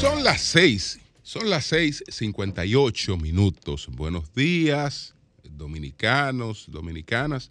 Son 0.00 0.24
las 0.24 0.40
6, 0.42 1.00
son 1.22 1.50
las 1.50 1.72
6:58 1.72 3.16
minutos. 3.16 3.88
Buenos 3.90 4.32
días, 4.34 5.14
dominicanos, 5.42 6.66
dominicanas, 6.68 7.50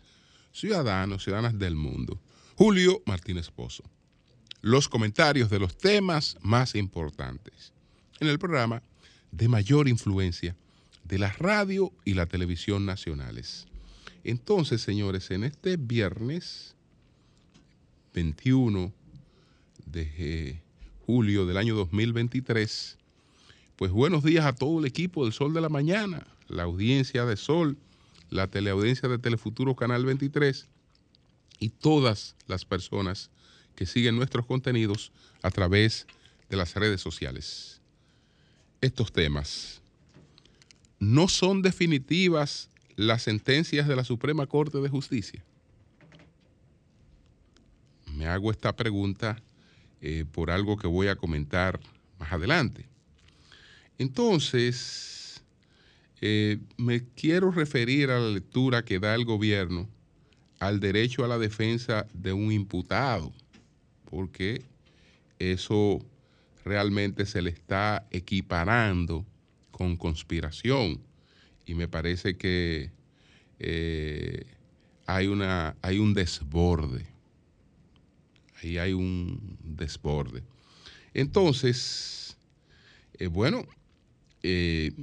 ciudadanos, 0.51 1.23
ciudadanas 1.23 1.57
del 1.57 1.75
mundo. 1.75 2.19
Julio 2.59 3.01
Martínez 3.05 3.51
Pozo. 3.51 3.85
Los 4.59 4.89
comentarios 4.89 5.49
de 5.49 5.59
los 5.59 5.77
temas 5.77 6.35
más 6.41 6.75
importantes 6.75 7.71
en 8.19 8.27
el 8.27 8.37
programa 8.37 8.83
de 9.31 9.47
mayor 9.47 9.87
influencia 9.87 10.57
de 11.05 11.19
la 11.19 11.31
radio 11.31 11.93
y 12.03 12.15
la 12.15 12.25
televisión 12.25 12.85
nacionales. 12.85 13.65
Entonces, 14.25 14.81
señores, 14.81 15.31
en 15.31 15.45
este 15.45 15.77
viernes 15.77 16.75
21 18.13 18.91
de 19.85 20.11
eh, 20.17 20.61
julio 21.05 21.45
del 21.45 21.55
año 21.55 21.75
2023, 21.75 22.97
pues 23.77 23.89
buenos 23.89 24.21
días 24.21 24.45
a 24.45 24.53
todo 24.53 24.79
el 24.79 24.85
equipo 24.85 25.23
del 25.23 25.31
Sol 25.31 25.53
de 25.53 25.61
la 25.61 25.69
Mañana, 25.69 26.27
la 26.49 26.63
audiencia 26.63 27.23
de 27.23 27.37
Sol, 27.37 27.77
la 28.29 28.47
teleaudiencia 28.47 29.07
de 29.07 29.17
Telefuturo 29.17 29.77
Canal 29.77 30.03
23 30.03 30.67
y 31.59 31.69
todas 31.69 32.35
las 32.47 32.65
personas 32.65 33.29
que 33.75 33.85
siguen 33.85 34.15
nuestros 34.15 34.45
contenidos 34.45 35.11
a 35.41 35.51
través 35.51 36.07
de 36.49 36.57
las 36.57 36.75
redes 36.75 37.01
sociales. 37.01 37.81
Estos 38.81 39.11
temas 39.11 39.81
no 40.99 41.27
son 41.27 41.61
definitivas 41.61 42.69
las 42.95 43.23
sentencias 43.23 43.87
de 43.87 43.95
la 43.95 44.03
Suprema 44.03 44.47
Corte 44.47 44.79
de 44.79 44.89
Justicia. 44.89 45.43
Me 48.13 48.25
hago 48.25 48.51
esta 48.51 48.75
pregunta 48.75 49.41
eh, 50.01 50.25
por 50.29 50.51
algo 50.51 50.77
que 50.77 50.87
voy 50.87 51.07
a 51.07 51.15
comentar 51.15 51.79
más 52.19 52.33
adelante. 52.33 52.85
Entonces, 53.97 55.41
eh, 56.21 56.57
me 56.77 57.05
quiero 57.15 57.51
referir 57.51 58.09
a 58.11 58.19
la 58.19 58.29
lectura 58.29 58.83
que 58.83 58.99
da 58.99 59.15
el 59.15 59.25
gobierno 59.25 59.87
al 60.59 60.79
derecho 60.79 61.23
a 61.23 61.27
la 61.27 61.37
defensa 61.37 62.07
de 62.13 62.33
un 62.33 62.51
imputado, 62.51 63.31
porque 64.09 64.63
eso 65.39 66.05
realmente 66.65 67.25
se 67.25 67.41
le 67.41 67.49
está 67.49 68.07
equiparando 68.11 69.25
con 69.71 69.95
conspiración 69.95 70.99
y 71.65 71.75
me 71.75 71.87
parece 71.87 72.35
que 72.35 72.91
eh, 73.59 74.45
hay, 75.05 75.27
una, 75.27 75.75
hay 75.81 75.99
un 75.99 76.13
desborde. 76.13 77.05
Ahí 78.61 78.77
hay 78.77 78.93
un 78.93 79.57
desborde. 79.63 80.43
Entonces, 81.13 82.37
eh, 83.13 83.27
bueno, 83.27 83.65
eh, 84.43 84.93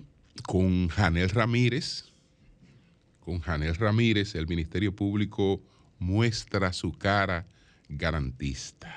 con 0.46 0.88
Janel 0.88 1.30
Ramírez, 1.30 2.12
con 3.26 3.40
Janel 3.40 3.74
Ramírez, 3.74 4.36
el 4.36 4.46
Ministerio 4.46 4.94
Público 4.94 5.60
muestra 5.98 6.72
su 6.72 6.92
cara 6.92 7.44
garantista. 7.88 8.94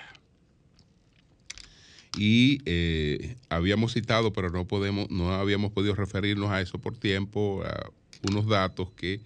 Y 2.16 2.60
eh, 2.66 3.38
habíamos 3.50 3.94
citado, 3.94 4.32
pero 4.32 4.52
no 4.52 4.68
podemos, 4.68 5.10
no 5.10 5.34
habíamos 5.34 5.72
podido 5.72 5.96
referirnos 5.96 6.52
a 6.52 6.62
eso 6.62 6.78
por 6.78 6.96
tiempo, 6.96 7.64
a 7.66 7.90
unos 8.30 8.46
datos 8.46 8.92
que 8.92 9.22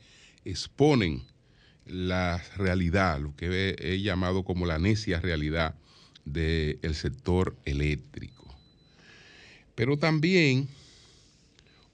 exponen 0.45 1.22
la 1.85 2.41
realidad, 2.56 3.19
lo 3.19 3.35
que 3.35 3.75
he 3.77 4.01
llamado 4.01 4.45
como 4.45 4.66
la 4.66 4.79
necia 4.79 5.19
realidad 5.19 5.75
del 6.23 6.95
sector 6.95 7.57
eléctrico. 7.66 8.56
Pero 9.75 9.97
también 9.97 10.69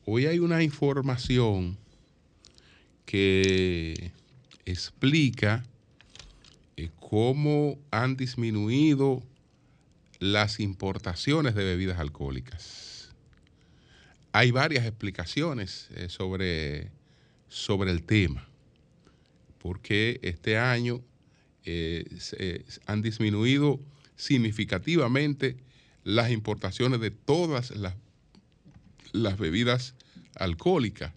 hoy 0.06 0.28
hay 0.28 0.38
una 0.38 0.62
información 0.62 1.76
que 3.10 4.12
explica 4.66 5.64
eh, 6.78 6.92
cómo 7.00 7.80
han 7.90 8.16
disminuido 8.16 9.24
las 10.20 10.60
importaciones 10.60 11.56
de 11.56 11.64
bebidas 11.64 11.98
alcohólicas. 11.98 13.10
Hay 14.32 14.52
varias 14.52 14.86
explicaciones 14.86 15.88
eh, 15.96 16.08
sobre, 16.08 16.92
sobre 17.48 17.90
el 17.90 18.04
tema, 18.04 18.48
porque 19.58 20.20
este 20.22 20.60
año 20.60 21.02
eh, 21.66 22.06
han 22.86 23.02
disminuido 23.02 23.80
significativamente 24.18 25.58
las 26.04 26.30
importaciones 26.30 27.00
de 27.00 27.10
todas 27.10 27.72
las, 27.72 27.96
las 29.14 29.40
bebidas 29.40 29.96
alcohólicas, 30.36 31.12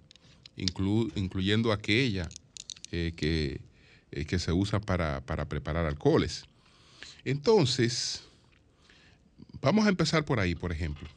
inclu- 0.56 1.10
incluyendo 1.14 1.72
aquella 1.72 2.28
eh, 2.90 3.12
que, 3.16 3.60
eh, 4.10 4.24
que 4.24 4.38
se 4.38 4.52
usa 4.52 4.80
para, 4.80 5.20
para 5.22 5.48
preparar 5.48 5.86
alcoholes. 5.86 6.44
Entonces, 7.24 8.22
vamos 9.60 9.86
a 9.86 9.88
empezar 9.88 10.24
por 10.24 10.40
ahí, 10.40 10.54
por 10.54 10.72
ejemplo. 10.72 11.08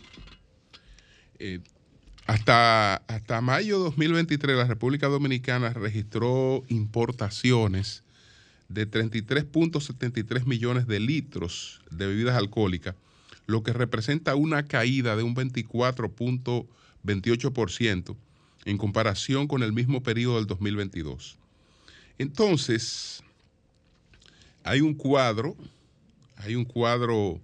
Eh, 1.40 1.59
hasta, 2.28 2.96
hasta 2.96 3.41
mayo 3.41 3.78
2023, 3.79 4.57
la 4.57 4.66
República 4.66 5.07
Dominicana 5.07 5.73
registró 5.73 6.63
importaciones 6.69 8.03
de 8.67 8.90
33.73 8.90 10.46
millones 10.46 10.88
de 10.88 11.00
litros 11.00 11.81
de 11.91 12.07
bebidas 12.07 12.35
alcohólicas, 12.35 12.96
lo 13.46 13.62
que 13.62 13.73
representa 13.73 14.34
una 14.35 14.66
caída 14.66 15.16
de 15.16 15.22
un 15.22 15.35
24.28% 15.35 18.16
en 18.65 18.77
comparación 18.77 19.47
con 19.47 19.63
el 19.63 19.71
mismo 19.73 20.01
periodo 20.03 20.35
del 20.37 20.47
2022. 20.47 21.37
Entonces, 22.17 23.23
hay 24.63 24.81
un 24.81 24.93
cuadro, 24.95 25.55
hay 26.37 26.55
un 26.55 26.65
cuadro 26.65 27.39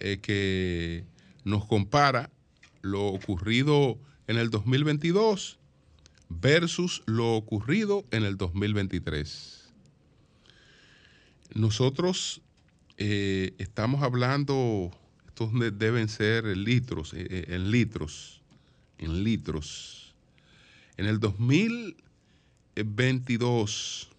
eh, 0.00 0.18
que 0.20 1.04
nos 1.44 1.64
compara 1.66 2.30
lo 2.82 3.06
ocurrido 3.06 3.98
en 4.26 4.36
el 4.38 4.50
2022 4.50 5.58
versus 6.28 7.02
lo 7.06 7.34
ocurrido 7.36 8.04
en 8.10 8.24
el 8.24 8.36
2023. 8.36 9.68
Nosotros 11.54 12.42
eh, 12.98 13.54
estamos 13.58 14.02
hablando, 14.02 14.90
estos 15.28 15.52
de- 15.58 15.70
deben 15.70 16.08
ser 16.08 16.44
litros, 16.56 17.12
eh, 17.14 17.44
en 17.48 17.70
litros, 17.70 18.40
en 18.98 19.22
litros. 19.22 20.05
En 20.96 21.06
el 21.06 21.20
2022, 21.20 24.10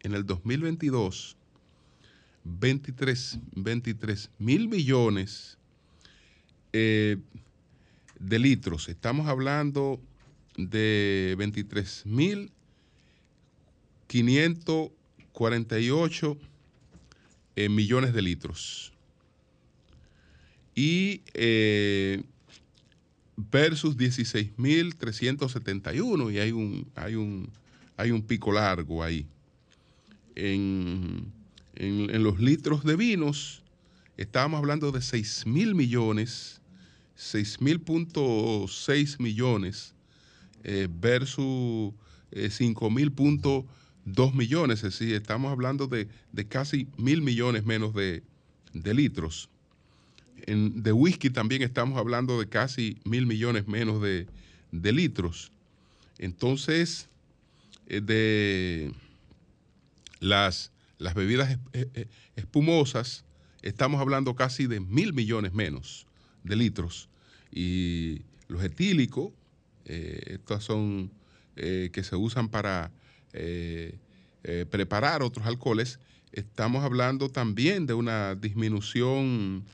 en 0.00 0.14
el 0.14 0.24
2022, 0.24 1.36
23, 2.44 3.38
23 3.56 4.30
mil 4.38 4.68
millones 4.68 5.58
eh, 6.72 7.18
de 8.18 8.38
litros. 8.38 8.88
Estamos 8.88 9.26
hablando 9.26 10.00
de 10.56 11.34
23 11.38 12.06
mil 12.06 12.50
548 14.06 16.38
eh, 17.56 17.68
millones 17.68 18.12
de 18.12 18.22
litros. 18.22 18.92
Y 20.74 21.22
eh, 21.34 22.22
versus 23.36 23.96
16.371 23.96 26.32
y 26.32 26.38
hay 26.38 26.52
un, 26.52 26.86
hay, 26.94 27.14
un, 27.14 27.48
hay 27.96 28.10
un 28.10 28.22
pico 28.22 28.52
largo 28.52 29.02
ahí. 29.02 29.26
En, 30.34 31.32
en- 31.74 32.22
los 32.22 32.40
litros 32.40 32.84
de 32.84 32.96
vinos 32.96 33.62
estábamos 34.16 34.58
hablando 34.58 34.92
de 34.92 35.02
6 35.02 35.46
mil 35.46 35.74
millones, 35.74 36.60
6 37.16 37.60
mil 37.60 37.80
punto 37.80 38.66
6 38.68 39.20
millones 39.20 39.94
eh, 40.64 40.88
versus 40.90 41.92
eh, 42.30 42.48
5 42.50 42.90
mil 42.90 43.12
punto 43.12 43.66
2 44.04 44.34
millones, 44.34 44.82
es 44.82 44.98
decir, 44.98 45.14
estamos 45.14 45.52
hablando 45.52 45.86
de, 45.86 46.08
de 46.32 46.48
casi 46.48 46.88
mil 46.96 47.22
millones 47.22 47.64
menos 47.64 47.94
de, 47.94 48.22
de 48.72 48.94
litros. 48.94 49.48
De 50.46 50.92
whisky 50.92 51.30
también 51.30 51.62
estamos 51.62 51.98
hablando 51.98 52.38
de 52.40 52.48
casi 52.48 52.98
mil 53.04 53.26
millones 53.26 53.66
menos 53.68 54.02
de, 54.02 54.26
de 54.72 54.92
litros. 54.92 55.52
Entonces, 56.18 57.08
eh, 57.86 58.00
de 58.00 58.92
las, 60.20 60.72
las 60.98 61.14
bebidas 61.14 61.58
es- 61.72 62.06
espumosas, 62.36 63.24
estamos 63.62 64.00
hablando 64.00 64.34
casi 64.34 64.66
de 64.66 64.80
mil 64.80 65.12
millones 65.12 65.52
menos 65.52 66.06
de 66.44 66.56
litros. 66.56 67.08
Y 67.50 68.22
los 68.48 68.62
etílicos, 68.64 69.32
eh, 69.84 70.20
estos 70.26 70.64
son 70.64 71.10
eh, 71.56 71.90
que 71.92 72.02
se 72.02 72.16
usan 72.16 72.48
para 72.48 72.90
eh, 73.32 73.98
preparar 74.70 75.22
otros 75.22 75.46
alcoholes, 75.46 76.00
estamos 76.32 76.82
hablando 76.82 77.28
también 77.28 77.86
de 77.86 77.94
una 77.94 78.34
disminución 78.34 79.64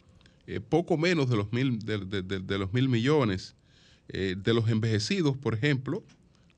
eh, 0.48 0.60
poco 0.60 0.96
menos 0.96 1.28
de 1.28 1.36
los 1.36 1.52
mil, 1.52 1.78
de, 1.80 2.58
los 2.58 2.72
mil 2.72 2.88
millones. 2.88 3.54
Eh, 4.08 4.34
de 4.42 4.54
los 4.54 4.70
envejecidos, 4.70 5.36
por 5.36 5.52
ejemplo, 5.52 6.02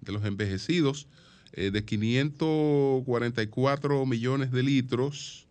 de 0.00 0.12
los 0.12 0.24
envejecidos, 0.24 1.08
eh, 1.52 1.72
de 1.72 1.84
544 1.84 4.06
millones 4.06 4.52
de 4.52 4.62
litros, 4.62 5.48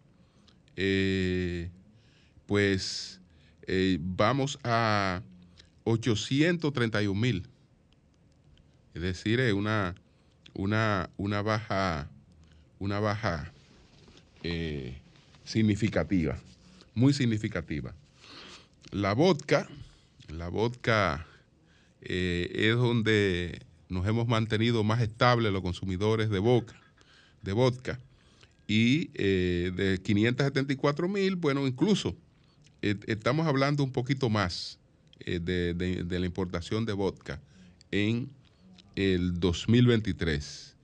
pues 2.46 3.20
vamos 4.00 4.58
a 4.64 5.22
831 5.84 7.20
mil. 7.20 7.46
Es 8.94 9.02
decir, 9.02 9.42
una, 9.54 9.96
una, 10.54 11.10
una 11.18 11.42
baja, 11.42 12.10
una 12.80 13.02
baja 13.02 13.52
significativa, 15.44 16.40
muy 16.96 17.12
significativa. 17.12 17.94
La 18.92 19.14
vodka, 19.14 19.68
la 20.30 20.50
vodka 20.50 21.26
eh, 22.02 22.50
es 22.54 22.76
donde 22.76 23.62
nos 23.88 24.08
hemos 24.08 24.28
mantenido 24.28 24.84
más 24.84 25.02
estables 25.02 25.52
los 25.54 25.62
consumidores 25.62 26.30
de 26.30 26.40
vodka, 26.40 26.76
de 27.44 27.54
vodka. 27.54 28.00
Y 28.68 29.10
eh, 29.16 29.72
de 29.76 30.00
574 30.02 31.08
mil, 31.08 31.36
bueno, 31.36 31.68
incluso 31.68 32.16
eh, 32.82 32.96
estamos 33.08 33.48
hablando 33.48 33.84
un 33.84 33.92
poquito 33.92 34.30
más 34.30 34.78
de, 35.26 35.74
de- 35.74 36.20
la 36.20 36.26
importación 36.26 36.86
de 36.86 36.94
vodka 36.94 37.42
en 37.92 38.30
el 38.96 39.40
2023. 39.40 40.76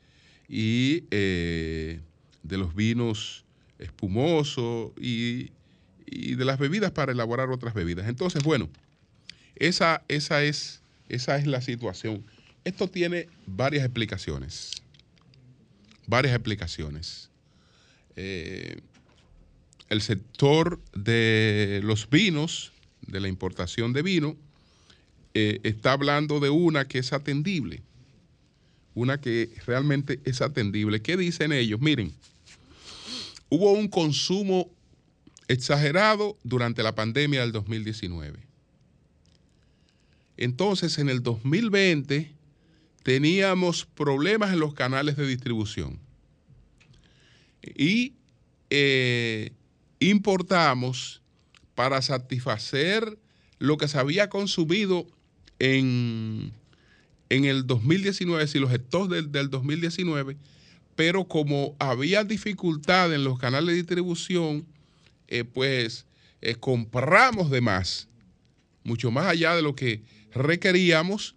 Y 0.47 1.01
de 1.09 2.01
los 2.43 2.75
vinos 2.75 3.45
espumosos 3.79 4.91
y, 4.99 5.51
y 6.05 6.35
de 6.35 6.45
las 6.45 6.59
bebidas 6.59 6.91
para 6.91 7.11
elaborar 7.11 7.49
otras 7.49 7.73
bebidas. 7.73 8.07
Entonces, 8.07 8.43
bueno, 8.43 8.69
esa, 9.55 10.03
esa, 10.07 10.43
es, 10.43 10.81
esa 11.09 11.37
es 11.37 11.47
la 11.47 11.61
situación. 11.61 12.23
Esto 12.63 12.87
tiene 12.87 13.27
varias 13.45 13.83
explicaciones. 13.83 14.71
Varias 16.07 16.33
explicaciones. 16.33 17.29
Eh, 18.15 18.79
el 19.89 20.01
sector 20.01 20.81
de 20.93 21.81
los 21.83 22.09
vinos, 22.09 22.71
de 23.01 23.19
la 23.19 23.27
importación 23.27 23.93
de 23.93 24.01
vino, 24.01 24.35
eh, 25.33 25.59
está 25.63 25.91
hablando 25.91 26.39
de 26.39 26.49
una 26.49 26.87
que 26.87 26.99
es 26.99 27.13
atendible. 27.13 27.83
Una 28.93 29.19
que 29.19 29.51
realmente 29.65 30.19
es 30.23 30.41
atendible. 30.41 31.01
¿Qué 31.01 31.17
dicen 31.17 31.51
ellos? 31.51 31.81
Miren, 31.81 32.13
hubo 33.49 33.73
un 33.73 33.87
consumo 33.87 34.71
exagerado 35.47 36.37
durante 36.43 36.83
la 36.83 36.95
pandemia 36.95 37.41
del 37.41 37.51
2019. 37.51 38.39
Entonces, 40.37 40.97
en 40.97 41.09
el 41.09 41.23
2020 41.23 42.31
teníamos 43.03 43.85
problemas 43.85 44.51
en 44.53 44.59
los 44.59 44.73
canales 44.73 45.15
de 45.15 45.27
distribución 45.27 45.99
y 47.75 48.13
eh, 48.69 49.51
importamos 49.99 51.21
para 51.75 52.01
satisfacer 52.01 53.17
lo 53.59 53.77
que 53.77 53.87
se 53.87 53.97
había 53.97 54.29
consumido 54.29 55.07
en, 55.59 56.51
en 57.29 57.45
el 57.45 57.65
2019, 57.65 58.47
si 58.47 58.59
los 58.59 58.71
stocks 58.71 59.09
del, 59.09 59.31
del 59.31 59.49
2019, 59.49 60.37
pero 60.95 61.25
como 61.25 61.75
había 61.79 62.23
dificultad 62.23 63.13
en 63.13 63.23
los 63.23 63.39
canales 63.39 63.67
de 63.67 63.75
distribución, 63.75 64.65
eh, 65.27 65.43
pues 65.43 66.05
eh, 66.41 66.55
compramos 66.55 67.49
de 67.49 67.61
más, 67.61 68.07
mucho 68.83 69.11
más 69.11 69.27
allá 69.27 69.55
de 69.55 69.61
lo 69.61 69.75
que 69.75 70.03
requeríamos, 70.33 71.35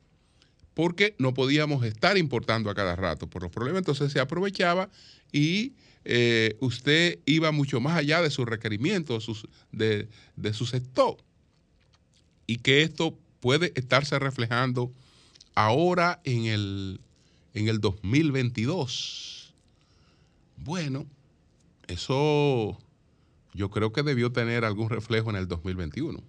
porque 0.75 1.15
no 1.19 1.35
podíamos 1.35 1.85
estar 1.85 2.17
importando 2.17 2.71
a 2.71 2.75
cada 2.75 2.95
rato 2.95 3.29
por 3.29 3.43
los 3.43 3.51
problemas, 3.51 3.81
entonces 3.81 4.13
se 4.13 4.21
aprovechaba 4.21 4.91
y 5.33 5.73
eh, 6.05 6.57
usted 6.61 7.19
iba 7.27 7.51
mucho 7.53 7.81
más 7.81 7.97
allá 7.97 8.23
de 8.23 8.31
sus 8.31 8.47
requerimientos, 8.47 9.47
de, 9.73 10.09
de 10.37 10.53
sus 10.53 10.75
stock. 10.75 11.21
Y 12.47 12.59
que 12.59 12.83
esto 12.83 13.19
puede 13.41 13.73
estarse 13.75 14.19
reflejando 14.19 14.93
ahora 15.55 16.21
en 16.25 16.47
el, 16.47 17.01
en 17.55 17.69
el 17.69 17.81
2022. 17.81 19.53
Bueno, 20.57 21.07
eso 21.89 22.79
yo 23.59 23.71
creo 23.71 23.93
que 23.93 24.05
debió 24.05 24.31
tener 24.31 24.65
algún 24.65 24.89
reflejo 24.89 25.31
en 25.31 25.37
el 25.37 25.49
2021. 25.49 26.23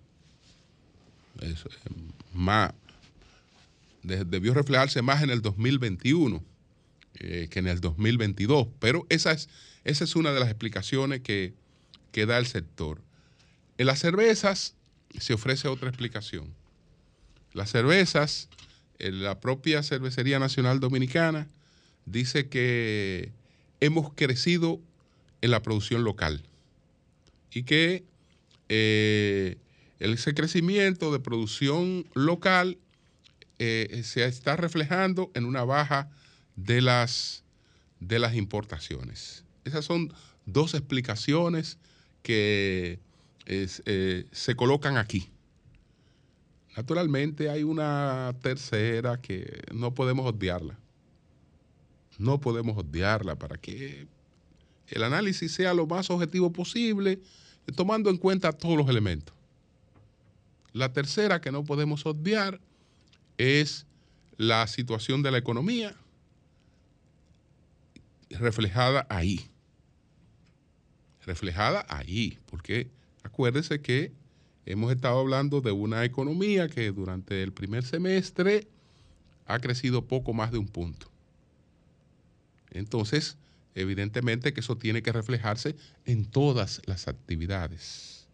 Eso, 1.41 1.69
eh, 1.69 1.93
más, 2.33 2.73
de- 4.01 4.25
debió 4.25 4.55
reflejarse 4.55 5.03
más 5.03 5.21
en 5.21 5.29
el 5.29 5.43
2021 5.43 6.43
eh, 7.19 7.47
que 7.51 7.59
en 7.59 7.67
el 7.67 7.81
2022. 7.81 8.69
Pero 8.79 9.05
esa 9.09 9.31
es, 9.31 10.15
una 10.15 10.31
de 10.33 10.39
las 10.39 10.49
explicaciones 10.49 11.21
que, 11.21 11.53
da 12.25 12.39
el 12.39 12.47
sector. 12.47 12.99
En 13.77 13.85
las 13.85 13.99
cervezas 13.99 14.73
se 15.19 15.33
ofrece 15.33 15.67
otra 15.67 15.87
explicación. 15.87 16.53
Las 17.53 17.69
cervezas, 17.69 18.49
la 18.97 19.39
propia 19.39 19.83
Cervecería 19.83 20.39
Nacional 20.39 20.79
Dominicana 20.79 21.47
dice 22.05 22.49
que 22.49 23.31
hemos 23.79 24.13
crecido 24.15 24.81
en 25.41 25.51
la 25.51 25.61
producción 25.61 26.03
local 26.03 26.43
y 27.51 27.63
que 27.63 28.03
eh, 28.69 29.57
ese 29.99 30.33
crecimiento 30.33 31.11
de 31.11 31.19
producción 31.19 32.05
local 32.13 32.77
eh, 33.57 34.01
se 34.03 34.25
está 34.25 34.55
reflejando 34.55 35.31
en 35.33 35.45
una 35.45 35.63
baja 35.63 36.09
de 36.55 36.81
las, 36.81 37.43
de 37.99 38.19
las 38.19 38.35
importaciones. 38.35 39.43
Esas 39.65 39.85
son 39.85 40.13
dos 40.45 40.73
explicaciones 40.73 41.77
que 42.21 42.99
eh, 43.45 44.25
se 44.31 44.55
colocan 44.55 44.97
aquí. 44.97 45.29
Naturalmente 46.77 47.49
hay 47.49 47.63
una 47.63 48.33
tercera 48.41 49.19
que 49.19 49.63
no 49.73 49.93
podemos 49.93 50.25
obviarla. 50.25 50.77
No 52.17 52.39
podemos 52.39 52.77
obviarla 52.77 53.35
para 53.37 53.57
que 53.57 54.07
el 54.89 55.03
análisis 55.03 55.53
sea 55.53 55.73
lo 55.73 55.87
más 55.87 56.09
objetivo 56.09 56.51
posible, 56.51 57.19
tomando 57.75 58.09
en 58.09 58.17
cuenta 58.17 58.51
todos 58.51 58.77
los 58.77 58.89
elementos. 58.89 59.35
La 60.73 60.93
tercera 60.93 61.41
que 61.41 61.51
no 61.51 61.63
podemos 61.63 62.05
obviar 62.05 62.59
es 63.37 63.85
la 64.37 64.65
situación 64.67 65.21
de 65.23 65.31
la 65.31 65.37
economía 65.37 65.95
reflejada 68.29 69.05
ahí. 69.09 69.49
Reflejada 71.25 71.85
ahí, 71.89 72.37
porque 72.49 72.89
acuérdese 73.23 73.81
que 73.81 74.11
hemos 74.65 74.91
estado 74.91 75.19
hablando 75.19 75.61
de 75.61 75.71
una 75.71 76.05
economía 76.05 76.69
que 76.69 76.91
durante 76.91 77.43
el 77.43 77.51
primer 77.51 77.83
semestre 77.83 78.67
ha 79.45 79.59
crecido 79.59 80.05
poco 80.05 80.33
más 80.33 80.51
de 80.51 80.59
un 80.59 80.67
punto. 80.67 81.07
Entonces, 82.71 83.37
evidentemente 83.81 84.53
que 84.53 84.59
eso 84.59 84.77
tiene 84.77 85.01
que 85.01 85.11
reflejarse 85.11 85.75
en 86.05 86.25
todas 86.25 86.81
las 86.85 87.07
actividades. 87.07 88.27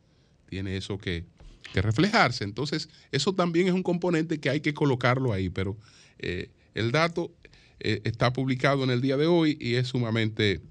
Tiene 0.49 0.77
eso 0.77 0.97
que, 0.97 1.25
que 1.73 1.81
reflejarse. 1.81 2.43
Entonces, 2.43 2.89
eso 3.11 3.33
también 3.33 3.67
es 3.67 3.73
un 3.73 3.83
componente 3.83 4.39
que 4.39 4.49
hay 4.49 4.61
que 4.61 4.73
colocarlo 4.73 5.33
ahí, 5.33 5.49
pero 5.49 5.77
eh, 6.19 6.49
el 6.73 6.91
dato 6.91 7.31
eh, 7.79 8.01
está 8.03 8.31
publicado 8.31 8.83
en 8.83 8.89
el 8.89 9.01
día 9.01 9.17
de 9.17 9.27
hoy 9.27 9.57
y 9.59 9.75
es 9.75 9.87
sumamente, 9.87 10.61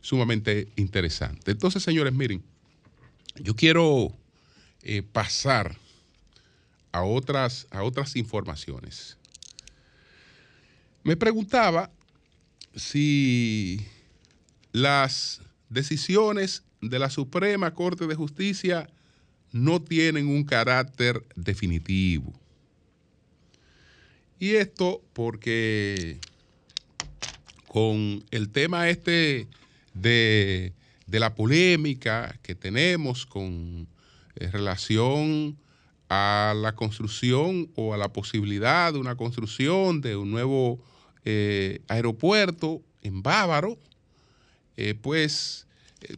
sumamente 0.00 0.68
interesante. 0.76 1.50
Entonces, 1.50 1.82
señores, 1.82 2.12
miren, 2.12 2.42
yo 3.36 3.54
quiero 3.56 4.16
eh, 4.82 5.02
pasar 5.02 5.76
a 6.92 7.02
otras, 7.02 7.66
a 7.70 7.82
otras 7.82 8.16
informaciones. 8.16 9.16
Me 11.02 11.16
preguntaba 11.16 11.90
si 12.74 13.84
las 14.72 15.40
decisiones 15.68 16.64
de 16.80 16.98
la 16.98 17.10
Suprema 17.10 17.74
Corte 17.74 18.06
de 18.06 18.14
Justicia 18.14 18.88
no 19.52 19.80
tienen 19.80 20.26
un 20.26 20.44
carácter 20.44 21.24
definitivo. 21.36 22.32
Y 24.38 24.54
esto 24.54 25.02
porque 25.12 26.18
con 27.68 28.24
el 28.30 28.48
tema 28.50 28.88
este 28.88 29.46
de, 29.94 30.72
de 31.06 31.20
la 31.20 31.34
polémica 31.34 32.38
que 32.42 32.54
tenemos 32.54 33.24
con 33.24 33.86
eh, 34.34 34.50
relación 34.50 35.56
a 36.08 36.54
la 36.56 36.74
construcción 36.74 37.70
o 37.74 37.94
a 37.94 37.96
la 37.96 38.12
posibilidad 38.12 38.92
de 38.92 38.98
una 38.98 39.16
construcción 39.16 40.00
de 40.00 40.16
un 40.16 40.30
nuevo 40.30 40.78
eh, 41.24 41.80
aeropuerto 41.88 42.82
en 43.02 43.22
Bávaro, 43.22 43.78
eh, 44.76 44.94
pues 44.94 45.66
eh, 46.00 46.16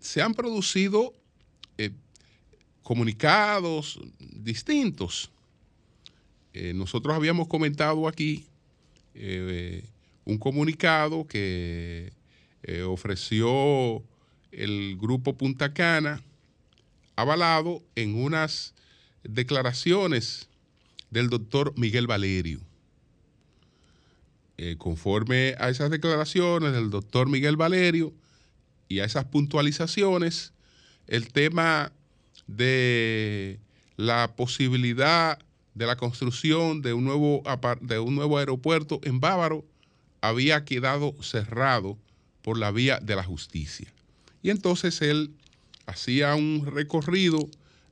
se 0.00 0.22
han 0.22 0.34
producido 0.34 1.12
eh, 1.78 1.90
comunicados 2.82 4.00
distintos. 4.18 5.30
Nosotros 6.74 7.14
habíamos 7.14 7.48
comentado 7.48 8.08
aquí 8.08 8.46
un 10.24 10.38
comunicado 10.38 11.26
que 11.26 12.10
ofreció 12.86 14.02
el 14.52 14.96
grupo 14.96 15.36
Punta 15.36 15.74
Cana, 15.74 16.22
avalado 17.14 17.82
en 17.94 18.14
unas 18.14 18.72
declaraciones 19.22 20.48
del 21.10 21.28
doctor 21.28 21.74
Miguel 21.76 22.06
Valerio. 22.06 22.60
Eh, 24.58 24.76
conforme 24.78 25.54
a 25.58 25.68
esas 25.68 25.90
declaraciones 25.90 26.72
del 26.72 26.88
doctor 26.88 27.28
Miguel 27.28 27.56
Valerio 27.56 28.14
y 28.88 29.00
a 29.00 29.04
esas 29.04 29.26
puntualizaciones, 29.26 30.54
el 31.06 31.30
tema 31.30 31.92
de 32.46 33.60
la 33.96 34.34
posibilidad 34.34 35.38
de 35.74 35.86
la 35.86 35.96
construcción 35.96 36.80
de 36.80 36.94
un 36.94 37.04
nuevo, 37.04 37.42
de 37.82 37.98
un 37.98 38.14
nuevo 38.14 38.38
aeropuerto 38.38 38.98
en 39.02 39.20
Bávaro 39.20 39.64
había 40.22 40.64
quedado 40.64 41.14
cerrado 41.22 41.98
por 42.40 42.56
la 42.58 42.70
vía 42.70 42.98
de 43.00 43.14
la 43.14 43.24
justicia. 43.24 43.92
Y 44.42 44.48
entonces 44.48 45.02
él 45.02 45.34
hacía 45.84 46.34
un 46.34 46.64
recorrido 46.64 47.46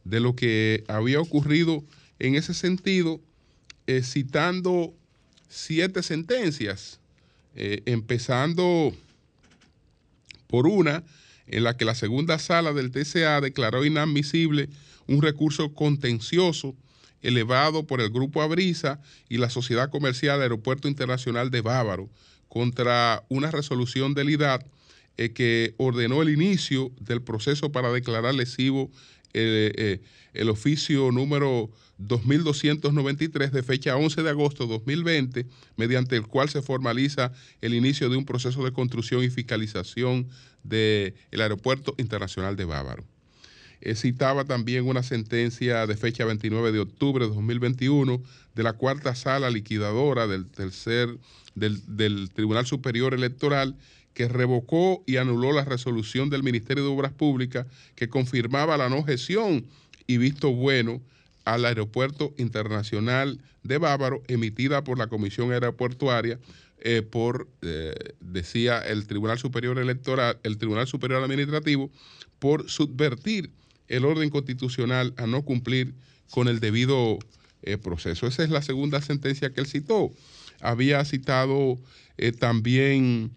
de 0.05 0.21
lo 0.21 0.35
que 0.35 0.85
había 0.89 1.21
ocurrido 1.21 1.85
en 2.19 2.37
ese 2.37 2.55
sentido, 2.55 3.21
eh, 3.87 4.03
citando 4.03 4.95
siete 5.55 6.03
sentencias, 6.03 6.99
eh, 7.55 7.83
empezando 7.87 8.93
por 10.49 10.67
una 10.67 11.05
en 11.47 11.63
la 11.63 11.77
que 11.77 11.85
la 11.85 11.95
segunda 11.95 12.41
sala 12.41 12.73
del 12.73 12.91
TCA 12.91 13.41
declaró 13.41 13.85
inadmisible 13.85 14.69
un 15.07 15.23
recurso 15.23 15.73
contencioso 15.73 16.75
elevado 17.23 17.87
por 17.87 18.01
el 18.01 18.11
Grupo 18.11 18.43
Abrisa 18.43 19.01
y 19.29 19.39
la 19.39 19.49
Sociedad 19.49 19.91
Comercial 19.91 20.43
Aeropuerto 20.43 20.89
Internacional 20.89 21.53
de 21.53 21.61
Bávaro 21.61 22.11
contra 22.49 23.23
una 23.29 23.53
resolución 23.53 24.13
del 24.15 24.31
IDAT 24.31 24.67
eh, 25.17 25.33
que 25.33 25.75
ordenó 25.77 26.21
el 26.23 26.31
inicio 26.31 26.91
del 26.99 27.23
proceso 27.23 27.71
para 27.71 27.93
declarar 27.93 28.35
lesivo 28.35 28.91
eh, 29.35 29.73
eh, 29.77 30.01
el 30.33 30.49
oficio 30.49 31.11
número 31.13 31.71
2293 31.99 33.53
de 33.53 33.63
fecha 33.63 33.97
11 33.97 34.23
de 34.23 34.31
agosto 34.31 34.65
de 34.65 34.75
2020, 34.75 35.47
mediante 35.77 36.17
el 36.17 36.27
cual 36.27 36.49
se 36.49 36.63
formaliza 36.63 37.33
el 37.61 37.75
inicio 37.75 38.09
de 38.09 38.17
un 38.17 38.25
proceso 38.25 38.65
de 38.65 38.73
construcción 38.73 39.23
y 39.23 39.31
fiscalización 39.31 40.29
del 40.63 41.15
Aeropuerto 41.33 41.95
Internacional 41.99 42.57
de 42.57 42.65
Bávaro. 42.65 43.05
Eh, 43.81 43.95
citaba 43.97 44.45
también 44.45 44.87
una 44.87 45.03
sentencia 45.03 45.87
de 45.87 45.97
fecha 45.97 46.25
29 46.25 46.73
de 46.73 46.79
octubre 46.79 47.27
de 47.27 47.35
2021 47.35 48.23
de 48.55 48.63
la 48.63 48.73
cuarta 48.73 49.15
sala 49.15 49.51
liquidadora 49.51 50.27
del 50.27 50.47
tercer 50.47 51.19
del 51.55 52.31
Tribunal 52.33 52.67
Superior 52.67 53.15
Electoral 53.15 53.77
que 54.15 54.29
revocó 54.29 55.03
y 55.07 55.17
anuló 55.17 55.53
la 55.53 55.65
resolución 55.65 56.31
del 56.31 56.43
Ministerio 56.43 56.85
de 56.85 56.91
Obras 56.91 57.13
Públicas 57.13 57.67
que 57.95 58.09
confirmaba 58.09 58.77
la 58.77 58.89
no 58.89 59.03
gestión 59.05 59.67
y 60.07 60.19
visto 60.19 60.53
bueno 60.53 61.01
al 61.45 61.65
Aeropuerto 61.65 62.33
Internacional 62.39 63.41
de 63.63 63.79
Bávaro 63.79 64.23
emitida 64.29 64.85
por 64.85 64.99
la 64.99 65.09
Comisión 65.09 65.53
Aeroportuaria 65.53 66.39
eh, 66.79 67.03
por, 67.03 67.49
eh, 67.63 67.95
decía 68.21 68.79
el 68.79 69.07
Tribunal 69.07 69.39
Superior 69.39 69.79
Electoral, 69.79 70.39
el 70.43 70.59
Tribunal 70.59 70.87
Superior 70.87 71.23
Administrativo, 71.23 71.91
por 72.39 72.69
subvertir 72.69 73.51
el 73.89 74.05
orden 74.05 74.31
constitucional 74.31 75.15
a 75.17 75.27
no 75.27 75.43
cumplir 75.43 75.95
con 76.31 76.49
el 76.49 76.61
debido 76.61 77.19
eh, 77.63 77.79
proceso. 77.79 78.27
Esa 78.27 78.45
es 78.45 78.51
la 78.51 78.61
segunda 78.61 79.01
sentencia 79.01 79.51
que 79.51 79.61
él 79.61 79.67
citó. 79.67 80.11
Había 80.61 81.05
citado 81.05 81.79
eh, 82.19 82.33
también 82.33 83.31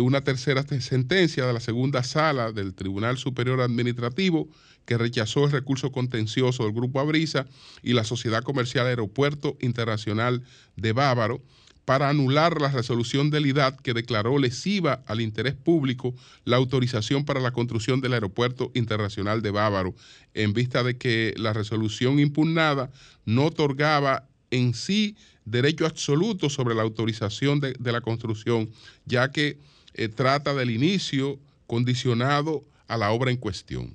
una 0.00 0.22
tercera 0.22 0.64
te- 0.64 0.80
sentencia 0.80 1.46
de 1.46 1.52
la 1.52 1.60
segunda 1.60 2.02
sala 2.02 2.52
del 2.52 2.74
Tribunal 2.74 3.18
Superior 3.18 3.60
Administrativo 3.60 4.48
que 4.84 4.98
rechazó 4.98 5.44
el 5.44 5.52
recurso 5.52 5.92
contencioso 5.92 6.64
del 6.64 6.72
Grupo 6.72 6.98
Abrisa 7.00 7.46
y 7.82 7.92
la 7.92 8.04
Sociedad 8.04 8.42
Comercial 8.42 8.86
Aeropuerto 8.86 9.56
Internacional 9.60 10.42
de 10.76 10.92
Bávaro 10.92 11.42
para 11.84 12.08
anular 12.08 12.60
la 12.60 12.68
resolución 12.68 13.30
del 13.30 13.46
IDAT 13.46 13.80
que 13.80 13.92
declaró 13.92 14.38
lesiva 14.38 15.02
al 15.06 15.20
interés 15.20 15.54
público 15.54 16.14
la 16.44 16.56
autorización 16.56 17.24
para 17.24 17.40
la 17.40 17.50
construcción 17.50 18.00
del 18.00 18.12
Aeropuerto 18.14 18.70
Internacional 18.74 19.42
de 19.42 19.50
Bávaro, 19.50 19.94
en 20.34 20.52
vista 20.52 20.84
de 20.84 20.96
que 20.96 21.34
la 21.36 21.52
resolución 21.52 22.20
impugnada 22.20 22.90
no 23.24 23.46
otorgaba 23.46 24.28
en 24.52 24.74
sí 24.74 25.16
derecho 25.44 25.84
absoluto 25.86 26.48
sobre 26.50 26.74
la 26.76 26.82
autorización 26.82 27.58
de 27.60 27.92
la 27.92 28.00
construcción, 28.00 28.70
ya 29.04 29.30
que 29.32 29.58
eh, 29.94 30.08
trata 30.08 30.54
del 30.54 30.70
inicio 30.70 31.38
condicionado 31.66 32.64
a 32.88 32.96
la 32.96 33.10
obra 33.10 33.30
en 33.30 33.36
cuestión. 33.36 33.94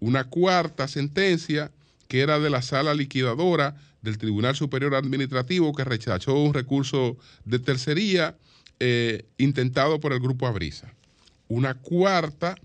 Una 0.00 0.24
cuarta 0.24 0.88
sentencia 0.88 1.70
que 2.08 2.20
era 2.20 2.38
de 2.38 2.50
la 2.50 2.62
sala 2.62 2.94
liquidadora 2.94 3.76
del 4.02 4.18
Tribunal 4.18 4.54
Superior 4.54 4.94
Administrativo 4.94 5.74
que 5.74 5.84
rechazó 5.84 6.34
un 6.34 6.54
recurso 6.54 7.16
de 7.44 7.58
tercería 7.58 8.36
eh, 8.80 9.24
intentado 9.38 10.00
por 10.00 10.12
el 10.12 10.20
Grupo 10.20 10.46
Abrisa. 10.46 10.92
Una 11.48 11.74
cuarta 11.74 12.56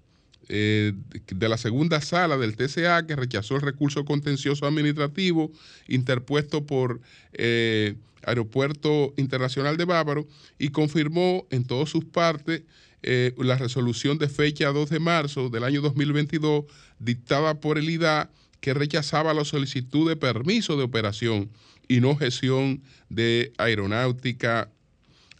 eh, 0.49 0.93
de 1.27 1.49
la 1.49 1.57
segunda 1.57 2.01
sala 2.01 2.37
del 2.37 2.55
TCA 2.55 3.05
que 3.07 3.15
rechazó 3.15 3.55
el 3.55 3.61
recurso 3.61 4.03
contencioso 4.03 4.65
administrativo 4.65 5.51
interpuesto 5.87 6.65
por 6.65 6.99
eh, 7.33 7.95
Aeropuerto 8.25 9.13
Internacional 9.17 9.77
de 9.77 9.85
Bávaro 9.85 10.27
y 10.59 10.69
confirmó 10.69 11.45
en 11.49 11.65
todas 11.65 11.89
sus 11.89 12.05
partes 12.05 12.63
eh, 13.03 13.33
la 13.37 13.57
resolución 13.57 14.17
de 14.17 14.29
fecha 14.29 14.71
2 14.71 14.89
de 14.89 14.99
marzo 14.99 15.49
del 15.49 15.63
año 15.63 15.81
2022 15.81 16.65
dictada 16.99 17.59
por 17.59 17.77
el 17.77 17.89
IDA 17.89 18.29
que 18.59 18.73
rechazaba 18.73 19.33
la 19.33 19.43
solicitud 19.43 20.07
de 20.07 20.15
permiso 20.15 20.77
de 20.77 20.83
operación 20.83 21.49
y 21.87 21.99
no 21.99 22.15
gestión 22.15 22.81
de 23.09 23.51
aeronáutica 23.57 24.71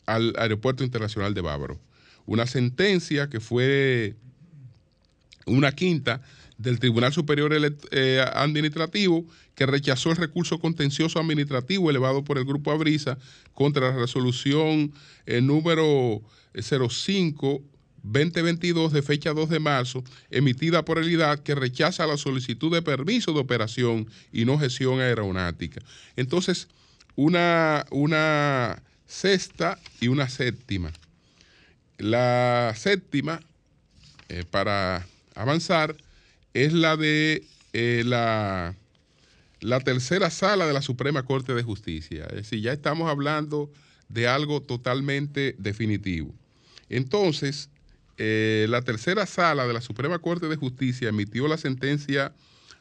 al 0.05 0.33
Aeropuerto 0.37 0.83
Internacional 0.83 1.33
de 1.33 1.41
Bávaro. 1.41 1.79
Una 2.25 2.45
sentencia 2.47 3.29
que 3.29 3.39
fue 3.39 4.15
una 5.45 5.71
quinta 5.71 6.21
del 6.57 6.79
Tribunal 6.79 7.13
Superior 7.13 7.53
eh, 7.91 8.25
Administrativo 8.33 9.25
que 9.55 9.65
rechazó 9.65 10.11
el 10.11 10.17
recurso 10.17 10.59
contencioso 10.59 11.19
administrativo 11.19 11.89
elevado 11.89 12.23
por 12.23 12.37
el 12.37 12.45
Grupo 12.45 12.71
Abrisa 12.71 13.17
contra 13.53 13.91
la 13.91 13.97
resolución 13.97 14.93
eh, 15.25 15.41
número 15.41 16.21
05 16.53 17.61
2022 18.03 18.91
de 18.91 19.01
fecha 19.01 19.33
2 19.33 19.49
de 19.49 19.59
marzo, 19.59 20.03
emitida 20.29 20.83
por 20.83 20.97
el 20.99 21.09
IDAC, 21.09 21.41
que 21.41 21.55
rechaza 21.55 22.05
la 22.05 22.17
solicitud 22.17 22.71
de 22.71 22.81
permiso 22.81 23.31
de 23.31 23.39
operación 23.39 24.07
y 24.31 24.43
no 24.43 24.59
gestión 24.59 24.99
aeronáutica. 24.99 25.81
Entonces, 26.17 26.67
una, 27.15 27.85
una 27.91 28.83
sexta 29.07 29.79
y 30.01 30.09
una 30.09 30.27
séptima. 30.27 30.91
La 31.97 32.73
séptima, 32.75 33.39
eh, 34.27 34.43
para 34.49 35.07
avanzar, 35.35 35.95
es 36.53 36.73
la 36.73 36.97
de 36.97 37.43
eh, 37.73 38.03
la, 38.05 38.75
la 39.59 39.79
tercera 39.79 40.29
sala 40.29 40.67
de 40.67 40.73
la 40.73 40.81
Suprema 40.81 41.23
Corte 41.23 41.53
de 41.53 41.63
Justicia. 41.63 42.25
Es 42.25 42.35
decir, 42.35 42.61
ya 42.61 42.73
estamos 42.73 43.09
hablando 43.09 43.71
de 44.09 44.27
algo 44.27 44.61
totalmente 44.61 45.55
definitivo. 45.57 46.35
Entonces, 46.89 47.69
eh, 48.17 48.67
la 48.69 48.83
tercera 48.83 49.25
sala 49.25 49.65
de 49.65 49.73
la 49.73 49.81
Suprema 49.81 50.19
Corte 50.19 50.47
de 50.47 50.55
Justicia 50.55 51.09
emitió 51.09 51.47
la 51.47 51.57
sentencia 51.57 52.31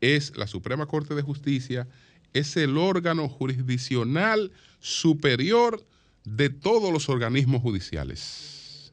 es 0.00 0.36
la 0.36 0.48
Suprema 0.48 0.86
Corte 0.86 1.14
de 1.14 1.22
Justicia, 1.22 1.86
es 2.32 2.56
el 2.56 2.76
órgano 2.76 3.28
jurisdiccional 3.28 4.50
superior 4.80 5.86
de 6.24 6.50
todos 6.50 6.92
los 6.92 7.08
organismos 7.08 7.62
judiciales. 7.62 8.92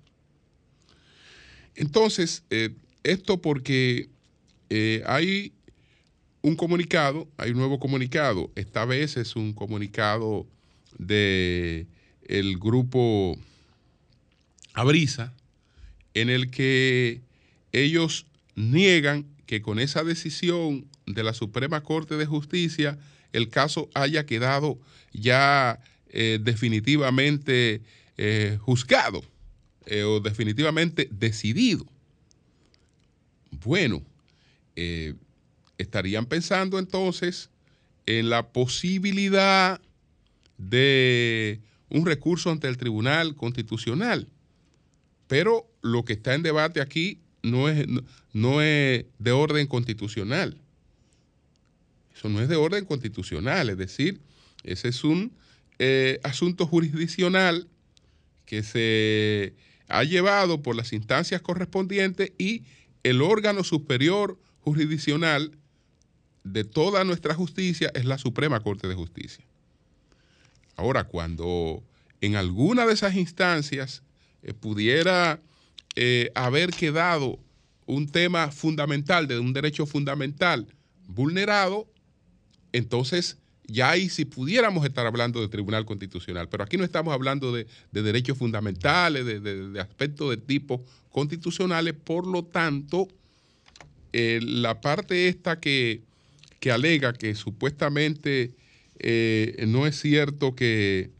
Entonces, 1.75 2.43
eh, 2.51 2.75
esto 3.03 3.41
porque 3.41 4.09
eh, 4.69 5.01
hay 5.07 5.53
un 6.41 6.55
comunicado, 6.55 7.27
hay 7.37 7.51
un 7.51 7.57
nuevo 7.57 7.79
comunicado, 7.79 8.51
esta 8.55 8.85
vez 8.85 9.17
es 9.17 9.35
un 9.35 9.53
comunicado 9.53 10.45
de 10.97 11.87
el 12.29 12.59
grupo 12.59 13.37
Abrisa, 14.73 15.33
en 16.13 16.29
el 16.29 16.51
que 16.51 17.21
ellos 17.71 18.27
niegan 18.55 19.25
que 19.47 19.61
con 19.61 19.79
esa 19.79 20.03
decisión 20.03 20.85
de 21.07 21.23
la 21.23 21.33
Suprema 21.33 21.81
Corte 21.81 22.15
de 22.15 22.27
Justicia 22.27 22.99
el 23.33 23.49
caso 23.49 23.89
haya 23.95 24.27
quedado 24.27 24.79
ya 25.11 25.81
eh, 26.09 26.39
definitivamente 26.41 27.81
eh, 28.17 28.57
juzgado 28.61 29.23
eh, 29.87 30.03
o 30.03 30.19
definitivamente 30.19 31.09
decidido. 31.11 31.85
Bueno, 33.65 34.03
estarían 35.77 36.25
pensando 36.25 36.79
entonces 36.79 37.49
en 38.05 38.29
la 38.29 38.47
posibilidad 38.47 39.81
de 40.57 41.59
un 41.89 42.05
recurso 42.05 42.51
ante 42.51 42.67
el 42.67 42.77
Tribunal 42.77 43.35
Constitucional. 43.35 44.27
Pero 45.27 45.67
lo 45.81 46.05
que 46.05 46.13
está 46.13 46.33
en 46.33 46.43
debate 46.43 46.81
aquí 46.81 47.19
no 47.43 47.69
es, 47.69 47.85
no 48.33 48.61
es 48.61 49.05
de 49.17 49.31
orden 49.31 49.67
constitucional. 49.67 50.57
Eso 52.15 52.29
no 52.29 52.41
es 52.41 52.49
de 52.49 52.55
orden 52.55 52.85
constitucional, 52.85 53.69
es 53.69 53.77
decir, 53.77 54.19
ese 54.63 54.89
es 54.89 55.03
un 55.03 55.31
eh, 55.77 56.19
asunto 56.23 56.67
jurisdiccional 56.67 57.67
que 58.45 58.63
se 58.63 59.53
ha 59.87 60.03
llevado 60.03 60.61
por 60.61 60.75
las 60.75 60.91
instancias 60.91 61.41
correspondientes 61.41 62.33
y 62.37 62.63
el 63.03 63.21
órgano 63.21 63.63
superior 63.63 64.37
jurisdiccional 64.59 65.51
de 66.43 66.63
toda 66.63 67.03
nuestra 67.03 67.33
justicia 67.33 67.91
es 67.93 68.05
la 68.05 68.17
Suprema 68.17 68.59
Corte 68.59 68.87
de 68.87 68.95
Justicia. 68.95 69.45
Ahora, 70.79 71.03
cuando 71.03 71.83
en 72.21 72.37
alguna 72.37 72.87
de 72.87 72.93
esas 72.93 73.13
instancias 73.15 74.01
eh, 74.41 74.53
pudiera 74.53 75.41
eh, 75.97 76.31
haber 76.35 76.69
quedado 76.69 77.37
un 77.85 78.07
tema 78.07 78.49
fundamental, 78.49 79.27
de 79.27 79.39
un 79.39 79.51
derecho 79.51 79.85
fundamental 79.85 80.67
vulnerado, 81.05 81.85
entonces 82.71 83.37
ya 83.67 83.89
ahí 83.89 84.07
si 84.07 84.23
pudiéramos 84.23 84.85
estar 84.85 85.05
hablando 85.05 85.41
de 85.41 85.49
Tribunal 85.49 85.83
Constitucional, 85.83 86.47
pero 86.47 86.63
aquí 86.63 86.77
no 86.77 86.85
estamos 86.85 87.13
hablando 87.13 87.51
de, 87.51 87.67
derechos 87.91 88.37
fundamentales, 88.37 89.25
de, 89.25 89.81
aspectos 89.81 90.29
de 90.29 90.37
tipo 90.37 90.81
constitucionales, 91.11 91.93
por 91.93 92.25
lo 92.25 92.45
tanto, 92.45 93.09
eh, 94.13 94.39
la 94.41 94.79
parte 94.79 95.27
esta 95.27 95.59
que, 95.59 96.03
alega 96.71 97.11
que 97.11 97.35
supuestamente 97.35 98.53
eh, 98.99 99.63
no 99.67 99.87
es 99.87 99.99
cierto 99.99 100.55
que, 100.55 101.11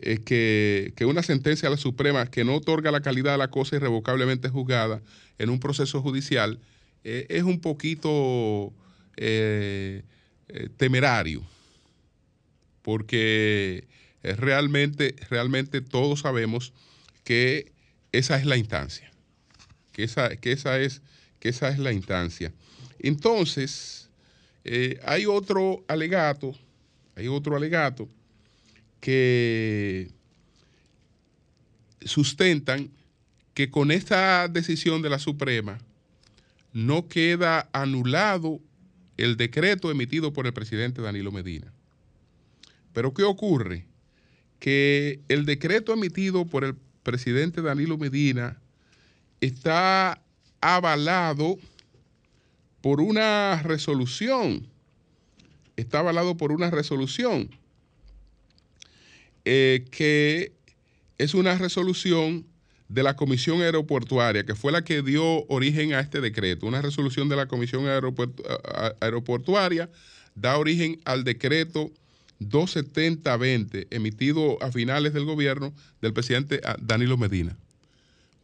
eh, 0.00 0.18
que, 0.24 0.92
que, 0.96 1.04
una 1.04 1.22
sentencia 1.22 1.68
a 1.68 1.70
la 1.70 1.76
Suprema 1.76 2.30
que 2.30 2.44
no 2.44 2.56
otorga 2.56 2.90
la 2.90 3.02
calidad 3.02 3.32
de 3.32 3.38
la 3.38 3.50
cosa 3.50 3.76
irrevocablemente 3.76 4.48
juzgada 4.48 5.02
en 5.38 5.50
un 5.50 5.60
proceso 5.60 6.02
judicial 6.02 6.58
es 7.04 7.44
un 7.44 7.60
poquito 7.60 8.72
temerario 10.76 11.44
porque 12.82 13.86
realmente, 14.22 15.14
realmente 15.30 15.80
todos 15.82 16.20
sabemos 16.20 16.72
que 17.22 17.72
esa 18.12 18.38
es 18.38 18.46
la 18.46 18.56
instancia, 18.56 19.10
que 19.92 20.04
esa, 20.04 20.36
que 20.36 20.52
esa, 20.52 20.80
es, 20.80 21.02
que 21.38 21.50
esa 21.50 21.68
es 21.68 21.78
la 21.78 21.92
instancia. 21.92 22.52
Entonces, 22.98 24.08
eh, 24.64 24.98
hay 25.04 25.26
otro 25.26 25.84
alegato, 25.88 26.56
hay 27.16 27.28
otro 27.28 27.56
alegato 27.56 28.08
que 29.00 30.10
sustentan 32.02 32.90
que 33.54 33.70
con 33.70 33.90
esta 33.90 34.48
decisión 34.48 35.00
de 35.00 35.10
la 35.10 35.18
Suprema 35.18 35.78
no 36.74 37.08
queda 37.08 37.68
anulado 37.72 38.60
el 39.16 39.38
decreto 39.38 39.90
emitido 39.90 40.34
por 40.34 40.46
el 40.46 40.52
presidente 40.52 41.00
Danilo 41.00 41.32
Medina. 41.32 41.72
Pero 42.92 43.14
¿qué 43.14 43.22
ocurre? 43.22 43.86
Que 44.58 45.20
el 45.28 45.46
decreto 45.46 45.94
emitido 45.94 46.44
por 46.44 46.64
el 46.64 46.74
presidente 47.02 47.62
Danilo 47.62 47.96
Medina 47.96 48.58
está 49.40 50.20
avalado 50.60 51.56
por 52.82 53.00
una 53.00 53.62
resolución. 53.62 54.66
Está 55.76 55.98
avalado 56.00 56.36
por 56.36 56.52
una 56.52 56.70
resolución 56.70 57.50
eh, 59.44 59.84
que 59.90 60.52
es 61.18 61.34
una 61.34 61.56
resolución 61.56 62.46
de 62.88 63.02
la 63.02 63.16
Comisión 63.16 63.62
Aeroportuaria, 63.62 64.44
que 64.44 64.54
fue 64.54 64.72
la 64.72 64.82
que 64.82 65.02
dio 65.02 65.46
origen 65.46 65.92
a 65.94 66.00
este 66.00 66.20
decreto. 66.20 66.66
Una 66.66 66.82
resolución 66.82 67.28
de 67.28 67.36
la 67.36 67.46
Comisión 67.46 67.86
Aeroportuaria 69.00 69.90
da 70.34 70.58
origen 70.58 71.00
al 71.04 71.24
decreto 71.24 71.90
270-20 72.40 73.86
emitido 73.90 74.62
a 74.62 74.70
finales 74.70 75.14
del 75.14 75.24
gobierno 75.24 75.72
del 76.00 76.12
presidente 76.12 76.60
ah, 76.64 76.76
Danilo 76.80 77.16
Medina. 77.16 77.56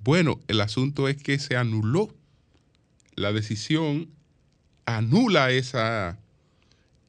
Bueno, 0.00 0.40
el 0.48 0.60
asunto 0.60 1.08
es 1.08 1.22
que 1.22 1.38
se 1.38 1.56
anuló 1.56 2.12
la 3.14 3.32
decisión, 3.32 4.08
anula 4.86 5.50
esa, 5.50 6.18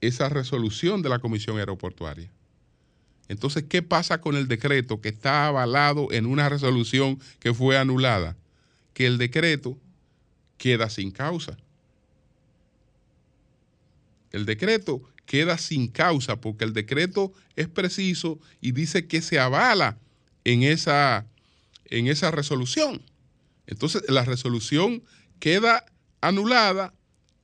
esa 0.08 0.30
resolución 0.30 1.02
de 1.02 1.10
la 1.10 1.20
Comisión 1.20 1.58
Aeroportuaria. 1.58 2.30
Entonces, 3.30 3.64
¿qué 3.70 3.82
pasa 3.82 4.20
con 4.20 4.36
el 4.36 4.48
decreto 4.48 5.02
que 5.02 5.10
está 5.10 5.48
avalado 5.48 6.12
en 6.12 6.26
una 6.26 6.50
resolución 6.50 7.20
que 7.40 7.54
fue 7.54 7.78
anulada? 7.78 8.36
Que 8.94 9.06
el 9.06 9.18
decreto 9.18 9.78
queda 10.58 10.90
sin 10.90 11.12
causa. 11.12 11.58
El 14.32 14.46
decreto 14.46 15.02
queda 15.26 15.58
sin 15.58 15.88
causa 15.88 16.42
porque 16.42 16.66
el 16.66 16.74
decreto 16.74 17.32
es 17.56 17.70
preciso 17.70 18.40
y 18.60 18.72
dice 18.72 19.08
que 19.08 19.22
se 19.22 19.40
avala 19.40 19.98
en 20.44 20.64
esa, 20.64 21.26
en 21.86 22.08
esa 22.08 22.30
resolución. 22.32 23.02
Entonces 23.68 24.04
la 24.10 24.26
resolución 24.26 25.04
queda 25.40 25.86
anulada, 26.20 26.94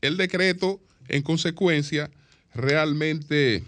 el 0.02 0.18
decreto 0.18 0.82
en 1.08 1.22
consecuencia 1.22 2.12
realmente, 2.54 3.64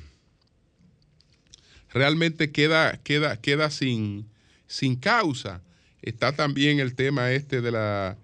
realmente 1.94 2.52
queda, 2.52 2.98
queda, 3.04 3.38
queda 3.38 3.70
sin, 3.70 4.28
sin 4.68 4.96
causa. 4.96 5.62
Está 6.02 6.36
también 6.36 6.80
el 6.80 6.96
tema 6.96 7.32
este 7.32 7.62
de 7.62 7.72
la 7.72 8.18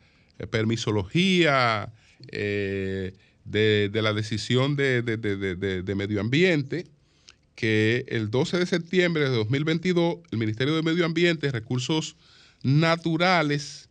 permisología, 0.50 1.92
eh, 2.32 3.14
de, 3.46 4.02
la 4.02 4.14
decisión 4.14 4.76
de, 4.76 5.02
medio 5.96 6.20
ambiente 6.22 6.86
que 7.56 8.06
el 8.10 8.30
12 8.30 8.60
de 8.60 8.66
septiembre 8.66 9.24
de 9.24 9.36
2022 9.36 10.18
el 10.32 10.38
Ministerio 10.38 10.76
de 10.76 10.84
Medio 10.84 11.06
Ambiente 11.06 11.48
y 11.48 11.50
Recursos 11.50 12.16
Naturales 12.62 13.90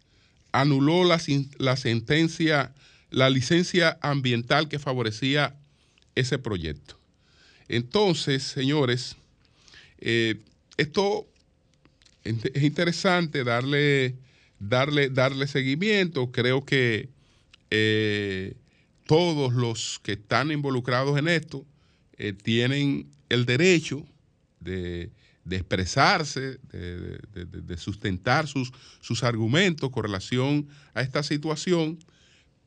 anuló 0.53 1.05
la, 1.05 1.21
la 1.59 1.77
sentencia, 1.77 2.73
la 3.11 3.31
licencia 3.31 3.99
ambiental 4.03 4.69
que 4.69 4.79
favorecía 4.79 5.55
ese 6.17 6.39
proyecto. 6.39 6.99
Entonces, 7.69 8.43
señores, 8.43 9.17
eh, 9.99 10.41
esto 10.77 11.27
es 12.25 12.63
interesante 12.63 13.45
darle, 13.45 14.17
darle, 14.59 15.11
darle 15.11 15.47
seguimiento. 15.47 16.33
Creo 16.33 16.65
que 16.65 17.09
eh, 17.71 18.55
todos 19.07 19.53
los 19.53 20.01
que 20.03 20.13
están 20.13 20.51
involucrados 20.51 21.19
en 21.19 21.29
esto 21.29 21.65
eh, 22.19 22.33
tienen 22.33 23.09
el 23.29 23.47
derecho 23.47 24.05
de, 24.61 25.11
expresarse, 25.49 26.59
de, 26.73 27.77
sustentar 27.77 28.49
sus, 28.49 28.73
sus, 29.01 29.23
argumentos 29.23 29.91
con 29.91 30.03
relación 30.03 30.67
a 30.95 31.03
esta 31.03 31.23
situación, 31.23 31.99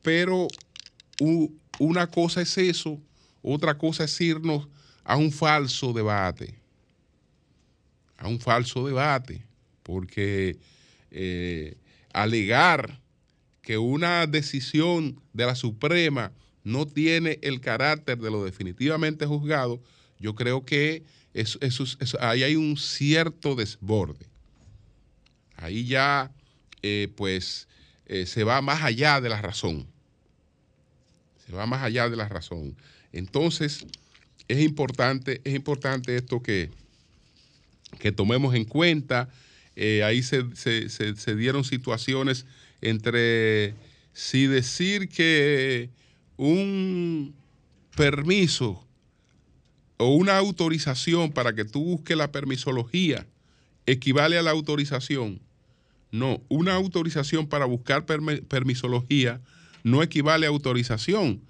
pero 0.02 0.48
una 1.78 2.06
cosa 2.06 2.40
es 2.40 2.56
eso, 2.56 2.98
otra 3.42 3.78
cosa 3.78 4.04
es 4.04 4.20
irnos 4.20 4.68
a 5.04 5.16
un 5.16 5.32
falso 5.32 5.92
debate, 5.92 6.54
a 8.16 8.28
un 8.28 8.38
falso 8.40 8.86
debate, 8.86 9.44
porque 9.82 10.58
eh, 11.10 11.76
alegar 12.12 13.00
que 13.62 13.78
una 13.78 14.26
decisión 14.26 15.20
de 15.32 15.46
la 15.46 15.54
Suprema 15.54 16.32
no 16.64 16.86
tiene 16.86 17.38
el 17.42 17.60
carácter 17.60 18.18
de 18.18 18.30
lo 18.30 18.44
definitivamente 18.44 19.26
juzgado, 19.26 19.80
yo 20.18 20.34
creo 20.34 20.64
que 20.64 21.04
ahí 22.20 22.42
hay 22.42 22.56
un 22.56 22.76
cierto 22.76 23.54
desborde. 23.54 24.26
Ahí 25.56 25.86
ya, 25.86 26.32
eh, 26.82 27.12
pues, 27.16 27.68
eh, 28.06 28.26
se 28.26 28.44
va 28.44 28.60
más 28.62 28.82
allá 28.82 29.20
de 29.20 29.28
la 29.28 29.40
razón. 29.40 29.86
Se 31.46 31.52
va 31.52 31.66
más 31.66 31.82
allá 31.82 32.08
de 32.08 32.16
la 32.16 32.28
razón. 32.28 32.76
Entonces, 33.12 33.86
es 34.48 34.60
importante, 34.60 35.40
es 35.44 35.54
importante 35.54 36.16
esto 36.16 36.42
que, 36.42 36.70
que 37.98 38.12
tomemos 38.12 38.54
en 38.54 38.64
cuenta. 38.64 39.28
Eh, 39.76 40.02
ahí 40.04 40.22
se, 40.22 40.44
se- 40.56 40.88
se- 40.88 41.36
dieron 41.36 41.64
situaciones 41.64 42.46
entre 42.80 43.74
si 44.12 44.46
decir 44.46 45.08
que 45.08 45.90
un 46.36 47.34
permiso 47.96 48.84
o 49.98 50.14
una 50.14 50.36
autorización 50.38 51.30
para 51.32 51.54
que 51.54 51.64
tú 51.64 51.84
busques 51.84 52.16
la 52.16 52.32
permisología 52.32 53.26
equivale 53.86 54.38
a 54.38 54.42
la 54.42 54.50
autorización. 54.50 55.40
No, 56.12 56.42
una 56.48 56.74
autorización 56.74 57.46
para 57.46 57.66
buscar 57.66 58.04
permisología 58.06 59.40
no 59.84 60.02
equivale 60.02 60.46
a 60.46 60.48
autorización, 60.48 61.40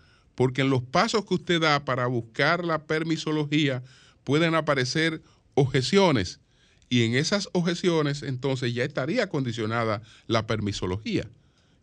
porque 0.40 0.62
en 0.62 0.70
los 0.70 0.82
pasos 0.82 1.26
que 1.26 1.34
usted 1.34 1.60
da 1.60 1.84
para 1.84 2.06
buscar 2.06 2.64
la 2.64 2.86
permisología 2.86 3.82
pueden 4.24 4.54
aparecer 4.54 5.20
objeciones 5.52 6.40
y 6.88 7.02
en 7.02 7.14
esas 7.14 7.50
objeciones 7.52 8.22
entonces 8.22 8.72
ya 8.72 8.84
estaría 8.84 9.28
condicionada 9.28 10.00
la 10.28 10.46
permisología. 10.46 11.28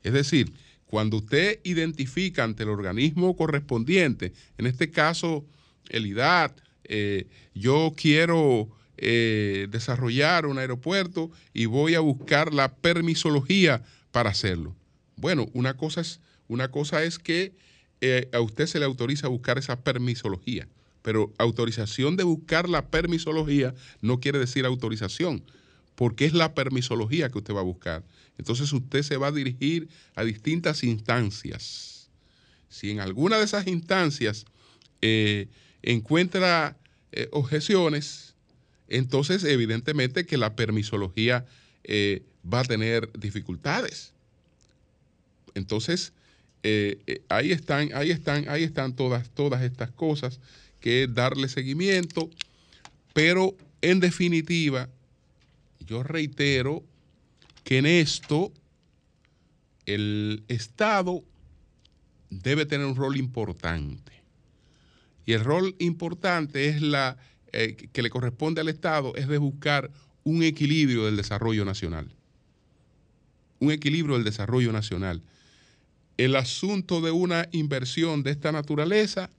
Es 0.01 0.13
decir, 0.13 0.53
cuando 0.87 1.17
usted 1.17 1.59
identifica 1.65 2.43
ante 2.43 2.63
el 2.63 2.69
organismo 2.69 3.35
correspondiente, 3.35 4.33
en 4.57 4.65
este 4.65 4.89
caso 4.89 5.45
el 5.89 6.07
IDAT, 6.07 6.59
eh, 6.85 7.27
yo 7.53 7.93
quiero 7.95 8.69
eh, 8.97 9.67
desarrollar 9.69 10.47
un 10.47 10.57
aeropuerto 10.57 11.29
y 11.53 11.67
voy 11.67 11.93
a 11.93 11.99
buscar 11.99 12.55
la 12.55 12.73
permisología 12.73 13.83
para 14.11 14.31
hacerlo. 14.31 14.75
Bueno, 15.15 15.45
una 15.53 15.77
cosa 15.77 16.01
es, 16.01 16.21
una 16.47 16.71
cosa 16.71 17.03
es 17.03 17.19
que 17.19 17.53
eh, 18.01 18.29
a 18.31 18.39
usted 18.41 18.67
se 18.67 18.79
le 18.79 18.85
autoriza 18.85 19.27
a 19.27 19.29
buscar 19.29 19.57
esa 19.57 19.81
permisología, 19.81 20.67
pero 21.01 21.33
autorización 21.37 22.15
de 22.15 22.23
buscar 22.23 22.69
la 22.69 22.89
permisología 22.89 23.73
no 24.01 24.19
quiere 24.19 24.39
decir 24.39 24.65
autorización, 24.65 25.43
porque 25.95 26.25
es 26.25 26.33
la 26.33 26.53
permisología 26.53 27.29
que 27.29 27.39
usted 27.39 27.55
va 27.55 27.61
a 27.61 27.63
buscar. 27.63 28.03
Entonces 28.37 28.71
usted 28.71 29.01
se 29.01 29.17
va 29.17 29.27
a 29.27 29.31
dirigir 29.31 29.89
a 30.15 30.23
distintas 30.23 30.83
instancias. 30.83 32.09
Si 32.69 32.91
en 32.91 32.99
alguna 32.99 33.37
de 33.37 33.45
esas 33.45 33.65
instancias 33.65 34.45
eh, 35.01 35.47
encuentra 35.81 36.77
eh, 37.11 37.29
objeciones, 37.31 38.35
entonces 38.87 39.43
evidentemente 39.43 40.25
que 40.25 40.37
la 40.37 40.55
permisología 40.55 41.45
va 42.53 42.59
a 42.59 42.63
tener 42.65 43.09
dificultades. 43.17 44.13
Entonces, 45.55 46.13
eh, 46.63 46.99
eh, 47.07 47.21
ahí 47.29 47.51
están, 47.51 47.89
ahí 47.93 48.11
están, 48.11 48.49
ahí 48.49 48.63
están 48.63 48.95
todas, 48.95 49.29
todas 49.29 49.61
estas 49.63 49.91
cosas 49.91 50.39
que 50.79 51.07
darle 51.07 51.49
seguimiento, 51.49 52.29
pero 53.13 53.55
en 53.81 53.99
definitiva, 53.99 54.89
yo 55.79 56.03
reitero 56.03 56.83
que 57.63 57.77
en 57.79 57.85
esto 57.85 58.51
el 59.85 60.43
Estado 60.47 61.23
debe 62.29 62.65
tener 62.65 62.85
un 62.85 62.95
rol 62.95 63.17
importante. 63.17 64.11
Y 65.25 65.33
el 65.33 65.43
rol 65.43 65.75
importante 65.79 66.69
es 66.69 66.81
la 66.81 67.17
eh, 67.53 67.75
que 67.91 68.01
le 68.01 68.09
corresponde 68.09 68.61
al 68.61 68.69
Estado 68.69 69.15
es 69.15 69.27
de 69.27 69.37
buscar 69.37 69.89
un 70.23 70.43
equilibrio 70.43 71.05
del 71.05 71.15
desarrollo 71.15 71.65
nacional. 71.65 72.07
Un 73.59 73.71
equilibrio 73.71 74.15
del 74.15 74.25
desarrollo 74.25 74.71
nacional. 74.71 75.21
El 76.17 76.35
asunto 76.35 77.01
de 77.01 77.11
una 77.11 77.47
inversión 77.51 78.23
de 78.23 78.31
esta 78.31 78.51
naturaleza, 78.51 79.29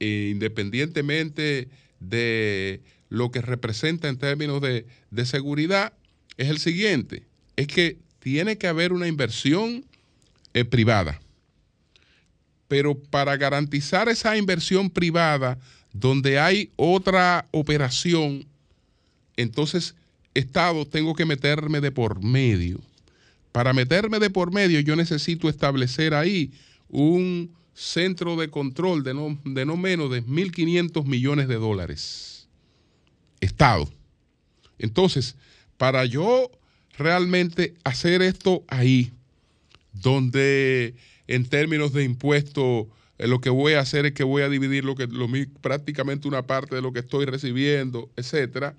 eh, 0.00 0.30
independientemente 0.32 1.68
de 2.00 2.80
lo 3.10 3.30
que 3.30 3.42
representa 3.42 4.08
en 4.08 4.18
términos 4.18 4.60
de, 4.60 4.86
de 5.10 5.26
seguridad, 5.26 5.92
es 6.36 6.48
el 6.48 6.58
siguiente, 6.58 7.24
es 7.56 7.66
que 7.66 7.98
tiene 8.18 8.56
que 8.56 8.66
haber 8.66 8.92
una 8.92 9.06
inversión 9.06 9.84
eh, 10.54 10.64
privada. 10.64 11.20
Pero 12.68 12.98
para 12.98 13.36
garantizar 13.36 14.08
esa 14.08 14.36
inversión 14.36 14.88
privada, 14.88 15.58
donde 15.92 16.38
hay 16.38 16.70
otra 16.76 17.46
operación, 17.50 18.46
entonces, 19.36 19.94
Estado, 20.32 20.86
tengo 20.86 21.14
que 21.14 21.24
meterme 21.24 21.80
de 21.80 21.92
por 21.92 22.22
medio. 22.22 22.80
Para 23.54 23.72
meterme 23.72 24.18
de 24.18 24.30
por 24.30 24.52
medio, 24.52 24.80
yo 24.80 24.96
necesito 24.96 25.48
establecer 25.48 26.12
ahí 26.12 26.50
un 26.88 27.54
centro 27.72 28.34
de 28.34 28.50
control 28.50 29.04
de 29.04 29.14
no, 29.14 29.38
de 29.44 29.64
no 29.64 29.76
menos 29.76 30.10
de 30.10 30.24
1.500 30.24 31.04
millones 31.04 31.46
de 31.46 31.54
dólares. 31.54 32.48
Estado. 33.38 33.88
Entonces, 34.76 35.36
para 35.76 36.04
yo 36.04 36.50
realmente 36.98 37.74
hacer 37.84 38.22
esto 38.22 38.64
ahí, 38.66 39.12
donde 39.92 40.96
en 41.28 41.46
términos 41.46 41.92
de 41.92 42.02
impuestos 42.02 42.88
eh, 43.18 43.28
lo 43.28 43.40
que 43.40 43.50
voy 43.50 43.74
a 43.74 43.80
hacer 43.82 44.04
es 44.04 44.14
que 44.14 44.24
voy 44.24 44.42
a 44.42 44.48
dividir 44.48 44.84
lo 44.84 44.96
que 44.96 45.06
prácticamente 45.60 46.26
una 46.26 46.44
parte 46.44 46.74
de 46.74 46.82
lo 46.82 46.92
que 46.92 46.98
estoy 46.98 47.24
recibiendo, 47.24 48.10
etcétera, 48.16 48.74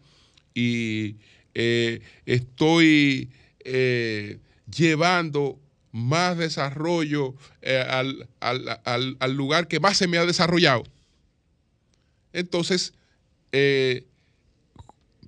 y 0.53 1.15
eh, 1.53 2.01
estoy 2.25 3.29
eh, 3.63 4.39
llevando 4.75 5.59
más 5.91 6.37
desarrollo 6.37 7.35
eh, 7.61 7.77
al, 7.87 8.27
al- 8.39 8.81
al- 8.83 9.17
al 9.19 9.33
lugar 9.35 9.67
que 9.67 9.79
más 9.79 9.97
se 9.97 10.07
me 10.07 10.17
ha 10.17 10.25
desarrollado. 10.25 10.83
Entonces, 12.33 12.93
eh, 13.51 14.05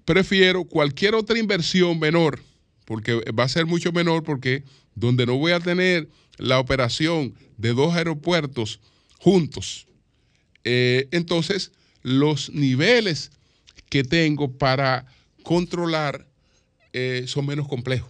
prefiero 0.05 0.65
cualquier 0.65 1.15
otra 1.15 1.37
inversión 1.39 1.99
menor, 1.99 2.41
porque 2.85 3.15
va 3.31 3.43
a 3.43 3.49
ser 3.49 3.65
mucho 3.65 3.91
menor, 3.91 4.23
porque 4.23 4.63
donde 4.95 5.25
no 5.25 5.37
voy 5.37 5.51
a 5.53 5.59
tener 5.59 6.09
la 6.37 6.59
operación 6.59 7.33
de 7.57 7.73
dos 7.73 7.95
aeropuertos 7.95 8.79
juntos, 9.19 9.87
eh, 10.63 11.07
entonces 11.11 11.71
los 12.03 12.49
niveles 12.51 13.31
que 13.89 14.03
tengo 14.03 14.51
para 14.57 15.05
controlar 15.43 16.27
son 17.27 17.45
menos 17.45 17.67
complejos. 17.67 18.09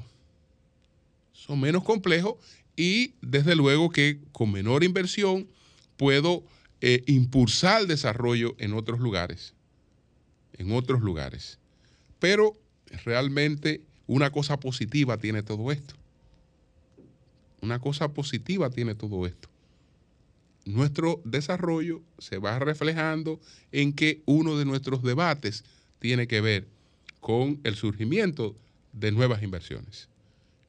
Son 1.48 1.60
menos 1.60 1.84
complejos 1.84 2.36
y 2.76 3.14
desde 3.22 3.56
luego 3.56 3.90
que 3.90 4.20
con 4.34 4.52
menor 4.52 4.84
inversión 4.84 5.48
puedo 5.96 6.44
eh, 6.82 7.04
impulsar 7.08 7.82
el 7.82 7.88
desarrollo 7.88 8.56
en 8.60 8.74
otros 8.74 9.00
lugares. 9.00 9.54
En 10.54 10.72
otros 10.74 11.02
lugares. 11.02 11.58
Pero 12.20 12.56
realmente 13.06 13.82
una 14.06 14.32
cosa 14.32 14.60
positiva 14.60 15.18
tiene 15.18 15.42
todo 15.42 15.72
esto. 15.72 15.96
Una 17.62 17.80
cosa 17.80 18.14
positiva 18.14 18.70
tiene 18.70 18.94
todo 18.94 19.26
esto. 19.26 19.50
Nuestro 20.66 21.22
desarrollo 21.24 22.02
se 22.20 22.38
va 22.38 22.60
reflejando 22.60 23.40
en 23.72 23.94
que 23.94 24.22
uno 24.26 24.58
de 24.58 24.66
nuestros 24.66 25.02
debates 25.02 25.64
tiene 26.00 26.28
que 26.28 26.42
ver 26.42 26.68
con 27.22 27.60
el 27.64 27.76
surgimiento 27.76 28.56
de 28.94 29.12
nuevas 29.12 29.42
inversiones. 29.44 30.10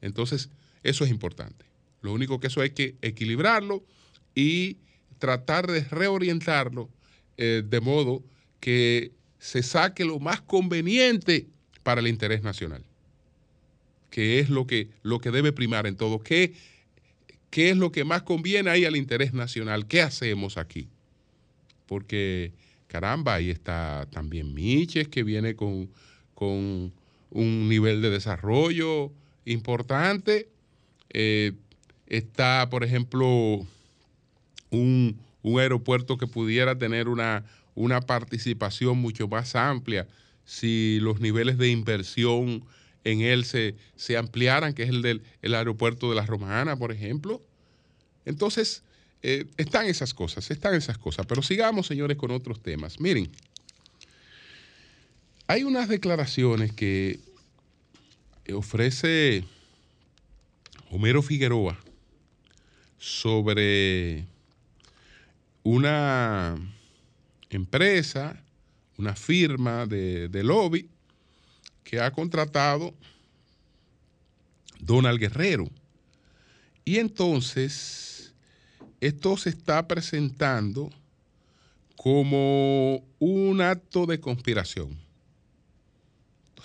Entonces, 0.01 0.49
eso 0.83 1.03
es 1.03 1.09
importante. 1.09 1.65
Lo 2.01 2.13
único 2.13 2.39
que 2.39 2.47
eso 2.47 2.61
hay 2.61 2.71
que 2.71 2.95
equilibrarlo 3.01 3.83
y 4.35 4.77
tratar 5.17 5.67
de 5.67 5.81
reorientarlo 5.81 6.89
eh, 7.37 7.63
de 7.65 7.81
modo 7.81 8.23
que 8.59 9.11
se 9.37 9.63
saque 9.63 10.05
lo 10.05 10.19
más 10.19 10.41
conveniente 10.41 11.47
para 11.83 12.01
el 12.01 12.07
interés 12.07 12.43
nacional, 12.43 12.83
que 14.09 14.39
es 14.39 14.49
lo 14.49 14.67
que, 14.67 14.89
lo 15.01 15.19
que 15.19 15.31
debe 15.31 15.51
primar 15.51 15.87
en 15.87 15.95
todo. 15.95 16.19
¿Qué, 16.19 16.53
¿Qué 17.49 17.69
es 17.69 17.77
lo 17.77 17.91
que 17.91 18.03
más 18.03 18.23
conviene 18.23 18.69
ahí 18.69 18.85
al 18.85 18.95
interés 18.95 19.33
nacional? 19.33 19.87
¿Qué 19.87 20.01
hacemos 20.01 20.57
aquí? 20.57 20.87
Porque, 21.87 22.53
caramba, 22.87 23.35
ahí 23.35 23.49
está 23.49 24.07
también 24.11 24.53
Miches, 24.53 25.07
que 25.07 25.23
viene 25.23 25.55
con, 25.55 25.89
con 26.35 26.93
un 27.31 27.69
nivel 27.69 28.01
de 28.01 28.09
desarrollo 28.09 29.11
importante. 29.45 30.49
Eh, 31.11 31.53
está, 32.07 32.69
por 32.69 32.83
ejemplo, 32.83 33.65
un, 34.69 35.19
un 35.41 35.59
aeropuerto 35.59 36.17
que 36.17 36.27
pudiera 36.27 36.77
tener 36.77 37.07
una, 37.07 37.45
una 37.75 38.01
participación 38.01 38.97
mucho 38.97 39.27
más 39.27 39.55
amplia 39.55 40.07
si 40.45 40.99
los 41.01 41.19
niveles 41.19 41.57
de 41.57 41.69
inversión 41.69 42.63
en 43.03 43.21
él 43.21 43.45
se, 43.45 43.75
se 43.95 44.17
ampliaran, 44.17 44.73
que 44.73 44.83
es 44.83 44.89
el 44.89 45.01
del 45.01 45.21
el 45.41 45.55
aeropuerto 45.55 46.09
de 46.09 46.15
la 46.15 46.25
Romana, 46.25 46.75
por 46.75 46.91
ejemplo. 46.91 47.41
Entonces, 48.25 48.83
eh, 49.21 49.45
están 49.57 49.85
esas 49.85 50.13
cosas, 50.13 50.49
están 50.51 50.73
esas 50.75 50.97
cosas. 50.97 51.25
Pero 51.25 51.41
sigamos, 51.41 51.87
señores, 51.87 52.17
con 52.17 52.31
otros 52.31 52.61
temas. 52.61 52.99
Miren, 52.99 53.29
hay 55.47 55.63
unas 55.63 55.87
declaraciones 55.89 56.73
que 56.73 57.19
ofrece 58.53 59.43
Homero 60.91 61.21
Figueroa 61.21 61.77
sobre 62.97 64.25
una 65.61 66.57
empresa, 67.49 68.43
una 68.97 69.15
firma 69.15 69.85
de, 69.85 70.29
lobby 70.43 70.89
que 71.83 71.99
ha 71.99 72.11
contratado 72.11 72.95
Donald 74.79 75.19
Guerrero. 75.19 75.69
Y 76.83 76.97
entonces, 76.97 78.33
esto 78.99 79.37
se 79.37 79.49
está 79.49 79.87
presentando 79.87 80.89
como 81.95 83.03
un 83.19 83.61
acto 83.61 84.07
de 84.07 84.19
conspiración. 84.19 84.97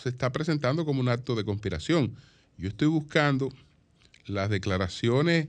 Se 0.02 0.08
está 0.08 0.32
presentando 0.32 0.84
como 0.86 1.00
un 1.00 1.08
acto 1.10 1.34
de 1.34 1.44
conspiración. 1.44 2.14
Yo 2.56 2.68
estoy 2.68 2.88
buscando 2.88 3.52
las 4.26 4.50
declaraciones 4.50 5.48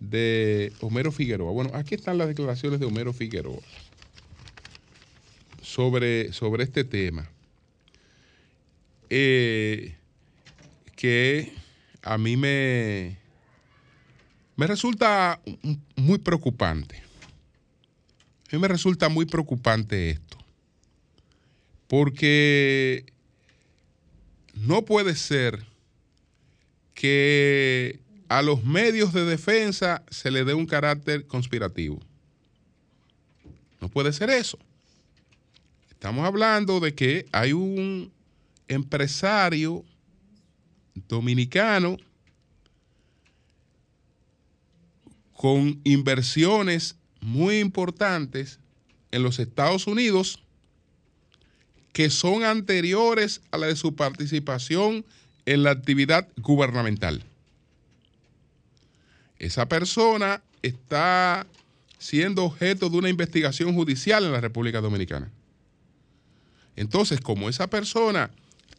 de 0.00 0.72
Homero 0.80 1.12
Figueroa. 1.12 1.52
Bueno, 1.52 1.70
aquí 1.74 1.94
están 1.94 2.18
las 2.18 2.28
declaraciones 2.28 2.80
de 2.80 2.86
Homero 2.86 3.12
Figueroa 3.12 3.60
sobre, 5.62 6.32
sobre 6.32 6.64
este 6.64 6.84
tema. 6.84 7.28
Eh, 9.10 9.94
que 10.96 11.52
a 12.02 12.18
mí 12.18 12.36
me, 12.36 13.16
me 14.56 14.66
resulta 14.66 15.40
muy 15.96 16.18
preocupante. 16.18 16.96
A 16.96 18.56
mí 18.56 18.58
me 18.58 18.68
resulta 18.68 19.08
muy 19.08 19.26
preocupante 19.26 20.10
esto. 20.10 20.38
Porque 21.88 23.06
no 24.54 24.84
puede 24.84 25.14
ser 25.14 25.64
que 26.94 28.01
a 28.32 28.40
los 28.40 28.64
medios 28.64 29.12
de 29.12 29.26
defensa 29.26 30.02
se 30.08 30.30
le 30.30 30.42
dé 30.44 30.54
un 30.54 30.64
carácter 30.64 31.26
conspirativo. 31.26 32.00
No 33.78 33.90
puede 33.90 34.10
ser 34.14 34.30
eso. 34.30 34.58
Estamos 35.90 36.24
hablando 36.24 36.80
de 36.80 36.94
que 36.94 37.26
hay 37.30 37.52
un 37.52 38.10
empresario 38.68 39.84
dominicano 41.08 41.98
con 45.34 45.78
inversiones 45.84 46.96
muy 47.20 47.58
importantes 47.58 48.60
en 49.10 49.24
los 49.24 49.40
Estados 49.40 49.86
Unidos 49.86 50.42
que 51.92 52.08
son 52.08 52.44
anteriores 52.44 53.42
a 53.50 53.58
la 53.58 53.66
de 53.66 53.76
su 53.76 53.94
participación 53.94 55.04
en 55.44 55.64
la 55.64 55.72
actividad 55.72 56.28
gubernamental. 56.38 57.26
Esa 59.42 59.68
persona 59.68 60.40
está 60.62 61.48
siendo 61.98 62.44
objeto 62.44 62.88
de 62.88 62.96
una 62.96 63.08
investigación 63.08 63.74
judicial 63.74 64.24
en 64.24 64.30
la 64.30 64.40
República 64.40 64.80
Dominicana. 64.80 65.32
Entonces, 66.76 67.20
como 67.20 67.48
esa 67.48 67.68
persona 67.68 68.30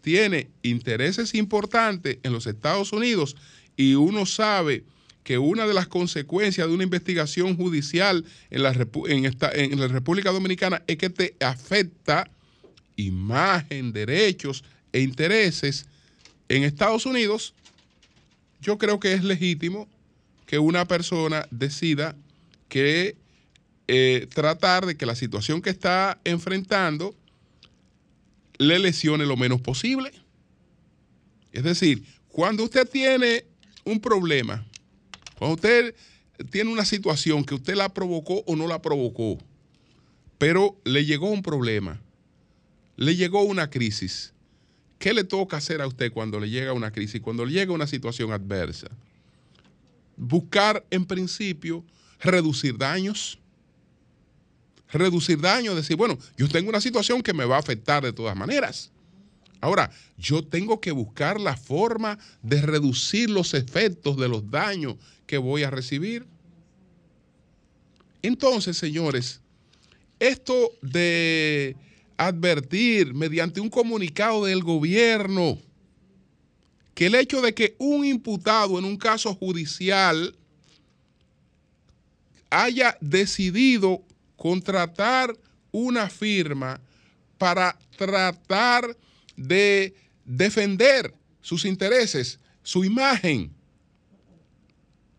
tiene 0.01 0.47
intereses 0.61 1.35
importantes 1.35 2.19
en 2.23 2.31
los 2.31 2.47
Estados 2.47 2.93
Unidos 2.93 3.35
y 3.75 3.95
uno 3.95 4.25
sabe 4.25 4.85
que 5.25 5.37
una 5.37 5.67
de 5.67 5.73
las 5.73 5.87
consecuencias 5.87 6.65
de 6.65 6.73
una 6.73 6.83
investigación 6.83 7.57
judicial 7.57 8.23
en 8.49 8.63
la, 8.63 8.71
República 8.71 10.31
Dominicana 10.31 10.81
es 10.87 10.95
que 10.95 11.09
te 11.09 11.35
afecta 11.41 12.31
imagen, 12.95 13.91
derechos 13.91 14.63
e 14.93 15.01
intereses 15.01 15.87
en 16.47 16.63
Estados 16.63 17.05
Unidos, 17.05 17.53
yo 18.61 18.77
creo 18.77 19.01
que 19.01 19.11
es 19.11 19.25
legítimo 19.25 19.89
que 20.53 20.59
una 20.59 20.85
persona 20.85 21.47
decida 21.49 22.15
que 22.69 23.17
eh, 23.87 24.27
tratar 24.35 24.85
de 24.85 24.95
que 24.95 25.07
la 25.07 25.15
situación 25.15 25.63
que 25.63 25.71
está 25.71 26.21
enfrentando 26.25 27.15
le 28.59 28.77
lesione 28.77 29.25
lo 29.25 29.35
menos 29.35 29.61
posible. 29.61 30.11
Es 31.53 31.63
decir, 31.63 32.03
cuando 32.27 32.65
usted 32.65 32.87
tiene 32.87 33.45
un 33.83 33.99
problema, 33.99 34.63
cuando 35.39 35.55
usted 35.55 35.95
tiene 36.51 36.71
una 36.71 36.85
situación 36.85 37.43
que 37.43 37.55
usted 37.55 37.73
la 37.73 37.91
provocó 37.91 38.43
o 38.45 38.55
no 38.55 38.67
la 38.67 38.79
provocó, 38.79 39.39
pero 40.37 40.79
le 40.83 41.03
llegó 41.03 41.31
un 41.31 41.41
problema, 41.41 41.99
le 42.95 43.15
llegó 43.15 43.41
una 43.41 43.71
crisis, 43.71 44.35
¿qué 44.99 45.15
le 45.15 45.23
toca 45.23 45.57
hacer 45.57 45.81
a 45.81 45.87
usted 45.87 46.11
cuando 46.13 46.39
le 46.39 46.51
llega 46.51 46.73
una 46.73 46.91
crisis, 46.91 47.21
cuando 47.21 47.43
le 47.43 47.53
llega 47.53 47.73
una 47.73 47.87
situación 47.87 48.31
adversa? 48.31 48.91
Buscar 50.15 50.85
en 50.89 51.05
principio 51.05 51.83
reducir 52.19 52.77
daños, 52.77 53.39
reducir 54.91 55.39
daños, 55.39 55.75
decir, 55.75 55.97
bueno, 55.97 56.17
yo 56.37 56.47
tengo 56.47 56.69
una 56.69 56.81
situación 56.81 57.21
que 57.21 57.33
me 57.33 57.45
va 57.45 57.57
a 57.57 57.59
afectar 57.59 58.03
de 58.03 58.13
todas 58.13 58.35
maneras. 58.35 58.91
Ahora, 59.59 59.89
yo 60.17 60.43
tengo 60.43 60.81
que 60.81 60.91
buscar 60.91 61.39
la 61.39 61.55
forma 61.55 62.19
de 62.41 62.61
reducir 62.61 63.29
los 63.29 63.53
efectos 63.53 64.17
de 64.17 64.27
los 64.27 64.51
daños 64.51 64.95
que 65.25 65.37
voy 65.37 65.63
a 65.63 65.69
recibir. 65.69 66.25
Entonces, 68.21 68.77
señores, 68.77 69.41
esto 70.19 70.71
de 70.81 71.75
advertir 72.17 73.13
mediante 73.13 73.59
un 73.59 73.69
comunicado 73.69 74.45
del 74.45 74.63
gobierno 74.63 75.57
que 76.93 77.07
el 77.07 77.15
hecho 77.15 77.41
de 77.41 77.53
que 77.53 77.75
un 77.79 78.05
imputado 78.05 78.77
en 78.77 78.85
un 78.85 78.97
caso 78.97 79.33
judicial 79.33 80.35
haya 82.49 82.97
decidido 83.01 84.03
contratar 84.37 85.35
una 85.71 86.09
firma 86.09 86.79
para 87.37 87.77
tratar 87.97 88.95
de 89.35 89.95
defender 90.23 91.13
sus 91.41 91.65
intereses, 91.65 92.39
su 92.61 92.85
imagen 92.85 93.51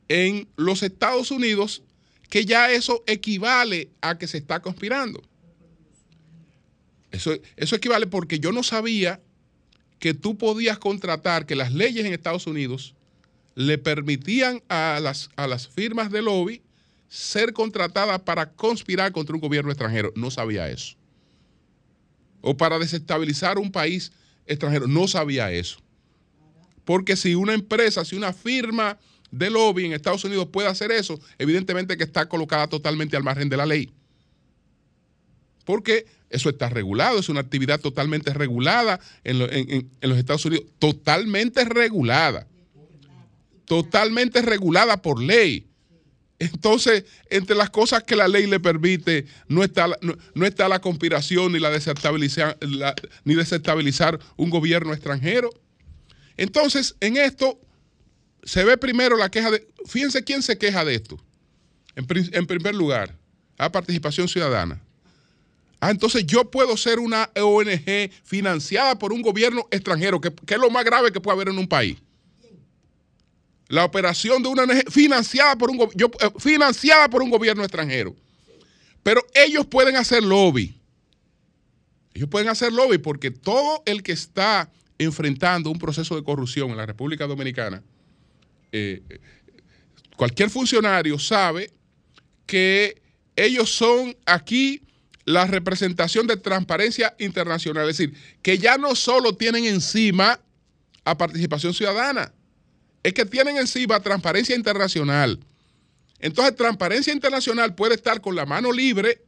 en 0.09 0.49
los 0.57 0.83
Estados 0.83 1.31
Unidos, 1.31 1.83
que 2.31 2.45
ya 2.45 2.71
eso 2.71 3.03
equivale 3.07 3.91
a 4.01 4.17
que 4.17 4.27
se 4.29 4.39
está 4.39 4.61
conspirando. 4.61 5.23
Eso, 7.11 7.33
eso 7.57 7.77
equivale 7.77 8.07
porque 8.07 8.39
yo 8.39 8.53
no 8.53 8.63
sabía 8.63 9.21
que 10.05 10.13
tú 10.13 10.37
podías 10.37 10.79
contratar, 10.79 11.47
que 11.47 11.57
las 11.57 11.73
leyes 11.73 12.05
en 12.05 12.13
Estados 12.13 12.47
Unidos 12.47 12.95
le 13.55 13.79
permitían 13.79 14.63
a 14.69 15.01
las, 15.01 15.31
a 15.35 15.47
las 15.47 15.67
firmas 15.67 16.11
de 16.11 16.21
lobby 16.21 16.61
ser 17.09 17.55
contratadas 17.55 18.21
para 18.21 18.53
conspirar 18.53 19.13
contra 19.13 19.35
un 19.35 19.41
gobierno 19.41 19.71
extranjero. 19.71 20.13
No 20.15 20.31
sabía 20.31 20.69
eso. 20.69 20.97
O 22.43 22.55
para 22.55 22.79
desestabilizar 22.79 23.57
un 23.57 23.73
país 23.73 24.13
extranjero. 24.45 24.89
No 24.89 25.09
sabía 25.09 25.51
eso. 25.51 25.79
Porque 26.85 27.17
si 27.17 27.35
una 27.35 27.55
empresa, 27.55 28.05
si 28.05 28.15
una 28.15 28.35
firma 28.35 28.99
de 29.31 29.49
lobby 29.49 29.87
en 29.87 29.95
Estados 29.95 30.25
Unidos 30.25 30.49
puede 30.53 30.69
hacer 30.69 30.93
eso, 30.93 31.19
evidentemente 31.39 31.97
que 31.97 32.05
está 32.05 32.29
colocada 32.29 32.69
totalmente 32.69 33.17
al 33.17 33.25
margen 33.25 33.49
de 33.49 33.57
la 33.57 33.65
ley. 33.65 33.91
Porque 35.65 36.07
eso 36.31 36.49
está 36.49 36.69
regulado, 36.69 37.19
es 37.19 37.29
una 37.29 37.41
actividad 37.41 37.81
totalmente 37.81 38.33
regulada 38.35 39.01
en, 39.23 39.39
los 39.39 40.19
Estados 40.19 40.45
Unidos, 40.45 40.67
totalmente 40.79 41.65
regulada, 41.65 42.47
totalmente 43.67 44.43
regulada 44.43 45.01
por 45.01 45.23
ley. 45.23 45.67
Entonces, 46.41 47.05
entre 47.31 47.55
las 47.55 47.71
cosas 47.71 48.03
que 48.03 48.17
la 48.17 48.27
ley 48.27 48.47
le 48.47 48.59
permite, 48.59 49.27
no 49.47 49.63
está, 49.63 49.89
no, 50.35 50.47
está 50.47 50.69
la 50.69 50.81
conspiración 50.81 51.53
ni 51.53 51.61
la 51.61 51.71
desestabilizar, 51.71 52.59
ni 53.25 53.35
desestabilizar 53.35 54.19
un 54.37 54.51
gobierno 54.51 54.93
extranjero. 54.93 55.51
Entonces, 56.37 56.97
en 57.01 57.17
esto 57.17 57.61
se 58.43 58.65
ve 58.65 58.77
primero 58.77 59.17
la 59.17 59.31
queja 59.31 59.53
de. 59.53 59.67
Fíjense 59.87 60.25
quién 60.25 60.43
se 60.43 60.59
queja 60.59 60.85
de 60.85 60.97
esto. 60.97 61.19
En, 61.95 62.07
en 62.33 62.47
primer 62.47 62.75
lugar, 62.75 63.17
la 63.57 63.71
participación 63.71 64.27
ciudadana. 64.29 64.84
Ah, 65.85 65.91
entonces 65.91 66.25
yo 66.25 66.51
puedo 66.51 66.79
ser 66.79 66.99
una 66.99 67.31
ONG 67.37 68.11
financiada 68.25 68.99
por 68.99 69.13
un 69.13 69.21
gobierno 69.21 69.69
extranjero, 69.71 70.19
que, 70.19 70.33
es 70.47 70.59
lo 70.59 70.71
más 70.71 70.83
grave 70.83 71.13
que 71.13 71.21
puede 71.21 71.35
haber 71.35 71.49
en 71.49 71.59
un 71.59 71.69
país. 71.69 71.99
la 73.69 73.85
operación 73.85 74.43
de 74.43 74.49
una 74.49 74.63
ONG 74.63 74.91
financiada 74.91 75.59
por 75.59 75.71
un, 75.71 75.79
eh, 75.83 76.31
financiada 76.39 77.11
por 77.11 77.23
un 77.23 77.29
gobierno 77.29 77.63
extranjero. 77.63 78.17
Pero 79.03 79.21
ellos 79.35 79.67
pueden 79.67 79.97
hacer 79.97 80.23
lobby. 80.23 80.75
Ellos 82.15 82.31
pueden 82.31 82.49
hacer 82.49 82.73
lobby 82.73 82.97
porque 82.97 83.31
todo 83.31 83.83
el 83.85 84.03
que 84.03 84.13
está 84.13 84.71
enfrentando 84.97 85.69
un 85.69 85.79
proceso 85.79 86.17
de 86.17 86.25
corrupción 86.25 86.71
en 86.71 86.79
la 86.79 86.87
República 86.87 87.27
Dominicana, 87.27 87.83
eh, 88.73 89.03
cualquier 90.17 90.49
funcionario 90.49 91.19
sabe 91.19 91.71
que 92.47 93.03
ellos 93.37 93.69
son 93.69 94.17
aquí 94.25 94.81
la 95.25 95.47
representación 95.47 96.27
de 96.27 96.37
transparencia 96.37 97.15
internacional. 97.19 97.89
Es 97.89 97.99
decir, 97.99 98.15
que 98.43 98.59
ya 98.59 98.77
no 98.77 98.95
solo 98.95 99.35
tienen 99.35 99.65
encima 99.65 100.41
a 101.05 101.17
participación 101.17 101.75
ciudadana, 101.75 102.33
es 103.03 103.13
que 103.13 103.25
tienen 103.25 103.57
encima 103.57 104.01
transparencia 104.01 104.57
internacional. 104.57 105.39
Entonces, 106.19 106.57
transparencia 106.57 107.13
internacional 107.13 107.75
puede 107.75 107.95
estar 107.95 108.21
con 108.21 108.35
la 108.35 108.47
mano 108.47 108.73
libre 108.73 109.23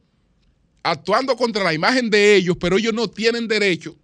actuando 0.83 1.35
contra 1.35 1.63
la 1.63 1.73
imagen 1.73 2.09
de 2.09 2.35
ellos, 2.35 2.57
pero 2.59 2.77
ellos 2.77 2.93
no 2.93 3.09
tienen 3.09 3.47
derecho, 3.47 3.95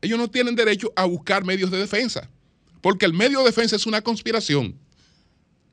ellos 0.00 0.18
no 0.18 0.30
tienen 0.30 0.54
derecho 0.54 0.92
a 0.96 1.04
buscar 1.04 1.44
medios 1.44 1.70
de 1.70 1.78
defensa, 1.78 2.28
porque 2.80 3.04
el 3.04 3.12
medio 3.12 3.40
de 3.40 3.46
defensa 3.46 3.76
es 3.76 3.86
una 3.86 4.00
conspiración. 4.00 4.78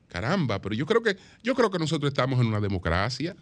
Caramba, 0.08 0.60
pero 0.60 0.74
yo 0.74 0.86
creo 0.86 1.02
que 1.02 1.16
yo 1.42 1.54
creo 1.54 1.70
que 1.70 1.78
nosotros 1.78 2.10
estamos 2.10 2.40
en 2.40 2.48
una 2.48 2.60
democracia. 2.60 3.36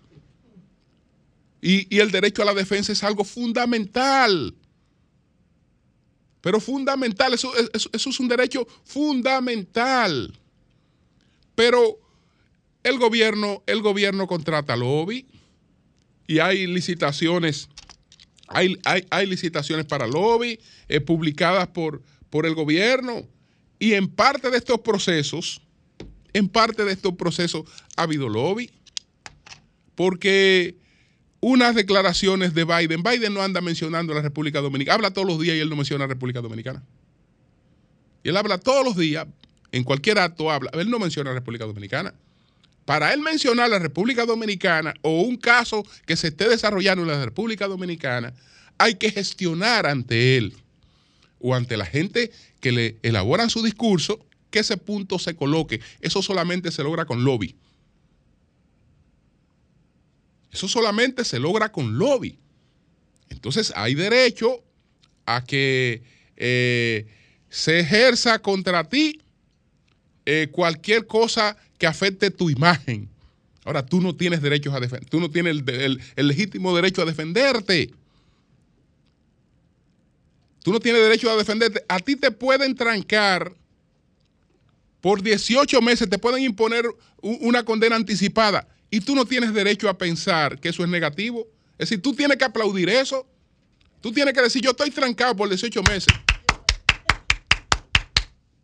Y, 1.60 1.98
el 1.98 2.10
derecho 2.10 2.42
a 2.42 2.44
la 2.44 2.54
defensa 2.54 2.92
es 2.92 3.02
algo 3.02 3.24
fundamental. 3.24 4.54
Pero 6.40 6.60
fundamental, 6.60 7.34
eso, 7.34 7.52
eso- 7.74 7.90
eso 7.92 8.10
es 8.10 8.20
un 8.20 8.28
derecho 8.28 8.66
fundamental. 8.84 10.32
Pero 11.54 11.98
el 12.84 12.98
gobierno, 12.98 13.62
el 13.66 13.82
gobierno 13.82 14.26
contrata 14.28 14.76
lobby 14.76 15.26
y 16.28 16.38
hay 16.38 16.66
licitaciones, 16.68 17.68
hay, 18.46 18.78
hay- 18.84 19.04
hay 19.10 19.26
licitaciones 19.26 19.84
para 19.86 20.06
lobby 20.06 20.60
eh, 20.88 21.00
publicadas 21.00 21.66
por, 21.68 22.02
por 22.30 22.46
el 22.46 22.54
gobierno. 22.54 23.26
Y 23.80 23.94
en 23.94 24.08
parte 24.08 24.50
de 24.50 24.58
estos 24.58 24.80
procesos, 24.80 25.60
en 26.32 26.48
parte 26.48 26.84
de 26.84 26.92
estos 26.92 27.14
procesos 27.14 27.64
ha 27.96 28.02
habido 28.02 28.28
lobby. 28.28 28.70
Porque 29.96 30.76
unas 31.40 31.74
declaraciones 31.74 32.55
de 32.55 32.64
Biden, 32.64 33.03
Biden 33.03 33.35
no 33.35 33.42
anda 33.42 33.61
mencionando 33.61 34.14
la 34.14 34.22
República 34.22 34.61
Dominicana, 34.61 34.94
habla 34.94 35.11
todos 35.12 35.27
los 35.27 35.40
días 35.40 35.57
y 35.57 35.61
él 35.61 35.70
no 35.70 35.77
menciona 35.77 36.05
la 36.05 36.09
República 36.09 36.40
Dominicana. 36.40 36.83
Y 38.24 38.31
él 38.31 38.37
habla 38.37 38.59
todos 38.59 38.85
los 38.85 38.96
días, 38.96 39.27
en 39.70 39.85
cualquier 39.85 40.18
acto 40.18 40.51
habla, 40.51 40.70
él 40.74 40.90
no 40.90 40.98
menciona 40.98 41.31
la 41.31 41.37
República 41.37 41.64
Dominicana. 41.64 42.14
Para 42.85 43.12
él 43.12 43.20
mencionar 43.20 43.68
la 43.68 43.79
República 43.79 44.24
Dominicana 44.24 44.94
o 45.03 45.20
un 45.20 45.37
caso 45.37 45.87
que 46.07 46.16
se 46.16 46.29
esté 46.29 46.48
desarrollando 46.48 47.03
en 47.03 47.09
la 47.09 47.24
República 47.24 47.68
Dominicana, 47.68 48.33
hay 48.79 48.94
que 48.94 49.11
gestionar 49.11 49.87
ante 49.87 50.38
él 50.38 50.55
o 51.38 51.55
ante 51.55 51.77
la 51.77 51.85
gente 51.85 52.33
que 52.61 52.72
le 52.72 52.96
elaboran 53.03 53.51
su 53.51 53.62
discurso 53.62 54.24
que 54.51 54.61
ese 54.61 54.77
punto 54.77 55.18
se 55.18 55.37
coloque. 55.37 55.81
Eso 56.01 56.22
solamente 56.22 56.70
se 56.72 56.83
logra 56.83 57.05
con 57.05 57.24
lobby. 57.24 57.55
Eso 60.58 60.66
solamente 60.66 61.24
se 61.24 61.38
logra 61.38 61.70
con 61.70 61.98
lobby. 61.98 62.36
Entonces 63.30 63.72
hay 63.76 63.94
derecho 63.94 64.60
a 65.24 65.44
que 65.44 66.02
eh, 66.36 67.06
se 67.48 67.78
ejerza 67.78 68.40
contra 68.40 68.82
ti 68.82 69.20
eh, 70.26 70.48
cualquier 70.50 71.06
cosa 71.06 71.56
que 71.78 71.86
afecte 71.86 72.32
tu 72.32 72.50
imagen. 72.50 73.08
Ahora 73.64 73.86
tú 73.86 74.00
no 74.00 74.16
tienes 74.16 74.42
derechos 74.42 74.74
a 74.74 74.80
defender, 74.80 75.08
tú 75.08 75.20
no 75.20 75.30
tienes 75.30 75.62
el, 75.64 76.00
legítimo 76.16 76.74
derecho 76.74 77.02
a 77.02 77.04
defenderte. 77.04 77.92
Tú 80.64 80.72
no 80.72 80.80
tienes 80.80 81.02
derecho 81.02 81.30
a 81.30 81.36
defenderte. 81.36 81.84
A 81.88 82.00
ti 82.00 82.16
te 82.16 82.32
pueden 82.32 82.74
trancar 82.74 83.54
por 85.00 85.22
18 85.22 85.80
meses, 85.82 86.10
te 86.10 86.18
pueden 86.18 86.42
imponer 86.42 86.84
una 87.22 87.62
condena 87.64 87.94
anticipada 87.94 88.66
y 88.90 89.01
tú 89.01 89.14
no 89.14 89.24
tienes 89.24 89.53
derecho 89.53 89.88
a 89.88 89.98
pensar 89.98 90.59
que 90.61 90.70
eso 90.70 90.83
es 90.83 90.88
negativo. 90.88 91.46
Es 91.72 91.90
decir, 91.90 92.03
tú 92.03 92.14
tienes 92.14 92.37
que 92.37 92.44
aplaudir 92.44 92.88
eso. 92.88 93.27
Tú 94.01 94.12
tienes 94.12 94.33
que 94.33 94.42
decir, 94.42 94.62
yo 94.62 94.70
estoy 94.70 94.90
trancado 94.90 95.37
por 95.37 95.48
18 95.48 95.83
meses. 95.83 96.12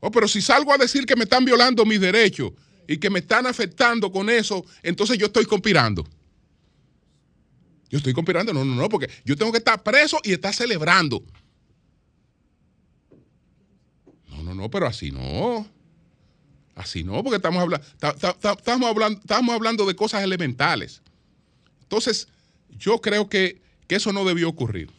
Oh, 0.00 0.10
pero 0.10 0.28
si 0.28 0.40
salgo 0.40 0.72
a 0.72 0.78
decir 0.78 1.06
que 1.06 1.16
me 1.16 1.24
están 1.24 1.44
violando 1.44 1.84
mis 1.84 2.00
derechos 2.00 2.52
y 2.86 2.98
que 2.98 3.10
me 3.10 3.20
están 3.20 3.46
afectando 3.46 4.12
con 4.12 4.28
eso, 4.30 4.64
entonces 4.82 5.18
yo 5.18 5.26
estoy 5.26 5.46
conspirando. 5.46 6.04
Yo 7.88 7.98
estoy 7.98 8.12
conspirando, 8.12 8.52
no, 8.52 8.64
no, 8.64 8.74
no, 8.74 8.88
porque 8.88 9.08
yo 9.24 9.36
tengo 9.36 9.52
que 9.52 9.58
estar 9.58 9.82
preso 9.82 10.18
y 10.22 10.32
estar 10.32 10.54
celebrando. 10.54 11.24
No, 14.28 14.42
no, 14.42 14.54
no, 14.54 14.70
pero 14.70 14.86
así 14.86 15.10
no. 15.10 15.66
Así 16.74 17.04
no, 17.04 17.22
porque 17.22 17.36
estamos, 17.36 17.62
habla- 17.62 17.80
ta- 17.98 18.14
ta- 18.14 18.34
ta- 18.34 18.52
estamos, 18.52 18.88
hablando, 18.88 19.20
estamos 19.20 19.54
hablando 19.54 19.86
de 19.86 19.94
cosas 19.94 20.22
elementales. 20.24 21.02
Entonces, 21.82 22.26
yo 22.78 23.00
creo 23.00 23.28
que, 23.28 23.60
que 23.86 23.96
eso 23.96 24.12
no 24.12 24.24
debió 24.24 24.48
ocurrir. 24.48 24.90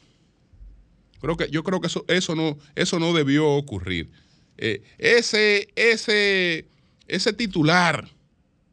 Creo 1.19 1.35
que, 1.35 1.49
yo 1.49 1.63
creo 1.63 1.81
que 1.81 1.87
eso, 1.87 2.05
eso, 2.07 2.35
no, 2.35 2.57
eso 2.75 2.99
no 2.99 3.13
debió 3.13 3.49
ocurrir. 3.49 4.09
Eh, 4.57 4.83
ese, 4.97 5.67
ese, 5.75 6.65
ese 7.07 7.33
titular 7.33 8.07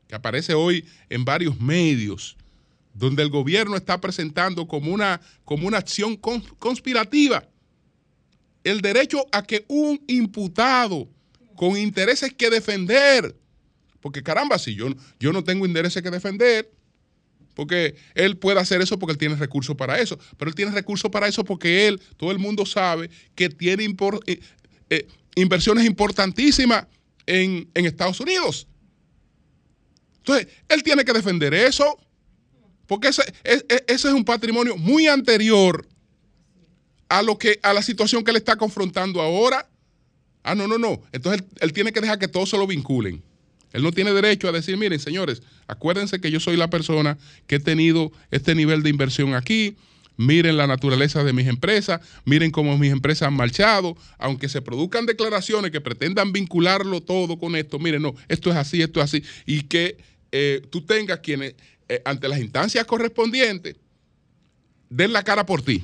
que 0.07 0.15
aparece 0.15 0.55
hoy 0.55 0.85
en 1.09 1.25
varios 1.25 1.59
medios, 1.61 2.37
donde 2.95 3.23
el 3.23 3.31
gobierno 3.31 3.75
está 3.75 4.01
presentando 4.01 4.69
como 4.69 4.93
una, 4.93 5.21
como 5.45 5.67
una 5.67 5.79
acción 5.79 6.21
cons- 6.21 6.55
conspirativa 6.59 7.45
el 8.65 8.81
derecho 8.81 9.27
a 9.33 9.43
que 9.43 9.65
un 9.67 10.01
imputado 10.07 11.09
con 11.55 11.77
intereses 11.79 12.33
que 12.35 12.51
defender, 12.51 13.37
porque 14.01 14.23
caramba, 14.23 14.59
si 14.59 14.75
yo, 14.75 14.89
yo 15.21 15.33
no 15.33 15.45
tengo 15.45 15.65
intereses 15.67 16.03
que 16.03 16.11
defender, 16.11 16.71
porque 17.55 17.95
él 18.15 18.39
puede 18.39 18.59
hacer 18.61 18.81
eso 18.81 18.99
porque 18.99 19.13
él 19.13 19.19
tiene 19.19 19.37
recursos 19.37 19.77
para 19.77 20.01
eso, 20.01 20.19
pero 20.39 20.49
él 20.49 20.55
tiene 20.55 20.73
recursos 20.73 21.11
para 21.11 21.29
eso 21.29 21.45
porque 21.45 21.87
él, 21.87 22.01
todo 22.17 22.31
el 22.31 22.39
mundo 22.39 22.65
sabe 22.67 23.11
que 23.35 23.49
tiene 23.51 23.85
impor- 23.85 24.23
eh, 24.27 24.41
eh, 24.91 25.07
inversiones 25.37 25.85
importantísimas 25.85 26.87
en, 27.27 27.69
en 27.75 27.87
Estados 27.87 28.21
Unidos. 28.21 28.67
Entonces, 30.19 30.49
él 30.69 30.83
tiene 30.83 31.05
que 31.05 31.13
defender 31.13 31.53
eso, 31.53 31.99
porque 32.87 33.09
ese, 33.09 33.23
es- 33.45 33.65
es- 33.69 33.85
ese 33.87 34.09
es 34.09 34.15
un 34.15 34.25
patrimonio 34.25 34.77
muy 34.77 35.07
anterior 35.07 35.87
a 37.09 37.23
lo 37.23 37.37
que 37.37 37.59
a 37.63 37.73
la 37.75 37.83
situación 37.83 38.25
que 38.25 38.31
él 38.31 38.37
está 38.39 38.57
confrontando 38.57 39.21
ahora. 39.21 39.69
Ah, 40.43 40.55
no, 40.55 40.67
no, 40.67 40.79
no. 40.79 41.01
Entonces 41.13 41.45
él, 41.61 41.73
tiene 41.73 41.93
que 41.93 42.01
dejar 42.01 42.19
que 42.19 42.29
todos 42.29 42.51
se 42.51 42.57
lo 42.57 42.67
vinculen. 42.67 43.23
Él 43.73 43.83
no 43.83 43.93
tiene 43.93 44.13
derecho 44.13 44.49
a 44.49 44.53
decir, 44.53 44.77
miren, 44.77 44.99
señores, 44.99 45.43
acuérdense 45.67 46.21
que 46.21 46.31
yo 46.31 46.41
soy 46.41 46.57
la 46.57 46.69
persona 46.69 47.17
que 47.47 47.57
he 47.57 47.61
tenido 47.61 48.13
este 48.31 48.55
nivel 48.55 48.83
de 48.83 48.91
inversión 48.91 49.35
aquí. 49.35 49.77
Miren 50.19 50.59
la 50.59 50.67
naturaleza 50.67 51.25
de 51.25 51.33
mis 51.33 51.47
empresas, 51.47 52.01
miren 52.27 52.51
cómo 52.51 52.77
mis 52.77 52.93
empresas 52.93 53.29
han 53.29 53.35
marchado, 53.35 53.97
aunque 54.19 54.51
se 54.51 54.61
produzcan 54.61 55.07
declaraciones 55.07 55.71
que 55.71 55.81
pretendan 55.81 56.33
vincularlo 56.33 57.01
todo 57.01 57.39
con 57.39 57.57
esto, 57.57 57.79
miren, 57.79 58.03
no, 58.03 58.15
esto 58.29 58.51
es 58.51 58.57
así, 58.57 58.83
esto 58.83 59.01
es 59.01 59.05
así, 59.05 59.25
y 59.47 59.63
que 59.63 59.97
eh, 60.31 60.61
tú 60.71 60.83
tengas 60.83 61.21
quienes, 61.21 61.55
eh, 61.89 62.03
ante 62.05 62.29
las 62.29 62.41
instancias 62.41 62.85
correspondientes, 62.85 63.77
den 64.91 65.15
la 65.15 65.23
cara 65.25 65.47
por 65.47 65.63
ti. 65.63 65.83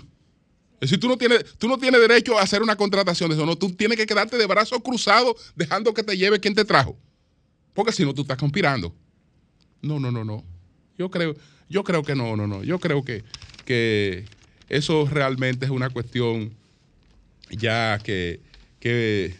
Es 0.80 0.90
decir, 0.90 1.00
tú 1.00 1.08
no, 1.08 1.16
tienes, 1.18 1.44
tú 1.58 1.66
no 1.68 1.76
tienes 1.78 2.00
derecho 2.00 2.38
a 2.38 2.42
hacer 2.42 2.62
una 2.62 2.76
contratación 2.76 3.28
de 3.30 3.34
eso, 3.36 3.44
no, 3.44 3.56
tú 3.56 3.70
tienes 3.72 3.96
que 3.98 4.06
quedarte 4.06 4.36
de 4.38 4.46
brazos 4.46 4.80
cruzados 4.82 5.52
dejando 5.56 5.92
que 5.92 6.02
te 6.04 6.16
lleve 6.16 6.38
quien 6.40 6.54
te 6.54 6.64
trajo. 6.64 6.96
Porque 7.74 7.92
si 7.92 8.04
no, 8.04 8.14
tú 8.14 8.22
estás 8.22 8.38
conspirando. 8.38 8.94
No, 9.82 9.98
no, 10.00 10.10
no, 10.12 10.24
no. 10.24 10.44
Yo 10.96 11.10
creo, 11.10 11.34
yo 11.68 11.84
creo 11.84 12.02
que 12.02 12.14
no, 12.14 12.36
no, 12.36 12.46
no. 12.46 12.62
Yo 12.64 12.78
creo 12.78 13.04
que, 13.04 13.24
que 13.64 14.24
eso 14.68 15.08
realmente 15.10 15.64
es 15.64 15.70
una 15.70 15.90
cuestión 15.90 16.54
ya 17.50 17.98
que, 18.02 18.40
que, 18.80 19.34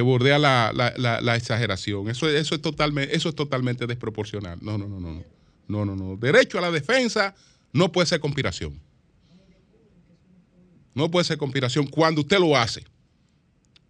bordea 0.00 0.38
la, 0.38 0.72
la- 0.74 1.20
la- 1.20 1.36
exageración. 1.36 2.08
Eso, 2.08 2.28
eso, 2.28 2.54
es 2.54 2.62
totalmente, 2.62 3.16
eso 3.16 3.28
es 3.28 3.34
totalmente 3.34 3.86
desproporcional. 3.86 4.58
No, 4.62 4.78
no, 4.78 4.86
no, 4.88 5.00
no. 5.00 5.24
No, 5.66 5.84
no, 5.84 5.96
no. 5.96 6.16
Derecho 6.16 6.58
a 6.58 6.60
la 6.60 6.70
defensa 6.70 7.34
no 7.72 7.90
puede 7.92 8.06
ser 8.06 8.20
conspiración. 8.20 8.78
No 10.98 11.12
puede 11.12 11.24
ser 11.24 11.38
conspiración 11.38 11.86
cuando 11.86 12.22
usted 12.22 12.40
lo 12.40 12.56
hace. 12.56 12.82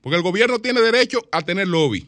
Porque 0.03 0.17
el 0.17 0.23
gobierno 0.23 0.59
tiene 0.59 0.83
derecho 0.83 1.27
a 1.33 1.41
tener 1.41 1.67
lobby. 1.67 2.07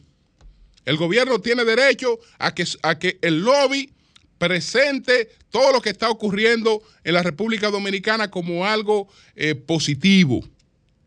El 0.85 0.97
gobierno 0.97 1.39
tiene 1.39 1.65
derecho 1.65 2.19
a 2.37 2.53
que, 2.53 2.65
a 2.83 2.99
que 2.99 3.17
el 3.23 3.41
lobby 3.41 3.91
presente 4.37 5.31
todo 5.49 5.73
lo 5.73 5.81
que 5.81 5.89
está 5.89 6.07
ocurriendo 6.11 6.83
en 7.03 7.15
la 7.15 7.23
República 7.23 7.71
Dominicana 7.71 8.29
como 8.29 8.63
algo 8.63 9.07
eh, 9.35 9.55
positivo. 9.55 10.47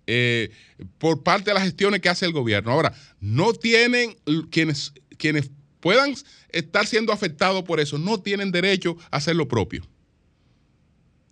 eh, 0.09 0.51
por 0.99 1.23
parte 1.23 1.51
de 1.51 1.55
las 1.55 1.63
gestiones 1.63 2.01
que 2.01 2.09
hace 2.09 2.27
el 2.27 2.33
gobierno. 2.33 2.73
Ahora, 2.73 2.93
no 3.21 3.53
tienen 3.53 4.17
quienes, 4.51 4.93
quienes 5.17 5.51
puedan 5.79 6.15
estar 6.51 6.85
siendo 6.85 7.13
afectados 7.13 7.63
por 7.63 7.79
eso, 7.79 7.97
no 7.97 8.21
tienen 8.21 8.51
derecho 8.51 8.97
a 9.13 9.19
hacer 9.19 9.37
lo 9.37 9.47
propio. 9.47 9.87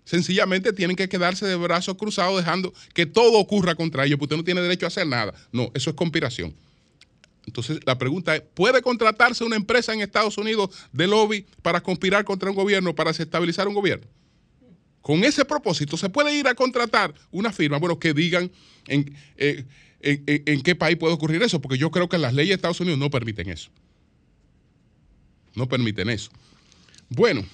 Sencillamente 0.05 0.73
tienen 0.73 0.97
que 0.97 1.09
quedarse 1.09 1.47
de 1.47 1.57
brazos 1.57 1.97
cruzados 1.97 2.37
dejando 2.37 2.73
que 2.93 3.07
todo 3.07 3.39
ocurra 3.39 3.75
contra 3.75 4.05
ellos, 4.05 4.19
porque 4.19 4.35
usted 4.35 4.37
no 4.37 4.45
tiene 4.45 4.61
derecho 4.61 4.87
a 4.87 4.89
hacer 4.89 5.07
nada. 5.07 5.33
No, 5.53 5.71
eso 5.75 5.91
es 5.91 5.97
conspiración. 5.97 6.55
Entonces 7.47 7.81
la 7.85 7.99
pregunta 7.99 8.37
es, 8.37 8.43
¿puede 8.55 8.83
contratarse 8.83 9.45
una 9.45 9.57
empresa 9.57 9.93
en 9.93 10.01
Estados 10.01 10.39
Unidos 10.39 10.71
de 10.93 11.07
lobby 11.07 11.47
para 11.63 11.81
conspirar 11.81 12.25
contra 12.25 12.51
un 12.51 12.57
gobierno, 12.57 12.95
para 12.95 13.11
desestabilizar 13.11 13.69
un 13.69 13.75
gobierno? 13.75 14.07
Con 15.01 15.25
ese 15.25 15.45
propósito, 15.45 15.97
¿se 15.97 16.09
puede 16.09 16.35
ir 16.35 16.47
a 16.47 16.55
contratar 16.55 17.13
una 17.33 17.53
firma? 17.53 17.79
Bueno, 17.79 17.99
que 17.99 18.15
digan 18.15 18.51
en, 18.87 19.17
eh, 19.37 19.65
en 20.01 20.63
qué 20.63 20.77
país 20.77 20.97
puede 20.97 21.15
ocurrir 21.15 21.43
eso, 21.43 21.61
porque 21.61 21.79
yo 21.79 21.91
creo 21.91 22.09
que 22.09 22.19
las 22.19 22.35
leyes 22.35 22.51
de 22.51 22.55
Estados 22.55 22.81
Unidos 22.81 22.99
no 23.01 23.11
permiten 23.11 23.51
eso. 23.51 23.71
No 25.55 25.69
permiten 25.69 26.09
eso. 26.09 26.31
Bueno, 27.09 27.45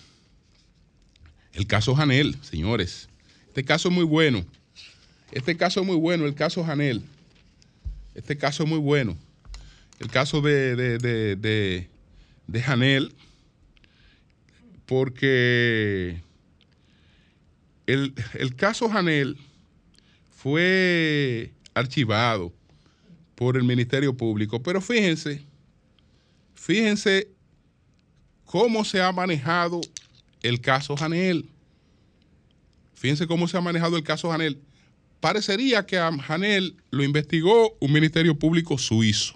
el 1.53 1.67
caso 1.67 1.95
Janel, 1.95 2.37
señores. 2.43 3.09
Este 3.49 3.65
caso 3.65 3.89
es 3.89 3.95
muy 3.95 4.05
bueno. 4.05 4.45
Este 5.33 5.57
caso 5.57 5.81
es 5.81 5.87
muy 5.87 5.97
bueno, 5.97 6.27
el 6.27 6.35
caso 6.35 6.65
Janel. 6.65 7.03
Este 8.15 8.37
caso 8.37 8.63
es 8.63 8.69
muy 8.69 8.79
bueno. 8.79 9.17
El 9.99 10.09
caso 10.09 10.41
de, 10.41 10.77
de, 10.77 11.89
de, 12.47 12.63
Janel, 12.63 13.13
porque 14.87 16.21
el, 17.87 18.15
el 18.35 18.55
caso 18.55 18.89
Janel 18.89 19.37
fue 20.31 21.53
archivado 21.75 22.53
por 23.35 23.57
el 23.57 23.65
Ministerio 23.65 24.17
Público, 24.17 24.63
pero 24.63 24.81
fíjense, 24.81 25.43
fíjense 26.55 27.29
cómo 28.45 28.85
se 28.85 29.03
ha 29.03 29.11
manejado 29.11 29.81
el 30.43 30.61
caso 30.61 30.97
Janel. 30.97 31.49
Fíjense 32.95 33.27
cómo 33.27 33.49
se 33.49 33.57
ha 33.57 33.61
manejado 33.61 33.97
el 33.97 34.03
caso 34.03 34.31
Janel. 34.31 34.61
Parecería 35.21 35.87
que 35.87 35.99
a 35.99 36.11
Janel 36.19 36.77
lo 36.91 37.05
investigó 37.05 37.77
un 37.81 37.93
ministerio 37.93 38.39
público 38.39 38.79
suizo. 38.79 39.35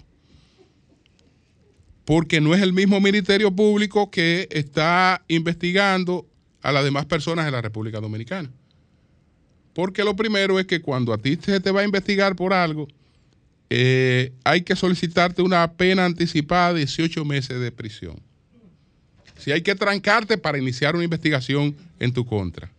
Porque 2.05 2.41
no 2.41 2.53
es 2.53 2.61
el 2.61 2.73
mismo 2.73 2.99
ministerio 2.99 3.55
público 3.55 4.11
que 4.11 4.47
está 4.51 5.23
investigando 5.29 6.27
a 6.61 6.71
las 6.71 6.83
demás 6.83 7.05
personas 7.05 7.45
de 7.45 7.51
la 7.51 7.61
República 7.61 8.01
Dominicana. 8.01 8.51
Porque 9.73 10.03
lo 10.03 10.15
primero 10.15 10.59
es 10.59 10.65
que 10.65 10.81
cuando 10.81 11.13
a 11.13 11.17
ti 11.17 11.37
se 11.41 11.59
te 11.59 11.71
va 11.71 11.81
a 11.81 11.85
investigar 11.85 12.35
por 12.35 12.53
algo, 12.53 12.87
eh, 13.69 14.33
hay 14.43 14.61
que 14.61 14.75
solicitarte 14.75 15.41
una 15.41 15.73
pena 15.73 16.05
anticipada 16.05 16.73
de 16.73 16.79
18 16.79 17.25
meses 17.25 17.59
de 17.59 17.71
prisión 17.71 18.21
si 19.43 19.51
hay 19.51 19.61
que 19.61 19.75
trancarte 19.75 20.37
para 20.37 20.57
iniciar 20.57 20.95
una 20.95 21.03
investigación 21.03 21.75
en 21.99 22.13
tu 22.13 22.25
contra. 22.25 22.71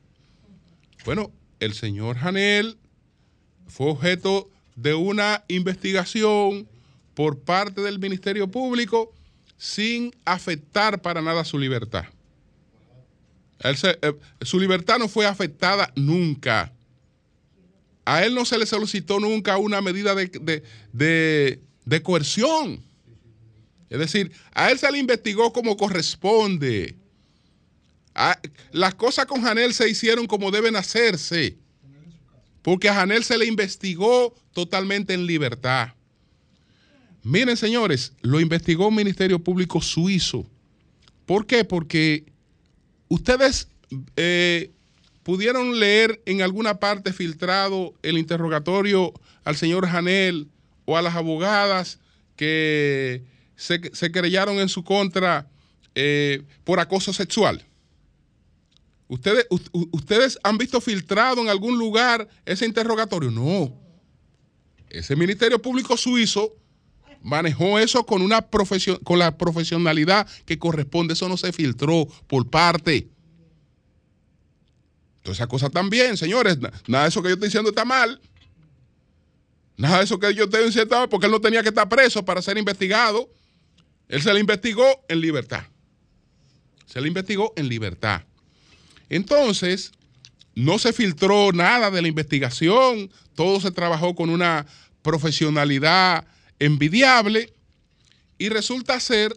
Bueno, 1.04 1.30
el 1.60 1.74
señor 1.74 2.16
Janel 2.16 2.78
fue 3.66 3.90
objeto 3.90 4.48
de 4.74 4.94
una 4.94 5.44
investigación 5.48 6.66
por 7.12 7.38
parte 7.38 7.82
del 7.82 7.98
Ministerio 7.98 8.50
Público 8.50 9.12
sin 9.58 10.14
afectar 10.24 11.02
para 11.02 11.20
nada 11.20 11.44
su 11.44 11.58
libertad. 11.58 12.06
Eh, 13.62 14.14
su 14.40 14.58
libertad 14.58 14.98
no 14.98 15.06
fue 15.06 15.26
afectada 15.26 15.92
nunca. 15.94 16.72
A 18.06 18.24
él 18.24 18.34
no 18.34 18.46
se 18.46 18.56
le 18.56 18.64
solicitó 18.64 19.20
nunca 19.20 19.58
una 19.58 19.82
medida 19.82 20.14
de, 20.14 21.60
de 21.84 22.02
coerción. 22.02 22.82
Es 23.90 23.98
decir, 23.98 24.32
a 24.52 24.70
él 24.70 24.78
se 24.78 24.90
le 24.90 24.98
investigó 24.98 25.52
como 25.52 25.76
corresponde. 25.76 26.96
las 28.72 28.94
cosas 28.94 29.26
con 29.26 29.42
Janel 29.42 29.74
se 29.74 29.88
hicieron 29.88 30.26
como 30.26 30.50
deben 30.50 30.76
hacerse. 30.76 31.56
Porque 32.62 32.88
a 32.88 32.94
Janel 32.94 33.24
se 33.24 33.36
le 33.36 33.46
investigó 33.46 34.34
totalmente 34.52 35.12
en 35.12 35.26
libertad. 35.26 35.94
Miren, 37.22 37.56
señores, 37.56 38.12
lo 38.22 38.40
investigó 38.40 38.88
un 38.88 38.94
Ministerio 38.94 39.38
Público 39.38 39.80
suizo. 39.80 40.46
¿Por 41.26 41.46
qué? 41.46 41.64
Porque 41.64 42.24
ustedes 43.08 43.68
eh, 44.16 44.70
pudieron 45.22 45.78
leer 45.78 46.22
en 46.26 46.42
alguna 46.42 46.78
parte 46.78 47.12
filtrado 47.12 47.94
el 48.02 48.18
interrogatorio 48.18 49.12
al 49.44 49.56
señor 49.56 49.86
Janel 49.86 50.48
o 50.84 50.96
a 50.96 51.02
las 51.02 51.14
abogadas 51.14 51.98
que 52.36 53.22
se, 53.56 53.94
se 53.94 54.12
querellaron 54.12 54.58
en 54.58 54.68
su 54.68 54.84
contra 54.84 55.48
eh, 55.94 56.42
por 56.64 56.80
acoso 56.80 57.12
sexual. 57.12 57.64
¿Ustedes, 59.06 59.46
¿Ustedes 59.70 60.38
han 60.42 60.58
visto 60.58 60.80
filtrado 60.80 61.40
en 61.42 61.48
algún 61.48 61.78
lugar 61.78 62.28
ese 62.44 62.64
interrogatorio? 62.64 63.30
No. 63.30 63.72
Ese 64.88 65.14
Ministerio 65.14 65.60
Público 65.60 65.96
Suizo 65.96 66.56
manejó 67.22 67.78
eso 67.78 68.04
con, 68.04 68.22
una 68.22 68.46
con 69.02 69.18
la 69.18 69.36
profesionalidad 69.36 70.26
que 70.44 70.58
corresponde. 70.58 71.14
Eso 71.14 71.28
no 71.28 71.36
se 71.36 71.52
filtró 71.52 72.06
por 72.26 72.48
parte. 72.48 73.08
Entonces, 75.18 75.40
esa 75.40 75.46
cosa 75.46 75.70
también, 75.70 76.16
señores. 76.16 76.58
Nada 76.86 77.04
de 77.04 77.08
eso 77.08 77.22
que 77.22 77.28
yo 77.28 77.34
estoy 77.34 77.48
diciendo 77.48 77.70
está 77.70 77.84
mal. 77.84 78.20
Nada 79.76 79.98
de 79.98 80.04
eso 80.04 80.18
que 80.18 80.34
yo 80.34 80.44
estoy 80.44 80.66
diciendo 80.66 81.08
porque 81.08 81.26
él 81.26 81.32
no 81.32 81.40
tenía 81.40 81.62
que 81.62 81.68
estar 81.68 81.88
preso 81.88 82.24
para 82.24 82.42
ser 82.42 82.58
investigado. 82.58 83.28
Él 84.08 84.22
se 84.22 84.32
le 84.32 84.40
investigó 84.40 84.84
en 85.08 85.20
libertad. 85.20 85.64
Se 86.86 87.00
le 87.00 87.08
investigó 87.08 87.52
en 87.56 87.68
libertad. 87.68 88.22
Entonces, 89.08 89.92
no 90.54 90.78
se 90.78 90.92
filtró 90.92 91.52
nada 91.52 91.90
de 91.90 92.02
la 92.02 92.08
investigación, 92.08 93.10
todo 93.34 93.60
se 93.60 93.70
trabajó 93.70 94.14
con 94.14 94.30
una 94.30 94.66
profesionalidad 95.02 96.26
envidiable 96.58 97.52
y 98.38 98.48
resulta 98.48 99.00
ser 99.00 99.34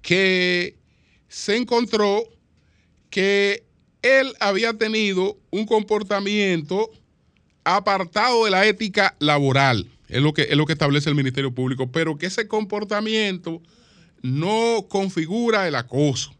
que 0.00 0.76
se 1.28 1.56
encontró 1.56 2.24
que 3.10 3.64
él 4.02 4.34
había 4.40 4.72
tenido 4.74 5.38
un 5.50 5.66
comportamiento 5.66 6.90
apartado 7.64 8.44
de 8.44 8.50
la 8.50 8.66
ética 8.66 9.14
laboral. 9.20 9.88
Es 10.12 10.20
lo 10.20 10.34
que, 10.34 10.42
es 10.42 10.56
lo 10.56 10.66
que 10.66 10.74
establece 10.74 11.08
el 11.08 11.16
Ministerio 11.16 11.54
Público, 11.54 11.90
pero 11.90 12.18
que 12.18 12.26
ese 12.26 12.46
comportamiento 12.46 13.62
no 14.20 14.86
configura 14.90 15.66
el 15.66 15.74
acoso. 15.74 16.36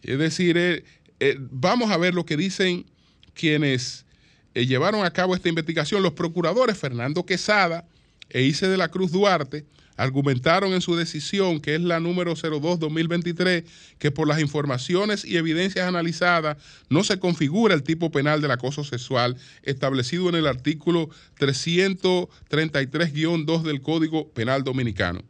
Es 0.00 0.16
decir, 0.16 0.56
eh, 0.56 0.84
eh, 1.18 1.36
vamos 1.38 1.90
a 1.90 1.96
ver 1.96 2.14
lo 2.14 2.24
que 2.24 2.36
dicen 2.36 2.86
quienes 3.34 4.06
eh, 4.54 4.64
llevaron 4.64 5.04
a 5.04 5.12
cabo 5.12 5.34
esta 5.34 5.48
investigación, 5.48 6.04
los 6.04 6.12
procuradores 6.12 6.78
Fernando 6.78 7.26
Quesada 7.26 7.84
e 8.30 8.42
Ice 8.42 8.68
de 8.68 8.76
la 8.76 8.88
Cruz 8.88 9.10
Duarte, 9.10 9.66
argumentaron 9.96 10.72
en 10.72 10.80
su 10.80 10.96
decisión, 10.96 11.60
que 11.60 11.74
es 11.74 11.80
la 11.80 12.00
número 12.00 12.34
02-2023, 12.34 13.64
que 13.98 14.10
por 14.10 14.28
las 14.28 14.40
informaciones 14.40 15.24
y 15.24 15.36
evidencias 15.36 15.86
analizadas 15.86 16.56
no 16.88 17.04
se 17.04 17.18
configura 17.18 17.74
el 17.74 17.82
tipo 17.82 18.10
penal 18.10 18.40
del 18.40 18.50
acoso 18.50 18.84
sexual 18.84 19.36
establecido 19.62 20.28
en 20.28 20.34
el 20.36 20.46
artículo 20.46 21.10
333-2 21.38 23.62
del 23.62 23.82
Código 23.82 24.30
Penal 24.32 24.64
Dominicano 24.64 25.22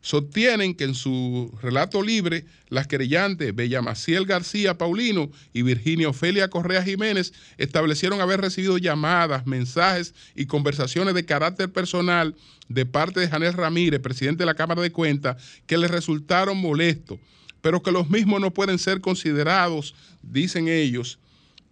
sostienen 0.00 0.74
que 0.74 0.84
en 0.84 0.94
su 0.94 1.52
relato 1.60 2.02
libre 2.02 2.44
las 2.68 2.86
querellantes 2.86 3.54
Bella 3.54 3.82
Maciel 3.82 4.26
García 4.26 4.78
Paulino 4.78 5.30
y 5.52 5.62
Virginia 5.62 6.08
Ofelia 6.08 6.48
Correa 6.48 6.82
Jiménez 6.82 7.32
establecieron 7.56 8.20
haber 8.20 8.40
recibido 8.40 8.78
llamadas, 8.78 9.46
mensajes 9.46 10.14
y 10.34 10.46
conversaciones 10.46 11.14
de 11.14 11.24
carácter 11.24 11.72
personal 11.72 12.36
de 12.68 12.86
parte 12.86 13.20
de 13.20 13.28
Janel 13.28 13.54
Ramírez, 13.54 14.00
presidente 14.00 14.42
de 14.42 14.46
la 14.46 14.54
Cámara 14.54 14.82
de 14.82 14.92
Cuentas, 14.92 15.42
que 15.66 15.78
les 15.78 15.90
resultaron 15.90 16.58
molestos, 16.58 17.18
pero 17.60 17.82
que 17.82 17.92
los 17.92 18.08
mismos 18.08 18.40
no 18.40 18.52
pueden 18.52 18.78
ser 18.78 19.00
considerados, 19.00 19.94
dicen 20.22 20.68
ellos, 20.68 21.18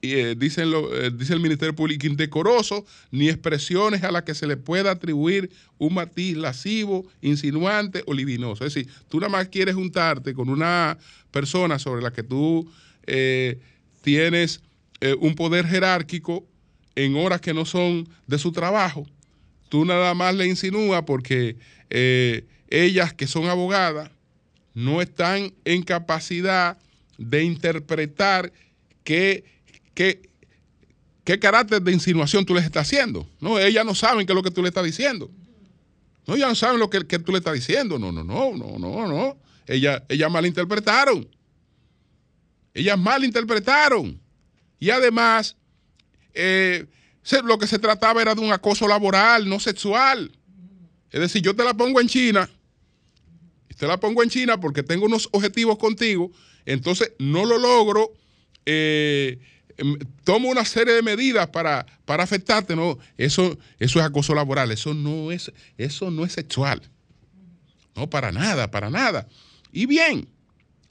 eh, 0.02 0.34
dicen 0.36 0.70
eh, 0.92 1.10
dice 1.12 1.32
el 1.32 1.40
Ministerio 1.40 1.74
Público, 1.74 2.06
indecoroso, 2.06 2.84
ni 3.10 3.28
expresiones 3.28 4.02
a 4.04 4.12
las 4.12 4.22
que 4.22 4.34
se 4.34 4.46
le 4.46 4.56
pueda 4.56 4.92
atribuir 4.92 5.50
un 5.78 5.94
matiz 5.94 6.36
lascivo, 6.36 7.06
insinuante 7.22 8.02
o 8.06 8.14
libinoso. 8.14 8.64
Es 8.64 8.74
decir, 8.74 8.92
tú 9.08 9.18
nada 9.18 9.30
más 9.30 9.48
quieres 9.48 9.74
juntarte 9.74 10.34
con 10.34 10.48
una 10.48 10.98
persona 11.30 11.78
sobre 11.78 12.02
la 12.02 12.12
que 12.12 12.22
tú 12.22 12.70
eh, 13.06 13.58
tienes 14.02 14.60
un 15.20 15.34
poder 15.34 15.66
jerárquico 15.66 16.46
en 16.94 17.16
horas 17.16 17.42
que 17.42 17.52
no 17.52 17.66
son 17.66 18.08
de 18.26 18.38
su 18.38 18.50
trabajo. 18.50 19.06
Tú 19.68 19.84
nada 19.84 20.14
más 20.14 20.34
le 20.34 20.46
insinúas 20.46 21.02
porque 21.02 21.56
ellas 22.70 23.12
que 23.12 23.26
son 23.26 23.44
abogadas 23.46 24.10
no 24.72 25.02
están 25.02 25.52
en 25.66 25.82
capacidad 25.82 26.78
de 27.18 27.44
interpretar 27.44 28.52
que 29.04 29.44
que 29.96 30.30
qué 31.24 31.40
carácter 31.40 31.82
de 31.82 31.92
insinuación 31.92 32.44
tú 32.44 32.54
les 32.54 32.64
estás 32.64 32.86
haciendo. 32.86 33.28
No, 33.40 33.58
ellas 33.58 33.84
no 33.84 33.94
saben 33.96 34.26
qué 34.26 34.32
es 34.32 34.36
lo 34.36 34.42
que 34.42 34.52
tú 34.52 34.62
le 34.62 34.68
estás 34.68 34.84
diciendo. 34.84 35.28
No, 36.26 36.36
ellas 36.36 36.48
no 36.50 36.54
saben 36.54 36.78
lo 36.78 36.90
que, 36.90 37.00
tú 37.00 37.32
le 37.32 37.38
estás 37.38 37.54
diciendo. 37.54 37.98
No, 37.98 38.12
no, 38.12 38.22
no, 38.22 38.52
no, 38.54 38.78
no, 38.78 39.08
no. 39.08 39.38
Ellas, 39.66 40.02
ellas 40.08 40.30
malinterpretaron. 40.30 41.28
Ellas 42.74 42.98
malinterpretaron. 42.98 44.20
Y 44.78 44.90
además, 44.90 45.56
eh, 46.34 46.86
lo 47.44 47.58
que 47.58 47.66
se 47.66 47.78
trataba 47.78 48.20
era 48.20 48.34
de 48.34 48.42
un 48.42 48.52
acoso 48.52 48.86
laboral, 48.86 49.48
no 49.48 49.58
sexual. 49.58 50.30
Es 51.10 51.20
decir, 51.20 51.42
yo 51.42 51.56
te 51.56 51.64
la 51.64 51.74
pongo 51.74 52.00
en 52.00 52.08
China, 52.08 52.50
te 53.76 53.86
la 53.86 53.98
pongo 53.98 54.22
en 54.22 54.28
China 54.28 54.60
porque 54.60 54.82
tengo 54.82 55.06
unos 55.06 55.28
objetivos 55.32 55.78
contigo, 55.78 56.30
entonces 56.66 57.12
no 57.18 57.44
lo 57.46 57.58
logro, 57.58 58.12
eh, 58.66 59.38
tomo 60.24 60.48
una 60.48 60.64
serie 60.64 60.94
de 60.94 61.02
medidas 61.02 61.48
para, 61.48 61.86
para 62.04 62.22
afectarte, 62.24 62.74
no, 62.76 62.98
eso, 63.18 63.58
eso 63.78 63.98
es 64.00 64.04
acoso 64.04 64.34
laboral, 64.34 64.70
eso 64.72 64.94
no 64.94 65.30
es, 65.32 65.52
eso 65.76 66.10
no 66.10 66.24
es 66.24 66.32
sexual. 66.32 66.82
No, 67.94 68.08
para 68.10 68.32
nada, 68.32 68.70
para 68.70 68.90
nada. 68.90 69.26
Y 69.72 69.86
bien, 69.86 70.28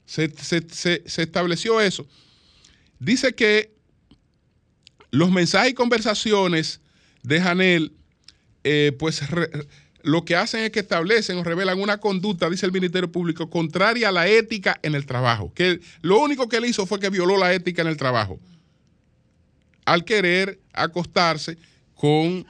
se, 0.04 0.28
se- 0.30 0.68
se- 0.70 1.02
se 1.06 1.22
estableció 1.22 1.80
eso. 1.80 2.06
Dice 2.98 3.34
que 3.34 3.72
los 5.10 5.30
mensajes 5.30 5.70
y 5.72 5.74
conversaciones 5.74 6.80
de 7.22 7.40
Janel, 7.40 7.92
eh, 8.64 8.92
pues 8.98 9.28
re- 9.30 9.50
lo 10.02 10.24
que 10.24 10.36
hacen 10.36 10.60
es 10.62 10.70
que 10.70 10.80
establecen 10.80 11.38
o 11.38 11.44
revelan 11.44 11.80
una 11.80 11.98
conducta, 11.98 12.48
dice 12.48 12.66
el 12.66 12.72
Ministerio 12.72 13.10
Público, 13.10 13.50
contraria 13.50 14.08
a 14.08 14.12
la 14.12 14.28
ética 14.28 14.78
en 14.82 14.94
el 14.94 15.06
trabajo. 15.06 15.52
Que 15.54 15.80
lo 16.02 16.20
único 16.20 16.48
que 16.48 16.56
él 16.58 16.64
hizo 16.66 16.86
fue 16.86 17.00
que 17.00 17.10
violó 17.10 17.36
la 17.36 17.52
ética 17.52 17.82
en 17.82 17.88
el 17.88 17.96
trabajo. 17.96 18.38
Al 19.86 20.04
querer 20.04 20.58
acostarse 20.74 21.56
con 21.94 22.46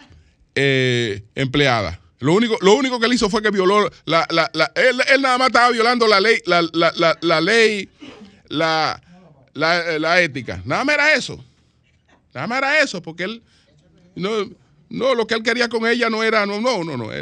eh, 0.57 1.22
empleada. 1.37 2.01
Lo 2.18 2.32
único, 2.32 2.57
lo 2.62 2.74
único 2.74 2.99
que 2.99 3.07
él 3.07 3.12
hizo 3.12 3.28
fue 3.30 3.43
que 3.43 3.51
violó 3.51 3.89
la, 4.07 4.26
la- 4.30 4.72
él, 4.74 5.20
nada 5.22 5.39
más 5.39 5.49
estaba 5.49 5.70
violando 5.70 6.09
la 6.09 6.18
ley, 6.18 6.39
la, 6.47 6.62
la- 6.72 7.41
ley, 7.41 7.89
la, 8.49 9.01
la- 9.53 10.20
ética. 10.22 10.62
Nada 10.64 10.82
más 10.84 10.95
era 10.95 11.14
eso. 11.14 11.45
Nada 12.34 12.47
más 12.47 12.59
era 12.59 12.80
eso, 12.80 13.03
porque 13.03 13.24
él 13.24 13.43
no, 14.14 14.51
no, 14.89 15.14
lo 15.14 15.26
que 15.26 15.34
él 15.34 15.43
quería 15.43 15.68
con 15.68 15.87
ella 15.87 16.09
no 16.09 16.22
era, 16.22 16.47
no, 16.47 16.61
no, 16.61 16.82
no, 16.84 16.97
no. 16.97 17.12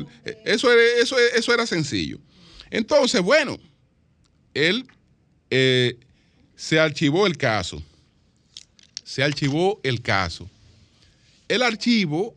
eso, 0.44 0.72
era, 0.72 0.82
eso, 1.02 1.18
eso 1.18 1.52
era 1.52 1.66
sencillo. 1.66 2.18
Entonces, 2.70 3.20
bueno, 3.20 3.58
él 4.54 4.86
eh, 5.50 5.96
se 6.54 6.78
archivó 6.78 7.26
el 7.26 7.36
caso. 7.36 7.82
Se 9.14 9.22
archivó 9.22 9.78
el 9.84 10.02
caso. 10.02 10.50
El 11.46 11.62
archivo, 11.62 12.34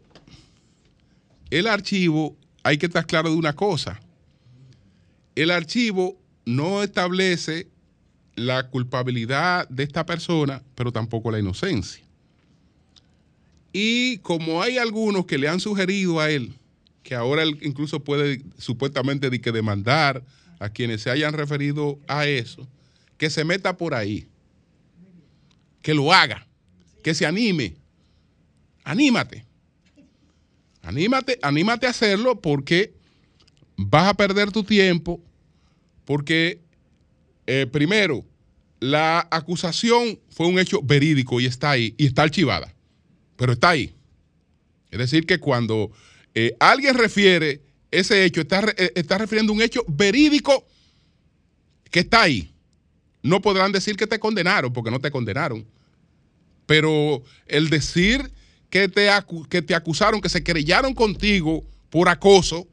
el 1.50 1.66
archivo, 1.66 2.38
hay 2.62 2.78
que 2.78 2.86
estar 2.86 3.08
claro 3.08 3.32
de 3.32 3.36
una 3.36 3.54
cosa. 3.54 4.00
El 5.34 5.50
archivo 5.50 6.22
no 6.46 6.84
establece 6.84 7.66
la 8.36 8.70
culpabilidad 8.70 9.68
de 9.70 9.86
esta 9.86 10.06
persona, 10.06 10.62
pero 10.76 10.92
tampoco 10.92 11.32
la 11.32 11.40
inocencia. 11.40 12.04
Y 13.74 14.20
como 14.20 14.62
hay 14.62 14.78
algunos 14.78 15.26
que 15.26 15.40
le 15.40 15.48
han 15.48 15.60
sugerido 15.60 16.20
a 16.20 16.30
él, 16.30 16.54
que 17.02 17.16
ahora 17.16 17.42
él 17.42 17.58
incluso 17.64 18.04
puede 18.04 18.44
supuestamente 18.60 19.32
de 19.32 19.42
que 19.42 19.52
demandar 19.52 20.24
a 20.60 20.70
quienes 20.70 21.02
se 21.02 21.10
hayan 21.10 21.34
referido 21.34 21.98
a 22.08 22.28
eso, 22.28 22.68
que 23.18 23.32
se 23.32 23.44
meta 23.44 23.78
por 23.78 23.96
ahí, 23.96 24.28
que 25.82 25.96
lo 25.96 26.14
haga, 26.14 26.47
que 27.08 27.16
se 27.16 27.26
anime, 27.26 27.74
anímate, 28.84 29.46
anímate, 30.82 31.40
anímate 31.42 31.88
a 31.88 31.92
hacerlo 31.92 32.42
porque 32.42 32.94
vas 33.78 34.10
a 34.10 34.14
perder 34.14 34.52
tu 34.52 34.66
tiempo, 34.66 35.24
porque 36.04 36.60
eh, 37.46 37.66
primero, 37.72 38.26
la 38.82 39.26
acusación 39.32 40.20
fue 40.28 40.48
un 40.48 40.60
hecho 40.60 40.82
verídico 40.84 41.40
y 41.40 41.46
está 41.46 41.72
ahí, 41.72 41.96
y 41.98 42.08
está 42.08 42.24
archivada 42.24 42.76
pero 43.38 43.54
está 43.54 43.70
ahí. 43.70 43.96
Es 44.92 45.00
decir, 45.00 45.26
que 45.26 45.40
cuando 45.40 45.94
eh, 46.34 46.58
alguien 46.60 46.96
refiere 46.96 47.62
ese 47.90 48.26
hecho, 48.26 48.42
está, 48.42 48.66
eh, 48.76 48.92
está 48.96 49.18
refiriendo 49.18 49.54
un 49.54 49.62
hecho 49.62 49.86
verídico 49.88 50.68
que 51.90 52.02
está 52.02 52.24
ahí. 52.24 52.54
No 53.24 53.42
podrán 53.42 53.72
decir 53.72 53.96
que 53.96 54.08
te 54.08 54.20
condenaron, 54.20 54.74
porque 54.74 54.92
no 54.92 55.00
te 55.00 55.10
condenaron. 55.10 55.66
Pero 56.68 57.24
el 57.48 57.70
decir 57.70 58.32
que 58.70 58.88
te, 58.88 59.10
que 59.50 59.62
te 59.64 59.74
acusaron, 59.74 60.22
que 60.22 60.30
se 60.30 60.44
querellaron 60.44 60.94
contigo 60.94 61.66
por 61.90 62.10
acoso, 62.10 62.68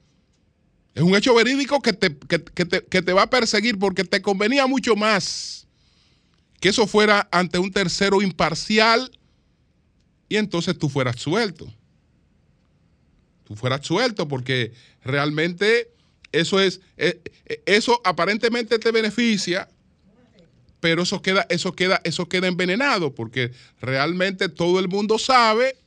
es 0.95 1.03
un 1.03 1.17
hecho 1.17 1.35
verídico 1.35 1.81
que 1.81 1.93
te, 1.95 2.15
que 2.19 2.39
te- 2.39 2.85
que 2.85 3.01
te 3.03 3.13
va 3.15 3.23
a 3.23 3.31
perseguir 3.31 3.79
porque 3.79 4.05
te 4.05 4.21
convenía 4.21 4.67
mucho 4.67 4.95
más 4.95 5.67
que 6.61 6.69
eso 6.71 6.87
fuera 6.87 7.29
ante 7.31 7.59
un 7.59 7.71
tercero 7.71 8.23
imparcial 8.23 9.11
y 10.29 10.37
entonces 10.37 10.79
tú 10.79 10.89
fueras 10.89 11.17
suelto. 11.21 11.73
Tú 13.45 13.55
fueras 13.55 13.87
suelto 13.87 14.27
porque 14.27 14.73
realmente 15.05 15.91
eso 16.33 16.61
es, 16.61 16.81
eh, 16.97 17.21
eh, 17.47 17.63
eso 17.67 18.01
aparentemente 18.05 18.79
te 18.79 18.91
beneficia, 18.91 19.69
pero 20.85 21.05
eso 21.05 21.23
queda, 21.23 21.47
eso 21.49 21.75
queda, 21.75 22.03
eso 22.05 22.29
queda 22.29 22.47
envenenado 22.47 23.15
porque 23.15 23.53
realmente 23.81 24.51
todo 24.51 24.79
el 24.79 24.87
mundo 24.87 25.19
sabe, 25.19 25.79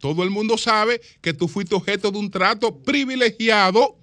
todo 0.00 0.22
el 0.22 0.28
mundo 0.28 0.58
sabe 0.58 1.00
que 1.22 1.32
tú 1.32 1.48
fuiste 1.48 1.74
objeto 1.74 2.10
de 2.10 2.18
un 2.18 2.30
trato 2.30 2.76
privilegiado 2.82 3.96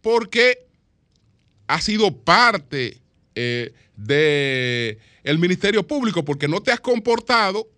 porque 0.00 0.66
has 1.66 1.84
sido 1.84 2.16
parte 2.16 3.02
eh, 3.34 3.74
de 3.94 4.96
el 5.22 5.38
Ministerio 5.38 5.86
Público 5.86 6.24
porque 6.24 6.48
no 6.48 6.62
te 6.62 6.72
has 6.72 6.80
comportado, 6.80 7.68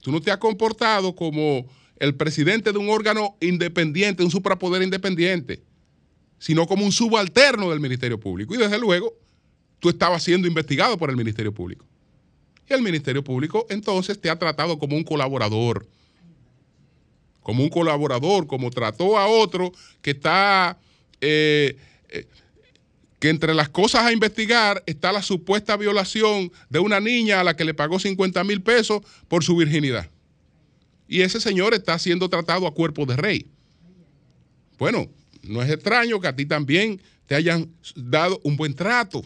tú 0.00 0.10
no 0.10 0.20
te 0.20 0.32
has 0.32 0.38
comportado 0.38 1.14
como 1.14 1.64
el 1.98 2.16
presidente 2.16 2.72
de 2.72 2.78
un 2.78 2.90
órgano 2.90 3.36
independiente, 3.40 4.24
un 4.24 4.32
suprapoder 4.32 4.82
independiente, 4.82 5.62
sino 6.40 6.66
como 6.66 6.84
un 6.84 6.90
subalterno 6.90 7.70
del 7.70 7.78
Ministerio 7.78 8.18
Público. 8.18 8.52
Y 8.52 8.58
desde 8.58 8.80
luego, 8.80 9.14
tú 9.84 9.90
estabas 9.90 10.22
siendo 10.22 10.48
investigado 10.48 10.96
por 10.96 11.10
el 11.10 11.16
Ministerio 11.16 11.52
Público. 11.52 11.84
Y 12.66 12.72
el 12.72 12.80
Ministerio 12.80 13.22
Público 13.22 13.66
entonces 13.68 14.18
te 14.18 14.30
ha 14.30 14.38
tratado 14.38 14.78
como 14.78 14.96
un 14.96 15.04
colaborador, 15.04 15.86
como 17.42 17.62
un 17.62 17.68
colaborador, 17.68 18.46
como 18.46 18.70
trató 18.70 19.18
a 19.18 19.26
otro 19.26 19.72
que 20.00 20.12
está, 20.12 20.78
eh, 21.20 21.76
eh, 22.08 22.26
que 23.20 23.28
entre 23.28 23.52
las 23.52 23.68
cosas 23.68 24.04
a 24.04 24.12
investigar 24.12 24.82
está 24.86 25.12
la 25.12 25.20
supuesta 25.20 25.76
violación 25.76 26.50
de 26.70 26.78
una 26.78 26.98
niña 26.98 27.40
a 27.40 27.44
la 27.44 27.54
que 27.54 27.66
le 27.66 27.74
pagó 27.74 27.98
50 27.98 28.42
mil 28.42 28.62
pesos 28.62 29.02
por 29.28 29.44
su 29.44 29.54
virginidad. 29.54 30.10
Y 31.06 31.20
ese 31.20 31.42
señor 31.42 31.74
está 31.74 31.98
siendo 31.98 32.30
tratado 32.30 32.66
a 32.66 32.72
cuerpo 32.72 33.04
de 33.04 33.16
rey. 33.16 33.50
Bueno, 34.78 35.10
no 35.42 35.62
es 35.62 35.70
extraño 35.70 36.20
que 36.20 36.28
a 36.28 36.34
ti 36.34 36.46
también 36.46 37.02
te 37.26 37.34
hayan 37.34 37.70
dado 37.94 38.40
un 38.44 38.56
buen 38.56 38.72
trato. 38.72 39.22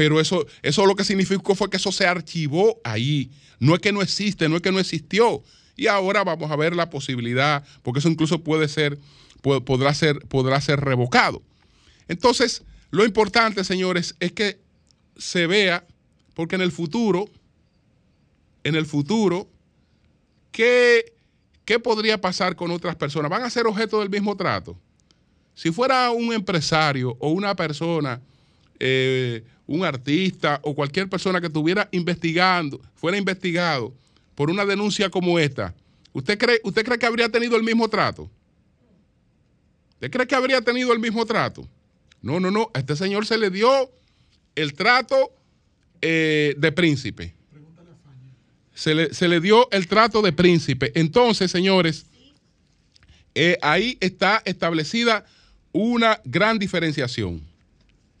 Pero 0.00 0.18
eso, 0.18 0.46
eso 0.62 0.86
lo 0.86 0.96
que 0.96 1.04
significó 1.04 1.54
fue 1.54 1.68
que 1.68 1.76
eso 1.76 1.92
se 1.92 2.06
archivó 2.06 2.80
ahí. 2.84 3.30
No 3.58 3.74
es 3.74 3.80
que 3.82 3.92
no 3.92 4.00
existe, 4.00 4.48
no 4.48 4.56
es 4.56 4.62
que 4.62 4.72
no 4.72 4.78
existió. 4.78 5.42
Y 5.76 5.88
ahora 5.88 6.24
vamos 6.24 6.50
a 6.50 6.56
ver 6.56 6.74
la 6.74 6.88
posibilidad, 6.88 7.62
porque 7.82 7.98
eso 7.98 8.08
incluso 8.08 8.42
puede 8.42 8.66
ser, 8.68 8.98
po- 9.42 9.62
podrá 9.62 9.92
ser, 9.92 10.20
podrá 10.20 10.58
ser 10.62 10.80
revocado. 10.80 11.42
Entonces, 12.08 12.62
lo 12.90 13.04
importante, 13.04 13.62
señores, 13.62 14.16
es 14.20 14.32
que 14.32 14.58
se 15.18 15.46
vea, 15.46 15.86
porque 16.32 16.54
en 16.54 16.62
el 16.62 16.72
futuro, 16.72 17.28
en 18.64 18.76
el 18.76 18.86
futuro, 18.86 19.50
¿qué, 20.50 21.12
qué 21.66 21.78
podría 21.78 22.18
pasar 22.18 22.56
con 22.56 22.70
otras 22.70 22.96
personas? 22.96 23.30
¿Van 23.30 23.42
a 23.42 23.50
ser 23.50 23.66
objeto 23.66 24.00
del 24.00 24.08
mismo 24.08 24.34
trato? 24.34 24.78
Si 25.54 25.70
fuera 25.70 26.10
un 26.10 26.32
empresario 26.32 27.18
o 27.20 27.32
una 27.32 27.54
persona, 27.54 28.18
eh, 28.82 29.44
un 29.70 29.84
artista 29.84 30.58
o 30.64 30.74
cualquier 30.74 31.08
persona 31.08 31.40
que 31.40 31.46
estuviera 31.46 31.88
investigando, 31.92 32.80
fuera 32.96 33.16
investigado 33.16 33.94
por 34.34 34.50
una 34.50 34.64
denuncia 34.64 35.08
como 35.10 35.38
esta, 35.38 35.72
¿usted 36.12 36.36
cree, 36.36 36.60
¿usted 36.64 36.84
cree 36.84 36.98
que 36.98 37.06
habría 37.06 37.28
tenido 37.28 37.56
el 37.56 37.62
mismo 37.62 37.88
trato? 37.88 38.28
¿Usted 39.92 40.10
cree 40.10 40.26
que 40.26 40.34
habría 40.34 40.60
tenido 40.60 40.92
el 40.92 40.98
mismo 40.98 41.24
trato? 41.24 41.68
No, 42.20 42.40
no, 42.40 42.50
no. 42.50 42.68
A 42.74 42.80
este 42.80 42.96
señor 42.96 43.26
se 43.26 43.38
le 43.38 43.48
dio 43.48 43.70
el 44.56 44.74
trato 44.74 45.30
eh, 46.02 46.56
de 46.58 46.72
príncipe. 46.72 47.32
Se 48.74 48.92
le, 48.92 49.14
se 49.14 49.28
le 49.28 49.40
dio 49.40 49.70
el 49.70 49.86
trato 49.86 50.20
de 50.20 50.32
príncipe. 50.32 50.90
Entonces, 50.96 51.48
señores, 51.48 52.06
eh, 53.36 53.56
ahí 53.62 53.98
está 54.00 54.42
establecida 54.44 55.24
una 55.70 56.20
gran 56.24 56.58
diferenciación. 56.58 57.49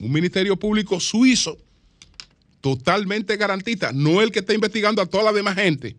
Un 0.00 0.10
ministerio 0.10 0.56
público 0.56 0.98
suizo 0.98 1.56
totalmente 2.60 3.36
garantista, 3.36 3.92
no 3.92 4.20
el 4.20 4.32
que 4.32 4.40
está 4.40 4.54
investigando 4.54 5.00
a 5.00 5.06
toda 5.06 5.24
la 5.24 5.32
demás 5.32 5.54
gente, 5.54 5.96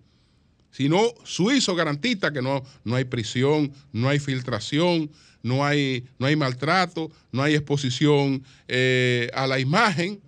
sino 0.71 1.13
Suizo 1.23 1.75
garantiza 1.75 2.31
que 2.31 2.41
no, 2.41 2.63
no 2.83 2.95
hay 2.95 3.03
prisión, 3.03 3.71
no 3.91 4.09
hay 4.09 4.19
filtración, 4.19 5.11
no 5.43 5.65
hay, 5.65 6.05
no 6.17 6.27
hay 6.27 6.35
maltrato, 6.35 7.11
no 7.31 7.43
hay 7.43 7.55
exposición 7.55 8.43
eh, 8.67 9.29
a 9.33 9.47
la 9.47 9.59
imagen 9.59 10.21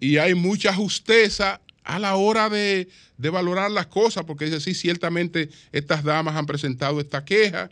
y 0.00 0.16
hay 0.16 0.34
mucha 0.34 0.74
justeza 0.74 1.60
a 1.84 1.98
la 1.98 2.16
hora 2.16 2.48
de, 2.48 2.88
de 3.16 3.30
valorar 3.30 3.70
las 3.70 3.86
cosas, 3.86 4.24
porque 4.24 4.46
dice, 4.46 4.60
sí, 4.60 4.74
ciertamente 4.74 5.50
estas 5.72 6.02
damas 6.02 6.36
han 6.36 6.46
presentado 6.46 7.00
esta 7.00 7.24
queja, 7.24 7.70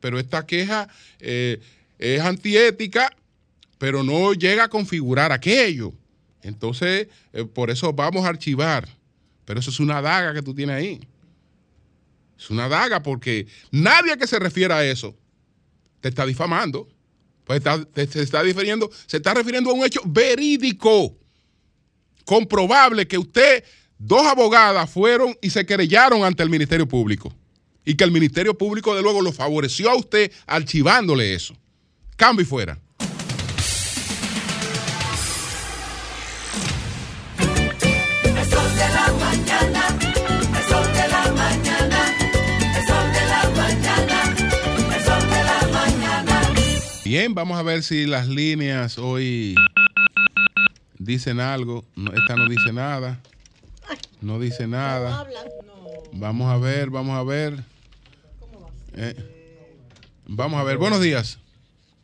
pero 0.00 0.18
esta 0.18 0.44
queja 0.44 0.88
eh, 1.20 1.60
es 1.98 2.20
antiética, 2.20 3.10
pero 3.78 4.02
no 4.02 4.32
llega 4.34 4.64
a 4.64 4.68
configurar 4.68 5.32
aquello. 5.32 5.92
Entonces, 6.42 7.08
eh, 7.32 7.44
por 7.44 7.70
eso 7.70 7.92
vamos 7.92 8.24
a 8.24 8.28
archivar. 8.28 8.88
Pero 9.44 9.60
eso 9.60 9.70
es 9.70 9.80
una 9.80 10.00
daga 10.00 10.32
que 10.34 10.42
tú 10.42 10.54
tienes 10.54 10.76
ahí. 10.76 11.00
Es 12.38 12.50
una 12.50 12.68
daga 12.68 13.02
porque 13.02 13.46
nadie 13.70 14.16
que 14.16 14.26
se 14.26 14.38
refiera 14.38 14.78
a 14.78 14.84
eso 14.84 15.14
te 16.00 16.08
está 16.08 16.26
difamando. 16.26 16.88
Pues 17.44 17.58
está- 17.58 17.86
está 17.94 18.42
refiriendo, 18.42 18.90
se 19.06 19.18
está 19.18 19.34
refiriendo 19.34 19.70
a 19.70 19.74
un 19.74 19.84
hecho 19.84 20.00
verídico, 20.04 21.14
comprobable 22.24 23.06
que 23.06 23.18
usted, 23.18 23.64
dos 23.98 24.26
abogadas 24.26 24.88
fueron 24.90 25.36
y 25.42 25.50
se 25.50 25.64
querellaron 25.66 26.24
ante 26.24 26.42
el 26.42 26.50
Ministerio 26.50 26.88
Público. 26.88 27.32
Y 27.84 27.94
que 27.96 28.04
el 28.04 28.10
Ministerio 28.10 28.56
Público, 28.56 28.94
de 28.94 29.02
luego, 29.02 29.20
lo 29.20 29.30
favoreció 29.32 29.90
a 29.90 29.94
usted 29.94 30.32
archivándole 30.46 31.34
eso. 31.34 31.54
Cambio 32.16 32.42
y 32.44 32.46
fuera. 32.46 32.78
Bien, 47.16 47.32
vamos 47.32 47.56
a 47.56 47.62
ver 47.62 47.84
si 47.84 48.06
las 48.06 48.26
líneas 48.26 48.98
hoy 48.98 49.54
dicen 50.98 51.38
algo. 51.38 51.84
No, 51.94 52.12
esta 52.12 52.34
no 52.34 52.48
dice 52.48 52.72
nada. 52.72 53.20
No 54.20 54.40
dice 54.40 54.66
nada. 54.66 55.24
Vamos 56.12 56.48
a 56.52 56.56
ver, 56.58 56.90
vamos 56.90 57.16
a 57.16 57.22
ver. 57.22 57.54
Eh, 58.96 59.14
vamos 60.26 60.58
a 60.60 60.64
ver. 60.64 60.76
Buenos 60.76 61.00
días. 61.00 61.38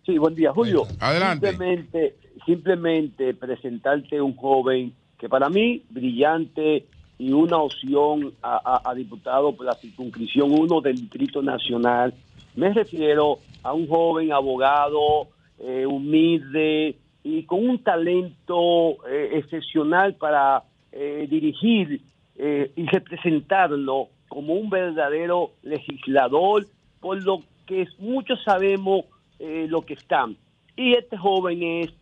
Sí, 0.06 0.16
buen 0.16 0.36
día, 0.36 0.52
Julio. 0.52 0.86
Adelante. 1.00 1.48
Simplemente, 1.48 2.14
simplemente 2.46 3.34
presentarte 3.34 4.20
un 4.20 4.36
joven 4.36 4.92
que 5.18 5.28
para 5.28 5.48
mí 5.48 5.82
brillante 5.90 6.86
y 7.18 7.32
una 7.32 7.56
opción 7.56 8.32
a, 8.42 8.60
a- 8.84 8.88
a 8.88 8.94
diputado 8.94 9.56
por 9.56 9.66
la 9.66 9.74
circunscripción 9.74 10.52
1 10.52 10.80
del 10.82 10.94
Distrito 11.00 11.42
Nacional. 11.42 12.14
Me 12.54 12.72
refiero 12.72 13.40
a 13.62 13.72
un 13.72 13.86
joven 13.86 14.32
abogado 14.32 15.28
eh, 15.58 15.86
humilde 15.86 16.96
y 17.22 17.42
con 17.44 17.68
un 17.68 17.82
talento 17.82 19.06
eh, 19.06 19.30
excepcional 19.34 20.14
para 20.14 20.64
eh, 20.92 21.28
dirigir 21.30 22.00
eh, 22.36 22.72
y 22.74 22.84
representarlo 22.86 24.08
como 24.28 24.54
un 24.54 24.68
verdadero 24.70 25.52
legislador, 25.62 26.66
por 27.00 27.22
lo 27.22 27.42
que 27.64 27.86
muchos 27.98 28.42
sabemos 28.42 29.04
eh, 29.38 29.66
lo 29.68 29.82
que 29.82 29.94
están. 29.94 30.36
Y 30.76 30.94
este 30.94 31.16
joven 31.16 31.62
es 31.62 31.92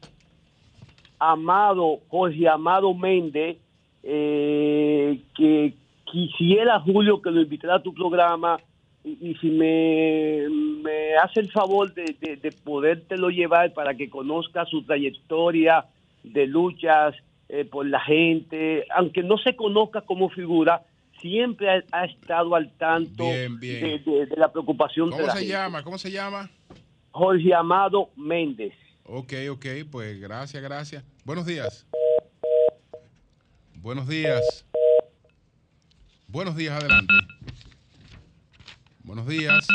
Amado, 1.19 1.99
Jorge 2.09 2.49
Amado 2.49 2.95
Méndez, 2.95 3.59
que 4.03 5.75
quisiera, 6.05 6.81
Julio, 6.81 7.21
que 7.21 7.31
lo 7.31 7.43
invitara 7.43 7.75
a 7.77 7.83
tu 7.83 7.93
programa 7.93 8.59
y, 9.21 9.31
y 9.31 9.35
si 9.37 9.49
me, 9.51 10.49
me 10.83 11.17
hace 11.17 11.41
el 11.41 11.51
favor 11.51 11.93
de, 11.95 12.17
de, 12.21 12.37
de 12.37 12.53
podértelo 12.53 13.31
llevar 13.31 13.73
para 13.73 13.95
que 13.95 14.09
conozca 14.11 14.65
su 14.67 14.83
trayectoria 14.85 15.87
de 16.23 16.47
luchas 16.47 17.15
eh, 17.49 17.65
por 17.65 17.87
la 17.87 18.01
gente, 18.01 18.85
aunque 18.95 19.23
no 19.23 19.39
se 19.39 19.57
conozca 19.57 20.03
como 20.03 20.29
figura, 20.31 20.83
siempre 21.21 21.71
ha, 21.71 21.83
ha 21.93 22.05
estado 22.05 22.55
al 22.55 22.71
tanto 22.77 23.25
Bien, 23.25 23.59
bien. 23.59 23.81
De, 23.81 23.99
de- 24.11 24.27
de 24.27 24.37
la 24.37 24.53
preocupación 24.53 25.11
de 25.11 25.17
¿Cómo 25.17 25.27
la 25.27 25.33
se 25.33 25.39
gente. 25.39 25.53
llama? 25.53 25.83
¿Cómo 25.83 25.99
se 25.99 26.11
llama? 26.11 26.51
Jorge 27.11 27.55
Amado 27.55 28.11
Méndez. 28.17 28.75
Ok, 29.05 29.33
ok, 29.51 29.67
pues 29.91 30.21
gracias, 30.21 30.63
gracias. 30.63 31.03
Buenos 31.25 31.47
días. 31.47 31.87
Buenos 33.77 34.07
días. 34.07 34.67
Buenos 36.29 36.55
días, 36.57 36.75
adelante. 36.79 37.15
Buenos 39.09 39.27
días. 39.27 39.67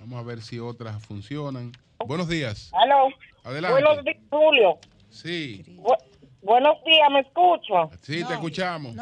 Vamos 0.00 0.18
a 0.18 0.26
ver 0.26 0.40
si 0.42 0.58
otras 0.58 1.00
funcionan. 1.06 1.70
Buenos 2.04 2.28
días. 2.28 2.72
Aló. 2.74 3.06
Adelante. 3.44 3.80
Buenos 3.80 4.04
días, 4.04 4.16
Julio. 4.28 4.78
Sí, 5.10 5.62
Bu- 5.78 5.96
buenos 6.42 6.82
días, 6.84 7.08
¿me 7.12 7.20
escucho? 7.20 7.88
sí, 8.02 8.24
te 8.26 8.32
escuchamos. 8.34 8.94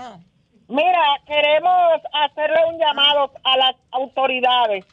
Mira, 0.68 1.02
queremos 1.26 2.02
hacerle 2.12 2.58
un 2.70 2.78
llamado 2.78 3.32
a 3.44 3.56
las 3.56 3.76
autoridades. 3.92 4.84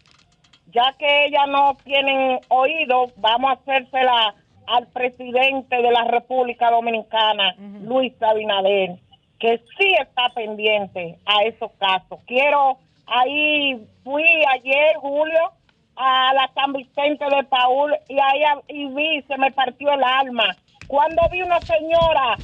Ya 0.73 0.93
que 0.97 1.25
ellas 1.25 1.49
no 1.49 1.75
tienen 1.83 2.39
oído, 2.47 3.07
vamos 3.17 3.51
a 3.51 3.53
hacérsela 3.55 4.33
al 4.67 4.87
presidente 4.87 5.75
de 5.75 5.91
la 5.91 6.05
República 6.05 6.71
Dominicana, 6.71 7.53
Luis 7.81 8.13
Abinader, 8.21 8.97
que 9.39 9.57
sí 9.77 9.93
está 9.99 10.29
pendiente 10.33 11.19
a 11.25 11.43
esos 11.43 11.69
casos. 11.73 12.19
Quiero, 12.25 12.79
ahí 13.07 13.77
fui 14.03 14.23
ayer, 14.53 14.95
Julio, 14.97 15.51
a 15.95 16.33
la 16.33 16.49
San 16.53 16.73
Vicente 16.73 17.25
de 17.25 17.43
Paul 17.43 17.93
y 18.09 18.17
ahí 18.19 18.41
y 18.69 18.87
vi, 18.87 19.21
se 19.23 19.37
me 19.37 19.51
partió 19.51 19.91
el 19.91 20.03
alma. 20.03 20.55
Cuando 20.87 21.21
vi 21.31 21.41
una 21.41 21.59
señora 21.61 22.35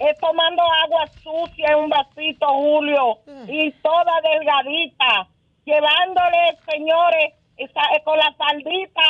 eh, 0.00 0.14
tomando 0.20 0.62
agua 0.84 1.06
sucia 1.22 1.68
en 1.68 1.76
un 1.84 1.88
vasito, 1.90 2.46
Julio, 2.48 3.18
y 3.48 3.70
toda 3.82 4.20
delgadita, 4.22 5.28
llevándole, 5.64 6.56
señores, 6.68 7.32
esa- 7.56 7.94
eh, 7.96 8.02
con 8.04 8.18
la 8.18 8.32
faldita 8.34 9.02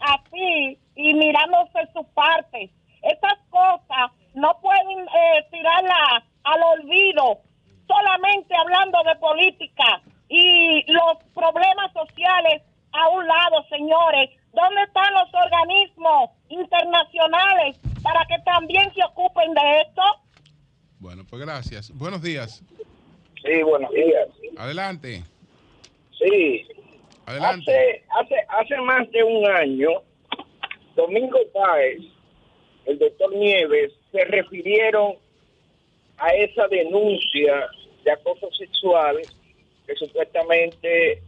así 0.00 0.76
y 0.96 1.14
mirándose 1.14 1.86
sus 1.92 2.06
partes. 2.08 2.70
Esas 3.02 3.38
cosas 3.50 4.10
no 4.34 4.58
pueden 4.60 5.00
eh, 5.00 5.46
tirarla 5.50 6.24
al 6.44 6.62
olvido, 6.62 7.38
solamente 7.86 8.54
hablando 8.56 9.02
de 9.04 9.14
política 9.16 10.00
y 10.28 10.84
los 10.90 11.18
problemas 11.34 11.92
sociales 11.92 12.62
a 12.92 13.08
un 13.08 13.26
lado, 13.26 13.64
señores. 13.68 14.30
¿Dónde 14.52 14.82
están 14.82 15.12
los 15.14 15.28
organismos 15.34 16.30
internacionales 16.48 17.76
para 18.02 18.24
que 18.26 18.38
también 18.44 18.92
se 18.94 19.02
ocupen 19.04 19.52
de 19.52 19.80
esto? 19.80 20.02
Bueno, 21.00 21.24
pues 21.28 21.42
gracias. 21.42 21.90
Buenos 21.90 22.22
días. 22.22 22.62
Sí, 23.42 23.62
buenos 23.62 23.90
días. 23.90 24.28
Adelante. 24.56 25.24
Sí, 26.18 26.66
Adelante. 27.26 27.72
hace, 27.72 28.04
hace, 28.20 28.34
hace 28.48 28.80
más 28.82 29.10
de 29.10 29.24
un 29.24 29.46
año, 29.50 29.88
Domingo 30.94 31.38
Páez, 31.52 32.00
el 32.86 32.98
doctor 32.98 33.34
Nieves, 33.34 33.92
se 34.12 34.24
refirieron 34.24 35.16
a 36.18 36.28
esa 36.28 36.68
denuncia 36.68 37.66
de 38.04 38.12
acoso 38.12 38.48
sexual 38.52 39.18
que 39.86 39.94
supuestamente 39.96 41.22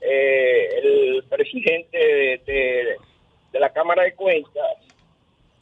eh, 0.00 0.68
el 0.82 1.24
presidente 1.28 1.96
de, 1.98 2.42
de- 2.46 2.96
de 3.52 3.60
la 3.60 3.70
Cámara 3.72 4.02
de 4.04 4.14
Cuentas 4.14 4.76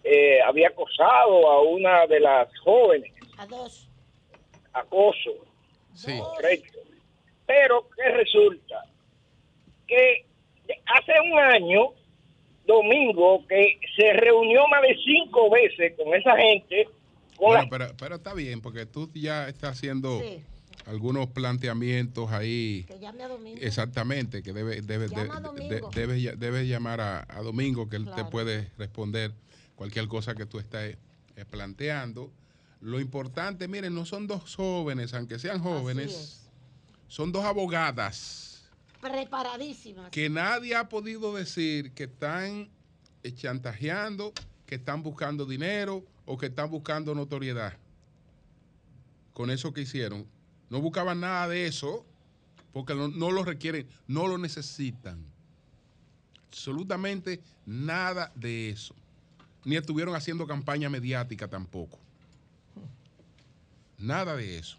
eh, 0.05 0.40
había 0.42 0.68
acosado 0.68 1.51
a 1.51 1.62
una 1.62 2.07
de 2.07 2.20
las 2.20 2.48
jóvenes. 2.61 3.12
A 3.36 3.46
dos. 3.46 3.88
Acoso. 4.72 5.32
Sí. 5.94 6.16
Correcto. 6.18 6.78
Pero 7.46 7.88
que 7.96 8.09
resulta 8.11 8.84
que 9.88 10.24
hace 10.86 11.12
un 11.32 11.38
año, 11.38 11.88
domingo, 12.64 13.44
que 13.48 13.80
se 13.96 14.12
reunió 14.12 14.66
más 14.68 14.82
de 14.82 14.96
cinco 15.05 15.51
veces 15.51 15.94
con 15.96 16.14
esa 16.14 16.36
gente, 16.36 16.84
con 17.36 17.48
Bueno, 17.48 17.62
la- 17.64 17.68
pero, 17.68 17.86
pero 17.98 18.14
está 18.16 18.32
bien, 18.34 18.61
porque 18.62 18.86
tú 18.86 19.11
ya 19.14 19.48
estás 19.48 19.72
haciendo 19.76 20.20
Sí. 20.20 20.44
Algunos 20.91 21.28
planteamientos 21.28 22.32
ahí. 22.32 22.84
Que 22.88 22.99
llame 22.99 23.22
a 23.22 23.28
Domingo. 23.28 23.59
Exactamente, 23.62 24.43
que 24.43 24.53
debe, 24.53 24.82
debe, 24.82 25.09
Llama 25.09 25.22
de- 25.24 25.30
a 25.30 25.41
Domingo. 25.41 25.91
de- 25.91 26.01
debes, 26.01 26.20
ya- 26.22 26.34
debes 26.34 26.66
llamar 26.68 27.01
a, 27.01 27.26
a 27.28 27.41
Domingo, 27.43 27.88
que 27.88 27.97
él 27.97 28.11
te 28.14 28.24
puede 28.24 28.72
responder 28.76 29.32
cualquier 29.76 30.09
cosa 30.09 30.34
que 30.34 30.47
tú 30.47 30.59
estés 30.59 30.97
eh, 31.36 31.45
planteando. 31.49 32.32
Lo 32.80 32.99
importante, 32.99 33.68
miren, 33.68 33.95
no 33.95 34.05
son 34.05 34.26
dos 34.26 34.57
jóvenes, 34.57 35.14
aunque 35.14 35.38
sean 35.38 35.61
jóvenes, 35.61 36.12
es. 36.12 36.51
son 37.09 37.30
dos 37.30 37.45
abogadas 37.45 38.68
Preparadísimas. 39.01 40.11
que 40.11 40.28
nadie 40.28 40.74
ha 40.74 40.88
podido 40.88 41.34
decir 41.36 41.93
que 41.93 42.05
están 42.05 42.68
eh, 43.22 43.32
chantajeando, 43.32 44.32
que 44.66 44.74
están 44.74 45.03
buscando 45.05 45.47
dinero 45.47 46.05
o 46.26 46.36
que 46.36 46.47
están 46.47 46.68
buscando 46.70 47.14
notoriedad 47.14 47.74
con 49.32 49.51
eso 49.51 49.72
que 49.72 49.82
hicieron. 49.82 50.26
No 50.70 50.80
buscaban 50.80 51.20
nada 51.20 51.48
de 51.48 51.66
eso. 51.66 52.06
porque 52.72 52.94
no, 52.94 53.32
lo 53.32 53.44
requieren, 53.44 53.88
no 54.06 54.28
lo 54.28 54.38
necesitan. 54.38 55.24
Absolutamente 56.48 57.42
nada 57.66 58.32
de 58.36 58.70
eso. 58.70 58.94
Ni 59.64 59.76
estuvieron 59.76 60.14
haciendo 60.14 60.46
campaña 60.46 60.88
mediática 60.88 61.48
tampoco. 61.48 61.98
Nada 63.98 64.36
de 64.36 64.58
eso. 64.58 64.78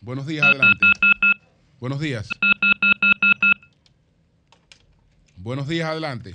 Buenos 0.00 0.26
días, 0.26 0.44
adelante. 0.44 0.86
Buenos 1.80 1.98
días. 1.98 2.28
Buenos 5.36 5.66
días, 5.66 5.88
adelante. 5.88 6.32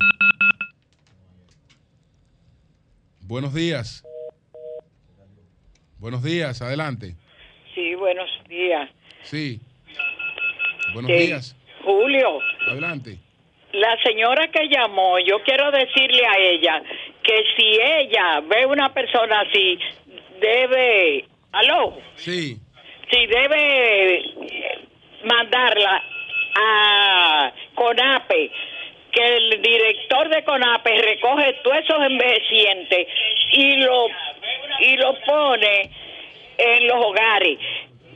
Buenos 3.22 3.54
días. 3.54 4.04
Buenos 6.00 6.22
días, 6.22 6.62
adelante. 6.62 7.16
Sí, 7.80 7.96
buenos 7.96 8.30
días. 8.50 8.90
Sí. 9.22 9.58
Buenos 10.94 11.10
Sí. 11.12 11.18
días. 11.28 11.56
Julio, 11.82 12.40
Adelante. 12.68 13.16
la 13.72 13.96
señora 14.04 14.50
que 14.52 14.68
llamó, 14.68 15.18
yo 15.20 15.42
quiero 15.44 15.72
decirle 15.72 16.26
a 16.26 16.38
ella 16.38 16.84
que 17.24 17.42
si 17.56 17.80
ella 17.82 18.42
ve 18.42 18.66
una 18.66 18.94
persona 18.94 19.40
así, 19.48 19.80
debe, 20.42 21.24
aló, 21.54 21.98
Sí. 22.16 22.58
si 23.10 23.28
debe 23.28 24.24
mandarla 25.24 26.04
a 26.62 27.54
CONAPE, 27.76 28.52
que 29.14 29.24
el 29.38 29.62
director 29.62 30.28
de 30.28 30.44
CONAPE 30.44 31.02
recoge 31.02 31.54
todos 31.64 31.78
esos 31.78 31.98
envejecientes 32.04 33.08
y 33.54 33.78
lo, 33.78 34.08
y 34.82 34.98
lo 34.98 35.18
pone 35.22 35.90
en 36.60 36.88
los 36.88 37.06
hogares. 37.06 37.58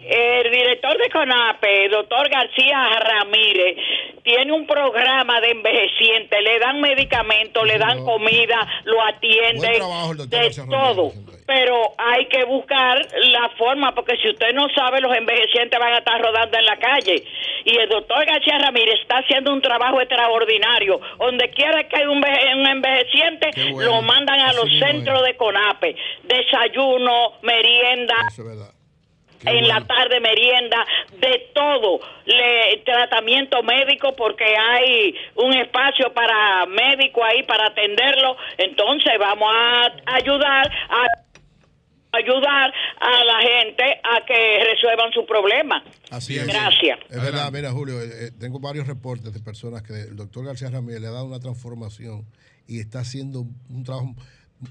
El 0.06 0.51
director 0.51 0.97
de 0.97 1.10
CONAPE, 1.10 1.86
el 1.86 1.91
doctor 1.91 2.30
García 2.30 2.99
Ramírez, 2.99 3.78
tiene 4.24 4.51
un 4.51 4.66
programa 4.66 5.39
de 5.41 5.51
envejecientes, 5.51 6.41
le 6.41 6.60
dan 6.60 6.82
medicamentos, 6.82 7.66
le 7.66 7.78
dan 7.78 8.04
comida, 8.04 8.68
lo 8.86 9.01
atienden, 9.01 9.76
trabajo 9.76 10.16
de 10.16 10.28
García 10.28 10.66
todo. 10.70 11.12
Pero 11.45 11.93
hay 11.97 12.26
que 12.28 12.45
buscar 12.45 13.06
la 13.32 13.49
forma, 13.58 13.93
porque 13.93 14.16
si 14.18 14.30
usted 14.30 14.54
no 14.54 14.68
sabe, 14.76 15.01
los 15.01 15.16
envejecientes 15.16 15.78
van 15.78 15.93
a 15.93 15.97
estar 15.97 16.22
rodando 16.22 16.58
en 16.58 16.66
la 16.66 16.78
calle. 16.78 17.24
Y 17.66 17.78
el 17.78 17.89
doctor 17.89 18.26
García 18.26 18.60
Ramírez 18.60 18.99
está 19.01 19.18
haciendo 19.18 19.51
un 19.51 19.62
trabajo 19.62 19.99
extraordinario. 19.99 20.99
Donde 21.20 21.49
quiera 21.49 21.88
que 21.88 21.97
hay 21.97 22.06
un, 22.06 22.18
un 22.18 22.68
envejeciente, 22.68 23.51
bueno. 23.72 23.95
lo 23.95 24.01
mandan 24.01 24.39
a 24.39 24.54
los 24.54 24.66
Así 24.66 24.80
centros 24.80 25.24
de 25.24 25.36
CONAPE. 25.36 25.95
Desayuno, 26.24 27.34
merienda, 27.41 28.16
Eso 28.32 28.41
es 28.43 28.47
verdad. 28.47 28.83
Qué 29.44 29.50
en 29.50 29.68
la 29.68 29.82
tarde 29.86 30.20
merienda, 30.20 30.86
de 31.20 31.52
todo, 31.54 32.00
le, 32.26 32.78
tratamiento 32.86 33.62
médico 33.64 34.16
porque 34.16 34.46
hay 34.46 35.16
un 35.36 35.54
espacio 35.54 36.14
para 36.14 36.66
médico 36.66 37.24
ahí 37.24 37.44
para 37.44 37.68
atenderlo, 37.68 38.36
entonces 38.58 39.14
vamos 39.20 39.50
a 39.54 39.91
ayudar 40.16 40.72
a 40.89 41.24
ayudar 42.14 42.72
a 43.00 43.24
la 43.24 43.41
gente 43.41 43.84
a 44.04 44.26
que 44.26 44.64
resuelvan 44.72 45.12
su 45.12 45.26
problema. 45.26 45.84
Así 46.12 46.38
es. 46.38 46.46
Gracias. 46.46 47.00
Es 47.10 47.22
verdad, 47.22 47.52
mira, 47.52 47.72
Julio, 47.72 48.00
eh, 48.00 48.28
eh, 48.28 48.32
tengo 48.39 48.60
varios 48.60 48.88
reportes 48.88 49.34
de 49.34 49.39
personas 49.39 49.82
que 49.82 49.94
el 49.94 50.16
doctor 50.16 50.46
García 50.46 50.70
Ramírez 50.70 51.02
le 51.02 51.08
ha 51.08 51.12
dado 51.12 51.26
una 51.26 51.39
transformación 51.39 52.26
y 52.68 52.80
está 52.80 53.00
haciendo 53.00 53.41
un, 53.41 53.56
un 53.70 53.84
trabajo, 53.84 54.14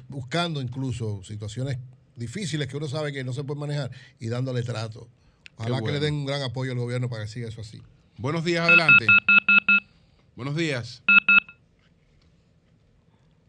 buscando 0.09 0.61
incluso 0.61 1.23
situaciones 1.25 1.79
difíciles 2.23 2.68
que 2.68 2.77
uno 2.77 2.89
sabe 2.89 3.12
que 3.12 3.25
no 3.25 3.33
se 3.33 3.45
puede 3.45 3.61
manejar 3.61 3.91
y 4.18 4.29
dándole 4.29 4.62
trato. 4.62 5.09
Ojalá 5.57 5.83
que 5.83 5.93
le 5.93 6.01
den 6.01 6.14
un 6.14 6.27
gran 6.27 6.43
apoyo 6.43 6.73
al 6.73 6.79
gobierno 6.79 7.09
para 7.09 7.25
que 7.25 7.29
siga 7.29 7.49
eso 7.49 7.61
así. 7.61 7.83
Buenos 8.16 8.45
días, 8.45 8.66
adelante. 8.66 9.07
Buenos 10.35 10.57
días. 10.57 11.03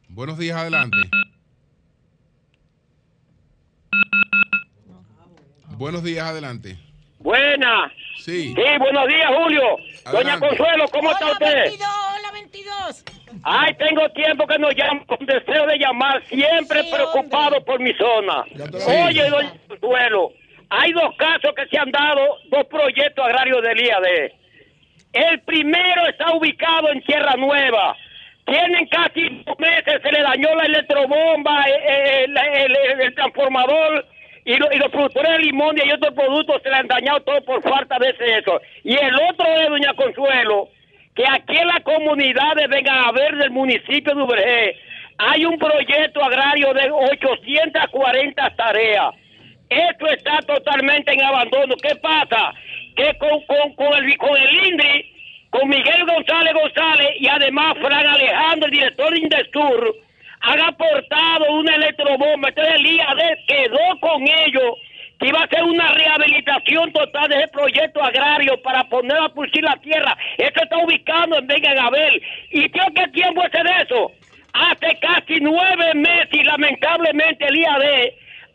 Buenos 0.10 0.38
días, 0.38 0.58
adelante. 0.58 0.98
Buenos 5.78 6.04
días, 6.04 6.26
adelante. 6.26 6.78
Buena. 7.20 7.92
Sí. 8.18 8.54
Sí, 8.56 8.78
buenos 8.80 9.08
días, 9.08 9.28
Julio. 9.36 9.62
Doña. 10.12 10.40
Consuelo, 10.40 10.86
¿cómo 10.92 11.12
está 11.12 11.26
Hola, 11.26 11.34
usted? 11.34 11.62
22, 11.64 11.90
hola, 12.18 12.32
22. 12.32 13.04
Ay, 13.44 13.74
tengo 13.76 14.08
tiempo 14.10 14.46
que 14.46 14.60
nos 14.60 14.76
llamo 14.76 15.06
con 15.06 15.26
deseo 15.26 15.66
de 15.66 15.78
llamar, 15.78 16.22
siempre 16.26 16.84
Sí, 16.84 16.92
preocupado 16.94 17.58
hombre. 17.58 17.62
por 17.62 17.80
mi 17.80 17.94
zona. 17.94 18.44
Oye, 19.08 19.30
doña 19.30 19.54
Consuelo, 19.68 20.32
hay 20.70 20.92
dos 20.92 21.16
casos 21.18 21.54
que 21.56 21.66
se 21.68 21.78
han 21.78 21.92
dado, 21.92 22.38
dos 22.50 22.66
proyectos 22.66 23.26
agrarios 23.26 23.62
del 23.64 23.80
IAD. 23.82 24.32
El 25.14 25.40
primero 25.42 26.08
está 26.08 26.32
ubicado 26.36 26.90
en 26.92 27.02
Tierra 27.04 27.36
Nueva. 27.38 27.96
Tienen 28.46 28.88
casi 28.88 29.30
dos 29.46 29.58
meses, 29.60 30.02
se 30.02 30.12
le 30.12 30.22
dañó 30.22 30.54
la 30.56 30.64
electrobomba, 30.66 31.64
eh, 31.70 32.26
el, 32.26 32.38
el- 32.38 32.76
el- 32.92 33.02
el 33.02 33.16
transformador 33.16 34.06
y, 34.46 34.56
lo- 34.58 34.72
y 34.74 34.78
los 34.78 34.92
productores 34.92 35.32
de 35.32 35.40
limón 35.40 35.78
y 35.78 35.92
otros 35.92 36.14
productos 36.14 36.62
se 36.62 36.70
le 36.70 36.76
han 36.76 36.88
dañado 36.88 37.22
todo 37.22 37.42
por 37.46 37.62
falta 37.64 37.98
de 38.00 38.10
ese 38.10 38.40
eso. 38.40 38.60
Y 38.84 38.96
el 38.96 39.16
otro 39.16 39.46
es, 39.48 39.70
doña 39.70 39.94
Consuelo, 39.94 40.68
que 41.16 41.24
aquí 41.30 41.58
en 41.58 41.68
la 41.68 41.80
comunidad 41.82 42.56
de 42.56 42.68
Vengaver 42.68 43.38
del 43.38 43.52
municipio 43.52 44.16
de 44.16 44.22
Ubergé 44.22 44.76
hay 45.18 45.46
un 45.46 45.58
proyecto 45.58 46.24
agrario 46.24 46.74
de 46.74 46.90
840 46.92 48.56
tareas. 48.56 49.14
Esto 49.70 50.08
está 50.08 50.40
totalmente 50.40 51.14
en 51.14 51.24
abandono. 51.24 51.76
¿Qué 51.82 51.96
pasa? 51.96 52.54
Que 52.96 53.18
con, 53.18 53.42
con, 53.46 53.74
con 53.76 53.94
el, 54.04 54.18
con 54.18 54.36
el 54.38 54.68
INDRI, 54.68 55.14
con 55.50 55.70
Miguel 55.70 56.06
González 56.06 56.54
González 56.54 57.10
y 57.20 57.28
además 57.28 57.76
Fran 57.80 58.08
Alejandro, 58.08 58.66
el 58.66 58.72
director 58.72 59.14
de 59.14 59.20
Indestur, 59.20 59.96
han 60.42 60.60
aportado 60.60 61.52
una 61.54 61.76
electrobomba. 61.76 62.50
Entonces 62.50 62.76
el 62.76 62.86
IAD 62.86 63.20
quedó 63.48 64.00
con 64.00 64.22
ellos 64.24 64.78
que 65.24 65.30
iba 65.30 65.40
a 65.40 65.46
hacer 65.46 65.64
una 65.64 65.88
rehabilitación 65.94 66.92
total 66.92 67.30
de 67.30 67.38
ese 67.38 67.48
proyecto 67.48 68.04
agrario 68.04 68.62
para 68.62 68.84
poner 68.90 69.18
a 69.18 69.30
pulsar 69.30 69.64
la 69.64 69.78
tierra. 69.78 70.18
Esto 70.38 70.64
está 70.64 70.78
ubicado 70.80 71.38
en 71.38 71.48
Vega 71.48 71.74
Gabel. 71.74 72.22
¿Y 72.52 72.68
que 72.70 73.08
tiempo 73.14 73.42
es 73.46 73.52
de 73.54 73.60
eso? 73.84 74.12
Hace 74.54 75.00
casi 75.00 75.40
nueve 75.40 75.94
meses 75.96 76.28
y 76.34 76.44
lamentablemente 76.44 77.46
el 77.48 77.56
IAD 77.58 77.84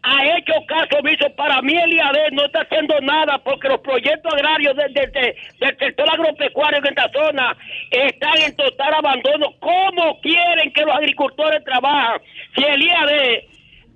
ha 0.03 0.25
hecho 0.37 0.53
caso 0.66 0.99
omiso. 1.01 1.31
Para 1.37 1.62
mí 1.62 1.75
el 1.75 1.95
IAD 1.95 2.33
no 2.33 2.45
está 2.45 2.61
haciendo 2.61 3.01
nada 3.01 3.39
porque 3.39 3.69
los 3.69 3.81
proyectos 3.81 4.33
agrarios 4.35 4.77
de- 4.77 4.89
de- 4.91 5.37
del 5.61 5.79
sector 5.79 6.09
agropecuario 6.11 6.79
en 6.81 6.87
esta 6.87 7.11
zona 7.12 7.57
están 7.91 8.37
en 8.43 8.55
total 8.57 8.93
abandono. 8.95 9.55
¿Cómo 9.59 10.21
quieren 10.21 10.71
que 10.75 10.83
los 10.83 10.95
agricultores 10.95 11.64
trabajen 11.64 12.21
si 12.55 12.62
el 12.62 12.83
IAD 12.83 13.43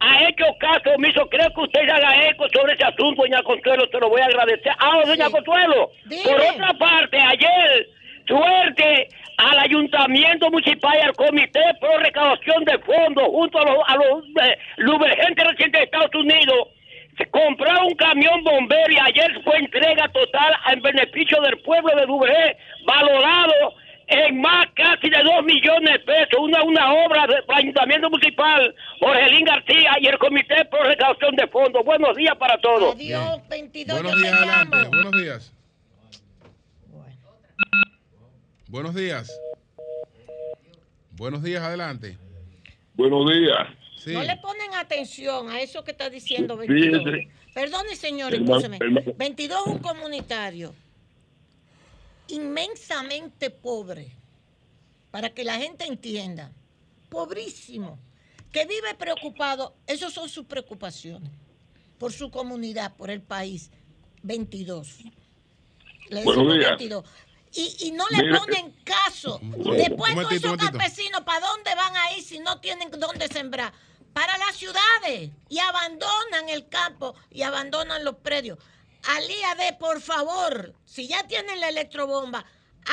ha 0.03 0.28
hecho 0.28 0.44
caso 0.59 0.90
omiso? 0.96 1.28
Creo 1.30 1.48
que 1.55 1.61
usted 1.61 1.88
haga 1.88 2.28
eco 2.28 2.46
sobre 2.53 2.74
ese 2.74 2.84
asunto, 2.84 3.22
doña 3.22 3.42
Consuelo, 3.42 3.86
se 3.90 3.98
lo 4.00 4.09
voy 4.09 4.20
a 4.20 4.26
agradecer. 4.26 4.72
Ah, 4.78 5.00
doña 5.07 5.26
Sí. 5.26 5.32
Consuelo, 5.32 5.90
Dime. 6.07 6.22
por 6.24 6.40
otra 6.40 6.74
parte, 6.74 7.18
ayer 7.18 7.88
suerte 8.26 9.09
al 9.38 9.59
ayuntamiento 9.59 10.50
municipal 10.50 10.92
y 10.98 11.03
al 11.03 11.12
comité 11.14 11.62
por 11.80 12.00
recaudación 12.03 12.64
de 12.64 12.78
fondos 12.80 13.24
junto 13.28 13.59
a 13.59 13.64
los, 13.64 13.78
a 13.86 13.96
los 13.96 14.24
eh, 14.44 14.59
lubricentes 14.78 15.46
recientes 15.48 15.80
de 15.80 15.84
Estados 15.84 16.14
Unidos 16.14 16.68
se 17.18 17.26
compró 17.26 17.70
un 17.86 17.94
camión 17.94 18.42
bombero 18.42 18.90
y 18.90 18.98
ayer 18.98 19.42
fue 19.44 19.59
entrega 19.59 20.09
total 20.09 20.55
en 20.72 20.80
beneficio 20.80 21.40
del 21.42 21.59
pueblo 21.61 21.94
de 21.94 22.07
Dubré, 22.07 22.57
valorado 22.86 23.74
en 24.13 24.41
más 24.41 24.67
casi 24.75 25.09
de 25.11 25.19
dos 25.23 25.45
millones 25.45 25.93
de 25.93 25.99
pesos, 26.01 26.39
una, 26.41 26.63
una 26.63 26.93
obra 26.93 27.27
del 27.27 27.43
ayuntamiento 27.49 28.11
municipal, 28.11 28.75
Jorgelín 29.01 29.45
García 29.45 29.93
y 30.01 30.07
el 30.07 30.19
comité 30.19 30.65
por 30.67 30.87
recaudación 30.87 31.35
de 31.37 31.47
fondos. 31.49 31.85
Buenos 31.85 32.17
días 32.17 32.37
para 32.39 32.59
todos. 32.61 32.95
Adiós, 32.95 33.41
22. 33.49 34.03
Buenos 34.03 34.21
días, 34.21 34.31
te 34.33 34.37
adelante. 34.39 34.89
Buenos 34.89 35.13
días. 35.13 35.55
Bueno. 36.87 37.17
Buenos 38.69 38.95
días. 38.95 39.41
Buenos 41.13 41.43
días, 41.43 41.63
adelante. 41.63 42.19
Buenos 42.95 43.31
días. 43.31 43.69
Sí. 43.97 44.13
No 44.15 44.23
le 44.23 44.37
ponen 44.39 44.75
atención 44.75 45.49
a 45.51 45.61
eso 45.61 45.85
que 45.85 45.93
está 45.93 46.11
diciendo 46.11 46.59
Sí, 46.61 46.67
22. 46.69 47.05
sí. 47.05 47.29
Perdone, 47.55 47.95
señor, 47.97 48.35
Hermano, 48.35 48.57
escúcheme. 48.57 48.79
hermano. 48.81 49.13
22 49.17 49.61
es 49.61 49.73
un 49.73 49.79
comunitario 49.79 50.75
inmensamente 52.33 53.51
pobre, 53.51 54.16
para 55.11 55.30
que 55.30 55.45
la 55.45 55.59
gente 55.59 55.85
entienda. 55.85 56.51
Pobrísimo. 57.09 57.99
Que 58.51 58.66
vive 58.66 58.95
preocupado. 58.95 59.74
Esas 59.87 60.12
son 60.12 60.28
sus 60.28 60.47
preocupaciones. 60.47 61.30
Por 61.99 62.12
su 62.12 62.30
comunidad, 62.30 62.97
por 62.97 63.11
el 63.11 63.20
país. 63.20 63.70
22. 64.22 64.99
Le 66.09 66.24
Buenos 66.24 66.55
días. 66.55 66.70
22. 66.70 67.05
Y, 67.55 67.76
y 67.87 67.91
no 67.93 68.05
le 68.09 68.39
ponen 68.39 68.74
caso. 68.83 69.39
Después 69.43 70.14
todos 70.14 70.33
esos 70.33 70.57
campesinos, 70.57 71.20
¿para 71.22 71.47
dónde 71.47 71.74
van 71.74 71.95
a 71.95 72.16
ir 72.16 72.24
si 72.24 72.39
no 72.39 72.61
tienen 72.61 72.91
dónde 72.91 73.28
sembrar? 73.28 73.72
Para 74.14 74.39
las 74.39 74.57
ciudades. 74.57 75.30
Y 75.51 75.59
abandonan 75.59 76.49
el 76.49 76.68
campo 76.68 77.14
y 77.30 77.43
abandonan 77.43 78.05
los 78.05 78.16
predios. 78.16 78.59
Al 79.09 79.24
IAD, 79.24 79.78
por 79.78 80.00
favor, 80.00 80.74
si 80.84 81.09
ya 81.09 81.26
tienen 81.26 81.61
la 81.61 81.68
electrobomba, 81.68 82.44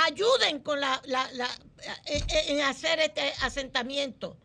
ayuden 0.05 0.59
con 0.59 0.79
la, 0.79 1.01
la- 1.05 1.29
la- 1.33 1.49
eh, 2.07 2.21
eh, 2.29 2.43
en 2.49 2.61
hacer 2.61 2.99
este 2.99 3.21
asentamiento 3.41 4.37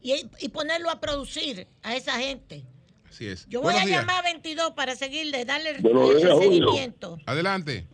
y, 0.00 0.14
y 0.40 0.48
ponerlo 0.48 0.90
a 0.90 1.00
producir 1.00 1.66
a 1.82 1.94
esa 1.96 2.12
gente. 2.18 2.64
Así 3.08 3.26
es. 3.26 3.46
Yo 3.48 3.60
voy 3.60 3.72
Buenos 3.72 3.82
a 3.82 3.86
días. 3.86 4.00
llamar 4.00 4.16
a 4.18 4.22
22 4.22 4.72
para 4.72 4.94
seguirle, 4.94 5.44
darle 5.44 5.70
el, 5.70 5.80
Buenos 5.82 6.10
el 6.10 6.16
días, 6.18 6.32
Julio. 6.32 6.50
seguimiento. 6.50 7.18
Adelante. 7.26 7.86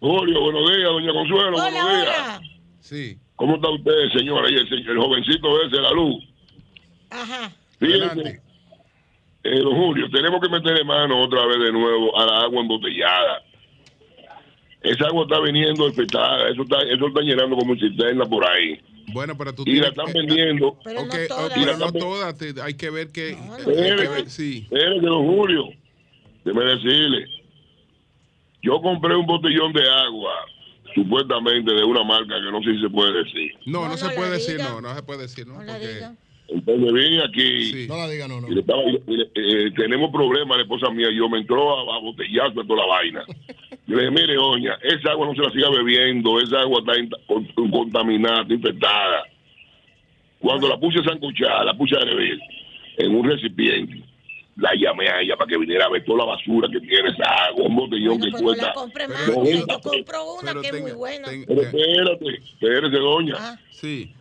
Julio, 0.00 0.40
buenos 0.42 0.70
días, 0.70 0.84
doña 0.88 1.12
Consuelo, 1.12 1.56
Hola, 1.56 1.62
buenos 1.70 2.02
días. 2.02 2.18
hola. 2.18 2.40
Sí. 2.80 3.18
¿Cómo 3.36 3.56
está 3.56 3.68
usted, 3.70 3.92
señora? 4.16 4.48
Y 4.50 4.54
el, 4.54 4.88
el 4.88 4.96
jovencito 4.98 5.62
ese, 5.64 5.76
la 5.76 5.90
luz. 5.90 6.22
Ajá. 7.10 7.52
Fíjese, 7.80 8.40
eh, 9.44 9.60
don 9.60 9.74
Julio, 9.76 10.08
tenemos 10.10 10.40
que 10.40 10.48
meterle 10.48 10.84
mano 10.84 11.20
otra 11.22 11.46
vez 11.46 11.58
de 11.58 11.72
nuevo 11.72 12.18
a 12.18 12.26
la 12.26 12.40
agua 12.42 12.60
embotellada. 12.62 13.42
Esa 14.82 15.06
agua 15.06 15.24
está 15.24 15.40
viniendo 15.40 15.86
infectada, 15.88 16.48
eso 16.50 16.62
está, 16.62 16.82
eso 16.82 17.06
está 17.08 17.20
llenando 17.22 17.56
como 17.56 17.74
cisterna 17.76 18.24
por 18.26 18.46
ahí. 18.46 18.78
Bueno, 19.12 19.36
pero 19.36 19.54
tú 19.54 19.62
Y 19.66 19.76
la 19.76 19.88
están 19.88 20.06
que- 20.06 20.12
vendiendo. 20.14 20.78
Pero 20.84 21.00
Ok, 21.02 21.14
ok, 21.30 21.56
Y 21.56 21.64
la 21.64 21.76
no 21.76 21.92
todas, 21.92 22.36
te- 22.38 22.54
hay 22.60 22.74
que 22.74 22.90
ver 22.90 23.08
que... 23.12 23.36
hay 23.36 23.64
que 23.64 23.70
Espérese, 23.70 24.08
ver- 24.08 24.30
sí. 24.30 24.58
espérese, 24.64 25.06
don 25.06 25.26
Julio. 25.26 25.64
Déjeme 26.44 26.64
decirle. 26.64 27.26
Yo 28.62 28.80
compré 28.80 29.14
un 29.14 29.26
botellón 29.26 29.72
de 29.74 29.88
agua, 29.90 30.32
supuestamente 30.94 31.72
de 31.74 31.84
una 31.84 32.02
marca 32.02 32.34
que 32.34 32.50
no 32.50 32.62
sé 32.62 32.74
si 32.76 32.80
se 32.82 32.88
puede 32.90 33.24
decir. 33.24 33.52
No, 33.66 33.86
no, 33.88 33.96
se 33.96 34.08
puede 34.10 34.30
decir, 34.32 34.58
no, 34.58 34.80
no 34.80 34.94
se 34.94 35.02
puede 35.02 35.22
decir, 35.22 35.46
¿no? 35.46 35.54
Porque- 35.56 36.00
Entonces 36.54 36.92
vine 36.92 37.22
aquí. 37.24 37.86
No 37.88 37.96
la 37.96 38.08
diga, 38.08 38.28
no, 38.28 38.40
no. 38.40 38.48
y 38.48 38.54
le 38.54 38.60
estaba- 38.60 38.82
y 38.84 39.16
le- 39.16 39.30
eh, 39.34 39.70
tenemos 39.76 40.10
problemas, 40.12 40.56
la 40.56 40.62
esposa 40.62 40.88
mía 40.90 41.10
y 41.10 41.16
yo 41.16 41.28
me 41.28 41.38
entró 41.38 41.90
a, 41.92 41.96
a 41.96 42.00
botellazo 42.00 42.62
de 42.62 42.66
toda 42.68 42.86
la 42.86 42.86
vaina. 42.86 43.24
Yo 43.86 43.96
le 43.96 44.08
dije, 44.08 44.12
mire, 44.12 44.34
doña, 44.36 44.78
esa 44.82 45.10
agua 45.10 45.26
no 45.26 45.34
se 45.34 45.42
la 45.42 45.50
siga 45.50 45.68
bebiendo, 45.68 46.40
esa 46.40 46.60
agua 46.60 46.78
está 46.80 46.98
in- 46.98 47.10
con- 47.26 47.70
contaminada, 47.70 48.40
está 48.42 48.54
infectada. 48.54 49.24
Cuando 50.38 50.68
la 50.68 50.78
puse 50.78 51.02
sancochada, 51.04 51.64
la 51.64 51.74
puse 51.74 51.94
a 51.96 52.00
hervir 52.00 52.38
en 52.96 53.14
un 53.14 53.28
recipiente, 53.28 54.02
la 54.56 54.70
llamé 54.74 55.08
a 55.10 55.20
ella 55.20 55.36
para 55.36 55.48
que 55.50 55.58
viniera 55.58 55.84
a 55.84 55.90
ver 55.90 56.02
toda 56.04 56.18
la 56.24 56.24
basura 56.32 56.66
que 56.72 56.80
tiene 56.80 57.10
esa 57.10 57.24
agua, 57.48 57.66
un 57.66 57.76
botellón 57.76 58.20
que 58.22 58.30
Pues 58.30 58.42
no 58.42 58.46
cuesta. 58.48 58.66
la 58.68 58.72
compré 58.72 59.08
más. 59.08 59.16
Pero- 59.26 59.44
Yo 59.44 59.66
compro 59.80 60.34
una 60.40 60.60
que 60.62 60.68
es 60.68 60.80
muy 60.80 60.92
buena. 60.92 61.28
Pero 61.46 61.60
espérate, 61.62 62.26
espérese, 62.42 62.96
doña. 62.98 63.34
Ah. 63.38 63.58
Sí. 63.70 64.14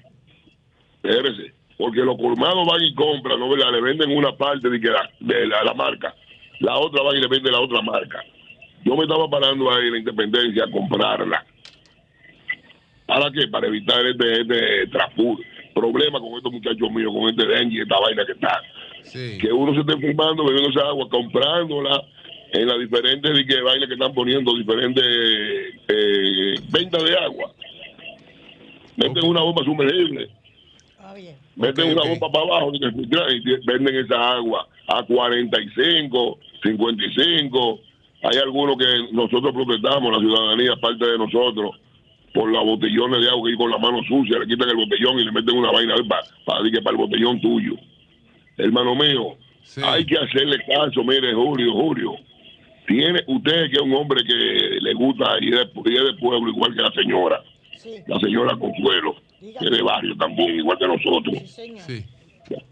Espérese. 1.04 1.54
Porque 1.84 2.00
los 2.00 2.16
colmados 2.16 2.66
van 2.66 2.82
y 2.82 2.94
compran, 2.94 3.38
¿no? 3.38 3.50
¿verdad? 3.50 3.74
Le 3.74 3.82
venden 3.82 4.16
una 4.16 4.32
parte 4.32 4.70
de, 4.70 4.80
que 4.80 4.88
la, 4.88 5.10
de 5.20 5.46
la, 5.46 5.66
la 5.66 5.74
marca. 5.74 6.16
La 6.60 6.78
otra 6.78 7.04
van 7.04 7.18
y 7.18 7.20
le 7.20 7.28
venden 7.28 7.52
la 7.52 7.60
otra 7.60 7.82
marca. 7.82 8.24
Yo 8.86 8.96
me 8.96 9.04
estaba 9.04 9.30
parando 9.30 9.70
ahí 9.70 9.88
en 9.88 9.92
la 9.92 9.98
Independencia 10.00 10.64
a 10.64 10.72
comprarla. 10.72 11.46
¿Para 13.06 13.30
qué? 13.32 13.50
Para 13.50 13.68
evitar 13.68 14.00
este, 14.06 14.42
este 14.44 14.88
trafur, 14.94 15.38
problema 15.76 16.22
con 16.22 16.32
estos 16.38 16.54
muchachos 16.54 16.90
míos, 16.90 17.12
con 17.14 17.30
este 17.30 17.46
dengue 17.48 17.76
y 17.76 17.82
esta 17.82 18.00
vaina 18.00 18.26
que 18.28 18.32
está. 18.32 18.62
Que 19.42 19.52
uno 19.52 19.74
se 19.74 19.82
está 19.82 19.92
enfermando 19.92 20.46
bebiendo 20.46 20.70
esa 20.70 20.88
agua, 20.88 21.10
comprándola 21.10 22.02
en 22.54 22.66
las 22.66 22.80
diferentes 22.80 23.46
que 23.46 23.62
vainas 23.62 23.90
que 23.90 23.96
están 23.96 24.14
poniendo, 24.14 24.56
diferentes 24.56 25.04
eh, 25.06 26.56
ventas 26.72 27.04
de 27.04 27.18
agua. 27.18 27.52
Meten 28.96 29.26
una 29.26 29.42
bomba 29.42 29.66
sumergible. 29.66 30.30
Meten 31.56 31.92
una 31.92 32.08
bomba 32.08 32.32
para 32.32 32.46
abajo 32.46 32.72
y 32.74 32.78
y 32.78 33.66
venden 33.66 33.96
esa 33.96 34.36
agua 34.36 34.68
a 34.88 35.04
45, 35.04 36.40
55. 36.64 37.80
Hay 38.24 38.38
algunos 38.38 38.78
que 38.78 38.86
nosotros 39.12 39.54
protestamos, 39.54 40.14
la 40.14 40.20
ciudadanía, 40.20 40.76
parte 40.78 41.06
de 41.06 41.18
nosotros, 41.18 41.76
por 42.34 42.50
los 42.50 42.64
botellones 42.64 43.22
de 43.22 43.30
agua 43.30 43.50
que 43.50 43.58
con 43.58 43.70
la 43.70 43.78
mano 43.78 44.02
sucia 44.08 44.40
le 44.40 44.48
quitan 44.48 44.70
el 44.70 44.78
botellón 44.78 45.20
y 45.20 45.26
le 45.26 45.32
meten 45.32 45.58
una 45.58 45.72
vaina 45.72 45.96
para, 46.08 46.24
para, 46.46 46.60
para 46.84 46.92
el 46.92 46.98
botellón 46.98 47.40
tuyo. 47.42 47.76
Hermano 48.58 48.96
mío, 48.96 49.36
hay 49.84 50.06
que 50.06 50.18
hacerle 50.18 50.58
caso, 50.68 51.04
mire, 51.04 51.34
Julio, 51.34 51.74
Julio. 51.74 52.16
Tiene 52.88 53.24
usted 53.28 53.70
que 53.70 53.78
es 53.78 53.82
un 53.82 53.94
hombre 53.94 54.24
que 54.26 54.34
le 54.82 54.94
gusta 54.94 55.38
ir 55.40 55.56
de, 55.56 55.92
ir 55.92 56.04
de 56.04 56.14
pueblo 56.16 56.50
igual 56.50 56.76
que 56.76 56.82
la 56.82 56.92
señora. 56.92 57.42
La 58.08 58.20
señora 58.20 58.56
Consuelo, 58.58 59.16
de 59.52 59.82
barrio 59.82 60.16
también, 60.18 60.56
igual 60.60 60.78
que 60.78 60.88
nosotros. 60.88 61.36
Sí. 61.86 62.04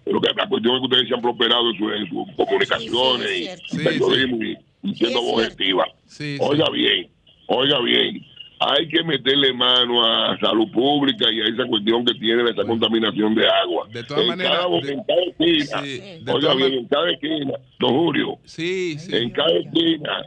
Pero 0.04 0.20
que 0.22 0.34
la 0.36 0.48
cuestión 0.48 0.76
es 0.76 0.80
que 0.82 0.86
ustedes 0.88 1.08
se 1.08 1.16
han 1.16 1.22
prosperado 1.22 1.70
en, 1.72 1.78
su- 1.78 1.90
en 1.92 2.10
sus 2.10 2.36
comunicaciones 2.36 3.30
Sí, 3.30 3.48
sí, 3.68 3.78
y 3.82 3.84
periodismo 3.84 4.44
y, 4.44 4.58
y 4.84 4.96
siendo 4.96 5.20
objetiva. 5.22 5.86
Sí, 6.06 6.38
oiga 6.42 6.66
sí. 6.68 6.72
bien, 6.74 7.10
oiga 7.48 7.80
bien. 7.82 8.22
Hay 8.64 8.88
que 8.90 9.04
meterle 9.04 9.54
mano 9.54 10.06
a 10.06 10.38
salud 10.40 10.70
pública 10.72 11.26
y 11.32 11.40
a 11.42 11.46
esa 11.46 11.66
cuestión 11.66 12.06
que 12.06 12.14
tiene 12.16 12.44
de 12.44 12.52
esa 12.52 12.64
contaminación 12.64 13.34
de 13.34 13.48
agua. 13.50 13.88
De 13.92 14.04
todas 14.04 14.22
en 14.24 14.28
maneras, 14.28 14.58
cada, 14.60 14.80
de- 14.82 14.92
en 14.94 15.04
cada 15.04 15.22
esquina, 15.24 15.82
de 15.82 16.32
oiga 16.32 16.54
bien, 16.56 16.74
en 16.74 16.88
cada 16.88 17.12
esquina, 17.12 17.54
don 17.80 17.90
Julio, 17.98 18.38
Sí, 18.44 19.00
sí. 19.00 19.16
en 19.16 19.30
cada 19.32 19.52
esquina 19.58 20.22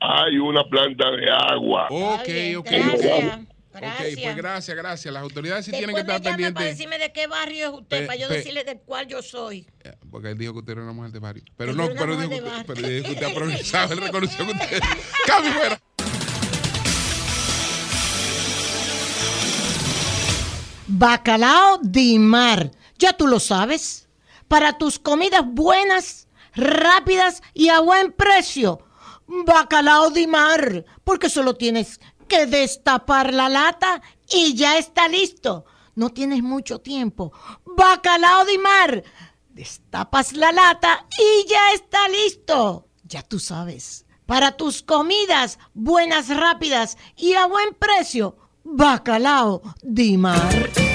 hay 0.00 0.38
una 0.38 0.64
planta 0.64 1.10
de 1.12 1.30
agua. 1.30 1.86
Ok, 1.90 2.28
ok, 2.58 2.70
Gracias. 3.80 4.14
ok. 4.14 4.22
Pues 4.22 4.36
gracias, 4.36 4.76
gracias. 4.76 5.14
Las 5.14 5.22
autoridades 5.22 5.64
sí 5.64 5.70
tienen 5.70 5.90
que 5.90 6.02
Después 6.02 6.16
estar 6.16 6.36
me 6.36 6.42
llama 6.42 6.54
para 6.54 6.66
pendientes. 6.66 6.78
decirme 6.78 6.98
de 6.98 7.12
qué 7.12 7.26
barrio 7.26 7.66
es 7.68 7.72
usted, 7.74 8.00
Pe- 8.00 8.06
para 8.06 8.18
yo 8.18 8.28
pe- 8.28 8.34
decirle 8.36 8.64
del 8.64 8.78
cual 8.80 9.06
yo 9.08 9.22
soy. 9.22 9.66
Porque 10.10 10.30
él 10.30 10.38
dijo 10.38 10.52
que 10.54 10.58
usted 10.60 10.72
era 10.72 10.82
una 10.82 10.92
mujer 10.92 11.12
de 11.12 11.18
barrio. 11.18 11.44
Pero 11.56 11.72
no, 11.74 11.88
pero 11.88 12.16
dijo, 12.16 12.28
de 12.28 12.34
que- 12.36 12.40
barrio. 12.40 12.64
pero 12.66 12.88
dijo 12.88 13.04
que 13.06 13.12
usted 13.12 13.26
ha 13.26 13.34
progresado, 13.34 13.92
él 13.94 14.00
reconoció 14.00 14.46
que 14.46 14.52
usted. 14.52 14.80
¡Cambio 15.26 15.52
fuera! 15.52 15.80
Bacalao 20.86 21.78
de 21.82 22.18
mar. 22.18 22.70
Ya 22.98 23.12
tú 23.12 23.26
lo 23.26 23.40
sabes. 23.40 24.08
Para 24.48 24.78
tus 24.78 24.98
comidas 24.98 25.42
buenas, 25.44 26.26
rápidas 26.54 27.42
y 27.52 27.68
a 27.68 27.80
buen 27.80 28.12
precio. 28.12 28.80
Bacalao 29.26 30.10
de 30.10 30.26
mar. 30.26 30.84
Porque 31.04 31.28
solo 31.28 31.54
tienes 31.54 32.00
que 32.28 32.46
destapar 32.46 33.32
la 33.34 33.48
lata 33.48 34.02
y 34.28 34.54
ya 34.54 34.78
está 34.78 35.08
listo. 35.08 35.64
No 35.94 36.10
tienes 36.10 36.42
mucho 36.42 36.78
tiempo. 36.78 37.32
Bacalao 37.64 38.44
de 38.44 38.58
mar. 38.58 39.02
Destapas 39.48 40.32
la 40.34 40.52
lata 40.52 41.06
y 41.18 41.48
ya 41.48 41.72
está 41.74 42.08
listo. 42.08 42.86
Ya 43.02 43.22
tú 43.22 43.40
sabes. 43.40 44.06
Para 44.26 44.52
tus 44.52 44.82
comidas 44.82 45.58
buenas, 45.74 46.28
rápidas 46.28 46.98
y 47.16 47.32
a 47.32 47.46
buen 47.46 47.74
precio. 47.74 48.36
Bacalao 48.62 49.62
de 49.82 50.18
mar. 50.18 50.87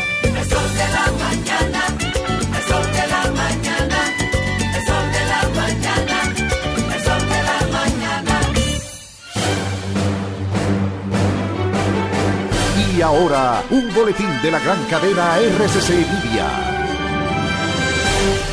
Ahora, 13.04 13.64
un 13.70 13.94
boletín 13.94 14.30
de 14.42 14.52
la 14.52 14.60
gran 14.60 14.84
cadena 14.86 15.38
RCC 15.38 15.90
Libia. 15.90 16.74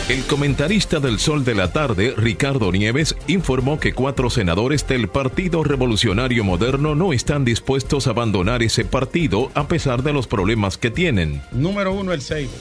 El 0.09 0.25
comentarista 0.25 0.99
del 0.99 1.21
Sol 1.21 1.45
de 1.45 1.55
la 1.55 1.73
Tarde, 1.73 2.15
Ricardo 2.17 2.73
Nieves, 2.73 3.15
informó 3.29 3.79
que 3.79 3.95
cuatro 3.95 4.29
senadores 4.29 4.87
del 4.89 5.09
Partido 5.09 5.63
Revolucionario 5.63 6.43
Moderno 6.43 6.97
no 6.97 7.13
están 7.13 7.45
dispuestos 7.45 8.09
a 8.09 8.11
abandonar 8.11 8.65
ese 8.65 8.85
partido 8.85 9.53
a 9.55 9.69
pesar 9.69 10.03
de 10.03 10.13
los 10.13 10.27
problemas 10.27 10.79
que 10.79 10.91
tienen. 10.91 11.41
Número 11.53 11.93
uno, 11.93 12.13
El 12.13 12.23
Ceibo. 12.23 12.53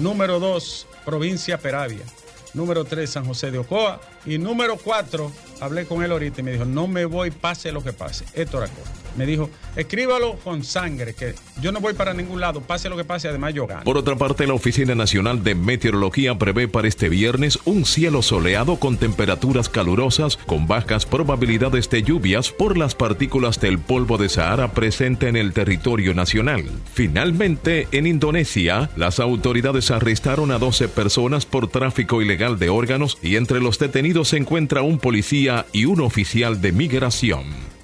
Número 0.00 0.40
dos, 0.40 0.88
Provincia 1.04 1.58
Peravia. 1.58 2.04
Número 2.52 2.84
tres, 2.84 3.10
San 3.10 3.24
José 3.24 3.52
de 3.52 3.58
Ocoa. 3.58 4.00
Y 4.26 4.38
número 4.38 4.76
cuatro, 4.76 5.30
hablé 5.60 5.86
con 5.86 6.02
él 6.02 6.10
ahorita 6.10 6.40
y 6.40 6.44
me 6.44 6.52
dijo, 6.52 6.64
no 6.64 6.88
me 6.88 7.04
voy, 7.04 7.30
pase 7.30 7.70
lo 7.70 7.84
que 7.84 7.92
pase. 7.92 8.24
Héctor 8.34 8.64
Acosta. 8.64 9.07
Me 9.18 9.26
dijo, 9.26 9.50
escríbalo 9.74 10.36
con 10.44 10.62
sangre, 10.62 11.12
que 11.12 11.34
yo 11.60 11.72
no 11.72 11.80
voy 11.80 11.92
para 11.92 12.14
ningún 12.14 12.40
lado, 12.40 12.60
pase 12.60 12.88
lo 12.88 12.96
que 12.96 13.02
pase, 13.02 13.26
además 13.26 13.52
yo 13.52 13.66
gano. 13.66 13.82
Por 13.82 13.98
otra 13.98 14.14
parte, 14.14 14.46
la 14.46 14.54
Oficina 14.54 14.94
Nacional 14.94 15.42
de 15.42 15.56
Meteorología 15.56 16.38
prevé 16.38 16.68
para 16.68 16.86
este 16.86 17.08
viernes 17.08 17.58
un 17.64 17.84
cielo 17.84 18.22
soleado 18.22 18.76
con 18.76 18.96
temperaturas 18.96 19.68
calurosas, 19.68 20.36
con 20.36 20.68
bajas 20.68 21.04
probabilidades 21.04 21.90
de 21.90 22.04
lluvias 22.04 22.52
por 22.52 22.78
las 22.78 22.94
partículas 22.94 23.60
del 23.60 23.80
polvo 23.80 24.18
de 24.18 24.28
Sahara 24.28 24.70
presente 24.70 25.26
en 25.26 25.34
el 25.34 25.52
territorio 25.52 26.14
nacional. 26.14 26.64
Finalmente, 26.94 27.88
en 27.90 28.06
Indonesia, 28.06 28.88
las 28.94 29.18
autoridades 29.18 29.90
arrestaron 29.90 30.52
a 30.52 30.60
12 30.60 30.86
personas 30.86 31.44
por 31.44 31.66
tráfico 31.66 32.22
ilegal 32.22 32.60
de 32.60 32.68
órganos 32.68 33.18
y 33.20 33.34
entre 33.34 33.58
los 33.58 33.80
detenidos 33.80 34.28
se 34.28 34.36
encuentra 34.36 34.82
un 34.82 35.00
policía 35.00 35.66
y 35.72 35.86
un 35.86 36.02
oficial 36.02 36.60
de 36.60 36.70
migración. 36.70 37.77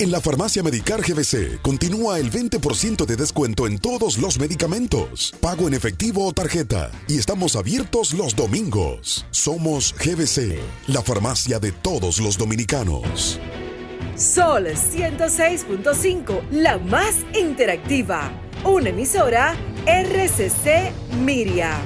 En 0.00 0.10
la 0.10 0.20
farmacia 0.20 0.60
Medicar 0.64 1.02
GBC 1.02 1.62
continúa 1.62 2.18
el 2.18 2.28
20% 2.28 3.06
de 3.06 3.14
descuento 3.16 3.68
en 3.68 3.78
todos 3.78 4.18
los 4.18 4.40
medicamentos, 4.40 5.32
pago 5.40 5.68
en 5.68 5.74
efectivo 5.74 6.26
o 6.26 6.32
tarjeta, 6.32 6.90
y 7.06 7.16
estamos 7.16 7.54
abiertos 7.54 8.12
los 8.12 8.34
domingos. 8.34 9.24
Somos 9.30 9.94
GBC, 9.94 10.58
la 10.88 11.00
farmacia 11.00 11.60
de 11.60 11.70
todos 11.70 12.18
los 12.18 12.36
dominicanos. 12.36 13.38
Sol 14.16 14.66
106.5, 14.66 16.50
la 16.50 16.78
más 16.78 17.14
interactiva. 17.32 18.32
Una 18.64 18.88
emisora 18.88 19.54
RCC 19.86 20.92
Miria. 21.20 21.78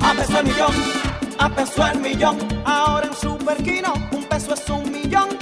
A 0.00 0.14
peso 0.14 0.38
el 0.38 0.46
millón, 0.46 0.74
a 1.38 1.54
peso 1.54 1.86
el 1.86 2.00
millón. 2.00 2.38
Ahora 2.64 3.08
en 3.08 3.14
Superquino, 3.14 3.92
un 4.10 4.24
peso 4.24 4.54
es 4.54 4.70
un 4.70 4.90
millón. 4.90 5.41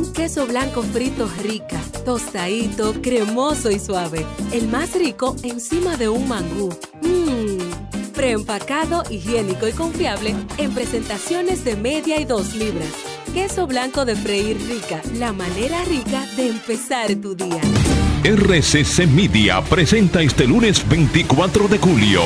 Un 0.00 0.14
queso 0.14 0.46
blanco 0.46 0.82
frito 0.82 1.28
rica, 1.42 1.78
tostadito, 2.06 2.94
cremoso 3.02 3.70
y 3.70 3.78
suave. 3.78 4.24
El 4.50 4.66
más 4.66 4.94
rico 4.94 5.36
encima 5.42 5.98
de 5.98 6.08
un 6.08 6.26
mangú. 6.26 6.70
Mmm, 7.02 8.10
preempacado, 8.14 9.02
higiénico 9.10 9.68
y 9.68 9.72
confiable 9.72 10.34
en 10.56 10.72
presentaciones 10.72 11.66
de 11.66 11.76
media 11.76 12.18
y 12.18 12.24
dos 12.24 12.54
libras. 12.54 12.88
Queso 13.34 13.66
blanco 13.66 14.06
de 14.06 14.16
freír 14.16 14.56
rica, 14.66 15.02
la 15.18 15.34
manera 15.34 15.84
rica 15.84 16.24
de 16.34 16.48
empezar 16.48 17.14
tu 17.16 17.34
día. 17.34 17.60
RCC 18.24 19.06
Media 19.06 19.60
presenta 19.60 20.22
este 20.22 20.46
lunes 20.46 20.82
24 20.88 21.68
de 21.68 21.78
julio. 21.78 22.22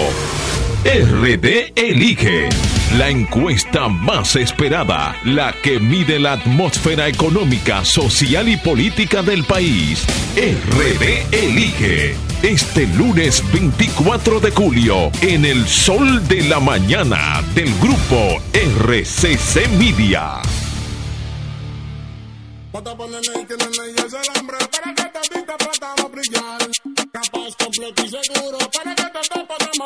RD 0.85 1.73
Elige. 1.77 2.51
La 2.99 3.09
encuesta 3.09 3.89
más 3.89 4.37
esperada, 4.37 5.17
la 5.25 5.55
que 5.63 5.81
mide 5.81 6.19
la 6.19 6.35
atmósfera 6.35 7.09
económica, 7.09 7.87
social 7.87 8.51
y 8.51 8.59
política 8.59 9.23
del 9.23 9.45
país. 9.45 10.05
RD 10.37 11.35
Elige. 11.35 12.15
Este 12.43 12.87
lunes 12.87 13.43
24 13.51 14.41
de 14.41 14.51
julio, 14.51 15.11
en 15.23 15.47
el 15.47 15.67
sol 15.67 16.29
de 16.29 16.43
la 16.43 16.61
mañana 16.61 17.43
del 17.55 17.73
grupo 17.81 18.43
RCC 18.53 19.67
Media. 19.79 20.43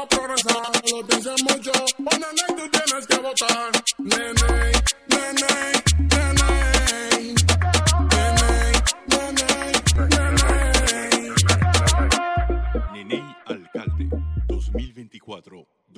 Progresar. 0.06 0.70
Lo 0.92 1.06
pienses 1.06 1.42
mucho, 1.42 1.72
ley 1.98 2.56
tú 2.56 2.70
tienes 2.70 3.06
que 3.06 3.16
votar. 3.16 3.70
Nene, 3.98 4.77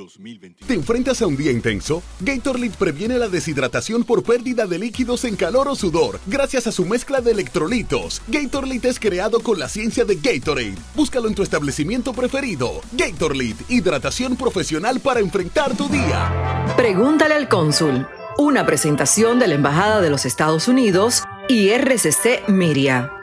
2024-2025. 0.01 0.66
¿Te 0.66 0.74
enfrentas 0.74 1.22
a 1.22 1.26
un 1.26 1.36
día 1.36 1.53
intenso? 1.53 2.03
Gatorade 2.20 2.70
previene 2.70 3.18
la 3.18 3.28
deshidratación 3.28 4.05
por 4.05 4.22
pérdida 4.22 4.66
de 4.66 4.78
líquidos 4.78 5.24
en 5.24 5.36
calor 5.36 5.68
o 5.68 5.74
sudor 5.74 6.20
gracias 6.26 6.66
a 6.66 6.72
su 6.72 6.84
mezcla 6.86 7.20
de 7.20 7.32
electrolitos. 7.32 8.22
Gatorade 8.28 8.88
es 8.88 8.98
creado 8.98 9.40
con 9.40 9.59
la 9.59 9.68
ciencia 9.68 10.05
de 10.05 10.16
Gatorade. 10.16 10.76
Búscalo 10.94 11.28
en 11.28 11.34
tu 11.34 11.42
establecimiento 11.42 12.12
preferido. 12.12 12.80
Gatorade, 12.92 13.57
hidratación 13.68 14.36
profesional 14.36 15.01
para 15.01 15.20
enfrentar 15.20 15.76
tu 15.76 15.88
día. 15.88 16.74
Pregúntale 16.76 17.34
al 17.34 17.48
cónsul. 17.48 18.07
Una 18.38 18.64
presentación 18.64 19.38
de 19.38 19.48
la 19.48 19.55
Embajada 19.55 20.01
de 20.01 20.09
los 20.09 20.24
Estados 20.24 20.68
Unidos 20.68 21.24
y 21.48 21.70
RCC 21.70 22.48
Miria. 22.48 23.20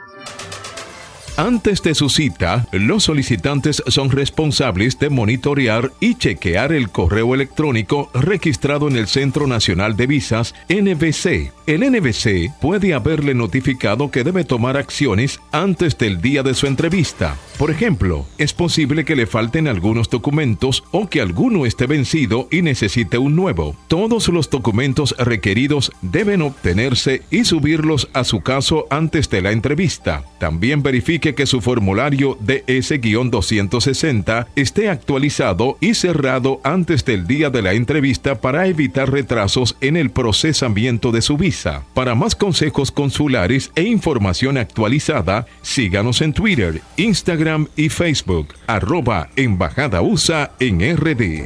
Antes 1.38 1.84
de 1.84 1.94
su 1.94 2.10
cita, 2.10 2.66
los 2.72 3.04
solicitantes 3.04 3.84
son 3.86 4.10
responsables 4.10 4.98
de 4.98 5.12
monitorear 5.12 5.92
y 6.00 6.16
chequear 6.16 6.72
el 6.72 6.90
correo 6.90 7.36
electrónico 7.36 8.10
registrado 8.16 8.88
en 8.88 8.96
el 8.98 9.06
Centro 9.06 9.46
Nacional 9.46 9.96
de 9.96 10.08
Visas, 10.08 10.56
NVC. 10.68 11.52
El 11.68 11.82
NVC 11.92 12.52
puede 12.60 12.96
haberle 12.96 13.36
notificado 13.36 14.10
que 14.10 14.24
debe 14.24 14.46
tomar 14.46 14.78
acciones 14.78 15.40
antes 15.52 15.96
del 16.00 16.22
día 16.22 16.42
de 16.42 16.56
su 16.56 16.66
entrevista. 16.66 17.38
Por 17.60 17.70
ejemplo, 17.70 18.26
es 18.40 18.54
posible 18.54 19.06
que 19.06 19.16
le 19.16 19.28
falten 19.28 19.68
algunos 19.68 20.10
documentos 20.10 20.84
o 20.90 21.08
que 21.08 21.22
alguno 21.22 21.68
esté 21.68 21.86
vencido 21.86 22.48
y 22.50 22.64
necesite 22.64 23.20
un 23.20 23.36
nuevo. 23.36 23.76
Todos 23.88 24.28
los 24.30 24.50
documentos 24.50 25.14
requeridos 25.20 25.92
deben 26.02 26.42
obtenerse 26.42 27.22
y 27.30 27.46
subirlos 27.46 28.10
a 28.14 28.24
su 28.24 28.42
caso 28.42 28.88
antes 28.90 29.30
de 29.30 29.44
la 29.44 29.52
entrevista. 29.52 30.24
También 30.40 30.82
verifique 30.82 31.26
que 31.36 31.45
su 31.45 31.61
formulario 31.61 32.38
DS-260 32.39 34.47
esté 34.55 34.89
actualizado 34.89 35.78
y 35.80 35.93
cerrado 35.93 36.59
antes 36.63 37.05
del 37.05 37.28
día 37.28 37.49
de 37.49 37.61
la 37.61 37.73
entrevista 37.73 38.41
para 38.41 38.67
evitar 38.67 39.11
retrasos 39.11 39.78
en 39.82 39.97
el 39.97 40.09
procesamiento 40.09 41.11
de 41.11 41.21
su 41.21 41.38
visa. 41.38 41.84
Para 41.93 42.15
más 42.15 42.36
consejos 42.36 42.91
consulares 42.91 43.71
e 43.75 43.84
información 43.84 44.57
actualizada, 44.57 45.45
síganos 45.61 46.21
en 46.21 46.34
Twitter, 46.34 46.82
Instagram 46.97 47.67
y 47.75 47.89
Facebook, 47.89 48.49
arroba 48.67 49.30
Embajada 49.36 50.01
USA 50.01 50.51
en 50.59 50.97
RD. 50.97 51.45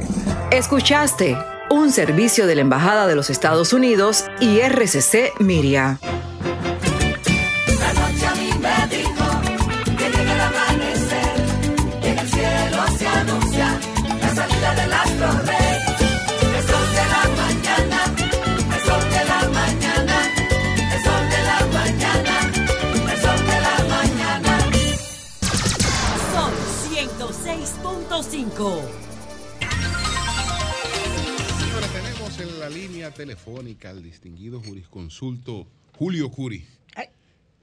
Escuchaste 0.50 1.36
un 1.70 1.90
servicio 1.90 2.46
de 2.46 2.54
la 2.54 2.60
Embajada 2.60 3.06
de 3.06 3.16
los 3.16 3.30
Estados 3.30 3.72
Unidos 3.72 4.26
y 4.40 4.60
RCC 4.60 5.40
Miria. 5.40 5.98
Telefónica 33.12 33.90
al 33.90 34.02
distinguido 34.02 34.60
jurisconsulto 34.60 35.66
Julio 35.96 36.30
Curi. 36.30 36.64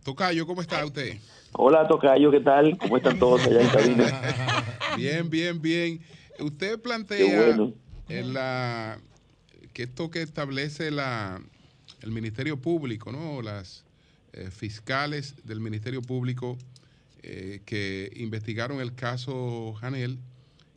Tocayo, 0.03 0.47
¿cómo 0.47 0.61
está 0.61 0.85
usted? 0.85 1.17
Hola, 1.51 1.87
Tocayo, 1.87 2.31
¿qué 2.31 2.39
tal? 2.39 2.77
¿Cómo 2.77 2.97
están 2.97 3.19
todos 3.19 3.45
allá 3.45 3.61
en 3.61 3.67
cabina? 3.67 4.21
Bien, 4.95 5.29
bien, 5.29 5.61
bien. 5.61 6.01
Usted 6.39 6.79
plantea 6.79 7.47
bueno. 7.47 7.73
en 8.07 8.33
la 8.33 8.99
que 9.73 9.83
esto 9.83 10.09
que 10.09 10.21
establece 10.21 10.91
la 10.91 11.41
el 12.01 12.11
Ministerio 12.11 12.57
Público, 12.57 13.11
¿no? 13.11 13.41
Las 13.41 13.83
eh, 14.33 14.49
fiscales 14.51 15.35
del 15.43 15.59
Ministerio 15.59 16.01
Público 16.01 16.57
eh, 17.23 17.61
que 17.65 18.11
investigaron 18.15 18.79
el 18.79 18.95
caso 18.95 19.73
Janel, 19.81 20.19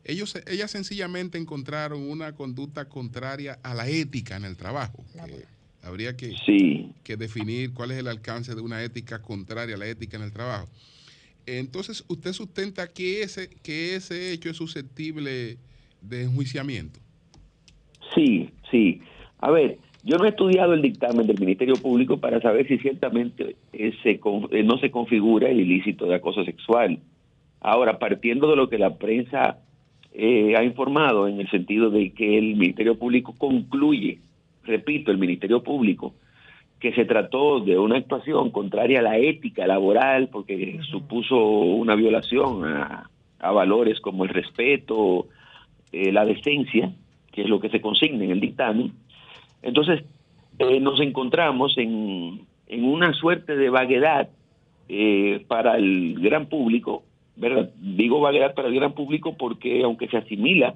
ellos, 0.03 0.37
ellas 0.47 0.71
sencillamente 0.71 1.37
encontraron 1.37 2.01
una 2.09 2.35
conducta 2.35 2.89
contraria 2.89 3.59
a 3.63 3.73
la 3.73 3.87
ética 3.87 4.35
en 4.35 4.43
el 4.43 4.57
trabajo. 4.57 5.05
que 5.25 5.45
habría 5.81 6.15
que, 6.17 6.33
que 7.03 7.17
definir 7.17 7.73
cuál 7.73 7.91
es 7.91 7.99
el 7.99 8.07
alcance 8.07 8.55
de 8.55 8.61
una 8.61 8.83
ética 8.83 9.21
contraria 9.21 9.75
a 9.75 9.77
la 9.77 9.87
ética 9.87 10.17
en 10.17 10.23
el 10.23 10.31
trabajo. 10.31 10.67
Entonces, 11.45 12.05
usted 12.07 12.33
sustenta 12.33 12.87
que 12.87 13.21
ese, 13.21 13.49
que 13.63 13.95
ese 13.95 14.31
hecho 14.31 14.49
es 14.49 14.57
susceptible 14.57 15.57
de 16.01 16.23
enjuiciamiento. 16.23 16.99
Sí, 18.13 18.49
sí. 18.69 19.01
A 19.39 19.51
ver, 19.51 19.77
yo 20.03 20.17
no 20.17 20.25
he 20.25 20.29
estudiado 20.29 20.73
el 20.73 20.81
dictamen 20.81 21.27
del 21.27 21.39
Ministerio 21.39 21.75
Público 21.75 22.17
para 22.17 22.41
saber 22.41 22.67
si 22.67 22.77
ciertamente 22.77 23.55
eh, 23.71 24.63
no 24.63 24.77
se 24.77 24.91
configura 24.91 25.49
el 25.49 25.61
ilícito 25.61 26.05
de 26.05 26.15
acoso 26.15 26.43
sexual. 26.43 26.99
Ahora, 27.61 27.99
partiendo 27.99 28.49
de 28.49 28.57
lo 28.57 28.69
que 28.69 28.77
la 28.77 28.97
prensa 28.97 29.59
eh, 30.13 30.55
ha 30.57 30.63
informado 30.63 31.27
en 31.27 31.39
el 31.39 31.49
sentido 31.49 31.89
de 31.89 32.11
que 32.11 32.37
el 32.37 32.55
Ministerio 32.55 32.99
Público 32.99 33.33
concluye, 33.37 34.19
repito, 34.63 35.11
el 35.11 35.17
Ministerio 35.17 35.63
Público, 35.63 36.13
que 36.83 36.93
se 36.93 37.05
trató 37.05 37.61
de 37.61 37.79
una 37.79 37.95
actuación 37.95 38.49
contraria 38.49 38.99
a 38.99 39.03
la 39.03 39.17
ética 39.17 39.65
laboral 39.65 40.27
porque 40.27 40.81
supuso 40.91 41.37
una 41.37 41.95
violación 41.95 42.65
a, 42.65 43.09
a 43.39 43.51
valores 43.51 44.01
como 44.01 44.25
el 44.25 44.29
respeto, 44.31 45.27
eh, 45.93 46.11
la 46.11 46.25
decencia, 46.25 46.91
que 47.31 47.43
es 47.43 47.47
lo 47.47 47.61
que 47.61 47.69
se 47.69 47.79
consigna 47.79 48.25
en 48.25 48.31
el 48.31 48.41
dictamen. 48.41 48.91
Entonces, 49.61 50.03
eh, 50.59 50.81
nos 50.81 50.99
encontramos 50.99 51.77
en, 51.77 52.41
en 52.67 52.83
una 52.83 53.13
suerte 53.13 53.55
de 53.55 53.69
vaguedad 53.69 54.27
eh, 54.89 55.45
para 55.47 55.77
el 55.77 56.19
gran 56.19 56.47
público, 56.47 57.03
¿verdad? 57.37 57.71
Digo 57.79 58.19
vaguedad 58.19 58.55
para 58.55 58.67
el 58.67 58.75
gran 58.75 58.91
público 58.91 59.37
porque 59.37 59.83
aunque 59.85 60.09
se 60.09 60.17
asimila 60.17 60.75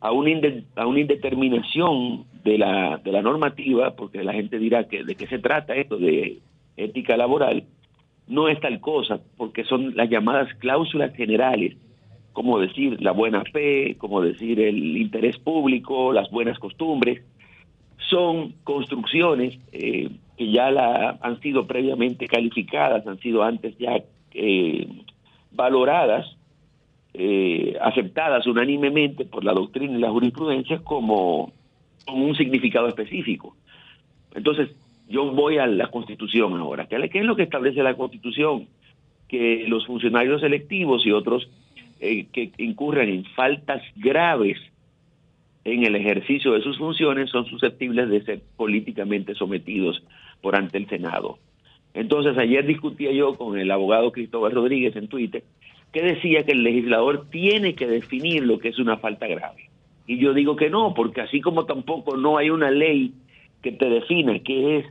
a 0.00 0.10
una, 0.10 0.32
a 0.74 0.86
una 0.88 0.98
indeterminación 0.98 2.24
de 2.44 2.58
la, 2.58 3.00
de 3.02 3.12
la 3.12 3.22
normativa, 3.22 3.94
porque 3.94 4.22
la 4.22 4.32
gente 4.32 4.58
dirá 4.58 4.88
que 4.88 5.04
de 5.04 5.14
qué 5.14 5.26
se 5.26 5.38
trata 5.38 5.74
esto 5.74 5.96
de 5.96 6.40
ética 6.76 7.16
laboral, 7.16 7.64
no 8.26 8.48
es 8.48 8.60
tal 8.60 8.80
cosa, 8.80 9.20
porque 9.36 9.64
son 9.64 9.96
las 9.96 10.08
llamadas 10.08 10.52
cláusulas 10.58 11.14
generales, 11.14 11.76
como 12.32 12.58
decir 12.58 13.00
la 13.02 13.12
buena 13.12 13.44
fe, 13.44 13.96
como 13.98 14.22
decir 14.22 14.60
el 14.60 14.96
interés 14.96 15.38
público, 15.38 16.12
las 16.12 16.30
buenas 16.30 16.58
costumbres, 16.58 17.22
son 18.08 18.54
construcciones 18.64 19.58
eh, 19.72 20.10
que 20.36 20.50
ya 20.50 20.70
la, 20.70 21.18
han 21.20 21.40
sido 21.40 21.66
previamente 21.66 22.26
calificadas, 22.26 23.06
han 23.06 23.18
sido 23.18 23.42
antes 23.42 23.76
ya 23.78 24.02
eh, 24.34 24.88
valoradas, 25.52 26.36
eh, 27.14 27.76
aceptadas 27.80 28.46
unánimemente 28.46 29.24
por 29.26 29.44
la 29.44 29.52
doctrina 29.52 29.96
y 29.96 30.00
la 30.00 30.10
jurisprudencia 30.10 30.78
como, 30.78 31.52
como 32.04 32.26
un 32.26 32.36
significado 32.36 32.88
específico. 32.88 33.56
Entonces, 34.34 34.70
yo 35.08 35.30
voy 35.32 35.58
a 35.58 35.66
la 35.66 35.88
Constitución 35.88 36.54
ahora. 36.54 36.86
¿Qué 36.86 37.08
qué 37.10 37.18
es 37.20 37.24
lo 37.24 37.36
que 37.36 37.42
establece 37.42 37.82
la 37.82 37.94
Constitución? 37.94 38.68
Que 39.28 39.64
los 39.68 39.86
funcionarios 39.86 40.42
electivos 40.42 41.06
y 41.06 41.12
otros 41.12 41.48
eh, 42.00 42.26
que 42.32 42.52
incurran 42.58 43.08
en 43.08 43.24
faltas 43.24 43.82
graves 43.96 44.58
en 45.64 45.84
el 45.84 45.94
ejercicio 45.94 46.52
de 46.52 46.62
sus 46.62 46.78
funciones 46.78 47.30
son 47.30 47.46
susceptibles 47.46 48.08
de 48.08 48.22
ser 48.22 48.42
políticamente 48.56 49.34
sometidos 49.34 50.02
por 50.40 50.56
ante 50.56 50.78
el 50.78 50.88
Senado. 50.88 51.38
Entonces, 51.94 52.36
ayer 52.38 52.66
discutía 52.66 53.12
yo 53.12 53.34
con 53.34 53.58
el 53.58 53.70
abogado 53.70 54.12
Cristóbal 54.12 54.52
Rodríguez 54.52 54.96
en 54.96 55.08
Twitter, 55.08 55.44
que 55.92 56.02
decía 56.02 56.44
que 56.44 56.52
el 56.52 56.62
legislador 56.62 57.28
tiene 57.30 57.74
que 57.74 57.86
definir 57.86 58.44
lo 58.44 58.58
que 58.58 58.68
es 58.68 58.78
una 58.78 58.96
falta 58.96 59.26
grave. 59.26 59.68
Y 60.06 60.18
yo 60.18 60.34
digo 60.34 60.56
que 60.56 60.70
no, 60.70 60.94
porque 60.94 61.20
así 61.20 61.40
como 61.40 61.64
tampoco 61.64 62.16
no 62.16 62.38
hay 62.38 62.50
una 62.50 62.70
ley 62.70 63.14
que 63.62 63.72
te 63.72 63.88
defina 63.88 64.38
qué 64.40 64.78
es 64.78 64.86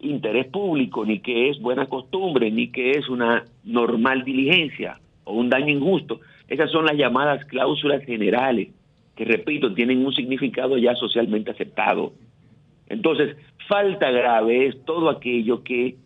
interés 0.00 0.46
público, 0.46 1.04
ni 1.04 1.20
qué 1.20 1.50
es 1.50 1.60
buena 1.60 1.86
costumbre, 1.86 2.50
ni 2.50 2.68
qué 2.68 2.92
es 2.92 3.08
una 3.08 3.44
normal 3.64 4.24
diligencia 4.24 5.00
o 5.24 5.34
un 5.34 5.48
daño 5.48 5.72
injusto. 5.72 6.20
Esas 6.48 6.70
son 6.70 6.86
las 6.86 6.96
llamadas 6.96 7.44
cláusulas 7.46 8.04
generales, 8.04 8.68
que 9.16 9.24
repito, 9.24 9.74
tienen 9.74 10.04
un 10.04 10.12
significado 10.12 10.78
ya 10.78 10.94
socialmente 10.94 11.50
aceptado. 11.50 12.12
Entonces, 12.88 13.36
falta 13.68 14.10
grave 14.10 14.66
es 14.66 14.84
todo 14.84 15.10
aquello 15.10 15.62
que 15.62 15.96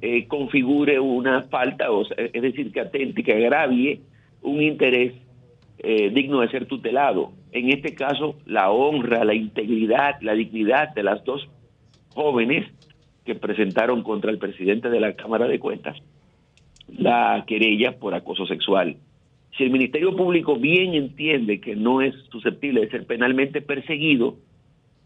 eh, 0.00 0.26
configure 0.26 0.98
una 0.98 1.42
falta, 1.42 1.90
o 1.90 2.04
sea, 2.04 2.16
es 2.18 2.42
decir, 2.42 2.72
que 2.72 2.80
atente, 2.80 3.22
que 3.22 3.34
agravie 3.34 4.00
un 4.40 4.62
interés 4.62 5.12
eh, 5.82 6.10
digno 6.10 6.40
de 6.40 6.48
ser 6.48 6.66
tutelado. 6.66 7.32
En 7.52 7.70
este 7.70 7.94
caso, 7.94 8.36
la 8.46 8.70
honra, 8.70 9.24
la 9.24 9.34
integridad, 9.34 10.20
la 10.20 10.34
dignidad 10.34 10.94
de 10.94 11.02
las 11.02 11.24
dos 11.24 11.48
jóvenes 12.14 12.66
que 13.24 13.34
presentaron 13.34 14.02
contra 14.02 14.30
el 14.30 14.38
presidente 14.38 14.90
de 14.90 15.00
la 15.00 15.14
Cámara 15.14 15.46
de 15.46 15.58
Cuentas 15.58 15.96
la 16.88 17.44
querella 17.46 17.98
por 17.98 18.14
acoso 18.14 18.46
sexual. 18.46 18.96
Si 19.56 19.64
el 19.64 19.70
Ministerio 19.70 20.16
Público 20.16 20.56
bien 20.56 20.94
entiende 20.94 21.60
que 21.60 21.76
no 21.76 22.00
es 22.00 22.14
susceptible 22.30 22.82
de 22.82 22.90
ser 22.90 23.06
penalmente 23.06 23.60
perseguido, 23.60 24.36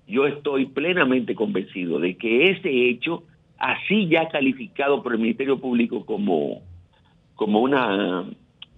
yo 0.07 0.27
estoy 0.27 0.67
plenamente 0.67 1.35
convencido 1.35 1.99
de 1.99 2.17
que 2.17 2.51
ese 2.51 2.89
hecho, 2.89 3.25
así 3.59 4.07
ya 4.07 4.29
calificado 4.29 5.03
por 5.03 5.13
el 5.13 5.19
Ministerio 5.19 5.59
Público 5.59 6.07
como, 6.07 6.63
como, 7.35 7.61
una, 7.61 8.25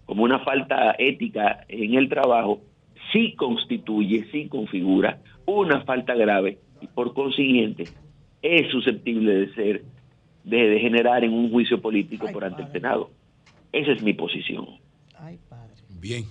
como 0.08 0.24
una 0.24 0.38
falta 0.38 0.96
ética 0.98 1.66
en 1.68 1.92
el 1.92 2.08
trabajo, 2.08 2.62
sí 3.12 3.34
constituye, 3.34 4.26
sí 4.32 4.48
configura 4.48 5.20
una 5.44 5.82
falta 5.84 6.14
grave 6.14 6.56
y 6.80 6.86
por 6.86 7.12
consiguiente 7.12 7.84
es 8.40 8.70
susceptible 8.70 9.34
de 9.34 9.54
ser, 9.54 9.84
de 10.44 10.56
degenerar 10.70 11.24
en 11.24 11.34
un 11.34 11.50
juicio 11.50 11.82
político 11.82 12.26
por 12.32 12.42
ante 12.42 12.62
el 12.62 12.72
Senado. 12.72 13.10
Esa 13.70 13.92
es 13.92 14.02
mi 14.02 14.14
posición. 14.14 14.66
Bien. 16.00 16.24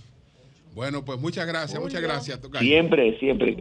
Bueno, 0.73 1.05
pues 1.05 1.19
muchas 1.19 1.45
gracias, 1.45 1.79
muchas 1.79 2.01
gracias. 2.01 2.41
Tocayo. 2.41 2.65
Siempre, 2.65 3.19
siempre. 3.19 3.57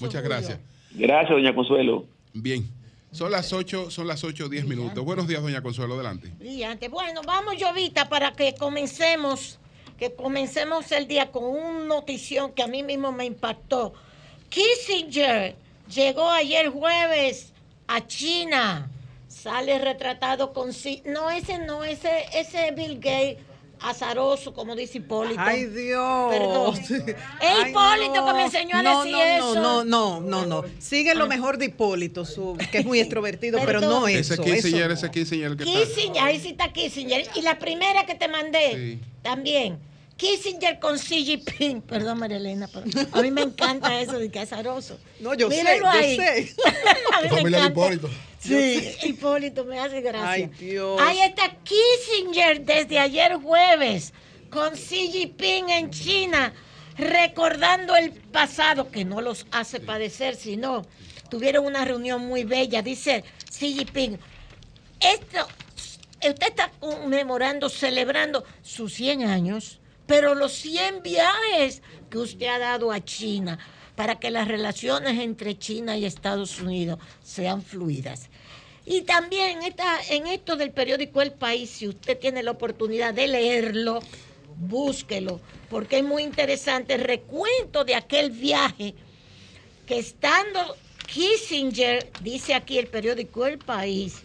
Muchas 0.00 0.24
gracias. 0.24 0.60
Gracias, 0.96 1.30
doña 1.30 1.54
Consuelo. 1.54 2.06
Bien. 2.34 2.64
Son 3.12 3.30
las 3.30 3.52
8, 3.52 3.90
son 3.90 4.08
las 4.08 4.24
8, 4.24 4.48
10 4.48 4.66
minutos. 4.66 5.04
Buenos 5.04 5.28
días, 5.28 5.42
doña 5.42 5.62
Consuelo, 5.62 5.94
adelante. 5.94 6.32
Brillante. 6.38 6.88
Bueno, 6.88 7.20
vamos, 7.24 7.56
Llovita, 7.56 8.08
para 8.08 8.32
que 8.32 8.54
comencemos, 8.54 9.59
que 10.00 10.14
comencemos 10.14 10.90
el 10.92 11.06
día 11.06 11.30
con 11.30 11.44
una 11.44 11.84
notición 11.84 12.52
que 12.52 12.62
a 12.62 12.66
mí 12.66 12.82
mismo 12.82 13.12
me 13.12 13.26
impactó. 13.26 13.92
Kissinger 14.48 15.54
llegó 15.94 16.30
ayer 16.30 16.70
jueves 16.70 17.52
a 17.86 18.06
China. 18.06 18.90
Sale 19.28 19.78
retratado 19.78 20.54
con 20.54 20.72
sí. 20.72 21.02
No, 21.04 21.30
ese 21.30 21.58
no, 21.58 21.84
ese, 21.84 22.24
ese 22.32 22.70
Bill 22.72 22.94
Gates 22.96 23.38
azaroso, 23.78 24.54
como 24.54 24.74
dice 24.74 24.98
Hipólito. 24.98 25.38
Ay, 25.38 25.66
Dios. 25.66 26.30
Perdón. 26.30 26.74
Es 26.78 27.68
Hipólito 27.68 28.14
no. 28.14 28.26
que 28.26 28.32
me 28.32 28.44
enseñó 28.44 28.76
a 28.78 28.82
no, 28.82 29.02
decir 29.04 29.16
no, 29.16 29.22
eso. 29.22 29.54
No, 29.54 29.84
no, 29.84 30.20
no, 30.20 30.46
no, 30.46 30.62
no. 30.62 30.64
Sigue 30.78 31.14
lo 31.14 31.26
mejor 31.26 31.58
de 31.58 31.66
Hipólito, 31.66 32.24
su- 32.24 32.56
que 32.72 32.78
es 32.78 32.86
muy 32.86 33.00
extrovertido, 33.00 33.60
pero 33.66 33.82
no 33.82 34.08
Ese 34.08 34.34
eso. 34.34 34.42
Kissinger, 34.42 34.90
eso 34.90 35.06
ese 35.06 35.10
Kissinger 35.10 35.56
que 35.56 35.64
está. 35.64 35.78
Kissinger, 35.78 36.22
ahí 36.22 36.40
sí 36.40 36.48
está 36.48 36.72
Kissinger. 36.72 37.28
Y 37.34 37.42
la 37.42 37.58
primera 37.58 38.06
que 38.06 38.14
te 38.14 38.28
mandé 38.28 38.98
también. 39.22 39.89
Kissinger 40.20 40.78
con 40.78 40.98
Xi 40.98 41.24
Jinping. 41.24 41.80
Perdón, 41.88 42.18
María 42.18 42.36
Elena, 42.36 42.68
pero 42.70 42.84
a 43.12 43.22
mí 43.22 43.30
me 43.30 43.40
encanta 43.40 43.98
eso 44.02 44.18
de 44.18 44.30
que 44.30 44.42
es 44.42 44.52
azaroso. 44.52 44.98
No, 45.18 45.32
yo 45.32 45.50
sé, 45.50 45.56
Mírenlo 45.56 45.84
yo 45.84 45.90
ahí. 45.90 46.16
sé. 46.16 46.54
a 47.14 47.22
mí 47.22 47.28
me 47.30 47.36
Familia 47.36 47.60
de. 47.62 47.66
Hipólito. 47.68 48.10
Sí, 48.38 48.96
Hipólito 49.04 49.64
me 49.64 49.80
hace 49.80 50.02
gracia. 50.02 50.30
Ay, 50.30 50.50
Dios. 50.58 51.00
Ahí 51.00 51.20
está 51.20 51.56
Kissinger 51.64 52.60
desde 52.66 52.98
ayer 52.98 53.36
jueves 53.36 54.12
con 54.50 54.74
Xi 54.74 55.10
Jinping 55.10 55.70
en 55.70 55.90
China, 55.90 56.52
recordando 56.98 57.96
el 57.96 58.12
pasado, 58.12 58.90
que 58.90 59.06
no 59.06 59.22
los 59.22 59.46
hace 59.52 59.80
padecer, 59.80 60.36
sino 60.36 60.84
tuvieron 61.30 61.64
una 61.64 61.86
reunión 61.86 62.26
muy 62.26 62.44
bella. 62.44 62.82
Dice 62.82 63.24
Xi 63.50 63.72
Jinping, 63.72 64.18
esto, 65.00 65.48
usted 66.16 66.46
está 66.46 66.70
conmemorando, 66.78 67.70
celebrando 67.70 68.44
sus 68.62 68.92
100 68.92 69.22
años, 69.24 69.79
pero 70.10 70.34
los 70.34 70.50
100 70.54 71.04
viajes 71.04 71.82
que 72.10 72.18
usted 72.18 72.48
ha 72.48 72.58
dado 72.58 72.90
a 72.90 72.98
China 72.98 73.60
para 73.94 74.18
que 74.18 74.32
las 74.32 74.48
relaciones 74.48 75.20
entre 75.20 75.56
China 75.56 75.96
y 75.96 76.04
Estados 76.04 76.58
Unidos 76.58 76.98
sean 77.22 77.62
fluidas. 77.62 78.28
Y 78.84 79.02
también 79.02 79.58
en, 79.58 79.62
esta, 79.62 80.00
en 80.08 80.26
esto 80.26 80.56
del 80.56 80.72
periódico 80.72 81.22
El 81.22 81.30
País, 81.30 81.70
si 81.70 81.86
usted 81.86 82.18
tiene 82.18 82.42
la 82.42 82.50
oportunidad 82.50 83.14
de 83.14 83.28
leerlo, 83.28 84.00
búsquelo, 84.56 85.40
porque 85.68 85.98
es 85.98 86.04
muy 86.04 86.24
interesante 86.24 86.94
el 86.94 87.04
recuento 87.04 87.84
de 87.84 87.94
aquel 87.94 88.32
viaje 88.32 88.96
que 89.86 90.00
estando 90.00 90.76
Kissinger, 91.06 92.10
dice 92.20 92.54
aquí 92.54 92.78
el 92.78 92.88
periódico 92.88 93.46
El 93.46 93.58
País, 93.58 94.22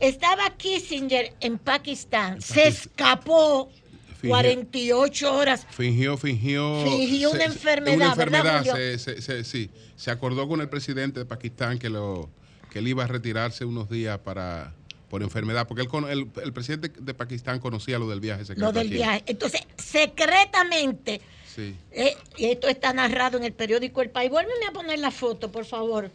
estaba 0.00 0.50
Kissinger 0.50 1.32
en 1.40 1.56
Pakistán, 1.56 2.42
se 2.42 2.68
escapó 2.68 3.70
Fingió- 4.24 4.30
48 4.30 5.34
horas. 5.36 5.66
Fingió, 5.70 6.16
fingió. 6.16 6.82
Fingió 6.84 7.30
una 7.30 7.44
enfermedad, 7.44 7.96
Una 7.96 8.14
¿verdad, 8.14 8.58
enfermedad, 8.58 8.74
se, 8.98 8.98
se- 8.98 9.22
se- 9.22 9.44
sí. 9.44 9.70
Se 9.96 10.10
acordó 10.10 10.48
con 10.48 10.60
el 10.60 10.68
presidente 10.68 11.20
de 11.20 11.26
Pakistán 11.26 11.78
que, 11.78 11.88
lo, 11.90 12.28
que 12.70 12.80
él 12.80 12.88
iba 12.88 13.04
a 13.04 13.06
retirarse 13.06 13.64
unos 13.64 13.88
días 13.88 14.18
para 14.18 14.74
por 15.08 15.22
enfermedad, 15.22 15.68
porque 15.68 15.82
él, 15.82 15.88
el, 16.10 16.28
el 16.42 16.52
presidente 16.52 16.90
de 17.00 17.14
Pakistán 17.14 17.60
conocía 17.60 18.00
lo 18.00 18.08
del 18.08 18.18
viaje 18.18 18.44
secreto. 18.44 18.66
Lo 18.66 18.72
del 18.72 18.88
aquí. 18.88 18.96
viaje. 18.96 19.22
Entonces, 19.26 19.60
secretamente, 19.76 21.20
Sí. 21.54 21.76
eh, 21.92 22.16
y 22.36 22.46
esto 22.46 22.66
está 22.68 22.92
narrado 22.92 23.38
en 23.38 23.44
el 23.44 23.52
periódico 23.52 24.02
El 24.02 24.10
País. 24.10 24.28
Vuélveme 24.30 24.66
a 24.68 24.72
poner 24.72 24.98
la 24.98 25.12
foto, 25.12 25.52
por 25.52 25.64
favor. 25.66 26.10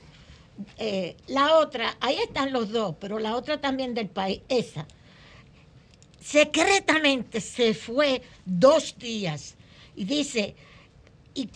Eh, 0.77 1.15
la 1.27 1.56
otra, 1.60 1.95
ahí 2.02 2.18
están 2.18 2.52
los 2.52 2.72
dos, 2.72 2.95
pero 2.99 3.19
la 3.19 3.38
otra 3.38 3.61
también 3.61 3.94
del 3.94 4.10
país, 4.10 4.41
esa. 4.49 4.86
Secretamente 6.20 7.41
se 7.41 7.74
fue 7.74 8.22
dos 8.46 8.96
días 8.98 9.56
y 9.96 10.06
dice, 10.06 10.56
y 11.34 11.50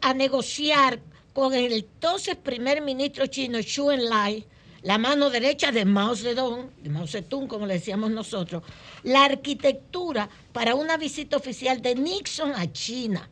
a 0.00 0.14
negociar 0.14 1.00
con 1.32 1.52
el 1.52 1.72
entonces 1.72 2.36
primer 2.36 2.80
ministro 2.80 3.26
chino 3.26 3.58
Xu 3.58 3.90
Enlai, 3.90 4.44
la 4.82 4.98
mano 4.98 5.30
derecha 5.30 5.72
de 5.72 5.84
Mao 5.84 6.14
Zedong, 6.14 6.70
de 6.82 6.90
Mao 6.90 7.06
Zedong 7.06 7.48
como 7.48 7.66
le 7.66 7.74
decíamos 7.74 8.10
nosotros, 8.10 8.62
la 9.02 9.24
arquitectura 9.24 10.28
para 10.52 10.74
una 10.74 10.96
visita 10.96 11.36
oficial 11.36 11.82
de 11.82 11.94
Nixon 11.94 12.52
a 12.52 12.70
China, 12.70 13.28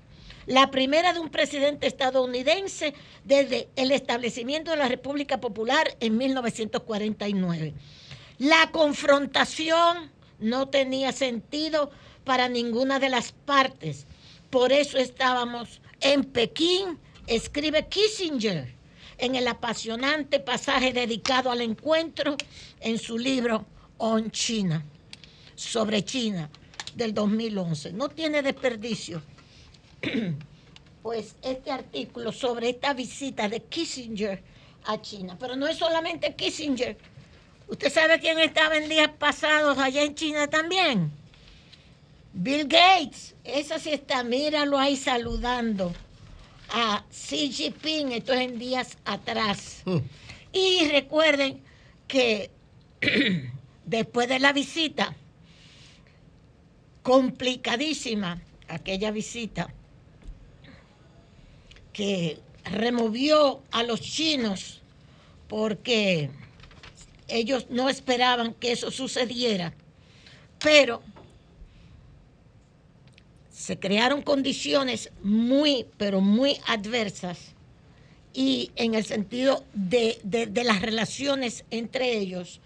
la 0.47 0.71
primera 0.71 1.13
de 1.13 1.21
un 1.21 1.29
presidente 1.29 1.87
estadounidense 1.87 2.95
desde 3.25 3.69
el 3.77 3.93
establecimiento 3.93 4.73
de 4.73 4.79
la 4.79 4.89
República 4.89 5.41
Popular 5.41 5.97
en 6.01 6.17
1949. 6.17 7.75
La 8.39 8.71
confrontación 8.73 10.12
no 10.43 10.69
tenía 10.69 11.13
sentido 11.13 11.91
para 12.25 12.49
ninguna 12.49 12.99
de 12.99 13.09
las 13.09 13.33
partes. 13.33 14.07
Por 14.51 14.73
eso 14.73 14.99
estábamos 14.99 15.81
en 16.01 16.25
Pekín, 16.25 16.99
escribe 17.27 17.89
Kissinger 17.89 18.75
en 19.19 19.37
el 19.37 19.47
apasionante 19.49 20.41
pasaje 20.41 20.93
dedicado 20.93 21.51
al 21.51 21.61
encuentro 21.61 22.37
en 22.81 22.99
su 22.99 23.19
libro 23.19 23.65
On 23.99 24.31
China, 24.31 24.85
sobre 25.55 26.05
China, 26.05 26.51
del 26.97 27.15
2011. 27.15 27.93
No 27.93 28.09
tiene 28.09 28.43
desperdicio. 28.43 29.23
Pues 31.03 31.35
este 31.43 31.73
artículo 31.73 32.31
sobre 32.31 32.71
esta 32.71 32.95
visita 32.95 33.49
de 33.49 33.61
Kissinger 33.61 34.41
a 34.85 35.03
China, 35.03 35.37
pero 35.37 35.57
no 35.57 35.67
es 35.67 35.77
solamente 35.77 36.37
Kissinger. 36.37 36.97
¿Usted 37.73 37.91
sabe 37.91 38.21
quién 38.21 38.39
estaba 38.39 38.77
en 38.77 38.87
días 38.87 39.09
pasados 39.19 39.79
allá 39.79 40.03
en 40.03 40.15
China 40.15 40.47
también? 40.47 41.11
Bill 42.35 42.65
Gates. 42.69 43.35
Esa 43.45 43.79
sí 43.79 43.89
está, 43.89 44.23
míralo 44.25 44.79
ahí 44.79 44.95
saludando 44.95 45.91
a 46.69 47.03
Xi 47.11 47.51
Jinping, 47.51 48.13
esto 48.13 48.35
es 48.35 48.41
en 48.41 48.59
días 48.59 48.99
atrás. 49.07 49.85
Y 50.53 50.87
recuerden 50.91 51.63
que 52.09 52.51
después 53.87 54.29
de 54.29 54.39
la 54.39 54.53
visita, 54.53 55.17
complicadísima 57.03 58.43
aquella 58.69 59.11
visita, 59.13 59.73
que 61.95 62.39
removió 62.65 63.63
a 63.71 63.83
los 63.83 64.03
chinos 64.03 64.83
porque 65.49 66.29
ellos 67.37 67.67
no 67.71 67.89
esperaban 67.89 68.55
que 68.55 68.73
eso 68.73 68.91
sucediera, 68.91 69.75
pero 70.59 71.03
se 73.51 73.79
crearon 73.79 74.23
condiciones 74.23 75.11
muy, 75.23 75.87
pero 75.97 76.21
muy 76.21 76.57
adversas 76.67 77.39
y 78.35 78.71
en 78.77 78.95
el 78.95 79.05
sentido 79.05 79.65
de, 79.75 80.19
de- 80.25 80.65
las 80.65 80.81
relaciones 80.83 81.65
entre 81.71 82.17
ellos, 82.19 82.61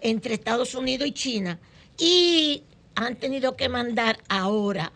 entre 0.00 0.34
Estados 0.34 0.74
Unidos 0.74 1.08
y 1.08 1.12
China, 1.12 1.58
y 1.98 2.62
han 2.94 3.16
tenido 3.16 3.56
que 3.56 3.68
mandar 3.68 4.18
ahora, 4.28 4.92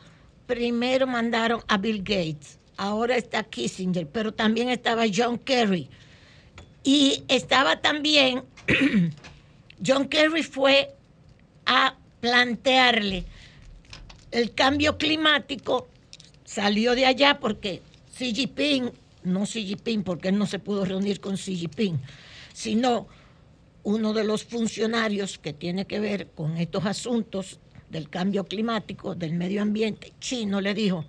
primero 0.47 1.07
mandaron 1.07 1.63
a 1.67 1.79
Bill 1.79 1.99
Gates, 1.99 2.59
ahora 2.77 3.17
está 3.17 3.43
Kissinger, 3.43 4.07
pero 4.07 4.33
también 4.33 4.69
estaba 4.69 5.05
John 5.13 5.39
Kerry. 5.39 5.89
Y 6.85 7.25
estaba 7.27 7.81
también, 7.81 8.45
John 9.87 10.09
Kerry 10.09 10.43
fue 10.43 10.95
a 11.67 11.97
plantearle 12.21 13.25
el 14.31 14.55
cambio 14.55 14.99
climático, 14.99 15.89
salió 16.45 16.95
de 16.95 17.07
allá 17.07 17.39
porque 17.41 17.83
Xi 18.17 18.35
Jinping, 18.35 18.91
no 19.25 19.45
Xi 19.45 19.67
Jinping, 19.67 20.03
porque 20.03 20.29
él 20.29 20.39
no 20.39 20.47
se 20.47 20.59
pudo 20.59 20.85
reunir 20.85 21.21
con 21.21 21.37
Xi 21.37 21.57
Jinping, 21.57 22.01
sino 22.53 23.09
uno 23.83 24.13
de 24.13 24.25
los 24.25 24.45
funcionarios 24.45 25.39
que 25.39 25.53
tiene 25.53 25.87
que 25.87 26.01
ver 26.01 26.29
con 26.29 26.57
estos 26.57 26.87
asuntos 26.87 27.61
del 27.89 28.11
cambio 28.11 28.45
climático, 28.45 29.15
del 29.15 29.33
medio 29.33 29.63
ambiente, 29.63 30.13
chino, 30.19 30.61
le 30.61 30.75
dijo, 30.75 31.05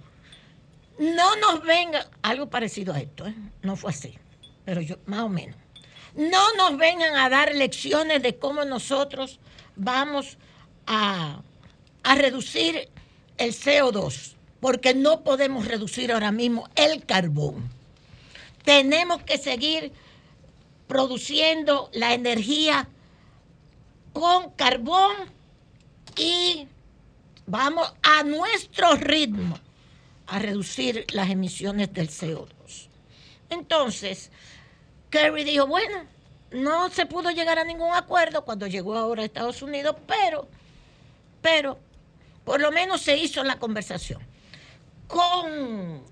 no 0.99 1.35
nos 1.37 1.63
venga, 1.63 2.07
algo 2.21 2.49
parecido 2.49 2.93
a 2.93 2.99
esto, 2.99 3.25
¿eh? 3.25 3.33
no 3.63 3.75
fue 3.75 3.91
así, 3.91 4.13
pero 4.63 4.81
yo, 4.81 4.97
más 5.05 5.21
o 5.21 5.29
menos, 5.29 5.55
no 6.17 6.53
nos 6.55 6.77
vengan 6.77 7.15
a 7.15 7.29
dar 7.29 7.55
lecciones 7.55 8.21
de 8.23 8.37
cómo 8.37 8.65
nosotros 8.65 9.39
vamos 9.75 10.37
a, 10.87 11.41
a 12.03 12.15
reducir 12.15 12.89
el 13.37 13.53
CO2, 13.53 14.33
porque 14.59 14.93
no 14.95 15.23
podemos 15.23 15.67
reducir 15.67 16.11
ahora 16.11 16.31
mismo 16.31 16.67
el 16.75 17.05
carbón. 17.05 17.69
Tenemos 18.63 19.21
que 19.21 19.37
seguir 19.37 19.93
produciendo 20.87 21.89
la 21.93 22.13
energía 22.13 22.89
con 24.13 24.51
carbón 24.51 25.15
y 26.17 26.67
vamos 27.45 27.93
a 28.01 28.23
nuestro 28.23 28.95
ritmo 28.95 29.59
a 30.25 30.39
reducir 30.39 31.05
las 31.13 31.29
emisiones 31.29 31.93
del 31.93 32.09
CO2. 32.09 32.47
Entonces, 33.49 34.31
Kerry 35.09 35.43
dijo, 35.43 35.67
bueno, 35.67 36.05
no 36.51 36.89
se 36.89 37.05
pudo 37.05 37.31
llegar 37.31 37.59
a 37.59 37.63
ningún 37.63 37.93
acuerdo 37.93 38.43
cuando 38.45 38.67
llegó 38.67 38.95
ahora 38.95 39.21
a 39.21 39.25
Estados 39.25 39.61
Unidos, 39.61 39.95
pero, 40.07 40.47
pero, 41.41 41.79
por 42.43 42.61
lo 42.61 42.71
menos 42.71 43.01
se 43.01 43.17
hizo 43.17 43.43
la 43.43 43.59
conversación. 43.59 44.21
Con, 45.07 46.03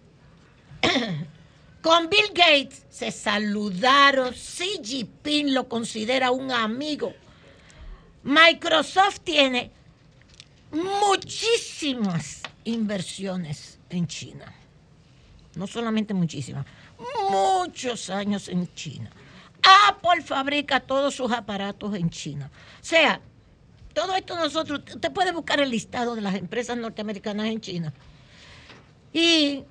con 1.81 2.09
Bill 2.09 2.29
Gates 2.33 2.85
se 2.89 3.11
saludaron, 3.11 4.33
Xi 4.33 4.79
Jinping 4.83 5.53
lo 5.53 5.67
considera 5.67 6.31
un 6.31 6.51
amigo. 6.51 7.13
Microsoft 8.23 9.19
tiene 9.19 9.71
muchísimas 10.71 12.41
inversiones 12.63 13.79
en 13.89 14.07
China. 14.07 14.53
No 15.55 15.67
solamente 15.67 16.13
muchísimas, 16.13 16.65
muchos 17.29 18.09
años 18.09 18.47
en 18.47 18.73
China. 18.73 19.09
Apple 19.87 20.21
fabrica 20.21 20.79
todos 20.79 21.15
sus 21.15 21.31
aparatos 21.31 21.95
en 21.95 22.09
China. 22.09 22.51
O 22.81 22.85
sea, 22.85 23.19
todo 23.93 24.15
esto 24.15 24.35
nosotros, 24.35 24.81
usted 24.93 25.11
puede 25.11 25.31
buscar 25.31 25.59
el 25.59 25.69
listado 25.69 26.15
de 26.15 26.21
las 26.21 26.35
empresas 26.35 26.77
norteamericanas 26.77 27.47
en 27.47 27.61
China. 27.61 27.93
Y 29.13 29.63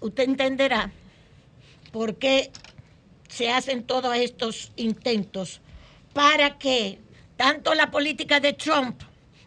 usted 0.00 0.24
entenderá 0.24 0.92
por 1.90 2.16
qué 2.16 2.52
se 3.28 3.50
hacen 3.50 3.84
todos 3.84 4.14
estos 4.16 4.72
intentos 4.76 5.60
para 6.12 6.58
que 6.58 6.98
tanto 7.36 7.74
la 7.74 7.90
política 7.90 8.40
de 8.40 8.52
Trump 8.52 9.00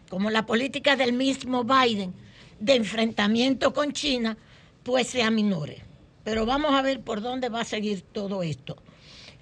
como 0.08 0.30
la 0.30 0.44
política 0.44 0.96
del 0.96 1.12
mismo 1.12 1.64
Biden 1.64 2.12
de 2.58 2.74
enfrentamiento 2.74 3.72
con 3.72 3.92
China, 3.92 4.36
pues 4.82 5.08
se 5.08 5.22
aminore. 5.22 5.91
Pero 6.24 6.46
vamos 6.46 6.72
a 6.74 6.82
ver 6.82 7.00
por 7.00 7.20
dónde 7.20 7.48
va 7.48 7.60
a 7.60 7.64
seguir 7.64 8.02
todo 8.02 8.42
esto. 8.42 8.76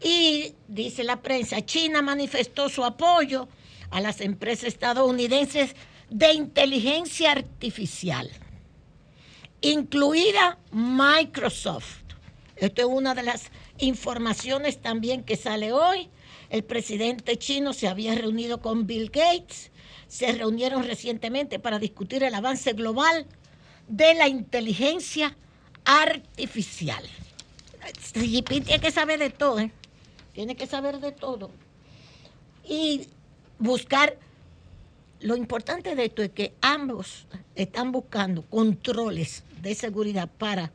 Y 0.02 0.54
dice 0.68 1.04
la 1.04 1.20
prensa, 1.20 1.64
China 1.64 2.00
manifestó 2.02 2.68
su 2.68 2.84
apoyo 2.84 3.48
a 3.90 4.00
las 4.00 4.20
empresas 4.20 4.64
estadounidenses 4.64 5.76
de 6.08 6.32
inteligencia 6.32 7.32
artificial. 7.32 8.30
incluida 9.62 10.58
Microsoft. 10.72 12.00
Esto 12.56 12.80
es 12.82 12.88
una 12.88 13.14
de 13.14 13.22
las 13.22 13.50
informaciones 13.78 14.80
también 14.80 15.22
que 15.22 15.36
sale 15.36 15.72
hoy. 15.72 16.08
El 16.48 16.64
presidente 16.64 17.36
chino 17.36 17.72
se 17.72 17.88
había 17.88 18.14
reunido 18.14 18.60
con 18.60 18.86
Bill 18.86 19.10
Gates, 19.10 19.70
se 20.08 20.32
reunieron 20.32 20.84
recientemente 20.84 21.58
para 21.58 21.78
discutir 21.78 22.22
el 22.24 22.34
avance 22.34 22.72
global 22.72 23.26
de 23.88 24.14
la 24.14 24.28
inteligencia 24.28 25.26
artificial. 25.26 25.49
Xi 28.12 28.28
Jinping 28.28 28.64
tiene 28.64 28.80
que 28.80 28.90
saber 28.90 29.18
de 29.18 29.30
todo, 29.30 29.58
¿eh? 29.58 29.70
tiene 30.32 30.56
que 30.56 30.66
saber 30.66 31.00
de 31.00 31.12
todo. 31.12 31.50
Y 32.68 33.08
buscar, 33.58 34.16
lo 35.20 35.36
importante 35.36 35.94
de 35.94 36.04
esto 36.06 36.22
es 36.22 36.30
que 36.30 36.54
ambos 36.60 37.26
están 37.54 37.92
buscando 37.92 38.42
controles 38.42 39.42
de 39.60 39.74
seguridad 39.74 40.28
para 40.38 40.72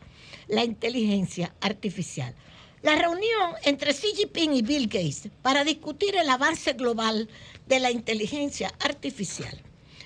la 0.47 0.63
inteligencia 0.63 1.53
artificial. 1.61 2.33
La 2.81 2.95
reunión 2.95 3.53
entre 3.63 3.93
Xi 3.93 4.13
y 4.35 4.61
Bill 4.61 4.87
Gates 4.87 5.29
para 5.41 5.63
discutir 5.63 6.15
el 6.15 6.29
avance 6.29 6.73
global 6.73 7.27
de 7.67 7.79
la 7.79 7.89
inteligencia 7.89 8.71
artificial. 8.79 9.59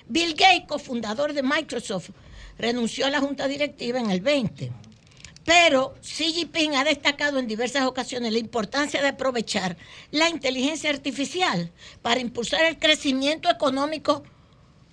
Bill 0.08 0.34
Gates, 0.34 0.66
cofundador 0.66 1.34
de 1.34 1.42
Microsoft, 1.42 2.10
renunció 2.56 3.06
a 3.06 3.10
la 3.10 3.20
junta 3.20 3.48
directiva 3.48 4.00
en 4.00 4.10
el 4.10 4.20
20. 4.20 4.72
Pero 5.44 5.94
Xi 6.02 6.32
Jinping 6.32 6.76
ha 6.76 6.84
destacado 6.84 7.38
en 7.38 7.46
diversas 7.46 7.86
ocasiones 7.86 8.32
la 8.32 8.38
importancia 8.38 9.00
de 9.00 9.08
aprovechar 9.08 9.76
la 10.10 10.28
inteligencia 10.28 10.90
artificial 10.90 11.72
para 12.02 12.20
impulsar 12.20 12.64
el 12.66 12.78
crecimiento 12.78 13.50
económico 13.50 14.22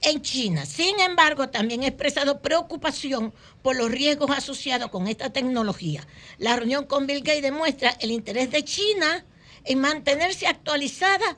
en 0.02 0.22
China. 0.22 0.66
Sin 0.66 1.00
embargo, 1.00 1.50
también 1.50 1.84
ha 1.84 1.88
expresado 1.88 2.40
preocupación 2.42 3.34
por 3.62 3.76
los 3.76 3.92
riesgos 3.92 4.32
asociados 4.32 4.90
con 4.90 5.08
esta 5.08 5.32
tecnología. 5.32 6.08
La 6.38 6.56
reunión 6.56 6.86
con 6.86 7.08
Bill 7.08 7.20
Gates 7.24 7.42
demuestra 7.42 7.90
el 8.00 8.12
interés 8.12 8.50
de 8.52 8.64
China 8.64 9.26
en 9.66 9.80
mantenerse 9.80 10.48
actualizada 10.48 11.38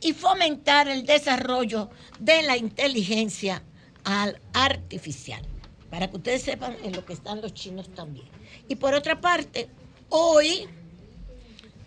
y 0.00 0.12
fomentar 0.14 0.88
el 0.88 1.04
desarrollo 1.04 1.90
de 2.18 2.42
la 2.44 2.56
inteligencia 2.56 3.62
al- 4.04 4.40
artificial. 4.54 5.44
Para 5.90 6.08
que 6.08 6.16
ustedes 6.16 6.42
sepan 6.42 6.76
en 6.84 6.92
lo 6.94 7.04
que 7.04 7.14
están 7.14 7.40
los 7.42 7.52
chinos 7.52 7.92
también. 7.94 8.26
Y 8.68 8.76
por 8.76 8.94
otra 8.94 9.20
parte, 9.20 9.68
hoy 10.08 10.68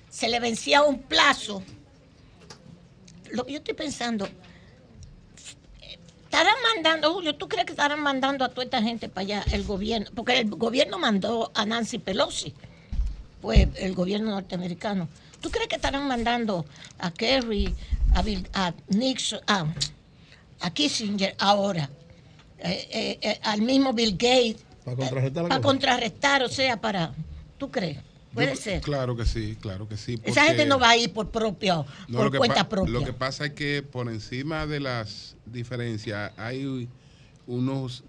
se 0.09 0.27
le 0.29 0.39
vencía 0.39 0.81
un 0.83 0.99
plazo. 0.99 1.63
Yo 3.33 3.43
estoy 3.47 3.73
pensando, 3.73 4.27
estarán 6.23 6.55
mandando, 6.75 7.13
Julio, 7.13 7.35
¿tú 7.35 7.47
crees 7.47 7.65
que 7.65 7.71
estarán 7.71 8.01
mandando 8.01 8.43
a 8.43 8.49
toda 8.49 8.63
esta 8.63 8.81
gente 8.81 9.07
para 9.07 9.21
allá 9.21 9.45
el 9.51 9.63
gobierno? 9.63 10.09
Porque 10.13 10.39
el 10.39 10.49
gobierno 10.49 10.97
mandó 10.99 11.51
a 11.53 11.65
Nancy 11.65 11.97
Pelosi, 11.97 12.53
pues 13.41 13.69
el 13.77 13.93
gobierno 13.93 14.31
norteamericano. 14.31 15.07
¿Tú 15.39 15.49
crees 15.49 15.69
que 15.69 15.75
estarán 15.75 16.07
mandando 16.07 16.65
a 16.99 17.11
Kerry, 17.11 17.73
a, 18.13 18.21
Bill- 18.21 18.49
a 18.53 18.73
Nixon, 18.89 19.39
a, 19.47 19.65
a 20.59 20.73
Kissinger 20.73 21.35
ahora, 21.39 21.89
eh, 22.59 22.87
eh, 22.91 23.19
eh, 23.21 23.39
al 23.43 23.61
mismo 23.61 23.93
Bill 23.93 24.11
Gates, 24.11 24.57
Para 24.83 24.97
contrarrestar 24.97 25.43
la 25.43 25.49
para 25.49 25.61
contrarrestar, 25.61 26.43
o 26.43 26.49
sea, 26.49 26.79
para, 26.81 27.13
¿tú 27.57 27.69
crees? 27.71 27.99
Puede 28.33 28.55
Yo- 28.55 28.61
ser. 28.61 28.81
Claro 28.81 29.15
que 29.15 29.25
sí, 29.25 29.57
claro 29.59 29.87
que 29.89 29.97
sí. 29.97 30.19
Esa 30.23 30.45
gente 30.45 30.65
no 30.65 30.79
va 30.79 30.91
a 30.91 30.97
ir 30.97 31.11
por 31.11 31.29
propio, 31.29 31.85
No, 32.07 32.17
por 32.19 32.37
cuenta 32.37 32.67
propia. 32.69 32.91
Lo 32.91 33.03
que 33.03 33.11
pasa 33.13 33.45
es 33.47 33.53
que 33.53 33.83
por 33.83 34.07
encima 34.09 34.65
de 34.65 34.79
las 34.79 35.35
diferencias 35.45 36.31
hay 36.37 36.87
unos 37.47 38.03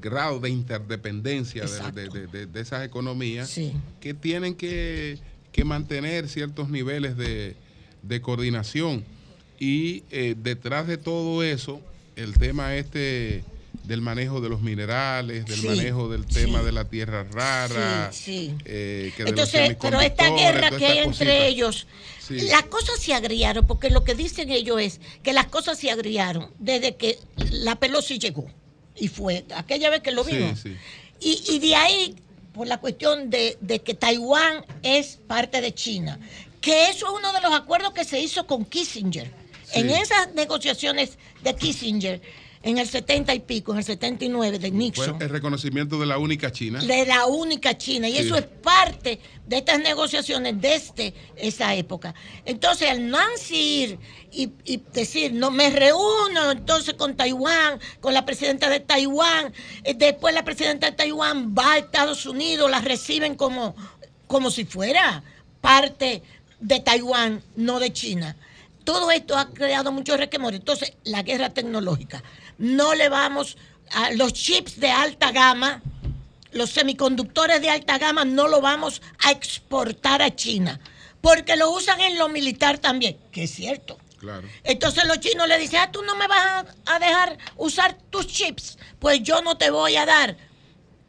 grados 0.00 0.40
de 0.42 0.50
interdependencia 0.50 1.64
de, 1.92 2.08
de- 2.08 2.46
de- 2.46 2.60
esas 2.60 2.84
economías 2.84 3.54
que 4.00 4.14
tienen 4.14 4.54
que, 4.54 5.18
que 5.52 5.64
mantener 5.64 6.28
ciertos 6.28 6.68
niveles 6.70 7.16
de, 7.16 7.54
de 8.02 8.20
coordinación. 8.20 9.04
Y 9.58 10.02
eh, 10.10 10.34
detrás 10.38 10.86
de 10.86 10.96
todo 10.98 11.42
eso, 11.42 11.80
el 12.16 12.34
tema 12.34 12.74
este 12.76 13.44
del 13.86 14.00
manejo 14.00 14.40
de 14.40 14.48
los 14.48 14.60
minerales, 14.60 15.46
del 15.46 15.60
Sí, 15.60 15.66
manejo 15.66 16.08
del 16.08 16.26
tema 16.26 16.58
sí. 16.60 16.64
de 16.64 16.72
la 16.72 16.84
tierra 16.84 17.24
rara, 17.24 18.10
Sí, 18.12 18.54
eh, 18.64 19.12
que 19.16 19.22
Entonces, 19.22 19.76
pero 19.80 20.00
esta 20.00 20.28
guerra 20.30 20.70
que 20.76 20.86
hay 20.86 20.98
entre 20.98 21.46
ellos, 21.48 21.86
las 22.28 22.64
cosas 22.64 22.98
se 23.00 23.14
agriaron, 23.14 23.66
porque 23.66 23.90
lo 23.90 24.02
que 24.04 24.14
dicen 24.14 24.50
ellos 24.50 24.80
es 24.80 25.00
que 25.22 25.32
las 25.32 25.46
cosas 25.46 25.78
se 25.78 25.90
agriaron 25.90 26.50
desde 26.58 26.96
que 26.96 27.18
la 27.50 27.76
Pelosi 27.76 28.18
llegó. 28.18 28.46
Y 28.96 29.08
fue 29.08 29.44
aquella 29.54 29.90
vez 29.90 30.00
que 30.00 30.10
lo 30.10 30.24
vimos. 30.24 30.64
y 31.20 31.58
de 31.60 31.76
ahí, 31.76 32.16
por 32.52 32.66
la 32.66 32.78
cuestión 32.78 33.30
de, 33.30 33.56
de 33.60 33.80
que 33.80 33.94
Taiwán 33.94 34.64
es 34.82 35.18
parte 35.26 35.60
de 35.60 35.72
China, 35.72 36.18
que 36.60 36.88
eso 36.88 37.06
es 37.06 37.12
uno 37.12 37.32
de 37.32 37.40
los 37.40 37.54
acuerdos 37.54 37.92
que 37.92 38.04
se 38.04 38.18
hizo 38.18 38.46
con 38.46 38.64
Kissinger. 38.64 39.30
En 39.72 39.90
esas 39.90 40.32
negociaciones 40.34 41.18
de 41.42 41.54
Kissinger, 41.54 42.20
en 42.66 42.78
el 42.78 42.88
70 42.88 43.32
y 43.32 43.38
pico, 43.40 43.70
en 43.72 43.78
el 43.78 43.84
79 43.84 44.58
de 44.58 44.68
Fue 44.70 44.76
Nixon, 44.76 45.22
el 45.22 45.28
reconocimiento 45.30 46.00
de 46.00 46.06
la 46.06 46.18
única 46.18 46.50
China. 46.50 46.80
de 46.80 47.06
la 47.06 47.26
única 47.26 47.78
China. 47.78 48.08
Y 48.08 48.14
Sí. 48.14 48.18
eso 48.18 48.34
es 48.36 48.44
parte 48.44 49.20
de 49.46 49.58
estas 49.58 49.78
negociaciones 49.78 50.60
desde 50.60 51.14
esa 51.36 51.76
época. 51.76 52.12
Entonces, 52.44 52.90
al 52.90 53.08
Nancy 53.08 53.56
ir 53.84 53.98
y, 54.32 54.50
y 54.64 54.82
decir, 54.92 55.32
no 55.32 55.52
me 55.52 55.70
reúno 55.70 56.50
entonces 56.50 56.94
con 56.94 57.16
Taiwán, 57.16 57.78
con 58.00 58.12
la 58.12 58.24
presidenta 58.26 58.68
de 58.68 58.80
Taiwán, 58.80 59.52
eh, 59.84 59.94
después 59.94 60.34
la 60.34 60.44
presidenta 60.44 60.90
de 60.90 60.96
Taiwán 60.96 61.54
va 61.56 61.74
a 61.74 61.78
Estados 61.78 62.26
Unidos, 62.26 62.68
la 62.68 62.80
reciben 62.80 63.36
como, 63.36 63.76
como 64.26 64.50
si 64.50 64.64
fuera 64.64 65.22
parte 65.60 66.22
de 66.58 66.80
Taiwán, 66.80 67.42
no 67.54 67.78
de 67.78 67.92
China. 67.92 68.34
Todo 68.82 69.10
esto 69.10 69.36
ha 69.36 69.48
creado 69.50 69.90
mucho 69.90 70.16
requemor. 70.16 70.54
Entonces, 70.54 70.92
la 71.04 71.22
guerra 71.24 71.50
tecnológica. 71.50 72.22
No 72.58 72.94
le 72.94 73.08
vamos 73.08 73.56
a 73.92 74.10
los 74.12 74.32
chips 74.32 74.80
de 74.80 74.90
alta 74.90 75.30
gama, 75.32 75.82
los 76.52 76.70
semiconductores 76.70 77.60
de 77.60 77.70
alta 77.70 77.98
gama 77.98 78.24
no 78.24 78.48
lo 78.48 78.60
vamos 78.60 79.02
a 79.24 79.30
exportar 79.30 80.22
a 80.22 80.34
China, 80.34 80.80
porque 81.20 81.56
lo 81.56 81.70
usan 81.70 82.00
en 82.00 82.18
lo 82.18 82.28
militar 82.28 82.78
también, 82.78 83.16
que 83.30 83.44
es 83.44 83.50
cierto. 83.54 83.98
Claro. 84.18 84.48
Entonces 84.64 85.04
los 85.04 85.20
chinos 85.20 85.46
le 85.46 85.58
dicen, 85.58 85.80
ah, 85.82 85.92
tú 85.92 86.02
no 86.02 86.16
me 86.16 86.26
vas 86.26 86.64
a, 86.86 86.98
dejar 86.98 87.36
usar 87.56 87.98
tus 88.10 88.26
chips, 88.26 88.78
pues 88.98 89.22
yo 89.22 89.42
no 89.42 89.58
te 89.58 89.70
voy 89.70 89.96
a 89.96 90.06
dar 90.06 90.36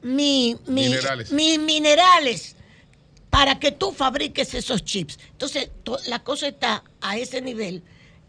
mi, 0.02 0.58
mi- 0.68 0.84
Minerales. 0.90 1.32
mis 1.32 1.58
minerales 1.58 2.56
para 3.30 3.60
que 3.60 3.72
tú 3.72 3.92
fabriques 3.94 4.54
esos 4.54 4.84
chips. 4.84 5.18
Entonces 5.32 5.70
to- 5.84 6.00
la 6.08 6.20
cosa 6.24 6.48
está 6.50 6.84
a 7.02 7.18
ese 7.18 7.42
nivel 7.42 7.82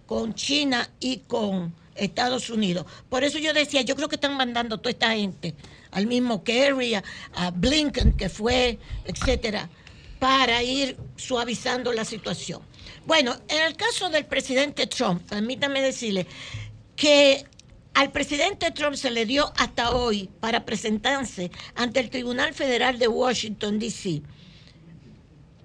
con 0.06 0.34
China 0.34 0.88
y 1.00 1.18
con 1.18 1.74
Estados 1.98 2.50
Unidos. 2.50 2.86
Por 3.08 3.24
eso 3.24 3.38
yo 3.38 3.52
decía, 3.52 3.82
yo 3.82 3.96
creo 3.96 4.08
que 4.08 4.16
están 4.16 4.36
mandando 4.36 4.78
toda 4.78 4.90
esta 4.90 5.10
gente, 5.12 5.54
al 5.90 6.06
mismo 6.06 6.44
Kerry, 6.44 6.94
a, 6.94 7.04
a 7.34 7.50
Blinken 7.50 8.12
que 8.12 8.28
fue, 8.28 8.78
etcétera, 9.04 9.68
para 10.18 10.62
ir 10.62 10.96
suavizando 11.16 11.92
la 11.92 12.04
situación. 12.04 12.62
Bueno, 13.06 13.36
en 13.48 13.64
el 13.64 13.76
caso 13.76 14.10
del 14.10 14.26
presidente 14.26 14.86
Trump, 14.86 15.22
permítame 15.28 15.80
decirle 15.80 16.26
que 16.96 17.44
al 17.94 18.12
presidente 18.12 18.70
Trump 18.70 18.94
se 18.94 19.10
le 19.10 19.26
dio 19.26 19.52
hasta 19.56 19.90
hoy 19.90 20.28
para 20.40 20.64
presentarse 20.64 21.50
ante 21.74 22.00
el 22.00 22.10
Tribunal 22.10 22.54
Federal 22.54 22.98
de 22.98 23.08
Washington, 23.08 23.78
D.C., 23.78 24.22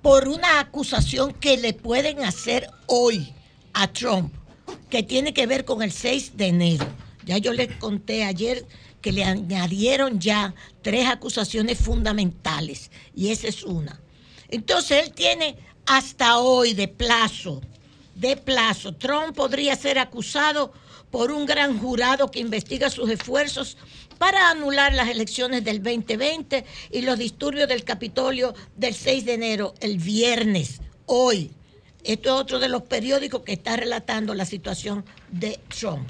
por 0.01 0.27
una 0.27 0.59
acusación 0.59 1.33
que 1.33 1.57
le 1.57 1.73
pueden 1.73 2.23
hacer 2.23 2.69
hoy 2.87 3.33
a 3.73 3.87
Trump, 3.87 4.33
que 4.89 5.03
tiene 5.03 5.33
que 5.33 5.47
ver 5.47 5.65
con 5.65 5.81
el 5.81 5.91
6 5.91 6.37
de 6.37 6.47
enero. 6.47 6.85
Ya 7.25 7.37
yo 7.37 7.53
les 7.53 7.75
conté 7.77 8.23
ayer 8.23 8.65
que 9.01 9.11
le 9.11 9.23
añadieron 9.23 10.19
ya 10.19 10.53
tres 10.81 11.07
acusaciones 11.07 11.77
fundamentales 11.77 12.91
y 13.15 13.29
esa 13.29 13.47
es 13.47 13.63
una. 13.63 13.99
Entonces 14.49 15.03
él 15.03 15.13
tiene 15.13 15.57
hasta 15.85 16.37
hoy 16.37 16.73
de 16.73 16.87
plazo, 16.87 17.61
de 18.15 18.37
plazo. 18.37 18.93
Trump 18.95 19.35
podría 19.35 19.75
ser 19.75 19.99
acusado 19.99 20.73
por 21.11 21.31
un 21.31 21.45
gran 21.45 21.79
jurado 21.79 22.31
que 22.31 22.39
investiga 22.39 22.89
sus 22.89 23.09
esfuerzos 23.09 23.77
para 24.17 24.49
anular 24.49 24.93
las 24.93 25.09
elecciones 25.09 25.63
del 25.63 25.83
2020 25.83 26.65
y 26.91 27.01
los 27.01 27.19
disturbios 27.19 27.67
del 27.67 27.83
Capitolio 27.83 28.53
del 28.75 28.95
6 28.95 29.25
de 29.25 29.33
enero, 29.33 29.73
el 29.81 29.97
viernes, 29.97 30.81
hoy. 31.05 31.51
Esto 32.03 32.35
es 32.35 32.41
otro 32.41 32.59
de 32.59 32.69
los 32.69 32.83
periódicos 32.83 33.43
que 33.43 33.53
está 33.53 33.75
relatando 33.75 34.33
la 34.33 34.45
situación 34.45 35.05
de 35.29 35.59
Trump. 35.69 36.09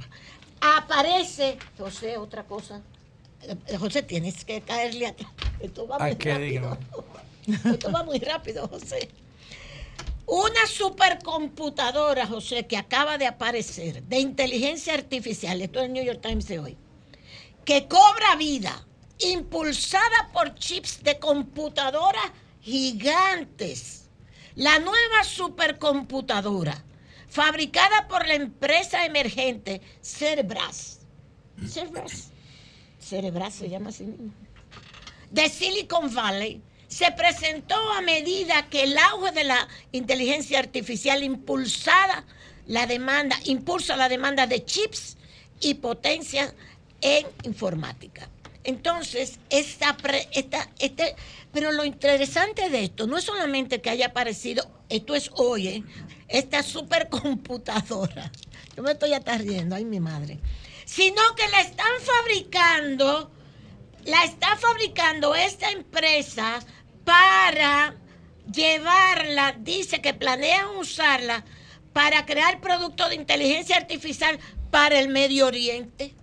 Aparece, 0.61 1.57
José, 1.77 2.17
otra 2.17 2.43
cosa. 2.43 2.81
Eh, 3.41 3.77
José, 3.77 4.01
tienes 4.01 4.43
que 4.45 4.61
caerle 4.61 5.07
atrás. 5.07 5.29
Esto 5.59 5.87
va 5.87 5.99
muy 5.99 6.13
rápido. 6.13 6.77
Esto 7.65 7.91
va 7.91 8.03
muy 8.03 8.19
rápido, 8.19 8.67
José. 8.67 9.09
Una 10.25 10.65
supercomputadora, 10.67 12.25
José, 12.25 12.65
que 12.65 12.77
acaba 12.77 13.17
de 13.17 13.27
aparecer, 13.27 14.03
de 14.03 14.19
inteligencia 14.19 14.93
artificial, 14.93 15.61
esto 15.61 15.79
es 15.79 15.85
el 15.85 15.93
New 15.93 16.03
York 16.03 16.21
Times 16.21 16.47
de 16.47 16.59
hoy, 16.59 16.77
que 17.65 17.87
cobra 17.89 18.37
vida 18.37 18.87
impulsada 19.19 20.31
por 20.31 20.55
chips 20.55 21.03
de 21.03 21.19
computadoras 21.19 22.31
gigantes. 22.61 24.02
La 24.55 24.77
nueva 24.79 25.23
supercomputadora, 25.23 26.83
fabricada 27.27 28.07
por 28.07 28.27
la 28.27 28.35
empresa 28.35 29.05
emergente 29.05 29.81
Cerebras. 30.01 30.99
Cerebras. 31.67 32.29
Cerebras 32.99 33.55
se 33.55 33.69
llama 33.69 33.89
así. 33.89 34.05
De 35.31 35.49
Silicon 35.49 36.13
Valley 36.13 36.61
se 36.87 37.11
presentó 37.11 37.75
a 37.93 38.01
medida 38.01 38.69
que 38.69 38.83
el 38.83 38.95
auge 38.97 39.31
de 39.31 39.43
la 39.43 39.67
inteligencia 39.91 40.59
artificial 40.59 41.23
impulsada 41.23 42.23
la 42.67 42.85
demanda, 42.85 43.35
impulsa 43.45 43.95
la 43.97 44.07
demanda 44.07 44.45
de 44.45 44.63
chips 44.63 45.17
y 45.59 45.73
potencia 45.75 46.53
en 47.01 47.25
informática. 47.43 48.29
Entonces, 48.63 49.39
esta, 49.49 49.97
esta- 50.31 50.69
este, 50.79 51.15
pero 51.51 51.71
lo 51.71 51.83
interesante 51.83 52.69
de 52.69 52.85
esto 52.85 53.07
no 53.07 53.17
es 53.17 53.23
solamente 53.25 53.81
que 53.81 53.89
haya 53.89 54.07
aparecido, 54.07 54.69
esto 54.89 55.15
es 55.15 55.29
hoy, 55.33 55.67
¿eh? 55.67 55.83
esta 56.29 56.63
supercomputadora. 56.63 58.31
Yo 58.75 58.83
me 58.83 58.91
estoy 58.91 59.13
hasta 59.13 59.37
riendo, 59.37 59.75
ay 59.75 59.85
mi 59.85 59.99
madre. 59.99 60.39
Sino 60.85 61.21
que 61.35 61.47
la 61.49 61.61
están 61.61 61.91
fabricando, 62.01 63.31
la 64.05 64.23
está 64.23 64.55
fabricando 64.57 65.35
esta 65.35 65.69
empresa 65.71 66.59
para 67.03 67.95
llevarla, 68.51 69.55
dice 69.59 70.01
que 70.01 70.13
planean 70.13 70.75
usarla 70.77 71.43
para 71.93 72.25
crear 72.25 72.59
productos 72.61 73.09
de 73.09 73.15
inteligencia 73.15 73.77
artificial 73.77 74.39
para 74.71 74.99
el 74.99 75.07
Medio 75.09 75.47
Oriente. 75.47 76.15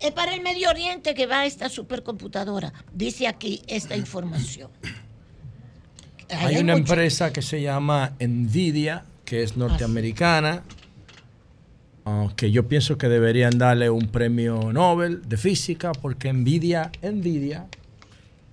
Es 0.00 0.12
para 0.12 0.34
el 0.34 0.42
Medio 0.42 0.68
Oriente 0.68 1.14
que 1.14 1.26
va 1.26 1.46
esta 1.46 1.68
supercomputadora, 1.68 2.72
dice 2.92 3.26
aquí 3.26 3.62
esta 3.66 3.96
información. 3.96 4.70
Hay 6.28 6.56
una 6.58 6.74
empresa 6.74 7.32
que 7.32 7.40
se 7.40 7.62
llama 7.62 8.12
Nvidia, 8.20 9.04
que 9.24 9.42
es 9.42 9.56
norteamericana, 9.56 10.64
ah, 12.04 12.28
que 12.36 12.50
yo 12.50 12.68
pienso 12.68 12.98
que 12.98 13.08
deberían 13.08 13.58
darle 13.58 13.88
un 13.90 14.08
premio 14.08 14.72
Nobel 14.72 15.22
de 15.28 15.36
física, 15.36 15.92
porque 15.92 16.32
Nvidia, 16.32 16.90
Nvidia 17.02 17.66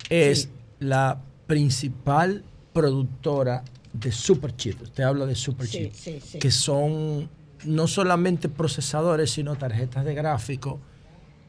es 0.10 0.50
la 0.80 1.20
principal 1.48 2.44
productora 2.74 3.64
de 3.92 4.12
superchips. 4.12 4.84
Usted 4.84 5.04
habla 5.04 5.26
de 5.26 5.36
superchips, 5.36 5.98
Sí, 5.98 6.20
sí, 6.20 6.28
sí. 6.28 6.40
que 6.40 6.52
son 6.52 7.30
no 7.66 7.88
solamente 7.88 8.50
procesadores, 8.50 9.32
sino 9.32 9.56
tarjetas 9.56 10.06
de 10.06 10.14
gráfico 10.14 10.80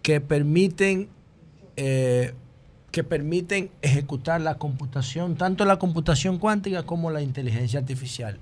que 0.05 0.21
permiten 0.21 1.09
eh, 1.77 2.35
que 2.93 3.03
permiten 3.03 3.71
ejecutar 3.83 4.41
la 4.41 4.55
computación, 4.57 5.35
tanto 5.35 5.65
la 5.65 5.81
computación 5.81 6.39
cuántica 6.39 6.85
como 6.85 7.11
la 7.11 7.23
inteligencia 7.23 7.81
artificial. 7.81 8.39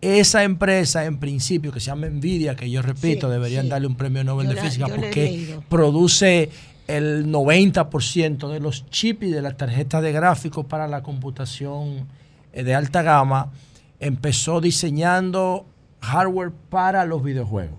Esa 0.00 0.42
empresa, 0.42 1.04
en 1.04 1.18
principio, 1.18 1.70
que 1.70 1.78
se 1.78 1.86
llama 1.86 2.08
Nvidia, 2.08 2.56
que 2.56 2.68
yo 2.68 2.82
repito, 2.82 3.28
Sí, 3.28 3.32
deberían 3.32 3.66
sí. 3.66 3.70
darle 3.70 3.86
un 3.86 3.94
premio 3.96 4.24
Nobel 4.24 4.46
Yo 4.48 4.50
de 4.50 4.56
la- 4.56 4.62
Física 4.62 4.86
porque 4.88 5.60
produce 5.68 6.50
el 6.88 7.26
90% 7.30 8.48
de 8.48 8.58
los 8.60 8.86
chips 8.90 9.26
y 9.28 9.30
de 9.30 9.40
las 9.42 9.56
tarjetas 9.56 10.02
de 10.02 10.10
gráficos 10.10 10.66
para 10.66 10.88
la 10.88 11.02
computación 11.04 12.08
eh, 12.52 12.64
de 12.64 12.74
alta 12.74 13.02
gama, 13.02 13.52
empezó 14.00 14.60
diseñando 14.60 15.66
hardware 16.00 16.50
para 16.68 17.04
los 17.04 17.22
videojuegos. 17.22 17.78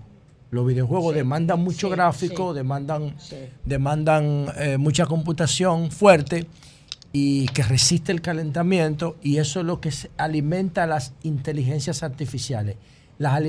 Los 0.50 0.66
videojuegos 0.66 1.14
demandan 1.14 1.60
mucho 1.60 1.90
gráfico, 1.90 2.54
demandan, 2.54 3.16
demandan 3.64 4.46
eh, 4.56 4.76
mucha 4.78 5.06
computación 5.06 5.90
fuerte 5.90 6.46
y 7.12 7.46
que 7.48 7.62
resiste 7.62 8.12
el 8.12 8.20
calentamiento 8.20 9.16
y 9.22 9.38
eso 9.38 9.60
es 9.60 9.66
lo 9.66 9.80
que 9.80 9.90
alimenta 10.16 10.86
las 10.86 11.14
inteligencias 11.22 12.02
artificiales. 12.02 12.76
Las, 13.18 13.42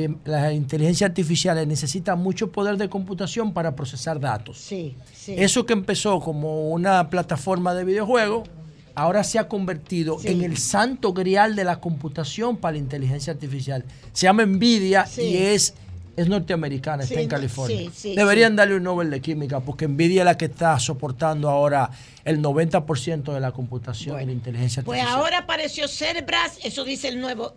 inteligencias 0.53 1.10
artificiales 1.10 1.68
necesitan 1.68 2.19
mucho 2.19 2.52
poder 2.52 2.78
de 2.78 2.90
computación 2.90 3.53
para 3.53 3.76
procesar 3.76 4.19
datos. 4.19 4.57
Sí, 4.57 4.95
sí. 5.14 5.36
Eso 5.38 5.65
que 5.65 5.74
empezó 5.74 6.22
como 6.22 6.69
una 6.69 7.10
plataforma 7.10 7.74
de 7.74 7.84
videojuegos, 7.84 8.48
ahora 8.95 9.26
se 9.26 9.38
ha 9.40 9.49
convertido 9.49 10.18
en 10.24 10.41
el 10.41 10.57
santo 10.57 11.11
grial 11.14 11.56
de 11.57 11.65
la 11.65 11.82
computación 11.82 12.56
para 12.56 12.74
la 12.74 12.78
inteligencia 12.78 13.34
artificial. 13.34 13.84
Se 14.14 14.28
llama 14.28 14.45
Nvidia 14.45 15.06
y 15.18 15.36
es, 15.36 15.74
es 16.18 16.27
norteamericana, 16.27 17.03
está 17.03 17.22
en 17.22 17.30
California. 17.30 17.89
sí, 17.94 18.15
Deberían 18.15 18.56
darle 18.57 18.76
un 18.76 18.84
Nobel 18.84 19.10
de 19.10 19.22
Química 19.22 19.61
porque 19.61 19.88
Nvidia 19.88 20.23
es 20.23 20.26
la 20.26 20.35
que 20.38 20.45
está 20.45 20.77
soportando 20.80 21.49
ahora 21.49 21.89
el 22.26 22.41
90% 22.41 23.34
de 23.34 23.39
la 23.39 23.52
computación 23.53 24.22
y 24.22 24.26
la 24.26 24.31
inteligencia 24.34 24.84
Pues 24.84 24.99
artificial. 24.99 25.22
ahora 25.23 25.38
apareció 25.39 25.88
Cerebras, 25.88 26.57
eso 26.64 26.84
dice 26.84 27.07
el 27.07 27.22
nuevo, 27.22 27.53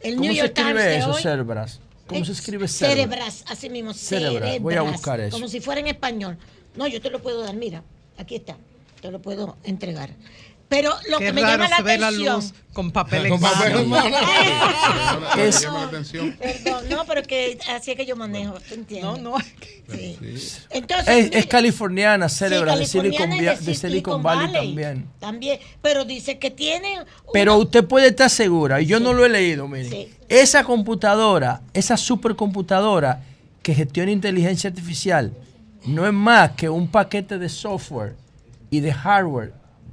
el 0.00 0.14
¿Cómo 0.14 0.22
New 0.24 0.32
se 0.32 0.38
York 0.38 0.54
Times 0.54 0.68
escribe 0.70 0.82
de 0.90 0.96
eso. 0.98 1.14
Cerebras? 1.14 1.80
¿Cómo 2.06 2.24
se 2.24 2.32
escribe 2.32 2.68
Cerebras? 2.68 2.96
Cerebras, 3.42 3.44
así 3.48 3.68
mismo, 3.68 3.92
Cerebras. 3.94 4.60
Voy 4.60 4.74
a 4.74 4.76
Cerebras, 4.78 4.92
buscar 4.92 5.20
eso. 5.20 5.36
Como 5.36 5.48
si 5.48 5.60
fuera 5.60 5.80
en 5.80 5.88
español. 5.88 6.38
No, 6.76 6.86
yo 6.86 7.00
te 7.02 7.10
lo 7.10 7.20
puedo 7.20 7.42
dar, 7.42 7.54
mira, 7.56 7.82
aquí 8.16 8.36
está, 8.36 8.56
te 9.00 9.10
lo 9.10 9.20
puedo 9.20 9.56
entregar. 9.64 10.10
Pero 10.72 10.90
lo 11.10 11.18
Qué 11.18 11.26
que 11.26 11.32
me 11.34 11.42
raro 11.42 11.52
llama 11.64 11.68
la 11.68 11.82
ve 11.82 11.98
la 11.98 12.06
atención. 12.08 12.36
luz 12.36 12.54
con 12.72 12.90
papel 12.90 13.28
Con 13.28 13.36
en 13.36 13.40
mano. 13.42 13.54
papel 13.54 13.76
en 13.76 13.88
mano. 13.90 14.16
Es- 15.36 15.60
Perdón, 15.60 15.62
llama 15.62 15.78
la 15.80 15.86
atención. 15.86 16.36
Perdón, 16.38 16.84
no, 16.88 17.04
pero 17.04 17.22
que 17.22 17.58
así 17.74 17.90
es 17.90 17.96
que 17.96 18.06
yo 18.06 18.16
manejo, 18.16 18.54
¿te 18.54 18.74
entiendes? 18.74 19.22
No, 19.22 19.32
no. 19.32 19.36
Sí. 19.92 20.18
Entonces, 20.70 21.08
Es, 21.08 21.24
mire, 21.26 21.38
es 21.38 21.46
californiana, 21.46 22.28
Cerebras, 22.30 22.78
de, 22.78 22.86
Silicon, 22.86 23.30
de 23.30 23.52
Valley, 24.22 24.22
Valley. 24.22 24.52
también. 24.68 25.08
También, 25.20 25.60
pero 25.82 26.04
dice 26.06 26.38
que 26.38 26.50
tiene 26.50 27.00
Pero 27.32 27.56
usted 27.58 27.84
puede 27.84 28.08
estar 28.08 28.30
segura, 28.30 28.80
y 28.80 28.86
yo 28.86 28.98
no 28.98 29.12
lo 29.12 29.26
he 29.26 29.28
leído, 29.28 29.68
miren. 29.68 29.90
Sí. 29.90 30.08
Esa 30.30 30.64
computadora, 30.64 31.60
esa 31.74 31.98
supercomputadora 31.98 33.22
que 33.62 33.74
gestiona 33.74 34.10
inteligencia 34.10 34.70
artificial, 34.70 35.32
no 35.84 36.06
es 36.06 36.12
más 36.14 36.52
que 36.52 36.68
un 36.70 36.88
paquete 36.88 37.38
de 37.38 37.48
software 37.50 38.16
y 38.70 38.80
de 38.80 38.92
hardware 38.94 39.52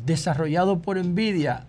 desarrollado 0.09 0.81
por 0.81 0.97
Nvidia 1.03 1.65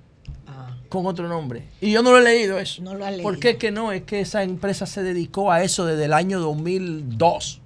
con 0.89 1.07
otro 1.07 1.29
nombre. 1.29 1.62
Y 1.81 1.93
yo 1.93 2.03
no 2.03 2.11
lo 2.11 2.19
he 2.19 2.23
leído 2.25 2.59
eso. 2.59 2.81
Ah. 2.81 2.85
No 2.85 2.95
lo 2.95 3.07
ha 3.07 3.11
leído. 3.12 3.23
¿Por 3.23 3.39
qué 3.39 3.57
que 3.57 3.71
no? 3.71 3.93
Es 3.93 4.03
que 4.03 4.21
esa 4.21 4.43
empresa 4.43 4.87
se 4.87 5.05
dedicó 5.05 5.53
a 5.53 5.62
eso 5.62 5.87
desde 5.87 6.07
el 6.07 6.12
año 6.12 6.41
2002. 6.41 7.61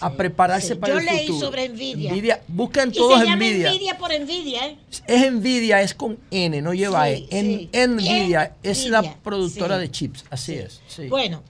A 0.00 0.12
prepararse 0.12 0.74
sí. 0.74 0.74
para 0.74 0.92
Yo 0.92 0.98
el 0.98 1.06
leí 1.06 1.26
futuro. 1.26 1.46
sobre 1.46 1.70
Nvidia. 1.70 2.12
Nvidia 2.12 2.42
buscan 2.48 2.90
y 2.90 2.92
todos 2.92 3.18
se 3.18 3.24
llama 3.24 3.36
Nvidia. 3.36 3.70
Nvidia 3.70 3.96
por 3.96 4.10
Nvidia, 4.20 4.66
¿eh? 4.66 4.78
Es 5.06 5.32
Nvidia, 5.32 5.80
es 5.80 5.94
con 5.94 6.18
N, 6.30 6.60
no 6.60 6.74
lleva 6.74 7.06
Sí, 7.06 7.26
E. 7.30 7.38
En, 7.40 7.98
sí. 7.98 8.10
Nvidia 8.10 8.56
es 8.62 8.86
la 8.90 9.14
productora 9.22 9.76
sí. 9.76 9.80
de 9.80 9.90
chips, 9.90 10.24
así 10.28 10.52
es. 10.52 10.82
sí. 10.86 11.08
Bueno, 11.08 11.42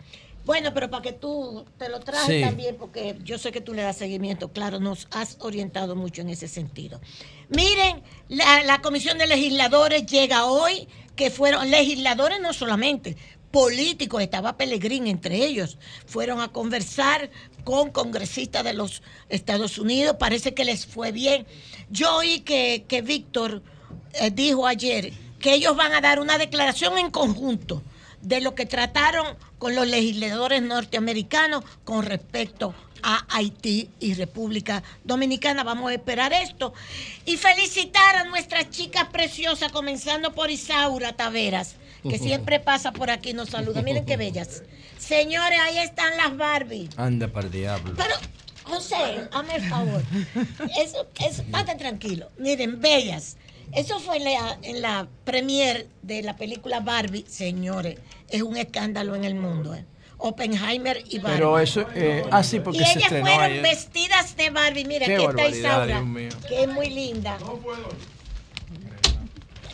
bueno, 0.44 0.72
pero 0.72 0.88
para 0.90 1.02
que 1.02 1.12
tú 1.12 1.64
te 1.76 1.88
lo 1.88 1.98
trajes 1.98 2.36
Sí. 2.36 2.40
también, 2.40 2.76
porque 2.76 3.16
yo 3.24 3.36
sé 3.36 3.50
que 3.50 3.60
tú 3.60 3.74
le 3.74 3.82
das 3.82 3.96
seguimiento, 3.96 4.52
claro, 4.52 4.78
nos 4.78 5.08
has 5.10 5.38
orientado 5.40 5.96
mucho 5.96 6.20
en 6.22 6.28
ese 6.30 6.46
sentido. 6.46 7.00
Miren, 7.48 8.02
la, 8.28 8.62
la 8.64 8.80
Comisión 8.80 9.18
de 9.18 9.26
Legisladores 9.26 10.06
llega 10.06 10.46
hoy, 10.46 10.88
que 11.14 11.30
fueron 11.30 11.70
legisladores 11.70 12.40
no 12.40 12.52
solamente, 12.52 13.16
políticos, 13.50 14.22
estaba 14.22 14.56
Pellegrín 14.56 15.06
entre 15.06 15.36
ellos, 15.46 15.78
fueron 16.06 16.40
a 16.40 16.48
conversar 16.48 17.30
con 17.64 17.90
congresistas 17.90 18.64
de 18.64 18.74
los 18.74 19.02
Estados 19.28 19.78
Unidos, 19.78 20.16
parece 20.18 20.54
que 20.54 20.64
les 20.64 20.86
fue 20.86 21.12
bien. 21.12 21.46
Yo 21.88 22.16
oí 22.16 22.40
que, 22.40 22.84
que 22.86 23.00
Víctor 23.00 23.62
eh, 24.12 24.30
dijo 24.30 24.66
ayer 24.66 25.12
que 25.40 25.54
ellos 25.54 25.76
van 25.76 25.92
a 25.92 26.00
dar 26.00 26.20
una 26.20 26.36
declaración 26.36 26.98
en 26.98 27.10
conjunto 27.10 27.82
de 28.26 28.40
lo 28.40 28.56
que 28.56 28.66
trataron 28.66 29.36
con 29.58 29.76
los 29.76 29.86
legisladores 29.86 30.60
norteamericanos 30.60 31.62
con 31.84 32.04
respecto 32.04 32.74
a 33.04 33.24
Haití 33.28 33.88
y 34.00 34.14
República 34.14 34.82
Dominicana. 35.04 35.62
Vamos 35.62 35.92
a 35.92 35.94
esperar 35.94 36.32
esto. 36.32 36.74
Y 37.24 37.36
felicitar 37.36 38.16
a 38.16 38.24
nuestras 38.24 38.68
chicas 38.70 39.04
preciosas, 39.12 39.70
comenzando 39.70 40.32
por 40.34 40.50
Isaura 40.50 41.12
Taveras, 41.12 41.76
que 42.02 42.18
siempre 42.18 42.58
pasa 42.70 42.90
por 42.90 43.10
aquí 43.10 43.30
y 43.30 43.34
nos 43.34 43.50
saluda. 43.50 43.82
Miren 43.82 44.04
qué 44.04 44.16
bellas. 44.16 44.64
Señores, 44.98 45.60
ahí 45.60 45.78
están 45.78 46.16
las 46.16 46.36
Barbie. 46.36 46.88
Anda 46.96 47.28
para 47.28 47.46
el 47.46 47.52
diablo. 47.52 47.94
Pero, 47.96 48.14
José, 48.64 49.28
hazme 49.30 49.54
el 49.54 49.68
favor. 49.68 50.02
Eso, 50.82 51.06
eso, 51.24 51.42
estate 51.42 51.76
tranquilo. 51.76 52.28
Miren, 52.38 52.80
bellas. 52.80 53.36
Eso 53.72 53.98
fue 54.00 54.18
en 54.18 54.24
la, 54.24 54.58
en 54.62 54.82
la 54.82 55.08
premier 55.24 55.88
de 56.02 56.22
la 56.22 56.36
película 56.36 56.80
Barbie, 56.80 57.24
señores. 57.28 57.98
Es 58.28 58.42
un 58.42 58.56
escándalo 58.56 59.14
en 59.14 59.24
el 59.24 59.34
mundo. 59.34 59.74
¿eh? 59.74 59.84
Oppenheimer 60.18 61.02
y 61.08 61.18
Barbie. 61.18 61.36
Pero 61.36 61.58
eso, 61.58 61.86
eh, 61.94 62.24
así 62.30 62.60
porque 62.60 62.78
y 62.78 62.82
ellas 62.82 63.08
fueron 63.08 63.28
ayer. 63.28 63.62
vestidas 63.62 64.36
de 64.36 64.50
Barbie. 64.50 64.84
Mira, 64.84 65.06
Qué 65.06 65.16
aquí 65.16 65.24
está 65.24 65.48
Isaura, 65.48 66.02
que 66.48 66.62
es 66.62 66.68
muy 66.68 66.88
linda. 66.90 67.36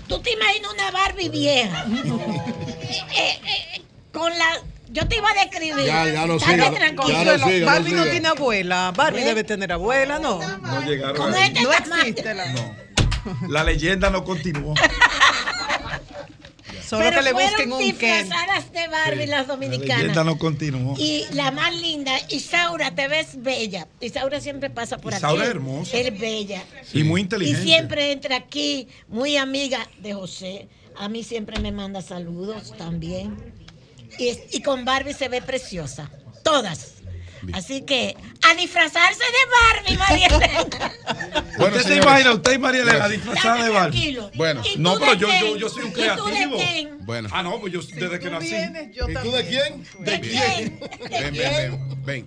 ¿Tú 0.09 0.20
te 0.20 0.33
imaginas 0.33 0.73
una 0.73 0.91
Barbie 0.91 1.29
vieja? 1.29 1.87
Eh, 3.16 3.41
eh, 3.47 3.83
con 4.12 4.31
la 4.37 4.61
yo 4.91 5.09
te 5.09 5.16
iba 5.16 5.31
a 5.31 5.35
describir. 5.35 5.87
Ya, 5.87 6.07
ya 6.07 6.27
no 6.27 6.37
Estate 6.37 6.53
siga, 6.57 6.70
tranquilo. 6.70 7.09
ya 7.09 7.24
no 7.39 7.49
siga, 7.49 7.66
Barbie 7.66 7.93
no 7.93 8.05
no, 8.05 8.11
tiene 8.11 8.29
abuela. 8.29 8.93
Barbie 8.95 9.23
¿Eh? 9.23 9.24
debe 9.24 9.45
tener 9.45 9.73
abuela, 9.73 10.19
¿no? 10.19 10.39
No 10.59 10.83
llegaron 10.83 11.35
este 11.35 11.62
No 11.62 11.73
existe 11.73 12.35
la. 12.35 12.45
La 13.49 13.65
leyenda 13.65 14.11
no 14.11 14.24
continuó. 14.24 14.74
Solo 16.93 17.05
Pero 17.05 17.16
que 17.16 17.23
le 17.23 17.31
fueron 17.32 17.51
busquen 17.52 17.73
un 17.73 17.78
Ken. 17.78 17.89
disfrazadas 18.28 18.70
de 18.73 18.86
Barbie 18.89 19.27
las 19.27 19.47
La 19.48 19.55
dominicanas. 19.55 19.98
leyenda 19.98 20.24
no 20.24 20.36
continuó. 20.36 20.94
Y 20.98 21.24
la 21.32 21.51
más 21.51 21.74
linda, 21.74 22.12
Isaura, 22.28 22.94
te 22.94 23.09
ves 23.09 23.43
bella. 23.43 23.89
Isaura 24.01 24.43
siempre 24.43 24.69
pasa 24.69 24.98
por 24.98 25.14
Isaura 25.14 25.32
aquí. 25.32 25.43
es 25.44 25.48
hermosa. 25.48 25.97
Es 25.97 26.20
bella. 26.20 26.62
Y 26.93 27.02
muy 27.02 27.23
Y 27.23 27.24
inteligente. 27.24 27.62
siempre 27.62 28.12
entra 28.12 28.36
aquí, 28.36 28.89
muy 29.09 29.39
amiga 29.39 29.89
de 30.01 30.12
José. 30.12 30.69
A 30.98 31.09
mí 31.09 31.24
siempre 31.24 31.59
me 31.60 31.73
manda 31.73 32.02
saludos 32.02 32.74
también. 32.77 33.36
Y, 34.19 34.36
y 34.52 34.60
con 34.60 34.85
Barbie 34.85 35.14
se 35.14 35.31
ve 35.31 35.40
preciosa. 35.40 36.10
Todas. 36.44 36.97
Así 37.52 37.82
que 37.82 38.16
a 38.48 38.55
disfrazarse 38.55 39.23
de 39.24 39.93
Barbie, 39.93 39.97
María 39.98 40.27
Elena. 40.36 40.93
Bueno, 41.59 41.77
¿Usted 41.77 41.89
se 41.89 41.97
imagina, 41.97 42.32
usted 42.35 42.52
y 42.52 42.59
María 42.59 42.82
Elena 42.82 43.09
disfrazada 43.09 43.64
de 43.64 43.70
Barbie? 43.70 43.90
Tranquilo. 43.98 44.31
Bueno, 44.35 44.62
¿Y 44.64 44.78
No, 44.78 44.98
pero 44.98 45.14
yo, 45.14 45.28
yo, 45.28 45.39
quién? 45.40 45.59
yo 45.59 45.69
soy 45.69 45.82
un 45.85 45.90
¿Y 45.90 45.93
tú 45.93 46.01
de 46.01 46.06
creativo. 46.06 46.56
quién? 46.56 46.98
Bueno. 47.06 47.28
Ah, 47.32 47.43
no, 47.43 47.60
pues 47.60 47.73
yo 47.73 47.81
desde 47.82 48.19
que 48.20 48.31
nací. 48.31 48.55
yo 48.93 49.09
¿Y 49.09 49.14
tú 49.14 49.31
de 49.32 49.47
quién? 49.47 49.86
¿De 50.01 50.20
quién? 50.20 50.81
Ven, 51.10 51.35
ven, 51.35 52.05
ven, 52.05 52.27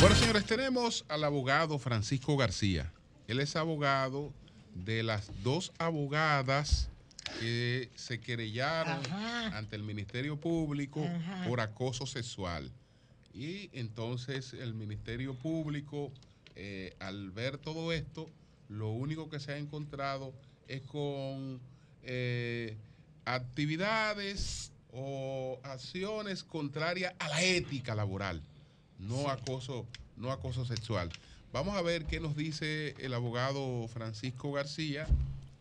Bueno, 0.00 0.14
señores, 0.16 0.44
tenemos 0.44 1.04
al 1.08 1.24
abogado 1.24 1.78
Francisco 1.78 2.36
García. 2.36 2.92
Él 3.26 3.40
es 3.40 3.56
abogado 3.56 4.32
de 4.84 5.02
las 5.02 5.30
dos 5.42 5.72
abogadas 5.78 6.88
que 7.40 7.90
se 7.94 8.20
querellaron 8.20 9.04
Ajá. 9.06 9.56
ante 9.56 9.76
el 9.76 9.82
Ministerio 9.82 10.38
Público 10.38 11.04
Ajá. 11.04 11.44
por 11.48 11.60
acoso 11.60 12.06
sexual. 12.06 12.70
Y 13.34 13.68
entonces 13.72 14.54
el 14.54 14.74
Ministerio 14.74 15.34
Público, 15.34 16.12
eh, 16.54 16.94
al 17.00 17.30
ver 17.30 17.58
todo 17.58 17.92
esto, 17.92 18.30
lo 18.68 18.90
único 18.90 19.28
que 19.28 19.40
se 19.40 19.52
ha 19.52 19.58
encontrado 19.58 20.32
es 20.68 20.82
con 20.82 21.60
eh, 22.02 22.76
actividades 23.24 24.72
o 24.92 25.58
acciones 25.62 26.42
contrarias 26.42 27.14
a 27.18 27.28
la 27.28 27.42
ética 27.42 27.94
laboral, 27.94 28.40
no 28.98 29.28
acoso, 29.28 29.86
no 30.16 30.32
acoso 30.32 30.64
sexual. 30.64 31.10
Vamos 31.52 31.76
a 31.76 31.82
ver 31.82 32.04
qué 32.06 32.20
nos 32.20 32.36
dice 32.36 32.94
el 32.98 33.14
abogado 33.14 33.88
Francisco 33.88 34.52
García 34.52 35.06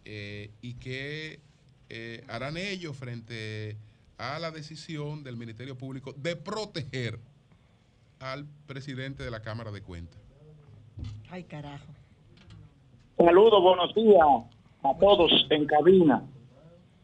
eh, 0.04 0.50
y 0.62 0.74
qué 0.76 1.40
eh, 1.90 2.24
harán 2.28 2.58
ellos 2.58 2.98
frente 2.98 3.78
a 4.18 4.40
la 4.40 4.52
decisión 4.52 5.24
del 5.24 5.38
Ministerio 5.38 5.78
Público 5.78 6.14
de 6.14 6.36
proteger 6.36 7.20
al 8.20 8.46
presidente 8.68 9.24
de 9.24 9.32
la 9.32 9.42
Cámara 9.42 9.72
de 9.72 9.82
Cuentas. 9.82 10.20
Ay, 11.30 11.44
carajo. 11.44 11.94
Saludos, 13.18 13.62
buenos 13.62 13.94
días 13.96 14.26
a 14.84 14.94
todos 15.00 15.48
en 15.50 15.66
cabina 15.66 16.24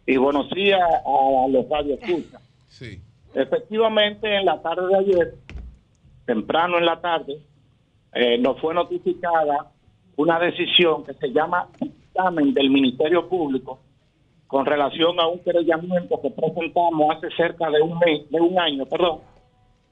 y 0.06 0.18
buenos 0.18 0.50
días 0.52 0.82
a 0.82 1.48
los 1.50 1.70
radioescuchas. 1.70 2.42
Sí. 2.68 3.02
Efectivamente, 3.34 4.36
en 4.36 4.46
la 4.46 4.62
tarde 4.62 4.88
de 4.88 4.98
ayer, 4.98 5.36
temprano 6.26 6.78
en 6.78 6.86
la 6.86 7.00
tarde, 7.00 7.42
eh, 8.14 8.38
nos 8.38 8.60
fue 8.60 8.74
notificada 8.74 9.72
una 10.18 10.40
decisión 10.40 11.04
que 11.04 11.14
se 11.14 11.32
llama 11.32 11.70
dictamen 11.80 12.54
del 12.54 12.70
Ministerio 12.70 13.28
Público 13.28 13.80
con 14.48 14.66
relación 14.66 15.20
a 15.20 15.28
un 15.28 15.40
querellamiento 15.40 16.22
que 16.22 16.30
presentamos 16.30 17.16
hace 17.16 17.30
cerca 17.36 17.70
de 17.70 17.82
un 17.82 17.98
mes, 18.00 18.30
de 18.30 18.42
un 18.42 18.60
año, 18.60 18.86
perdón, 18.86 19.20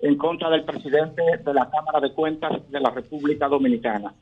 en 0.02 0.18
contra 0.18 0.50
del 0.50 0.66
presidente 0.66 1.22
de 1.44 1.54
la 1.54 1.70
Cámara 1.70 2.02
de 2.02 2.14
Cuentas 2.14 2.70
de 2.70 2.80
la 2.80 2.90
República 2.90 3.48
Dominicana. 3.48 4.14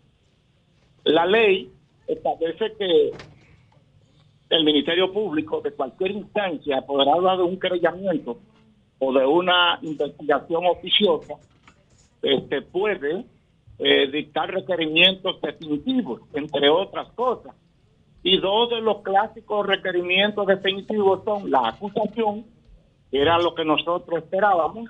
La 1.04 1.26
ley 1.26 1.72
establece 2.08 2.74
que 2.78 3.12
el 4.50 4.64
Ministerio 4.64 5.12
Público 5.12 5.62
de 5.62 5.72
cualquier 5.72 6.12
instancia 6.12 6.84
hablar 6.88 7.38
de 7.38 7.44
un 7.44 7.60
querellamiento 7.60 8.38
o 9.00 9.14
de 9.14 9.26
una 9.26 9.80
investigación 9.82 10.66
oficiosa, 10.66 11.36
este, 12.22 12.62
puede 12.62 13.26
eh, 13.80 14.10
dictar 14.12 14.50
requerimientos 14.52 15.40
definitivos, 15.42 16.22
entre 16.34 16.70
otras 16.70 17.10
cosas. 17.14 17.56
Y 18.24 18.38
dos 18.40 18.70
de 18.72 18.82
los 18.82 19.02
clásicos 19.04 19.66
requerimientos 19.68 20.48
definitivos 20.48 21.24
son 21.24 21.52
la 21.52 21.70
acusación, 21.70 22.46
que 23.12 23.22
era 23.22 23.38
lo 23.38 23.54
que 23.54 23.64
nosotros 23.64 24.24
esperábamos, 24.24 24.90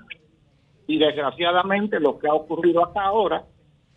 y 0.86 0.98
desgraciadamente 0.98 2.00
lo 2.00 2.18
que 2.18 2.28
ha 2.28 2.34
ocurrido 2.34 2.84
hasta 2.84 3.02
ahora, 3.02 3.44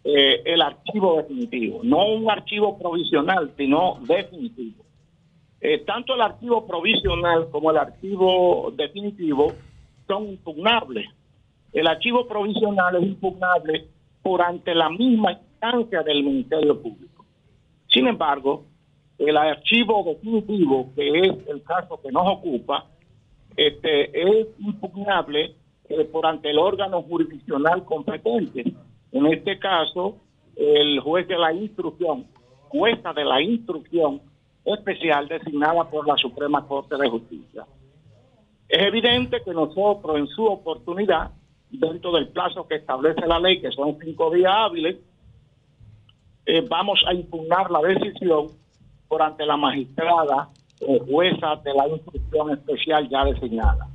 eh, 0.03 0.41
el 0.45 0.61
archivo 0.61 1.17
definitivo. 1.17 1.79
No 1.83 2.07
un 2.07 2.29
archivo 2.29 2.77
provisional, 2.77 3.53
sino 3.55 3.97
definitivo. 4.01 4.83
Eh, 5.61 5.83
tanto 5.85 6.15
el 6.15 6.21
archivo 6.21 6.67
provisional 6.67 7.49
como 7.49 7.71
el 7.71 7.77
archivo 7.77 8.73
definitivo 8.75 9.53
son 10.07 10.27
impugnables. 10.29 11.07
El 11.71 11.87
archivo 11.87 12.27
provisional 12.27 12.95
es 12.97 13.03
impugnable 13.03 13.87
por 14.21 14.41
ante 14.41 14.75
la 14.75 14.89
misma 14.89 15.33
instancia 15.33 16.03
del 16.03 16.23
Ministerio 16.23 16.81
Público. 16.81 17.25
Sin 17.87 18.07
embargo, 18.07 18.65
el 19.17 19.37
archivo 19.37 20.03
definitivo, 20.03 20.89
que 20.95 21.19
es 21.19 21.47
el 21.47 21.61
caso 21.63 21.99
que 22.01 22.11
nos 22.11 22.27
ocupa, 22.27 22.85
este, 23.55 24.39
es 24.39 24.47
impugnable 24.59 25.55
eh, 25.89 26.05
por 26.05 26.25
ante 26.25 26.49
el 26.49 26.57
órgano 26.57 27.01
jurisdiccional 27.03 27.83
competente. 27.85 28.73
En 29.11 29.25
este 29.27 29.59
caso, 29.59 30.17
el 30.55 30.99
juez 30.99 31.27
de 31.27 31.37
la 31.37 31.53
instrucción, 31.53 32.25
jueza 32.69 33.13
de 33.13 33.25
la 33.25 33.41
instrucción 33.41 34.21
especial 34.63 35.27
designada 35.27 35.89
por 35.89 36.07
la 36.07 36.15
Suprema 36.15 36.65
Corte 36.65 36.95
de 36.95 37.09
Justicia. 37.09 37.65
Es 38.69 38.83
evidente 38.83 39.41
que 39.43 39.51
nosotros 39.51 40.17
en 40.17 40.27
su 40.27 40.45
oportunidad, 40.45 41.31
dentro 41.71 42.11
del 42.11 42.27
plazo 42.29 42.67
que 42.67 42.75
establece 42.75 43.25
la 43.25 43.39
ley, 43.39 43.61
que 43.61 43.71
son 43.71 43.97
cinco 44.03 44.29
días 44.31 44.51
hábiles, 44.55 44.97
eh, 46.45 46.65
vamos 46.69 46.99
a 47.07 47.13
impugnar 47.13 47.71
la 47.71 47.79
decisión 47.81 48.47
por 49.07 49.21
ante 49.21 49.45
la 49.45 49.57
magistrada 49.57 50.49
o 50.85 50.99
jueza 51.05 51.55
de 51.63 51.73
la 51.73 51.87
instrucción 51.87 52.51
especial 52.51 53.07
ya 53.09 53.25
designada. 53.25 53.87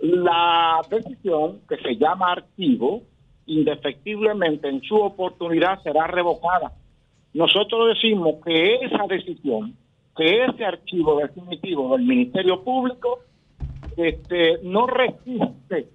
La 0.00 0.80
decisión, 0.90 1.60
que 1.68 1.76
se 1.78 1.96
llama 1.96 2.32
archivo, 2.32 3.02
indefectiblemente 3.46 4.68
en 4.68 4.82
su 4.82 4.96
oportunidad 4.96 5.82
será 5.82 6.06
revocada. 6.06 6.72
Nosotros 7.32 7.94
decimos 7.94 8.36
que 8.44 8.74
esa 8.76 9.06
decisión, 9.08 9.76
que 10.16 10.44
ese 10.44 10.64
archivo 10.64 11.18
definitivo 11.18 11.96
del 11.96 12.06
Ministerio 12.06 12.62
Público, 12.62 13.20
este, 13.96 14.58
no 14.62 14.86
resiste 14.86 15.88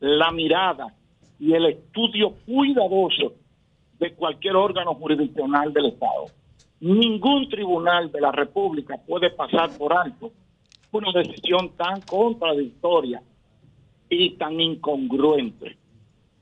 la 0.00 0.30
mirada 0.30 0.94
y 1.38 1.54
el 1.54 1.66
estudio 1.66 2.34
cuidadoso 2.46 3.34
de 3.98 4.14
cualquier 4.14 4.56
órgano 4.56 4.94
jurisdiccional 4.94 5.72
del 5.72 5.86
Estado. 5.86 6.26
Ningún 6.80 7.48
tribunal 7.48 8.10
de 8.10 8.20
la 8.20 8.32
República 8.32 8.96
puede 9.06 9.30
pasar 9.30 9.70
por 9.76 9.92
alto 9.92 10.32
una 10.92 11.12
decisión 11.12 11.70
tan 11.76 12.00
contradictoria 12.02 13.22
y 14.08 14.30
tan 14.30 14.60
incongruente. 14.60 15.76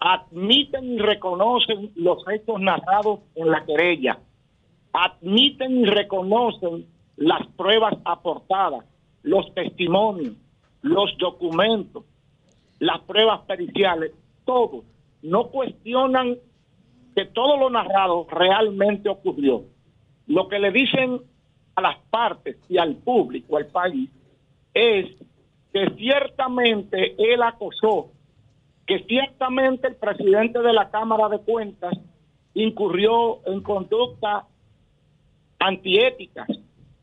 Admiten 0.01 0.95
y 0.95 0.99
reconocen 0.99 1.91
los 1.97 2.27
hechos 2.29 2.61
narrados 2.61 3.21
en 3.35 3.51
la 3.51 3.65
querella. 3.65 4.19
Admiten 4.93 5.81
y 5.81 5.85
reconocen 5.85 6.87
las 7.17 7.47
pruebas 7.57 7.95
aportadas, 8.05 8.85
los 9.23 9.53
testimonios, 9.55 10.35
los 10.83 11.17
documentos, 11.19 12.05
las 12.79 13.01
pruebas 13.03 13.41
periciales, 13.43 14.13
todo. 14.45 14.85
No 15.23 15.49
cuestionan 15.49 16.37
que 17.15 17.27
todo 17.27 17.57
lo 17.57 17.71
narrado 17.71 18.27
realmente 18.31 19.09
ocurrió. 19.09 19.65
Lo 20.27 20.49
que 20.49 20.59
le 20.59 20.71
dicen 20.71 21.21
a 21.75 21.81
las 21.81 21.99
partes 22.11 22.57
y 22.69 22.79
al 22.79 22.97
público, 22.97 23.57
al 23.57 23.67
país, 23.67 24.11
es 24.75 25.07
que 25.73 25.91
ciertamente 25.97 27.15
él 27.19 27.43
acosó, 27.43 28.13
que 28.87 29.01
ciertamente 29.05 29.89
el 29.89 29.97
presidente 29.97 30.61
de 30.61 30.73
la 30.73 30.91
Cámara 30.91 31.29
de 31.29 31.41
Cuentas 31.41 31.95
incurrió 32.55 33.41
en 33.47 33.63
conducta 33.63 34.47
antiéticas, 35.59 36.49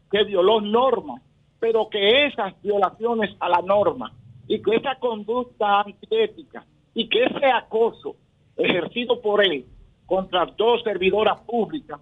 que 0.10 0.24
violó 0.24 0.62
normas, 0.62 1.22
pero 1.60 1.90
que 1.90 2.26
esas 2.28 2.60
violaciones 2.62 3.36
a 3.40 3.50
la 3.50 3.62
norma 3.62 4.14
y 4.48 4.62
que 4.62 4.76
esa 4.76 4.96
conducta 4.96 5.82
antiética 5.82 6.66
y 6.94 7.10
que 7.10 7.24
ese 7.24 7.46
acoso 7.46 8.16
ejercido 8.58 9.22
por 9.22 9.44
él 9.44 9.66
contra 10.06 10.46
dos 10.46 10.84
servidoras 10.84 11.42
públicas 11.42 12.00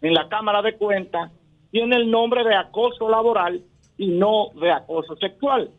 en 0.00 0.14
la 0.14 0.28
Cámara 0.28 0.62
de 0.62 0.76
Cuentas 0.76 1.30
tiene 1.70 1.96
el 1.96 2.10
nombre 2.10 2.42
de 2.44 2.54
acoso 2.54 3.08
laboral 3.08 3.62
y 3.98 4.08
no 4.08 4.48
de 4.60 4.72
acoso 4.72 5.16
sexual. 5.16 5.70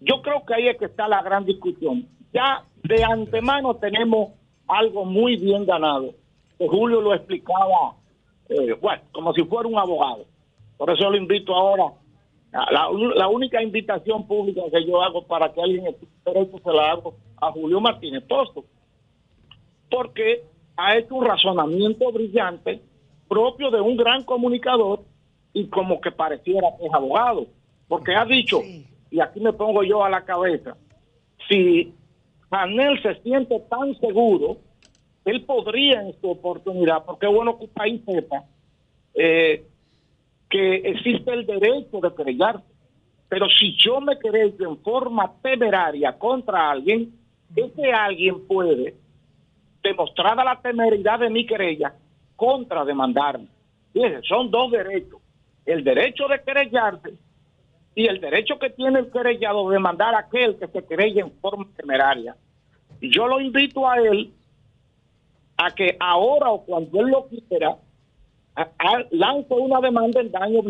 Yo 0.00 0.22
creo 0.22 0.44
que 0.46 0.54
ahí 0.54 0.68
es 0.68 0.78
que 0.78 0.84
está 0.86 1.08
la 1.08 1.22
gran 1.22 1.44
discusión. 1.44 2.06
Ya 2.32 2.64
de 2.84 3.02
antemano 3.02 3.74
tenemos 3.74 4.30
algo 4.68 5.04
muy 5.04 5.36
bien 5.36 5.66
ganado, 5.66 6.14
Julio 6.58 7.00
lo 7.00 7.14
explicaba, 7.14 7.96
eh, 8.48 8.72
bueno, 8.80 9.02
como 9.12 9.32
si 9.34 9.42
fuera 9.44 9.68
un 9.68 9.78
abogado. 9.78 10.24
Por 10.76 10.90
eso 10.90 11.10
lo 11.10 11.16
invito 11.16 11.54
ahora. 11.54 11.92
La, 12.70 12.88
la 13.14 13.28
única 13.28 13.62
invitación 13.62 14.26
pública 14.26 14.62
que 14.72 14.84
yo 14.86 15.02
hago 15.02 15.26
para 15.26 15.52
que 15.52 15.60
alguien 15.60 15.86
esté 15.86 16.06
derecho 16.24 16.58
se 16.64 16.72
la 16.72 16.92
hago 16.92 17.16
a 17.40 17.52
Julio 17.52 17.80
Martínez 17.80 18.24
Posto, 18.24 18.64
porque 19.90 20.44
ha 20.76 20.96
hecho 20.96 21.14
un 21.14 21.24
razonamiento 21.24 22.10
brillante 22.12 22.80
propio 23.28 23.70
de 23.70 23.80
un 23.80 23.96
gran 23.96 24.24
comunicador 24.24 25.00
y 25.52 25.66
como 25.68 26.00
que 26.00 26.10
pareciera 26.10 26.68
que 26.78 26.86
es 26.86 26.94
abogado, 26.94 27.46
porque 27.88 28.14
ha 28.14 28.24
dicho, 28.24 28.60
y 29.10 29.20
aquí 29.20 29.40
me 29.40 29.52
pongo 29.52 29.82
yo 29.82 30.04
a 30.04 30.10
la 30.10 30.24
cabeza, 30.24 30.76
si 31.48 31.94
Janel 32.50 33.02
se 33.02 33.14
siente 33.22 33.60
tan 33.68 33.98
seguro, 33.98 34.58
él 35.24 35.44
podría 35.44 36.02
en 36.02 36.18
su 36.20 36.30
oportunidad, 36.30 37.04
porque 37.04 37.26
es 37.26 37.32
bueno 37.32 37.58
que 37.58 37.64
el 37.64 37.70
país 37.70 38.02
sepa 38.06 38.44
eh, 39.14 39.64
existe 40.56 41.32
el 41.32 41.46
derecho 41.46 42.00
de 42.00 42.14
querellarse. 42.14 42.64
Pero 43.28 43.48
si 43.48 43.76
yo 43.76 44.00
me 44.00 44.18
querello 44.18 44.70
en 44.70 44.78
forma 44.78 45.32
temeraria 45.42 46.16
contra 46.16 46.70
alguien, 46.70 47.12
ese 47.54 47.92
alguien 47.92 48.46
puede, 48.46 48.94
demostrada 49.82 50.44
la 50.44 50.60
temeridad 50.60 51.18
de 51.18 51.30
mi 51.30 51.46
querella, 51.46 51.94
contrademandarme. 52.36 53.48
Fíjense, 53.92 54.22
son 54.28 54.50
dos 54.50 54.70
derechos. 54.70 55.20
El 55.64 55.82
derecho 55.82 56.28
de 56.28 56.40
querellarse 56.42 57.14
y 57.94 58.06
el 58.06 58.20
derecho 58.20 58.58
que 58.58 58.70
tiene 58.70 59.00
el 59.00 59.10
querellado 59.10 59.68
de 59.68 59.74
demandar 59.74 60.14
a 60.14 60.20
aquel 60.20 60.56
que 60.56 60.68
se 60.68 60.84
querella 60.84 61.22
en 61.22 61.32
forma 61.40 61.66
temeraria. 61.76 62.36
Y 63.00 63.10
yo 63.10 63.26
lo 63.26 63.40
invito 63.40 63.88
a 63.88 63.96
él 63.98 64.32
a 65.56 65.70
que 65.70 65.96
ahora 65.98 66.50
o 66.50 66.64
cuando 66.64 67.00
él 67.00 67.08
lo 67.08 67.26
quiera, 67.26 67.76
lance 69.10 69.54
una 69.54 69.80
demanda 69.80 70.20
en 70.20 70.30
daño 70.30 70.60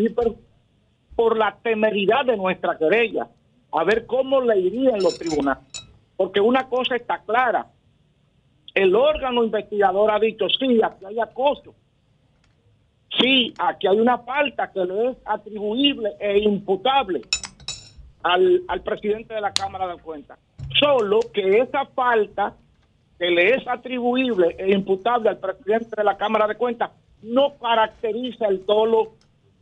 por 1.15 1.39
la 1.39 1.57
temeridad 1.63 2.27
de 2.27 2.37
nuestra 2.37 2.77
querella, 2.77 3.29
a 3.73 3.85
ver 3.85 4.07
cómo 4.07 4.41
le 4.41 4.59
iría 4.59 4.91
en 4.91 5.03
los 5.03 5.19
tribunales. 5.19 5.65
Porque 6.17 6.41
una 6.41 6.69
cosa 6.69 6.97
está 6.97 7.23
clara, 7.23 7.67
el 8.75 8.95
órgano 8.95 9.45
investigador 9.45 10.11
ha 10.11 10.19
dicho, 10.19 10.47
sí, 10.49 10.81
aquí 10.83 11.05
hay 11.05 11.21
acoso, 11.21 11.75
sí, 13.19 13.55
aquí 13.59 13.87
hay 13.87 13.99
una 13.99 14.19
falta 14.19 14.71
que 14.71 14.85
le 14.85 15.11
es 15.11 15.17
atribuible 15.25 16.13
e 16.19 16.39
imputable 16.39 17.23
al, 18.23 18.63
al 18.69 18.83
presidente 18.83 19.35
de 19.35 19.41
la 19.41 19.53
Cámara 19.53 19.87
de 19.89 20.03
Cuentas. 20.03 20.39
Solo 20.79 21.21
que 21.33 21.59
esa 21.61 21.87
falta 21.87 22.55
que 23.19 23.31
le 23.31 23.55
es 23.55 23.67
atribuible 23.67 24.57
e 24.59 24.73
imputable 24.73 25.31
al 25.31 25.39
presidente 25.39 25.97
de 25.97 26.05
la 26.05 26.19
Cámara 26.19 26.47
de 26.47 26.57
Cuentas 26.57 26.91
no 27.27 27.55
caracteriza 27.59 28.47
el 28.47 28.65
dolo 28.65 29.15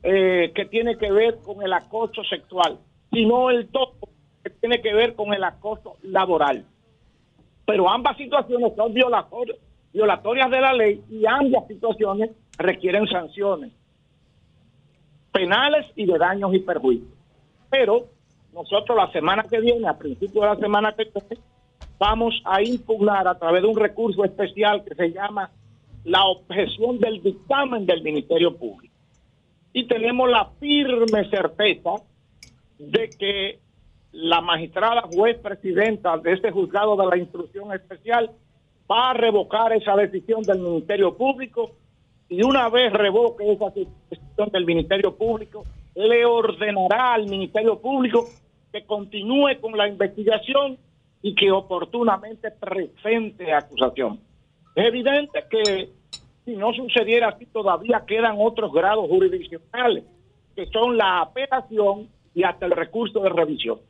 eh, 0.03 0.53
que 0.55 0.67
tiene 0.67 0.97
que 0.97 1.11
ver 1.11 1.39
con 1.39 1.63
el 1.63 1.73
acoso 1.73 2.23
sexual, 2.25 2.79
sino 3.11 3.51
el 3.51 3.71
dolo 3.71 3.95
que 4.43 4.51
tiene 4.51 4.81
que 4.83 4.93
ver 4.93 5.15
con 5.15 5.33
el 5.33 5.43
acoso 5.43 5.97
laboral. 6.03 6.65
Pero 7.67 7.89
ambas 7.89 8.17
situaciones 8.17 8.75
son 8.77 8.93
violatorias, 8.93 9.59
violatorias 9.93 10.51
de 10.51 10.61
la 10.61 10.73
ley 10.75 11.03
y 11.11 11.25
ambas 11.27 11.67
situaciones 11.67 12.31
requieren 12.59 13.07
sanciones 13.07 13.73
penales 15.35 15.87
y 15.97 16.07
de 16.07 16.17
daños 16.17 16.55
y 16.55 16.61
perjuicios. 16.61 17.11
Pero 17.69 18.07
nosotros 18.53 18.97
la 18.97 19.11
semana 19.11 19.43
que 19.43 19.59
viene, 19.59 19.89
a 19.89 19.99
principios 19.99 20.45
de 20.45 20.49
la 20.49 20.57
semana 20.57 20.95
que 20.95 21.05
viene, 21.05 21.43
vamos 21.99 22.41
a 22.45 22.63
impugnar 22.63 23.27
a 23.27 23.37
través 23.37 23.63
de 23.63 23.69
un 23.69 23.77
recurso 23.77 24.25
especial 24.25 24.85
que 24.85 24.95
se 24.95 25.11
llama 25.11 25.51
la 26.05 26.25
objeción 26.25 26.99
del 26.99 27.23
dictamen 27.23 27.87
del 27.87 28.03
Ministerio 28.03 28.57
Público. 28.57 28.95
Y 29.73 29.87
tenemos 29.87 30.31
la 30.31 30.51
firme 30.61 31.29
certeza 31.31 31.95
de 32.79 33.11
que 33.11 33.59
la 34.13 34.41
magistrada 34.41 35.03
juez 35.13 35.39
presidenta 35.39 36.17
de 36.19 36.33
este 36.35 36.51
juzgado 36.51 36.97
de 36.97 37.07
la 37.07 37.17
instrucción 37.17 37.73
especial 37.73 38.31
va 38.91 39.11
a 39.11 39.15
revocar 39.15 39.73
esa 39.73 39.97
decisión 39.97 40.43
del 40.43 40.61
Ministerio 40.61 41.17
Público 41.17 41.73
y 42.29 42.43
una 42.43 42.69
vez 42.69 42.93
revoque 42.93 43.51
esa 43.51 43.71
decisión 43.71 44.51
del 44.53 44.65
Ministerio 44.65 45.17
Público, 45.17 45.65
le 45.95 46.25
ordenará 46.25 47.15
al 47.15 47.27
Ministerio 47.27 47.81
Público 47.81 48.27
que 48.73 48.85
continúe 48.85 49.61
con 49.61 49.77
la 49.77 49.89
investigación 49.89 50.79
y 51.23 51.35
que 51.35 51.51
oportunamente 51.51 52.51
presente 52.51 53.53
acusación. 53.53 54.21
Es 54.75 54.87
evidente 54.87 55.45
que 55.51 55.93
si 56.45 56.57
no 56.57 56.73
sucediera 56.73 57.29
así, 57.29 57.47
todavía 57.47 58.05
quedan 58.07 58.37
otros 58.39 58.73
grados 58.73 59.09
jurisdiccionales, 59.09 60.05
que 60.55 60.67
son 60.67 60.97
la 60.97 61.23
apelación 61.23 62.09
y 62.35 62.43
hasta 62.43 62.67
el 62.67 62.73
recurso 62.73 63.21
de 63.21 63.31
revisión. 63.31 63.81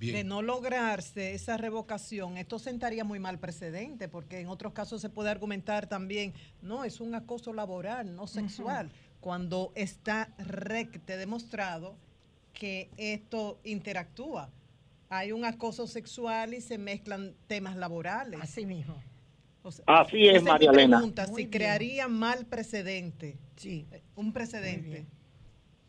De 0.00 0.24
no 0.24 0.42
lograrse 0.42 1.32
esa 1.32 1.56
revocación, 1.56 2.36
esto 2.36 2.58
sentaría 2.58 3.04
muy 3.04 3.20
mal 3.20 3.38
precedente, 3.38 4.08
porque 4.08 4.40
en 4.40 4.48
otros 4.48 4.72
casos 4.72 5.00
se 5.00 5.08
puede 5.08 5.30
argumentar 5.30 5.86
también, 5.86 6.34
no, 6.60 6.82
es 6.82 7.00
un 7.00 7.14
acoso 7.14 7.52
laboral, 7.52 8.16
no 8.16 8.26
sexual, 8.26 8.90
cuando 9.20 9.70
está 9.76 10.34
recte 10.38 11.16
demostrado 11.16 11.94
que 12.52 12.90
esto 12.96 13.60
interactúa. 13.62 14.50
Hay 15.08 15.30
un 15.30 15.44
acoso 15.44 15.86
sexual 15.86 16.54
y 16.54 16.60
se 16.60 16.78
mezclan 16.78 17.34
temas 17.46 17.76
laborales. 17.76 18.40
Así 18.42 18.66
mismo. 18.66 19.00
Así 19.86 20.28
es, 20.28 20.42
María 20.42 20.70
Elena. 20.70 20.98
Pregunta, 20.98 21.26
si 21.26 21.34
bien. 21.34 21.50
crearía 21.50 22.08
mal 22.08 22.46
precedente. 22.46 23.36
Sí. 23.56 23.86
Un 24.16 24.32
precedente. 24.32 25.06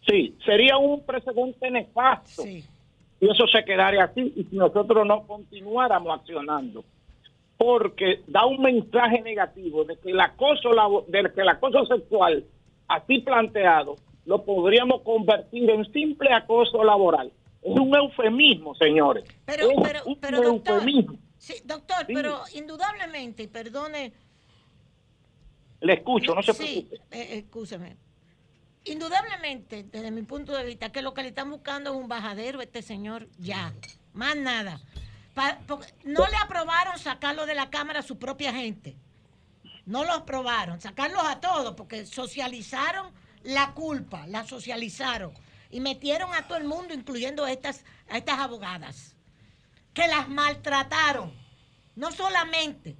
Sí, 0.08 0.36
sería 0.46 0.78
un 0.78 1.04
precedente 1.06 1.72
nefasto. 1.72 2.46
Y 2.46 2.66
eso 3.22 3.48
se 3.48 3.64
quedaría 3.64 4.04
así 4.04 4.34
y 4.36 4.44
si 4.44 4.56
nosotros 4.56 5.08
no 5.08 5.26
continuáramos 5.26 6.20
accionando. 6.20 6.84
Porque 7.58 8.22
da 8.28 8.46
un 8.46 8.62
mensaje 8.62 9.22
negativo 9.22 9.86
de 9.86 9.98
que 9.98 10.12
el 10.12 10.20
acoso 10.20 11.06
de 11.08 11.32
que 11.34 11.42
el 11.42 11.50
acoso 11.50 11.86
sexual 11.86 12.44
así 12.88 13.20
planteado 13.20 13.96
lo 14.26 14.44
podríamos 14.44 15.02
convertir 15.02 15.70
en 15.70 15.86
simple 15.92 16.34
acoso 16.34 16.84
laboral. 16.84 17.32
Es 17.62 17.80
un 17.80 17.96
eufemismo, 17.96 18.76
señores. 18.76 19.24
Pero, 19.46 19.70
es 19.72 19.78
pero, 19.82 20.00
un 20.06 20.16
pero 20.20 20.42
doctor, 20.42 20.76
eufemismo. 20.76 21.18
Sí, 21.44 21.56
doctor, 21.66 22.06
pero 22.08 22.42
indudablemente, 22.54 23.48
perdone, 23.50 24.14
Le 25.82 25.94
escucho, 25.94 26.34
no 26.34 26.42
se 26.42 26.54
sí, 26.54 26.88
preocupe. 26.90 27.18
eh, 27.20 27.38
escúcheme. 27.40 27.98
Indudablemente, 28.86 29.84
desde 29.84 30.12
mi 30.12 30.24
punto 30.24 30.54
de 30.54 30.64
vista, 30.66 30.92
que 30.92 31.02
lo 31.02 31.14
que 31.14 31.22
le 31.24 31.30
están 31.30 31.50
buscando 31.50 31.92
es 31.92 31.98
un 31.98 32.08
bajadero 32.08 32.60
a 32.60 32.64
este 32.64 32.82
señor, 32.82 33.28
ya, 33.40 33.74
más 34.14 34.36
nada. 34.38 34.80
Pa- 35.34 35.60
no 36.04 36.28
le 36.28 36.36
aprobaron 36.38 36.98
sacarlo 37.00 37.46
de 37.46 37.56
la 37.56 37.70
Cámara 37.70 38.00
a 38.00 38.04
su 38.04 38.18
propia 38.20 38.54
gente. 38.54 38.96
No 39.86 40.04
lo 40.06 40.14
aprobaron, 40.14 40.80
sacarlos 40.80 41.24
a 41.26 41.40
todos, 41.42 41.76
porque 41.76 42.06
socializaron 42.06 43.12
la 43.44 43.74
culpa, 43.74 44.26
la 44.28 44.46
socializaron 44.46 45.34
y 45.70 45.80
metieron 45.82 46.34
a 46.34 46.48
todo 46.48 46.58
el 46.58 46.64
mundo, 46.66 46.94
incluyendo 46.94 47.44
a 47.44 47.52
estas, 47.52 47.84
a 48.10 48.18
estas 48.18 48.40
abogadas, 48.40 49.13
que 49.94 50.08
las 50.08 50.28
maltrataron. 50.30 51.34
No 51.96 52.12
solamente, 52.12 52.96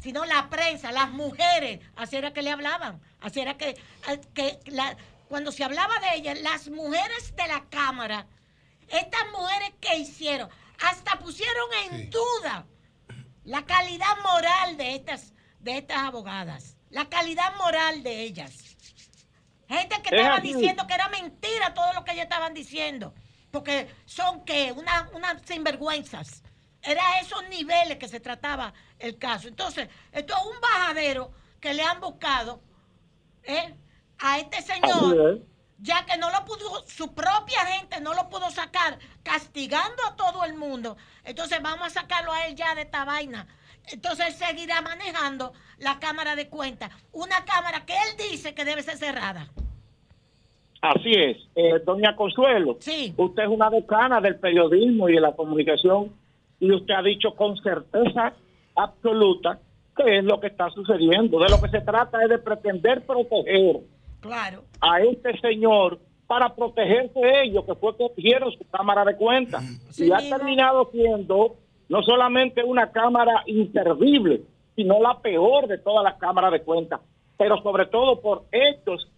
sino 0.00 0.24
la 0.24 0.48
prensa, 0.48 0.90
las 0.92 1.10
mujeres, 1.10 1.80
así 1.96 2.16
era 2.16 2.32
que 2.32 2.42
le 2.42 2.50
hablaban, 2.50 3.00
así 3.20 3.40
era 3.40 3.56
que, 3.58 3.70
eh, 4.08 4.20
que 4.34 4.58
la- 4.66 4.96
cuando 5.28 5.52
se 5.52 5.64
hablaba 5.64 5.98
de 6.00 6.16
ellas, 6.16 6.40
las 6.40 6.68
mujeres 6.68 7.34
de 7.36 7.46
la 7.46 7.64
Cámara, 7.68 8.26
estas 8.88 9.30
mujeres 9.32 9.72
que 9.80 9.96
hicieron, 9.98 10.48
hasta 10.82 11.18
pusieron 11.18 11.68
en 11.90 12.08
duda 12.10 12.64
la 13.44 13.64
calidad 13.66 14.16
moral 14.22 14.76
de 14.78 14.94
estas, 14.94 15.34
de 15.60 15.76
estas 15.78 15.98
abogadas, 15.98 16.76
la 16.90 17.08
calidad 17.10 17.54
moral 17.56 18.02
de 18.02 18.22
ellas. 18.22 18.76
Gente 19.68 20.00
que 20.02 20.08
Es 20.14 20.20
estaba 20.22 20.36
así. 20.36 20.54
diciendo 20.54 20.86
que 20.86 20.94
era 20.94 21.08
mentira 21.10 21.74
todo 21.74 21.92
lo 21.92 22.04
que 22.04 22.12
ellas 22.12 22.24
estaban 22.24 22.54
diciendo, 22.54 23.12
porque 23.58 23.92
son 24.06 24.44
que 24.44 24.70
una, 24.70 25.10
unas 25.14 25.42
sinvergüenzas. 25.42 26.44
Era 26.80 27.18
esos 27.20 27.42
niveles 27.48 27.98
que 27.98 28.06
se 28.06 28.20
trataba 28.20 28.72
el 29.00 29.18
caso. 29.18 29.48
Entonces, 29.48 29.88
esto 30.12 30.32
es 30.36 30.46
un 30.46 30.60
bajadero 30.60 31.32
que 31.60 31.74
le 31.74 31.82
han 31.82 32.00
buscado 32.00 32.62
¿eh? 33.42 33.74
a 34.20 34.38
este 34.38 34.62
señor 34.62 35.42
ya 35.80 36.04
que 36.04 36.16
no 36.16 36.30
lo 36.30 36.44
pudo, 36.44 36.84
su 36.88 37.14
propia 37.14 37.64
gente 37.66 38.00
no 38.00 38.12
lo 38.12 38.28
pudo 38.28 38.50
sacar, 38.50 38.98
castigando 39.22 40.04
a 40.06 40.16
todo 40.16 40.44
el 40.44 40.54
mundo. 40.54 40.96
Entonces 41.22 41.62
vamos 41.62 41.86
a 41.86 41.90
sacarlo 41.90 42.32
a 42.32 42.46
él 42.46 42.56
ya 42.56 42.74
de 42.74 42.82
esta 42.82 43.04
vaina. 43.04 43.46
entonces 43.86 44.26
él 44.26 44.34
seguirá 44.34 44.82
manejando 44.82 45.52
la 45.78 46.00
cámara 46.00 46.34
de 46.34 46.48
cuenta. 46.48 46.90
Una 47.12 47.44
cámara 47.44 47.86
que 47.86 47.94
él 47.94 48.30
dice 48.30 48.54
que 48.54 48.64
debe 48.64 48.82
ser 48.82 48.98
cerrada. 48.98 49.48
Así 50.80 51.12
es. 51.12 51.36
Eh, 51.56 51.80
doña 51.84 52.14
Consuelo, 52.14 52.72
usted 53.16 53.42
es 53.42 53.48
una 53.48 53.68
decana 53.70 54.20
del 54.20 54.36
periodismo 54.36 55.08
y 55.08 55.14
de 55.14 55.20
la 55.20 55.32
comunicación 55.32 56.12
y 56.60 56.72
usted 56.72 56.94
ha 56.94 57.02
dicho 57.02 57.34
con 57.34 57.56
certeza 57.56 58.32
absoluta 58.76 59.58
qué 59.96 60.18
es 60.18 60.24
lo 60.24 60.38
que 60.40 60.46
está 60.48 60.70
sucediendo. 60.70 61.38
De 61.40 61.48
lo 61.48 61.60
que 61.60 61.68
se 61.68 61.80
trata 61.80 62.22
es 62.22 62.28
de 62.28 62.38
pretender 62.38 63.04
proteger 63.04 63.80
Claro. 64.20 64.62
a 64.80 65.00
este 65.00 65.38
señor 65.40 65.98
para 66.26 66.54
protegerse 66.54 67.18
de 67.18 67.42
ellos, 67.44 67.64
que 67.64 67.74
fue 67.74 67.96
que 67.96 68.06
cogieron 68.08 68.52
su 68.52 68.64
cámara 68.70 69.04
de 69.04 69.16
cuenta. 69.16 69.60
y 69.96 70.12
ha 70.12 70.18
terminado 70.18 70.88
siendo 70.92 71.56
no 71.88 72.02
solamente 72.02 72.62
una 72.62 72.92
cámara 72.92 73.42
inservible, 73.46 74.42
sino 74.76 75.00
la 75.00 75.18
peor 75.20 75.66
de 75.66 75.78
todas 75.78 76.04
las 76.04 76.14
cámaras 76.18 76.52
de 76.52 76.60
cuenta, 76.62 77.00
pero 77.36 77.60
sobre 77.62 77.86
todo 77.86 78.20
por 78.20 78.44
hechos 78.52 79.08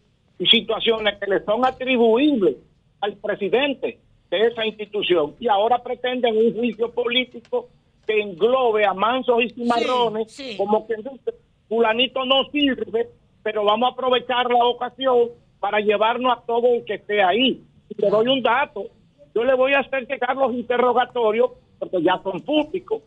situaciones 0.46 1.18
que 1.18 1.30
le 1.30 1.44
son 1.44 1.64
atribuibles 1.64 2.56
al 3.00 3.16
presidente 3.16 3.98
de 4.30 4.46
esa 4.46 4.64
institución. 4.64 5.34
Y 5.40 5.48
ahora 5.48 5.82
pretenden 5.82 6.36
un 6.36 6.54
juicio 6.54 6.90
político 6.92 7.68
que 8.06 8.20
englobe 8.20 8.84
a 8.84 8.94
mansos 8.94 9.42
y 9.42 9.50
cimarrones, 9.50 10.56
como 10.56 10.86
que 10.86 10.96
dice, 10.96 11.34
fulanito 11.68 12.24
no 12.24 12.44
sirve, 12.50 13.08
pero 13.42 13.64
vamos 13.64 13.90
a 13.90 13.92
aprovechar 13.92 14.50
la 14.50 14.64
ocasión 14.64 15.30
para 15.58 15.80
llevarnos 15.80 16.36
a 16.36 16.40
todo 16.42 16.74
el 16.74 16.84
que 16.84 16.94
esté 16.94 17.22
ahí. 17.22 17.62
Y 17.88 18.00
le 18.00 18.10
doy 18.10 18.28
un 18.28 18.42
dato, 18.42 18.86
yo 19.34 19.44
le 19.44 19.54
voy 19.54 19.74
a 19.74 19.80
hacer 19.80 20.06
llegar 20.06 20.36
los 20.36 20.54
interrogatorios, 20.54 21.50
porque 21.78 22.02
ya 22.02 22.20
son 22.22 22.40
públicos, 22.40 23.02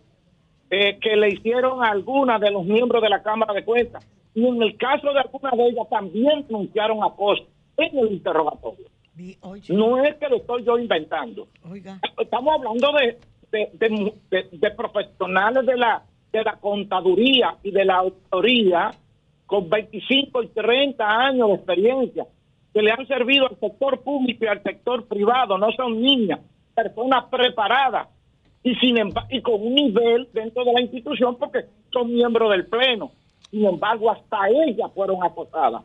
eh, 0.70 0.98
que 1.00 1.16
le 1.16 1.30
hicieron 1.30 1.84
a 1.84 1.90
algunas 1.92 2.40
de 2.42 2.52
los 2.52 2.64
miembros 2.66 3.02
de 3.02 3.10
la 3.10 3.22
Cámara 3.22 3.54
de 3.54 3.64
Cuentas. 3.64 4.06
Y 4.36 4.46
en 4.48 4.62
el 4.64 4.78
caso 4.78 5.14
de 5.14 5.20
algunas 5.20 5.54
de 5.58 5.68
ellas 5.68 5.88
también 5.90 6.46
denunciaron 6.48 7.04
acoso 7.04 7.44
en 7.78 7.98
el 8.00 8.12
interrogatorio. 8.14 8.88
No 9.74 10.04
es 10.04 10.16
que 10.16 10.28
lo 10.28 10.38
estoy 10.38 10.64
yo 10.64 10.78
inventando. 10.80 11.48
Estamos 12.20 12.56
hablando 12.56 12.92
de, 12.94 13.20
de, 13.52 13.70
de- 13.78 14.14
de- 14.32 14.50
de 14.58 14.72
profesionales 14.72 15.66
de 15.68 15.78
la, 15.78 16.02
de 16.32 16.44
la 16.44 16.56
contaduría 16.58 17.56
y 17.62 17.70
de 17.72 17.86
la 17.86 17.98
autoría 17.98 18.92
con 19.46 19.70
25 19.70 20.42
y 20.44 20.48
30 20.48 21.06
años 21.08 21.50
de 21.50 21.54
experiencia 21.56 22.26
que 22.74 22.82
le 22.82 22.92
han 22.92 23.06
servido 23.06 23.46
al 23.48 23.60
sector 23.60 24.02
público 24.02 24.46
y 24.46 24.48
al 24.48 24.64
sector 24.64 25.06
privado. 25.06 25.60
No 25.60 25.72
son 25.74 26.02
niñas, 26.02 26.40
personas 26.74 27.26
preparadas 27.26 28.08
y 28.64 28.76
sin 28.76 28.98
y 29.30 29.42
con 29.42 29.62
un 29.62 29.76
nivel 29.76 30.28
dentro 30.34 30.64
de 30.64 30.74
la 30.74 30.82
institución 30.82 31.38
porque 31.38 31.66
son 31.92 32.14
miembros 32.14 32.52
del 32.52 32.66
pleno. 32.66 33.12
Sin 33.52 33.66
embargo, 33.66 34.10
hasta 34.10 34.50
ellas 34.50 34.90
fueron 34.96 35.24
acosadas. 35.24 35.84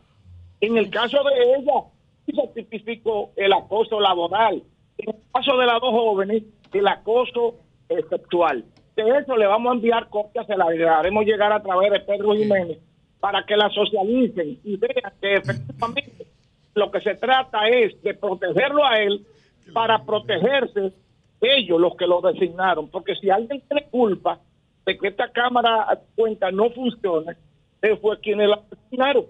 En 0.60 0.76
el 0.76 0.88
caso 0.90 1.18
de 1.24 1.54
ella, 1.56 1.84
se 2.26 2.48
tipificó 2.54 3.30
el 3.36 3.52
acoso 3.52 4.00
laboral. 4.00 4.62
En 4.98 5.10
el 5.10 5.16
caso 5.32 5.56
de 5.56 5.66
las 5.66 5.80
dos 5.80 5.90
jóvenes, 5.90 6.42
el 6.72 6.88
acoso 6.88 7.56
sexual. 7.88 8.64
De 8.96 9.02
eso 9.18 9.36
le 9.36 9.46
vamos 9.46 9.70
a 9.70 9.74
enviar 9.74 10.08
copias, 10.08 10.46
se 10.46 10.56
las 10.56 10.68
haremos 10.68 11.24
llegar 11.24 11.52
a 11.52 11.62
través 11.62 11.92
de 11.92 12.00
Pedro 12.00 12.34
Jiménez 12.34 12.78
para 13.20 13.44
que 13.44 13.56
la 13.56 13.68
socialicen 13.70 14.58
y 14.64 14.76
vean 14.76 15.12
que 15.20 15.34
efectivamente 15.34 16.26
lo 16.74 16.90
que 16.90 17.00
se 17.00 17.14
trata 17.14 17.68
es 17.68 18.00
de 18.02 18.14
protegerlo 18.14 18.84
a 18.84 19.00
él 19.00 19.26
para 19.72 20.04
protegerse 20.04 20.92
ellos 21.40 21.80
los 21.80 21.96
que 21.96 22.06
lo 22.06 22.20
designaron. 22.20 22.88
Porque 22.88 23.14
si 23.16 23.30
alguien 23.30 23.60
tiene 23.68 23.86
culpa 23.90 24.38
de 24.86 24.98
que 24.98 25.08
esta 25.08 25.30
cámara 25.30 25.86
de 25.90 26.00
cuenta 26.16 26.50
no 26.50 26.70
funcione, 26.70 27.36
él 27.82 27.98
fue 28.00 28.18
quienes 28.20 28.48
la 28.48 28.60
designaron. 28.70 29.26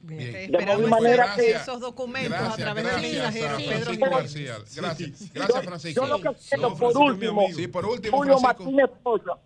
De 0.00 0.44
y 0.46 0.86
manera 0.88 1.34
que 1.36 1.42
que- 1.42 1.50
esos 1.50 1.80
documentos 1.80 2.32
a 2.32 2.56
Gracias, 2.56 2.56
través 2.64 2.84
del 2.84 2.92
gracias, 2.92 3.34
mensajero 3.34 3.48
a 3.48 3.56
Pedro 3.58 3.68
Francisco 3.68 3.92
Jiménez. 3.92 4.18
García. 4.18 4.54
Gracias, 4.82 5.32
gracias 5.34 5.64
Francisco. 5.64 6.00
Yo 6.06 6.08
lo 6.08 6.16
que 6.22 6.38
quiero, 6.48 6.68
No, 6.70 6.76
por 6.76 6.96
último. 6.96 7.42
Sí, 7.52 7.68
por 7.68 7.84
último, 7.86 8.16
Julio 8.16 8.38
Francisco. 8.38 8.70
Martínez 8.70 8.90
Pozo, 9.02 9.38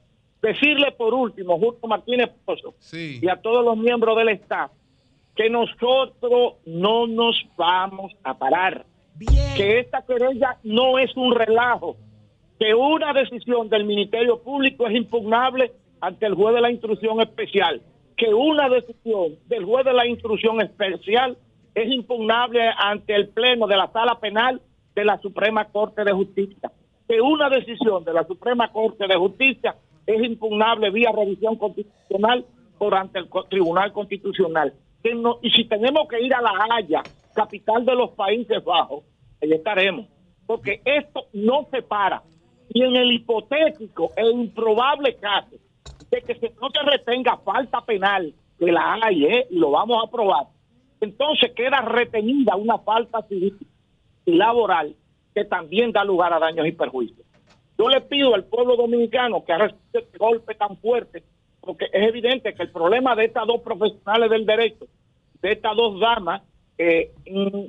decirle 0.43 0.93
por 0.93 1.15
último, 1.15 1.55
Julio 1.59 1.79
Martínez 1.89 2.31
Pozo, 2.45 2.75
Sí. 2.81 3.19
y 3.23 3.29
a 3.29 3.37
todos 3.41 3.65
los 3.65 3.77
miembros 3.79 4.17
del 4.19 4.29
staff, 4.31 4.71
que 5.35 5.49
nosotros 5.49 6.55
no 6.67 7.07
nos 7.07 7.35
vamos 7.57 8.13
a 8.23 8.37
parar. 8.37 8.85
Que 9.57 9.81
esta 9.81 10.03
querella 10.03 10.59
no 10.65 10.99
es 10.99 11.17
un 11.17 11.35
relajo, 11.35 11.97
que 12.59 12.75
una 12.75 13.13
decisión 13.13 13.69
del 13.69 13.85
Ministerio 13.85 14.43
Público 14.43 14.87
es 14.87 14.97
impugnable 14.97 15.73
ante 16.01 16.27
el 16.27 16.35
juez 16.35 16.55
de 16.55 16.61
la 16.61 16.71
instrucción 16.71 17.21
especial, 17.21 17.81
que 18.17 18.33
una 18.35 18.69
decisión 18.69 19.37
del 19.47 19.65
juez 19.65 19.85
de 19.85 19.93
la 19.93 20.07
instrucción 20.07 20.61
especial 20.61 21.37
es 21.75 21.93
impugnable 21.93 22.63
ante 22.77 23.15
el 23.15 23.29
Pleno 23.29 23.67
de 23.67 23.77
la 23.77 23.91
Sala 23.93 24.19
Penal 24.19 24.61
de 24.95 25.05
la 25.05 25.19
Suprema 25.19 25.65
Corte 25.67 26.05
de 26.05 26.13
Justicia, 26.13 26.71
que 27.09 27.21
una 27.21 27.49
decisión 27.49 28.05
de 28.05 28.13
la 28.13 28.25
Suprema 28.25 28.73
Corte 28.73 29.07
de 29.07 29.17
Justicia 29.17 29.77
es 30.07 30.23
impugnable 30.23 30.91
vía 30.91 31.13
revisión 31.13 31.57
constitucional 31.57 32.45
por 32.79 32.95
ante 32.95 33.21
el 33.21 33.29
Tribunal 33.49 33.93
Constitucional. 33.93 34.73
Y 35.43 35.51
si 35.51 35.65
tenemos 35.65 36.09
que 36.09 36.21
ir 36.21 36.35
a 36.35 36.41
La 36.41 36.53
Haya, 36.71 37.03
capital 37.33 37.85
de 37.85 37.95
los 37.95 38.11
Países 38.11 38.63
Bajos, 38.65 39.05
ahí 39.43 39.53
estaremos, 39.53 40.07
porque 40.47 40.81
esto 40.85 41.27
no 41.33 41.67
se 41.71 41.83
para. 41.83 42.23
Y 42.69 42.83
en 42.83 42.97
el 42.97 43.13
hipotético 43.13 44.11
e 44.17 44.31
improbable 44.31 45.17
caso 45.17 45.57
de 46.11 46.23
que 46.23 46.35
se 46.37 46.53
no 46.61 46.71
se 46.71 46.83
retenga 46.83 47.37
falta 47.39 47.81
penal, 47.83 48.35
que 48.59 48.71
la 48.71 48.99
hay, 49.03 49.25
¿eh? 49.27 49.47
y 49.51 49.59
lo 49.59 49.71
vamos 49.71 49.99
a 49.99 50.07
aprobar, 50.07 50.47
entonces 51.01 51.53
queda 51.53 51.81
retenida 51.81 52.55
una 52.55 52.79
falta 52.79 53.23
civil 53.23 53.57
y 54.25 54.35
laboral 54.35 54.95
que 55.35 55.45
también 55.45 55.93
da 55.93 56.05
lugar 56.05 56.33
a 56.33 56.39
daños 56.39 56.67
y 56.67 56.73
perjuicios. 56.73 57.27
Yo 57.79 57.89
le 57.89 58.01
pido 58.03 58.35
al 58.35 58.45
pueblo 58.45 58.77
dominicano 58.77 59.45
que 59.45 59.57
recibido 59.57 59.99
este 60.01 60.19
golpe 60.19 60.55
tan 60.55 60.77
fuerte, 60.77 61.25
porque 61.61 61.87
es 61.87 62.09
evidente 62.09 62.55
que 62.55 62.63
el 62.63 62.71
problema 62.71 63.17
de 63.17 63.25
estas 63.25 63.47
dos 63.47 63.61
profesionales 63.63 64.31
del 64.31 64.47
derecho, 64.47 64.87
de 65.41 65.53
estas 65.53 65.75
dos 65.77 65.99
damas, 65.99 66.43
eh, 66.79 67.13
mm, 67.31 67.65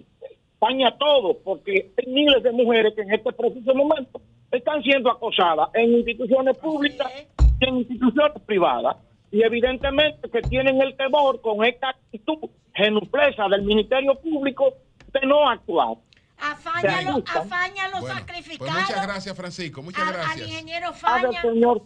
daña 0.61 0.97
todo, 0.97 1.37
porque 1.43 1.91
hay 1.97 2.13
miles 2.13 2.41
de 2.43 2.51
mujeres 2.51 2.93
que 2.95 3.01
en 3.01 3.13
este 3.13 3.31
preciso 3.33 3.73
momento 3.75 4.21
están 4.51 4.81
siendo 4.83 5.11
acosadas 5.11 5.69
en 5.73 5.93
instituciones 5.93 6.57
públicas 6.57 7.11
y 7.59 7.65
en 7.65 7.77
instituciones 7.77 8.41
privadas. 8.45 8.95
Y 9.31 9.41
evidentemente 9.43 10.29
que 10.29 10.41
tienen 10.43 10.79
el 10.81 10.95
temor 10.95 11.41
con 11.41 11.65
esta 11.65 11.89
actitud 11.89 12.49
genuplesa 12.75 13.47
del 13.49 13.63
Ministerio 13.63 14.15
Público 14.15 14.73
de 15.11 15.25
no 15.27 15.49
actuar. 15.49 15.97
Afáñalo, 16.37 17.23
afáñalo 17.27 17.99
Bueno, 18.01 18.15
sacrificado. 18.15 18.69
Pues 18.71 18.87
muchas 18.87 19.07
gracias 19.07 19.35
Francisco, 19.37 19.81
muchas 19.81 20.07
al 20.07 20.13
gracias. 20.13 20.47
ingeniero 20.47 20.91
Padre 21.01 21.27
Faña. 21.27 21.41
Señor 21.41 21.81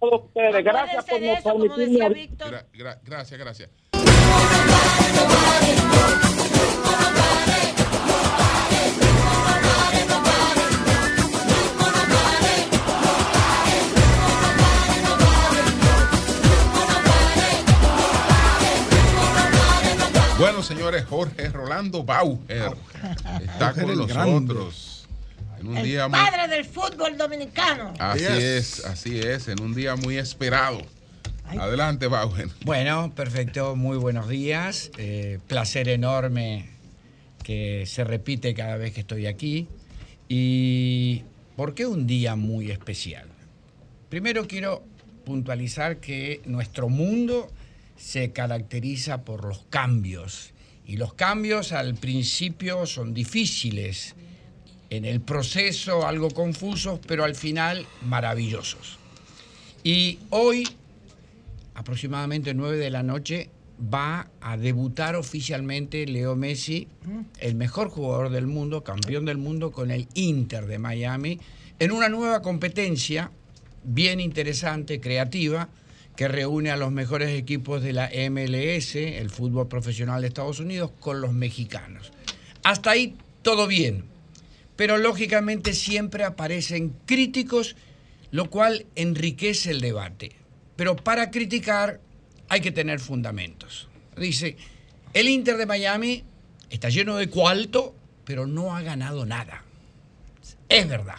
ustedes. 0.00 0.64
Gracias 0.64 1.04
por 1.04 1.22
eso, 1.22 1.42
como 1.44 1.58
permitirme 1.60 1.84
decía 1.92 2.04
hablar. 2.06 2.20
Víctor. 2.20 2.48
Gra- 2.52 2.66
gra- 2.72 3.00
gracias, 3.04 3.38
gracias. 3.40 3.70
Bueno, 20.62 20.80
señores, 20.80 21.04
Jorge 21.06 21.48
Rolando 21.48 22.04
Bauer 22.04 22.38
está 23.42 23.72
con 23.72 23.96
nosotros 23.96 25.08
en 25.58 25.66
un 25.66 25.76
El 25.78 25.84
día 25.84 26.06
muy 26.06 26.16
padre 26.16 26.46
del 26.46 26.64
fútbol 26.64 27.18
dominicano. 27.18 27.92
Así 27.98 28.24
es, 28.24 28.84
así 28.84 29.18
es, 29.18 29.48
en 29.48 29.60
un 29.60 29.74
día 29.74 29.96
muy 29.96 30.18
esperado. 30.18 30.80
Adelante, 31.46 32.06
Bauer. 32.06 32.48
Bueno, 32.64 33.12
perfecto, 33.12 33.74
muy 33.74 33.96
buenos 33.96 34.28
días. 34.28 34.92
Eh, 34.98 35.40
placer 35.48 35.88
enorme 35.88 36.68
que 37.42 37.84
se 37.86 38.04
repite 38.04 38.54
cada 38.54 38.76
vez 38.76 38.92
que 38.92 39.00
estoy 39.00 39.26
aquí. 39.26 39.66
¿Y 40.28 41.24
por 41.56 41.74
qué 41.74 41.86
un 41.86 42.06
día 42.06 42.36
muy 42.36 42.70
especial? 42.70 43.26
Primero 44.08 44.46
quiero 44.46 44.84
puntualizar 45.24 45.96
que 45.96 46.40
nuestro 46.44 46.88
mundo 46.88 47.50
se 48.02 48.32
caracteriza 48.32 49.24
por 49.24 49.44
los 49.44 49.64
cambios. 49.70 50.52
Y 50.86 50.96
los 50.96 51.14
cambios 51.14 51.72
al 51.72 51.94
principio 51.94 52.86
son 52.86 53.14
difíciles, 53.14 54.14
en 54.90 55.04
el 55.04 55.20
proceso 55.20 56.06
algo 56.06 56.30
confusos, 56.30 57.00
pero 57.06 57.24
al 57.24 57.34
final 57.34 57.86
maravillosos. 58.02 58.98
Y 59.84 60.18
hoy 60.30 60.66
aproximadamente 61.74 62.54
9 62.54 62.76
de 62.76 62.90
la 62.90 63.02
noche, 63.02 63.50
va 63.92 64.28
a 64.40 64.56
debutar 64.56 65.16
oficialmente 65.16 66.06
Leo 66.06 66.36
Messi, 66.36 66.86
el 67.38 67.54
mejor 67.54 67.88
jugador 67.88 68.30
del 68.30 68.46
mundo, 68.46 68.84
campeón 68.84 69.24
del 69.24 69.38
mundo 69.38 69.72
con 69.72 69.90
el 69.90 70.06
Inter 70.14 70.66
de 70.66 70.78
Miami, 70.78 71.40
en 71.78 71.90
una 71.90 72.08
nueva 72.08 72.42
competencia 72.42 73.30
bien 73.82 74.20
interesante, 74.20 75.00
creativa, 75.00 75.68
que 76.16 76.28
reúne 76.28 76.70
a 76.70 76.76
los 76.76 76.92
mejores 76.92 77.30
equipos 77.30 77.82
de 77.82 77.92
la 77.92 78.10
MLS, 78.30 78.96
el 78.96 79.30
fútbol 79.30 79.68
profesional 79.68 80.20
de 80.20 80.28
Estados 80.28 80.60
Unidos, 80.60 80.90
con 81.00 81.20
los 81.20 81.32
mexicanos. 81.32 82.12
Hasta 82.64 82.90
ahí 82.90 83.16
todo 83.42 83.66
bien, 83.66 84.04
pero 84.76 84.98
lógicamente 84.98 85.72
siempre 85.74 86.24
aparecen 86.24 86.94
críticos, 87.06 87.76
lo 88.30 88.50
cual 88.50 88.86
enriquece 88.94 89.70
el 89.70 89.80
debate. 89.80 90.32
Pero 90.76 90.96
para 90.96 91.30
criticar 91.30 92.00
hay 92.48 92.60
que 92.60 92.72
tener 92.72 93.00
fundamentos. 93.00 93.88
Dice, 94.16 94.56
el 95.14 95.28
Inter 95.28 95.56
de 95.56 95.66
Miami 95.66 96.24
está 96.70 96.88
lleno 96.88 97.16
de 97.16 97.28
cuarto, 97.28 97.94
pero 98.24 98.46
no 98.46 98.76
ha 98.76 98.82
ganado 98.82 99.26
nada. 99.26 99.64
Es 100.68 100.88
verdad, 100.88 101.18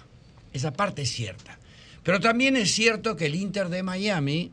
esa 0.51 0.73
parte 0.73 1.03
es 1.03 1.11
cierta. 1.11 1.59
Pero 2.03 2.19
también 2.19 2.57
es 2.57 2.71
cierto 2.71 3.15
que 3.15 3.27
el 3.27 3.35
Inter 3.35 3.69
de 3.69 3.83
Miami, 3.83 4.51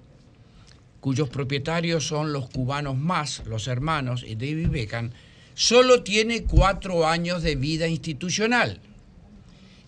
cuyos 1.00 1.28
propietarios 1.28 2.06
son 2.06 2.32
los 2.32 2.48
cubanos 2.50 2.96
más, 2.96 3.42
los 3.46 3.68
hermanos 3.68 4.24
y 4.26 4.34
David 4.34 4.68
Beckham, 4.68 5.10
solo 5.54 6.02
tiene 6.02 6.44
cuatro 6.44 7.06
años 7.06 7.42
de 7.42 7.56
vida 7.56 7.88
institucional. 7.88 8.80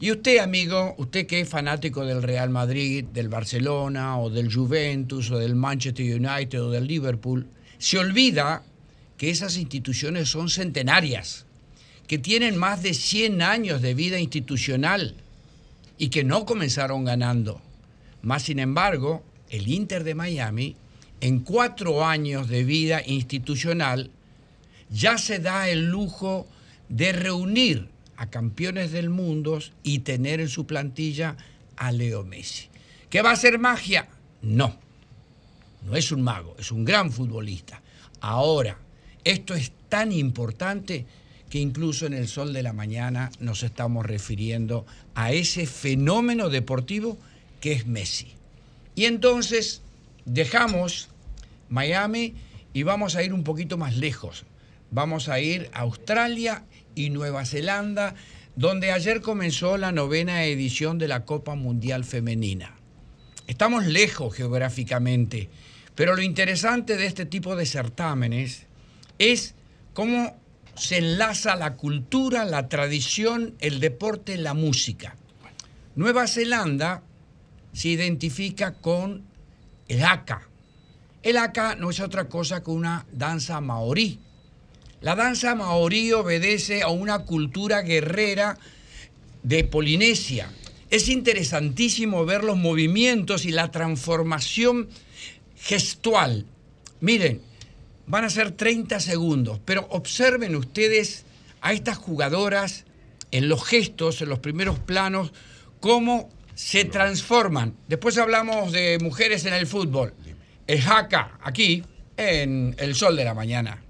Y 0.01 0.11
usted, 0.11 0.39
amigo, 0.39 0.95
usted 0.99 1.27
que 1.27 1.41
es 1.41 1.49
fanático 1.49 2.05
del 2.05 2.23
Real 2.23 2.51
Madrid, 2.51 3.05
del 3.05 3.29
Barcelona 3.29 4.19
o 4.19 4.31
del 4.31 4.53
Juventus 4.53 5.31
o 5.31 5.39
del 5.39 5.55
Manchester 5.55 6.05
United 6.05 6.61
o 6.61 6.71
del 6.71 6.89
Liverpool, 6.89 7.47
se 7.79 7.99
olvida 7.99 8.65
que 9.17 9.31
esas 9.31 9.57
instituciones 9.57 10.29
son 10.29 10.49
centenarias, 10.49 11.47
que 12.09 12.19
tienen 12.19 12.57
más 12.57 12.83
de 12.83 12.95
100 12.95 13.43
años 13.43 13.81
de 13.81 13.95
vida 13.95 14.19
institucional 14.19 15.15
y 15.99 16.09
que 16.09 16.25
no 16.25 16.47
comenzaron 16.47 17.05
ganando. 17.05 17.63
Más 18.23 18.43
sin 18.43 18.59
embargo, 18.59 19.23
el 19.51 19.69
Inter 19.69 20.03
de 20.03 20.17
Miami, 20.17 20.75
en 21.23 21.39
cuatro 21.39 22.05
años 22.05 22.49
de 22.49 22.65
vida 22.65 23.01
institucional, 23.07 24.11
ya 24.91 25.19
se 25.19 25.39
da 25.39 25.69
el 25.69 25.89
lujo 25.89 26.49
de 26.89 27.13
reunir 27.13 27.89
a 28.17 28.29
campeones 28.29 28.91
del 28.91 29.09
mundo 29.09 29.61
y 29.85 30.01
tener 30.01 30.41
en 30.41 30.49
su 30.49 30.67
plantilla 30.67 31.37
a 31.77 31.93
Leo 31.93 32.25
Messi. 32.25 32.67
¿Qué 33.09 33.23
va 33.23 33.31
a 33.31 33.37
ser 33.37 33.61
magia? 33.61 34.09
No, 34.43 34.77
no 35.87 35.95
es 35.95 36.11
un 36.11 36.23
mago, 36.23 36.57
es 36.59 36.73
un 36.73 36.85
gran 36.85 37.13
futbolista. 37.13 37.81
Ahora, 38.21 38.77
esto 39.23 39.55
es 39.55 39.71
tan 39.89 40.11
importante 40.11 41.07
que 41.49 41.61
incluso 41.61 42.05
en 42.07 42.15
el 42.15 42.27
sol 42.27 42.53
de 42.53 42.65
la 42.65 42.73
mañana 42.73 43.31
nos 43.39 43.63
estamos 43.63 44.05
refiriendo 44.05 44.87
a 45.15 45.31
ese 45.31 45.67
fenómeno 45.67 46.49
deportivo 46.49 47.17
que 47.61 47.71
es 47.71 47.87
Messi. 47.87 48.33
Y 48.97 49.05
entonces 49.05 49.83
dejamos 50.25 51.09
Miami 51.73 52.35
y 52.75 52.83
vamos 52.85 53.17
a 53.17 53.23
ir 53.23 53.33
un 53.33 53.45
poquito 53.45 53.79
más 53.79 53.97
lejos. 53.97 54.45
Vamos 54.91 55.29
a 55.29 55.41
ir 55.41 55.71
a 55.73 55.81
Australia 55.81 56.65
y 56.95 57.11
Nueva 57.11 57.47
Zelanda, 57.47 58.15
donde 58.57 58.93
ayer 58.93 59.23
comenzó 59.23 59.79
la 59.79 59.91
novena 59.91 60.45
edición 60.45 60.99
de 60.99 61.09
la 61.09 61.25
Copa 61.25 61.55
Mundial 61.55 62.05
Femenina. 62.05 62.77
Estamos 63.47 63.87
lejos 63.87 64.35
geográficamente, 64.35 65.49
pero 65.95 66.15
lo 66.15 66.23
interesante 66.23 66.97
de 66.97 67.07
este 67.07 67.25
tipo 67.25 67.57
de 67.57 67.65
certámenes 67.65 68.67
es 69.19 69.55
cómo 69.95 70.37
se 70.75 70.99
enlaza 70.99 71.57
la 71.57 71.75
cultura, 71.77 72.45
la 72.45 72.69
tradición, 72.69 73.55
el 73.61 73.81
deporte, 73.81 74.37
la 74.37 74.53
música. 74.53 75.17
Nueva 75.97 76.27
Zelanda 76.27 77.03
se 77.73 77.89
identifica 77.89 78.75
con 78.75 79.25
el 79.89 80.05
haka. 80.05 80.52
El 81.23 81.37
haka 81.37 81.77
no 81.77 81.91
es 81.91 82.01
otra 82.01 82.29
cosa 82.29 82.63
que 82.63 82.71
una 82.71 83.07
danza 83.13 83.61
maorí. 83.61 84.19
La 85.01 85.15
danza 85.15 85.55
maorí 85.55 86.13
obedece 86.13 86.83
a 86.83 86.89
una 86.89 87.21
cultura 87.21 87.83
guerrera 87.83 88.59
de 89.43 89.65
Polinesia. 89.65 90.51
Es 90.91 91.09
interesantísimo 91.09 92.25
ver 92.25 92.45
los 92.45 92.57
movimientos 92.57 93.45
y 93.45 93.53
la 93.53 93.71
transformación 93.71 94.89
gestual. 95.57 96.45
Miren, 97.01 97.41
van 98.07 98.25
a 98.25 98.31
ser 98.31 98.53
30 98.53 99.01
segundos, 99.01 99.61
pero 99.65 99.87
observen 99.91 100.57
ustedes 100.57 101.25
a 101.61 101.73
estas 101.73 101.99
jugadoras 101.99 102.85
en 103.31 103.49
los 103.49 103.65
gestos, 103.65 104.21
en 104.23 104.29
los 104.29 104.41
primeros 104.41 104.79
planos, 104.79 105.33
cómo 105.81 106.29
se 106.55 106.85
transforman. 106.85 107.75
Después 107.89 108.19
hablamos 108.19 108.73
de 108.73 108.99
mujeres 109.01 109.45
en 109.47 109.55
el 109.55 109.67
fútbol. 109.67 110.15
El 110.67 110.81
jaca, 110.81 111.39
aquí, 111.43 111.85
en 112.17 112.75
el 112.79 112.95
sol 112.95 113.17
de 113.17 113.25
la 113.25 113.35
mañana. 113.35 113.82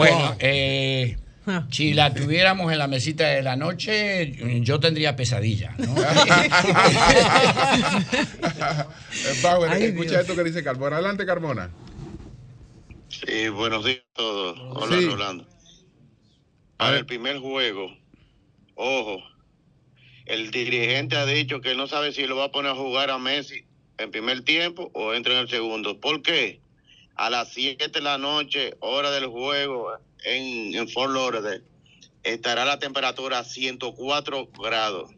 Bueno, 0.00 0.36
eh, 0.38 1.16
si 1.70 1.92
la 1.94 2.14
tuviéramos 2.14 2.72
en 2.72 2.78
la 2.78 2.86
mesita 2.86 3.26
de 3.28 3.42
la 3.42 3.56
noche, 3.56 4.60
yo 4.62 4.80
tendría 4.80 5.14
pesadilla. 5.16 5.74
¿no? 5.78 5.94
Bauer, 9.42 9.70
Ay, 9.70 9.84
escucha 9.84 10.10
Dios. 10.10 10.20
esto 10.22 10.34
que 10.36 10.44
dice 10.44 10.62
Carmona. 10.64 10.96
Adelante, 10.96 11.26
Carmona. 11.26 11.70
Sí, 13.08 13.48
buenos 13.48 13.84
días 13.84 13.98
a 13.98 14.16
todos. 14.16 14.58
Hola, 14.76 14.96
Sí. 14.98 15.06
Rolando. 15.06 15.46
Para 16.76 16.96
el 16.98 17.04
primer 17.06 17.38
juego, 17.38 17.90
ojo, 18.74 19.22
el 20.24 20.50
dirigente 20.50 21.16
ha 21.16 21.26
dicho 21.26 21.60
que 21.60 21.74
no 21.74 21.86
sabe 21.86 22.12
si 22.12 22.26
lo 22.26 22.36
va 22.36 22.44
a 22.46 22.52
poner 22.52 22.72
a 22.72 22.74
jugar 22.74 23.10
a 23.10 23.18
Messi 23.18 23.64
en 23.98 24.10
primer 24.10 24.42
tiempo 24.44 24.90
o 24.94 25.12
entra 25.12 25.34
en 25.34 25.40
el 25.40 25.48
segundo. 25.50 26.00
¿Por 26.00 26.22
qué? 26.22 26.60
A 27.20 27.28
las 27.28 27.52
7 27.52 27.88
de 27.88 28.00
la 28.00 28.16
noche, 28.16 28.76
hora 28.80 29.10
del 29.10 29.26
juego, 29.26 29.92
en, 30.24 30.74
en 30.74 30.88
Fort 30.88 31.12
Lauderdale, 31.12 31.62
estará 32.22 32.64
la 32.64 32.78
temperatura 32.78 33.40
a 33.40 33.44
104 33.44 34.46
grados. 34.58 35.10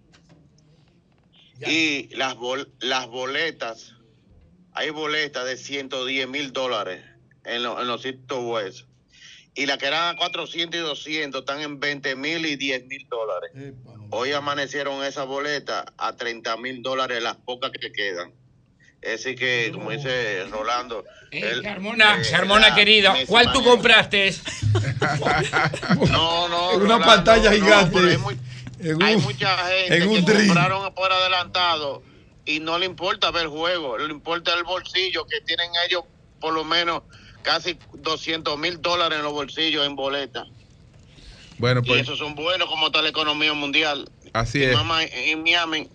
Y 1.65 2.09
las, 2.17 2.35
bol- 2.35 2.69
las 2.81 3.07
boletas, 3.07 3.95
hay 4.73 4.91
boletas 4.91 5.45
de 5.45 5.57
110 5.57 6.27
mil 6.29 6.53
dólares 6.53 7.05
en, 7.45 7.63
lo- 7.63 7.81
en 7.81 7.87
los 7.87 8.03
sitios 8.03 8.41
web. 8.43 8.75
Y 9.55 9.67
las 9.67 9.79
que 9.79 9.87
eran 9.87 10.17
a 10.17 10.19
400 10.19 10.75
y 10.81 10.83
200 10.83 11.41
están 11.43 11.61
en 11.61 11.79
20 11.79 12.17
mil 12.17 12.45
y 12.47 12.57
10 12.57 12.85
mil 12.87 13.07
dólares. 13.09 13.53
Hoy 14.11 14.33
amanecieron 14.33 15.05
esas 15.05 15.27
boletas 15.29 15.85
a 15.99 16.17
30 16.17 16.57
mil 16.57 16.83
dólares, 16.83 17.23
las 17.23 17.37
pocas 17.37 17.71
que 17.71 17.93
quedan. 17.93 18.33
Así 19.15 19.35
que, 19.35 19.71
como 19.75 19.91
dice 19.91 20.45
Rolando. 20.51 21.05
el- 21.31 21.63
Carmona, 21.63 22.21
eh, 22.21 22.31
Carmona 22.31 22.69
la 22.69 22.75
querido, 22.75 23.13
Messi 23.13 23.27
¿cuál 23.27 23.53
tú 23.53 23.63
compraste? 23.65 24.33
No, 26.11 26.49
no. 26.49 26.73
En 26.73 26.83
una 26.83 26.99
Rolando, 26.99 27.07
pantalla 27.07 27.51
no, 27.51 27.57
gigante. 27.57 27.99
hay, 29.01 29.15
un- 29.17 29.23
mucha 29.23 29.57
gente 29.69 29.97
en 29.97 30.09
un 30.09 30.25
que 30.25 30.33
dream. 30.33 30.47
compraron 30.49 30.95
por 30.95 31.13
adelantado 31.13 32.03
y 32.45 32.61
no 32.61 32.79
le 32.79 32.87
importa 32.87 33.31
ver 33.31 33.43
el 33.45 33.49
juego, 33.49 33.99
le 33.99 34.13
importa 34.13 34.55
el 34.55 34.65
bolsillo 34.65 35.25
que 35.27 35.41
tienen 35.43 35.71
ellos 35.89 36.05
por 36.41 36.53
lo 36.53 36.65
menos 36.65 37.03
casi 37.43 37.79
200 37.95 38.59
mil 38.59 38.81
dólares 38.83 39.19
en 39.19 39.25
los 39.25 39.33
bolsillos 39.33 39.85
en 39.87 39.95
boletas. 39.97 40.47
Bueno, 41.59 41.81
Y 41.85 41.89
pues 41.89 42.03
esos 42.03 42.19
son 42.19 42.35
buenos 42.35 42.69
como 42.69 42.87
está 42.87 43.03
la 43.03 43.09
economía 43.11 43.53
mundial. 43.53 44.09
así 44.33 44.63
es. 44.63 44.75
mamá 44.75 45.03
en 45.05 45.43
Miami 45.43 45.89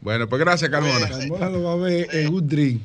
Bueno, 0.00 0.28
pues 0.28 0.40
gracias, 0.40 0.70
Carmona. 0.70 1.08
Carmona 1.08 1.50
lo 1.50 1.62
va 1.62 1.72
a 1.72 1.76
ver 1.76 2.08
en 2.14 2.28
un 2.32 2.48
drink. 2.48 2.82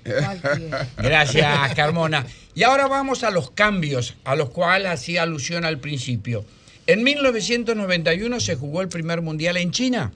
Gracias, 0.98 1.74
Carmona. 1.76 2.26
Y 2.54 2.64
ahora 2.64 2.88
vamos 2.88 3.24
a 3.24 3.32
los 3.32 3.52
cambios 3.52 4.16
a 4.26 4.36
los 4.36 4.50
cuales 4.50 4.92
hacía 4.92 5.24
alusión 5.24 5.64
al 5.64 5.80
principio. 5.80 6.46
En 6.88 7.04
1991 7.04 8.40
se 8.40 8.56
jugó 8.56 8.82
el 8.82 8.90
primer 8.90 9.22
mundial 9.22 9.58
en 9.58 9.72
China. 9.72 10.12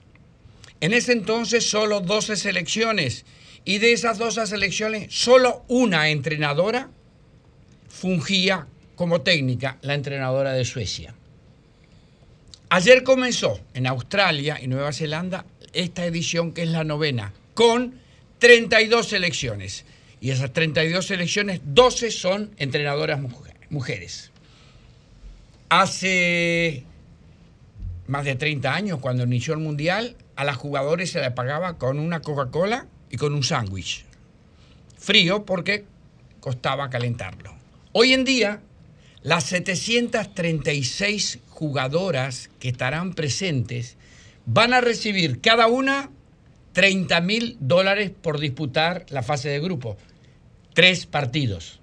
En 0.80 0.92
ese 0.92 1.12
entonces 1.12 1.68
solo 1.68 2.00
12 2.00 2.36
selecciones. 2.36 3.24
Y 3.64 3.78
de 3.78 3.92
esas 3.92 4.18
12 4.18 4.46
selecciones, 4.46 5.06
solo 5.10 5.64
una 5.68 6.08
entrenadora 6.08 6.90
fungía 7.88 8.66
como 8.94 9.22
técnica, 9.22 9.78
la 9.82 9.94
entrenadora 9.94 10.52
de 10.52 10.64
Suecia. 10.64 11.14
Ayer 12.70 13.02
comenzó 13.02 13.60
en 13.74 13.86
Australia 13.86 14.58
y 14.62 14.66
Nueva 14.66 14.92
Zelanda 14.92 15.44
esta 15.72 16.04
edición 16.04 16.52
que 16.52 16.62
es 16.62 16.68
la 16.68 16.84
novena, 16.84 17.32
con 17.54 17.94
32 18.38 19.08
selecciones. 19.08 19.84
Y 20.20 20.30
esas 20.30 20.52
32 20.52 21.06
selecciones, 21.06 21.60
12 21.64 22.10
son 22.10 22.50
entrenadoras 22.58 23.20
mujer- 23.20 23.54
mujeres. 23.70 24.30
Hace 25.68 26.84
más 28.06 28.24
de 28.24 28.34
30 28.34 28.74
años, 28.74 28.98
cuando 28.98 29.22
inició 29.24 29.54
el 29.54 29.60
Mundial, 29.60 30.16
a 30.36 30.44
las 30.44 30.56
jugadores 30.56 31.10
se 31.12 31.20
les 31.20 31.30
pagaba 31.32 31.78
con 31.78 31.98
una 31.98 32.20
Coca-Cola 32.20 32.86
y 33.10 33.16
con 33.16 33.34
un 33.34 33.44
sándwich. 33.44 34.04
Frío 34.98 35.44
porque 35.46 35.84
costaba 36.40 36.90
calentarlo. 36.90 37.54
Hoy 37.92 38.12
en 38.12 38.24
día, 38.24 38.60
las 39.22 39.44
736 39.44 41.38
jugadoras 41.48 42.50
que 42.58 42.68
estarán 42.68 43.14
presentes 43.14 43.96
van 44.46 44.72
a 44.74 44.80
recibir 44.80 45.40
cada 45.40 45.66
una 45.66 46.10
30 46.72 47.20
mil 47.20 47.56
dólares 47.60 48.10
por 48.10 48.38
disputar 48.40 49.06
la 49.10 49.22
fase 49.22 49.48
de 49.48 49.60
grupo. 49.60 49.96
Tres 50.74 51.06
partidos. 51.06 51.80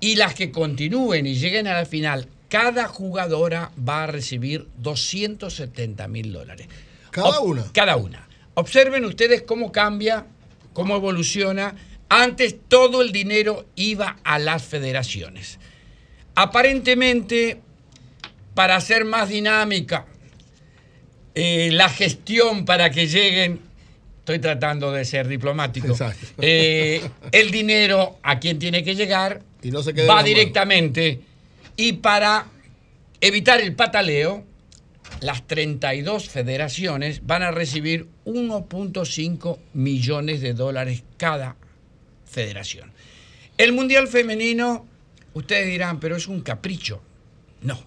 Y 0.00 0.16
las 0.16 0.34
que 0.34 0.50
continúen 0.50 1.26
y 1.26 1.34
lleguen 1.36 1.66
a 1.68 1.74
la 1.74 1.86
final, 1.86 2.28
cada 2.48 2.86
jugadora 2.86 3.72
va 3.88 4.04
a 4.04 4.06
recibir 4.06 4.68
270 4.78 6.06
mil 6.08 6.32
dólares. 6.32 6.68
¿Cada 7.10 7.38
Ob- 7.40 7.44
una? 7.46 7.72
Cada 7.72 7.96
una. 7.96 8.28
Observen 8.54 9.04
ustedes 9.04 9.42
cómo 9.42 9.72
cambia, 9.72 10.26
cómo 10.72 10.96
evoluciona. 10.96 11.74
Antes 12.08 12.56
todo 12.68 13.02
el 13.02 13.10
dinero 13.12 13.66
iba 13.74 14.18
a 14.24 14.38
las 14.38 14.62
federaciones. 14.64 15.58
Aparentemente, 16.34 17.60
para 18.54 18.76
hacer 18.76 19.04
más 19.04 19.28
dinámica 19.28 20.06
eh, 21.36 21.68
la 21.70 21.90
gestión 21.90 22.64
para 22.64 22.90
que 22.90 23.06
lleguen, 23.06 23.60
estoy 24.20 24.38
tratando 24.38 24.90
de 24.90 25.04
ser 25.04 25.28
diplomático, 25.28 25.94
eh, 26.38 27.06
el 27.30 27.50
dinero 27.50 28.18
a 28.22 28.40
quien 28.40 28.58
tiene 28.58 28.82
que 28.82 28.94
llegar 28.94 29.42
Y 29.62 29.70
no 29.70 29.82
se 29.82 29.92
quede 29.92 30.06
en 30.06 30.10
va 30.10 30.22
directamente 30.22 31.20
y 31.76 31.92
para 31.92 32.46
evitar 33.20 33.60
el 33.60 33.74
pataleo, 33.74 34.44
las 35.20 35.46
32 35.46 36.30
federaciones 36.30 37.26
van 37.26 37.42
a 37.42 37.50
recibir 37.50 38.06
1.5 38.24 39.58
millones 39.74 40.40
de 40.40 40.54
dólares 40.54 41.02
cada 41.18 41.56
federación. 42.24 42.92
El 43.58 43.74
Mundial 43.74 44.08
Femenino, 44.08 44.86
ustedes 45.34 45.66
dirán, 45.66 46.00
pero 46.00 46.16
es 46.16 46.28
un 46.28 46.40
capricho. 46.40 47.02
No, 47.60 47.78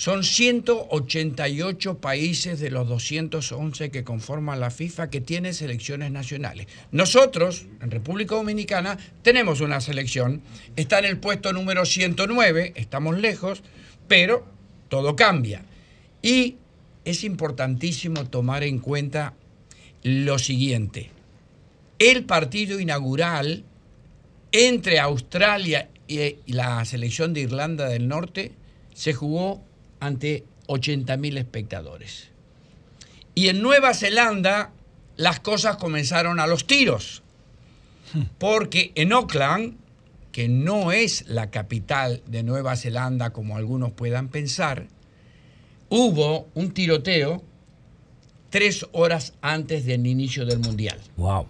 son 0.00 0.24
188 0.24 1.98
países 1.98 2.58
de 2.58 2.70
los 2.70 2.88
211 2.88 3.90
que 3.90 4.02
conforman 4.02 4.58
la 4.58 4.70
FIFA 4.70 5.10
que 5.10 5.20
tienen 5.20 5.52
selecciones 5.52 6.10
nacionales. 6.10 6.68
Nosotros, 6.90 7.66
en 7.82 7.90
República 7.90 8.34
Dominicana, 8.34 8.96
tenemos 9.20 9.60
una 9.60 9.78
selección, 9.82 10.40
está 10.74 11.00
en 11.00 11.04
el 11.04 11.18
puesto 11.18 11.52
número 11.52 11.84
109, 11.84 12.72
estamos 12.76 13.18
lejos, 13.18 13.62
pero 14.08 14.46
todo 14.88 15.16
cambia. 15.16 15.66
Y 16.22 16.56
es 17.04 17.22
importantísimo 17.22 18.24
tomar 18.24 18.64
en 18.64 18.78
cuenta 18.78 19.34
lo 20.02 20.38
siguiente. 20.38 21.10
El 21.98 22.24
partido 22.24 22.80
inaugural 22.80 23.64
entre 24.50 24.98
Australia 24.98 25.90
y 26.08 26.36
la 26.46 26.82
selección 26.86 27.34
de 27.34 27.42
Irlanda 27.42 27.86
del 27.86 28.08
Norte 28.08 28.52
se 28.94 29.12
jugó 29.12 29.62
ante 30.00 30.44
80.000 30.66 31.38
espectadores. 31.38 32.30
Y 33.34 33.48
en 33.48 33.62
Nueva 33.62 33.94
Zelanda 33.94 34.72
las 35.16 35.40
cosas 35.40 35.76
comenzaron 35.76 36.40
a 36.40 36.46
los 36.46 36.66
tiros, 36.66 37.22
porque 38.38 38.92
en 38.94 39.12
Auckland, 39.12 39.76
que 40.32 40.48
no 40.48 40.92
es 40.92 41.26
la 41.28 41.50
capital 41.50 42.22
de 42.26 42.42
Nueva 42.42 42.76
Zelanda 42.76 43.30
como 43.30 43.56
algunos 43.56 43.92
puedan 43.92 44.28
pensar, 44.28 44.86
hubo 45.88 46.48
un 46.54 46.72
tiroteo 46.72 47.42
tres 48.48 48.86
horas 48.92 49.34
antes 49.42 49.84
del 49.84 50.06
inicio 50.06 50.46
del 50.46 50.58
Mundial. 50.60 50.98
Wow. 51.16 51.46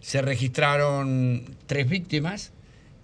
Se 0.00 0.20
registraron 0.20 1.56
tres 1.66 1.88
víctimas 1.88 2.52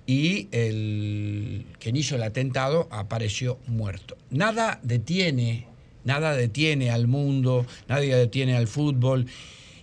y 0.07 0.49
el 0.51 1.67
quien 1.79 1.97
hizo 1.97 2.17
el 2.17 2.23
atentado 2.23 2.89
apareció 2.91 3.59
muerto. 3.67 4.17
Nada 4.31 4.81
detiene, 4.83 5.67
nada 6.05 6.35
detiene 6.35 6.91
al 6.91 7.07
mundo, 7.07 7.67
nadie 7.89 8.15
detiene 8.15 8.57
al 8.57 8.67
fútbol. 8.67 9.27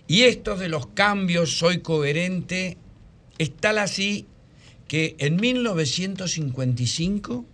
Y 0.06 0.22
esto 0.22 0.56
de 0.56 0.68
los 0.68 0.86
cambios, 0.88 1.58
soy 1.58 1.78
coherente, 1.78 2.76
es 3.38 3.56
tal 3.56 3.78
así 3.78 4.26
que 4.86 5.16
en 5.18 5.36
1955 5.36 7.44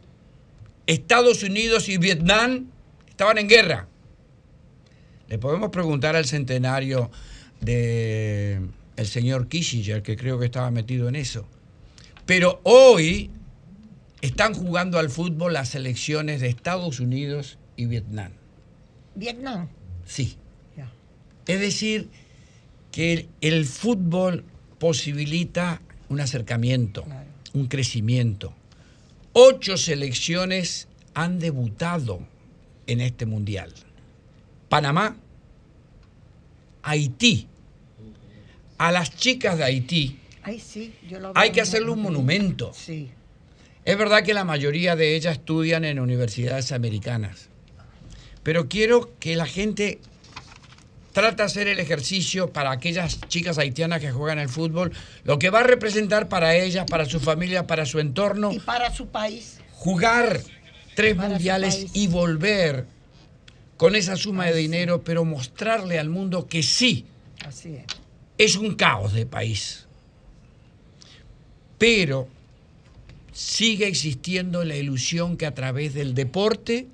Estados 0.87 1.43
Unidos 1.43 1.89
y 1.89 1.99
Vietnam 1.99 2.67
estaban 3.09 3.39
en 3.39 3.49
guerra. 3.49 3.89
Le 5.29 5.39
podemos 5.39 5.71
preguntar 5.71 6.17
al 6.17 6.27
centenario 6.27 7.11
de 7.61 8.61
señor 9.03 9.49
Kissinger, 9.49 10.03
que 10.03 10.17
creo 10.17 10.39
que 10.39 10.47
estaba 10.47 10.71
metido 10.71 11.09
en 11.09 11.17
eso. 11.17 11.47
Pero 12.27 12.61
hoy 12.63 13.31
están 14.23 14.55
jugando 14.55 14.99
al 14.99 15.11
fútbol 15.11 15.53
las 15.53 15.71
selecciones 15.71 16.41
de 16.41 16.49
Estados 16.49 17.01
Unidos 17.01 17.59
y 17.77 17.87
Vietnam. 17.87 18.33
Vietnam. 19.15 19.69
Sí. 20.07 20.37
Es 21.47 21.61
decir, 21.61 22.09
que 22.91 23.13
el, 23.13 23.29
el 23.43 23.67
fútbol 23.67 24.45
posibilita 24.79 25.83
un 26.09 26.21
acercamiento, 26.21 27.05
un 27.53 27.67
crecimiento. 27.67 28.55
Ocho 29.35 29.77
selecciones 29.77 30.89
han 31.13 31.39
debutado 31.39 32.21
en 32.87 33.03
este 33.03 33.27
mundial. 33.27 33.75
Panamá, 34.71 35.17
Haití. 36.83 37.47
A 38.79 38.91
las 38.91 39.15
chicas 39.15 39.59
de 39.59 39.65
Haití 39.65 40.19
Ay, 40.45 40.61
sí, 40.61 40.95
yo 41.09 41.19
lo 41.21 41.33
hay 41.35 41.51
que 41.53 41.61
hacerle 41.61 41.91
un 41.91 42.01
monumento. 42.03 42.73
Sí. 42.75 43.11
Es 43.85 43.99
verdad 43.99 44.23
que 44.23 44.33
la 44.35 44.45
mayoría 44.45 44.95
de 44.97 45.15
ellas 45.17 45.39
estudian 45.39 45.85
en 45.85 45.99
universidades 45.99 46.73
americanas, 46.73 47.49
pero 48.43 48.69
quiero 48.69 49.13
que 49.19 49.37
la 49.37 49.47
gente 49.47 49.99
trate 51.13 51.37
de 51.37 51.43
hacer 51.45 51.69
el 51.69 51.79
ejercicio 51.79 52.51
para 52.53 52.73
aquellas 52.73 53.21
chicas 53.29 53.59
haitianas 53.59 54.01
que 54.01 54.11
juegan 54.11 54.39
al 54.39 54.49
fútbol, 54.49 54.93
lo 55.25 55.39
que 55.39 55.51
va 55.51 55.61
a 55.61 55.63
representar 55.65 56.29
para 56.29 56.57
ellas, 56.57 56.87
para 56.91 57.05
su 57.05 57.21
familia, 57.21 57.67
para 57.67 57.87
su 57.87 58.01
entorno, 58.01 58.53
Y 58.53 58.59
para 58.59 58.93
su 58.93 59.07
país. 59.09 59.61
jugar 59.73 60.41
tres 60.95 61.15
Para 61.15 61.29
mundiales 61.31 61.87
y 61.95 62.07
volver 62.09 62.87
con 63.77 63.97
esa 63.97 64.17
suma 64.17 64.47
de 64.47 64.55
dinero, 64.57 65.03
pero 65.05 65.25
mostrarle 65.25 65.99
al 65.99 66.09
mundo 66.09 66.47
que 66.49 66.63
sí, 66.63 67.07
Así 67.47 67.77
es. 67.77 67.85
es 68.39 68.57
un 68.57 68.75
caos 68.75 69.13
de 69.13 69.27
país. 69.27 69.84
Pero 71.79 72.29
sigue 73.33 73.87
existiendo 73.89 74.65
la 74.65 74.77
ilusión 74.77 75.37
que 75.37 75.47
a 75.47 75.55
través 75.55 75.95
del 75.95 76.15
deporte 76.15 76.87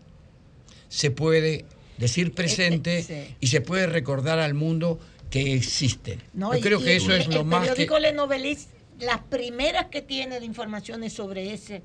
se 0.89 1.11
puede 1.11 1.65
decir 1.98 2.32
presente 2.32 3.02
sí. 3.02 3.35
y 3.40 3.48
se 3.48 3.61
puede 3.61 3.86
recordar 3.86 4.39
al 4.39 4.55
mundo 4.55 4.98
que 5.31 5.55
existe. 5.55 6.19
No, 6.32 6.55
Yo 6.55 6.61
creo 6.61 6.81
y 6.81 6.85
que 6.85 6.97
eso 6.97 7.12
el- 7.15 7.20
es 7.20 7.28
lo 7.28 7.40
el 7.40 7.44
más 7.47 7.62
que... 7.65 7.69
periódico 7.70 7.98
Le 7.98 8.12
Novelist, 8.12 8.70
las 9.01 9.19
primeras 9.20 9.86
que 9.86 10.02
tiene 10.02 10.40
de 10.40 10.47
informaciones 10.47 11.12
sobre 11.12 11.52
ese, 11.52 11.82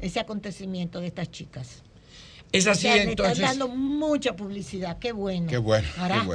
ese 0.00 0.18
acontecimiento 0.20 1.00
de 1.00 1.06
estas 1.08 1.30
chicas. 1.30 1.82
Es 2.52 2.66
O 2.66 2.70
así, 2.72 2.82
sea, 2.82 2.96
le 2.96 3.02
entonces... 3.02 3.38
están 3.38 3.58
dando 3.58 3.68
mucha 3.74 4.34
publicidad. 4.34 4.98
Qué 4.98 5.12
bueno. 5.12 5.46
Qué 5.46 5.58
bueno, 5.58 5.86
qué 5.94 6.00
Carajo. 6.00 6.34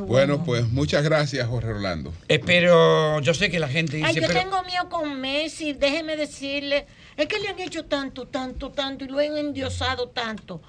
Bueno. 0.00 0.44
Pues 0.44 0.68
muchas 0.68 1.02
gracias, 1.04 1.46
Jorge 1.46 1.72
Rolando. 1.72 2.12
Espero, 2.28 3.20
yo 3.20 3.34
sé 3.34 3.50
que 3.50 3.58
la 3.58 3.68
gente 3.68 3.96
dice, 3.96 4.08
Ay, 4.08 4.14
yo 4.16 4.22
pero... 4.26 4.40
tengo 4.40 4.62
miedo 4.64 4.88
con 4.88 5.20
Messi, 5.20 5.72
déjeme 5.72 6.16
decirle, 6.16 6.86
es 7.16 7.26
que 7.26 7.38
le 7.38 7.48
han 7.48 7.58
hecho 7.58 7.84
tanto, 7.84 8.26
tanto, 8.26 8.70
tanto 8.70 9.04
y 9.04 9.08
lo 9.08 9.18
han 9.18 9.36
endiosado 9.36 10.08
tanto. 10.08 10.60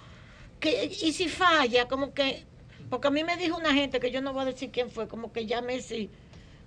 Que, 0.59 0.85
y 0.85 1.13
si 1.13 1.27
falla, 1.27 1.87
como 1.87 2.13
que, 2.13 2.43
porque 2.89 3.07
a 3.07 3.11
mí 3.11 3.23
me 3.23 3.37
dijo 3.37 3.57
una 3.57 3.73
gente 3.73 3.99
que 3.99 4.11
yo 4.11 4.21
no 4.21 4.33
voy 4.33 4.43
a 4.43 4.45
decir 4.45 4.71
quién 4.71 4.89
fue, 4.89 5.07
como 5.07 5.31
que 5.31 5.45
ya 5.45 5.61
Messi, 5.61 6.09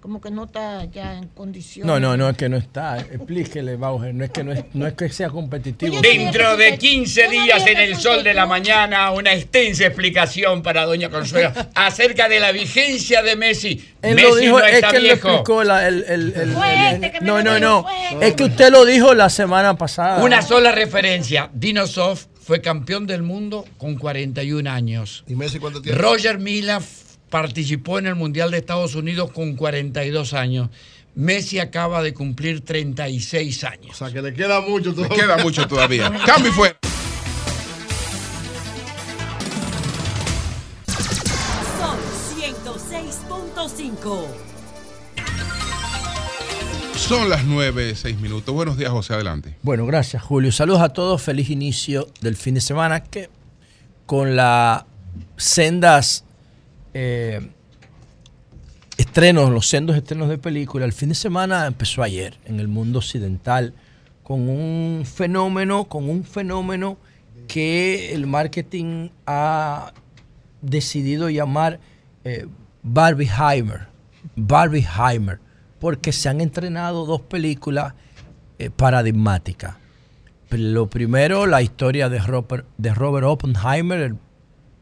como 0.01 0.21
que 0.21 0.31
no 0.31 0.45
está 0.45 0.85
ya 0.87 1.19
en 1.19 1.29
condiciones. 1.29 1.87
No, 1.87 2.01
no, 2.01 2.17
no 2.17 2.29
es 2.31 2.37
que 2.37 2.49
no 2.49 2.57
está. 2.57 2.99
Explíquele, 2.99 3.77
Bauer. 3.77 4.15
No 4.15 4.25
es 4.25 4.31
que 4.31 4.43
no 4.43 4.53
es, 4.53 4.65
no 4.73 4.87
es 4.87 4.95
que 4.95 5.09
sea 5.11 5.29
competitivo. 5.29 6.01
Dentro 6.01 6.57
de 6.57 6.79
15 6.79 7.29
días 7.29 7.67
en 7.67 7.79
el 7.79 7.97
sol 7.97 8.25
de 8.25 8.33
la 8.35 8.47
mañana, 8.47 9.11
una 9.11 9.35
extensa 9.35 9.85
explicación 9.87 10.63
para 10.63 10.87
Doña 10.87 11.11
Consuelo 11.11 11.53
acerca 11.75 12.29
de 12.29 12.41
la 12.41 12.51
vigencia 12.53 13.23
de 13.23 13.37
Messi. 13.37 13.85
Él 14.03 14.15
Messi 14.15 14.29
lo 14.29 14.37
dijo, 14.37 14.59
no 14.59 14.65
es 14.65 14.75
está 14.75 14.91
que 14.91 14.97
él 14.97 15.03
lo 15.03 15.09
viejo. 15.13 15.29
explicó 15.29 15.65
la- 15.65 15.87
el, 15.89 16.05
el- 16.09 16.33
el- 16.35 16.53
Fue 16.53 16.73
el- 16.89 16.95
este 16.95 17.13
que 17.13 17.21
No, 17.21 17.43
no, 17.43 17.59
no. 17.59 17.85
Es 18.21 18.35
que 18.35 18.45
usted 18.45 18.71
lo 18.73 18.85
dijo 18.85 19.15
la 19.15 19.29
semana 19.29 19.77
pasada. 19.77 20.25
Una 20.25 20.41
sola 20.43 20.73
referencia. 20.73 21.51
Dinosov 21.53 22.19
fue 22.43 22.61
campeón 22.63 23.07
del 23.07 23.23
mundo 23.23 23.65
con 23.77 23.97
41 23.97 24.71
años. 24.71 25.25
¿Y 25.29 25.35
Messi 25.37 25.59
cuánto 25.59 25.83
tiene? 25.83 25.99
Roger 25.99 26.39
Mila 26.39 26.81
participó 27.31 27.99
en 27.99 28.07
el 28.07 28.15
Mundial 28.17 28.51
de 28.51 28.59
Estados 28.59 28.95
Unidos 28.95 29.31
con 29.33 29.55
42 29.57 30.35
años. 30.35 30.69
Messi 31.15 31.59
acaba 31.59 32.03
de 32.03 32.13
cumplir 32.15 32.61
36 32.65 33.65
años. 33.65 33.91
O 33.91 33.95
sea, 33.95 34.13
que 34.13 34.21
le 34.23 34.33
queda 34.35 34.61
mucho 34.61 34.91
Le 34.91 34.97
todavía. 34.97 35.17
queda 35.17 35.37
mucho 35.39 35.67
todavía. 35.67 36.13
Cambio 36.27 36.51
y 36.51 36.55
fuera. 36.55 36.77
Son 41.79 41.99
106.5. 42.39 44.27
Son 46.97 47.29
las 47.29 47.45
9, 47.45 47.95
6 47.97 48.21
minutos. 48.21 48.55
Buenos 48.55 48.77
días, 48.77 48.91
José. 48.91 49.15
Adelante. 49.15 49.57
Bueno, 49.63 49.87
gracias 49.87 50.23
Julio. 50.23 50.53
Saludos 50.53 50.81
a 50.83 50.91
todos. 50.91 51.21
Feliz 51.23 51.51
inicio 51.51 52.09
del 52.21 52.37
fin 52.37 52.55
de 52.55 52.61
semana 52.61 53.03
que 53.03 53.31
con 54.07 54.37
las 54.37 54.85
sendas 55.37 56.25
eh, 56.95 57.41
estrenos, 58.97 59.51
los 59.51 59.69
sendos 59.69 59.97
estrenos 59.97 60.29
de 60.29 60.39
película, 60.39 60.85
el 60.85 60.93
fin 60.93 61.11
de 61.11 61.15
semana 61.15 61.67
empezó 61.67 62.03
ayer 62.03 62.39
en 62.45 62.61
el 62.61 62.69
mundo 62.69 62.99
occidental 62.99 63.75
con 64.23 64.49
un 64.49 65.05
fenómeno, 65.05 65.85
con 65.85 66.09
un 66.09 66.25
fenómeno 66.25 66.99
que 67.49 68.15
el 68.15 68.27
marketing 68.27 69.09
ha 69.27 69.93
decidido 70.63 71.31
llamar 71.31 71.81
eh, 72.25 72.47
Barbieheimer. 72.83 73.89
Barbieheimer, 74.37 75.41
porque 75.79 76.13
se 76.13 76.29
han 76.29 76.41
entrenado 76.41 77.07
dos 77.07 77.23
películas 77.23 77.95
eh, 78.59 78.71
paradigmáticas. 78.71 79.77
Lo 80.51 80.89
primero, 80.91 81.47
la 81.47 81.63
historia 81.63 82.09
de 82.09 82.19
Robert, 82.19 82.67
de 82.77 82.93
Robert 82.93 83.27
Oppenheimer, 83.27 84.01
el, 84.01 84.17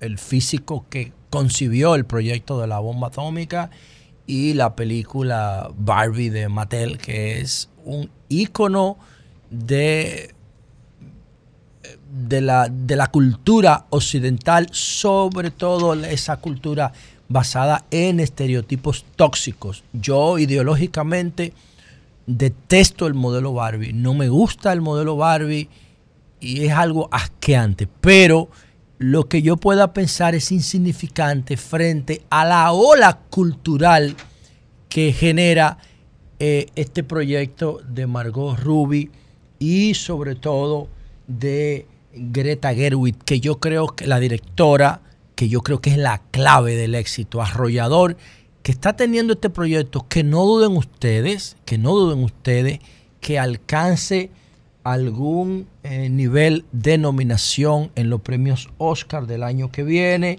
el 0.01 0.19
físico 0.19 0.87
que 0.91 1.13
concibió 1.31 1.95
el 1.95 2.05
proyecto 2.05 2.61
de 2.61 2.67
la 2.67 2.79
bomba 2.79 3.09
atómica, 3.09 3.71
y 4.29 4.53
la 4.53 4.77
película 4.77 5.71
Barbie 5.77 6.29
de 6.29 6.49
Mattel, 6.51 6.99
que 6.99 7.41
es 7.41 7.71
un 7.87 8.11
ícono 8.29 8.99
de, 9.49 10.35
de, 12.13 12.41
la, 12.43 12.69
de 12.69 12.95
la 12.95 13.07
cultura 13.07 13.87
occidental, 13.89 14.69
sobre 14.71 15.51
todo 15.51 15.95
esa 15.95 16.37
cultura 16.37 16.93
basada 17.29 17.87
en 17.91 18.21
estereotipos 18.21 19.07
tóxicos. 19.17 19.83
Yo 19.95 20.39
ideológicamente 20.39 21.55
detesto 22.27 23.07
el 23.07 23.15
modelo 23.15 23.55
Barbie, 23.55 23.95
no 23.95 24.13
me 24.13 24.29
gusta 24.29 24.75
el 24.75 24.83
modelo 24.83 25.17
Barbie 25.17 25.71
y 26.39 26.67
es 26.67 26.73
algo 26.73 27.09
asqueante, 27.11 27.89
pero 28.03 28.51
lo 28.99 29.29
que 29.29 29.43
yo 29.43 29.57
pueda 29.57 29.93
pensar 29.93 30.35
es 30.35 30.51
insignificante 30.51 31.57
frente 31.57 32.23
a 32.31 32.45
la 32.45 32.73
ola 32.73 33.21
cultural 33.31 34.17
que 34.89 35.13
genera 35.13 35.79
eh, 36.41 36.67
este 36.75 37.05
proyecto 37.05 37.81
de 37.89 38.07
Margot 38.07 38.59
Ruby 38.59 39.11
y 39.59 39.95
sobre 39.95 40.35
todo 40.35 40.89
de 41.27 41.87
Greta 42.13 42.75
Gerwig, 42.75 43.17
que 43.25 43.39
yo 43.41 43.61
creo 43.61 43.89
que 43.89 44.07
la 44.07 44.19
directora, 44.19 45.03
que 45.37 45.49
yo 45.49 45.61
creo 45.61 45.81
que 45.81 45.91
es 45.91 45.99
la 45.99 46.23
clave 46.31 46.75
del 46.75 46.95
éxito 46.95 47.41
arrollador 47.41 48.17
que 48.63 48.73
está 48.73 48.97
teniendo 48.97 49.33
este 49.35 49.51
proyecto, 49.51 50.07
que 50.09 50.25
no 50.25 50.45
duden 50.45 50.77
ustedes, 50.77 51.57
que 51.65 51.79
no 51.79 51.95
duden 51.95 52.23
ustedes, 52.23 52.81
que 53.21 53.39
alcance 53.39 54.31
algún 54.93 55.67
eh, 55.83 56.09
nivel 56.09 56.65
de 56.73 56.99
nominación 56.99 57.91
en 57.95 58.11
los 58.11 58.21
premios 58.21 58.69
Oscar 58.79 59.27
del 59.27 59.43
año 59.43 59.71
que 59.71 59.83
viene, 59.83 60.39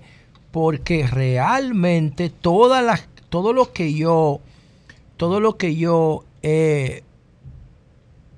porque 0.51 1.05
realmente 1.07 2.29
todas 2.29 2.83
las, 2.83 3.07
todo 3.29 3.53
lo 3.53 3.71
que 3.73 3.93
yo, 3.93 4.39
todo 5.17 5.39
lo 5.39 5.57
que 5.57 5.75
yo 5.75 6.23
he 6.41 7.03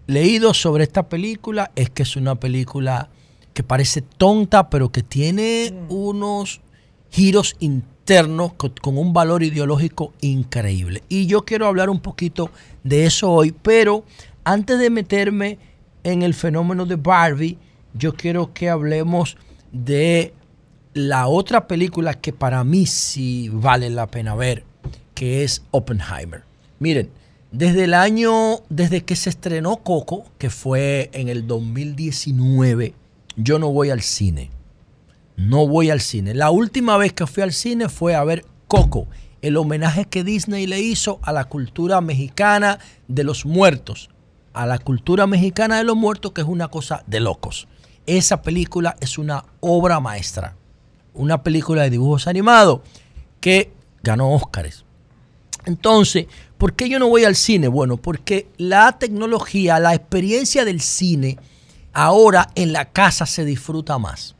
leído 0.07 0.53
sobre 0.53 0.83
esta 0.83 1.07
película 1.07 1.71
es 1.75 1.89
que 1.89 2.03
es 2.03 2.15
una 2.15 2.35
película 2.35 3.09
que 3.53 3.63
parece 3.63 4.01
tonta, 4.01 4.69
pero 4.69 4.91
que 4.91 5.03
tiene 5.03 5.73
unos 5.89 6.61
giros 7.09 7.55
internos 7.59 8.53
co- 8.53 8.71
con 8.81 8.97
un 8.97 9.13
valor 9.13 9.43
ideológico 9.43 10.13
increíble. 10.21 11.03
Y 11.09 11.27
yo 11.27 11.43
quiero 11.43 11.67
hablar 11.67 11.89
un 11.89 11.99
poquito 11.99 12.49
de 12.83 13.05
eso 13.05 13.31
hoy, 13.31 13.51
pero 13.53 14.03
antes 14.43 14.79
de 14.79 14.89
meterme 14.89 15.59
en 16.03 16.21
el 16.21 16.33
fenómeno 16.33 16.85
de 16.85 16.95
Barbie, 16.95 17.57
yo 17.93 18.13
quiero 18.13 18.53
que 18.53 18.69
hablemos 18.69 19.37
de 19.71 20.33
la 20.93 21.27
otra 21.27 21.67
película 21.67 22.13
que 22.13 22.33
para 22.33 22.63
mí 22.63 22.85
sí 22.85 23.49
vale 23.51 23.89
la 23.89 24.07
pena 24.07 24.35
ver, 24.35 24.63
que 25.13 25.43
es 25.43 25.63
Oppenheimer. 25.71 26.43
Miren, 26.79 27.09
desde 27.51 27.83
el 27.83 27.93
año, 27.93 28.61
desde 28.69 29.03
que 29.03 29.15
se 29.15 29.29
estrenó 29.29 29.77
Coco, 29.77 30.25
que 30.37 30.49
fue 30.49 31.09
en 31.13 31.27
el 31.27 31.47
2019, 31.47 32.93
yo 33.35 33.59
no 33.59 33.71
voy 33.71 33.89
al 33.89 34.01
cine. 34.01 34.51
No 35.35 35.67
voy 35.67 35.89
al 35.89 36.01
cine. 36.01 36.33
La 36.33 36.51
última 36.51 36.97
vez 36.97 37.13
que 37.13 37.27
fui 37.27 37.43
al 37.43 37.53
cine 37.53 37.89
fue 37.89 38.15
a 38.15 38.23
ver 38.23 38.45
Coco, 38.67 39.07
el 39.41 39.57
homenaje 39.57 40.05
que 40.05 40.23
Disney 40.23 40.67
le 40.67 40.79
hizo 40.79 41.19
a 41.23 41.33
la 41.33 41.45
cultura 41.45 41.99
mexicana 41.99 42.79
de 43.07 43.23
los 43.23 43.45
muertos. 43.45 44.10
A 44.53 44.65
la 44.65 44.77
cultura 44.77 45.27
mexicana 45.27 45.77
de 45.77 45.83
los 45.83 45.95
muertos, 45.95 46.33
que 46.33 46.41
es 46.41 46.47
una 46.47 46.67
cosa 46.67 47.03
de 47.07 47.19
locos. 47.19 47.67
Esa 48.05 48.41
película 48.41 48.95
es 48.99 49.17
una 49.17 49.45
obra 49.59 49.99
maestra. 49.99 50.55
Una 51.13 51.43
película 51.43 51.83
de 51.83 51.89
dibujos 51.89 52.27
animados 52.27 52.81
que 53.39 53.71
ganó 54.03 54.33
Óscares. 54.33 54.85
Entonces, 55.65 56.25
¿por 56.57 56.73
qué 56.73 56.89
yo 56.89 56.99
no 56.99 57.07
voy 57.07 57.23
al 57.25 57.35
cine? 57.35 57.67
Bueno, 57.67 57.97
porque 57.97 58.47
la 58.57 58.97
tecnología, 58.97 59.79
la 59.79 59.93
experiencia 59.93 60.65
del 60.65 60.81
cine, 60.81 61.37
ahora 61.93 62.49
en 62.55 62.73
la 62.73 62.85
casa 62.85 63.25
se 63.25 63.45
disfruta 63.45 63.97
más. 63.97 64.35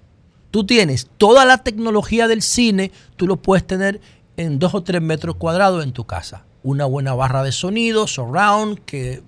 Tú 0.49 0.65
tienes 0.65 1.09
toda 1.17 1.45
la 1.45 1.59
tecnología 1.59 2.27
del 2.27 2.41
cine, 2.41 2.91
tú 3.15 3.27
lo 3.27 3.37
puedes 3.37 3.65
tener 3.65 4.01
en 4.37 4.59
dos 4.59 4.73
o 4.73 4.83
tres 4.83 5.01
metros 5.01 5.35
cuadrados 5.35 5.83
en 5.83 5.93
tu 5.93 6.05
casa. 6.05 6.45
Una 6.63 6.85
buena 6.85 7.13
barra 7.13 7.43
de 7.43 7.51
sonido, 7.51 8.07
surround, 8.07 8.79
que 8.85 9.21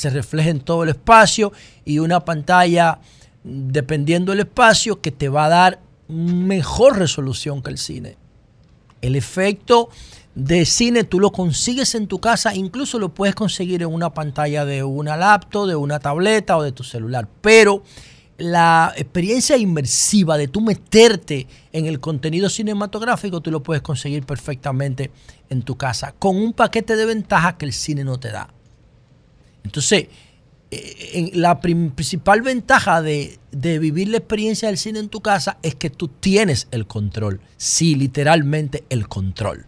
se 0.00 0.08
refleje 0.08 0.48
en 0.48 0.60
todo 0.60 0.82
el 0.84 0.88
espacio 0.88 1.52
y 1.84 1.98
una 1.98 2.24
pantalla, 2.24 3.00
dependiendo 3.44 4.32
del 4.32 4.40
espacio, 4.40 5.02
que 5.02 5.10
te 5.10 5.28
va 5.28 5.44
a 5.44 5.48
dar 5.50 5.80
mejor 6.08 6.98
resolución 6.98 7.62
que 7.62 7.70
el 7.70 7.76
cine. 7.76 8.16
El 9.02 9.14
efecto 9.14 9.90
de 10.34 10.64
cine 10.64 11.04
tú 11.04 11.20
lo 11.20 11.32
consigues 11.32 11.94
en 11.94 12.06
tu 12.06 12.18
casa, 12.18 12.54
incluso 12.54 12.98
lo 12.98 13.10
puedes 13.10 13.34
conseguir 13.34 13.82
en 13.82 13.92
una 13.92 14.14
pantalla 14.14 14.64
de 14.64 14.82
una 14.84 15.18
laptop, 15.18 15.68
de 15.68 15.76
una 15.76 15.98
tableta 15.98 16.56
o 16.56 16.62
de 16.62 16.72
tu 16.72 16.82
celular. 16.82 17.28
Pero 17.42 17.82
la 18.38 18.94
experiencia 18.96 19.58
inmersiva 19.58 20.38
de 20.38 20.48
tú 20.48 20.62
meterte 20.62 21.46
en 21.72 21.84
el 21.84 22.00
contenido 22.00 22.48
cinematográfico, 22.48 23.42
tú 23.42 23.50
lo 23.50 23.62
puedes 23.62 23.82
conseguir 23.82 24.24
perfectamente 24.24 25.10
en 25.50 25.60
tu 25.60 25.76
casa, 25.76 26.14
con 26.18 26.36
un 26.36 26.54
paquete 26.54 26.96
de 26.96 27.04
ventajas 27.04 27.56
que 27.56 27.66
el 27.66 27.74
cine 27.74 28.02
no 28.02 28.18
te 28.18 28.30
da. 28.30 28.48
Entonces, 29.64 30.08
eh, 30.70 31.30
la 31.34 31.60
principal 31.60 32.42
ventaja 32.42 33.02
de 33.02 33.38
vivir 33.78 34.08
la 34.08 34.18
experiencia 34.18 34.68
del 34.68 34.78
cine 34.78 35.00
en 35.00 35.08
tu 35.08 35.20
casa 35.20 35.58
es 35.62 35.74
que 35.74 35.90
tú 35.90 36.08
tienes 36.08 36.68
el 36.70 36.86
control. 36.86 37.40
Sí, 37.56 37.94
literalmente 37.94 38.84
el 38.88 39.08
control. 39.08 39.66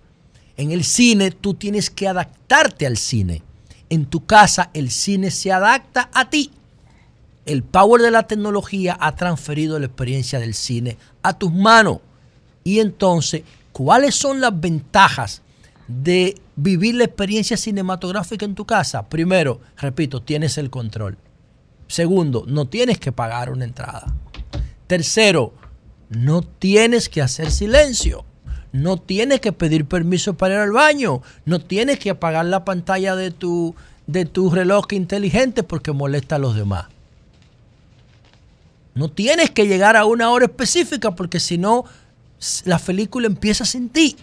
En 0.56 0.70
el 0.70 0.84
cine 0.84 1.30
tú 1.30 1.54
tienes 1.54 1.90
que 1.90 2.08
adaptarte 2.08 2.86
al 2.86 2.96
cine. 2.96 3.42
En 3.90 4.06
tu 4.06 4.24
casa 4.24 4.70
el 4.74 4.90
cine 4.90 5.30
se 5.30 5.52
adapta 5.52 6.10
a 6.12 6.30
ti. 6.30 6.50
El 7.46 7.62
power 7.64 8.00
de 8.00 8.10
la 8.10 8.26
tecnología 8.26 8.96
ha 9.00 9.16
transferido 9.16 9.78
la 9.78 9.86
experiencia 9.86 10.38
del 10.38 10.54
cine 10.54 10.98
a 11.22 11.36
tus 11.36 11.52
manos. 11.52 11.98
Y 12.64 12.78
entonces, 12.78 13.42
¿cuáles 13.72 14.14
son 14.14 14.40
las 14.40 14.58
ventajas 14.58 15.42
de 15.88 16.36
vivir 16.56 16.94
la 16.94 17.04
experiencia 17.04 17.56
cinematográfica 17.56 18.44
en 18.44 18.54
tu 18.54 18.64
casa? 18.66 19.08
Primero, 19.08 19.60
repito, 19.76 20.22
tienes 20.22 20.58
el 20.58 20.70
control. 20.70 21.18
Segundo, 21.88 22.44
no 22.46 22.68
tienes 22.68 22.98
que 22.98 23.12
pagar 23.12 23.50
una 23.50 23.64
entrada. 23.64 24.14
Tercero, 24.86 25.54
no 26.08 26.42
tienes 26.42 27.08
que 27.08 27.22
hacer 27.22 27.50
silencio. 27.50 28.24
No 28.72 28.96
tienes 28.96 29.40
que 29.40 29.52
pedir 29.52 29.84
permiso 29.84 30.34
para 30.34 30.54
ir 30.54 30.60
al 30.60 30.72
baño. 30.72 31.22
No 31.44 31.60
tienes 31.60 31.98
que 31.98 32.10
apagar 32.10 32.46
la 32.46 32.64
pantalla 32.64 33.14
de 33.14 33.30
tu, 33.30 33.74
de 34.06 34.24
tu 34.24 34.50
reloj 34.50 34.86
inteligente 34.92 35.62
porque 35.62 35.92
molesta 35.92 36.36
a 36.36 36.38
los 36.38 36.56
demás. 36.56 36.86
No 38.94 39.10
tienes 39.10 39.50
que 39.50 39.66
llegar 39.66 39.96
a 39.96 40.04
una 40.04 40.30
hora 40.30 40.46
específica 40.46 41.14
porque 41.14 41.40
si 41.40 41.58
no, 41.58 41.84
la 42.64 42.78
película 42.78 43.26
empieza 43.26 43.64
sin 43.64 43.88
ti. 43.88 44.16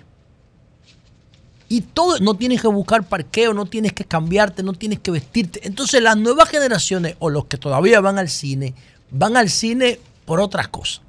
Y 1.71 1.81
todo, 1.81 2.19
no 2.19 2.33
tienes 2.33 2.61
que 2.61 2.67
buscar 2.67 3.07
parqueo, 3.07 3.53
no 3.53 3.67
tienes 3.67 3.93
que 3.93 4.03
cambiarte, 4.03 4.63
no 4.63 4.73
tienes 4.73 4.99
que 4.99 5.11
vestirte. 5.11 5.61
Entonces 5.67 6.01
las 6.01 6.17
nuevas 6.17 6.49
generaciones 6.49 7.15
o 7.19 7.29
los 7.29 7.45
que 7.45 7.57
todavía 7.57 8.01
van 8.01 8.17
al 8.17 8.27
cine, 8.27 8.73
van 9.11 9.37
al 9.37 9.49
cine 9.49 9.99
por 10.25 10.39
otras 10.39 10.67
cosas. 10.67 11.01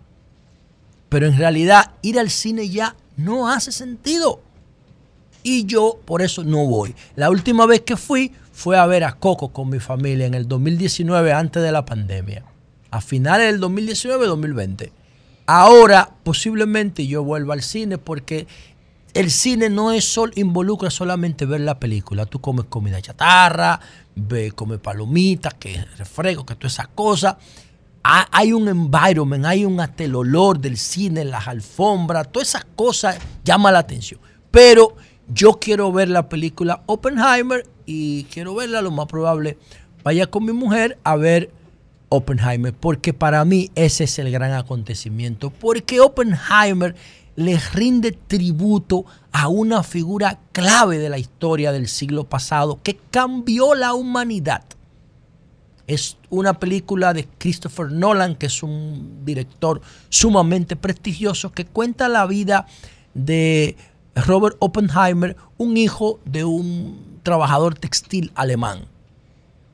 Pero 1.09 1.27
en 1.27 1.39
realidad 1.39 1.93
ir 2.03 2.19
al 2.19 2.28
cine 2.28 2.69
ya 2.69 2.95
no 3.16 3.49
hace 3.49 3.73
sentido. 3.73 4.43
Y 5.43 5.65
yo 5.65 5.99
por 6.05 6.20
eso 6.20 6.45
no 6.45 6.66
voy. 6.66 6.95
La 7.16 7.31
última 7.31 7.65
vez 7.65 7.81
que 7.81 7.97
fui 7.97 8.32
fue 8.53 8.77
a 8.77 8.85
ver 8.85 9.05
a 9.05 9.12
Coco 9.12 9.49
con 9.49 9.70
mi 9.70 9.81
familia 9.81 10.27
en 10.27 10.35
el 10.35 10.47
2019 10.47 11.32
antes 11.32 11.62
de 11.62 11.73
la 11.73 11.87
pandemia. 11.87 12.45
A 12.91 13.01
finales 13.01 13.51
del 13.51 13.61
2019-2020. 13.62 14.91
Ahora 15.47 16.11
posiblemente 16.23 17.07
yo 17.07 17.24
vuelva 17.24 17.55
al 17.55 17.62
cine 17.62 17.97
porque 17.99 18.47
el 19.15 19.31
cine 19.31 19.69
no 19.70 19.93
es 19.93 20.05
sol, 20.05 20.32
involucra 20.37 20.91
solamente 20.91 21.45
ver 21.47 21.61
la 21.62 21.78
película. 21.81 22.27
Tú 22.27 22.41
comes 22.41 22.66
comida 22.69 23.01
chatarra, 23.01 23.81
ve, 24.15 24.53
comes 24.53 24.78
palomitas, 24.78 25.55
que 25.55 25.85
refresco, 25.97 26.45
que 26.47 26.55
todas 26.55 26.74
esas 26.74 26.89
cosas. 26.89 27.37
Ha- 28.03 28.28
Hay 28.32 28.53
un 28.53 28.69
environment, 28.69 29.45
hay 29.45 29.65
un 29.65 29.78
hasta 29.81 30.05
el 30.05 30.15
olor 30.15 30.59
del 30.61 30.77
cine, 30.77 31.24
las 31.24 31.49
alfombras, 31.49 32.31
todas 32.32 32.49
esas 32.49 32.65
cosas 32.77 33.19
llama 33.45 33.70
la 33.73 33.81
atención. 33.81 34.20
Pero 34.51 34.97
yo 35.28 35.59
quiero 35.61 35.93
ver 35.93 36.09
la 36.09 36.28
película 36.28 36.82
Oppenheimer 36.87 37.66
y 37.87 38.24
quiero 38.24 38.55
verla, 38.55 38.81
lo 38.82 38.91
más 38.91 39.07
probable, 39.07 39.59
vaya 40.03 40.27
con 40.28 40.45
mi 40.45 40.53
mujer 40.53 40.99
a 41.05 41.16
ver 41.16 41.51
Oppenheimer, 42.09 42.74
porque 42.74 43.12
para 43.12 43.45
mí 43.45 43.70
ese 43.77 44.05
es 44.05 44.19
el 44.19 44.31
gran 44.32 44.53
acontecimiento, 44.53 45.51
porque 45.51 46.01
Oppenheimer 46.01 46.97
le 47.41 47.59
rinde 47.59 48.12
tributo 48.12 49.07
a 49.33 49.49
una 49.49 49.83
figura 49.83 50.39
clave 50.53 50.99
de 50.99 51.09
la 51.09 51.19
historia 51.19 51.73
del 51.73 51.89
siglo 51.89 52.25
pasado 52.25 52.81
que 52.83 52.99
cambió 53.11 53.75
la 53.75 53.95
humanidad. 53.95 54.62
Es 55.87 56.19
una 56.29 56.59
película 56.61 57.15
de 57.15 57.27
Christopher 57.39 57.91
Nolan, 57.91 58.37
que 58.37 58.47
es 58.47 58.62
un 58.62 59.25
director 59.25 59.81
sumamente 60.09 60.77
prestigioso, 60.77 61.51
que 61.51 61.65
cuenta 61.65 62.09
la 62.09 62.27
vida 62.27 62.67
de 63.15 63.77
Robert 64.15 64.57
Oppenheimer, 64.61 65.37
un 65.57 65.77
hijo 65.77 66.21
de 66.27 66.45
un 66.45 67.21
trabajador 67.23 67.75
textil 67.75 68.31
alemán 68.35 68.87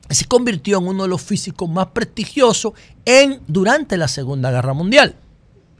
se 0.09 0.25
convirtió 0.25 0.77
en 0.77 0.87
uno 0.87 1.03
de 1.03 1.09
los 1.09 1.21
físicos 1.21 1.69
más 1.69 1.87
prestigiosos 1.87 2.71
en, 3.03 3.41
durante 3.47 3.97
la 3.97 4.07
Segunda 4.07 4.51
Guerra 4.51 4.73
Mundial. 4.73 5.15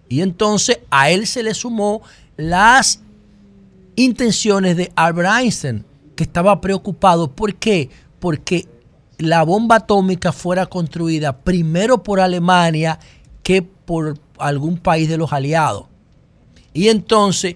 Y 0.09 0.21
entonces 0.21 0.79
a 0.89 1.09
él 1.09 1.27
se 1.27 1.43
le 1.43 1.53
sumó 1.53 2.01
las 2.37 3.01
intenciones 3.95 4.77
de 4.77 4.91
Albert 4.95 5.29
Einstein, 5.39 5.85
que 6.15 6.23
estaba 6.23 6.61
preocupado. 6.61 7.31
¿Por 7.31 7.55
qué? 7.55 7.89
Porque 8.19 8.67
la 9.17 9.43
bomba 9.43 9.77
atómica 9.77 10.31
fuera 10.31 10.65
construida 10.65 11.37
primero 11.37 12.03
por 12.03 12.19
Alemania 12.19 12.99
que 13.43 13.61
por 13.61 14.17
algún 14.37 14.77
país 14.77 15.09
de 15.09 15.17
los 15.17 15.33
aliados. 15.33 15.85
Y 16.73 16.89
entonces 16.89 17.55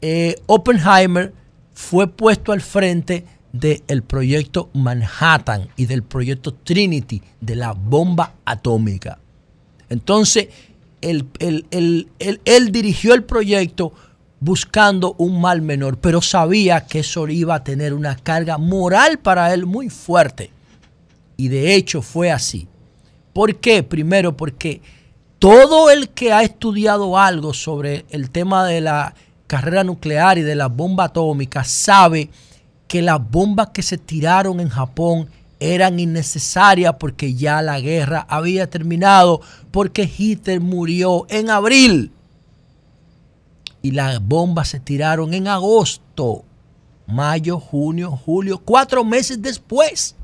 eh, 0.00 0.36
Oppenheimer 0.46 1.32
fue 1.72 2.06
puesto 2.08 2.52
al 2.52 2.60
frente 2.60 3.24
del 3.52 4.02
proyecto 4.02 4.68
Manhattan 4.72 5.68
y 5.76 5.86
del 5.86 6.02
proyecto 6.02 6.52
Trinity 6.52 7.22
de 7.40 7.56
la 7.56 7.72
bomba 7.72 8.34
atómica. 8.44 9.18
Entonces, 9.88 10.48
él, 11.10 12.72
dirigió 12.72 13.14
el 13.14 13.24
proyecto 13.24 13.92
buscando 14.40 15.14
un 15.18 15.40
mal 15.40 15.62
menor, 15.62 15.98
pero 15.98 16.20
sabía 16.20 16.86
que 16.86 17.00
eso 17.00 17.28
iba 17.28 17.54
a 17.54 17.64
tener 17.64 17.94
una 17.94 18.16
carga 18.16 18.58
moral 18.58 19.18
para 19.18 19.52
él 19.54 19.66
muy 19.66 19.90
fuerte. 19.90 20.50
Y 21.36 21.48
de 21.48 21.74
hecho 21.74 22.02
fue 22.02 22.30
así. 22.30 22.68
¿Por 23.32 23.56
qué? 23.56 23.82
Primero 23.82 24.36
porque 24.36 24.80
todo 25.38 25.90
el 25.90 26.10
que 26.10 26.32
ha 26.32 26.42
estudiado 26.42 27.18
algo 27.18 27.52
sobre 27.52 28.04
el 28.10 28.30
tema 28.30 28.64
de 28.64 28.80
la 28.80 29.14
carrera 29.46 29.84
nuclear 29.84 30.38
y 30.38 30.42
de 30.42 30.54
la 30.54 30.68
bomba 30.68 31.04
atómica 31.04 31.64
sabe 31.64 32.30
que 32.86 33.02
las 33.02 33.18
bombas 33.30 33.70
que 33.70 33.82
se 33.82 33.98
tiraron 33.98 34.60
en 34.60 34.68
Japón 34.68 35.28
eran 35.60 36.00
innecesarias 36.00 36.96
porque 36.98 37.34
ya 37.34 37.62
la 37.62 37.80
guerra 37.80 38.26
había 38.28 38.68
terminado, 38.68 39.40
porque 39.70 40.10
Hitler 40.16 40.60
murió 40.60 41.26
en 41.28 41.50
abril 41.50 42.12
y 43.84 43.90
las 43.90 44.18
bombas 44.26 44.68
se 44.68 44.80
tiraron 44.80 45.34
en 45.34 45.46
agosto, 45.46 46.42
mayo, 47.06 47.60
junio, 47.60 48.10
julio, 48.12 48.62
cuatro 48.64 49.04
meses 49.04 49.42
después. 49.42 50.16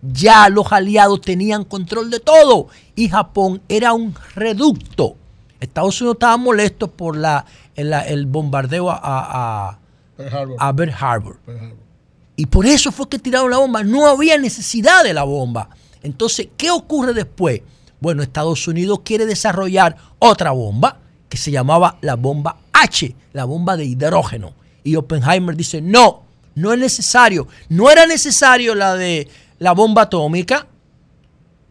Ya 0.00 0.48
los 0.48 0.72
aliados 0.72 1.20
tenían 1.20 1.64
control 1.64 2.10
de 2.10 2.20
todo 2.20 2.68
y 2.96 3.10
Japón 3.10 3.60
era 3.68 3.92
un 3.92 4.14
reducto. 4.34 5.16
Estados 5.60 6.00
Unidos 6.00 6.16
estaba 6.16 6.38
molesto 6.38 6.90
por 6.90 7.16
la, 7.16 7.44
el, 7.76 7.92
el 7.92 8.24
bombardeo 8.26 8.90
a, 8.90 8.98
a, 9.02 9.78
Pearl 10.16 10.34
Harbor. 10.34 10.56
a 10.58 10.74
Pearl 10.74 10.94
Harbor. 10.98 11.36
Y 12.36 12.46
por 12.46 12.66
eso 12.66 12.90
fue 12.92 13.08
que 13.08 13.18
tiraron 13.18 13.50
la 13.50 13.58
bomba. 13.58 13.82
No 13.82 14.06
había 14.06 14.38
necesidad 14.38 15.04
de 15.04 15.14
la 15.14 15.24
bomba. 15.24 15.68
Entonces, 16.02 16.48
¿qué 16.56 16.70
ocurre 16.70 17.12
después? 17.14 17.60
Bueno, 18.00 18.22
Estados 18.22 18.66
Unidos 18.66 19.00
quiere 19.04 19.26
desarrollar 19.26 19.96
otra 20.18 20.50
bomba 20.50 20.98
que 21.28 21.36
se 21.36 21.50
llamaba 21.50 21.98
la 22.00 22.16
bomba 22.16 22.56
H, 22.72 23.14
la 23.32 23.44
bomba 23.44 23.76
de 23.76 23.84
hidrógeno. 23.84 24.54
Y 24.82 24.96
Oppenheimer 24.96 25.56
dice, 25.56 25.80
no, 25.80 26.24
no 26.54 26.72
es 26.72 26.78
necesario. 26.78 27.46
No 27.68 27.90
era 27.90 28.06
necesario 28.06 28.74
la 28.74 28.94
de 28.94 29.28
la 29.58 29.72
bomba 29.72 30.02
atómica 30.02 30.66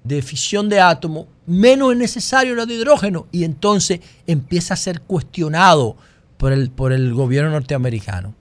de 0.03 0.21
fisión 0.21 0.69
de 0.69 0.79
átomos, 0.79 1.27
menos 1.45 1.91
es 1.91 1.97
necesario 1.97 2.55
la 2.55 2.65
de 2.65 2.75
hidrógeno. 2.75 3.27
Y 3.31 3.43
entonces 3.43 3.99
empieza 4.27 4.73
a 4.73 4.77
ser 4.77 5.01
cuestionado 5.01 5.95
por 6.37 6.53
el, 6.53 6.71
por 6.71 6.93
el 6.93 7.13
gobierno 7.13 7.51
norteamericano. 7.51 8.33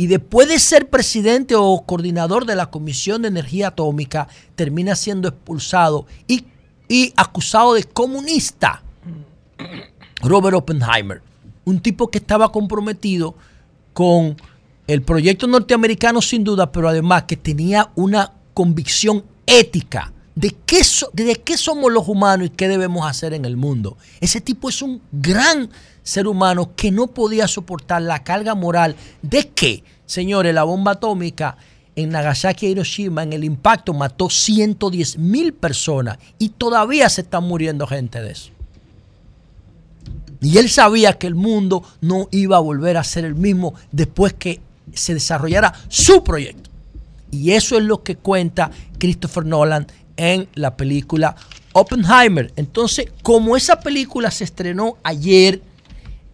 Y 0.00 0.06
después 0.06 0.48
de 0.48 0.58
ser 0.58 0.88
presidente 0.88 1.54
o 1.56 1.84
coordinador 1.84 2.46
de 2.46 2.56
la 2.56 2.70
Comisión 2.70 3.20
de 3.20 3.28
Energía 3.28 3.68
Atómica, 3.68 4.28
termina 4.54 4.96
siendo 4.96 5.28
expulsado 5.28 6.06
y, 6.26 6.46
acusado 7.16 7.74
de 7.74 7.84
comunista. 7.84 8.82
Robert 10.22 10.56
Oppenheimer, 10.56 11.20
un 11.66 11.80
tipo 11.80 12.10
que 12.10 12.16
estaba 12.16 12.50
comprometido 12.50 13.34
con 13.92 14.38
el 14.86 15.02
proyecto 15.02 15.46
norteamericano 15.46 16.22
sin 16.22 16.44
duda, 16.44 16.72
pero 16.72 16.88
además 16.88 17.24
que 17.24 17.36
tenía 17.36 17.90
una 17.94 18.32
convicción 18.54 19.22
ética 19.44 20.14
de 20.40 20.56
qué, 20.64 20.82
so- 20.84 21.10
de 21.12 21.34
qué 21.36 21.58
somos 21.58 21.92
los 21.92 22.08
humanos 22.08 22.46
y 22.46 22.50
qué 22.50 22.66
debemos 22.66 23.06
hacer 23.08 23.34
en 23.34 23.44
el 23.44 23.56
mundo. 23.58 23.98
Ese 24.20 24.40
tipo 24.40 24.70
es 24.70 24.80
un 24.80 25.02
gran 25.12 25.68
ser 26.02 26.26
humano 26.26 26.72
que 26.74 26.90
no 26.90 27.08
podía 27.08 27.46
soportar 27.46 28.00
la 28.00 28.24
carga 28.24 28.54
moral 28.54 28.96
de 29.20 29.48
que, 29.48 29.84
señores, 30.06 30.54
la 30.54 30.62
bomba 30.62 30.92
atómica 30.92 31.58
en 31.94 32.08
Nagasaki 32.08 32.66
e 32.66 32.70
Hiroshima, 32.70 33.22
en 33.22 33.34
el 33.34 33.44
impacto, 33.44 33.92
mató 33.92 34.30
110 34.30 35.18
mil 35.18 35.52
personas 35.52 36.18
y 36.38 36.48
todavía 36.50 37.10
se 37.10 37.20
está 37.20 37.40
muriendo 37.40 37.86
gente 37.86 38.22
de 38.22 38.32
eso. 38.32 38.50
Y 40.40 40.56
él 40.56 40.70
sabía 40.70 41.18
que 41.18 41.26
el 41.26 41.34
mundo 41.34 41.82
no 42.00 42.28
iba 42.30 42.56
a 42.56 42.60
volver 42.60 42.96
a 42.96 43.04
ser 43.04 43.26
el 43.26 43.34
mismo 43.34 43.74
después 43.92 44.32
que 44.32 44.60
se 44.94 45.12
desarrollara 45.12 45.74
su 45.88 46.24
proyecto. 46.24 46.70
Y 47.30 47.52
eso 47.52 47.76
es 47.76 47.84
lo 47.84 48.02
que 48.02 48.16
cuenta 48.16 48.70
Christopher 48.98 49.44
Nolan 49.46 49.86
en 50.20 50.48
la 50.54 50.76
película 50.76 51.34
Oppenheimer. 51.72 52.52
Entonces, 52.56 53.06
como 53.22 53.56
esa 53.56 53.80
película 53.80 54.30
se 54.30 54.44
estrenó 54.44 54.98
ayer 55.02 55.62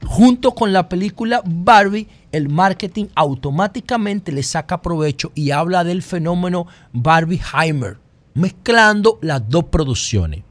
junto 0.04 0.56
con 0.56 0.72
la 0.72 0.88
película 0.88 1.40
Barbie, 1.44 2.08
el 2.32 2.48
marketing 2.48 3.06
automáticamente 3.14 4.32
le 4.32 4.42
saca 4.42 4.82
provecho 4.82 5.30
y 5.36 5.52
habla 5.52 5.84
del 5.84 6.02
fenómeno 6.02 6.66
Barbieheimer, 6.92 7.98
mezclando 8.34 9.20
las 9.22 9.48
dos 9.48 9.66
producciones. 9.66 10.42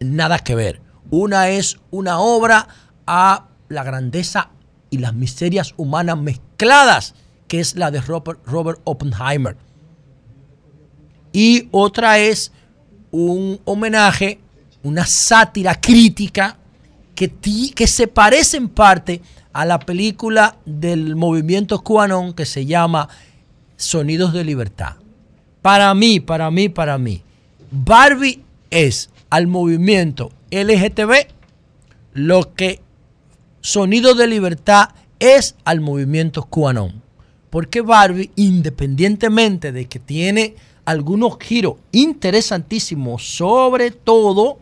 Nada 0.00 0.40
que 0.40 0.56
ver. 0.56 0.82
Una 1.10 1.48
es 1.48 1.78
una 1.92 2.18
obra 2.18 2.66
a 3.06 3.46
la 3.68 3.84
grandeza 3.84 4.50
y 4.90 4.98
las 4.98 5.14
miserias 5.14 5.74
humanas 5.76 6.18
mezcladas, 6.18 7.14
que 7.46 7.60
es 7.60 7.76
la 7.76 7.92
de 7.92 8.00
Robert, 8.00 8.40
Robert 8.46 8.80
Oppenheimer. 8.82 9.56
Y 11.32 11.68
otra 11.70 12.18
es 12.18 12.52
un 13.10 13.60
homenaje, 13.64 14.38
una 14.82 15.04
sátira 15.06 15.80
crítica 15.80 16.56
que, 17.14 17.28
ti- 17.28 17.72
que 17.74 17.86
se 17.86 18.06
parece 18.06 18.56
en 18.56 18.68
parte 18.68 19.20
a 19.52 19.64
la 19.64 19.78
película 19.78 20.56
del 20.64 21.16
movimiento 21.16 21.80
QAnon 21.82 22.32
que 22.34 22.46
se 22.46 22.66
llama 22.66 23.08
Sonidos 23.76 24.32
de 24.32 24.44
Libertad. 24.44 24.96
Para 25.62 25.92
mí, 25.94 26.20
para 26.20 26.50
mí, 26.50 26.68
para 26.68 26.98
mí, 26.98 27.22
Barbie 27.70 28.42
es 28.70 29.10
al 29.28 29.46
movimiento 29.46 30.30
LGTB 30.50 31.12
lo 32.14 32.54
que 32.54 32.80
Sonidos 33.60 34.16
de 34.16 34.26
Libertad 34.26 34.90
es 35.18 35.54
al 35.64 35.80
movimiento 35.80 36.44
QAnon. 36.44 37.02
Porque 37.50 37.80
Barbie, 37.82 38.30
independientemente 38.36 39.72
de 39.72 39.86
que 39.86 39.98
tiene 39.98 40.54
algunos 40.84 41.38
giros 41.40 41.74
interesantísimos, 41.92 43.36
sobre 43.36 43.90
todo 43.90 44.58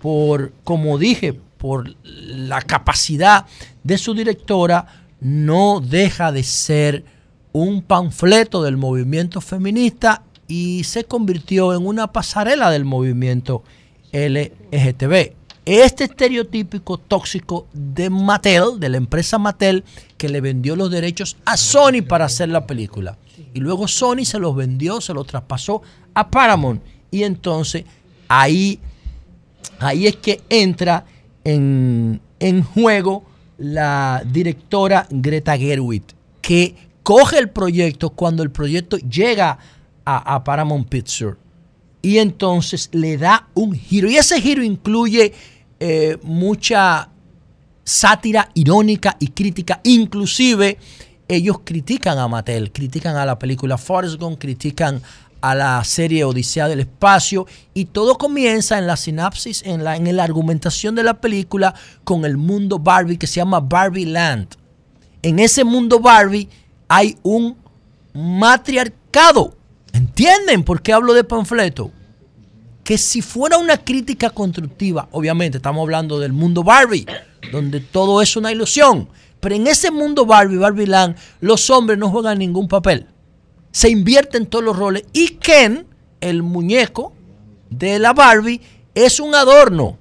por, 0.00 0.52
como 0.64 0.98
dije, 0.98 1.38
por 1.58 1.94
la 2.04 2.62
capacidad 2.62 3.46
de 3.82 3.98
su 3.98 4.14
directora, 4.14 4.86
no 5.20 5.80
deja 5.80 6.32
de 6.32 6.42
ser 6.42 7.04
un 7.52 7.82
panfleto 7.82 8.62
del 8.62 8.76
movimiento 8.76 9.40
feminista 9.40 10.22
y 10.46 10.84
se 10.84 11.04
convirtió 11.04 11.74
en 11.74 11.86
una 11.86 12.12
pasarela 12.12 12.70
del 12.70 12.84
movimiento 12.84 13.62
LGTB. 14.12 15.32
Este 15.64 16.04
estereotípico 16.04 16.98
tóxico 16.98 17.66
de 17.72 18.08
Mattel, 18.08 18.78
de 18.78 18.88
la 18.88 18.98
empresa 18.98 19.38
Mattel, 19.38 19.82
que 20.16 20.28
le 20.28 20.40
vendió 20.40 20.76
los 20.76 20.90
derechos 20.90 21.36
a 21.44 21.56
Sony 21.56 22.02
para 22.06 22.26
hacer 22.26 22.50
la 22.50 22.66
película. 22.66 23.18
Y 23.56 23.60
luego 23.60 23.88
Sony 23.88 24.24
se 24.24 24.38
los 24.38 24.54
vendió, 24.54 25.00
se 25.00 25.14
los 25.14 25.26
traspasó 25.26 25.82
a 26.14 26.30
Paramount. 26.30 26.82
Y 27.10 27.22
entonces 27.22 27.84
ahí, 28.28 28.78
ahí 29.78 30.06
es 30.06 30.16
que 30.16 30.42
entra 30.50 31.04
en, 31.44 32.20
en 32.38 32.62
juego 32.62 33.24
la 33.58 34.22
directora 34.30 35.06
Greta 35.10 35.56
Gerwig, 35.56 36.02
que 36.42 36.74
coge 37.02 37.38
el 37.38 37.48
proyecto 37.48 38.10
cuando 38.10 38.42
el 38.42 38.50
proyecto 38.50 38.98
llega 38.98 39.58
a, 40.04 40.44
Paramount 40.44 40.88
Pictures 40.88 41.36
y 42.00 42.18
entonces 42.18 42.88
le 42.92 43.16
da 43.16 43.48
un 43.54 43.72
giro. 43.74 44.08
Y 44.08 44.16
ese 44.16 44.40
giro 44.40 44.62
incluye 44.62 45.32
eh, 45.80 46.18
mucha 46.22 47.08
sátira 47.82 48.50
irónica 48.54 49.16
y 49.18 49.28
crítica. 49.28 49.80
Inclusive 49.82 50.78
ellos 51.28 51.58
critican 51.64 52.18
a 52.18 52.28
Mattel, 52.28 52.72
critican 52.72 53.16
a 53.16 53.26
la 53.26 53.38
película 53.38 53.78
Forrest 53.78 54.16
Gump, 54.20 54.38
critican 54.38 55.02
a 55.40 55.54
la 55.54 55.82
serie 55.84 56.24
Odisea 56.24 56.68
del 56.68 56.80
Espacio 56.80 57.46
y 57.74 57.86
todo 57.86 58.16
comienza 58.18 58.78
en 58.78 58.86
la 58.86 58.96
sinapsis, 58.96 59.62
en 59.64 59.84
la, 59.84 59.96
en 59.96 60.16
la 60.16 60.24
argumentación 60.24 60.94
de 60.94 61.02
la 61.02 61.20
película 61.20 61.74
con 62.04 62.24
el 62.24 62.36
mundo 62.36 62.78
Barbie 62.78 63.18
que 63.18 63.26
se 63.26 63.36
llama 63.36 63.60
Barbie 63.60 64.06
Land. 64.06 64.48
En 65.22 65.38
ese 65.38 65.64
mundo 65.64 66.00
Barbie 66.00 66.48
hay 66.88 67.16
un 67.22 67.56
matriarcado. 68.12 69.54
¿Entienden 69.92 70.62
por 70.62 70.82
qué 70.82 70.92
hablo 70.92 71.14
de 71.14 71.24
panfleto? 71.24 71.90
Que 72.84 72.98
si 72.98 73.20
fuera 73.20 73.58
una 73.58 73.76
crítica 73.78 74.30
constructiva, 74.30 75.08
obviamente 75.10 75.58
estamos 75.58 75.82
hablando 75.82 76.20
del 76.20 76.32
mundo 76.32 76.62
Barbie, 76.62 77.06
donde 77.50 77.80
todo 77.80 78.22
es 78.22 78.36
una 78.36 78.52
ilusión. 78.52 79.08
Pero 79.46 79.54
en 79.54 79.68
ese 79.68 79.92
mundo 79.92 80.26
Barbie, 80.26 80.56
Barbie 80.56 80.88
Land, 80.88 81.14
los 81.38 81.70
hombres 81.70 81.96
no 82.00 82.10
juegan 82.10 82.40
ningún 82.40 82.66
papel. 82.66 83.06
Se 83.70 83.88
invierten 83.88 84.46
todos 84.46 84.64
los 84.64 84.76
roles. 84.76 85.04
Y 85.12 85.36
Ken, 85.36 85.86
el 86.20 86.42
muñeco 86.42 87.12
de 87.70 88.00
la 88.00 88.12
Barbie, 88.12 88.60
es 88.92 89.20
un 89.20 89.36
adorno. 89.36 89.98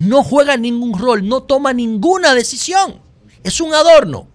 No 0.00 0.24
juega 0.24 0.56
ningún 0.56 0.98
rol, 0.98 1.28
no 1.28 1.44
toma 1.44 1.72
ninguna 1.72 2.34
decisión. 2.34 3.00
Es 3.44 3.60
un 3.60 3.72
adorno. 3.72 4.26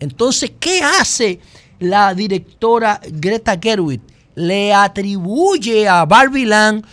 Entonces, 0.00 0.50
¿qué 0.58 0.82
hace 0.82 1.38
la 1.78 2.14
directora 2.14 3.00
Greta 3.08 3.60
Gerwig? 3.62 4.00
Le 4.34 4.74
atribuye 4.74 5.86
a 5.86 6.04
Barbie 6.04 6.46
Land 6.46 6.84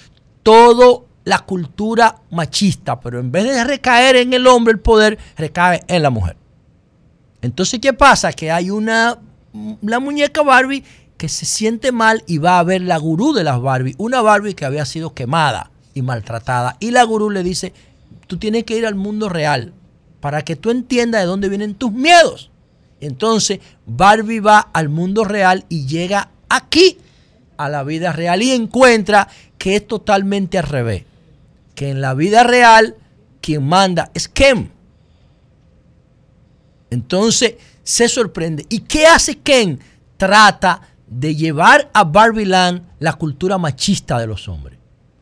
toda 0.44 0.99
la 1.24 1.40
cultura 1.40 2.22
machista, 2.30 2.99
pero 2.99 3.20
en 3.20 3.32
vez 3.32 3.45
de 3.45 3.64
recaer 3.64 4.18
en 4.18 4.34
el 4.34 4.45
hombre 4.45 4.74
el 4.74 4.80
poder, 4.80 5.18
recae 5.36 5.84
en 5.88 6.03
la 6.03 6.12
mujer. 6.12 6.44
Entonces, 7.45 7.80
¿qué 7.80 7.93
pasa? 7.93 8.34
Que 8.34 8.51
hay 8.51 8.72
una, 8.72 9.19
la 9.81 9.99
muñeca 9.99 10.41
Barbie 10.41 10.84
que 11.15 11.30
se 11.30 11.45
siente 11.45 11.91
mal 11.91 12.23
y 12.26 12.39
va 12.39 12.59
a 12.59 12.63
ver 12.63 12.81
la 12.81 12.97
gurú 12.97 13.34
de 13.34 13.43
las 13.43 13.61
Barbie, 13.61 13.95
una 13.97 14.22
Barbie 14.22 14.55
que 14.55 14.65
había 14.65 14.84
sido 14.85 15.13
quemada 15.13 15.69
y 15.93 16.01
maltratada. 16.01 16.76
Y 16.80 16.91
la 16.91 17.03
gurú 17.03 17.30
le 17.30 17.43
dice, 17.43 17.72
tú 18.26 18.38
tienes 18.38 18.63
que 18.63 18.77
ir 18.77 18.85
al 18.85 18.95
mundo 18.95 19.30
real 19.30 19.73
para 20.22 20.43
que 20.43 20.55
tú 20.55 20.72
entiendas 20.72 21.22
de 21.22 21.27
dónde 21.27 21.49
vienen 21.49 21.76
tus 21.76 21.91
miedos. 21.91 22.49
Entonces, 22.99 23.59
Barbie 23.85 24.39
va 24.39 24.59
al 24.73 24.89
mundo 24.89 25.23
real 25.23 25.65
y 25.69 25.85
llega 25.85 26.30
aquí 26.49 26.97
a 27.57 27.69
la 27.69 27.84
vida 27.84 28.11
real 28.11 28.41
y 28.41 28.51
encuentra 28.51 29.27
que 29.59 29.76
es 29.76 29.88
totalmente 29.88 30.57
al 30.57 30.65
revés. 30.65 31.03
Que 31.76 31.91
en 31.91 32.01
la 32.01 32.15
vida 32.15 32.43
real 32.43 32.95
quien 33.39 33.63
manda 33.63 34.09
es 34.15 34.27
Ken. 34.27 34.74
Entonces 36.95 37.55
se 37.84 38.09
sorprende. 38.09 38.65
¿Y 38.69 38.80
qué 38.80 39.05
hace 39.05 39.38
Ken? 39.38 39.80
Trata 40.17 40.81
de 41.07 41.35
llevar 41.35 41.89
a 41.93 42.03
Barbie 42.03 42.45
Land 42.45 42.81
la 42.99 43.13
cultura 43.13 43.57
machista 43.57 44.17
de 44.17 44.27
los 44.27 44.47
hombres. 44.47 44.80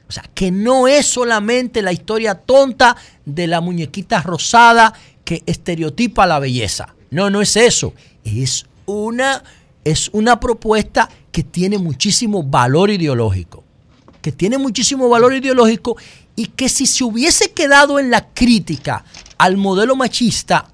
O 0.08 0.12
sea, 0.12 0.24
que 0.34 0.52
no 0.52 0.88
es 0.88 1.08
solamente 1.08 1.82
la 1.82 1.92
historia 1.92 2.36
tonta 2.36 2.96
de 3.26 3.48
la 3.48 3.60
muñequita 3.60 4.22
rosada 4.22 4.94
que 5.26 5.42
estereotipa 5.46 6.28
la 6.28 6.40
belleza. 6.40 6.94
No, 7.10 7.30
no 7.30 7.42
es 7.42 7.56
eso. 7.58 7.94
Es 8.24 8.66
una, 8.86 9.44
es 9.84 10.10
una 10.14 10.40
propuesta 10.40 11.10
que 11.32 11.44
tiene 11.44 11.80
muchísimo 11.80 12.44
valor 12.44 12.92
ideológico. 12.92 13.64
Que 14.22 14.32
tiene 14.32 14.58
muchísimo 14.58 15.10
valor 15.10 15.34
ideológico 15.34 15.98
y 16.36 16.46
que 16.48 16.70
si 16.70 16.86
se 16.86 17.04
hubiese 17.04 17.52
quedado 17.52 18.00
en 18.00 18.12
la 18.12 18.28
crítica 18.34 19.04
al 19.38 19.58
modelo 19.58 19.96
machista 19.96 20.73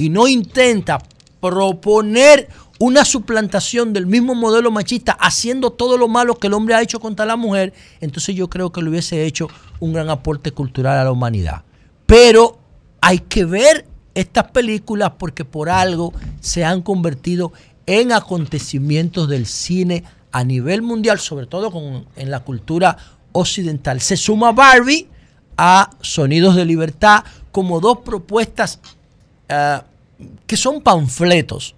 y 0.00 0.08
no 0.08 0.26
intenta 0.26 0.98
proponer 1.42 2.48
una 2.78 3.04
suplantación 3.04 3.92
del 3.92 4.06
mismo 4.06 4.34
modelo 4.34 4.70
machista 4.70 5.12
haciendo 5.12 5.72
todo 5.72 5.98
lo 5.98 6.08
malo 6.08 6.36
que 6.36 6.46
el 6.46 6.54
hombre 6.54 6.74
ha 6.74 6.80
hecho 6.80 7.00
contra 7.00 7.26
la 7.26 7.36
mujer, 7.36 7.74
entonces 8.00 8.34
yo 8.34 8.48
creo 8.48 8.72
que 8.72 8.80
le 8.80 8.88
hubiese 8.88 9.26
hecho 9.26 9.48
un 9.78 9.92
gran 9.92 10.08
aporte 10.08 10.52
cultural 10.52 10.96
a 10.96 11.04
la 11.04 11.12
humanidad. 11.12 11.64
Pero 12.06 12.58
hay 13.02 13.18
que 13.18 13.44
ver 13.44 13.86
estas 14.14 14.50
películas 14.52 15.12
porque 15.18 15.44
por 15.44 15.68
algo 15.68 16.14
se 16.40 16.64
han 16.64 16.80
convertido 16.80 17.52
en 17.84 18.12
acontecimientos 18.12 19.28
del 19.28 19.44
cine 19.44 20.04
a 20.32 20.44
nivel 20.44 20.80
mundial, 20.80 21.18
sobre 21.18 21.44
todo 21.44 21.70
en 22.16 22.30
la 22.30 22.40
cultura 22.40 22.96
occidental. 23.32 24.00
Se 24.00 24.16
suma 24.16 24.52
Barbie 24.52 25.08
a 25.58 25.90
Sonidos 26.00 26.56
de 26.56 26.64
Libertad 26.64 27.22
como 27.52 27.80
dos 27.80 27.98
propuestas 27.98 28.80
uh, 29.50 29.89
que 30.46 30.56
son 30.56 30.82
panfletos 30.82 31.74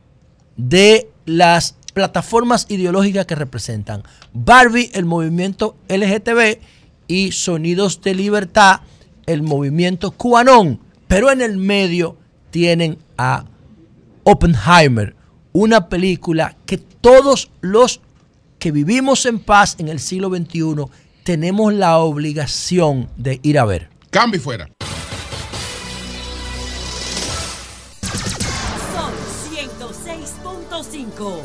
de 0.56 1.10
las 1.24 1.77
plataformas 1.94 2.66
ideológicas 2.69 3.27
que 3.27 3.35
representan. 3.35 4.02
Barbie, 4.32 4.90
el 4.94 5.05
movimiento 5.05 5.77
LGTB, 5.89 6.59
y 7.06 7.32
Sonidos 7.32 8.01
de 8.01 8.14
Libertad, 8.14 8.81
el 9.27 9.43
movimiento 9.43 10.12
QAnon. 10.12 10.81
Pero 11.09 11.31
en 11.31 11.43
el 11.43 11.59
medio 11.59 12.16
tienen 12.51 12.98
a 13.19 13.44
Oppenheimer, 14.24 15.14
una 15.52 15.89
película 15.89 16.56
que 16.64 16.78
todos 16.78 17.51
los 17.60 18.01
que 18.59 18.70
vivimos 18.70 19.27
en 19.27 19.40
paz 19.40 19.77
en 19.78 19.89
el 19.89 20.01
siglo 20.01 20.28
XXI 20.28 20.85
tenemos 21.24 21.74
la 21.74 21.98
obligación 21.98 23.09
de 23.16 23.40
ir 23.43 23.59
a 23.59 23.64
ver. 23.64 23.90
Cambio 24.10 24.40
fuera. 24.40 24.69
106.5. 30.83 31.41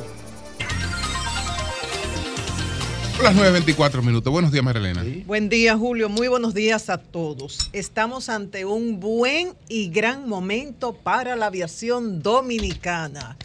Las 3.23 3.35
9.24 3.35 4.01
minutos. 4.03 4.31
Buenos 4.31 4.51
días, 4.51 4.63
Marilena. 4.63 5.03
Buen 5.25 5.49
día, 5.49 5.77
Julio. 5.77 6.09
Muy 6.09 6.27
buenos 6.27 6.53
días 6.53 6.89
a 6.89 6.97
todos. 6.97 7.69
Estamos 7.73 8.29
ante 8.29 8.65
un 8.65 8.99
buen 8.99 9.53
y 9.69 9.89
gran 9.89 10.27
momento 10.27 10.93
para 10.93 11.35
la 11.35 11.47
aviación 11.47 12.21
dominicana. 12.21 13.37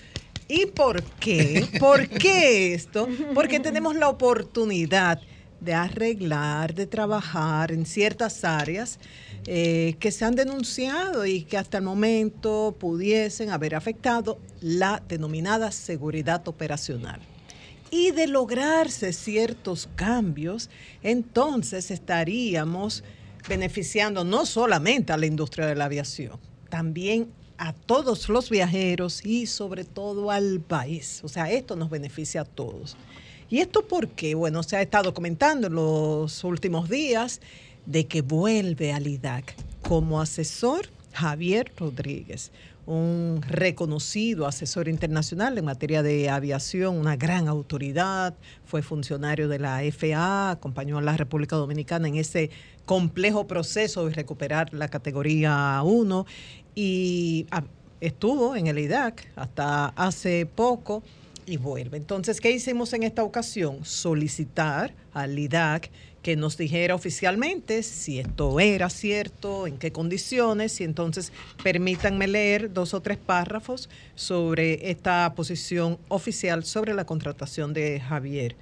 ¿Y 0.49 0.67
por 0.67 1.03
qué? 1.03 1.67
¿Por 1.79 2.09
qué 2.09 2.75
esto? 2.75 3.09
Porque 3.35 3.61
tenemos 3.61 3.97
la 3.97 4.09
oportunidad 4.09 5.21
de 5.65 5.75
arreglar, 5.75 6.75
de 6.75 6.87
trabajar 6.87 7.71
en 7.71 7.87
ciertas 7.87 8.45
áreas 8.45 8.99
eh, 9.47 9.97
que 10.01 10.11
se 10.11 10.25
han 10.25 10.35
denunciado 10.35 11.25
y 11.25 11.43
que 11.43 11.57
hasta 11.57 11.79
el 11.79 11.85
momento 11.85 12.77
pudiesen 12.79 13.51
haber 13.51 13.75
afectado 13.75 14.39
la 14.61 15.03
denominada 15.09 15.71
seguridad 15.71 16.47
operacional. 16.49 17.21
Y 17.91 18.11
de 18.11 18.27
lograrse 18.27 19.13
ciertos 19.13 19.89
cambios, 19.97 20.71
entonces 21.03 21.91
estaríamos 21.91 23.05
beneficiando 23.49 24.25
no 24.25 24.47
solamente 24.47 25.13
a 25.13 25.17
la 25.17 25.27
industria 25.27 25.67
de 25.67 25.75
la 25.75 25.85
aviación, 25.85 26.39
también 26.71 27.29
a 27.59 27.73
todos 27.73 28.29
los 28.29 28.51
viajeros 28.51 29.25
y 29.25 29.47
sobre 29.47 29.85
todo 29.85 30.31
al 30.31 30.61
país. 30.61 31.21
O 31.23 31.29
sea, 31.29 31.51
esto 31.51 31.77
nos 31.77 31.91
beneficia 31.91 32.41
a 32.41 32.45
todos. 32.45 32.97
¿Y 33.53 33.61
esto 33.61 33.87
por 33.87 34.09
qué? 34.09 34.35
Bueno, 34.35 34.63
se 34.63 34.79
ha 34.79 34.81
estado 34.81 35.13
comentando 35.13 35.67
en 35.67 35.75
los 35.75 36.43
últimos 36.43 36.89
días 36.89 37.43
de 37.85 38.07
que 38.07 38.23
vuelve 38.23 38.95
al 38.95 39.07
IDAC 39.07 39.55
como 39.87 40.23
asesor 40.23 40.87
Javier 41.13 41.71
Rodríguez, 41.77 42.51
un 42.87 43.43
reconocido 43.47 44.47
asesor 44.47 44.89
internacional 44.89 45.59
en 45.59 45.67
materia 45.67 46.03
de 46.03 46.31
aviación, 46.31 46.97
una 46.97 47.17
gran 47.17 47.47
autoridad, 47.47 48.35
fue 48.65 48.81
funcionario 48.81 49.49
de 49.49 49.59
la 49.59 49.83
FAA, 49.93 50.53
acompañó 50.53 50.97
a 50.97 51.03
la 51.03 51.19
República 51.19 51.57
Dominicana 51.57 52.09
en 52.09 52.17
ese 52.17 52.49
complejo 52.87 53.47
proceso 53.47 54.07
de 54.07 54.15
recuperar 54.15 54.73
la 54.73 54.89
categoría 54.89 55.79
1 55.85 56.25
y 56.75 57.45
estuvo 58.01 58.57
en 58.57 58.69
el 58.69 58.79
IDAC 58.79 59.31
hasta 59.37 59.89
hace 59.89 60.47
poco 60.47 61.03
y 61.47 61.57
vuelve. 61.57 61.97
Entonces, 61.97 62.41
¿qué 62.41 62.51
hicimos 62.51 62.93
en 62.93 63.03
esta 63.03 63.25
ocasión? 63.25 63.85
Solicitar 63.85 64.95
al 65.13 65.39
IDAC 65.39 65.91
que 66.23 66.37
nos 66.37 66.57
dijera 66.57 66.95
oficialmente 66.95 67.83
si 67.83 68.21
esto 68.21 68.61
era 68.61 68.89
cierto, 68.91 69.67
en 69.67 69.77
qué 69.77 69.91
condiciones, 69.91 70.81
y 70.81 70.85
entonces 70.85 71.33
permítanme 71.63 72.29
leer 72.29 72.73
dos 72.73 72.95
o 72.95 73.01
tres 73.01 73.19
párrafos 73.19 73.89
sobre 74.15 74.91
esta 74.91 75.35
posición 75.35 75.99
oficial 76.09 76.65
sobre 76.65 76.95
la 76.95 77.05
contratación 77.05 77.73
de 77.73 78.01
Javier 78.01 78.55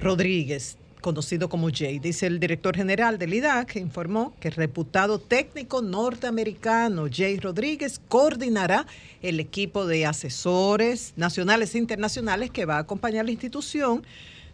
Rodríguez, 0.00 0.76
conocido 1.02 1.50
como 1.50 1.68
Jay. 1.70 1.98
Dice 1.98 2.26
el 2.26 2.40
director 2.40 2.74
general 2.74 3.18
del 3.18 3.34
IDAC, 3.34 3.76
informó 3.76 4.34
que 4.40 4.48
el 4.48 4.54
reputado 4.54 5.18
técnico 5.18 5.82
norteamericano 5.82 7.08
Jay 7.12 7.38
Rodríguez 7.38 8.00
coordinará 8.08 8.86
el 9.20 9.38
equipo 9.38 9.84
de 9.84 10.06
asesores 10.06 11.12
nacionales 11.16 11.74
e 11.74 11.78
internacionales 11.78 12.50
que 12.50 12.64
va 12.64 12.76
a 12.76 12.80
acompañar 12.80 13.26
la 13.26 13.32
institución 13.32 14.02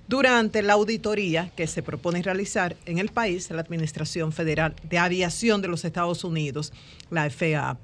durante 0.08 0.62
la 0.62 0.72
auditoría 0.72 1.52
que 1.54 1.66
se 1.66 1.82
propone 1.82 2.22
realizar 2.22 2.76
en 2.86 2.98
el 2.98 3.10
país 3.10 3.50
la 3.50 3.60
Administración 3.60 4.32
Federal 4.32 4.74
de 4.82 4.98
Aviación 4.98 5.62
de 5.62 5.68
los 5.68 5.84
Estados 5.84 6.24
Unidos, 6.24 6.72
la 7.10 7.30
FAA. 7.30 7.76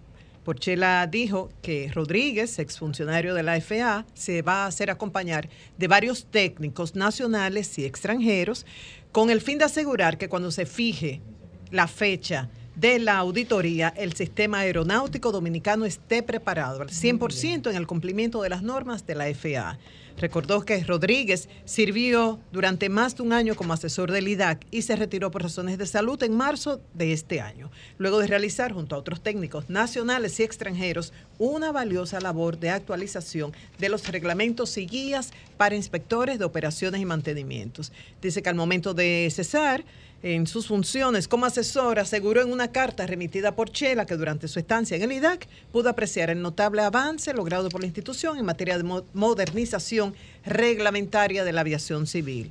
Porchela 0.44 1.06
dijo 1.06 1.50
que 1.62 1.90
Rodríguez, 1.92 2.58
exfuncionario 2.58 3.34
de 3.34 3.42
la 3.42 3.60
FAA, 3.60 4.04
se 4.12 4.42
va 4.42 4.64
a 4.64 4.66
hacer 4.66 4.90
acompañar 4.90 5.48
de 5.78 5.88
varios 5.88 6.26
técnicos 6.26 6.94
nacionales 6.94 7.78
y 7.78 7.84
extranjeros 7.84 8.66
con 9.10 9.30
el 9.30 9.40
fin 9.40 9.58
de 9.58 9.64
asegurar 9.64 10.18
que 10.18 10.28
cuando 10.28 10.50
se 10.50 10.66
fije 10.66 11.22
la 11.70 11.88
fecha 11.88 12.50
de 12.76 12.98
la 12.98 13.18
auditoría, 13.18 13.92
el 13.96 14.14
sistema 14.14 14.60
aeronáutico 14.60 15.30
dominicano 15.30 15.84
esté 15.84 16.22
preparado 16.22 16.82
al 16.82 16.88
100% 16.88 17.70
en 17.70 17.76
el 17.76 17.86
cumplimiento 17.86 18.42
de 18.42 18.48
las 18.48 18.62
normas 18.62 19.06
de 19.06 19.14
la 19.14 19.32
FAA. 19.32 19.78
Recordó 20.16 20.64
que 20.64 20.82
Rodríguez 20.84 21.48
sirvió 21.64 22.38
durante 22.52 22.88
más 22.88 23.16
de 23.16 23.22
un 23.24 23.32
año 23.32 23.56
como 23.56 23.72
asesor 23.72 24.12
del 24.12 24.28
IDAC 24.28 24.64
y 24.70 24.82
se 24.82 24.94
retiró 24.94 25.32
por 25.32 25.42
razones 25.42 25.76
de 25.76 25.86
salud 25.86 26.22
en 26.22 26.36
marzo 26.36 26.80
de 26.94 27.12
este 27.12 27.40
año, 27.40 27.70
luego 27.98 28.20
de 28.20 28.28
realizar 28.28 28.72
junto 28.72 28.94
a 28.94 28.98
otros 28.98 29.20
técnicos 29.22 29.70
nacionales 29.70 30.38
y 30.38 30.44
extranjeros 30.44 31.12
una 31.38 31.72
valiosa 31.72 32.20
labor 32.20 32.58
de 32.60 32.70
actualización 32.70 33.52
de 33.78 33.88
los 33.88 34.06
reglamentos 34.06 34.76
y 34.78 34.86
guías 34.86 35.32
para 35.56 35.74
inspectores 35.74 36.38
de 36.38 36.44
operaciones 36.44 37.00
y 37.00 37.06
mantenimientos. 37.06 37.92
Dice 38.22 38.40
que 38.40 38.48
al 38.48 38.54
momento 38.54 38.94
de 38.94 39.28
cesar, 39.32 39.84
en 40.26 40.46
sus 40.46 40.68
funciones 40.68 41.28
como 41.28 41.44
asesor, 41.44 41.98
aseguró 41.98 42.40
en 42.40 42.50
una 42.50 42.72
carta 42.72 43.06
remitida 43.06 43.54
por 43.54 43.68
Chela 43.70 44.06
que 44.06 44.16
durante 44.16 44.48
su 44.48 44.58
estancia 44.58 44.96
en 44.96 45.02
el 45.02 45.12
IDAC 45.12 45.46
pudo 45.70 45.90
apreciar 45.90 46.30
el 46.30 46.40
notable 46.40 46.80
avance 46.80 47.34
logrado 47.34 47.68
por 47.68 47.82
la 47.82 47.86
institución 47.86 48.38
en 48.38 48.46
materia 48.46 48.78
de 48.78 48.84
mo- 48.84 49.04
modernización 49.12 50.14
reglamentaria 50.46 51.44
de 51.44 51.52
la 51.52 51.60
aviación 51.60 52.06
civil. 52.06 52.50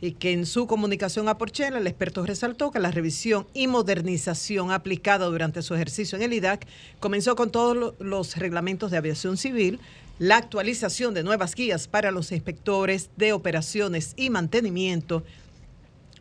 Y 0.00 0.10
que 0.14 0.32
en 0.32 0.44
su 0.44 0.66
comunicación 0.66 1.28
a 1.28 1.38
Porchela, 1.38 1.78
el 1.78 1.86
experto 1.86 2.26
resaltó 2.26 2.72
que 2.72 2.80
la 2.80 2.90
revisión 2.90 3.46
y 3.54 3.68
modernización 3.68 4.72
aplicada 4.72 5.26
durante 5.26 5.62
su 5.62 5.76
ejercicio 5.76 6.16
en 6.16 6.24
el 6.24 6.32
IDAC 6.32 6.66
comenzó 6.98 7.36
con 7.36 7.52
todos 7.52 7.76
lo- 7.76 7.94
los 8.00 8.36
reglamentos 8.36 8.90
de 8.90 8.96
aviación 8.96 9.36
civil, 9.36 9.78
la 10.18 10.36
actualización 10.38 11.14
de 11.14 11.22
nuevas 11.22 11.54
guías 11.54 11.86
para 11.86 12.10
los 12.10 12.32
inspectores 12.32 13.08
de 13.16 13.32
operaciones 13.32 14.14
y 14.16 14.30
mantenimiento, 14.30 15.22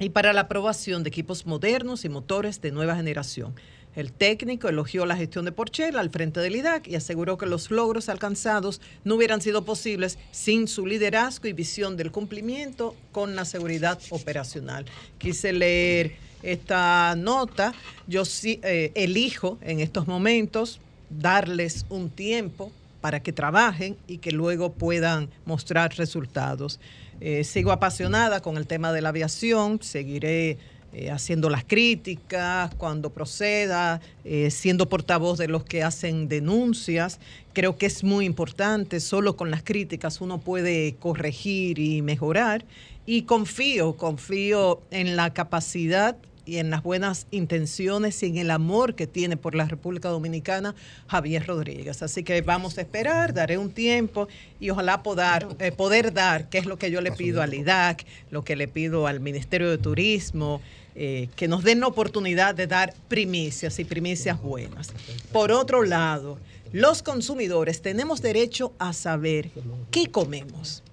y 0.03 0.09
para 0.09 0.33
la 0.33 0.41
aprobación 0.41 1.03
de 1.03 1.09
equipos 1.09 1.45
modernos 1.45 2.03
y 2.03 2.09
motores 2.09 2.59
de 2.59 2.71
nueva 2.71 2.95
generación. 2.95 3.55
El 3.95 4.11
técnico 4.11 4.67
elogió 4.67 5.05
la 5.05 5.15
gestión 5.15 5.45
de 5.45 5.51
Porchela 5.53 6.01
al 6.01 6.09
frente 6.09 6.41
del 6.41 6.57
IDAC 6.57 6.87
y 6.87 6.95
aseguró 6.95 7.37
que 7.37 7.45
los 7.45 7.71
logros 7.71 8.09
alcanzados 8.09 8.81
no 9.05 9.15
hubieran 9.15 9.39
sido 9.39 9.63
posibles 9.63 10.17
sin 10.31 10.67
su 10.67 10.85
liderazgo 10.85 11.47
y 11.47 11.53
visión 11.53 11.95
del 11.95 12.11
cumplimiento 12.11 12.95
con 13.11 13.35
la 13.35 13.45
seguridad 13.45 13.97
operacional. 14.09 14.85
Quise 15.19 15.53
leer 15.53 16.15
esta 16.41 17.15
nota. 17.15 17.73
Yo 18.05 18.25
sí 18.25 18.59
eh, 18.63 18.91
elijo 18.95 19.57
en 19.61 19.79
estos 19.79 20.07
momentos 20.07 20.81
darles 21.09 21.85
un 21.89 22.09
tiempo 22.09 22.71
para 22.99 23.21
que 23.21 23.31
trabajen 23.31 23.95
y 24.07 24.17
que 24.17 24.31
luego 24.31 24.73
puedan 24.73 25.29
mostrar 25.45 25.93
resultados. 25.97 26.79
Eh, 27.25 27.45
sigo 27.45 27.71
apasionada 27.71 28.41
con 28.41 28.57
el 28.57 28.67
tema 28.67 28.91
de 28.91 28.99
la 28.99 29.07
aviación, 29.07 29.81
seguiré 29.81 30.57
eh, 30.91 31.09
haciendo 31.09 31.49
las 31.49 31.63
críticas 31.63 32.75
cuando 32.75 33.11
proceda, 33.11 34.01
eh, 34.25 34.51
siendo 34.51 34.89
portavoz 34.89 35.37
de 35.37 35.47
los 35.47 35.63
que 35.63 35.83
hacen 35.83 36.27
denuncias. 36.27 37.21
Creo 37.53 37.77
que 37.77 37.85
es 37.85 38.03
muy 38.03 38.25
importante, 38.25 38.99
solo 38.99 39.37
con 39.37 39.51
las 39.51 39.63
críticas 39.63 40.19
uno 40.19 40.41
puede 40.41 40.95
corregir 40.95 41.79
y 41.79 42.01
mejorar. 42.01 42.65
Y 43.05 43.21
confío, 43.21 43.95
confío 43.95 44.81
en 44.91 45.15
la 45.15 45.33
capacidad 45.33 46.17
y 46.45 46.57
en 46.57 46.69
las 46.69 46.83
buenas 46.83 47.27
intenciones 47.31 48.21
y 48.23 48.27
en 48.27 48.37
el 48.37 48.51
amor 48.51 48.95
que 48.95 49.07
tiene 49.07 49.37
por 49.37 49.55
la 49.55 49.65
República 49.65 50.09
Dominicana 50.09 50.75
Javier 51.07 51.45
Rodríguez. 51.45 52.01
Así 52.01 52.23
que 52.23 52.41
vamos 52.41 52.77
a 52.77 52.81
esperar, 52.81 53.33
daré 53.33 53.57
un 53.57 53.71
tiempo 53.71 54.27
y 54.59 54.69
ojalá 54.69 55.03
poder, 55.03 55.47
eh, 55.59 55.71
poder 55.71 56.13
dar, 56.13 56.49
que 56.49 56.57
es 56.57 56.65
lo 56.65 56.77
que 56.77 56.91
yo 56.91 57.01
le 57.01 57.11
pido 57.11 57.41
al 57.41 57.53
IDAC, 57.53 58.05
lo 58.31 58.43
que 58.43 58.55
le 58.55 58.67
pido 58.67 59.07
al 59.07 59.19
Ministerio 59.19 59.69
de 59.69 59.77
Turismo, 59.77 60.61
eh, 60.95 61.29
que 61.35 61.47
nos 61.47 61.63
den 61.63 61.79
la 61.79 61.87
oportunidad 61.87 62.55
de 62.55 62.67
dar 62.67 62.93
primicias 63.07 63.79
y 63.79 63.85
primicias 63.85 64.41
buenas. 64.41 64.93
Por 65.31 65.51
otro 65.51 65.83
lado, 65.83 66.37
los 66.71 67.03
consumidores 67.03 67.81
tenemos 67.81 68.21
derecho 68.21 68.73
a 68.79 68.93
saber 68.93 69.49
qué 69.91 70.07
comemos, 70.07 70.83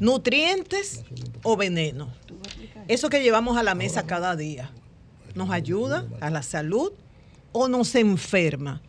nutrientes 0.00 1.02
o 1.42 1.56
veneno. 1.56 2.08
Eso 2.88 3.08
que 3.08 3.22
llevamos 3.22 3.56
a 3.56 3.62
la 3.62 3.74
mesa 3.74 4.06
cada 4.06 4.36
día 4.36 4.70
nos 5.34 5.50
ayuda 5.50 6.06
a 6.20 6.30
la 6.30 6.42
salud 6.42 6.92
o 7.52 7.68
nos 7.68 7.94
enferma. 7.94 8.80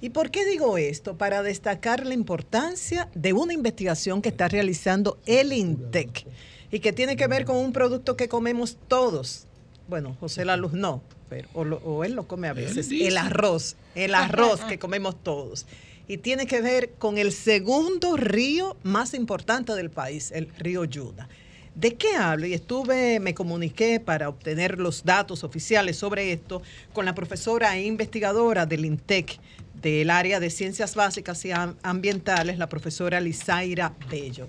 ¿Y 0.00 0.10
por 0.10 0.30
qué 0.30 0.44
digo 0.44 0.76
esto? 0.76 1.16
Para 1.16 1.42
destacar 1.42 2.04
la 2.06 2.14
importancia 2.14 3.08
de 3.14 3.32
una 3.32 3.54
investigación 3.54 4.20
que 4.20 4.28
está 4.28 4.48
realizando 4.48 5.18
el 5.26 5.52
INTEC 5.52 6.26
y 6.70 6.80
que 6.80 6.92
tiene 6.92 7.16
que 7.16 7.26
ver 7.26 7.44
con 7.44 7.56
un 7.56 7.72
producto 7.72 8.16
que 8.16 8.28
comemos 8.28 8.76
todos. 8.88 9.46
Bueno, 9.88 10.16
José 10.20 10.44
La 10.44 10.56
Luz 10.56 10.72
no, 10.72 11.02
pero, 11.28 11.48
o, 11.54 11.64
lo- 11.64 11.78
o 11.78 12.04
él 12.04 12.12
lo 12.14 12.26
come 12.26 12.48
a 12.48 12.52
veces. 12.52 12.88
El 12.90 13.16
arroz, 13.16 13.76
el 13.94 14.14
arroz 14.14 14.60
que 14.62 14.78
comemos 14.78 15.16
todos. 15.22 15.66
Y 16.06 16.18
tiene 16.18 16.46
que 16.46 16.60
ver 16.60 16.90
con 16.98 17.16
el 17.16 17.32
segundo 17.32 18.16
río 18.18 18.76
más 18.82 19.14
importante 19.14 19.72
del 19.74 19.90
país, 19.90 20.32
el 20.32 20.48
río 20.58 20.84
Yuna. 20.84 21.28
¿De 21.74 21.94
qué 21.94 22.14
hablo? 22.16 22.46
Y 22.46 22.54
estuve, 22.54 23.18
me 23.18 23.34
comuniqué 23.34 23.98
para 23.98 24.28
obtener 24.28 24.78
los 24.78 25.04
datos 25.04 25.42
oficiales 25.42 25.96
sobre 25.96 26.32
esto 26.32 26.62
con 26.92 27.04
la 27.04 27.14
profesora 27.16 27.76
e 27.76 27.84
investigadora 27.84 28.64
del 28.64 28.84
INTEC 28.84 29.38
del 29.82 30.08
área 30.10 30.38
de 30.40 30.50
ciencias 30.50 30.94
básicas 30.94 31.44
y 31.44 31.50
am- 31.50 31.74
ambientales, 31.82 32.58
la 32.58 32.68
profesora 32.68 33.20
Lizaira 33.20 33.92
Bello. 34.08 34.48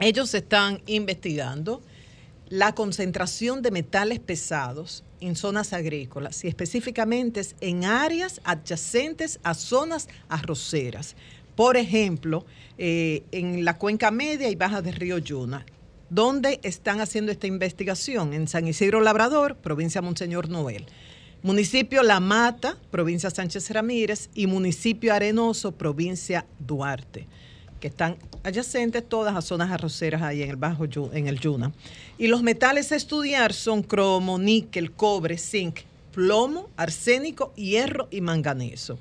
Ellos 0.00 0.34
están 0.34 0.82
investigando 0.86 1.80
la 2.48 2.74
concentración 2.74 3.62
de 3.62 3.70
metales 3.70 4.18
pesados 4.18 5.04
en 5.20 5.36
zonas 5.36 5.72
agrícolas 5.72 6.44
y 6.44 6.48
específicamente 6.48 7.40
es 7.40 7.54
en 7.60 7.84
áreas 7.84 8.40
adyacentes 8.44 9.38
a 9.44 9.54
zonas 9.54 10.08
arroceras. 10.28 11.14
Por 11.54 11.76
ejemplo, 11.76 12.44
eh, 12.76 13.22
en 13.30 13.64
la 13.64 13.78
cuenca 13.78 14.10
media 14.10 14.50
y 14.50 14.56
baja 14.56 14.82
del 14.82 14.96
río 14.96 15.18
Yuna. 15.18 15.64
¿Dónde 16.10 16.60
están 16.62 17.00
haciendo 17.00 17.32
esta 17.32 17.46
investigación? 17.46 18.34
En 18.34 18.46
San 18.46 18.68
Isidro 18.68 19.00
Labrador, 19.00 19.56
provincia 19.56 20.02
Monseñor 20.02 20.50
Noel. 20.50 20.86
Municipio 21.42 22.02
La 22.02 22.20
Mata, 22.20 22.78
provincia 22.90 23.30
Sánchez 23.30 23.70
Ramírez, 23.70 24.28
y 24.34 24.46
municipio 24.46 25.14
Arenoso, 25.14 25.72
provincia 25.72 26.46
Duarte, 26.58 27.26
que 27.80 27.88
están 27.88 28.16
adyacentes 28.42 29.08
todas 29.08 29.34
a 29.34 29.40
zonas 29.40 29.70
arroceras 29.70 30.22
ahí 30.22 30.42
en 30.42 30.50
el 30.50 30.56
Bajo 30.56 30.84
en 31.12 31.26
el 31.26 31.40
Yuna. 31.40 31.72
Y 32.18 32.26
los 32.26 32.42
metales 32.42 32.92
a 32.92 32.96
estudiar 32.96 33.54
son 33.54 33.82
cromo, 33.82 34.38
níquel, 34.38 34.92
cobre, 34.92 35.38
zinc, 35.38 35.80
plomo, 36.12 36.68
arsénico, 36.76 37.54
hierro 37.54 38.08
y 38.10 38.20
manganeso. 38.20 38.98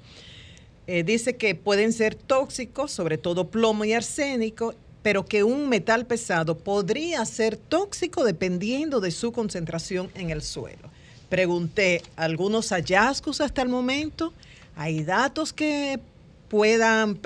Eh, 0.88 1.04
dice 1.04 1.36
que 1.36 1.56
pueden 1.56 1.94
ser 1.94 2.16
tóxicos, 2.16 2.92
sobre 2.92 3.18
todo 3.18 3.50
plomo 3.50 3.86
y 3.86 3.94
arsénico, 3.94 4.74
pero 5.04 5.26
que 5.26 5.44
un 5.44 5.70
metal 5.70 6.08
pesado 6.08 6.58
podría 6.58 7.24
ser 7.26 7.58
tóxico 7.58 8.24
dependiendo 8.24 9.02
de 9.02 9.12
su 9.12 9.32
concentración 9.32 10.10
en 10.16 10.30
el 10.32 10.42
suelo. 10.42 10.90
Pregunté 11.30 12.02
algunos 12.16 12.70
hallazgos 12.70 13.42
hasta 13.42 13.62
el 13.62 13.70
momento. 13.70 14.34
¿Hay 14.76 15.04
datos 15.04 15.52
que 15.52 16.00
puedan 16.48 17.20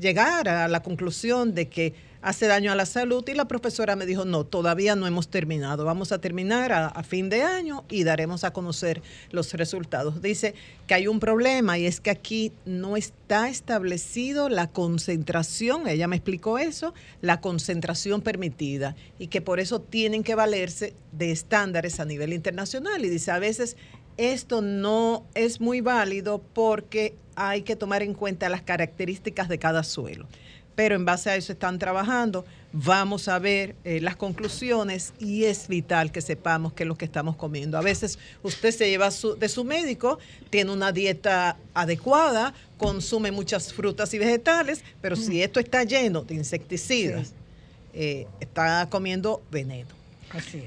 llegar 0.00 0.48
a 0.48 0.68
la 0.68 0.82
conclusión 0.82 1.54
de 1.54 1.68
que 1.68 1.94
hace 2.22 2.46
daño 2.46 2.72
a 2.72 2.74
la 2.74 2.86
salud 2.86 3.24
y 3.28 3.34
la 3.34 3.46
profesora 3.46 3.96
me 3.96 4.06
dijo, 4.06 4.24
no, 4.24 4.44
todavía 4.44 4.96
no 4.96 5.06
hemos 5.06 5.28
terminado, 5.28 5.84
vamos 5.84 6.12
a 6.12 6.20
terminar 6.20 6.72
a, 6.72 7.02
fin 7.02 7.28
de 7.28 7.42
año 7.42 7.84
y 7.88 8.04
daremos 8.04 8.44
a 8.44 8.52
conocer 8.52 9.02
los 9.30 9.52
resultados. 9.54 10.20
Dice 10.20 10.54
que 10.86 10.94
hay 10.94 11.06
un 11.06 11.20
problema 11.20 11.78
y 11.78 11.86
es 11.86 12.00
que 12.00 12.10
aquí 12.10 12.52
no 12.66 12.96
está 12.96 13.48
establecido 13.48 14.48
la 14.48 14.66
concentración, 14.68 15.86
ella 15.86 16.08
me 16.08 16.16
explicó 16.16 16.58
eso, 16.58 16.92
la 17.22 17.40
concentración 17.40 18.20
permitida 18.20 18.96
y 19.18 19.28
que 19.28 19.40
por 19.40 19.60
eso 19.60 19.80
tienen 19.80 20.22
que 20.22 20.34
valerse 20.34 20.94
de 21.12 21.30
estándares 21.30 22.00
a 22.00 22.04
nivel 22.04 22.32
internacional. 22.32 23.04
Y 23.04 23.08
dice, 23.08 23.30
a 23.30 23.38
veces 23.38 23.76
esto 24.16 24.60
no 24.60 25.24
es 25.34 25.60
muy 25.60 25.80
válido 25.80 26.42
porque 26.52 27.14
hay 27.36 27.62
que 27.62 27.76
tomar 27.76 28.02
en 28.02 28.14
cuenta 28.14 28.48
las 28.48 28.62
características 28.62 29.48
de 29.48 29.58
cada 29.58 29.84
suelo. 29.84 30.26
Pero 30.78 30.94
en 30.94 31.04
base 31.04 31.28
a 31.28 31.34
eso 31.34 31.50
están 31.50 31.76
trabajando. 31.76 32.44
Vamos 32.72 33.26
a 33.26 33.40
ver 33.40 33.74
eh, 33.82 34.00
las 34.00 34.14
conclusiones 34.14 35.12
y 35.18 35.42
es 35.42 35.66
vital 35.66 36.12
que 36.12 36.20
sepamos 36.20 36.72
qué 36.72 36.84
es 36.84 36.86
lo 36.86 36.94
que 36.96 37.04
estamos 37.04 37.34
comiendo. 37.34 37.76
A 37.78 37.80
veces 37.80 38.16
usted 38.44 38.70
se 38.70 38.88
lleva 38.88 39.10
su- 39.10 39.34
de 39.34 39.48
su 39.48 39.64
médico, 39.64 40.20
tiene 40.50 40.70
una 40.70 40.92
dieta 40.92 41.56
adecuada, 41.74 42.54
consume 42.76 43.32
muchas 43.32 43.72
frutas 43.72 44.14
y 44.14 44.18
vegetales, 44.18 44.84
pero 45.00 45.16
si 45.16 45.42
esto 45.42 45.58
está 45.58 45.82
lleno 45.82 46.22
de 46.22 46.36
insecticidas, 46.36 47.32
eh, 47.92 48.28
está 48.38 48.86
comiendo 48.88 49.42
veneno. 49.50 49.97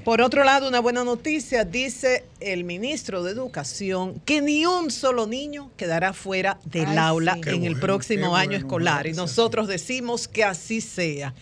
Por 0.04 0.20
otro 0.20 0.44
lado, 0.44 0.68
una 0.68 0.80
buena 0.80 1.04
noticia, 1.04 1.64
dice 1.64 2.24
el 2.40 2.64
ministro 2.64 3.22
de 3.22 3.30
Educación 3.32 4.20
que 4.24 4.40
ni 4.40 4.66
un 4.66 4.90
solo 4.90 5.26
niño 5.26 5.70
quedará 5.76 6.12
fuera 6.12 6.58
del 6.64 6.88
Ay, 6.88 6.96
aula 6.98 7.38
sí. 7.42 7.50
En 7.50 7.64
el 7.64 7.78
próximo 7.78 8.34
año 8.36 8.56
escolar. 8.56 9.06
Y 9.06 9.12
nosotros 9.12 9.68
decimos 9.68 10.26
que 10.28 10.44
así 10.44 10.80
sea. 10.80 11.34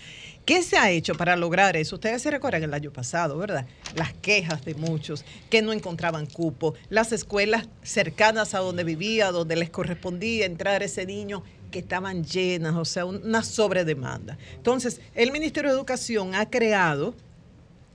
¿Qué 0.47 0.63
se 0.63 0.77
ha 0.79 0.91
hecho 0.91 1.15
para 1.15 1.37
lograr 1.37 1.77
eso? 1.77 1.97
Ustedes 1.97 2.23
se 2.23 2.31
recuerdan 2.31 2.63
el 2.65 2.75
año 2.75 2.91
pasado, 2.93 3.37
¿verdad? 3.39 3.67
Las 3.95 4.13
quejas 4.15 4.65
de 4.65 4.75
muchos 4.75 5.25
que 5.49 5.63
no 5.63 5.73
encontraban 5.73 6.27
cupo, 6.27 6.75
las 6.89 7.13
escuelas 7.13 7.69
cercanas 7.83 8.55
a 8.55 8.59
donde 8.59 8.83
vivía, 8.83 9.31
donde 9.31 9.55
les 9.55 9.71
correspondía 9.71 10.47
entrar 10.47 10.83
ese 10.83 11.07
niño 11.07 11.45
que 11.71 11.79
estaban 11.79 12.25
llenas, 12.25 12.75
o 12.75 12.85
sea, 12.85 13.05
un- 13.05 13.23
una 13.25 13.45
sobredemanda. 13.45 14.39
Entonces, 14.57 15.01
el 15.15 15.31
Ministerio 15.31 15.71
de 15.71 15.77
Educación 15.77 16.35
ha 16.35 16.51
creado 16.51 17.15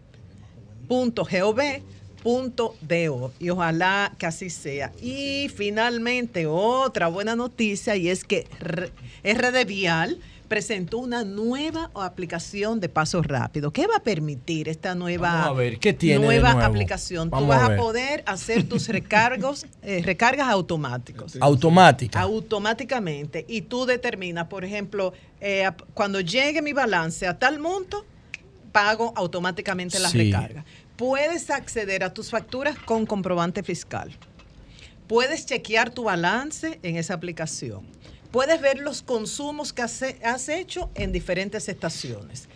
y 3.39 3.51
ojalá 3.51 4.13
que 4.19 4.27
así 4.27 4.51
sea. 4.51 4.93
Y 5.01 5.49
finalmente 5.55 6.47
otra 6.47 7.09
buena 7.09 7.37
noticia 7.37 7.97
y 7.97 8.11
es 8.11 8.25
que 8.25 8.47
RD 9.25 9.65
Vial 9.67 10.19
presentó 10.47 10.99
una 10.99 11.25
nueva 11.25 11.91
aplicación 11.95 12.81
de 12.81 12.89
paso 12.89 13.23
rápido. 13.23 13.73
¿Qué 13.73 13.87
va 13.87 13.97
a 13.97 14.03
permitir 14.03 14.69
esta 14.69 14.95
nueva, 14.95 15.33
Vamos 15.33 15.49
a 15.49 15.53
ver, 15.53 15.79
¿qué 15.79 15.93
tiene 15.93 16.21
de 16.21 16.27
nueva 16.27 16.65
aplicación? 16.65 17.31
Vamos 17.31 17.47
Tú 17.47 17.49
vas 17.49 17.71
a 17.71 17.77
poder 17.77 18.23
hacer 18.27 18.69
tus 18.69 18.89
recargos, 18.89 19.67
eh, 19.83 20.03
recargas 20.05 20.49
automáticos. 20.49 21.37
Automática. 21.41 22.21
Automáticamente. 22.21 23.45
Y 23.49 23.63
tú 23.63 23.87
determinas, 23.87 24.47
por 24.47 24.65
ejemplo, 24.65 25.13
eh, 25.41 25.71
cuando 25.95 26.21
llegue 26.21 26.63
mi 26.63 26.73
balance 26.73 27.27
a 27.27 27.39
tal 27.39 27.59
monto, 27.59 28.05
pago 28.73 29.13
automáticamente 29.17 29.99
la 29.99 30.11
Sí. 30.11 30.19
recarga. 30.19 30.65
Puedes 30.97 31.51
acceder 31.51 32.05
a 32.05 32.15
tus 32.15 32.31
facturas 32.31 32.79
con 32.79 33.05
comprobante 33.07 33.63
fiscal. 33.63 34.17
Puedes 35.07 35.47
chequear 35.47 35.91
tu 35.91 36.05
balance 36.05 36.81
en 36.83 36.97
esa 36.97 37.15
aplicación. 37.15 37.87
Puedes 38.37 38.61
ver 38.61 38.81
los 38.81 39.01
consumos 39.01 39.73
que 39.73 39.81
has, 39.81 40.05
has 40.23 40.51
hecho 40.51 40.91
en 40.95 41.11
diferentes 41.11 41.71
estaciones. 41.71 42.51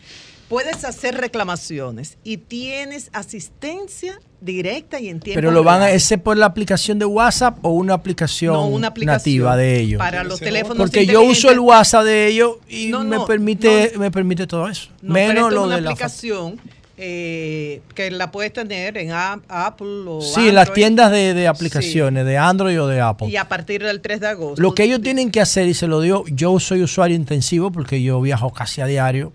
Puedes 0.50 0.84
hacer 0.84 1.16
reclamaciones 1.16 2.18
y 2.22 2.36
tienes 2.36 3.08
asistencia 3.14 4.20
directa 4.42 5.00
y 5.00 5.08
en 5.08 5.20
tiempo 5.20 5.38
Pero 5.38 5.50
lo 5.52 5.64
van 5.64 5.80
a 5.80 5.90
ese 5.90 6.18
por 6.18 6.36
la 6.36 6.44
aplicación 6.44 6.98
de 6.98 7.06
WhatsApp 7.06 7.64
o 7.64 7.70
una 7.70 7.94
aplicación, 7.94 8.52
No, 8.52 8.66
una 8.66 8.88
aplicación 8.88 9.16
nativa 9.38 9.56
de 9.56 9.80
ellos. 9.80 9.98
para 9.98 10.22
los 10.22 10.38
teléfonos 10.38 10.76
Porque 10.76 11.06
yo 11.06 11.22
uso 11.22 11.50
el. 11.50 11.60
WhatsApp 11.60 12.04
de 12.04 12.26
ellos 12.26 12.56
y 12.68 12.88
No, 12.88 13.02
me 13.02 13.16
no, 13.16 13.24
permite 13.24 13.94
me 13.96 14.10
permite 14.10 14.46
todo 14.46 14.68
eso. 14.68 14.90
No, 15.00 15.14
pero 15.14 15.28
Menos 15.28 15.44
esto 15.44 15.50
lo 15.54 15.60
es 15.62 15.66
una 15.66 15.76
de 15.76 15.80
la 15.80 15.90
aplicación 15.92 16.60
eh, 17.02 17.80
que 17.94 18.10
la 18.10 18.30
puedes 18.30 18.52
tener 18.52 18.98
en 18.98 19.12
A- 19.12 19.40
Apple 19.48 20.04
o 20.06 20.20
Sí, 20.20 20.48
en 20.48 20.54
las 20.54 20.72
tiendas 20.74 21.10
de, 21.10 21.32
de 21.32 21.48
aplicaciones 21.48 22.26
de 22.26 22.36
Android 22.36 22.80
o 22.80 22.86
de 22.86 23.00
Apple. 23.00 23.28
Y 23.28 23.36
a 23.36 23.48
partir 23.48 23.82
del 23.82 24.00
3 24.02 24.20
de 24.20 24.26
agosto. 24.28 24.60
Lo 24.60 24.74
que 24.74 24.84
ellos 24.84 25.00
tienen 25.00 25.30
que 25.30 25.40
hacer, 25.40 25.66
y 25.66 25.72
se 25.74 25.86
lo 25.86 26.00
digo, 26.02 26.24
yo 26.28 26.60
soy 26.60 26.82
usuario 26.82 27.16
intensivo 27.16 27.72
porque 27.72 28.02
yo 28.02 28.20
viajo 28.20 28.52
casi 28.52 28.82
a 28.82 28.86
diario. 28.86 29.32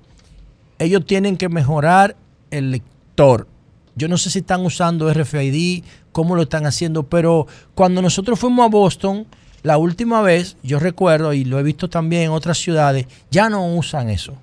Ellos 0.78 1.06
tienen 1.06 1.38
que 1.38 1.50
mejorar 1.50 2.16
el 2.52 2.70
lector. 2.72 3.48
Yo 3.96 4.08
no 4.10 4.18
sé 4.20 4.30
si 4.30 4.40
están 4.40 4.64
usando 4.66 5.12
RFID, 5.12 5.84
cómo 6.12 6.36
lo 6.36 6.44
están 6.44 6.66
haciendo, 6.66 7.04
pero 7.04 7.48
cuando 7.74 8.02
nosotros 8.02 8.38
fuimos 8.40 8.66
a 8.66 8.70
Boston, 8.70 9.26
la 9.64 9.78
última 9.78 10.22
vez, 10.22 10.58
yo 10.62 10.78
recuerdo, 10.80 11.34
y 11.34 11.46
lo 11.46 11.58
he 11.60 11.64
visto 11.64 11.90
también 11.90 12.24
en 12.24 12.30
otras 12.32 12.58
ciudades, 12.60 13.08
ya 13.32 13.50
no 13.50 13.66
usan 13.76 14.10
eso. 14.10 14.36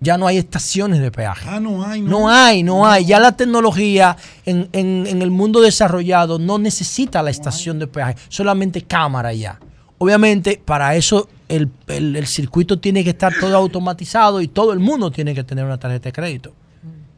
Ya 0.00 0.16
no 0.16 0.26
hay 0.28 0.36
estaciones 0.38 1.00
de 1.00 1.10
peaje. 1.10 1.44
Ah, 1.48 1.58
no 1.58 1.84
hay, 1.84 2.00
No 2.02 2.28
hay, 2.30 2.62
no 2.62 2.86
hay. 2.86 3.04
Ya 3.04 3.18
la 3.18 3.36
tecnología 3.36 4.16
en, 4.46 4.68
en- 4.72 5.06
en 5.08 5.22
el 5.22 5.30
mundo 5.30 5.60
desarrollado 5.60 6.38
no 6.38 6.58
necesita 6.58 7.22
la 7.22 7.30
estación 7.30 7.78
de 7.80 7.88
peaje, 7.88 8.14
solamente 8.28 8.82
cámara 8.82 9.32
ya. 9.32 9.58
Obviamente, 9.98 10.60
para 10.64 10.94
eso 10.94 11.28
el, 11.48 11.68
el- 11.88 12.14
el 12.14 12.26
circuito 12.28 12.78
tiene 12.78 13.02
que 13.02 13.10
estar 13.10 13.32
todo 13.40 13.56
automatizado 13.56 14.40
y 14.40 14.46
todo 14.46 14.72
el 14.72 14.78
mundo 14.78 15.10
tiene 15.10 15.34
que 15.34 15.42
tener 15.42 15.64
una 15.64 15.78
tarjeta 15.78 16.04
de 16.10 16.12
crédito. 16.12 16.52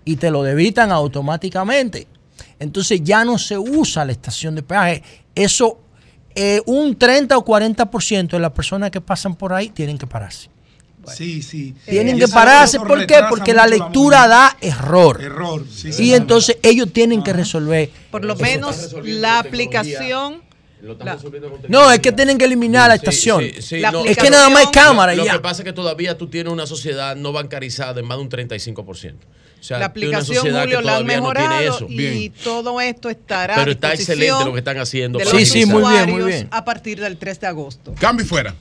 Y 0.07 0.17
te 0.17 0.31
lo 0.31 0.43
debitan 0.43 0.91
automáticamente. 0.91 2.07
Entonces 2.59 3.03
ya 3.05 3.25
no 3.27 3.37
se 3.37 3.59
usa 3.59 4.05
la 4.07 4.13
estación 4.13 4.55
de 4.55 4.63
peaje. 4.63 5.03
Eso, 5.35 5.79
eh, 6.35 6.63
un 6.65 6.97
30 6.97 7.37
o 7.37 7.45
40% 7.45 8.29
de 8.31 8.39
las 8.41 8.53
personas 8.53 8.91
que 8.91 9.03
pasan 9.03 9.35
por 9.35 9.53
ahí 9.53 9.69
tienen 9.69 9.99
que 9.99 10.07
pararse. 10.07 10.49
Sí, 11.17 11.43
sí. 11.43 11.75
Tienen 11.87 12.19
que 12.19 12.29
pararse. 12.29 12.79
¿Por 12.79 13.07
qué? 13.07 13.21
Porque 13.29 13.53
la 13.55 13.67
lectura 13.67 14.29
da 14.29 14.57
error. 14.61 15.21
Error, 15.23 15.65
sí, 15.71 15.89
y 15.89 15.93
sí. 15.93 16.15
entonces 16.15 16.59
ellos 16.63 16.93
tienen 16.93 17.23
que 17.23 17.33
resolver. 17.33 17.91
Por 18.11 18.25
lo 18.25 18.37
menos 18.37 18.93
la 19.05 19.39
aplicación. 19.41 20.43
la- 20.83 21.19
No, 21.69 21.91
es 21.93 22.01
que 22.01 22.11
tienen 22.13 22.39
que 22.39 22.47
eliminar 22.47 22.89
la 22.89 22.95
Sí, 22.95 23.01
estación. 23.01 23.41
sí, 23.43 23.63
sí, 23.63 23.81
La 23.81 23.91
no. 23.93 24.05
es 24.05 24.17
que 24.17 24.31
nada 24.31 24.49
más 24.49 24.63
es 24.65 24.71
cámara 24.71 25.13
y 25.13 25.17
Lo 25.19 25.25
ya. 25.27 25.33
que 25.33 25.41
pasa 25.41 25.61
es 25.61 25.65
que 25.67 25.75
todavía 25.75 26.17
tú 26.17 26.29
tienes 26.29 26.51
una 26.51 26.67
sociedad 26.67 27.17
no 27.17 27.33
bancarizada 27.33 28.01
en 28.01 28.07
más 28.07 28.17
de 28.17 28.23
un 28.23 28.29
35%. 28.31 29.27
O 29.61 29.63
sea, 29.63 29.79
la 29.79 29.85
aplicación, 29.87 30.37
sociedad 30.37 30.63
Julio, 30.63 30.79
que 30.79 30.85
la 30.87 30.97
han 30.97 31.03
todavía 31.07 31.21
no 31.21 31.33
tiene 31.35 31.49
mejorado 31.49 31.77
eso. 31.77 31.87
y 31.91 32.31
todo 32.31 32.81
esto 32.81 33.11
estará 33.11 33.57
Pero 33.57 33.73
está 33.73 33.93
excelente 33.93 34.43
lo 34.47 34.53
que 34.55 34.59
están 34.61 34.79
haciendo. 34.79 35.19
de 35.19 35.27
para 35.27 35.39
los 35.39 35.51
agilizar. 35.51 35.77
usuarios 35.77 36.45
A 36.51 36.65
partir 36.65 36.99
del 36.99 37.19
3 37.19 37.41
de 37.41 37.47
agosto. 37.47 37.95
Cambio 38.01 38.25
y 38.25 38.29
fuera. 38.29 38.55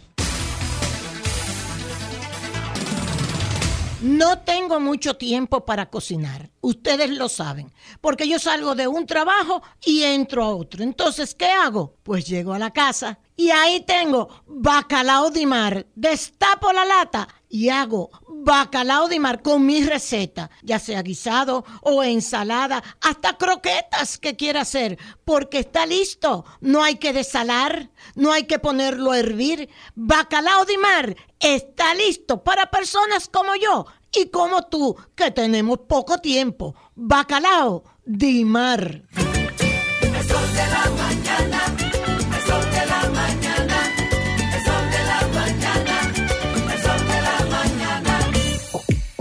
No 4.01 4.39
tengo 4.39 4.79
mucho 4.79 5.15
tiempo 5.15 5.65
para 5.65 5.89
cocinar. 5.89 6.49
Ustedes 6.61 7.09
lo 7.09 7.27
saben. 7.27 7.73
Porque 7.99 8.29
yo 8.29 8.39
salgo 8.39 8.73
de 8.73 8.87
un 8.87 9.05
trabajo 9.05 9.61
y 9.83 10.03
entro 10.03 10.45
a 10.45 10.55
otro. 10.55 10.83
Entonces, 10.83 11.35
¿qué 11.35 11.47
hago? 11.47 11.97
Pues 12.03 12.25
llego 12.25 12.53
a 12.53 12.59
la 12.59 12.71
casa 12.71 13.19
y 13.35 13.49
ahí 13.49 13.81
tengo 13.81 14.29
bacalao 14.45 15.31
de 15.31 15.45
mar. 15.45 15.85
Destapo 15.95 16.71
la 16.71 16.85
lata 16.85 17.27
y 17.49 17.69
hago 17.69 18.09
bacalao 18.27 19.07
de 19.07 19.19
mar 19.19 19.41
con 19.41 19.65
mi 19.65 19.83
receta, 19.83 20.49
ya 20.61 20.79
sea 20.79 21.01
guisado 21.01 21.65
o 21.81 22.03
ensalada, 22.03 22.81
hasta 23.01 23.37
croquetas 23.37 24.17
que 24.17 24.35
quiera 24.35 24.61
hacer, 24.61 24.97
porque 25.25 25.59
está 25.59 25.85
listo. 25.85 26.45
No 26.61 26.83
hay 26.83 26.95
que 26.95 27.11
desalar, 27.11 27.89
no 28.15 28.31
hay 28.31 28.43
que 28.43 28.59
ponerlo 28.59 29.11
a 29.11 29.19
hervir. 29.19 29.69
Bacalao 29.95 30.65
de 30.65 30.77
mar 30.77 31.15
está 31.39 31.93
listo 31.95 32.43
para 32.43 32.69
personas 32.69 33.27
como 33.27 33.55
yo 33.55 33.85
y 34.11 34.29
como 34.29 34.63
tú, 34.63 34.95
que 35.15 35.31
tenemos 35.31 35.79
poco 35.87 36.19
tiempo. 36.19 36.75
Bacalao 36.95 37.83
de 38.05 38.45
mar. 38.45 39.03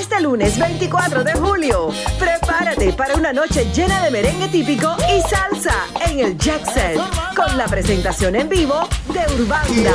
Este 0.00 0.18
lunes 0.22 0.58
24 0.58 1.22
de 1.24 1.34
julio, 1.34 1.90
prepárate 2.18 2.90
para 2.94 3.16
una 3.16 3.34
noche 3.34 3.66
llena 3.74 4.02
de 4.02 4.10
merengue 4.10 4.48
típico 4.48 4.96
y 5.14 5.20
salsa 5.20 5.74
en 6.08 6.20
el 6.20 6.38
Jackset, 6.38 6.98
con 7.36 7.58
la 7.58 7.66
presentación 7.66 8.34
en 8.34 8.48
vivo 8.48 8.88
de 9.12 9.34
Urbanda. 9.34 9.92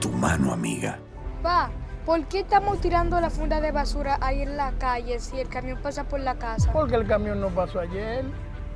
tu 0.00 0.10
mano 0.10 0.52
amiga. 0.52 0.98
Pa, 1.42 1.70
¿por 2.04 2.24
qué 2.26 2.40
estamos 2.40 2.80
tirando 2.80 3.20
la 3.20 3.30
funda 3.30 3.60
de 3.60 3.72
basura 3.72 4.18
ahí 4.20 4.42
en 4.42 4.56
la 4.56 4.72
calle 4.72 5.18
si 5.18 5.38
el 5.38 5.48
camión 5.48 5.78
pasa 5.82 6.04
por 6.04 6.20
la 6.20 6.36
casa? 6.36 6.72
Porque 6.72 6.96
el 6.96 7.06
camión 7.06 7.40
no 7.40 7.48
pasó 7.48 7.80
ayer. 7.80 8.24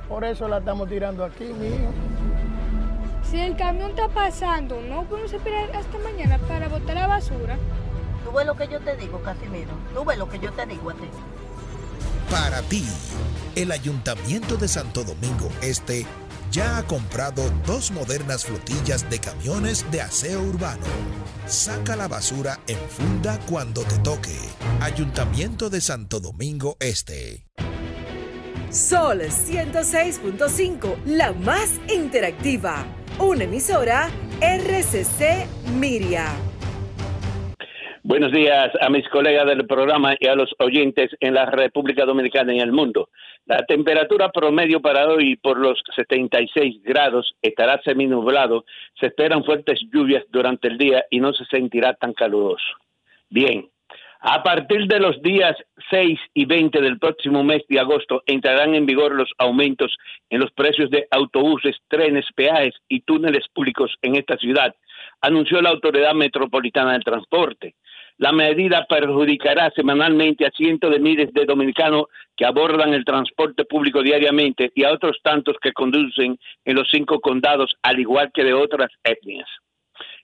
Por 0.07 0.23
eso 0.23 0.47
la 0.47 0.57
estamos 0.57 0.89
tirando 0.89 1.23
aquí, 1.23 1.45
mijo. 1.45 1.91
Si 3.23 3.39
el 3.39 3.55
camión 3.55 3.91
está 3.91 4.09
pasando, 4.09 4.81
no 4.81 5.03
podemos 5.03 5.31
esperar 5.31 5.69
hasta 5.75 5.97
mañana 5.99 6.37
para 6.47 6.67
botar 6.67 6.95
la 6.95 7.07
basura. 7.07 7.57
Tú 8.25 8.31
ves 8.31 8.45
lo 8.45 8.55
que 8.55 8.67
yo 8.67 8.79
te 8.81 8.95
digo, 8.97 9.21
Casimiro. 9.21 9.71
Tú 9.93 10.03
ves 10.03 10.17
lo 10.17 10.27
que 10.27 10.39
yo 10.39 10.51
te 10.51 10.65
digo 10.65 10.89
a 10.89 10.93
ti. 10.93 11.09
Para 12.29 12.61
ti, 12.63 12.85
el 13.55 13.71
Ayuntamiento 13.71 14.55
de 14.55 14.69
Santo 14.69 15.03
Domingo 15.03 15.49
Este 15.61 16.05
ya 16.51 16.77
ha 16.77 16.83
comprado 16.83 17.49
dos 17.65 17.91
modernas 17.91 18.45
flotillas 18.45 19.09
de 19.09 19.19
camiones 19.19 19.89
de 19.89 20.01
aseo 20.01 20.41
urbano. 20.41 20.85
Saca 21.45 21.95
la 21.95 22.07
basura 22.07 22.59
en 22.67 22.77
funda 22.89 23.39
cuando 23.49 23.83
te 23.83 23.97
toque. 23.99 24.37
Ayuntamiento 24.81 25.69
de 25.69 25.81
Santo 25.81 26.19
Domingo 26.19 26.77
Este. 26.79 27.45
Sol 28.69 29.21
106.5, 29.21 31.03
la 31.05 31.33
más 31.33 31.69
interactiva. 31.93 32.85
Una 33.19 33.43
emisora 33.43 34.09
RCC 34.39 35.47
Miria. 35.77 36.50
Buenos 38.11 38.33
días 38.33 38.69
a 38.81 38.89
mis 38.89 39.07
colegas 39.07 39.45
del 39.45 39.65
programa 39.65 40.15
y 40.19 40.27
a 40.27 40.35
los 40.35 40.53
oyentes 40.59 41.11
en 41.21 41.33
la 41.33 41.45
República 41.45 42.03
Dominicana 42.03 42.53
y 42.53 42.57
en 42.57 42.63
el 42.63 42.73
mundo. 42.73 43.07
La 43.45 43.65
temperatura 43.65 44.33
promedio 44.33 44.81
para 44.81 45.07
hoy 45.07 45.37
por 45.37 45.57
los 45.57 45.81
76 45.95 46.83
grados 46.83 47.33
estará 47.41 47.81
seminublado. 47.83 48.65
Se 48.99 49.05
esperan 49.05 49.45
fuertes 49.45 49.79
lluvias 49.93 50.25
durante 50.29 50.67
el 50.67 50.77
día 50.77 51.05
y 51.09 51.21
no 51.21 51.31
se 51.31 51.45
sentirá 51.45 51.93
tan 51.93 52.11
caluroso. 52.11 52.75
Bien, 53.29 53.69
a 54.19 54.43
partir 54.43 54.87
de 54.87 54.99
los 54.99 55.21
días 55.21 55.55
6 55.89 56.19
y 56.33 56.43
20 56.43 56.81
del 56.81 56.99
próximo 56.99 57.45
mes 57.45 57.63
de 57.69 57.79
agosto 57.79 58.23
entrarán 58.25 58.75
en 58.75 58.85
vigor 58.85 59.15
los 59.15 59.31
aumentos 59.37 59.95
en 60.29 60.41
los 60.41 60.51
precios 60.51 60.89
de 60.91 61.07
autobuses, 61.11 61.77
trenes, 61.87 62.25
peajes 62.35 62.75
y 62.89 62.99
túneles 62.99 63.47
públicos 63.53 63.95
en 64.01 64.17
esta 64.17 64.35
ciudad, 64.35 64.75
anunció 65.21 65.61
la 65.61 65.69
Autoridad 65.69 66.13
Metropolitana 66.13 66.93
del 66.93 67.03
Transporte. 67.03 67.75
La 68.21 68.31
medida 68.31 68.85
perjudicará 68.87 69.71
semanalmente 69.71 70.45
a 70.45 70.51
cientos 70.51 70.91
de 70.91 70.99
miles 70.99 71.33
de 71.33 71.43
dominicanos 71.43 72.03
que 72.37 72.45
abordan 72.45 72.93
el 72.93 73.03
transporte 73.03 73.65
público 73.65 74.03
diariamente 74.03 74.71
y 74.75 74.83
a 74.83 74.91
otros 74.91 75.17
tantos 75.23 75.55
que 75.59 75.73
conducen 75.73 76.37
en 76.63 76.75
los 76.75 76.87
cinco 76.91 77.19
condados, 77.19 77.73
al 77.81 77.99
igual 77.99 78.29
que 78.31 78.43
de 78.43 78.53
otras 78.53 78.91
etnias. 79.03 79.49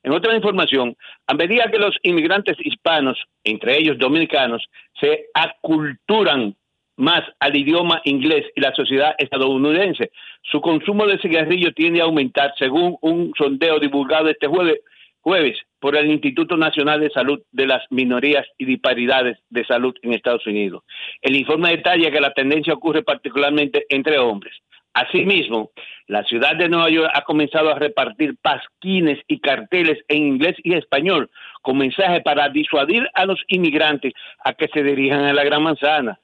En 0.03 0.11
otra 0.11 0.35
información, 0.35 0.95
a 1.25 1.33
medida 1.33 1.71
que 1.71 1.79
los 1.79 1.97
inmigrantes 2.03 2.55
hispanos, 2.59 3.17
entre 3.43 3.79
ellos 3.79 3.97
dominicanos, 3.97 4.63
se 5.01 5.25
aculturan 5.33 6.55
más 6.97 7.23
al 7.39 7.55
idioma 7.55 7.99
inglés 8.03 8.45
y 8.55 8.61
la 8.61 8.75
sociedad 8.75 9.15
estadounidense, 9.17 10.11
su 10.43 10.61
consumo 10.61 11.07
de 11.07 11.17
cigarrillo 11.17 11.73
tiende 11.73 12.01
a 12.01 12.03
aumentar 12.03 12.53
según 12.59 12.95
un 13.01 13.33
sondeo 13.35 13.79
divulgado 13.79 14.29
este 14.29 14.45
jueves, 14.45 14.81
jueves 15.21 15.57
por 15.79 15.95
el 15.95 16.09
Instituto 16.11 16.57
Nacional 16.57 16.99
de 16.99 17.09
Salud 17.09 17.39
de 17.51 17.67
las 17.67 17.83
Minorías 17.89 18.45
y 18.57 18.65
Disparidades 18.65 19.37
de 19.49 19.65
Salud 19.65 19.95
en 20.01 20.13
Estados 20.13 20.45
Unidos. 20.47 20.83
El 21.21 21.35
informe 21.35 21.69
detalla 21.69 22.11
que 22.11 22.21
la 22.21 22.33
tendencia 22.33 22.73
ocurre 22.73 23.03
particularmente 23.03 23.85
entre 23.89 24.17
hombres. 24.17 24.53
Asimismo, 24.93 25.69
la 26.07 26.23
ciudad 26.23 26.55
de 26.55 26.69
Nueva 26.69 26.89
York 26.89 27.11
ha 27.13 27.21
comenzado 27.21 27.69
a 27.69 27.77
repartir 27.77 28.35
pasquines 28.41 29.19
y 29.27 29.39
carteles 29.39 29.99
en 30.07 30.25
inglés 30.25 30.55
y 30.63 30.73
español 30.73 31.29
con 31.61 31.77
mensajes 31.77 32.23
para 32.23 32.49
disuadir 32.49 33.07
a 33.13 33.25
los 33.25 33.39
inmigrantes 33.47 34.13
a 34.43 34.53
que 34.53 34.67
se 34.69 34.81
dirijan 34.81 35.25
a 35.25 35.33
la 35.33 35.43
Gran 35.43 35.61
Manzana. 35.61 36.19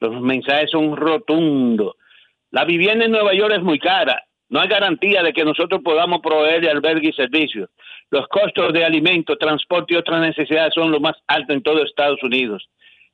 Los 0.00 0.20
mensajes 0.20 0.70
son 0.70 0.94
rotundos. 0.94 1.94
La 2.50 2.66
vivienda 2.66 3.06
en 3.06 3.12
Nueva 3.12 3.32
York 3.32 3.54
es 3.56 3.62
muy 3.62 3.78
cara. 3.78 4.22
No 4.50 4.60
hay 4.60 4.68
garantía 4.68 5.22
de 5.22 5.32
que 5.32 5.44
nosotros 5.44 5.80
podamos 5.84 6.20
proveer 6.20 6.68
albergue 6.68 7.10
y 7.10 7.12
servicios. 7.12 7.68
Los 8.10 8.26
costos 8.28 8.72
de 8.72 8.84
alimento, 8.84 9.36
transporte 9.36 9.94
y 9.94 9.96
otras 9.96 10.20
necesidades 10.20 10.72
son 10.74 10.90
los 10.90 11.00
más 11.00 11.14
altos 11.26 11.54
en 11.54 11.62
todo 11.62 11.84
Estados 11.84 12.22
Unidos. 12.22 12.68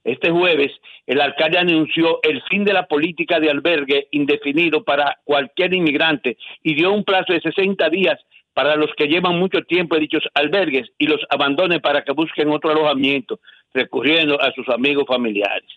Este 0.05 0.31
jueves, 0.31 0.71
el 1.07 1.21
alcalde 1.21 1.59
anunció 1.59 2.21
el 2.23 2.43
fin 2.43 2.65
de 2.65 2.75
la 2.75 2.87
política 2.87 3.41
de 3.41 3.51
albergue 3.51 4.09
indefinido 4.11 4.85
para 4.85 5.19
cualquier 5.25 5.75
inmigrante 5.75 6.37
y 6.63 6.75
dio 6.75 6.93
un 6.93 7.05
plazo 7.05 7.33
de 7.33 7.41
60 7.41 7.89
días 7.89 8.21
para 8.53 8.77
los 8.77 8.91
que 8.97 9.09
llevan 9.09 9.39
mucho 9.39 9.63
tiempo 9.63 9.97
en 9.97 10.03
dichos 10.03 10.23
albergues 10.35 10.89
y 10.99 11.07
los 11.07 11.21
abandonen 11.31 11.81
para 11.81 12.05
que 12.05 12.13
busquen 12.13 12.51
otro 12.51 12.71
alojamiento, 12.71 13.41
recurriendo 13.73 14.41
a 14.41 14.53
sus 14.53 14.69
amigos 14.69 15.05
familiares. 15.09 15.69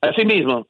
Asimismo, 0.00 0.66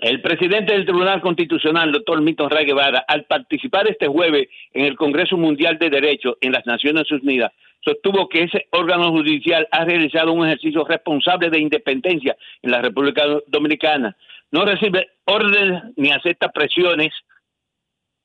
el 0.00 0.20
presidente 0.22 0.72
del 0.72 0.84
Tribunal 0.84 1.20
Constitucional, 1.20 1.90
doctor 1.90 2.20
Milton 2.20 2.50
Ray 2.50 2.66
Guevara, 2.66 3.04
al 3.08 3.24
participar 3.24 3.88
este 3.88 4.06
jueves 4.06 4.48
en 4.72 4.84
el 4.84 4.96
Congreso 4.96 5.36
Mundial 5.36 5.78
de 5.78 5.90
Derechos 5.90 6.36
en 6.40 6.52
las 6.52 6.64
Naciones 6.66 7.10
Unidas, 7.10 7.52
sostuvo 7.84 8.28
que 8.28 8.44
ese 8.44 8.68
órgano 8.70 9.10
judicial 9.10 9.66
ha 9.70 9.84
realizado 9.84 10.32
un 10.32 10.46
ejercicio 10.46 10.84
responsable 10.84 11.50
de 11.50 11.58
independencia 11.58 12.36
en 12.62 12.70
la 12.70 12.80
República 12.80 13.24
Dominicana. 13.48 14.16
No 14.50 14.64
recibe 14.64 15.08
órdenes 15.24 15.82
ni 15.96 16.10
acepta 16.10 16.48
presiones 16.50 17.10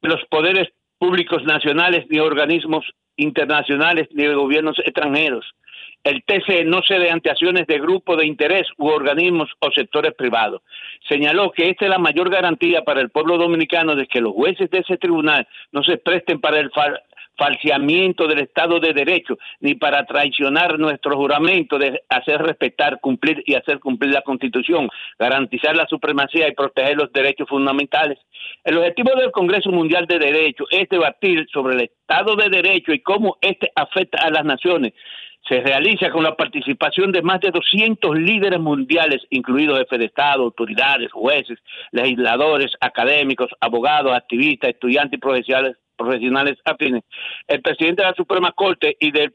de 0.02 0.10
los 0.10 0.24
poderes 0.30 0.70
públicos 0.98 1.44
nacionales, 1.44 2.06
ni 2.10 2.20
organismos 2.20 2.86
internacionales, 3.18 4.08
ni 4.12 4.24
de 4.24 4.36
gobiernos 4.36 4.78
extranjeros. 4.80 5.46
El 6.04 6.22
TCE 6.24 6.66
no 6.66 6.82
cede 6.86 7.10
ante 7.10 7.32
acciones 7.32 7.66
de 7.66 7.80
grupos 7.80 8.18
de 8.18 8.26
interés 8.26 8.68
u 8.78 8.88
organismos 8.88 9.50
o 9.60 9.72
sectores 9.72 10.14
privados. 10.14 10.62
Señaló 11.08 11.52
que 11.52 11.70
esta 11.70 11.86
es 11.86 11.92
la 11.92 11.98
mayor 11.98 12.30
garantía 12.30 12.82
para 12.82 13.00
el 13.00 13.10
pueblo 13.10 13.38
dominicano 13.38 13.96
de 13.96 14.06
que 14.08 14.20
los 14.20 14.34
jueces 14.34 14.70
de 14.70 14.80
ese 14.80 14.98
tribunal 14.98 15.48
no 15.72 15.82
se 15.82 15.98
presten 15.98 16.42
para 16.42 16.60
el 16.60 16.72
fal 16.72 17.02
falseamiento 17.36 18.28
del 18.28 18.42
Estado 18.42 18.80
de 18.80 18.94
Derecho, 18.94 19.40
ni 19.60 19.74
para 19.74 20.06
traicionar 20.06 20.78
nuestro 20.78 21.16
juramento 21.16 21.80
de 21.80 22.02
hacer 22.08 22.40
respetar, 22.40 23.00
cumplir 23.00 23.42
y 23.48 23.56
hacer 23.56 23.80
cumplir 23.80 24.14
la 24.14 24.22
Constitución, 24.22 24.88
garantizar 25.18 25.76
la 25.76 25.88
supremacía 25.88 26.48
y 26.48 26.54
proteger 26.54 26.96
los 26.96 27.12
derechos 27.12 27.50
fundamentales. 27.50 28.20
El 28.64 28.78
objetivo 28.78 29.16
del 29.16 29.32
Congreso 29.32 29.72
Mundial 29.72 30.06
de 30.06 30.20
Derechos 30.20 30.68
es 30.70 30.88
debatir 30.90 31.48
sobre 31.52 31.74
el 31.74 31.82
Estado 31.82 32.36
de 32.36 32.50
Derecho 32.50 32.94
y 32.94 33.00
cómo 33.00 33.38
este 33.42 33.72
afecta 33.76 34.22
a 34.22 34.30
las 34.30 34.46
naciones 34.46 34.94
se 35.48 35.60
realiza 35.60 36.10
con 36.10 36.24
la 36.24 36.36
participación 36.36 37.12
de 37.12 37.22
más 37.22 37.42
de 37.42 37.52
200 37.52 38.18
líderes 38.18 38.60
mundiales, 38.60 39.22
incluidos 39.30 39.80
jefes 39.80 40.00
de 40.00 40.06
Estado, 40.06 40.44
autoridades, 40.44 41.12
jueces, 41.12 41.60
legisladores, 41.92 42.72
académicos, 42.80 43.50
abogados, 43.60 44.14
activistas, 44.14 44.70
estudiantes 44.70 45.18
y 45.18 45.22
profesionales, 45.22 45.78
profesionales 45.98 46.58
afines. 46.64 47.04
El 47.48 47.62
presidente 47.62 48.04
de 48.04 48.10
la 48.10 48.16
Suprema 48.16 48.52
Corte 48.54 48.96
y 49.00 49.12
del 49.12 49.34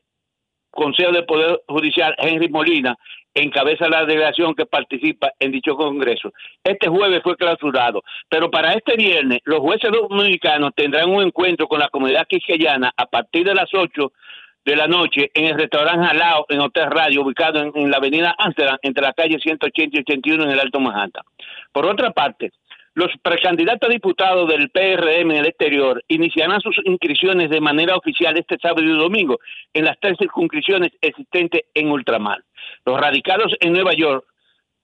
Consejo 0.71 1.13
del 1.13 1.27
Poder 1.27 1.61
Judicial, 1.69 2.15
Henry 2.19 2.49
Molina, 2.49 2.97
encabeza 3.35 3.89
la 3.89 4.05
delegación 4.05 4.55
que 4.55 4.67
participa 4.67 5.33
en 5.39 5.53
dicho 5.53 5.77
Congreso. 5.77 6.33
Este 6.65 6.89
jueves 6.89 7.23
fue 7.23 7.37
clausurado, 7.37 8.03
pero 8.29 8.51
para 8.51 8.73
este 8.73 8.97
viernes 8.97 9.41
los 9.45 9.61
jueces 9.61 9.91
dominicanos 9.91 10.73
tendrán 10.75 11.11
un 11.11 11.23
encuentro 11.23 11.69
con 11.69 11.81
la 11.81 11.89
comunidad 11.89 12.27
quisqueyana 12.27 12.93
a 12.97 13.07
partir 13.07 13.45
de 13.45 13.55
las 13.55 13.73
8 13.73 14.13
de 14.69 14.77
la 14.77 14.87
noche 14.87 15.31
en 15.33 15.47
el 15.47 15.59
restaurante 15.59 16.07
Jalao 16.07 16.45
en 16.51 16.61
Hotel 16.61 16.91
Radio, 16.91 17.23
ubicado 17.23 17.73
en, 17.75 17.91
la 17.91 17.97
avenida 17.97 18.35
Amsterdam, 18.37 18.77
entre 18.83 19.03
la 19.03 19.15
calle 19.15 19.39
180 19.39 19.97
y 19.97 20.01
81 20.01 20.45
en 20.45 20.51
el 20.51 20.61
Alto 20.61 20.79
Manhattan. 20.79 21.25
Por 21.73 21.87
otra 21.87 22.11
parte, 22.11 22.53
los 22.93 23.11
precandidatos 23.23 23.89
a 23.89 23.93
diputados 23.93 24.47
del 24.47 24.69
PRM 24.69 25.31
en 25.31 25.37
el 25.39 25.47
exterior 25.47 26.05
iniciarán 26.09 26.61
sus 26.61 26.77
inscripciones 26.85 27.49
de 27.49 27.63
manera 27.63 27.97
oficial 27.97 28.37
este 28.37 28.59
sábado 28.61 28.83
y 28.83 28.89
domingo 28.89 29.39
en 29.73 29.87
las 29.87 29.99
tres 30.01 30.17
circunscripciones 30.19 30.93
existentes 31.01 31.63
en 31.73 31.91
ultramar. 31.91 32.45
Los 32.85 33.01
radicados 33.01 33.55
en 33.61 33.73
Nueva 33.73 33.95
York, 33.95 34.27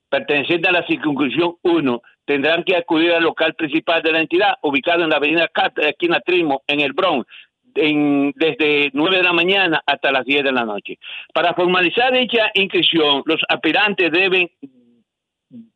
pertenecientes 0.08 0.70
a 0.70 0.72
la 0.72 0.86
circunscripción 0.86 1.56
1, 1.60 2.02
tendrán 2.24 2.64
que 2.64 2.76
acudir 2.76 3.12
al 3.12 3.22
local 3.22 3.52
principal 3.54 4.02
de 4.02 4.12
la 4.12 4.20
entidad, 4.20 4.54
ubicado 4.62 5.04
en 5.04 5.10
la 5.10 5.16
avenida 5.16 5.48
Carter, 5.48 5.88
esquina 5.88 6.20
Trimo, 6.20 6.62
en 6.66 6.80
el 6.80 6.94
Bronx, 6.94 7.26
en, 7.74 8.32
desde 8.36 8.90
9 8.92 9.16
de 9.18 9.22
la 9.22 9.32
mañana 9.32 9.82
hasta 9.86 10.12
las 10.12 10.24
10 10.24 10.44
de 10.44 10.52
la 10.52 10.64
noche. 10.64 10.98
Para 11.32 11.54
formalizar 11.54 12.12
dicha 12.12 12.50
inscripción, 12.54 13.22
los 13.26 13.40
aspirantes 13.48 14.10
deben 14.10 14.50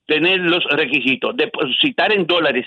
tener 0.07 0.41
los 0.41 0.65
requisitos, 0.65 1.37
depositar 1.37 2.13
en 2.13 2.27
dólares 2.27 2.67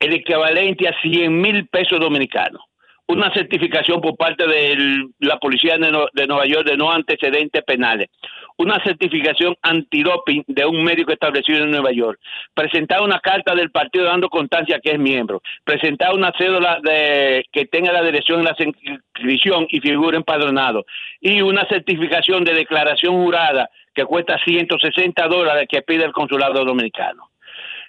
el 0.00 0.14
equivalente 0.14 0.88
a 0.88 1.00
100 1.00 1.40
mil 1.40 1.68
pesos 1.68 2.00
dominicanos, 2.00 2.62
una 3.08 3.32
certificación 3.32 4.00
por 4.00 4.16
parte 4.16 4.46
de 4.46 5.06
la 5.20 5.38
Policía 5.38 5.76
de, 5.76 6.26
Nueva 6.26 6.46
York 6.46 6.66
de 6.66 6.76
no 6.76 6.90
antecedentes 6.90 7.62
penales, 7.62 8.08
una 8.56 8.82
certificación 8.82 9.56
antidoping 9.62 10.44
de 10.46 10.64
un 10.64 10.84
médico 10.84 11.12
establecido 11.12 11.64
en 11.64 11.70
Nueva 11.70 11.90
York, 11.92 12.18
presentar 12.54 13.02
una 13.02 13.18
carta 13.20 13.54
del 13.54 13.70
partido 13.70 14.04
dando 14.04 14.28
constancia 14.28 14.80
que 14.80 14.92
es 14.92 14.98
miembro, 14.98 15.42
presentar 15.64 16.14
una 16.14 16.32
cédula 16.38 16.78
de, 16.82 17.44
que 17.52 17.66
tenga 17.66 17.92
la 17.92 18.02
dirección 18.02 18.40
en 18.40 18.44
la 18.44 18.56
inscripción 18.58 19.66
y 19.68 19.80
figura 19.80 20.16
empadronado, 20.16 20.84
y 21.20 21.42
una 21.42 21.66
certificación 21.66 22.44
de 22.44 22.54
declaración 22.54 23.14
jurada 23.14 23.68
que 23.94 24.04
cuesta 24.04 24.38
160 24.42 25.28
dólares 25.28 25.66
que 25.68 25.82
pide 25.82 26.04
el 26.04 26.12
consulado 26.12 26.64
dominicano. 26.64 27.31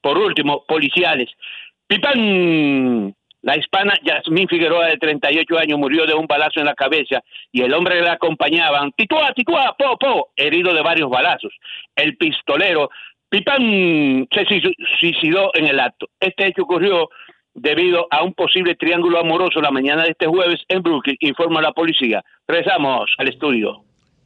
Por 0.00 0.18
último, 0.18 0.64
policiales. 0.66 1.30
¡Pipán! 1.86 3.14
La 3.42 3.56
hispana 3.56 3.94
Yasmín 4.04 4.46
Figueroa, 4.46 4.86
de 4.86 4.98
38 4.98 5.58
años, 5.58 5.78
murió 5.78 6.06
de 6.06 6.14
un 6.14 6.26
balazo 6.26 6.60
en 6.60 6.66
la 6.66 6.74
cabeza 6.74 7.20
y 7.50 7.62
el 7.62 7.74
hombre 7.74 7.96
que 7.96 8.02
la 8.02 8.12
acompañaba, 8.12 8.88
tituá, 8.96 9.32
tituá, 9.34 9.74
po, 9.76 9.98
po, 9.98 10.30
herido 10.36 10.72
de 10.72 10.80
varios 10.80 11.10
balazos. 11.10 11.52
El 11.96 12.16
pistolero, 12.16 12.88
Pipán, 13.28 14.28
se 14.30 14.46
suicidó 15.00 15.50
en 15.54 15.66
el 15.66 15.80
acto. 15.80 16.06
Este 16.20 16.46
hecho 16.46 16.62
ocurrió 16.62 17.08
debido 17.54 18.06
a 18.10 18.22
un 18.22 18.32
posible 18.32 18.76
triángulo 18.76 19.18
amoroso 19.18 19.60
la 19.60 19.70
mañana 19.70 20.04
de 20.04 20.10
este 20.10 20.26
jueves 20.26 20.62
en 20.68 20.82
Brooklyn, 20.82 21.16
informa 21.20 21.60
la 21.60 21.72
policía. 21.72 22.22
Regresamos 22.46 23.12
al 23.18 23.28
estudio. 23.28 23.84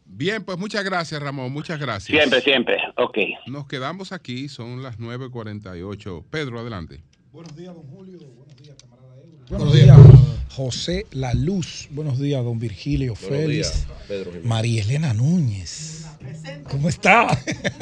Bien, 0.09 0.43
pues 0.45 0.59
muchas 0.59 0.85
gracias, 0.85 1.21
Ramón. 1.21 1.53
Muchas 1.53 1.79
gracias. 1.79 2.17
Siempre, 2.17 2.41
siempre. 2.41 2.77
Ok. 2.97 3.19
Nos 3.47 3.67
quedamos 3.67 4.13
aquí, 4.13 4.49
son 4.49 4.83
las 4.83 4.99
9.48. 4.99 6.25
Pedro, 6.31 6.61
adelante. 6.61 7.03
Buenos 7.33 7.55
días, 7.55 7.75
don 7.75 7.85
Julio. 7.85 8.19
Buenos 8.35 8.57
días, 8.57 8.77
camarada 8.81 9.15
Euro. 9.17 9.39
Buenos 9.51 9.75
días, 9.75 9.99
José 10.51 11.07
La 11.11 11.35
Luz. 11.35 11.89
Buenos 11.91 12.19
días, 12.19 12.43
don 12.43 12.59
Virgilio 12.59 13.15
Buenos 13.15 13.29
Félix. 13.29 13.73
días, 13.73 13.87
Pedro 14.09 14.25
Jiménez. 14.31 14.49
María 14.49 14.83
Elena 14.83 15.13
Núñez. 15.13 16.07
¿Cómo 16.71 16.89
está? 16.89 17.27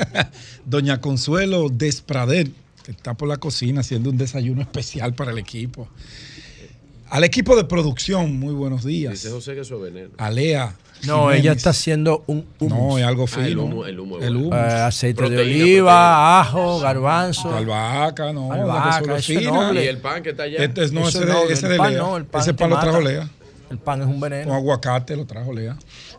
Doña 0.64 1.00
Consuelo 1.00 1.68
Desprader, 1.68 2.50
que 2.84 2.90
está 2.90 3.14
por 3.14 3.28
la 3.28 3.36
cocina 3.36 3.80
haciendo 3.80 4.10
un 4.10 4.18
desayuno 4.18 4.60
especial 4.62 5.14
para 5.14 5.30
el 5.30 5.38
equipo. 5.38 5.88
Al 7.14 7.22
equipo 7.22 7.54
de 7.54 7.62
producción, 7.62 8.40
muy 8.40 8.52
buenos 8.54 8.82
días. 8.84 9.12
Dice 9.12 9.30
José 9.30 9.54
que 9.54 9.60
eso 9.60 9.76
es 9.76 9.82
veneno. 9.92 10.10
A 10.18 10.30
Lea. 10.32 10.74
No, 11.06 11.20
Jiménez. 11.26 11.40
ella 11.42 11.52
está 11.52 11.70
haciendo 11.70 12.24
un 12.26 12.44
No, 12.58 12.98
es 12.98 13.04
algo 13.04 13.24
Ah, 13.24 13.26
fino. 13.28 13.46
el 13.46 13.58
humo, 13.58 13.86
el 13.86 14.00
humo 14.00 14.16
El 14.18 14.34
bueno. 14.36 14.48
humo. 14.48 14.56
Eh, 14.56 14.58
aceite 14.82 15.22
de 15.22 15.28
Proteína, 15.28 15.62
oliva, 15.64 16.40
ajo, 16.40 16.80
garbanzo. 16.80 17.54
Albahaca, 17.54 18.32
no. 18.32 18.52
Albahaca, 18.52 19.16
eso 19.18 19.40
noble. 19.42 19.84
Y 19.84 19.86
el 19.86 19.98
pan 19.98 20.24
que 20.24 20.30
está 20.30 20.42
allá. 20.42 20.58
Este 20.64 20.82
es- 20.82 20.90
no, 20.92 21.08
Eso 21.08 21.18
ese 21.20 21.26
de, 21.28 21.32
no, 21.32 21.42
ese 21.44 21.66
el 21.66 21.72
de 21.72 21.78
pan 21.78 21.90
Lea. 21.92 21.98
no, 22.02 22.16
el 22.16 22.24
pan 22.24 22.42
ese 22.42 22.54
pan 22.54 22.70
lo 22.70 22.80
trajo. 22.80 23.00
Lea. 23.00 23.30
El 23.70 23.78
pan 23.78 24.00
es 24.00 24.06
un 24.08 24.18
veneno. 24.18 24.48
Con 24.48 24.56
aguacate 24.56 25.14
lo 25.16 25.24
trajo 25.24 25.52
Lea. 25.52 25.76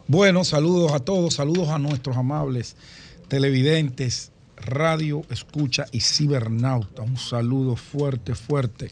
Bueno, 0.07 0.45
saludos 0.45 0.93
a 0.93 0.99
todos, 1.01 1.33
saludos 1.33 1.67
a 1.69 1.77
nuestros 1.77 2.15
amables 2.15 2.77
televidentes, 3.27 4.32
radio, 4.56 5.24
escucha 5.30 5.88
y 5.91 5.99
cibernauta. 5.99 7.01
Un 7.01 7.17
saludo 7.17 7.75
fuerte, 7.75 8.33
fuerte. 8.33 8.91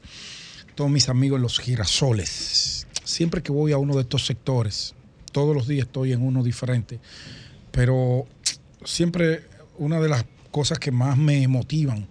Todos 0.76 0.90
mis 0.90 1.10
amigos 1.10 1.40
los 1.40 1.60
girasoles. 1.60 2.88
Siempre 3.04 3.44
que 3.44 3.52
voy 3.52 3.72
a 3.74 3.78
uno 3.78 3.96
de 3.96 4.02
estos 4.02 4.26
sectores, 4.26 4.96
todos 5.32 5.56
los 5.56 5.68
días 5.68 5.88
estoy 5.88 6.14
en 6.14 6.22
uno 6.22 6.44
diferente, 6.44 7.00
pero 7.72 8.26
siempre 8.86 9.44
una 9.78 10.00
de 10.00 10.10
las 10.10 10.26
cosas 10.52 10.80
que 10.80 10.92
más 10.92 11.18
me 11.18 11.48
motivan 11.48 12.08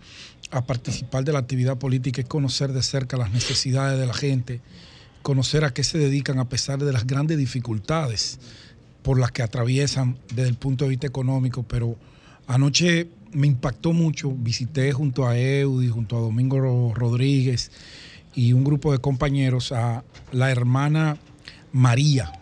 a 0.51 0.65
participar 0.67 1.25
de 1.25 1.33
la 1.33 1.39
actividad 1.39 1.79
política 1.79 2.21
es 2.21 2.29
conocer 2.29 2.73
de 2.73 2.83
cerca 2.83 3.17
las 3.17 3.31
necesidades 3.33 3.99
de 3.99 4.07
la 4.07 4.15
gente, 4.15 4.61
conocer 5.23 5.65
a 5.65 5.73
qué 5.73 5.83
se 5.83 5.99
dedican 5.99 6.39
a 6.39 6.49
pesar 6.49 6.79
de 6.83 6.93
las 6.93 7.07
grandes 7.07 7.39
dificultades 7.39 8.39
por 9.03 9.19
las 9.19 9.33
que 9.33 9.43
atraviesan 9.43 10.19
desde 10.35 10.51
el 10.51 10.57
punto 10.57 10.85
de 10.85 10.91
vista 10.91 11.07
económico, 11.07 11.63
pero 11.63 11.97
anoche 12.47 13.09
me 13.33 13.47
impactó 13.47 13.93
mucho, 13.93 14.31
visité 14.33 14.93
junto 14.93 15.27
a 15.27 15.39
Eudi, 15.39 15.89
junto 15.89 16.17
a 16.19 16.21
Domingo 16.21 16.61
Ro- 16.61 16.93
Rodríguez 16.95 17.71
y 18.35 18.53
un 18.53 18.65
grupo 18.65 18.93
de 18.93 18.99
compañeros 18.99 19.73
a 19.73 20.05
la 20.33 20.51
hermana 20.51 21.19
María. 21.73 22.33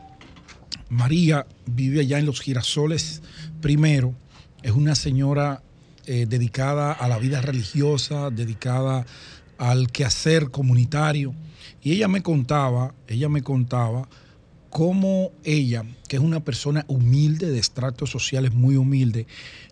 María 0.89 1.47
vive 1.67 2.01
allá 2.01 2.19
en 2.19 2.27
los 2.27 2.41
girasoles 2.41 3.23
primero, 3.61 4.15
es 4.63 4.73
una 4.73 4.95
señora 4.95 5.63
eh, 6.07 6.27
dedicada 6.29 6.93
a 6.93 7.09
la 7.09 7.19
vida 7.19 7.41
religiosa, 7.41 8.31
dedicada 8.31 9.07
al 9.59 9.91
quehacer 9.91 10.51
comunitario. 10.51 11.35
Y 11.83 11.93
ella 11.93 12.09
me 12.09 12.23
contaba, 12.23 12.95
ella 13.07 13.29
me 13.29 13.43
contaba 13.43 14.09
cómo 14.71 15.33
ella, 15.45 15.85
que 16.09 16.17
es 16.17 16.23
una 16.23 16.41
persona 16.41 16.85
humilde, 16.89 17.51
de 17.51 17.59
estratos 17.59 18.11
sociales 18.11 18.53
muy 18.53 18.77
humilde, 18.77 19.27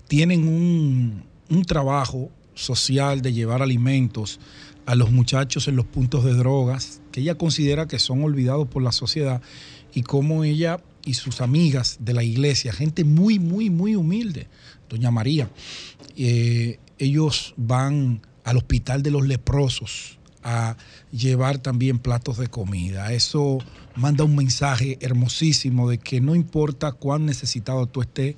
tienen 0.07 0.47
un, 0.47 1.25
un 1.51 1.65
trabajo 1.65 2.31
social 2.55 3.23
de 3.23 3.33
llevar 3.33 3.63
alimentos 3.63 4.41
a 4.89 4.95
los 4.95 5.13
muchachos 5.13 5.69
en 5.69 5.77
los 5.77 5.85
puntos 5.85 6.25
de 6.25 6.33
drogas, 6.33 7.03
que 7.13 7.21
ella 7.21 7.35
considera 7.35 7.87
que 7.87 7.99
son 7.99 8.25
olvidados 8.25 8.67
por 8.69 8.83
la 8.83 8.91
sociedad, 8.91 9.43
y 9.93 10.01
cómo 10.01 10.45
ella 10.45 10.81
y 11.05 11.13
sus 11.13 11.43
amigas 11.43 11.99
de 12.01 12.15
la 12.15 12.25
iglesia, 12.25 12.73
gente 12.73 13.05
muy, 13.05 13.39
muy, 13.39 13.69
muy 13.69 13.97
humilde, 13.97 14.47
doña 14.89 15.11
María, 15.11 15.51
eh, 16.17 16.79
ellos 16.99 17.53
van 17.59 18.23
al 18.45 18.57
hospital 18.57 19.03
de 19.03 19.11
los 19.11 19.27
leprosos 19.27 20.19
a 20.43 20.79
llevar 21.13 21.59
también 21.59 21.99
platos 21.99 22.39
de 22.39 22.49
comida. 22.49 23.13
Eso 23.13 23.59
manda 23.95 24.25
un 24.25 24.37
mensaje 24.37 24.97
hermosísimo 25.03 25.91
de 25.91 25.99
que 25.99 26.23
no 26.23 26.35
importa 26.35 26.93
cuán 26.93 27.27
necesitado 27.27 27.85
tú 27.89 28.01
estés, 28.01 28.37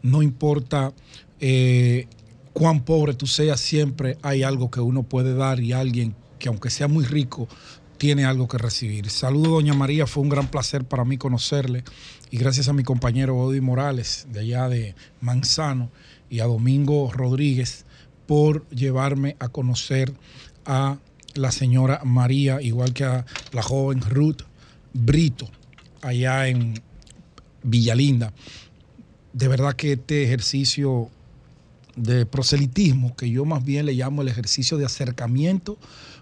no 0.00 0.22
importa 0.22 0.94
eh, 1.40 2.06
cuán 2.54 2.84
pobre 2.84 3.12
tú 3.12 3.26
seas, 3.26 3.60
siempre 3.60 4.16
hay 4.22 4.42
algo 4.42 4.70
que 4.70 4.80
uno 4.80 5.02
puede 5.02 5.34
dar 5.34 5.60
y 5.60 5.72
alguien 5.72 6.14
que 6.38 6.48
aunque 6.48 6.70
sea 6.70 6.88
muy 6.88 7.04
rico, 7.04 7.48
tiene 7.98 8.24
algo 8.24 8.48
que 8.48 8.58
recibir. 8.58 9.10
Saludo, 9.10 9.50
doña 9.50 9.74
María, 9.74 10.06
fue 10.06 10.22
un 10.22 10.28
gran 10.28 10.48
placer 10.48 10.84
para 10.84 11.04
mí 11.04 11.18
conocerle 11.18 11.84
y 12.30 12.38
gracias 12.38 12.68
a 12.68 12.72
mi 12.72 12.84
compañero 12.84 13.36
Odi 13.36 13.60
Morales 13.60 14.26
de 14.30 14.40
allá 14.40 14.68
de 14.68 14.94
Manzano 15.20 15.90
y 16.30 16.40
a 16.40 16.46
Domingo 16.46 17.10
Rodríguez 17.12 17.84
por 18.26 18.68
llevarme 18.70 19.36
a 19.40 19.48
conocer 19.48 20.14
a 20.64 20.98
la 21.34 21.50
señora 21.50 22.02
María, 22.04 22.62
igual 22.62 22.92
que 22.92 23.04
a 23.04 23.26
la 23.52 23.62
joven 23.62 24.00
Ruth 24.00 24.42
Brito, 24.92 25.48
allá 26.02 26.46
en 26.46 26.74
Villalinda. 27.62 28.32
De 29.32 29.48
verdad 29.48 29.74
que 29.74 29.94
este 29.94 30.22
ejercicio 30.22 31.10
de 31.96 32.26
proselitismo, 32.26 33.14
que 33.16 33.30
yo 33.30 33.44
más 33.44 33.64
bien 33.64 33.86
le 33.86 33.92
llamo 33.92 34.22
el 34.22 34.28
ejercicio 34.28 34.78
de 34.78 34.84
acercamiento 34.84 35.78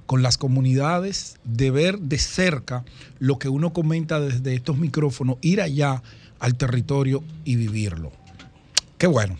con 0.07 0.23
las 0.23 0.37
comunidades, 0.37 1.37
de 1.45 1.71
ver 1.71 1.99
de 1.99 2.19
cerca 2.19 2.85
lo 3.19 3.39
que 3.39 3.49
uno 3.49 3.73
comenta 3.73 4.21
desde 4.21 4.55
estos 4.55 4.77
micrófonos, 4.77 5.39
ir 5.41 5.61
allá 5.61 6.03
al 6.39 6.57
territorio 6.57 7.23
y 7.45 7.57
vivirlo. 7.57 8.13
Qué 8.99 9.07
bueno, 9.07 9.39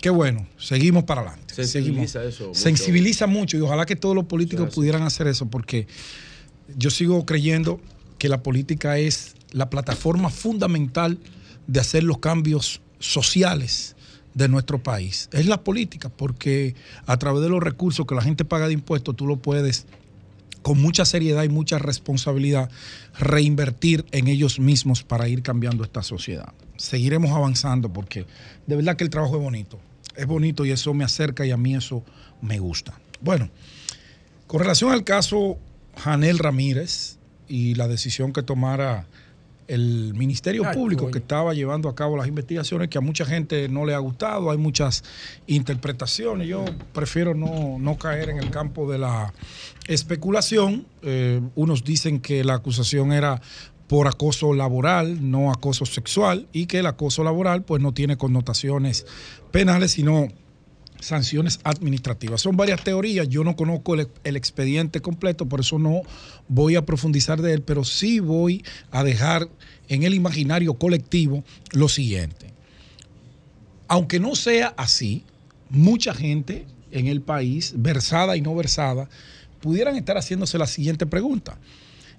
qué 0.00 0.10
bueno. 0.10 0.46
Seguimos 0.58 1.04
para 1.04 1.20
adelante. 1.22 1.54
Sensibiliza 1.54 2.20
Seguimos. 2.20 2.34
eso 2.34 2.46
mucho. 2.48 2.60
Sensibiliza 2.60 3.26
mucho 3.26 3.56
y 3.56 3.60
ojalá 3.60 3.86
que 3.86 3.96
todos 3.96 4.14
los 4.14 4.24
políticos 4.24 4.74
pudieran 4.74 5.02
hacer 5.02 5.26
eso 5.26 5.46
porque 5.46 5.86
yo 6.76 6.90
sigo 6.90 7.26
creyendo 7.26 7.80
que 8.18 8.28
la 8.28 8.42
política 8.42 8.98
es 8.98 9.34
la 9.50 9.68
plataforma 9.68 10.30
fundamental 10.30 11.18
de 11.66 11.80
hacer 11.80 12.02
los 12.04 12.18
cambios 12.18 12.80
sociales 12.98 13.94
de 14.34 14.48
nuestro 14.48 14.82
país. 14.82 15.28
Es 15.32 15.46
la 15.46 15.62
política, 15.62 16.08
porque 16.08 16.74
a 17.06 17.16
través 17.16 17.42
de 17.42 17.48
los 17.48 17.62
recursos 17.62 18.06
que 18.06 18.14
la 18.14 18.22
gente 18.22 18.44
paga 18.44 18.66
de 18.66 18.74
impuestos, 18.74 19.16
tú 19.16 19.26
lo 19.26 19.36
puedes 19.36 19.86
con 20.62 20.80
mucha 20.80 21.04
seriedad 21.04 21.44
y 21.44 21.48
mucha 21.48 21.78
responsabilidad 21.78 22.70
reinvertir 23.18 24.06
en 24.12 24.28
ellos 24.28 24.58
mismos 24.58 25.02
para 25.02 25.28
ir 25.28 25.42
cambiando 25.42 25.84
esta 25.84 26.02
sociedad. 26.02 26.52
Seguiremos 26.76 27.32
avanzando 27.32 27.92
porque 27.92 28.26
de 28.66 28.76
verdad 28.76 28.96
que 28.96 29.04
el 29.04 29.10
trabajo 29.10 29.36
es 29.36 29.42
bonito. 29.42 29.78
Es 30.16 30.26
bonito 30.26 30.64
y 30.64 30.70
eso 30.70 30.94
me 30.94 31.04
acerca 31.04 31.44
y 31.44 31.50
a 31.50 31.56
mí 31.56 31.74
eso 31.74 32.02
me 32.40 32.58
gusta. 32.60 32.98
Bueno, 33.20 33.50
con 34.46 34.60
relación 34.60 34.90
al 34.92 35.04
caso 35.04 35.58
Janel 35.98 36.38
Ramírez 36.38 37.18
y 37.46 37.74
la 37.74 37.86
decisión 37.86 38.32
que 38.32 38.42
tomara 38.42 39.06
el 39.68 40.14
Ministerio 40.14 40.64
Ay, 40.66 40.74
Público 40.74 41.10
que 41.10 41.18
estaba 41.18 41.54
llevando 41.54 41.88
a 41.88 41.94
cabo 41.94 42.16
las 42.16 42.26
investigaciones, 42.26 42.88
que 42.88 42.98
a 42.98 43.00
mucha 43.00 43.24
gente 43.24 43.68
no 43.68 43.84
le 43.84 43.94
ha 43.94 43.98
gustado, 43.98 44.50
hay 44.50 44.58
muchas 44.58 45.04
interpretaciones. 45.46 46.48
Yo 46.48 46.64
prefiero 46.92 47.34
no, 47.34 47.78
no 47.78 47.98
caer 47.98 48.30
en 48.30 48.38
el 48.38 48.50
campo 48.50 48.90
de 48.90 48.98
la 48.98 49.32
especulación. 49.86 50.86
Eh, 51.02 51.40
unos 51.54 51.84
dicen 51.84 52.20
que 52.20 52.44
la 52.44 52.54
acusación 52.54 53.12
era 53.12 53.40
por 53.88 54.08
acoso 54.08 54.54
laboral, 54.54 55.30
no 55.30 55.50
acoso 55.50 55.84
sexual, 55.86 56.48
y 56.52 56.66
que 56.66 56.78
el 56.78 56.86
acoso 56.86 57.22
laboral 57.22 57.62
pues 57.64 57.82
no 57.82 57.92
tiene 57.92 58.16
connotaciones 58.16 59.06
penales, 59.50 59.92
sino 59.92 60.28
sanciones 61.04 61.60
administrativas. 61.64 62.40
Son 62.40 62.56
varias 62.56 62.82
teorías, 62.82 63.28
yo 63.28 63.44
no 63.44 63.56
conozco 63.56 63.94
el, 63.94 64.36
expediente 64.36 65.00
completo, 65.00 65.46
por 65.46 65.60
eso 65.60 65.78
no 65.78 66.02
voy 66.48 66.76
a 66.76 66.84
profundizar 66.84 67.40
de 67.42 67.54
él, 67.54 67.62
pero 67.62 67.84
sí 67.84 68.20
voy 68.20 68.64
a 68.90 69.04
dejar 69.04 69.48
en 69.88 70.02
el 70.02 70.14
imaginario 70.14 70.74
colectivo 70.74 71.44
lo 71.72 71.88
siguiente. 71.88 72.52
Aunque 73.88 74.18
no 74.18 74.34
sea 74.34 74.74
así, 74.76 75.24
mucha 75.68 76.14
gente 76.14 76.66
en 76.90 77.06
el 77.06 77.20
país, 77.20 77.74
versada 77.76 78.36
y 78.36 78.40
no 78.40 78.54
versada, 78.54 79.08
pudieran 79.60 79.96
estar 79.96 80.16
haciéndose 80.16 80.58
la 80.58 80.66
siguiente 80.66 81.06
pregunta. 81.06 81.58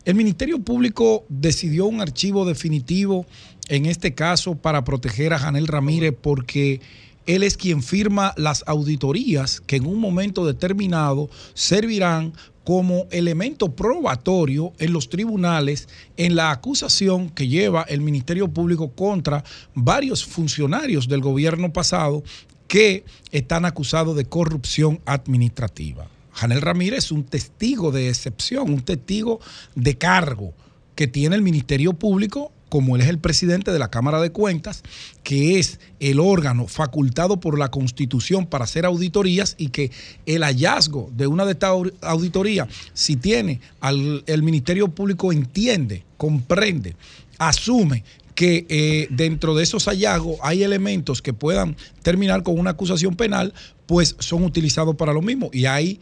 El 0.06 0.14
Ministerio 0.14 0.60
Público 0.60 1.26
decidió 1.30 1.88
un 1.88 2.00
archivo 2.00 2.46
definitivo 2.46 3.26
en 3.70 3.88
este 3.88 4.14
caso 4.14 4.56
para 4.56 4.84
proteger 4.84 5.34
a 5.34 5.40
Janel 5.40 5.66
Ramírez 5.66 6.14
porque 6.22 6.80
él 7.26 7.44
es 7.44 7.58
quien 7.58 7.82
firma 7.82 8.34
las 8.38 8.64
auditorías 8.68 9.62
que 9.62 9.78
en 9.78 9.86
un 9.86 10.00
momento 10.00 10.46
determinado 10.46 11.30
servirán 11.54 12.34
como 12.64 13.06
elemento 13.12 13.76
probatorio 13.76 14.74
en 14.80 14.92
los 14.92 15.10
tribunales 15.10 15.88
en 16.18 16.36
la 16.36 16.52
acusación 16.52 17.30
que 17.30 17.48
lleva 17.48 17.84
el 17.84 18.02
Ministerio 18.02 18.48
Público 18.48 18.92
contra 18.92 19.44
varios 19.76 20.26
funcionarios 20.26 21.08
del 21.08 21.22
gobierno 21.22 21.72
pasado 21.72 22.24
que 22.68 23.06
están 23.32 23.66
acusados 23.66 24.16
de 24.16 24.26
corrupción 24.26 25.00
administrativa. 25.06 26.08
Janel 26.32 26.62
Ramírez 26.62 27.06
es 27.06 27.12
un 27.12 27.24
testigo 27.24 27.92
de 27.92 28.10
excepción, 28.10 28.74
un 28.74 28.82
testigo 28.82 29.40
de 29.76 29.98
cargo 29.98 30.54
que 30.96 31.08
tiene 31.08 31.36
el 31.36 31.42
Ministerio 31.42 31.94
Público, 31.94 32.52
como 32.76 32.98
él 32.98 33.02
es 33.04 33.08
el 33.08 33.20
presidente 33.20 33.72
de 33.72 33.80
la 33.80 33.90
Cámara 33.90 34.20
de 34.20 34.34
Cuentas, 34.34 34.84
que 35.24 35.60
es 35.60 35.80
el 36.02 36.20
órgano 36.20 36.68
facultado 36.68 37.40
por 37.40 37.58
la 37.58 37.72
Constitución 37.72 38.46
para 38.48 38.66
hacer 38.66 38.86
auditorías 38.86 39.56
y 39.58 39.70
que 39.70 39.92
el 40.26 40.44
hallazgo 40.44 41.10
de 41.16 41.26
una 41.26 41.46
de 41.46 41.54
estas 41.54 41.70
au- 41.70 41.94
auditorías, 42.02 42.68
si 42.94 43.16
tiene 43.16 43.62
al 43.80 44.26
el 44.28 44.44
Ministerio 44.44 44.90
Público 44.90 45.32
entiende, 45.32 46.04
comprende, 46.18 46.98
asume 47.38 48.04
que 48.34 48.66
eh, 48.68 49.08
dentro 49.10 49.56
de 49.56 49.64
esos 49.64 49.86
hallazgos 49.86 50.36
hay 50.44 50.64
elementos 50.64 51.22
que 51.22 51.32
puedan 51.32 51.78
terminar 52.04 52.44
con 52.44 52.60
una 52.60 52.72
acusación 52.72 53.16
penal, 53.16 53.54
pues 53.86 54.18
son 54.20 54.44
utilizados 54.44 54.98
para 54.98 55.14
lo 55.14 55.22
mismo. 55.22 55.50
Y 55.54 55.64
hay 55.64 56.02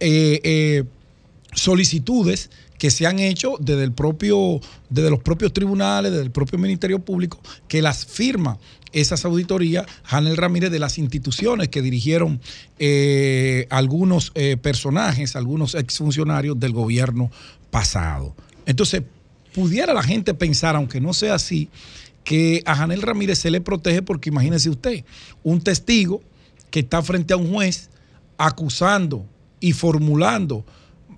eh, 0.00 0.40
eh, 0.44 0.84
solicitudes 1.52 2.48
que 2.78 2.90
se 2.90 3.06
han 3.06 3.18
hecho 3.18 3.54
desde 3.58 3.84
el 3.84 3.92
propio, 3.92 4.60
desde 4.90 5.10
los 5.10 5.20
propios 5.20 5.52
tribunales, 5.52 6.12
desde 6.12 6.24
el 6.24 6.30
propio 6.30 6.58
Ministerio 6.58 6.98
Público, 6.98 7.40
que 7.68 7.82
las 7.82 8.06
firma 8.06 8.58
esas 8.92 9.24
auditorías, 9.24 9.86
Janel 10.04 10.36
Ramírez, 10.36 10.70
de 10.70 10.78
las 10.78 10.98
instituciones 10.98 11.68
que 11.68 11.82
dirigieron 11.82 12.40
eh, 12.78 13.66
algunos 13.70 14.32
eh, 14.34 14.56
personajes, 14.56 15.36
algunos 15.36 15.74
exfuncionarios 15.74 16.58
del 16.58 16.72
gobierno 16.72 17.30
pasado. 17.70 18.34
Entonces, 18.64 19.02
pudiera 19.54 19.92
la 19.92 20.02
gente 20.02 20.34
pensar, 20.34 20.76
aunque 20.76 21.00
no 21.00 21.12
sea 21.12 21.34
así, 21.34 21.68
que 22.24 22.62
a 22.66 22.74
Janel 22.74 23.02
Ramírez 23.02 23.38
se 23.38 23.50
le 23.50 23.60
protege 23.60 24.02
porque 24.02 24.30
imagínese 24.30 24.68
usted, 24.70 25.04
un 25.42 25.60
testigo 25.60 26.22
que 26.70 26.80
está 26.80 27.02
frente 27.02 27.34
a 27.34 27.36
un 27.36 27.52
juez 27.52 27.90
acusando 28.38 29.24
y 29.60 29.72
formulando 29.72 30.64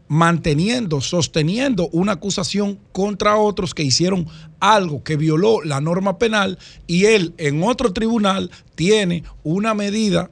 manteniendo, 0.08 1.00
sosteniendo 1.00 1.88
una 1.92 2.12
acusación 2.12 2.78
contra 2.92 3.36
otros 3.36 3.74
que 3.74 3.82
hicieron 3.82 4.26
algo 4.58 5.04
que 5.04 5.16
violó 5.16 5.62
la 5.62 5.80
norma 5.80 6.18
penal 6.18 6.58
y 6.86 7.04
él 7.04 7.34
en 7.36 7.62
otro 7.62 7.92
tribunal 7.92 8.50
tiene 8.74 9.24
una 9.44 9.74
medida, 9.74 10.30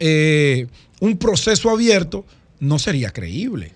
eh, 0.00 0.66
un 1.00 1.16
proceso 1.16 1.70
abierto, 1.70 2.26
no 2.58 2.78
sería 2.78 3.10
creíble. 3.10 3.72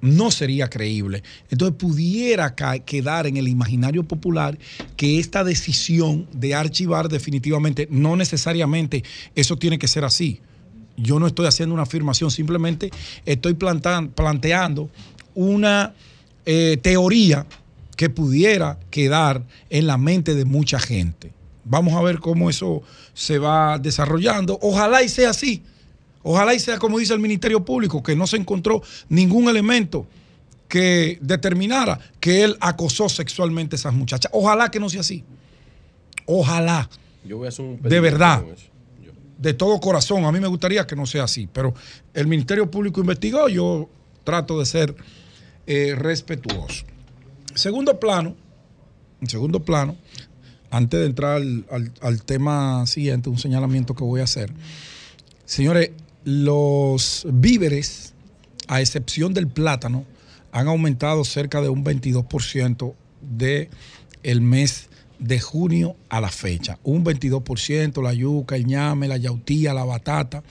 No 0.00 0.32
sería 0.32 0.68
creíble. 0.68 1.22
Entonces 1.48 1.76
pudiera 1.78 2.56
quedar 2.56 3.28
en 3.28 3.36
el 3.36 3.46
imaginario 3.46 4.02
popular 4.02 4.58
que 4.96 5.20
esta 5.20 5.44
decisión 5.44 6.26
de 6.32 6.56
archivar 6.56 7.08
definitivamente, 7.08 7.86
no 7.88 8.16
necesariamente 8.16 9.04
eso 9.36 9.56
tiene 9.56 9.78
que 9.78 9.86
ser 9.86 10.04
así 10.04 10.40
yo 10.96 11.18
no 11.18 11.26
estoy 11.26 11.46
haciendo 11.46 11.74
una 11.74 11.84
afirmación, 11.84 12.30
simplemente 12.30 12.90
estoy 13.24 13.54
planteando 13.54 14.90
una 15.34 15.94
eh, 16.44 16.78
teoría 16.82 17.46
que 17.96 18.10
pudiera 18.10 18.78
quedar 18.90 19.42
en 19.70 19.86
la 19.86 19.96
mente 19.96 20.34
de 20.34 20.44
mucha 20.44 20.78
gente. 20.78 21.32
Vamos 21.64 21.94
a 21.94 22.02
ver 22.02 22.18
cómo 22.18 22.50
eso 22.50 22.82
se 23.14 23.38
va 23.38 23.78
desarrollando. 23.78 24.58
Ojalá 24.60 25.02
y 25.02 25.08
sea 25.08 25.30
así. 25.30 25.62
Ojalá 26.22 26.54
y 26.54 26.58
sea 26.58 26.78
como 26.78 26.98
dice 26.98 27.14
el 27.14 27.20
Ministerio 27.20 27.64
Público, 27.64 28.02
que 28.02 28.16
no 28.16 28.26
se 28.26 28.36
encontró 28.36 28.82
ningún 29.08 29.48
elemento 29.48 30.06
que 30.68 31.18
determinara 31.20 32.00
que 32.18 32.44
él 32.44 32.56
acosó 32.60 33.08
sexualmente 33.08 33.76
a 33.76 33.78
esas 33.78 33.94
muchachas. 33.94 34.32
Ojalá 34.34 34.70
que 34.70 34.80
no 34.80 34.88
sea 34.88 35.00
así. 35.00 35.24
Ojalá. 36.26 36.88
Yo 37.24 37.38
voy 37.38 37.46
a 37.46 37.48
hacer 37.50 37.64
un 37.64 37.82
De 37.82 38.00
verdad. 38.00 38.42
con 38.42 38.52
eso. 38.52 38.71
De 39.42 39.54
todo 39.54 39.80
corazón. 39.80 40.24
A 40.24 40.32
mí 40.32 40.40
me 40.40 40.46
gustaría 40.46 40.86
que 40.86 40.94
no 40.96 41.04
sea 41.06 41.24
así. 41.24 41.48
Pero 41.52 41.74
el 42.14 42.26
Ministerio 42.28 42.70
Público 42.70 43.00
investigó. 43.00 43.48
Yo 43.48 43.88
trato 44.24 44.58
de 44.58 44.66
ser 44.66 44.94
eh, 45.66 45.94
respetuoso. 45.96 46.84
Segundo 47.54 47.98
plano. 47.98 48.36
Segundo 49.26 49.60
plano. 49.64 49.96
Antes 50.70 51.00
de 51.00 51.06
entrar 51.06 51.36
al, 51.36 51.66
al- 51.70 51.92
al 52.00 52.22
tema 52.24 52.86
siguiente, 52.86 53.28
un 53.28 53.38
señalamiento 53.38 53.94
que 53.94 54.04
voy 54.04 54.20
a 54.20 54.24
hacer. 54.24 54.52
Señores, 55.44 55.90
los 56.24 57.26
víveres, 57.30 58.14
a 58.68 58.80
excepción 58.80 59.34
del 59.34 59.48
plátano, 59.48 60.04
han 60.52 60.68
aumentado 60.68 61.24
cerca 61.24 61.60
de 61.60 61.68
un 61.68 61.84
22% 61.84 62.94
de 63.20 63.68
el 64.22 64.40
mes 64.40 64.88
de 65.22 65.40
junio 65.40 65.96
a 66.08 66.20
la 66.20 66.30
fecha. 66.30 66.78
Un 66.82 67.04
22%, 67.04 68.02
la 68.02 68.12
yuca, 68.12 68.56
el 68.56 68.66
ñame, 68.66 69.08
la 69.08 69.16
yautía, 69.16 69.72
la 69.72 69.84
batata, 69.84 70.42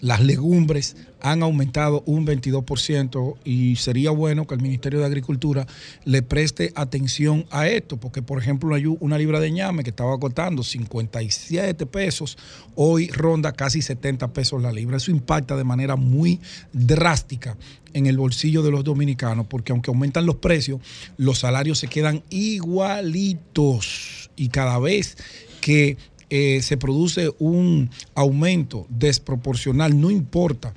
las 0.00 0.20
legumbres 0.20 0.96
han 1.24 1.42
aumentado 1.42 2.02
un 2.04 2.26
22% 2.26 3.36
y 3.44 3.76
sería 3.76 4.10
bueno 4.10 4.46
que 4.46 4.54
el 4.54 4.60
Ministerio 4.60 4.98
de 5.00 5.06
Agricultura 5.06 5.66
le 6.04 6.20
preste 6.20 6.70
atención 6.74 7.46
a 7.50 7.66
esto, 7.66 7.96
porque 7.96 8.20
por 8.20 8.38
ejemplo 8.38 8.76
una, 9.00 9.16
libra 9.16 9.40
de 9.40 9.50
ñame 9.50 9.84
que 9.84 9.90
estaba 9.90 10.20
costando 10.20 10.62
57 10.62 11.86
pesos, 11.86 12.36
hoy 12.74 13.08
ronda 13.08 13.52
casi 13.52 13.80
70 13.80 14.34
pesos 14.34 14.60
la 14.60 14.70
libra. 14.70 14.98
Eso 14.98 15.10
impacta 15.10 15.56
de 15.56 15.64
manera 15.64 15.96
muy 15.96 16.40
drástica 16.74 17.56
en 17.94 18.04
el 18.04 18.18
bolsillo 18.18 18.62
de 18.62 18.70
los 18.70 18.84
dominicanos, 18.84 19.46
porque 19.46 19.72
aunque 19.72 19.90
aumentan 19.90 20.26
los 20.26 20.36
precios, 20.36 20.82
los 21.16 21.38
salarios 21.38 21.78
se 21.78 21.88
quedan 21.88 22.22
igualitos 22.28 23.94
y 24.36 24.48
cada 24.48 24.78
vez 24.78 25.16
que 25.62 25.96
eh, 26.28 26.60
se 26.60 26.76
produce 26.76 27.30
un 27.38 27.88
aumento 28.14 28.86
desproporcional, 28.90 29.98
no 29.98 30.10
importa 30.10 30.74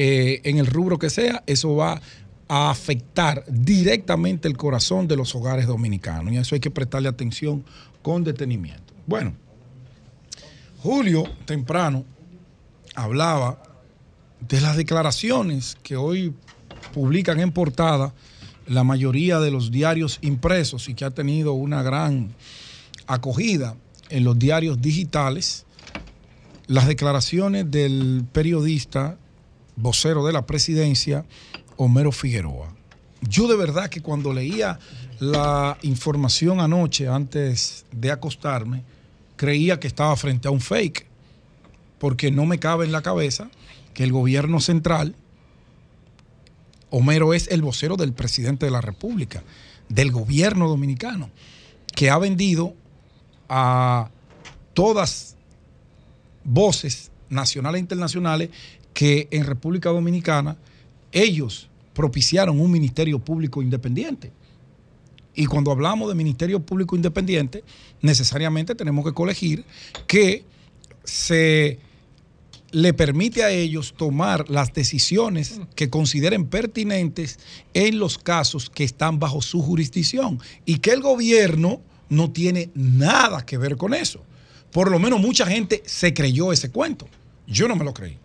eh, 0.00 0.42
en 0.44 0.58
el 0.58 0.68
rubro 0.68 0.96
que 0.96 1.10
sea, 1.10 1.42
eso 1.48 1.74
va 1.74 2.00
a 2.46 2.70
afectar 2.70 3.42
directamente 3.48 4.46
el 4.46 4.56
corazón 4.56 5.08
de 5.08 5.16
los 5.16 5.34
hogares 5.34 5.66
dominicanos. 5.66 6.32
Y 6.32 6.36
a 6.36 6.42
eso 6.42 6.54
hay 6.54 6.60
que 6.60 6.70
prestarle 6.70 7.08
atención 7.08 7.64
con 8.00 8.22
detenimiento. 8.22 8.94
Bueno, 9.08 9.34
Julio 10.84 11.24
temprano 11.46 12.04
hablaba 12.94 13.60
de 14.48 14.60
las 14.60 14.76
declaraciones 14.76 15.76
que 15.82 15.96
hoy 15.96 16.32
publican 16.94 17.40
en 17.40 17.50
portada 17.50 18.14
la 18.68 18.84
mayoría 18.84 19.40
de 19.40 19.50
los 19.50 19.72
diarios 19.72 20.20
impresos 20.20 20.88
y 20.88 20.94
que 20.94 21.06
ha 21.06 21.10
tenido 21.10 21.54
una 21.54 21.82
gran 21.82 22.36
acogida 23.08 23.74
en 24.10 24.22
los 24.22 24.38
diarios 24.38 24.80
digitales, 24.80 25.66
las 26.68 26.86
declaraciones 26.86 27.68
del 27.68 28.24
periodista 28.30 29.18
vocero 29.78 30.26
de 30.26 30.32
la 30.32 30.44
presidencia, 30.44 31.24
Homero 31.76 32.12
Figueroa. 32.12 32.74
Yo 33.22 33.48
de 33.48 33.56
verdad 33.56 33.88
que 33.88 34.02
cuando 34.02 34.32
leía 34.32 34.78
la 35.20 35.78
información 35.82 36.60
anoche 36.60 37.08
antes 37.08 37.84
de 37.92 38.10
acostarme, 38.10 38.82
creía 39.36 39.80
que 39.80 39.86
estaba 39.86 40.14
frente 40.16 40.48
a 40.48 40.50
un 40.50 40.60
fake, 40.60 41.06
porque 41.98 42.30
no 42.30 42.46
me 42.46 42.58
cabe 42.58 42.84
en 42.84 42.92
la 42.92 43.02
cabeza 43.02 43.50
que 43.94 44.04
el 44.04 44.12
gobierno 44.12 44.60
central, 44.60 45.14
Homero 46.90 47.34
es 47.34 47.48
el 47.48 47.62
vocero 47.62 47.96
del 47.96 48.12
presidente 48.12 48.66
de 48.66 48.72
la 48.72 48.80
República, 48.80 49.42
del 49.88 50.10
gobierno 50.10 50.68
dominicano, 50.68 51.30
que 51.94 52.10
ha 52.10 52.18
vendido 52.18 52.74
a 53.48 54.10
todas 54.74 55.36
voces 56.44 57.10
nacionales 57.28 57.78
e 57.78 57.82
internacionales 57.82 58.50
que 58.98 59.28
en 59.30 59.44
República 59.44 59.90
Dominicana 59.90 60.56
ellos 61.12 61.68
propiciaron 61.94 62.58
un 62.58 62.68
ministerio 62.68 63.20
público 63.20 63.62
independiente. 63.62 64.32
Y 65.36 65.46
cuando 65.46 65.70
hablamos 65.70 66.08
de 66.08 66.16
ministerio 66.16 66.58
público 66.58 66.96
independiente, 66.96 67.62
necesariamente 68.02 68.74
tenemos 68.74 69.04
que 69.04 69.12
colegir 69.12 69.64
que 70.08 70.42
se 71.04 71.78
le 72.72 72.92
permite 72.92 73.44
a 73.44 73.50
ellos 73.50 73.94
tomar 73.96 74.50
las 74.50 74.72
decisiones 74.72 75.60
que 75.76 75.90
consideren 75.90 76.46
pertinentes 76.46 77.38
en 77.74 78.00
los 78.00 78.18
casos 78.18 78.68
que 78.68 78.82
están 78.82 79.20
bajo 79.20 79.42
su 79.42 79.62
jurisdicción 79.62 80.40
y 80.66 80.78
que 80.80 80.90
el 80.90 81.02
gobierno 81.02 81.82
no 82.08 82.32
tiene 82.32 82.70
nada 82.74 83.46
que 83.46 83.58
ver 83.58 83.76
con 83.76 83.94
eso. 83.94 84.24
Por 84.72 84.90
lo 84.90 84.98
menos 84.98 85.20
mucha 85.20 85.46
gente 85.46 85.84
se 85.86 86.12
creyó 86.12 86.52
ese 86.52 86.72
cuento. 86.72 87.06
Yo 87.46 87.68
no 87.68 87.76
me 87.76 87.84
lo 87.84 87.94
creí. 87.94 88.18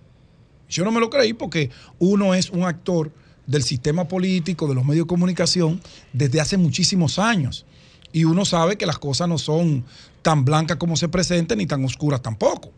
Yo 0.74 0.84
no 0.84 0.92
me 0.92 1.00
lo 1.00 1.10
creí 1.10 1.34
porque 1.34 1.70
uno 2.00 2.34
es 2.34 2.50
un 2.50 2.64
actor 2.64 3.12
del 3.46 3.64
sistema 3.64 4.08
político, 4.08 4.68
de 4.68 4.76
los 4.76 4.86
medios 4.86 5.06
de 5.06 5.10
comunicación, 5.10 5.82
desde 6.12 6.42
hace 6.42 6.58
muchísimos 6.58 7.20
años. 7.20 7.66
Y 8.12 8.26
uno 8.26 8.46
sabe 8.46 8.78
que 8.78 8.86
las 8.86 9.00
cosas 9.00 9.28
no 9.28 9.38
son 9.38 9.86
tan 10.22 10.46
blancas 10.46 10.78
como 10.78 10.96
se 10.96 11.10
presentan 11.10 11.58
ni 11.58 11.66
tan 11.66 11.84
oscuras 11.84 12.22
tampoco. 12.22 12.72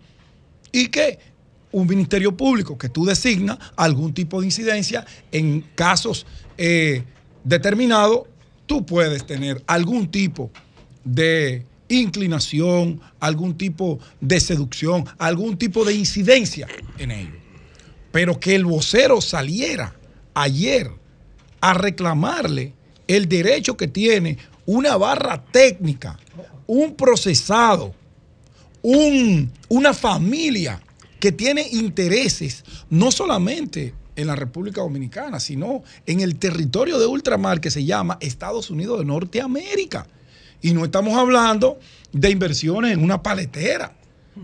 Y 0.71 0.87
que 0.87 1.19
un 1.71 1.87
ministerio 1.87 2.35
público 2.35 2.77
que 2.77 2.89
tú 2.89 3.05
designas 3.05 3.57
algún 3.75 4.13
tipo 4.13 4.39
de 4.39 4.47
incidencia 4.47 5.05
en 5.31 5.61
casos 5.75 6.25
eh, 6.57 7.03
determinados, 7.43 8.23
tú 8.65 8.85
puedes 8.85 9.25
tener 9.25 9.63
algún 9.67 10.07
tipo 10.09 10.51
de 11.03 11.65
inclinación, 11.89 12.99
algún 13.19 13.57
tipo 13.57 13.99
de 14.21 14.39
seducción, 14.39 15.05
algún 15.17 15.57
tipo 15.57 15.85
de 15.85 15.93
incidencia 15.93 16.67
en 16.97 17.11
ello. 17.11 17.44
Pero 18.15 18.39
que 18.39 18.55
el 18.55 18.63
vocero 18.63 19.19
saliera 19.19 19.93
ayer 20.35 20.89
a 21.59 21.73
reclamarle 21.73 22.71
el 23.09 23.27
derecho 23.27 23.75
que 23.75 23.89
tiene 23.89 24.37
una 24.65 24.95
barra 24.95 25.43
técnica, 25.51 26.17
un 26.65 26.95
procesado, 26.95 27.93
un- 28.81 29.51
una 29.67 29.93
familia 29.93 30.81
que 31.19 31.33
tiene 31.33 31.67
intereses 31.73 32.63
no 32.89 33.11
solamente 33.11 33.93
en 34.15 34.27
la 34.27 34.35
República 34.37 34.79
Dominicana, 34.79 35.41
sino 35.41 35.83
en 36.05 36.21
el 36.21 36.37
territorio 36.37 36.97
de 36.99 37.07
ultramar 37.07 37.59
que 37.59 37.69
se 37.69 37.83
llama 37.83 38.17
Estados 38.21 38.69
Unidos 38.69 38.99
de 38.99 39.03
Norteamérica. 39.03 40.07
Y 40.61 40.71
no 40.71 40.85
estamos 40.85 41.17
hablando 41.17 41.81
de 42.13 42.29
inversiones 42.29 42.93
en 42.93 43.03
una 43.03 43.21
paletera, 43.21 43.93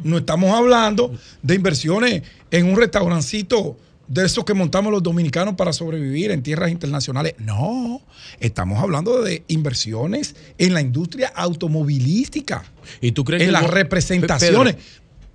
no 0.04 0.18
estamos 0.18 0.52
hablando 0.56 1.14
de 1.42 1.56
inversiones 1.56 2.24
en 2.52 2.66
un 2.68 2.78
restaurancito 2.78 3.78
de 4.08 4.26
esos 4.26 4.44
que 4.44 4.54
montamos 4.54 4.92
los 4.92 5.02
dominicanos 5.02 5.56
para 5.56 5.72
sobrevivir 5.72 6.32
en 6.32 6.44
tierras 6.44 6.70
internacionales. 6.72 7.34
No, 7.38 8.02
estamos 8.40 8.80
hablando 8.80 9.22
de 9.22 9.44
inversiones 9.48 10.36
en 10.58 10.74
la 10.74 10.82
industria 10.82 11.32
automovilística. 11.36 12.64
¿Y 13.00 13.12
tú 13.14 13.24
crees 13.24 13.44
en 13.44 13.48
que 13.50 13.52
las 13.54 13.70
representaciones? 13.70 14.76
Pedro, 14.76 14.88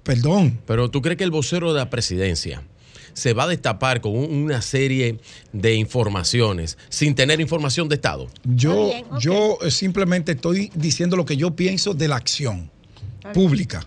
Perdón. 0.03 0.59
Pero 0.67 0.89
tú 0.91 1.03
crees 1.03 1.19
que 1.19 1.25
el 1.25 1.31
vocero 1.33 1.73
de 1.73 1.81
la 1.81 1.91
presidencia 1.91 2.63
se 3.13 3.33
va 3.33 3.45
a 3.45 3.47
destapar 3.49 4.01
con 4.01 4.15
un- 4.17 4.31
una 4.45 4.61
serie 4.63 5.19
de 5.53 5.75
informaciones 5.75 6.77
sin 6.91 7.15
tener 7.15 7.41
información 7.41 7.89
de 7.89 7.95
Estado? 7.97 8.29
Yo, 8.45 8.91
yo 9.21 9.59
simplemente 9.71 10.33
estoy 10.33 10.71
diciendo 10.75 11.17
lo 11.17 11.25
que 11.25 11.37
yo 11.37 11.57
pienso 11.57 11.95
de 11.95 12.09
la 12.09 12.17
acción 12.17 12.71
pública. 13.33 13.87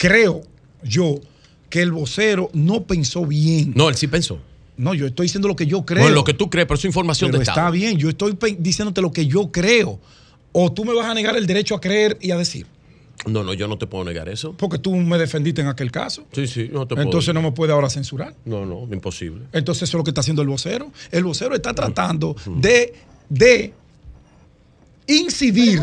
Creo 0.00 0.40
yo 0.82 1.20
que 1.68 1.82
el 1.82 1.92
vocero 1.92 2.48
no 2.54 2.84
pensó 2.84 3.26
bien. 3.26 3.74
No, 3.76 3.90
él 3.90 3.96
sí 3.96 4.06
pensó. 4.06 4.40
No, 4.78 4.94
yo 4.94 5.06
estoy 5.06 5.24
diciendo 5.26 5.46
lo 5.46 5.54
que 5.54 5.66
yo 5.66 5.84
creo. 5.84 6.02
Bueno, 6.02 6.14
lo 6.14 6.24
que 6.24 6.32
tú 6.32 6.48
crees, 6.48 6.66
pero 6.66 6.78
es 6.78 6.84
información 6.86 7.28
Pero 7.28 7.40
de 7.40 7.42
está 7.42 7.52
Estado. 7.52 7.72
bien, 7.72 7.98
yo 7.98 8.08
estoy 8.08 8.34
diciéndote 8.58 9.02
lo 9.02 9.12
que 9.12 9.26
yo 9.26 9.52
creo. 9.52 10.00
O 10.52 10.72
tú 10.72 10.86
me 10.86 10.94
vas 10.94 11.04
a 11.04 11.12
negar 11.12 11.36
el 11.36 11.46
derecho 11.46 11.74
a 11.74 11.82
creer 11.82 12.16
y 12.18 12.30
a 12.30 12.38
decir. 12.38 12.66
No, 13.26 13.44
no, 13.44 13.52
yo 13.52 13.68
no 13.68 13.76
te 13.76 13.86
puedo 13.86 14.02
negar 14.04 14.30
eso. 14.30 14.54
Porque 14.54 14.78
tú 14.78 14.96
me 14.96 15.18
defendiste 15.18 15.60
en 15.60 15.68
aquel 15.68 15.92
caso. 15.92 16.24
Sí, 16.32 16.46
sí, 16.46 16.70
no 16.72 16.86
te 16.86 16.94
puedo. 16.94 17.04
Entonces 17.04 17.34
no 17.34 17.42
me 17.42 17.52
puede 17.52 17.74
ahora 17.74 17.90
censurar. 17.90 18.34
No, 18.46 18.64
no, 18.64 18.88
imposible. 18.90 19.42
Entonces 19.52 19.82
eso 19.82 19.98
es 19.98 20.00
lo 20.00 20.04
que 20.04 20.12
está 20.12 20.22
haciendo 20.22 20.40
el 20.40 20.48
vocero. 20.48 20.90
El 21.10 21.24
vocero 21.24 21.54
está 21.54 21.74
tratando 21.74 22.34
de, 22.56 22.94
de 23.28 23.74
incidir 25.16 25.80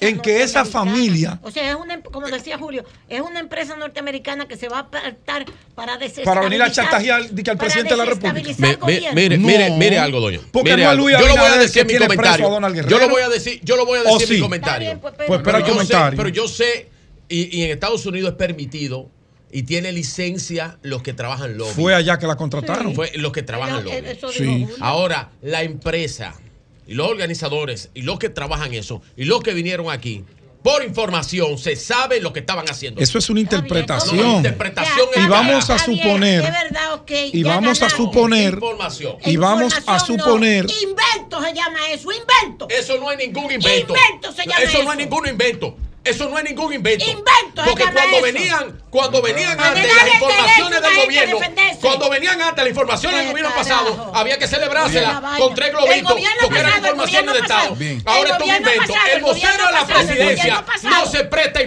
en 0.00 0.18
que 0.20 0.42
esa 0.42 0.64
familia, 0.64 1.38
O 1.42 1.50
sea, 1.50 1.70
es 1.70 1.76
una, 1.76 1.94
em- 1.94 2.02
como 2.02 2.26
decía 2.28 2.58
Julio, 2.58 2.84
es 3.08 3.20
una 3.20 3.40
empresa 3.40 3.76
norteamericana 3.76 4.46
que 4.48 4.56
se 4.56 4.68
va 4.68 4.78
a 4.78 4.80
apartar 4.80 5.44
para 5.74 5.94
desestabilizar. 5.98 6.24
para 6.34 6.40
venir 6.42 6.62
a 6.62 6.70
chantajear 6.70 7.20
al 7.22 7.58
presidente 7.58 7.90
de 7.90 7.96
la 7.96 8.04
República. 8.04 8.54
mire, 9.14 9.38
No. 9.38 9.46
mire, 9.46 9.70
mire 9.70 9.98
algo, 9.98 10.20
doño. 10.20 10.40
Porque 10.52 10.70
Mire 10.70 10.82
no 10.84 10.88
a 10.88 10.92
algo. 10.92 11.04
Luis 11.04 11.16
yo 11.18 11.26
lo 11.28 11.36
voy 11.36 11.46
a 11.50 11.56
decir 11.58 11.82
en 11.82 11.86
mi 11.88 11.98
comentario. 12.06 12.60
Yo 12.88 12.98
lo 12.98 13.08
voy 13.08 13.22
a 13.22 13.28
decir, 13.28 13.60
yo 13.62 13.76
lo 13.76 13.86
voy 13.86 13.98
a 13.98 14.02
¿O 14.02 14.04
decir 14.18 14.22
en 14.22 14.28
sí? 14.28 14.34
mi 14.34 14.40
comentario. 14.40 14.88
Bien, 14.88 15.00
pues, 15.00 15.14
Pues 15.26 15.38
espera 15.38 15.58
el 15.58 15.64
yo 15.64 15.68
sé, 15.68 15.74
comentario. 15.74 16.16
pero 16.16 16.28
yo 16.28 16.48
sé, 16.48 16.88
y, 17.28 17.58
y 17.58 17.62
en 17.64 17.70
Estados 17.70 18.04
Unidos 18.06 18.30
es 18.32 18.36
permitido 18.36 19.08
y 19.52 19.64
tiene 19.64 19.92
licencia 19.92 20.78
los 20.82 21.02
que 21.02 21.12
trabajan 21.12 21.56
lobby. 21.58 21.72
fue 21.74 21.94
allá 21.94 22.18
que 22.18 22.26
la 22.26 22.36
contrataron. 22.36 22.94
Fue 22.94 23.10
los 23.16 23.32
que 23.32 23.42
trabajan 23.42 23.82
Pero, 23.84 24.28
lobby. 24.28 24.32
Sí. 24.36 24.66
Ahora, 24.80 25.30
la 25.42 25.62
empresa 25.62 26.34
y 26.90 26.94
los 26.94 27.06
organizadores 27.08 27.88
y 27.94 28.02
los 28.02 28.18
que 28.18 28.28
trabajan 28.30 28.74
eso 28.74 29.00
y 29.16 29.24
los 29.24 29.42
que 29.44 29.54
vinieron 29.54 29.90
aquí, 29.90 30.24
por 30.64 30.82
información, 30.84 31.56
se 31.56 31.76
sabe 31.76 32.20
lo 32.20 32.32
que 32.32 32.40
estaban 32.40 32.68
haciendo. 32.68 33.00
Eso 33.00 33.16
es 33.16 33.30
una 33.30 33.38
No, 33.38 33.42
interpretación. 33.44 34.36
interpretación 34.38 35.06
Y 35.16 35.26
vamos 35.28 35.70
a 35.70 35.76
bien, 35.86 35.98
suponer, 36.02 36.42
de 36.42 36.50
verdad, 36.50 36.94
ok, 36.94 37.10
y 37.32 37.42
ya 37.44 37.48
vamos 37.54 37.80
a 37.80 37.88
suponer, 37.90 38.54
Información. 38.54 39.16
y 39.24 39.36
vamos 39.36 39.72
a 39.72 39.78
Información 39.78 40.16
no, 40.18 40.24
suponer, 40.24 40.66
Invento 40.82 41.42
se 41.42 41.54
llama 41.54 41.78
eso, 41.92 42.08
invento. 42.10 42.68
Eso 42.68 42.98
no 42.98 43.10
es 43.12 43.18
ningún 43.18 43.52
invento. 43.52 43.94
Invento 43.94 44.32
se 44.32 44.44
llama 44.46 44.58
eso 44.64 44.72
no 44.82 44.92
es 44.92 44.98
eso. 44.98 45.08
ningún 45.08 45.28
invento. 45.28 45.76
Eso 46.10 46.28
no 46.28 46.38
es 46.38 46.44
ningún 46.44 46.72
invento. 46.72 47.04
Invento 47.04 47.62
Porque 47.64 47.84
cuando 47.84 48.00
eso. 48.16 48.22
venían, 48.22 48.80
cuando 48.90 49.22
venían 49.22 49.56
Para 49.56 49.70
antes 49.70 49.86
las 49.94 50.14
informaciones 50.14 50.82
del 50.82 50.96
gobierno, 51.04 51.38
cuando 51.80 52.10
venían 52.10 52.42
antes 52.42 52.64
las 52.64 52.70
informaciones 52.70 53.18
del 53.20 53.28
gobierno 53.30 53.54
pasado, 53.54 54.12
había 54.14 54.38
que 54.38 54.44
Oye, 54.44 54.52
la 54.52 54.58
celebrárselas 54.58 55.22
vaina. 55.22 55.38
con 55.38 55.54
tres 55.54 55.68
El 55.68 55.74
globitos, 55.76 56.10
gobierno 56.12 56.36
porque 56.42 56.58
eran 56.58 56.76
informaciones 56.78 57.32
de 57.34 57.40
Estado. 57.40 57.76
Ahora 58.06 58.30
es 58.36 58.42
un 58.42 58.56
invento. 58.56 58.92
pasado, 58.92 59.06
El 59.14 59.22
vocero 59.22 59.66
de 59.66 59.72
la 59.72 59.86
presidencia 59.86 60.64
no 60.82 61.06
se 61.06 61.24
presta 61.24 61.60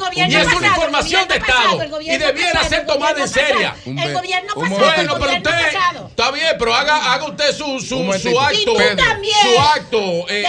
gobierno 0.00 0.38
Y 0.38 0.40
es 0.40 0.54
una 0.54 0.66
información 0.68 1.28
de 1.28 1.36
Estado. 1.36 2.00
Y 2.00 2.16
debiera 2.16 2.64
ser 2.64 2.86
tomada 2.86 3.20
en 3.20 3.28
seria. 3.28 3.74
El 3.84 4.12
gobierno 4.14 4.54
pasado, 4.54 4.78
Bueno, 4.78 5.14
pero 5.18 5.32
usted 5.36 5.50
está 6.08 6.30
bien, 6.30 6.56
pero 6.58 6.74
haga, 6.74 7.12
haga 7.12 7.24
usted 7.24 7.52
su, 7.54 7.80
su, 7.80 8.12
su 8.20 8.40
acto, 8.40 8.74
su 9.42 9.60
acto 9.60 10.28
eh, 10.28 10.42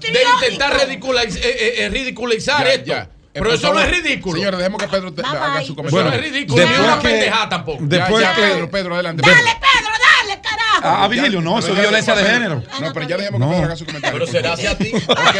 Del 0.00 0.16
eh, 0.16 0.22
de 0.22 0.22
intentar 0.46 0.72
ridiculiz- 0.78 1.36
eh, 1.36 1.40
eh, 1.44 1.74
eh, 1.84 1.88
ridiculizar 1.88 2.66
Ya, 2.66 2.72
ya. 2.84 3.08
Pero 3.32 3.52
eso 3.52 3.72
no 3.72 3.78
es 3.80 3.90
ridículo. 3.90 4.36
Señores, 4.36 4.58
dejemos 4.58 4.82
que 4.82 4.88
Pedro 4.88 5.12
te- 5.12 5.22
Bye, 5.22 5.30
haga 5.30 5.54
bye. 5.54 5.58
su 5.66 5.72
eso 5.72 5.76
comentario. 5.76 6.10
no 6.10 6.16
es 6.16 6.20
ridículo. 6.22 6.66
Ni 6.66 6.74
una 6.84 6.98
que- 6.98 7.08
pendejada 7.08 7.48
tampoco. 7.48 7.78
Después 7.82 8.24
ya, 8.24 8.34
que- 8.34 8.40
Pedro, 8.42 8.70
Pedro, 8.70 8.94
adelante. 8.94 9.22
Dale, 9.24 9.36
Pedro. 9.36 9.58
Pedro, 9.60 9.92
dale, 10.26 10.40
carajo. 10.42 10.80
Ah, 10.82 11.04
ah, 11.04 11.08
Virgilio, 11.08 11.40
no, 11.40 11.54
Pero 11.54 11.66
eso 11.66 11.72
es 11.74 11.80
violencia 11.80 12.14
de 12.16 12.24
género. 12.24 12.62
No, 12.80 12.92
pero 12.92 13.08
ya 13.08 13.16
dejemos 13.16 13.38
que 13.40 13.46
No. 13.46 13.50
Pedro 13.52 13.64
haga 13.66 13.76
su 13.76 13.86
comentario. 13.86 14.18
Pero 14.18 14.32
será 14.32 14.52
hacia 14.54 14.76
ti. 14.78 14.90
Ok. 14.94 15.36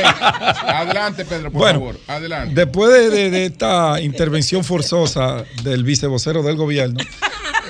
Adelante, 0.69 1.25
Pedro, 1.25 1.51
por 1.51 1.61
Bueno, 1.61 1.79
favor. 1.81 2.01
Adelante. 2.07 2.55
Después 2.55 2.91
de, 2.93 3.11
de- 3.11 3.31
de 3.31 3.47
esta 3.47 4.01
intervención 4.01 4.63
forzosa 4.65 5.45
del 5.63 5.83
vicevocero 5.85 6.43
del 6.43 6.57
gobierno, 6.57 6.99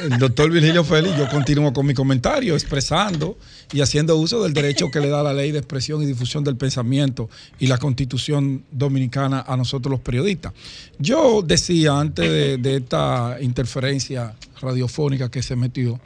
el 0.03 0.19
doctor 0.19 0.51
Virgilio 0.51 0.85
Félix, 0.85 1.17
yo 1.17 1.29
continúo 1.29 1.73
con 1.73 1.87
mi 1.87 1.95
comentario 1.95 2.55
expresando 2.55 3.39
y 3.73 3.81
haciendo 3.81 4.17
uso 4.17 4.43
del 4.43 4.55
derecho 4.55 4.91
que 4.91 5.01
le 5.01 5.09
da 5.09 5.23
la 5.23 5.33
ley 5.33 5.53
de 5.53 5.59
expresión 5.59 6.03
y 6.03 6.07
difusión 6.07 6.45
del 6.45 6.57
pensamiento 6.57 7.29
y 7.59 7.67
la 7.67 7.79
constitución 7.79 8.65
dominicana 8.71 9.45
a 9.47 9.57
nosotros 9.57 9.91
los 9.91 10.01
periodistas. 10.01 10.53
Yo 10.99 11.43
decía 11.43 11.99
antes 11.99 12.31
de, 12.31 12.57
de 12.57 12.77
esta 12.77 13.37
interferencia 13.41 14.35
radiofónica 14.61 15.31
que 15.31 15.43
se 15.43 15.57
metió, 15.57 16.01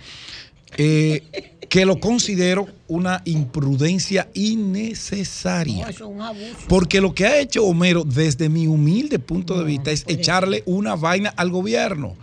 eh, 0.76 1.22
que 1.68 1.86
lo 1.86 2.00
considero 2.00 2.66
una 2.88 3.22
imprudencia 3.24 4.28
innecesaria. 4.34 5.84
No, 5.84 5.90
eso 5.90 6.04
es 6.04 6.10
un 6.10 6.20
abuso. 6.20 6.56
Porque 6.68 7.00
lo 7.00 7.14
que 7.14 7.26
ha 7.26 7.40
hecho 7.40 7.64
Homero, 7.64 8.04
desde 8.04 8.48
mi 8.48 8.66
humilde 8.66 9.18
punto 9.18 9.58
de 9.58 9.64
vista, 9.64 9.90
es 9.90 10.04
echarle 10.06 10.62
una 10.66 10.96
vaina 10.96 11.32
al 11.36 11.50
gobierno. 11.50 12.14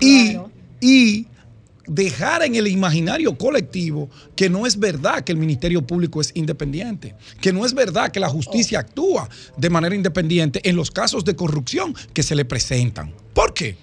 Y, 0.00 0.36
y 0.80 1.26
dejar 1.90 2.42
en 2.44 2.54
el 2.54 2.68
imaginario 2.68 3.36
colectivo 3.36 4.08
que 4.36 4.48
no 4.48 4.64
es 4.64 4.78
verdad 4.78 5.24
que 5.24 5.32
el 5.32 5.38
Ministerio 5.38 5.84
Público 5.84 6.20
es 6.20 6.30
independiente, 6.34 7.16
que 7.40 7.52
no 7.52 7.66
es 7.66 7.74
verdad 7.74 8.12
que 8.12 8.20
la 8.20 8.28
justicia 8.28 8.78
actúa 8.78 9.28
de 9.56 9.70
manera 9.70 9.94
independiente 9.94 10.60
en 10.68 10.76
los 10.76 10.90
casos 10.92 11.24
de 11.24 11.34
corrupción 11.34 11.94
que 12.14 12.22
se 12.22 12.36
le 12.36 12.44
presentan. 12.44 13.12
¿Por 13.34 13.52
qué? 13.54 13.76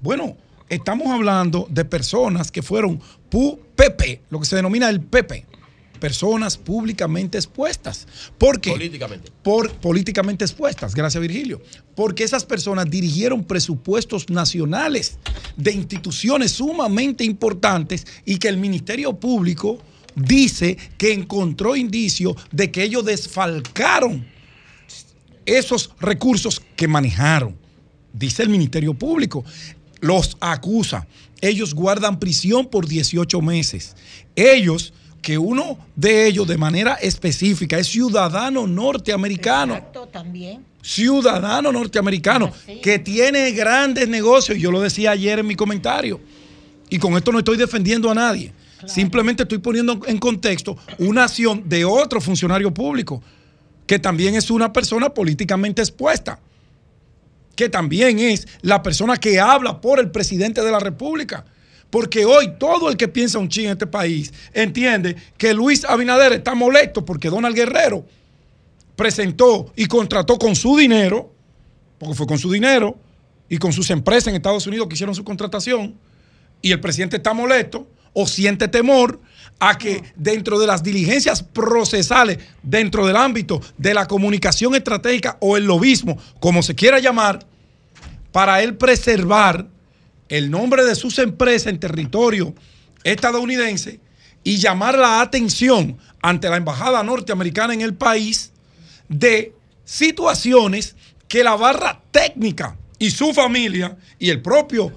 Bueno, 0.00 0.36
estamos 0.70 1.08
hablando 1.08 1.66
de 1.70 1.84
personas 1.84 2.50
que 2.50 2.62
fueron 2.62 3.00
pu- 3.30 3.58
PP, 3.76 4.22
lo 4.30 4.40
que 4.40 4.46
se 4.46 4.56
denomina 4.56 4.88
el 4.88 5.00
PP, 5.02 5.44
personas 5.96 6.56
públicamente 6.56 7.38
expuestas. 7.38 8.06
¿Por 8.38 8.60
qué? 8.60 8.70
Políticamente. 8.70 9.32
Por 9.42 9.72
políticamente 9.72 10.44
expuestas, 10.44 10.94
gracias 10.94 11.20
Virgilio. 11.20 11.60
Porque 11.94 12.24
esas 12.24 12.44
personas 12.44 12.88
dirigieron 12.90 13.44
presupuestos 13.44 14.30
nacionales 14.30 15.18
de 15.56 15.72
instituciones 15.72 16.52
sumamente 16.52 17.24
importantes 17.24 18.06
y 18.24 18.38
que 18.38 18.48
el 18.48 18.58
Ministerio 18.58 19.14
Público 19.14 19.78
dice 20.14 20.76
que 20.98 21.12
encontró 21.12 21.76
indicio 21.76 22.36
de 22.50 22.70
que 22.70 22.82
ellos 22.82 23.04
desfalcaron 23.04 24.26
esos 25.44 25.90
recursos 26.00 26.60
que 26.74 26.88
manejaron. 26.88 27.56
Dice 28.12 28.42
el 28.42 28.48
Ministerio 28.48 28.94
Público. 28.94 29.44
Los 30.00 30.36
acusa. 30.40 31.06
Ellos 31.40 31.74
guardan 31.74 32.18
prisión 32.18 32.66
por 32.66 32.86
18 32.86 33.40
meses. 33.40 33.94
Ellos, 34.34 34.92
que 35.26 35.38
uno 35.38 35.76
de 35.96 36.28
ellos 36.28 36.46
de 36.46 36.56
manera 36.56 36.94
específica 37.02 37.76
es 37.76 37.88
ciudadano 37.88 38.64
norteamericano. 38.64 39.74
Exacto, 39.74 40.06
también. 40.06 40.64
Ciudadano 40.80 41.72
norteamericano 41.72 42.52
que 42.80 43.00
tiene 43.00 43.50
grandes 43.50 44.08
negocios. 44.08 44.56
Yo 44.56 44.70
lo 44.70 44.80
decía 44.80 45.10
ayer 45.10 45.40
en 45.40 45.48
mi 45.48 45.56
comentario. 45.56 46.20
Y 46.88 47.00
con 47.00 47.16
esto 47.16 47.32
no 47.32 47.40
estoy 47.40 47.56
defendiendo 47.56 48.08
a 48.08 48.14
nadie. 48.14 48.52
Simplemente 48.86 49.42
estoy 49.42 49.58
poniendo 49.58 50.00
en 50.06 50.18
contexto 50.18 50.78
una 50.98 51.24
acción 51.24 51.68
de 51.68 51.84
otro 51.84 52.20
funcionario 52.20 52.72
público 52.72 53.20
que 53.84 53.98
también 53.98 54.36
es 54.36 54.48
una 54.48 54.72
persona 54.72 55.12
políticamente 55.12 55.82
expuesta, 55.82 56.38
que 57.56 57.68
también 57.68 58.20
es 58.20 58.46
la 58.62 58.80
persona 58.80 59.16
que 59.16 59.40
habla 59.40 59.80
por 59.80 59.98
el 59.98 60.12
presidente 60.12 60.62
de 60.62 60.70
la 60.70 60.78
República. 60.78 61.44
Porque 61.90 62.24
hoy 62.24 62.54
todo 62.58 62.88
el 62.90 62.96
que 62.96 63.08
piensa 63.08 63.38
un 63.38 63.48
ching 63.48 63.66
en 63.66 63.72
este 63.72 63.86
país 63.86 64.32
entiende 64.52 65.16
que 65.38 65.54
Luis 65.54 65.84
Abinader 65.84 66.32
está 66.32 66.54
molesto 66.54 67.04
porque 67.04 67.30
Donald 67.30 67.54
Guerrero 67.54 68.04
presentó 68.96 69.72
y 69.76 69.86
contrató 69.86 70.38
con 70.38 70.56
su 70.56 70.76
dinero, 70.76 71.32
porque 71.98 72.14
fue 72.14 72.26
con 72.26 72.38
su 72.38 72.50
dinero, 72.50 72.98
y 73.48 73.58
con 73.58 73.72
sus 73.72 73.90
empresas 73.90 74.28
en 74.28 74.36
Estados 74.36 74.66
Unidos 74.66 74.88
que 74.88 74.94
hicieron 74.94 75.14
su 75.14 75.22
contratación, 75.24 75.94
y 76.62 76.72
el 76.72 76.80
presidente 76.80 77.16
está 77.16 77.32
molesto 77.32 77.86
o 78.12 78.26
siente 78.26 78.66
temor 78.66 79.20
a 79.60 79.78
que 79.78 80.02
dentro 80.16 80.58
de 80.58 80.66
las 80.66 80.82
diligencias 80.82 81.42
procesales, 81.42 82.38
dentro 82.62 83.06
del 83.06 83.16
ámbito 83.16 83.60
de 83.76 83.94
la 83.94 84.08
comunicación 84.08 84.74
estratégica 84.74 85.36
o 85.40 85.56
el 85.56 85.64
lobismo, 85.64 86.18
como 86.40 86.62
se 86.62 86.74
quiera 86.74 86.98
llamar, 86.98 87.46
para 88.32 88.62
él 88.62 88.76
preservar 88.76 89.68
el 90.28 90.50
nombre 90.50 90.84
de 90.84 90.94
sus 90.94 91.18
empresas 91.18 91.68
en 91.68 91.80
territorio 91.80 92.54
estadounidense 93.04 94.00
y 94.42 94.58
llamar 94.58 94.98
la 94.98 95.20
atención 95.20 95.98
ante 96.22 96.48
la 96.48 96.56
embajada 96.56 97.02
norteamericana 97.02 97.74
en 97.74 97.80
el 97.80 97.94
país 97.94 98.52
de 99.08 99.54
situaciones 99.84 100.96
que 101.28 101.44
la 101.44 101.56
barra 101.56 102.00
técnica 102.10 102.76
y 102.98 103.10
su 103.10 103.32
familia 103.32 103.96
y 104.18 104.30
el 104.30 104.42
propio 104.42 104.92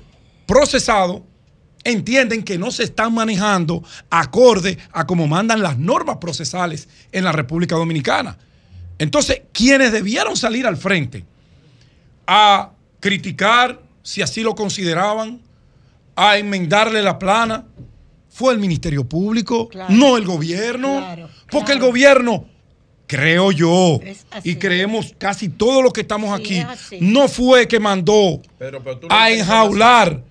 procesado 0.45 1.25
entienden 1.83 2.43
que 2.43 2.57
no 2.57 2.71
se 2.71 2.83
están 2.83 3.13
manejando 3.13 3.83
acorde 4.09 4.77
a 4.91 5.05
como 5.05 5.27
mandan 5.27 5.61
las 5.61 5.77
normas 5.77 6.17
procesales 6.17 6.87
en 7.11 7.23
la 7.23 7.31
República 7.31 7.75
Dominicana. 7.75 8.37
Entonces, 8.97 9.41
quienes 9.53 9.91
debieron 9.91 10.35
salir 10.35 10.67
al 10.67 10.77
frente 10.77 11.25
a 12.27 12.71
criticar, 12.99 13.81
si 14.09 14.23
así 14.23 14.41
lo 14.41 14.55
consideraban, 14.55 15.39
a 16.15 16.39
enmendarle 16.39 17.03
la 17.03 17.19
plana, 17.19 17.67
fue 18.27 18.53
el 18.53 18.59
Ministerio 18.59 19.07
Público, 19.07 19.69
no 19.89 20.17
el 20.17 20.25
gobierno, 20.25 21.29
porque 21.51 21.73
el 21.73 21.79
gobierno, 21.79 22.45
creo 23.05 23.51
yo, 23.51 23.99
y 24.43 24.55
creemos 24.55 25.13
casi 25.19 25.47
todos 25.49 25.83
los 25.83 25.93
que 25.93 26.01
estamos 26.01 26.37
aquí, 26.37 26.57
es 26.57 26.99
no 26.99 27.27
fue 27.27 27.67
que 27.67 27.79
mandó 27.79 28.41
Pero, 28.57 28.83
pero 28.83 28.99
a 29.09 29.29
enjaular 29.29 30.23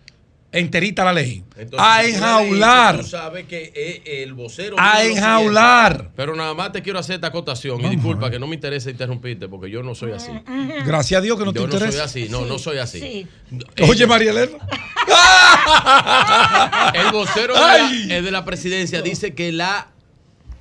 enterita 0.50 1.04
la 1.04 1.12
ley, 1.12 1.44
Entonces, 1.56 1.78
a 1.86 2.04
enjaular, 2.04 3.00
Tú 3.00 3.06
sabes 3.06 3.44
que 3.46 3.70
eh, 3.74 4.22
el 4.22 4.32
vocero. 4.32 4.76
A 4.78 5.04
enjaular. 5.04 6.10
Pero 6.16 6.34
nada 6.34 6.54
más 6.54 6.72
te 6.72 6.80
quiero 6.82 6.98
hacer 6.98 7.16
esta 7.16 7.26
acotación. 7.26 7.84
Y 7.84 7.88
disculpa 7.90 8.30
que 8.30 8.38
no 8.38 8.46
me 8.46 8.54
interesa 8.54 8.90
interrumpirte 8.90 9.46
porque 9.48 9.70
yo 9.70 9.82
no 9.82 9.94
soy 9.94 10.12
así. 10.12 10.30
gracias 10.86 11.18
a 11.18 11.22
Dios 11.22 11.38
que 11.38 11.44
no 11.44 11.52
te 11.52 11.60
yo 11.60 11.66
no 11.66 11.74
interesa. 11.74 12.08
soy 12.08 12.22
así. 12.22 12.28
No, 12.30 12.46
no 12.46 12.58
soy 12.58 12.78
así. 12.78 13.00
Sí. 13.00 13.26
Oye, 13.82 14.06
María 14.06 14.30
Elena. 14.30 14.58
El 16.94 17.12
vocero 17.12 17.54
de 17.54 17.60
la, 17.60 17.90
eh, 18.16 18.22
de 18.22 18.30
la 18.30 18.44
presidencia 18.44 19.02
dice 19.02 19.34
que 19.34 19.52
la 19.52 19.88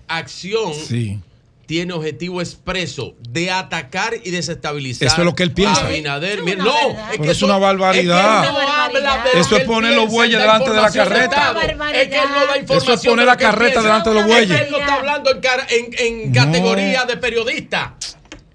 acción 0.07 0.73
Sí. 0.73 1.19
Tiene 1.67 1.93
objetivo 1.93 2.41
expreso 2.41 3.13
de 3.29 3.51
atacar 3.51 4.15
y 4.23 4.31
desestabilizar. 4.31 5.07
Eso 5.09 5.17
es 5.17 5.25
lo 5.25 5.35
que 5.35 5.43
él 5.43 5.51
piensa. 5.51 5.81
a 5.81 5.87
Abinader. 5.87 6.39
Es 6.39 6.43
Mira, 6.45 6.63
una 6.63 6.71
no, 6.71 6.89
es 6.89 6.95
Pero 7.11 7.23
que 7.23 7.31
es 7.31 7.41
una 7.43 7.57
barbaridad. 7.57 8.45
Es 8.45 8.49
que 8.49 8.57
él 8.57 8.63
no 8.63 8.71
habla 8.71 9.23
de 9.23 9.33
lo 9.33 9.41
Eso 9.41 9.57
es 9.57 9.63
poner 9.65 9.93
los 9.93 10.09
bueyes 10.09 10.39
delante 10.39 10.71
de 10.71 10.81
la 10.81 10.89
carreta. 10.91 11.23
Estado. 11.25 11.59
Es 11.61 12.07
que 12.07 12.15
él 12.15 12.29
no 12.33 12.45
da 12.47 12.57
información. 12.57 12.77
Eso 12.77 12.93
es 12.93 13.05
poner 13.05 13.25
la 13.25 13.37
carreta 13.37 13.81
delante 13.81 14.09
de 14.09 14.15
los 14.15 14.23
Es 14.23 14.29
que 14.29 14.33
bueyes. 14.33 14.61
él 14.61 14.67
no 14.71 14.77
está 14.77 14.93
hablando 14.95 15.29
en, 15.69 16.31
categoría 16.33 17.03
de 17.05 17.17
periodista. 17.17 17.95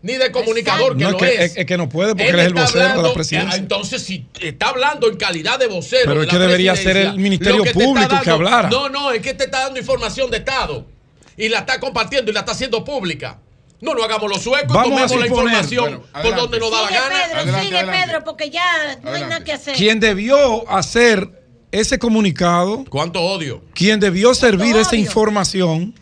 Ni 0.00 0.14
de 0.14 0.32
comunicador, 0.32 0.96
que 0.96 1.04
No, 1.04 1.10
lo 1.12 1.18
es 1.24 1.52
que, 1.52 1.60
es. 1.60 1.66
que 1.66 1.76
no 1.76 1.88
puede 1.88 2.16
porque 2.16 2.30
él 2.30 2.40
es 2.40 2.46
el 2.46 2.54
vocero 2.54 2.78
de 2.80 2.84
la 2.86 2.90
hablando- 2.94 3.14
presidencia. 3.14 3.56
Entonces, 3.56 4.02
si 4.02 4.26
está 4.40 4.70
hablando 4.70 5.08
en 5.08 5.16
calidad 5.16 5.60
de 5.60 5.68
vocero. 5.68 6.02
Pero 6.06 6.20
de 6.22 6.26
es 6.26 6.32
que 6.32 6.38
debería 6.38 6.74
ser 6.74 6.96
el 6.96 7.18
Ministerio 7.18 7.62
Público 7.72 8.16
que 8.24 8.30
hablara. 8.30 8.68
No, 8.68 8.88
no, 8.88 9.12
es 9.12 9.20
que 9.22 9.34
te 9.34 9.44
está 9.44 9.60
dando 9.60 9.78
información 9.78 10.28
de 10.30 10.38
Estado 10.38 10.86
y 11.36 11.48
la 11.48 11.60
está 11.60 11.80
compartiendo 11.80 12.30
y 12.30 12.34
la 12.34 12.40
está 12.40 12.52
haciendo 12.52 12.84
pública. 12.84 13.38
No, 13.80 13.94
no 13.94 14.04
hagamos 14.04 14.30
los 14.30 14.42
suecos, 14.42 14.72
Vamos 14.72 14.92
a 15.02 15.06
tomemos 15.06 15.20
la 15.20 15.26
información 15.26 15.84
Bueno, 15.84 16.00
por 16.12 16.16
adelante. 16.20 16.40
donde 16.40 16.60
nos 16.60 16.70
da 16.70 16.82
la 16.82 16.88
Sigue, 16.88 17.00
gana. 17.00 17.42
Pedro, 17.42 17.60
sigue, 17.62 17.84
Pedro, 17.84 18.24
porque 18.24 18.50
ya 18.50 18.98
no 19.02 19.10
hay 19.12 19.22
nada 19.22 19.42
que 19.42 19.52
hacer. 19.52 19.74
Quien 19.76 19.98
debió 19.98 20.70
hacer 20.70 21.28
ese 21.72 21.98
comunicado, 21.98 22.84
¿Cuánto 22.88 23.20
odio? 23.20 23.62
quien 23.74 23.98
debió 23.98 24.34
servir 24.34 24.76
esa 24.76 24.94
información 24.94 25.94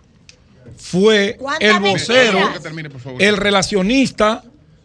fue 0.76 1.36
¿Cuánta 1.38 1.64
el 1.66 1.78
vocero, 1.80 2.38
termine, 2.62 2.90
el 3.18 3.36
relacionista 3.36 4.42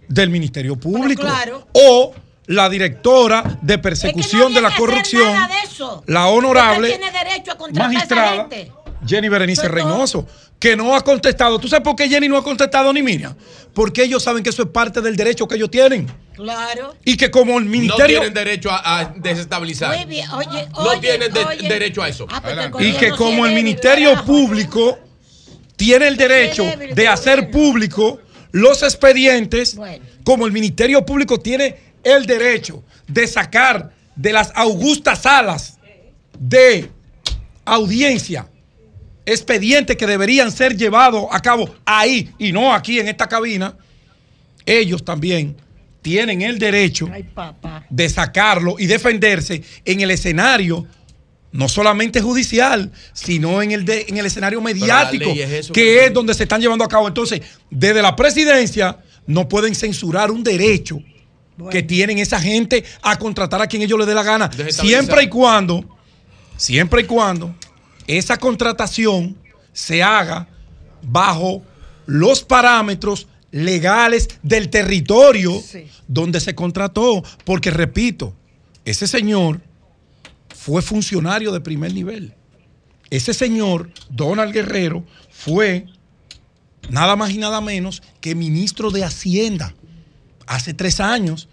del 0.08 0.30
Ministerio 0.30 0.76
Público 0.78 1.22
claro. 1.24 1.68
o 1.74 2.14
la 2.48 2.70
directora 2.70 3.58
de 3.62 3.78
persecución 3.78 4.54
de 4.54 4.62
la 4.62 4.76
corrupción, 4.76 5.34
de 5.34 6.14
la 6.14 6.28
honorable 6.28 6.92
Usted 6.92 7.02
tiene 7.02 7.18
derecho 7.26 7.52
a 7.52 7.58
contratar 7.58 7.90
a 7.90 7.94
esa 7.94 8.16
magistrada 8.16 8.42
gente. 8.50 8.72
Jenny 9.08 9.30
Berenice. 9.30 9.68
Reynoso, 9.68 10.28
que 10.60 10.76
no 10.76 10.96
ha 10.96 11.02
contestado. 11.02 11.60
¿Tú 11.60 11.68
sabes 11.68 11.84
por 11.84 11.96
qué 11.96 12.08
Jenny 12.10 12.28
no 12.28 12.38
ha 12.38 12.44
contestado 12.44 12.92
ni 12.94 13.02
Miriam? 13.04 13.36
Porque 13.74 14.04
ellos 14.04 14.24
saben 14.24 14.42
que 14.44 14.50
eso 14.50 14.64
es 14.64 14.70
parte 14.70 15.02
del 15.02 15.16
derecho 15.16 15.48
que 15.48 15.56
ellos 15.56 15.70
tienen. 15.70 16.08
Claro. 16.34 16.96
Y 17.06 17.18
que 17.18 17.30
como 17.32 17.58
el 17.58 17.66
No 17.66 17.72
ministerio... 17.72 18.20
tienen 18.20 18.34
derecho 18.34 18.70
a, 18.72 19.00
a 19.00 19.06
desestabilizar. 19.16 19.96
Muy 19.96 20.06
bien. 20.06 20.30
Oye, 20.32 20.68
No 20.72 20.78
oye, 20.80 21.00
tienen 21.02 21.32
de- 21.34 21.44
oye. 21.46 21.68
derecho 21.70 22.02
a 22.04 22.10
eso. 22.10 22.26
Ah, 22.30 22.42
pues 22.42 22.86
y 22.86 22.94
que 22.94 23.12
como 23.12 23.46
el 23.46 23.54
Ministerio. 23.54 24.24
Público 24.26 24.98
tiene 25.76 26.08
el 26.08 26.16
derecho 26.18 26.64
débil 26.64 26.96
de 26.96 27.08
hacer 27.08 27.52
público 27.52 28.20
los 28.52 28.82
expedientes, 28.84 29.78
como 30.24 30.46
el 30.46 30.54
Ministerio 30.54 31.06
Público 31.06 31.40
tiene 31.40 31.76
el 32.04 32.26
derecho 32.26 32.84
de 33.08 33.28
sacar 33.28 33.92
de 34.16 34.32
las 34.32 34.52
augustas 34.56 35.24
salas 35.24 35.78
de 36.40 36.90
audiencia 37.66 38.48
expedientes 39.26 39.98
que 39.98 40.06
deberían 40.08 40.52
ser 40.52 40.76
llevados 40.78 41.26
a 41.32 41.40
cabo 41.42 41.74
ahí 41.86 42.30
y 42.38 42.52
no 42.52 42.74
aquí 42.74 43.00
en 43.00 43.08
esta 43.08 43.28
cabina, 43.28 43.76
ellos 44.66 45.04
también 45.04 45.56
tienen 46.02 46.42
el 46.42 46.60
derecho 46.60 47.10
Ay, 47.12 47.26
de 47.90 48.10
sacarlo 48.10 48.76
y 48.78 48.86
defenderse 48.86 49.64
en 49.86 50.02
el 50.02 50.12
escenario 50.12 50.86
no 51.52 51.70
solamente 51.70 52.22
judicial, 52.22 52.92
sino 53.14 53.62
en 53.62 53.72
el, 53.72 53.86
de- 53.86 54.06
en 54.10 54.18
el 54.18 54.26
escenario 54.26 54.60
mediático, 54.62 55.24
ley 55.26 55.42
es 55.42 55.52
eso 55.52 55.74
que 55.74 56.06
es 56.06 56.14
donde 56.14 56.34
se 56.34 56.44
están 56.44 56.60
llevando 56.60 56.84
a 56.84 56.88
cabo. 56.90 57.08
Entonces, 57.08 57.42
desde 57.70 58.02
la 58.02 58.14
presidencia 58.16 58.98
no 59.26 59.48
pueden 59.48 59.74
censurar 59.74 60.32
un 60.32 60.44
derecho 60.44 61.00
que 61.72 61.82
tienen 61.82 62.18
esa 62.20 62.42
gente 62.42 62.84
a 63.02 63.18
contratar 63.18 63.62
a 63.62 63.68
quien 63.68 63.82
ellos 63.82 63.98
les 63.98 64.06
dé 64.08 64.14
la 64.14 64.24
gana, 64.24 64.50
siempre 64.74 65.24
y 65.24 65.28
cuando, 65.30 65.98
siempre 66.58 67.02
y 67.04 67.06
cuando 67.06 67.56
esa 68.08 68.38
contratación 68.38 69.38
se 69.74 70.04
haga 70.04 70.48
bajo 71.02 71.64
los 72.06 72.44
parámetros 72.44 73.28
legales 73.52 74.28
del 74.44 74.70
territorio 74.70 75.62
donde 76.08 76.40
se 76.40 76.56
contrató. 76.56 77.24
Porque, 77.44 77.72
repito, 77.72 78.34
ese 78.84 79.08
señor 79.08 79.62
fue 80.54 80.82
funcionario 80.82 81.52
de 81.52 81.62
primer 81.62 81.94
nivel. 81.94 82.34
Ese 83.10 83.34
señor, 83.34 83.92
Donald 84.10 84.54
Guerrero, 84.54 85.06
fue 85.32 85.86
nada 86.90 87.16
más 87.16 87.32
y 87.32 87.38
nada 87.38 87.62
menos 87.62 88.02
que 88.22 88.36
ministro 88.36 88.92
de 88.92 89.04
Hacienda 89.04 89.74
hace 90.48 90.74
tres 90.74 91.00
años. 91.00 91.48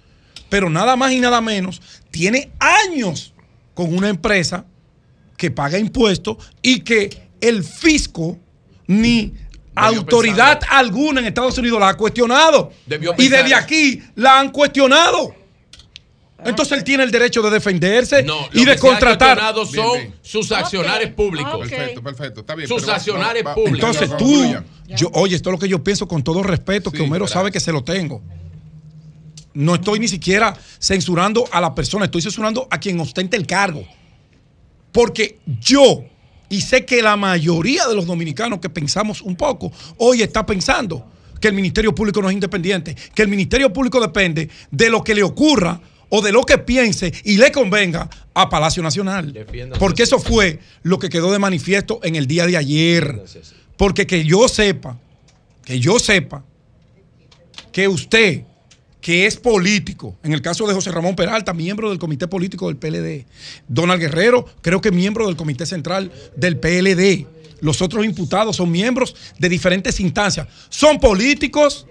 Pero 0.49 0.69
nada 0.69 0.97
más 0.97 1.13
y 1.13 1.21
nada 1.21 1.41
menos, 1.41 1.81
tiene 2.11 2.51
años 2.59 3.33
con 3.75 3.95
una 3.95 4.09
empresa 4.11 4.67
que 5.43 5.51
paga 5.51 5.77
impuestos 5.77 6.37
y 6.63 6.81
que 6.81 7.11
el 7.41 7.65
fisco 7.65 8.39
ni 8.87 9.35
autoridad 9.75 10.61
alguna 10.71 11.19
en 11.19 11.27
Estados 11.27 11.59
Unidos 11.59 11.81
la 11.81 11.89
ha 11.89 11.97
cuestionado. 11.97 12.71
Debió 12.87 13.13
y 13.19 13.27
desde 13.29 13.53
aquí 13.57 14.01
la 14.15 14.39
han 14.39 14.51
cuestionado. 14.53 15.35
Entonces 16.45 16.79
él 16.79 16.85
tiene 16.85 17.03
el 17.03 17.11
derecho 17.11 17.43
de 17.43 17.51
defenderse 17.51 18.23
No, 18.23 18.37
y 18.53 18.61
lo 18.65 18.71
de 18.71 18.75
que 18.77 18.81
contratar. 18.81 19.37
cuestionado 19.37 19.67
son 19.67 20.15
sus 20.23 20.53
accionarios 20.53 21.11
públicos. 21.11 21.59
Perfecto, 21.69 22.03
perfecto. 22.05 22.41
Está 22.43 22.55
bien. 22.55 22.69
Sus 22.69 22.83
pero 22.83 22.93
va- 22.93 22.97
accionarios 22.99 23.45
va- 23.47 23.55
públicos. 23.57 23.97
Entonces 24.01 24.17
tú, 24.17 24.55
yo, 24.97 25.11
oye, 25.15 25.35
esto 25.35 25.51
es 25.51 25.53
lo 25.55 25.59
que 25.59 25.69
yo 25.69 25.83
pienso 25.83 26.07
con 26.07 26.23
todo 26.23 26.45
respeto, 26.45 26.93
que 26.93 26.99
Homero 27.03 27.25
gracias. 27.25 27.33
sabe 27.33 27.51
que 27.51 27.59
se 27.59 27.73
lo 27.73 27.83
tengo. 27.83 28.23
No 29.55 29.75
estoy 29.75 29.99
ni 29.99 30.07
siquiera 30.07 30.55
censurando 30.79 31.45
a 31.51 31.61
la 31.61 31.75
persona, 31.75 32.05
estoy 32.05 32.23
censurando 32.23 32.69
a 32.71 32.79
quien 32.79 33.01
ostente 33.01 33.37
el 33.37 33.47
cargo. 33.47 33.85
Porque 34.93 35.39
yo, 35.61 36.05
y 36.49 36.61
sé 36.61 36.85
que 36.85 37.03
la 37.03 37.17
mayoría 37.17 37.87
de 37.89 37.95
los 37.95 38.07
dominicanos 38.07 38.61
que 38.61 38.69
pensamos 38.69 39.23
un 39.23 39.35
poco, 39.35 39.73
hoy 39.97 40.23
está 40.23 40.47
pensando 40.47 41.11
que 41.41 41.49
el 41.49 41.55
Ministerio 41.55 41.95
Público 41.95 42.23
no 42.23 42.29
es 42.29 42.35
independiente, 42.35 42.95
que 43.15 43.23
el 43.23 43.29
Ministerio 43.29 43.73
Público 43.73 44.01
depende 44.01 44.49
de 44.71 44.91
lo 44.91 45.03
que 45.03 45.15
le 45.15 45.23
ocurra 45.23 45.81
o 46.09 46.21
de 46.21 46.31
lo 46.31 46.43
que 46.43 46.59
piense 46.59 47.13
y 47.25 47.39
le 47.39 47.51
convenga 47.51 48.09
a 48.35 48.49
Palacio 48.49 48.83
Nacional. 48.83 49.47
Porque 49.79 50.03
eso 50.03 50.19
fue 50.19 50.61
lo 50.83 50.99
que 50.99 51.09
quedó 51.09 51.33
de 51.33 51.39
manifiesto 51.39 52.01
en 52.03 52.17
el 52.17 52.27
día 52.27 52.47
de 52.47 52.59
ayer. 52.59 53.25
Porque 53.79 54.07
que 54.07 54.25
yo 54.25 54.47
sepa, 54.47 54.99
que 55.65 55.81
yo 55.81 55.99
sepa 55.99 56.45
que 57.73 57.89
usted, 57.89 58.45
que 59.03 59.27
es 59.27 59.37
político, 59.37 60.17
en 60.23 60.33
el 60.33 60.41
caso 60.41 60.67
de 60.67 60.73
José 60.73 60.93
Ramón 60.93 61.17
Peralta, 61.17 61.53
miembro 61.53 61.91
del 61.91 61.99
comité 61.99 62.29
político 62.29 62.69
del 62.69 62.77
PLD, 62.77 63.27
Donald 63.67 64.01
Guerrero, 64.01 64.47
creo 64.63 64.81
que 64.81 64.93
miembro 64.93 65.27
del 65.27 65.37
comité 65.37 65.67
central 65.67 66.11
del 66.37 66.57
PLD, 66.57 67.27
los 67.61 67.83
otros 67.83 68.05
imputados 68.05 68.57
son 68.57 68.71
miembros 68.71 69.15
de 69.39 69.49
diferentes 69.49 69.99
instancias, 69.99 70.47
son 70.69 71.01
políticos 71.01 71.85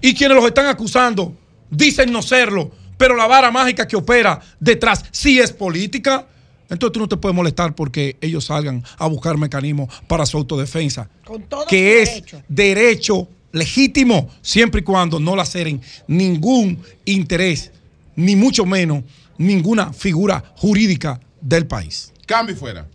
y 0.00 0.14
quienes 0.14 0.36
los 0.36 0.46
están 0.46 0.66
acusando 0.66 1.36
dicen 1.70 2.10
no 2.10 2.22
serlo, 2.22 2.70
pero 2.96 3.16
la 3.16 3.26
vara 3.26 3.50
mágica 3.50 3.86
que 3.86 3.96
opera 3.96 4.40
detrás 4.58 5.04
sí 5.10 5.38
es 5.38 5.52
política. 5.52 6.26
Entonces 6.70 6.92
tú 6.94 7.00
no 7.00 7.08
te 7.08 7.18
puedes 7.18 7.36
molestar 7.36 7.74
porque 7.74 8.16
ellos 8.22 8.46
salgan 8.46 8.82
a 8.96 9.06
buscar 9.06 9.36
mecanismos 9.36 9.94
para 10.06 10.24
su 10.24 10.38
autodefensa, 10.38 11.10
Con 11.22 11.42
todo 11.42 11.66
que 11.66 12.00
es 12.00 12.22
derecho. 12.48 13.28
Legítimo, 13.54 14.28
siempre 14.42 14.80
y 14.80 14.84
cuando 14.84 15.18
no 15.18 15.34
laceren 15.36 15.80
ningún 16.08 16.82
interés, 17.04 17.70
ni 18.16 18.36
mucho 18.36 18.66
menos 18.66 19.04
ninguna 19.38 19.92
figura 19.92 20.52
jurídica 20.56 21.20
del 21.40 21.66
país. 21.66 22.12
Cambio 22.26 22.54
y 22.54 22.58
fuera. 22.58 22.86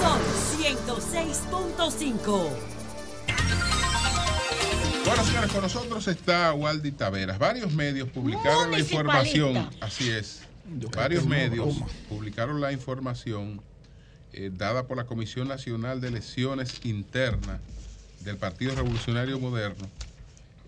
Son 0.00 0.20
106.5. 0.58 2.48
Bueno, 5.06 5.24
señores, 5.24 5.50
con 5.52 5.62
nosotros 5.62 6.08
está 6.08 6.52
Waldi 6.52 6.92
Taveras. 6.92 7.38
Varios 7.38 7.72
medios 7.72 8.08
publicaron 8.08 8.72
la 8.72 8.80
información. 8.80 9.70
Así 9.80 10.10
es. 10.10 10.49
Varios 10.94 11.26
medios 11.26 11.76
publicaron 12.08 12.60
la 12.60 12.72
información 12.72 13.60
eh, 14.32 14.50
dada 14.52 14.86
por 14.86 14.96
la 14.96 15.04
Comisión 15.04 15.48
Nacional 15.48 16.00
de 16.00 16.08
Elecciones 16.08 16.84
Internas 16.84 17.60
del 18.20 18.36
Partido 18.36 18.74
Revolucionario 18.74 19.40
Moderno. 19.40 19.88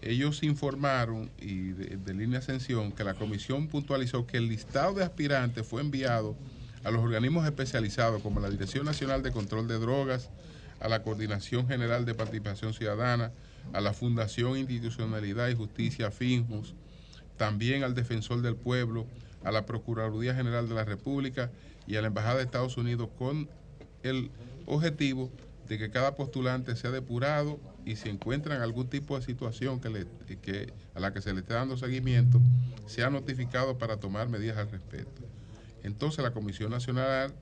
Ellos 0.01 0.43
informaron, 0.43 1.31
y 1.41 1.69
de, 1.69 1.97
de 1.97 2.15
línea 2.15 2.41
ascensión, 2.41 2.91
que 2.91 3.05
la 3.05 3.15
comisión 3.15 3.69
puntualizó 3.69 4.27
que 4.27 4.39
el 4.39 4.49
listado 4.49 4.95
de 4.95 5.05
aspirantes 5.05 5.67
fue 5.67 5.81
enviado 5.81 6.35
a 6.83 6.91
los 6.91 7.03
organismos 7.03 7.45
especializados 7.45 8.23
como 8.23 8.41
la 8.41 8.51
Dirección 8.51 8.85
Nacional 8.85 9.23
de 9.23 9.31
Control 9.31 9.69
de 9.69 9.79
Drogas, 9.79 10.31
a 10.81 10.89
la 10.89 11.03
Coordinación 11.03 11.69
General 11.69 12.05
de 12.05 12.15
Participación 12.15 12.75
Ciudadana, 12.75 13.31
a 13.73 13.81
la 13.81 13.93
Fundación 13.93 14.59
Institucionalidad 14.59 15.49
y 15.49 15.55
Justicia 15.55 16.11
FINJUS, 16.11 16.75
también 17.37 17.85
al 17.85 17.95
Defensor 17.95 18.43
del 18.43 18.57
Pueblo, 18.57 19.07
a 19.45 19.53
la 19.53 19.67
Procuraduría 19.67 20.35
General 20.35 20.69
de 20.69 20.75
la 20.75 20.85
República 20.85 21.51
y 21.87 21.97
a 21.97 22.01
la 22.01 22.09
Embajada 22.09 22.37
de 22.39 22.45
Estados 22.45 22.77
Unidos 22.77 23.09
con 23.19 23.49
el 24.03 24.31
objetivo 24.67 25.31
de 25.69 25.79
que 25.79 25.91
cada 25.91 26.15
postulante 26.17 26.77
sea 26.77 26.91
depurado 26.91 27.59
y 27.85 27.97
si 27.97 28.09
encuentran 28.09 28.61
algún 28.63 28.89
tipo 28.89 29.19
de 29.19 29.25
situación 29.25 29.81
que 29.81 29.89
le- 29.91 30.07
que, 30.43 30.73
a 30.95 31.01
la 31.01 31.13
que 31.13 31.21
se 31.21 31.33
le 31.33 31.41
esté 31.41 31.55
dando 31.55 31.77
seguimiento, 31.77 32.41
sea 32.87 33.11
notificado 33.11 33.79
para 33.79 33.99
tomar 33.99 34.29
medidas 34.29 34.59
al 34.59 34.71
respecto. 34.71 35.23
Entonces 35.83 36.23
la 36.23 36.33
Comisión 36.33 36.71
Nacional 36.71 37.33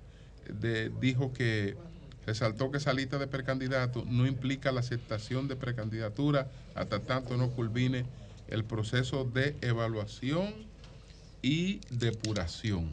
dijo 1.01 1.33
que 1.33 1.77
resaltó 2.27 2.71
que 2.71 2.79
esa 2.79 2.93
lista 2.93 3.19
de 3.19 3.27
precandidatos 3.27 4.07
no 4.07 4.27
implica 4.27 4.73
la 4.73 4.81
aceptación 4.81 5.49
de 5.49 5.57
precandidatura 5.57 6.51
hasta 6.75 7.01
tanto 7.01 7.37
no 7.37 7.51
culmine 7.51 8.05
el 8.49 8.65
proceso 8.65 9.25
de 9.25 9.57
evaluación 9.63 10.70
y 11.43 11.81
depuración. 11.91 12.91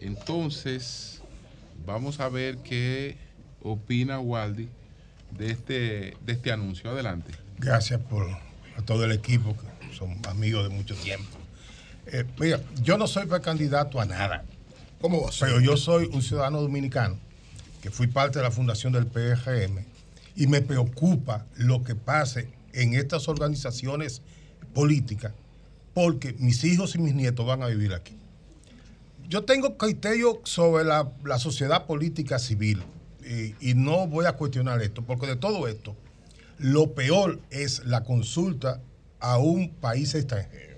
Entonces, 0.00 1.22
vamos 1.86 2.20
a 2.20 2.28
ver 2.28 2.58
qué 2.58 3.16
opina 3.62 4.20
Waldi 4.20 4.68
de 5.30 5.50
este, 5.50 6.16
de 6.24 6.32
este 6.32 6.52
anuncio. 6.52 6.90
Adelante. 6.90 7.32
Gracias 7.58 8.00
por 8.00 8.26
a 8.76 8.82
todo 8.82 9.04
el 9.04 9.12
equipo, 9.12 9.56
que 9.56 9.94
son 9.94 10.18
amigos 10.28 10.68
de 10.68 10.74
mucho 10.74 10.94
tiempo. 10.96 11.38
Eh, 12.06 12.24
mira, 12.38 12.60
yo 12.82 12.98
no 12.98 13.06
soy 13.06 13.26
precandidato 13.26 14.00
a 14.00 14.04
nada. 14.04 14.44
¿Cómo 15.00 15.22
va 15.22 15.28
a 15.28 15.32
ser? 15.32 15.48
Pero 15.48 15.60
yo 15.60 15.76
soy 15.76 16.08
un 16.12 16.22
ciudadano 16.22 16.60
dominicano 16.60 17.18
que 17.82 17.90
fui 17.90 18.06
parte 18.06 18.38
de 18.38 18.44
la 18.44 18.50
fundación 18.50 18.92
del 18.92 19.06
PRM 19.06 19.84
y 20.36 20.46
me 20.46 20.60
preocupa 20.60 21.46
lo 21.56 21.84
que 21.84 21.94
pase 21.94 22.48
en 22.72 22.94
estas 22.94 23.28
organizaciones 23.28 24.22
políticas 24.72 25.32
porque 25.94 26.34
mis 26.34 26.64
hijos 26.64 26.94
y 26.96 26.98
mis 26.98 27.14
nietos 27.14 27.46
van 27.46 27.62
a 27.62 27.66
vivir 27.66 27.94
aquí. 27.94 28.18
Yo 29.28 29.44
tengo 29.44 29.78
criterio 29.78 30.40
sobre 30.44 30.84
la, 30.84 31.10
la 31.24 31.38
sociedad 31.38 31.86
política 31.86 32.38
civil 32.38 32.82
y, 33.60 33.74
no 33.74 34.06
voy 34.06 34.26
a 34.26 34.32
cuestionar 34.32 34.82
esto, 34.82 35.02
porque 35.02 35.26
de 35.26 35.36
todo 35.36 35.66
esto, 35.66 35.96
lo 36.58 36.94
peor 36.94 37.40
es 37.50 37.84
la 37.86 38.04
consulta 38.04 38.80
a 39.20 39.38
un 39.38 39.70
país 39.70 40.14
extranjero. 40.14 40.74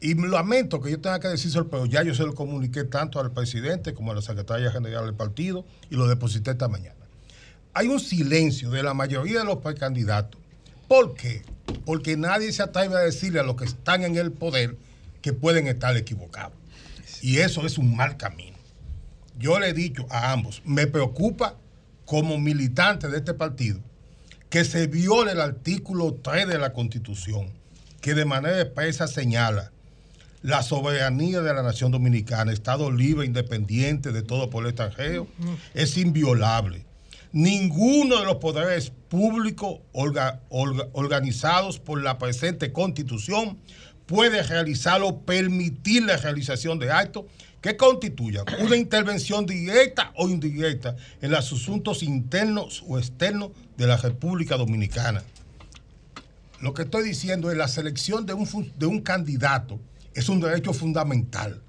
Y 0.00 0.14
me 0.14 0.28
lamento 0.28 0.82
que 0.82 0.90
yo 0.90 1.00
tenga 1.00 1.18
que 1.18 1.28
decírselo, 1.28 1.68
pero 1.70 1.86
ya 1.86 2.02
yo 2.02 2.14
se 2.14 2.24
lo 2.24 2.34
comuniqué 2.34 2.84
tanto 2.84 3.18
al 3.18 3.32
presidente 3.32 3.94
como 3.94 4.12
a 4.12 4.14
la 4.14 4.20
secretaria 4.20 4.70
general 4.70 5.06
del 5.06 5.14
partido 5.14 5.64
y 5.88 5.96
lo 5.96 6.06
deposité 6.06 6.50
esta 6.50 6.68
mañana. 6.68 6.96
Hay 7.72 7.88
un 7.88 7.98
silencio 7.98 8.70
de 8.70 8.82
la 8.82 8.92
mayoría 8.92 9.38
de 9.38 9.46
los 9.46 9.58
precandidatos. 9.58 10.40
¿Por 10.88 11.14
qué? 11.14 11.42
Porque 11.84 12.16
nadie 12.16 12.52
se 12.52 12.62
atreve 12.62 12.96
a 12.96 13.00
decirle 13.00 13.40
a 13.40 13.44
los 13.44 13.56
que 13.56 13.64
están 13.64 14.02
en 14.02 14.16
el 14.16 14.32
poder 14.32 14.76
que 15.22 15.32
pueden 15.32 15.66
estar 15.66 15.96
equivocados. 15.96 16.52
Y 17.22 17.38
eso 17.38 17.64
es 17.66 17.78
un 17.78 17.96
mal 17.96 18.16
camino. 18.16 18.56
Yo 19.38 19.58
le 19.58 19.70
he 19.70 19.72
dicho 19.72 20.06
a 20.10 20.32
ambos, 20.32 20.62
me 20.64 20.86
preocupa 20.86 21.56
como 22.04 22.38
militante 22.38 23.08
de 23.08 23.16
este 23.16 23.34
partido 23.34 23.80
que 24.50 24.64
se 24.64 24.86
viole 24.86 25.32
el 25.32 25.40
artículo 25.40 26.14
3 26.22 26.46
de 26.46 26.58
la 26.58 26.72
Constitución, 26.72 27.48
que 28.00 28.14
de 28.14 28.24
manera 28.24 28.60
expresa 28.60 29.08
señala 29.08 29.72
la 30.42 30.62
soberanía 30.62 31.40
de 31.40 31.52
la 31.52 31.62
nación 31.62 31.90
dominicana, 31.90 32.52
Estado 32.52 32.92
libre, 32.92 33.26
independiente 33.26 34.12
de 34.12 34.22
todo 34.22 34.50
por 34.50 34.62
el 34.62 34.70
extranjero, 34.70 35.26
es 35.72 35.96
inviolable. 35.96 36.84
Ninguno 37.32 38.20
de 38.20 38.26
los 38.26 38.36
poderes 38.36 38.92
públicos 39.18 39.78
orga- 39.92 40.40
orga- 40.50 40.88
organizados 40.92 41.78
por 41.78 42.02
la 42.02 42.18
presente 42.18 42.72
constitución 42.72 43.58
puede 44.06 44.42
realizar 44.42 45.02
o 45.02 45.20
permitir 45.20 46.02
la 46.02 46.16
realización 46.16 46.80
de 46.80 46.90
actos 46.90 47.26
que 47.60 47.76
constituyan 47.76 48.44
una 48.60 48.76
intervención 48.76 49.46
directa 49.46 50.12
o 50.16 50.28
indirecta 50.28 50.96
en 51.22 51.30
los 51.30 51.52
asuntos 51.52 52.02
internos 52.02 52.82
o 52.88 52.98
externos 52.98 53.52
de 53.76 53.86
la 53.86 53.96
República 53.98 54.56
Dominicana. 54.56 55.22
Lo 56.60 56.74
que 56.74 56.82
estoy 56.82 57.04
diciendo 57.04 57.52
es 57.52 57.56
la 57.56 57.68
selección 57.68 58.26
de 58.26 58.32
un, 58.34 58.72
de 58.76 58.86
un 58.86 59.00
candidato 59.00 59.78
es 60.12 60.28
un 60.28 60.40
derecho 60.40 60.72
fundamental. 60.72 61.62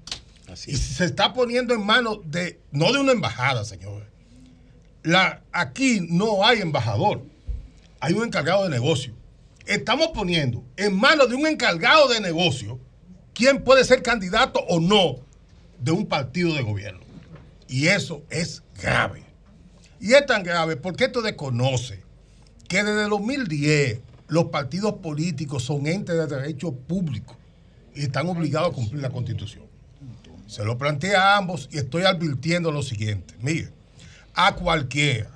y 0.48 0.56
si 0.56 0.76
se 0.76 1.04
está 1.04 1.32
poniendo 1.32 1.74
en 1.74 1.86
manos 1.86 2.18
de, 2.24 2.58
no 2.72 2.92
de 2.92 2.98
una 2.98 3.12
embajada, 3.12 3.64
señores. 3.64 4.08
La, 5.04 5.42
aquí 5.52 6.00
no 6.10 6.44
hay 6.44 6.60
embajador, 6.60 7.22
hay 8.06 8.14
un 8.14 8.22
encargado 8.22 8.62
de 8.62 8.70
negocio. 8.70 9.14
Estamos 9.66 10.10
poniendo 10.14 10.62
en 10.76 10.96
manos 10.96 11.28
de 11.28 11.34
un 11.34 11.44
encargado 11.44 12.06
de 12.06 12.20
negocio 12.20 12.78
quién 13.34 13.64
puede 13.64 13.84
ser 13.84 14.00
candidato 14.00 14.60
o 14.68 14.78
no 14.78 15.16
de 15.80 15.90
un 15.90 16.06
partido 16.06 16.54
de 16.54 16.62
gobierno. 16.62 17.00
Y 17.66 17.88
eso 17.88 18.22
es 18.30 18.62
grave. 18.80 19.24
Y 19.98 20.12
es 20.12 20.24
tan 20.24 20.44
grave 20.44 20.76
porque 20.76 21.06
esto 21.06 21.20
desconoce 21.20 22.00
que 22.68 22.84
desde 22.84 23.02
el 23.02 23.10
2010 23.10 23.98
los 24.28 24.44
partidos 24.46 24.94
políticos 25.02 25.64
son 25.64 25.88
entes 25.88 26.14
de 26.14 26.28
derecho 26.28 26.72
público 26.72 27.36
y 27.92 28.02
están 28.02 28.28
obligados 28.28 28.70
a 28.70 28.74
cumplir 28.74 29.02
la 29.02 29.10
constitución. 29.10 29.64
Se 30.46 30.64
lo 30.64 30.78
planteé 30.78 31.16
a 31.16 31.36
ambos 31.36 31.68
y 31.72 31.78
estoy 31.78 32.04
advirtiendo 32.04 32.70
lo 32.70 32.84
siguiente. 32.84 33.34
Mire, 33.40 33.70
a 34.32 34.54
cualquiera 34.54 35.28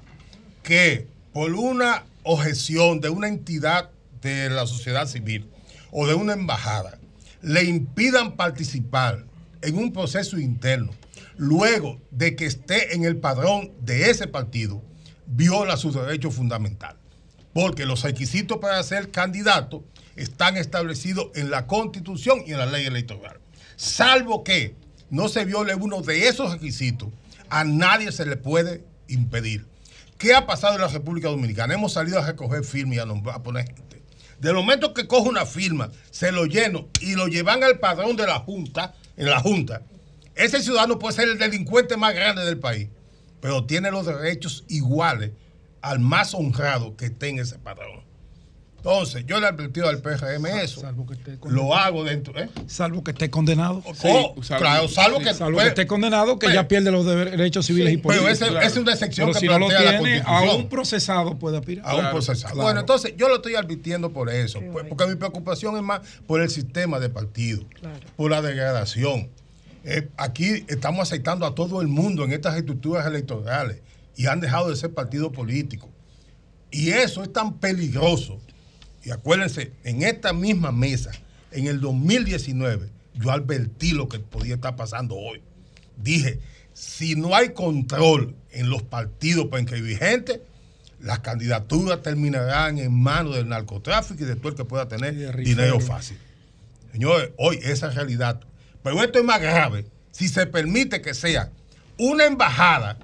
que 0.63 1.09
por 1.33 1.53
una 1.53 2.05
objeción 2.23 3.01
de 3.01 3.09
una 3.09 3.29
entidad 3.29 3.91
de 4.21 4.51
la 4.51 4.67
sociedad 4.67 5.07
civil 5.07 5.51
o 5.91 6.07
de 6.07 6.15
una 6.15 6.35
embajada 6.35 6.99
le 7.43 7.65
impidan 7.65 8.37
participar 8.37 9.25
en 9.63 9.79
un 9.79 9.93
proceso 9.93 10.39
interno 10.39 10.93
luego 11.41 11.99
de 12.11 12.37
que 12.37 12.45
esté 12.45 12.95
en 12.95 13.05
el 13.05 13.17
padrón 13.17 13.73
de 13.81 14.11
ese 14.11 14.27
partido, 14.27 14.83
viola 15.27 15.79
su 15.79 15.91
derecho 15.91 16.31
fundamental. 16.31 16.97
Porque 17.55 17.87
los 17.87 18.03
requisitos 18.03 18.59
para 18.59 18.83
ser 18.83 19.11
candidato 19.11 19.83
están 20.17 20.59
establecidos 20.59 21.29
en 21.35 21.51
la 21.51 21.67
constitución 21.67 22.43
y 22.47 22.53
en 22.53 22.59
la 22.59 22.67
ley 22.67 22.85
electoral. 22.85 23.41
Salvo 23.77 24.45
que 24.45 24.77
no 25.09 25.31
se 25.31 25.47
viole 25.47 25.75
uno 25.75 26.03
de 26.03 26.29
esos 26.29 26.53
requisitos, 26.53 27.09
a 27.49 27.65
nadie 27.65 28.13
se 28.13 28.27
le 28.27 28.37
puede 28.37 28.85
impedir. 29.09 29.67
¿Qué 30.21 30.35
ha 30.35 30.45
pasado 30.47 30.75
en 30.75 30.83
la 30.83 30.89
República 30.89 31.29
Dominicana? 31.29 31.73
Hemos 31.73 31.95
salido 31.95 32.19
a 32.19 32.27
recoger 32.27 32.63
firmas 32.63 32.97
y 32.97 32.99
a, 33.01 33.07
nombrar- 33.07 33.37
a 33.37 33.43
poner 33.43 33.65
gente. 33.67 34.03
Del 34.39 34.53
momento 34.55 34.93
que 34.93 35.07
cojo 35.07 35.31
una 35.31 35.47
firma, 35.47 35.91
se 36.11 36.31
lo 36.31 36.45
lleno 36.45 36.89
y 37.01 37.15
lo 37.15 37.27
llevan 37.27 37.65
al 37.65 37.79
padrón 37.79 38.17
de 38.17 38.27
la 38.27 38.39
Junta, 38.39 38.95
en 39.17 39.31
la 39.31 39.41
Junta, 39.41 39.81
ese 40.35 40.63
ciudadano 40.63 40.99
puede 40.99 41.17
ser 41.17 41.29
el 41.31 41.39
delincuente 41.39 41.97
más 41.97 42.15
grande 42.15 42.45
del 42.45 42.59
país, 42.59 42.89
pero 43.41 43.65
tiene 43.65 43.91
los 43.91 44.05
derechos 44.05 44.65
iguales 44.69 45.31
al 45.81 46.01
más 46.01 46.35
honrado 46.35 46.99
que 46.99 47.07
esté 47.07 47.29
en 47.31 47.39
ese 47.39 47.59
padrón. 47.59 48.03
Entonces, 48.83 49.27
yo 49.27 49.39
le 49.41 49.47
he 49.47 49.49
advertido 49.51 49.91
al 49.91 49.99
PRM 49.99 50.47
eso. 50.63 50.83
Lo 51.45 51.77
hago 51.77 52.03
dentro. 52.03 52.39
¿eh? 52.41 52.49
Salvo 52.67 53.05
que 53.05 53.11
esté 53.11 53.29
condenado. 53.29 53.83
Oh, 53.85 54.35
claro, 54.59 54.89
salvo 54.89 55.19
que- 55.19 55.35
salvo 55.35 55.53
pues- 55.57 55.65
que 55.65 55.69
esté 55.69 55.87
condenado, 55.87 56.39
que 56.39 56.47
pues- 56.47 56.55
ya 56.55 56.67
pierde 56.67 56.91
los 56.91 57.05
derechos 57.05 57.67
civiles 57.67 57.93
y 57.93 57.97
pero 57.99 58.23
políticos. 58.23 58.49
ese- 58.49 58.59
esa 58.59 58.67
es 58.67 58.77
una 58.79 58.93
excepción 58.93 59.27
Pero 59.29 59.35
que 59.35 59.41
si 59.41 59.47
no 59.47 59.59
lo 59.59 59.67
plantea 59.69 59.93
la 59.93 59.99
tiene, 60.01 60.23
a 60.25 60.41
un 60.55 60.69
procesado 60.71 61.39
puede 61.39 61.59
aspirar. 61.59 61.85
a 61.87 61.95
un 61.97 62.11
procesado. 62.11 62.57
Bueno, 62.63 62.81
entonces 62.81 63.15
yo 63.19 63.29
lo 63.29 63.37
estoy 63.37 63.55
advirtiendo 63.57 64.13
por 64.13 64.31
eso, 64.31 64.61
pues, 64.73 64.87
porque 64.89 65.07
mi 65.07 65.15
preocupación 65.17 65.77
es 65.77 65.83
más 65.83 66.01
por 66.27 66.41
el 66.41 66.49
sistema 66.49 66.99
de 66.99 67.11
partido, 67.11 67.63
por 68.17 68.31
la 68.31 68.41
degradación. 68.41 69.29
Eh, 69.85 70.09
aquí 70.17 70.65
estamos 70.69 71.01
aceptando 71.01 71.45
a 71.45 71.55
todo 71.55 71.83
el 71.83 71.89
mundo 71.89 72.25
en 72.25 72.33
estas 72.33 72.57
estructuras 72.57 73.07
electorales 73.07 73.79
y 74.17 74.27
han 74.27 74.41
dejado 74.41 74.71
de 74.71 74.77
ser 74.77 74.93
partido 74.95 75.33
político. 75.33 75.89
Y 76.71 76.91
eso 76.91 77.23
es 77.23 77.33
tan 77.33 77.55
peligroso. 77.55 78.39
Y 79.05 79.11
acuérdense, 79.11 79.73
en 79.85 80.03
esta 80.03 80.33
misma 80.33 80.73
mesa, 80.73 81.11
en 81.53 81.67
el 81.67 81.81
2019, 81.81 82.89
yo 83.15 83.31
advertí 83.31 83.93
lo 83.93 84.09
que 84.09 84.19
podía 84.19 84.55
estar 84.55 84.77
pasando 84.77 85.17
hoy. 85.17 85.43
Dije, 85.97 86.41
si 86.73 87.15
no 87.15 87.35
hay 87.35 87.51
control 87.51 88.35
en 88.53 88.71
los 88.71 88.83
partidos 88.83 89.47
para 89.47 89.61
inscribir 89.61 89.99
gente, 89.99 90.43
las 91.01 91.21
candidaturas 91.21 92.03
terminarán 92.03 92.79
en 92.79 92.93
manos 92.93 93.37
del 93.37 93.49
narcotráfico 93.49 94.23
y 94.23 94.27
de 94.27 94.37
todo 94.37 94.51
el 94.51 94.55
que 94.55 94.65
pueda 94.65 94.87
tener 94.87 95.37
dinero 95.37 95.81
fácil. 95.81 96.19
Señores, 96.93 97.31
hoy 97.39 97.59
esa 97.63 97.89
es 97.89 97.95
realidad. 97.95 98.41
Pero 98.83 99.03
esto 99.03 99.19
es 99.19 99.25
más 99.25 99.41
grave 99.41 99.87
si 100.11 100.29
se 100.29 100.47
permite 100.47 101.01
que 101.01 101.15
sea 101.15 101.51
una 101.99 102.27
embajada 102.27 102.99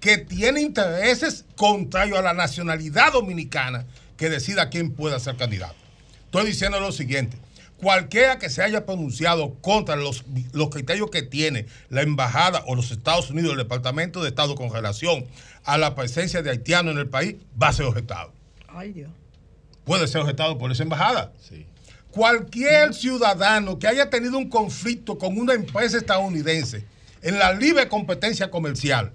que 0.00 0.18
tiene 0.18 0.60
intereses 0.60 1.44
contrarios 1.56 2.18
a 2.18 2.22
la 2.22 2.34
nacionalidad 2.34 3.12
dominicana 3.12 3.86
que 4.16 4.30
decida 4.30 4.70
quién 4.70 4.92
pueda 4.92 5.20
ser 5.20 5.36
candidato. 5.36 5.76
Estoy 6.24 6.46
diciendo 6.46 6.80
lo 6.80 6.92
siguiente. 6.92 7.38
Cualquiera 7.78 8.38
que 8.38 8.48
se 8.48 8.62
haya 8.62 8.86
pronunciado 8.86 9.54
contra 9.60 9.96
los, 9.96 10.24
los 10.52 10.70
criterios 10.70 11.10
que 11.10 11.22
tiene 11.22 11.66
la 11.90 12.02
embajada 12.02 12.64
o 12.66 12.74
los 12.74 12.90
Estados 12.90 13.30
Unidos, 13.30 13.52
el 13.52 13.58
Departamento 13.58 14.22
de 14.22 14.30
Estado 14.30 14.54
con 14.54 14.72
relación 14.72 15.26
a 15.64 15.76
la 15.76 15.94
presencia 15.94 16.42
de 16.42 16.50
haitianos 16.50 16.92
en 16.92 16.98
el 16.98 17.08
país, 17.08 17.36
va 17.60 17.68
a 17.68 17.72
ser 17.74 17.84
objetado. 17.84 18.32
Ay, 18.68 18.92
Dios. 18.92 19.10
Puede 19.84 20.08
ser 20.08 20.22
objetado 20.22 20.56
por 20.58 20.72
esa 20.72 20.82
embajada. 20.82 21.32
Cualquier 22.10 22.94
ciudadano 22.94 23.78
que 23.78 23.86
haya 23.86 24.08
tenido 24.08 24.38
un 24.38 24.48
conflicto 24.48 25.18
con 25.18 25.38
una 25.38 25.52
empresa 25.52 25.98
estadounidense 25.98 26.84
en 27.20 27.38
la 27.38 27.52
libre 27.52 27.88
competencia 27.88 28.50
comercial 28.50 29.12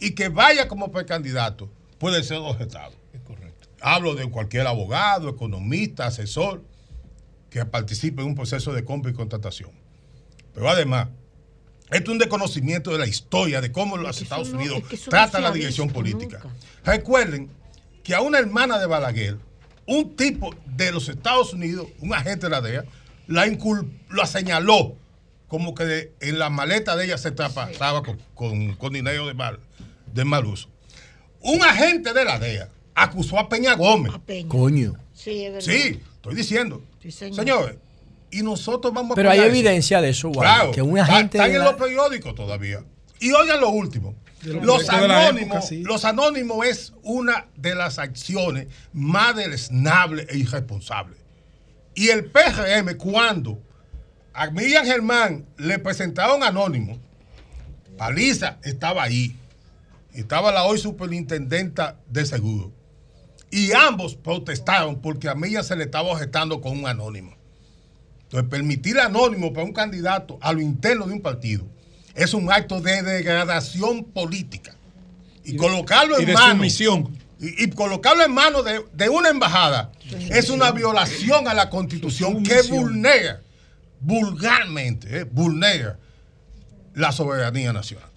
y 0.00 0.12
que 0.12 0.28
vaya 0.28 0.66
como 0.66 0.90
precandidato, 0.90 1.70
puede 1.98 2.22
ser 2.24 2.38
objetado. 2.38 2.99
Hablo 3.80 4.14
de 4.14 4.28
cualquier 4.30 4.66
abogado, 4.66 5.28
economista, 5.28 6.06
asesor 6.06 6.62
que 7.50 7.64
participe 7.64 8.22
en 8.22 8.28
un 8.28 8.34
proceso 8.34 8.72
de 8.72 8.84
compra 8.84 9.10
y 9.10 9.14
contratación. 9.14 9.70
Pero 10.54 10.68
además, 10.68 11.08
esto 11.90 12.04
es 12.04 12.08
un 12.10 12.18
desconocimiento 12.18 12.92
de 12.92 12.98
la 12.98 13.06
historia 13.06 13.60
de 13.60 13.72
cómo 13.72 13.96
los 13.96 14.20
Estados 14.22 14.50
no- 14.50 14.58
Unidos 14.58 14.78
es 14.82 14.84
que 14.88 14.94
eso 14.96 15.06
no 15.06 15.10
tratan 15.10 15.42
la 15.42 15.50
dirección 15.52 15.88
política. 15.90 16.40
Recuerden 16.84 17.50
que 18.04 18.14
a 18.14 18.20
una 18.20 18.38
hermana 18.38 18.78
de 18.78 18.86
Balaguer, 18.86 19.36
un 19.86 20.14
tipo 20.14 20.54
de 20.66 20.92
los 20.92 21.08
Estados 21.08 21.52
Unidos, 21.52 21.88
un 22.00 22.14
agente 22.14 22.46
de 22.46 22.50
la 22.50 22.60
DEA, 22.60 22.84
la, 23.26 23.46
señaló 24.26 24.96
como 25.48 25.74
que 25.74 25.84
de- 25.84 26.12
en 26.20 26.38
la 26.38 26.48
maleta 26.50 26.94
de 26.96 27.06
ella 27.06 27.18
se 27.18 27.32
traspasaba 27.32 28.02
con, 28.02 28.18
con- 28.34 28.74
con 28.76 28.92
dinero 28.92 29.26
de 29.26 29.34
mal, 29.34 29.58
de 30.12 30.24
mal 30.24 30.44
uso. 30.46 30.68
Un 31.40 31.62
agente 31.62 32.12
de 32.12 32.24
la 32.24 32.38
DEA 32.38 32.68
acusó 33.02 33.38
a 33.38 33.48
Peña 33.48 33.74
Gómez. 33.74 34.12
Coño. 34.48 34.94
Sí, 35.14 35.44
es 35.44 35.52
verdad. 35.52 35.66
Sí, 35.72 36.00
estoy 36.16 36.34
diciendo. 36.34 36.82
Sí, 37.02 37.10
señor. 37.10 37.36
Señores, 37.36 37.76
y 38.30 38.42
nosotros 38.42 38.92
vamos 38.94 39.12
a 39.12 39.14
Pero 39.16 39.30
hay 39.30 39.38
eso. 39.40 39.48
evidencia 39.48 40.00
de 40.00 40.10
eso, 40.10 40.30
Claro, 40.32 40.70
que 40.72 40.82
un 40.82 40.98
está- 40.98 41.12
agente 41.14 41.38
Están 41.38 41.50
en 41.52 41.58
la- 41.58 41.64
los 41.66 41.74
periódicos 41.74 42.34
todavía. 42.34 42.84
Y 43.18 43.32
oigan 43.32 43.60
lo 43.60 43.70
último. 43.70 44.14
Los 44.42 44.88
anónimos, 44.88 45.42
época, 45.56 45.60
sí. 45.62 45.82
los 45.82 46.04
anónimos 46.06 46.66
es 46.66 46.94
una 47.02 47.46
de 47.56 47.74
las 47.74 47.98
acciones 47.98 48.68
más 48.94 49.36
deleznables 49.36 50.26
e 50.30 50.38
irresponsables. 50.38 51.18
Y 51.94 52.08
el 52.08 52.24
PRM, 52.30 52.94
cuando 52.96 53.60
a 54.32 54.48
Miriam 54.50 54.86
Germán 54.86 55.44
le 55.58 55.78
presentaron 55.78 56.42
anónimo, 56.42 56.98
Paliza 57.98 58.58
estaba 58.64 59.02
ahí. 59.02 59.36
Estaba 60.14 60.50
la 60.52 60.64
hoy 60.64 60.78
superintendenta 60.78 61.98
de 62.08 62.24
seguro. 62.24 62.72
Y 63.50 63.72
ambos 63.72 64.14
protestaron 64.14 65.00
porque 65.00 65.28
a 65.28 65.34
Miriam 65.34 65.64
se 65.64 65.76
le 65.76 65.84
estaba 65.84 66.10
objetando 66.10 66.60
con 66.60 66.78
un 66.78 66.86
anónimo. 66.86 67.34
Entonces, 68.24 68.48
permitir 68.48 68.98
anónimo 69.00 69.52
para 69.52 69.66
un 69.66 69.72
candidato 69.72 70.38
a 70.40 70.52
lo 70.52 70.60
interno 70.60 71.06
de 71.06 71.14
un 71.14 71.20
partido 71.20 71.64
es 72.14 72.34
un 72.34 72.52
acto 72.52 72.80
de 72.80 73.02
degradación 73.02 74.04
política. 74.04 74.74
Y, 75.44 75.56
colocarlo 75.56 76.18
en 76.18 76.26
de 76.26 76.32
manos. 76.34 76.80
Y, 76.80 77.64
y 77.64 77.70
colocarlo 77.70 78.24
en 78.24 78.32
manos 78.32 78.64
de, 78.64 78.84
de 78.92 79.08
una 79.08 79.30
embajada 79.30 79.90
es 80.30 80.50
una 80.50 80.70
violación 80.72 81.48
a 81.48 81.54
la 81.54 81.70
constitución 81.70 82.42
que 82.42 82.62
vulnera, 82.62 83.40
vulgarmente, 84.00 85.20
eh, 85.20 85.24
vulnera 85.24 85.98
la 86.94 87.12
soberanía 87.12 87.72
nacional. 87.72 88.09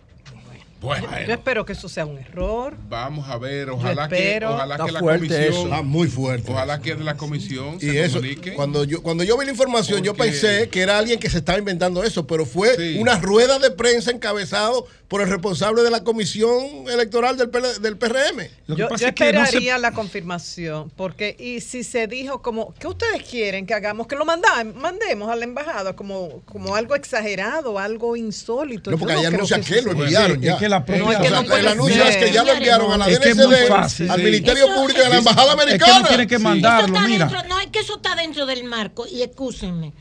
Bueno, 0.83 1.07
Yo 1.25 1.33
espero 1.33 1.65
que 1.65 1.73
eso 1.73 1.87
sea 1.87 2.05
un 2.05 2.17
error. 2.17 2.75
Vamos 2.89 3.27
a 3.29 3.37
ver, 3.37 3.69
ojalá 3.69 4.07
que, 4.09 4.39
ojalá 4.45 4.75
Está 4.75 4.85
que 4.85 4.91
la 4.91 4.99
comisión. 4.99 5.41
eso. 5.41 5.63
Está 5.63 5.81
muy 5.81 6.07
fuerte. 6.09 6.51
Ojalá 6.51 6.81
que 6.81 6.95
de 6.95 7.03
la 7.03 7.15
comisión 7.15 7.75
Y 7.77 7.79
se 7.89 8.03
eso, 8.03 8.17
comunique. 8.17 8.53
cuando 8.53 8.83
yo, 8.83 9.01
cuando 9.01 9.23
yo 9.23 9.37
vi 9.37 9.45
la 9.45 9.51
información, 9.51 10.03
yo 10.03 10.13
pensé 10.13 10.67
que 10.69 10.81
era 10.81 10.97
alguien 10.97 11.19
que 11.19 11.29
se 11.29 11.37
estaba 11.37 11.57
inventando 11.57 12.03
eso, 12.03 12.27
pero 12.27 12.45
fue 12.45 12.75
Sí. 12.75 12.97
una 12.99 13.17
rueda 13.19 13.59
de 13.59 13.71
prensa 13.71 14.11
encabezado 14.11 14.85
por 15.07 15.21
el 15.21 15.29
responsable 15.29 15.83
de 15.83 15.91
la 15.91 16.03
comisión 16.03 16.59
electoral 16.91 17.37
del, 17.37 17.49
PL 17.49 17.79
del 17.79 17.97
PRM. 17.97 18.49
Lo 18.67 18.75
que 18.75 18.81
Yo, 18.81 18.89
pasa 18.89 19.01
yo 19.03 19.07
es 19.09 19.13
que 19.15 19.25
no 19.25 19.39
se- 19.39 19.43
esperaría 19.45 19.77
la 19.77 19.91
confirmación, 19.91 20.89
porque 20.95 21.35
y 21.39 21.61
si 21.61 21.83
se 21.83 22.07
dijo 22.07 22.41
como, 22.41 22.73
¿qué 22.79 22.87
ustedes 22.87 23.21
quieren 23.23 23.65
que 23.67 23.73
hagamos? 23.73 24.07
Que 24.07 24.15
lo 24.15 24.25
manda- 24.25 24.63
mandemos 24.75 25.29
a 25.29 25.35
la 25.35 25.43
embajada 25.45 25.95
como, 25.95 26.41
como 26.45 26.75
algo 26.75 26.95
exagerado, 26.95 27.77
algo 27.79 28.15
insólito. 28.15 28.89
No, 28.89 28.97
Yo 28.97 28.99
porque 28.99 29.13
ahí 29.13 29.19
creo 29.25 29.35
anuncia 29.35 29.57
eso 29.57 29.73
que 29.73 29.81
lo 29.83 29.91
sea. 29.93 30.03
enviaron 30.03 30.39
Sí, 30.39 30.45
ya. 30.45 30.53
es 30.53 30.59
que 30.59 30.69
la 30.73 30.85
propia- 30.85 31.03
No, 31.03 31.11
es 31.11 31.17
que 31.19 31.27
O 31.27 31.29
sea, 31.29 31.41
no 31.43 31.55
el 31.57 31.67
anuncio 31.67 32.03
es 32.03 32.17
que 32.17 32.31
ya 32.31 32.43
lo 32.43 32.51
enviaron 32.53 32.91
a 32.91 32.97
la 32.97 33.07
Es 33.09 33.19
que 33.19 33.29
es 33.29 33.37
DNCD, 33.37 33.67
fácil. 33.67 34.09
al. 34.11 34.21
Ministerio 34.23 34.65
Eso- 34.65 34.75
Público 34.75 34.99
y 35.01 35.05
a 35.05 35.09
la 35.09 35.17
Embajada 35.17 35.49
Es 35.49 35.55
que 35.55 35.61
Americana. 35.63 35.99
no 35.99 36.07
tiene 36.07 36.27
que 36.27 36.39
mandarlo, 36.39 36.99
mira. 37.01 37.25
dentro- 37.27 37.47
no, 37.47 37.59
es 37.59 37.67
que 37.67 37.79
eso 37.79 37.95
está 37.97 38.15
dentro 38.15 38.45
del 38.45 38.63
marco. 38.63 39.05
Y 39.07 39.21
excúsenme. 39.21 39.93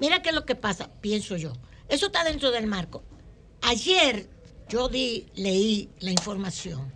Mira 0.00 0.20
qué 0.22 0.28
es 0.30 0.34
lo 0.34 0.44
que 0.44 0.54
pasa, 0.54 0.90
pienso 1.00 1.36
yo. 1.36 1.52
Eso 1.88 2.06
está 2.06 2.24
dentro 2.24 2.50
del 2.50 2.66
marco. 2.66 3.02
Ayer 3.62 4.28
yo 4.68 4.88
di, 4.88 5.26
leí 5.34 5.88
la 6.00 6.10
información 6.10 6.92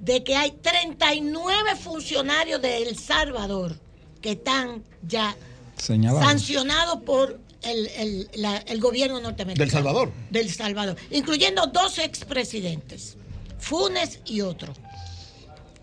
de 0.00 0.22
que 0.22 0.36
hay 0.36 0.50
39 0.50 1.76
funcionarios 1.76 2.60
de 2.60 2.82
El 2.82 2.98
Salvador 2.98 3.76
que 4.20 4.32
están 4.32 4.82
ya 5.06 5.34
Señalado. 5.76 6.24
sancionados 6.26 7.02
por 7.02 7.40
el, 7.70 7.86
el- 7.96 8.30
la- 8.34 8.58
el 8.58 8.80
gobierno 8.80 9.20
norteamericano. 9.20 9.64
Del 9.64 9.70
Salvador. 9.72 10.12
Del 10.30 10.50
Salvador. 10.52 10.96
Incluyendo 11.10 11.66
dos 11.66 11.98
expresidentes, 11.98 13.16
Funes 13.58 14.20
y 14.26 14.42
otro, 14.42 14.74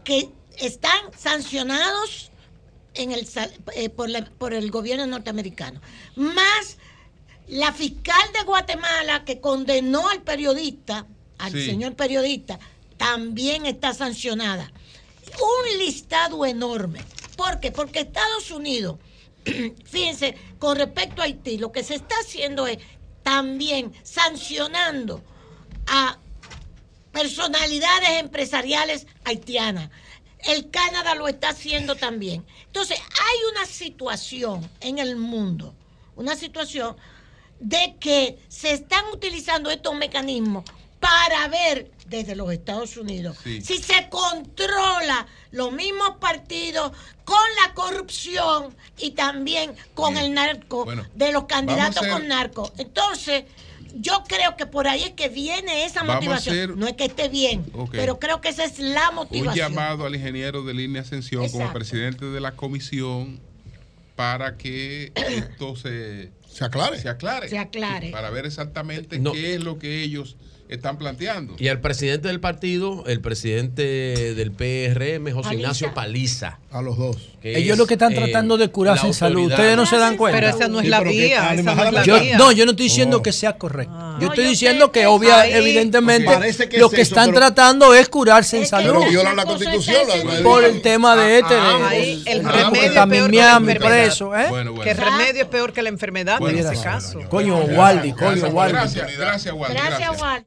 que 0.04 0.30
están 0.58 1.00
sancionados 1.18 2.32
en 2.94 3.12
el, 3.12 3.28
eh, 3.76 3.90
por, 3.90 4.10
la- 4.10 4.26
por 4.26 4.54
el 4.54 4.70
gobierno 4.72 5.06
norteamericano. 5.08 5.82
Más 6.16 6.78
la 7.48 7.74
fiscal 7.74 8.22
de 8.38 8.44
Guatemala 8.46 9.26
que 9.26 9.40
condenó 9.42 10.08
al 10.10 10.22
periodista, 10.22 11.06
al 11.40 11.52
Sí. 11.52 11.66
señor 11.66 11.96
periodista, 11.96 12.60
también 12.98 13.66
está 13.66 13.94
sancionada. 13.94 14.72
Un 15.34 15.78
listado 15.80 16.46
enorme. 16.46 17.02
¿Por 17.36 17.60
qué? 17.60 17.72
Porque 17.72 18.02
Estados 18.02 18.52
Unidos, 18.52 18.98
fíjense, 19.86 20.36
con 20.60 20.78
respecto 20.78 21.22
a 21.22 21.26
Haití, 21.26 21.58
lo 21.58 21.72
que 21.72 21.84
se 21.84 21.96
está 21.96 22.16
haciendo 22.22 22.68
es 22.68 22.78
también 23.24 23.94
sancionando 24.04 25.24
a 25.88 26.18
personalidades 27.12 28.10
empresariales 28.20 29.08
haitianas. 29.24 29.90
El 30.40 30.70
Canadá 30.72 31.16
lo 31.16 31.28
está 31.28 31.50
haciendo 31.50 31.96
también. 31.96 32.46
Entonces, 32.66 33.00
hay 33.00 33.52
una 33.52 33.66
situación 33.66 34.70
en 34.82 35.00
el 35.00 35.16
mundo, 35.16 35.74
una 36.16 36.36
situación 36.36 36.98
de 37.60 37.96
que 38.00 38.40
se 38.50 38.74
están 38.74 39.06
utilizando 39.14 39.70
estos 39.72 39.96
mecanismos 39.96 40.66
para 41.00 41.48
ver 41.48 41.92
desde 42.08 42.36
los 42.36 42.52
Estados 42.52 42.98
Unidos 42.98 43.38
Sí. 43.44 43.62
si 43.62 43.78
se 43.78 44.10
controla 44.10 45.28
los 45.52 45.72
mismos 45.72 46.18
partidos 46.20 46.92
con 47.26 47.38
la 47.66 47.74
corrupción 47.74 48.76
y 48.98 49.12
también 49.12 49.74
con 49.94 50.18
el 50.18 50.34
narco 50.34 50.86
Bueno, 50.86 51.06
de 51.16 51.32
los 51.32 51.46
candidatos 51.46 52.06
con 52.08 52.28
narco. 52.28 52.72
Entonces, 52.78 53.46
yo 53.96 54.24
creo 54.28 54.58
que 54.58 54.66
por 54.66 54.88
ahí 54.88 55.04
es 55.04 55.12
que 55.12 55.30
viene 55.30 55.86
esa 55.86 56.00
Vamos 56.02 56.16
motivación. 56.16 56.56
hacer- 56.56 56.78
No 56.78 56.88
es 56.88 56.94
que 56.94 57.06
esté 57.06 57.30
bien, 57.30 57.66
pero 57.92 58.20
creo 58.20 58.42
que 58.42 58.50
esa 58.50 58.64
es 58.66 58.80
la 58.80 59.10
un 59.10 59.16
motivación. 59.16 59.56
llamado 59.72 60.06
al 60.06 60.16
ingeniero 60.16 60.64
de 60.64 60.74
línea 60.74 61.02
Ascensión 61.04 61.48
como 61.50 61.72
presidente 61.72 62.26
de 62.26 62.40
la 62.42 62.54
comisión 62.54 63.40
para 64.16 64.58
que 64.58 65.12
esto 65.16 65.76
se, 65.76 66.32
se 66.52 66.66
aclare. 66.66 67.00
Se 67.00 67.10
aclare. 67.10 67.50
Se 67.50 67.58
aclare. 67.58 68.10
Para 68.12 68.30
ver 68.32 68.46
exactamente 68.46 69.20
No. 69.20 69.32
qué 69.32 69.56
es 69.56 69.64
lo 69.64 69.80
que 69.80 70.04
ellos 70.04 70.36
están 70.76 70.98
planteando. 70.98 71.56
Y 71.60 71.68
al 71.68 71.80
presidente 71.80 72.28
del 72.28 72.40
partido, 72.40 73.04
el 73.08 73.22
presidente 73.22 73.84
del 74.36 74.52
PRM, 74.52 75.32
José 75.32 75.44
Paliza. 75.50 75.54
Ignacio 75.54 75.94
Paliza. 75.94 76.60
A 76.72 76.82
los 76.82 76.98
dos. 76.98 77.18
Ellos 77.44 77.78
lo 77.78 77.86
que 77.86 77.94
están 77.96 78.14
tratando 78.14 78.58
de 78.58 78.70
curarse 78.70 79.06
en 79.08 79.14
salud. 79.14 79.52
Ustedes 79.52 79.76
no 79.76 79.86
se 79.86 79.98
dan 79.98 80.16
cuenta. 80.18 80.40
Pero 80.40 80.56
esa 80.56 80.68
no 80.70 80.80
es 80.80 80.88
la 80.88 81.02
vía. 81.02 81.54
esa 81.54 81.76
no 81.76 81.84
es 81.84 81.92
la 81.94 82.04
Yo- 82.04 82.20
vía. 82.20 82.38
no, 82.38 82.52
yo 82.52 82.66
no 82.66 82.72
estoy 82.72 82.86
diciendo 82.86 83.22
que 83.22 83.32
sea 83.34 83.58
correcto. 83.58 83.94
yo 84.20 84.28
estoy 84.30 84.44
yo 84.46 84.50
diciendo 84.50 84.92
que, 84.92 85.02
que 85.02 85.06
obvia, 85.08 85.42
ahí- 85.42 85.54
evidentemente, 85.54 86.28
Ok. 86.30 86.34
Parece 86.36 86.70
que 86.70 86.78
lo 86.80 86.86
es 86.88 86.94
que 86.94 87.02
eso, 87.02 87.10
están 87.16 87.30
pero- 87.30 87.40
tratando 87.40 87.94
es 87.94 88.08
curarse 88.10 88.58
en 88.58 88.64
Es 88.64 88.70
que 88.70 88.76
salud. 88.78 88.94
Pero 89.00 89.10
violan 89.10 89.36
la 89.36 89.46
constitución. 89.46 90.02
la- 90.08 90.44
Por 90.44 90.64
el 90.64 90.82
tema 90.82 91.16
de 91.16 91.40
este, 91.40 91.54
de- 91.54 91.60
Ahí 91.60 92.24
el 92.26 92.46
Ah, 92.46 92.52
remedio 92.52 92.94
también 92.94 93.22
peor 93.24 93.32
que 93.32 93.38
la 93.38 93.44
Miami 93.60 93.72
enfermedad. 93.74 94.04
preso, 94.06 94.36
¿eh? 94.38 94.46
Bueno, 94.50 94.72
bueno. 94.72 94.84
Que 94.84 94.92
el 94.92 94.98
remedio 94.98 95.42
es 95.44 95.48
peor 95.50 95.74
que 95.74 95.82
la 95.82 95.90
enfermedad 95.90 96.40
en 96.50 96.58
ese 96.58 96.82
caso. 96.82 97.20
Coño, 97.30 97.58
Waldi, 97.58 98.14
coño, 98.14 98.48
Waldi. 98.48 98.74
Gracias, 98.74 99.18
gracias, 99.18 99.54
Waldi. 99.54 99.76
Gracias, 99.76 100.10
Juan. 100.18 100.46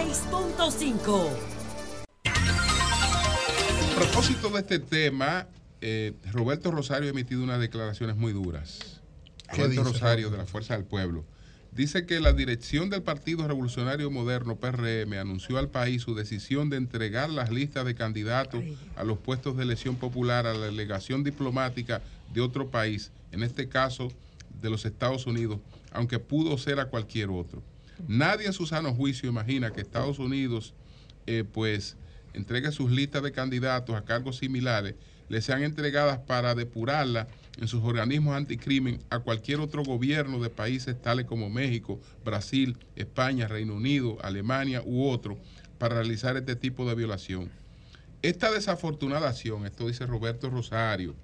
106.5. 0.00 1.28
A 3.92 3.96
propósito 3.96 4.48
de 4.48 4.60
este 4.60 4.78
tema, 4.78 5.46
eh, 5.82 6.14
Roberto 6.32 6.70
Rosario 6.70 7.08
ha 7.08 7.10
emitido 7.10 7.42
unas 7.42 7.60
declaraciones 7.60 8.16
muy 8.16 8.32
duras. 8.32 9.00
¿Qué 9.52 9.62
Roberto 9.62 9.82
dice, 9.82 9.92
Rosario 9.92 10.30
de 10.30 10.38
la 10.38 10.46
Fuerza 10.46 10.74
del 10.74 10.84
Pueblo. 10.84 11.24
Dice 11.72 12.06
que 12.06 12.18
la 12.18 12.32
dirección 12.32 12.88
del 12.88 13.02
Partido 13.02 13.46
Revolucionario 13.46 14.10
Moderno, 14.10 14.56
PRM, 14.56 15.12
anunció 15.18 15.58
al 15.58 15.68
país 15.68 16.02
su 16.02 16.14
decisión 16.14 16.70
de 16.70 16.78
entregar 16.78 17.28
las 17.28 17.50
listas 17.50 17.84
de 17.84 17.94
candidatos 17.94 18.64
a 18.96 19.04
los 19.04 19.18
puestos 19.18 19.56
de 19.56 19.64
elección 19.64 19.96
popular 19.96 20.46
a 20.46 20.54
la 20.54 20.66
delegación 20.66 21.24
diplomática 21.24 22.00
de 22.32 22.40
otro 22.40 22.70
país, 22.70 23.12
en 23.32 23.42
este 23.42 23.68
caso 23.68 24.10
de 24.62 24.70
los 24.70 24.84
Estados 24.86 25.26
Unidos, 25.26 25.58
aunque 25.92 26.18
pudo 26.18 26.56
ser 26.58 26.80
a 26.80 26.86
cualquier 26.86 27.28
otro. 27.28 27.62
Nadie 28.08 28.46
en 28.46 28.52
su 28.52 28.66
sano 28.66 28.94
juicio 28.94 29.28
imagina 29.28 29.72
que 29.72 29.80
Estados 29.80 30.18
Unidos, 30.18 30.74
eh, 31.26 31.44
pues, 31.50 31.96
entregue 32.32 32.72
sus 32.72 32.90
listas 32.90 33.22
de 33.22 33.32
candidatos 33.32 33.96
a 33.96 34.04
cargos 34.04 34.38
similares, 34.38 34.94
le 35.28 35.40
sean 35.42 35.62
entregadas 35.62 36.18
para 36.18 36.54
depurarlas 36.54 37.28
en 37.58 37.68
sus 37.68 37.84
organismos 37.84 38.34
anticrimen 38.34 39.00
a 39.10 39.20
cualquier 39.20 39.60
otro 39.60 39.84
gobierno 39.84 40.40
de 40.40 40.50
países 40.50 41.00
tales 41.00 41.26
como 41.26 41.48
México, 41.50 42.00
Brasil, 42.24 42.76
España, 42.96 43.46
Reino 43.46 43.74
Unido, 43.74 44.18
Alemania 44.22 44.82
u 44.84 45.08
otro, 45.08 45.38
para 45.78 45.96
realizar 45.96 46.36
este 46.36 46.56
tipo 46.56 46.88
de 46.88 46.94
violación. 46.96 47.48
Esta 48.22 48.50
desafortunada 48.50 49.28
acción, 49.28 49.66
esto 49.66 49.86
dice 49.86 50.04
Roberto 50.04 50.50
Rosario, 50.50 51.14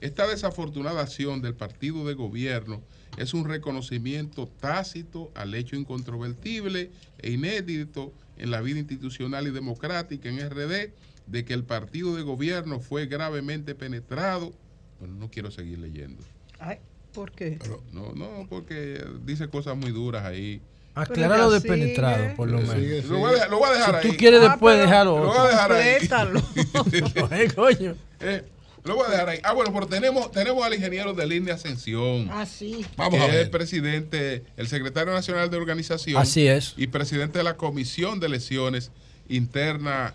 esta 0.00 0.26
desafortunada 0.26 1.00
acción 1.00 1.42
del 1.42 1.54
partido 1.54 2.06
de 2.06 2.14
gobierno 2.14 2.82
es 3.18 3.34
un 3.34 3.44
reconocimiento 3.48 4.48
tácito 4.60 5.30
al 5.34 5.54
hecho 5.54 5.76
incontrovertible 5.76 6.90
e 7.18 7.30
inédito 7.32 8.12
en 8.36 8.50
la 8.50 8.60
vida 8.60 8.78
institucional 8.78 9.46
y 9.46 9.50
democrática 9.50 10.28
en 10.28 10.38
RD 10.48 10.92
de 11.26 11.44
que 11.44 11.52
el 11.54 11.64
partido 11.64 12.14
de 12.16 12.22
gobierno 12.22 12.80
fue 12.80 13.06
gravemente 13.06 13.74
penetrado. 13.74 14.52
Bueno, 14.98 15.14
no 15.14 15.30
quiero 15.30 15.50
seguir 15.50 15.78
leyendo. 15.78 16.22
Ay, 16.58 16.78
¿Por 17.12 17.32
qué? 17.32 17.58
No, 17.92 18.12
no, 18.14 18.46
porque 18.48 19.02
dice 19.24 19.48
cosas 19.48 19.76
muy 19.76 19.90
duras 19.90 20.24
ahí. 20.24 20.60
Acláralo 20.94 21.50
de 21.50 21.60
penetrado, 21.60 22.22
sigue. 22.24 22.34
por 22.36 22.48
lo 22.50 22.58
menos. 22.58 22.74
Sigue, 22.74 23.02
Lo 23.02 23.18
voy 23.18 23.30
a 23.30 23.34
dejar- 23.34 23.50
lo 23.50 23.58
voy 23.58 23.68
a 23.68 23.72
dejar 23.72 23.90
si 24.02 24.06
ahí. 24.06 24.12
tú 24.12 24.18
quieres 24.18 24.40
Ah, 24.42 24.48
después 24.50 24.78
dejarlo. 24.78 25.18
lo 25.24 25.26
voy 25.28 25.38
a 25.38 25.48
dejar 25.48 25.72
ahí. 25.72 26.08
Complétalo. 26.08 27.54
Coño. 27.54 27.94
Eh, 28.20 28.44
lo 28.84 28.96
voy 28.96 29.06
a 29.06 29.10
dejar 29.10 29.28
ahí. 29.28 29.38
Ah, 29.44 29.52
bueno, 29.52 29.72
pero 29.72 29.86
tenemos, 29.86 30.30
tenemos 30.32 30.64
al 30.64 30.74
ingeniero 30.74 31.12
de 31.12 31.26
línea 31.26 31.54
Ascensión. 31.54 32.28
Ah, 32.32 32.46
sí. 32.46 32.84
que 33.10 33.16
es 33.26 33.34
el 33.34 33.50
presidente, 33.50 34.44
el 34.56 34.68
secretario 34.68 35.12
nacional 35.12 35.50
de 35.50 35.56
organización. 35.56 36.20
Así 36.20 36.46
es. 36.46 36.74
Y 36.76 36.86
presidente 36.88 37.38
de 37.38 37.44
la 37.44 37.56
comisión 37.56 38.20
de 38.20 38.26
elecciones 38.26 38.90
interna 39.28 40.14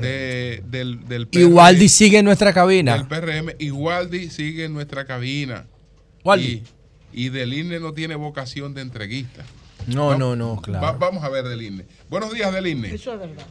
de- 0.00 0.62
del, 0.70 1.06
del 1.06 1.26
PRM. 1.28 1.40
Igualdi 1.42 1.88
sigue 1.88 2.18
en 2.18 2.24
nuestra 2.24 2.46
Del 2.48 2.54
cabina. 2.54 3.08
PRM. 3.08 3.50
Igualdi 3.58 4.30
sigue 4.30 4.64
en 4.64 4.72
nuestra 4.74 5.04
cabina. 5.04 5.66
Waldi. 6.24 6.62
Y, 7.12 7.26
y 7.26 7.28
del 7.28 7.52
INE 7.52 7.78
no 7.80 7.92
tiene 7.92 8.14
vocación 8.14 8.72
de 8.74 8.80
entreguista. 8.80 9.44
No, 9.86 10.06
Va- 10.08 10.16
no, 10.18 10.34
no, 10.34 10.62
claro. 10.62 10.82
va- 10.82 10.92
vamos 10.92 11.22
a 11.24 11.28
ver 11.28 11.44
del 11.44 11.60
INE. 11.60 11.84
Buenos 12.08 12.32
días 12.32 12.50
del 12.54 12.66
INE. 12.68 12.94
Eso 12.94 13.12
es 13.12 13.20
verdad. 13.20 13.46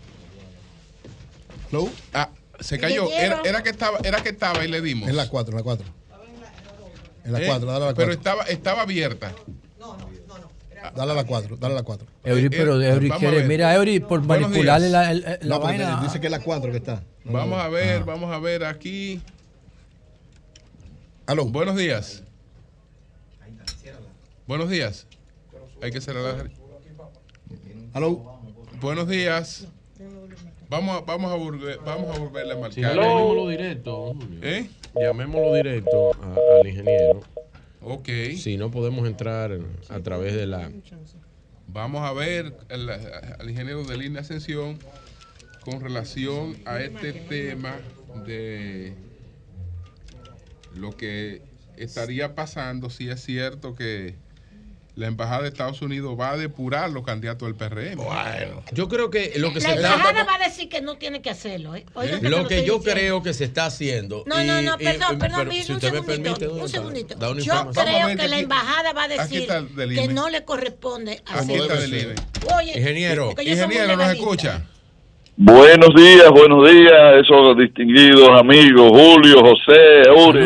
Ah, 2.14 2.30
se 2.64 2.80
cayó. 2.80 3.10
Era, 3.12 3.42
era 3.44 3.62
que 3.64 3.70
estaba, 3.70 4.00
era 4.04 4.22
que 4.24 4.30
estaba 4.30 4.64
y 4.66 4.68
le 4.68 4.82
dimos. 4.82 5.10
En 5.10 5.16
la 5.16 5.28
4, 5.30 5.52
en 5.52 5.58
la 5.58 5.64
4. 5.64 5.86
En 7.26 7.32
la 7.32 7.42
Eh, 7.42 7.46
4, 7.48 7.68
dale 7.72 7.86
a 7.86 7.88
la 7.90 7.94
Pero 7.94 8.08
4. 8.08 8.14
estaba, 8.14 8.44
estaba 8.44 8.82
abierta. 8.82 9.32
Dale 10.96 11.12
a 11.14 11.16
la 11.16 11.24
4, 11.24 11.56
dale 11.58 11.74
a 11.74 11.78
la 11.78 11.84
4. 11.84 12.06
Eury, 12.26 12.50
pero 12.50 12.82
Eury 12.82 13.10
quiere, 13.12 13.44
mira, 13.46 13.74
Eury, 13.74 14.02
por 14.02 14.22
manipularle 14.22 14.90
la, 14.90 15.14
la 15.14 15.38
No, 15.44 15.62
porque 15.62 15.78
vaina. 15.78 16.02
dice 16.04 16.20
que 16.20 16.28
es 16.28 16.32
la 16.32 16.40
4 16.42 16.72
que 16.72 16.78
está. 16.78 17.04
No, 17.24 17.32
Vamos 17.32 17.58
no. 17.58 17.64
a 17.64 17.70
ver, 17.70 18.04
vamos 18.04 18.32
a 18.34 18.40
ver 18.40 18.66
aquí. 18.66 19.22
Aló. 21.26 21.46
Buenos 21.46 21.78
días. 21.78 22.24
Buenos 24.46 24.70
días. 24.70 25.08
Hay 25.82 25.92
que 25.92 26.02
cerrar. 26.02 26.50
Aló. 27.94 28.42
Buenos 28.82 29.08
días. 29.08 29.66
Vamos 30.70 30.98
a, 30.98 31.02
vamos 31.02 31.32
a, 31.32 31.36
volver, 31.36 31.80
vamos 31.86 32.16
a 32.16 32.20
volverle 32.20 32.54
a 32.54 32.58
marcar. 32.58 32.74
Sí, 32.74 32.82
llamémoslo 32.82 33.48
directo. 33.50 34.16
¿Eh? 34.42 34.70
Llamémoslo 34.96 35.54
directo 35.54 36.12
a- 36.22 36.60
al 36.62 36.68
ingeniero. 36.68 37.22
Ok. 37.82 38.10
Si 38.38 38.58
no 38.58 38.72
podemos 38.72 39.08
entrar 39.08 39.58
a 39.90 40.00
través 40.00 40.34
de 40.34 40.48
la. 40.48 40.72
Vamos 41.68 42.02
a 42.02 42.14
ver 42.14 42.54
al, 42.70 42.90
al 42.90 43.50
ingeniero 43.50 43.84
de 43.84 43.98
línea 43.98 44.22
Ascensión 44.22 44.80
con 45.62 45.82
relación 45.82 46.58
a 46.66 46.80
este 46.82 47.14
tema 47.14 47.78
de 48.26 48.94
lo 50.76 50.96
que 50.96 51.42
estaría 51.78 52.36
pasando 52.36 52.90
si 52.90 53.10
es 53.10 53.22
cierto 53.24 53.74
que 53.76 54.16
la 54.96 55.08
embajada 55.08 55.42
de 55.42 55.48
Estados 55.48 55.82
Unidos 55.82 56.16
va 56.20 56.32
a 56.32 56.38
depurar 56.38 56.90
los 56.92 57.04
candidatos 57.04 57.48
del 57.48 57.56
PRM. 57.56 57.96
Bueno, 57.96 58.64
yo 58.74 58.88
creo 58.88 59.10
que 59.10 59.34
lo 59.38 59.52
que 59.52 59.60
La 59.60 59.70
se 59.70 59.76
embajada 59.76 60.10
está. 60.22 60.24
va 60.24 60.36
a 60.36 60.48
decir 60.48 60.70
que 60.70 60.82
no 60.82 60.98
tiene 60.98 61.22
que 61.22 61.32
hacerlo. 61.32 61.76
¿eh? 61.76 61.84
Te 61.94 62.30
Lo 62.30 62.48
que 62.48 62.58
yo 62.64 62.78
diciendo. 62.78 62.84
creo 62.84 63.24
que 63.24 63.34
se 63.34 63.44
está 63.46 63.66
haciendo. 63.66 64.24
No, 64.28 64.36
no, 64.44 64.62
y- 64.62 64.66
no, 64.66 64.76
y- 64.80 64.84
perdón, 64.84 65.16
y- 65.16 65.18
perdón, 65.18 65.40
pero 65.40 65.50
mire, 65.50 65.64
si 65.64 65.72
un 65.72 65.76
usted 65.78 65.92
me 65.94 66.02
segundito, 66.02 66.36
permite, 66.40 66.48
un 66.62 66.70
segundito. 66.70 67.16
da 67.16 67.30
una 67.32 67.42
Yo 67.42 67.72
creo 67.72 68.08
que 68.18 68.28
la 68.28 68.40
embajada 68.40 68.94
va 68.94 69.04
a 69.04 69.08
decir 69.08 69.48
que 69.76 70.08
no 70.10 70.30
le 70.30 70.46
corresponde 70.46 71.24
Aquí 71.26 71.56
hacer 71.56 71.62
está. 71.94 72.56
Oye, 72.58 72.78
Ingeniero, 72.78 73.32
ingeniero, 73.40 73.96
¿nos 73.98 74.12
escucha? 74.14 74.64
Buenos 75.36 75.90
días, 75.96 76.30
buenos 76.30 76.70
días, 76.70 77.16
esos 77.22 77.58
distinguidos 77.58 78.30
amigos, 78.40 78.92
Julio, 78.92 79.38
José, 79.42 80.02
Eure, 80.08 80.46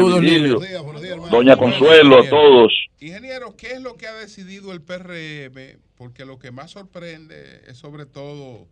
Doña 1.29 1.57
Consuelo, 1.57 2.19
a 2.19 2.29
todos. 2.29 2.71
Ingeniero, 3.01 3.53
¿qué 3.57 3.73
es 3.73 3.81
lo 3.81 3.95
que 3.97 4.07
ha 4.07 4.13
decidido 4.13 4.71
el 4.71 4.81
PRM? 4.81 5.77
Porque 5.97 6.25
lo 6.25 6.39
que 6.39 6.51
más 6.51 6.71
sorprende 6.71 7.35
es 7.67 7.77
sobre 7.77 8.05
todo 8.05 8.65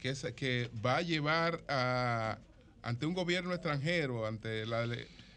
que, 0.00 0.14
se- 0.14 0.34
que 0.34 0.68
va 0.84 0.96
a 0.96 1.02
llevar 1.02 1.58
a, 1.68 2.38
ante 2.82 3.04
un 3.04 3.12
gobierno 3.12 3.52
extranjero, 3.52 4.26
ante 4.26 4.64
la, 4.64 4.86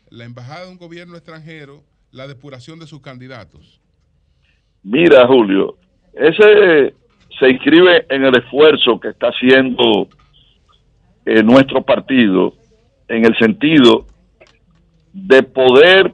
la 0.09 0.23
embajada 0.23 0.65
de 0.65 0.71
un 0.71 0.77
gobierno 0.77 1.17
extranjero, 1.17 1.83
la 2.11 2.27
depuración 2.27 2.79
de 2.79 2.87
sus 2.87 3.01
candidatos. 3.01 3.81
Mira, 4.83 5.27
Julio, 5.27 5.75
ese 6.13 6.93
se 7.37 7.49
inscribe 7.49 8.05
en 8.09 8.23
el 8.23 8.37
esfuerzo 8.37 8.97
que 8.99 9.09
está 9.09 9.27
haciendo 9.27 10.07
eh, 11.25 11.43
nuestro 11.43 11.81
partido 11.81 12.53
en 13.07 13.25
el 13.25 13.37
sentido 13.37 14.05
de 15.13 15.43
poder 15.43 16.13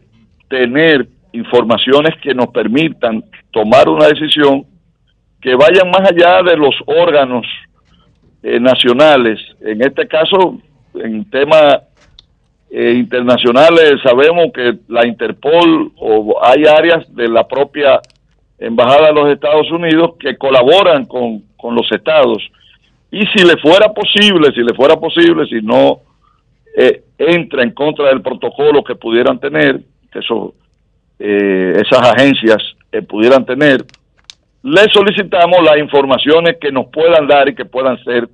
tener 0.49 1.07
informaciones 1.31 2.15
que 2.21 2.33
nos 2.33 2.47
permitan 2.47 3.23
tomar 3.51 3.87
una 3.89 4.07
decisión 4.07 4.65
que 5.41 5.55
vayan 5.55 5.89
más 5.91 6.09
allá 6.11 6.41
de 6.43 6.57
los 6.57 6.75
órganos 6.85 7.45
eh, 8.43 8.59
nacionales. 8.59 9.39
En 9.61 9.81
este 9.81 10.07
caso, 10.07 10.59
en 10.95 11.29
temas 11.29 11.77
eh, 12.69 12.93
internacionales, 12.93 13.95
sabemos 14.03 14.47
que 14.53 14.77
la 14.87 15.05
Interpol 15.05 15.91
o 15.97 16.39
hay 16.43 16.63
áreas 16.65 17.13
de 17.15 17.29
la 17.29 17.47
propia 17.47 18.01
Embajada 18.59 19.09
de 19.09 19.13
los 19.13 19.29
Estados 19.29 19.71
Unidos 19.71 20.15
que 20.19 20.35
colaboran 20.35 21.05
con, 21.05 21.43
con 21.57 21.75
los 21.75 21.91
estados. 21.91 22.41
Y 23.11 23.25
si 23.27 23.45
le 23.45 23.57
fuera 23.57 23.93
posible, 23.93 24.51
si 24.53 24.61
le 24.61 24.73
fuera 24.73 24.95
posible, 24.97 25.45
si 25.47 25.61
no 25.61 26.01
eh, 26.75 27.03
entra 27.17 27.63
en 27.63 27.71
contra 27.71 28.07
del 28.09 28.21
protocolo 28.21 28.83
que 28.83 28.95
pudieran 28.95 29.39
tener, 29.39 29.79
que 30.11 30.19
eso, 30.19 30.53
eh, 31.19 31.73
esas 31.75 32.11
agencias 32.11 32.57
eh, 32.91 33.01
pudieran 33.01 33.45
tener, 33.45 33.85
le 34.63 34.81
solicitamos 34.91 35.63
las 35.63 35.77
informaciones 35.77 36.57
que 36.59 36.71
nos 36.71 36.87
puedan 36.87 37.27
dar 37.27 37.47
y 37.47 37.55
que 37.55 37.65
puedan 37.65 37.97
ser 38.03 38.27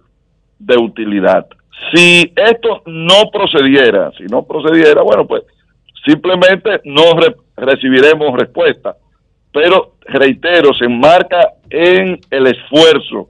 de 0.57 0.77
utilidad. 0.77 1.45
Si 1.93 2.31
esto 2.35 2.81
no 2.85 3.29
procediera, 3.31 4.11
si 4.17 4.23
no 4.23 4.43
procediera, 4.43 5.01
bueno, 5.03 5.27
pues 5.27 5.43
simplemente 6.05 6.81
no 6.85 7.13
re- 7.19 7.35
recibiremos 7.57 8.37
respuesta. 8.37 8.95
Pero 9.51 9.93
reitero, 10.01 10.73
se 10.73 10.85
enmarca 10.85 11.53
en 11.69 12.19
el 12.31 12.47
esfuerzo 12.47 13.29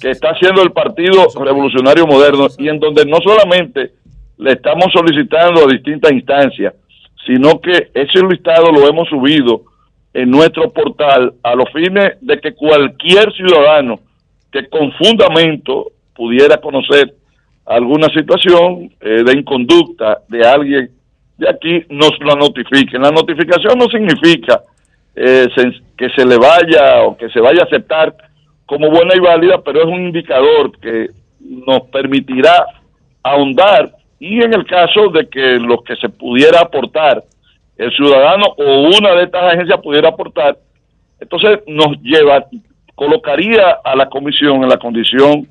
que 0.00 0.10
está 0.10 0.30
haciendo 0.30 0.62
el 0.62 0.72
Partido 0.72 1.26
Revolucionario 1.38 2.06
Moderno 2.06 2.48
y 2.58 2.68
en 2.68 2.80
donde 2.80 3.04
no 3.04 3.18
solamente 3.18 3.92
le 4.38 4.52
estamos 4.52 4.86
solicitando 4.92 5.64
a 5.64 5.72
distintas 5.72 6.12
instancias, 6.12 6.74
sino 7.26 7.60
que 7.60 7.90
ese 7.94 8.22
listado 8.28 8.70
lo 8.72 8.88
hemos 8.88 9.08
subido 9.08 9.62
en 10.14 10.30
nuestro 10.30 10.72
portal 10.72 11.34
a 11.42 11.54
los 11.54 11.70
fines 11.72 12.16
de 12.20 12.40
que 12.40 12.54
cualquier 12.54 13.32
ciudadano 13.32 14.00
que 14.50 14.66
con 14.68 14.92
fundamento 14.92 15.92
pudiera 16.14 16.56
conocer 16.58 17.14
alguna 17.66 18.08
situación 18.08 18.90
eh, 19.00 19.22
de 19.24 19.38
inconducta 19.38 20.22
de 20.28 20.46
alguien 20.46 20.90
de 21.36 21.48
aquí 21.48 21.84
nos 21.88 22.18
lo 22.20 22.34
notifiquen. 22.34 23.02
La 23.02 23.12
notificación 23.12 23.78
no 23.78 23.86
significa 23.86 24.60
eh, 25.14 25.46
que 25.96 26.10
se 26.10 26.26
le 26.26 26.36
vaya 26.36 27.02
o 27.02 27.16
que 27.16 27.28
se 27.30 27.40
vaya 27.40 27.62
a 27.62 27.64
aceptar 27.64 28.14
como 28.68 28.90
buena 28.90 29.14
y 29.16 29.20
válida, 29.20 29.62
pero 29.64 29.80
es 29.80 29.86
un 29.86 30.02
indicador 30.08 30.78
que 30.78 31.06
nos 31.40 31.80
permitirá 31.88 32.66
ahondar. 33.22 33.92
Y 34.20 34.42
en 34.42 34.52
el 34.52 34.66
caso 34.66 35.08
de 35.08 35.26
que 35.26 35.58
lo 35.58 35.82
que 35.82 35.96
se 35.96 36.10
pudiera 36.10 36.60
aportar, 36.60 37.24
el 37.78 37.90
ciudadano 37.92 38.44
o 38.58 38.82
una 38.98 39.14
de 39.14 39.24
estas 39.24 39.54
agencias 39.54 39.80
pudiera 39.80 40.10
aportar, 40.10 40.58
entonces 41.18 41.60
nos 41.66 41.98
lleva, 42.02 42.44
colocaría 42.94 43.78
a 43.82 43.96
la 43.96 44.06
comisión 44.06 44.62
en 44.62 44.68
la 44.68 44.76
condición 44.76 45.48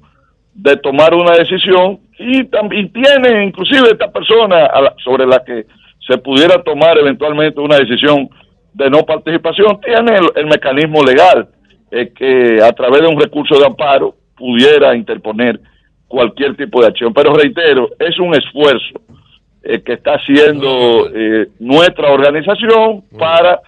de 0.54 0.78
tomar 0.78 1.16
una 1.16 1.32
decisión 1.32 2.00
y 2.20 2.44
también 2.46 2.92
tiene 2.94 3.46
inclusive 3.46 3.90
esta 3.92 4.12
persona 4.12 4.66
a 4.66 4.82
la- 4.82 4.96
sobre 5.04 5.26
la 5.26 5.44
que 5.44 5.66
se 6.06 6.18
pudiera 6.20 6.62
tomar 6.62 7.00
eventualmente 7.00 7.60
una 7.60 7.78
decisión 7.78 8.30
de 8.74 8.90
no 8.92 9.00
participación, 9.04 9.80
tiene 9.82 10.20
el 10.36 10.46
mecanismo 10.46 11.04
legal 11.04 11.48
eh, 11.92 12.12
que 12.14 12.62
a 12.62 12.72
través 12.74 13.02
de 13.02 13.08
un 13.08 13.20
recurso 13.20 13.58
de 13.60 13.66
amparo 13.66 14.16
pudiera 14.36 14.96
interponer 14.96 15.60
cualquier 16.08 16.56
tipo 16.56 16.82
de 16.82 16.88
acción. 16.88 17.14
Pero 17.14 17.34
reitero, 17.34 17.90
es 18.00 18.18
un 18.20 18.36
esfuerzo 18.36 19.02
eh, 19.64 19.82
que 19.82 19.94
está 19.94 20.14
haciendo 20.16 21.10
eh, 21.14 21.48
nuestra 21.60 22.12
organización 22.12 23.04
para 23.18 23.62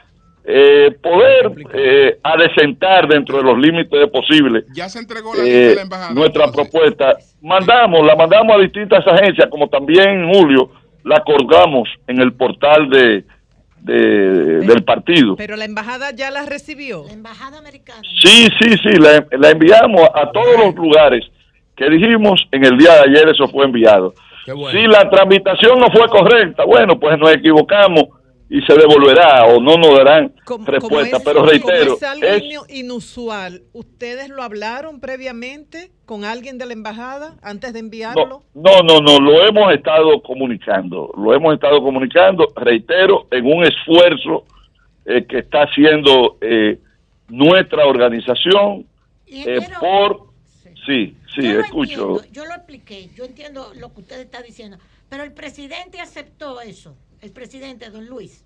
eh, 0.45 0.95
poder 1.03 1.51
eh, 1.73 2.17
adecentar 2.23 3.07
dentro 3.07 3.37
de 3.37 3.43
los 3.43 3.57
límites 3.59 3.99
de 3.99 4.07
posible 4.07 4.63
Ya 4.73 4.89
se 4.89 4.97
entregó 4.99 5.35
la 5.35 5.43
eh, 5.43 5.51
de 5.51 5.75
la 5.75 5.81
embajada. 5.81 6.13
nuestra 6.13 6.51
propuesta. 6.51 7.17
Mandamos, 7.41 8.05
la 8.05 8.15
mandamos 8.15 8.55
a 8.55 8.59
distintas 8.59 9.05
agencias, 9.05 9.47
como 9.49 9.67
también 9.67 10.07
en 10.09 10.33
julio 10.33 10.71
la 11.03 11.23
colgamos 11.23 11.87
en 12.07 12.19
el 12.19 12.33
portal 12.33 12.89
de, 12.89 13.23
de- 13.81 14.59
del 14.59 14.83
partido. 14.83 15.35
Pero 15.35 15.55
la 15.55 15.65
embajada 15.65 16.11
ya 16.11 16.29
la 16.31 16.45
recibió. 16.45 17.05
Sí, 18.21 18.47
sí, 18.59 18.71
sí, 18.83 18.89
la, 18.99 19.25
la 19.37 19.49
enviamos 19.51 20.01
a 20.13 20.31
todos 20.31 20.57
los 20.65 20.75
lugares 20.75 21.25
que 21.75 21.89
dijimos 21.89 22.45
en 22.51 22.65
el 22.65 22.77
día 22.77 22.93
de 22.95 22.99
ayer, 23.11 23.29
eso 23.29 23.47
fue 23.47 23.65
enviado. 23.65 24.13
Si 24.71 24.81
la 24.87 25.09
tramitación 25.09 25.79
no 25.79 25.87
fue 25.91 26.07
correcta, 26.09 26.63
bueno, 26.65 26.99
pues 26.99 27.17
nos 27.19 27.31
equivocamos 27.33 28.03
y 28.49 28.61
se 28.63 28.73
devolverá 28.73 29.45
o 29.45 29.61
no 29.61 29.75
nos 29.75 29.95
darán 29.95 30.33
respuesta. 30.65 31.19
pero 31.23 31.45
reitero, 31.45 31.93
como 31.93 31.97
es 31.97 32.03
algo 32.03 32.25
es, 32.65 32.73
inusual, 32.75 33.61
¿ustedes 33.73 34.29
lo 34.29 34.41
hablaron 34.41 34.99
previamente 34.99 35.91
con 36.05 36.25
alguien 36.25 36.57
de 36.57 36.65
la 36.65 36.73
embajada 36.73 37.35
antes 37.43 37.73
de 37.73 37.79
enviarlo? 37.79 38.41
no, 38.55 38.81
no, 38.81 38.99
no, 39.01 39.19
lo 39.19 39.47
hemos 39.47 39.71
estado 39.71 40.21
comunicando, 40.23 41.13
lo 41.15 41.33
hemos 41.35 41.53
estado 41.53 41.81
comunicando, 41.83 42.47
reitero, 42.55 43.27
en 43.29 43.45
un 43.45 43.63
esfuerzo 43.63 44.45
eh, 45.05 45.25
que 45.25 45.39
está 45.39 45.63
haciendo 45.63 46.37
eh, 46.41 46.79
nuestra 47.27 47.85
organización 47.85 48.87
eh, 49.27 49.59
por... 49.79 50.27
Sí, 50.87 51.15
sí, 51.35 51.43
Yo 51.43 51.53
lo 51.53 51.59
escucho. 51.59 51.91
entiendo, 51.91 52.23
yo 52.31 52.45
lo 52.45 52.55
expliqué, 52.55 53.09
yo 53.15 53.25
entiendo 53.25 53.71
lo 53.75 53.93
que 53.93 54.01
usted 54.01 54.19
está 54.21 54.41
diciendo, 54.41 54.77
pero 55.07 55.23
el 55.23 55.33
presidente 55.33 55.99
aceptó 55.99 56.61
eso, 56.61 56.95
el 57.21 57.31
presidente 57.31 57.89
don 57.89 58.05
Luis. 58.07 58.45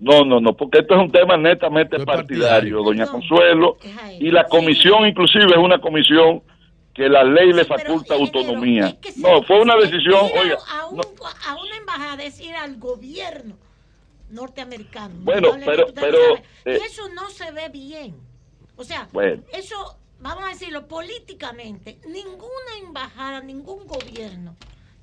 No, 0.00 0.24
no, 0.24 0.40
no, 0.40 0.56
porque 0.56 0.78
esto 0.78 0.94
es 0.94 1.00
un 1.00 1.10
tema 1.10 1.36
netamente 1.36 1.98
partidario, 2.04 2.82
doña 2.82 3.06
Consuelo, 3.06 3.78
y 4.20 4.30
la 4.30 4.44
comisión 4.44 5.06
inclusive 5.06 5.46
es 5.46 5.56
una 5.58 5.80
comisión 5.80 6.42
que 6.94 7.08
la 7.08 7.24
ley 7.24 7.52
le 7.52 7.64
faculta 7.64 8.14
autonomía. 8.14 8.96
No, 9.16 9.42
fue 9.42 9.60
una 9.60 9.76
decisión, 9.76 10.26
oiga, 10.40 10.56
a, 10.70 10.86
un- 10.86 11.00
a 11.00 11.56
una 11.56 11.76
embajada 11.76 12.22
es 12.22 12.40
ir 12.40 12.54
al 12.54 12.76
gobierno 12.76 13.56
norteamericano. 14.30 15.14
Bueno, 15.20 15.52
pero- 15.64 15.86
pero, 15.94 16.18
eh, 16.64 16.78
y 16.80 16.84
eso 16.84 17.08
no 17.14 17.28
se 17.30 17.50
ve 17.52 17.68
bien. 17.68 18.14
O 18.76 18.84
sea, 18.84 19.08
Bueno. 19.12 19.42
eso, 19.52 19.96
vamos 20.20 20.44
a 20.44 20.48
decirlo, 20.48 20.86
políticamente, 20.86 21.98
ninguna 22.06 22.78
embajada, 22.86 23.40
ningún 23.40 23.86
gobierno 23.86 24.54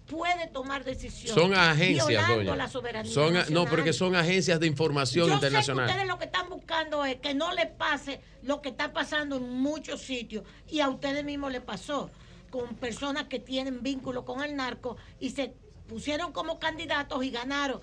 puede 0.07 0.47
tomar 0.47 0.83
decisiones. 0.83 1.33
Son 1.41 1.53
agencias, 1.55 2.07
violando 2.07 2.35
doña. 2.35 2.55
la 2.55 2.67
soberanía 2.67 3.11
Son, 3.11 3.35
a- 3.37 3.45
no, 3.49 3.65
porque 3.65 3.91
son 3.93 4.15
agencias 4.15 4.59
de 4.59 4.67
información 4.67 5.27
Yo 5.27 5.33
internacional. 5.33 5.85
sé 5.87 5.93
que 5.93 5.97
ustedes 5.99 6.07
lo 6.13 6.19
que 6.19 6.25
están 6.25 6.49
buscando 6.49 7.05
es 7.05 7.15
que 7.17 7.33
no 7.33 7.51
le 7.53 7.65
pase 7.65 8.21
lo 8.43 8.61
que 8.61 8.69
está 8.69 8.93
pasando 8.93 9.37
en 9.37 9.49
muchos 9.49 10.01
sitios 10.01 10.43
y 10.69 10.79
a 10.81 10.89
ustedes 10.89 11.23
mismos 11.23 11.51
le 11.51 11.61
pasó 11.61 12.11
con 12.51 12.75
personas 12.75 13.23
que 13.25 13.39
tienen 13.39 13.81
vínculo 13.83 14.23
con 14.25 14.43
el 14.43 14.55
narco 14.55 14.97
y 15.19 15.31
se 15.31 15.53
pusieron 15.87 16.31
como 16.31 16.59
candidatos 16.59 17.23
y 17.23 17.31
ganaron. 17.31 17.81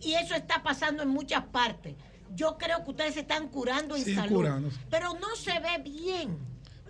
Y 0.00 0.14
eso 0.14 0.34
está 0.34 0.62
pasando 0.62 1.02
en 1.02 1.08
muchas 1.08 1.44
partes. 1.46 1.94
Yo 2.34 2.56
creo 2.58 2.82
que 2.84 2.90
ustedes 2.90 3.14
se 3.14 3.20
están 3.20 3.48
curando 3.48 3.94
en 3.96 4.04
Sí, 4.04 4.14
salud, 4.14 4.36
curándose. 4.36 4.76
pero 4.90 5.14
no 5.14 5.34
se 5.36 5.58
ve 5.60 5.78
bien. 5.82 6.38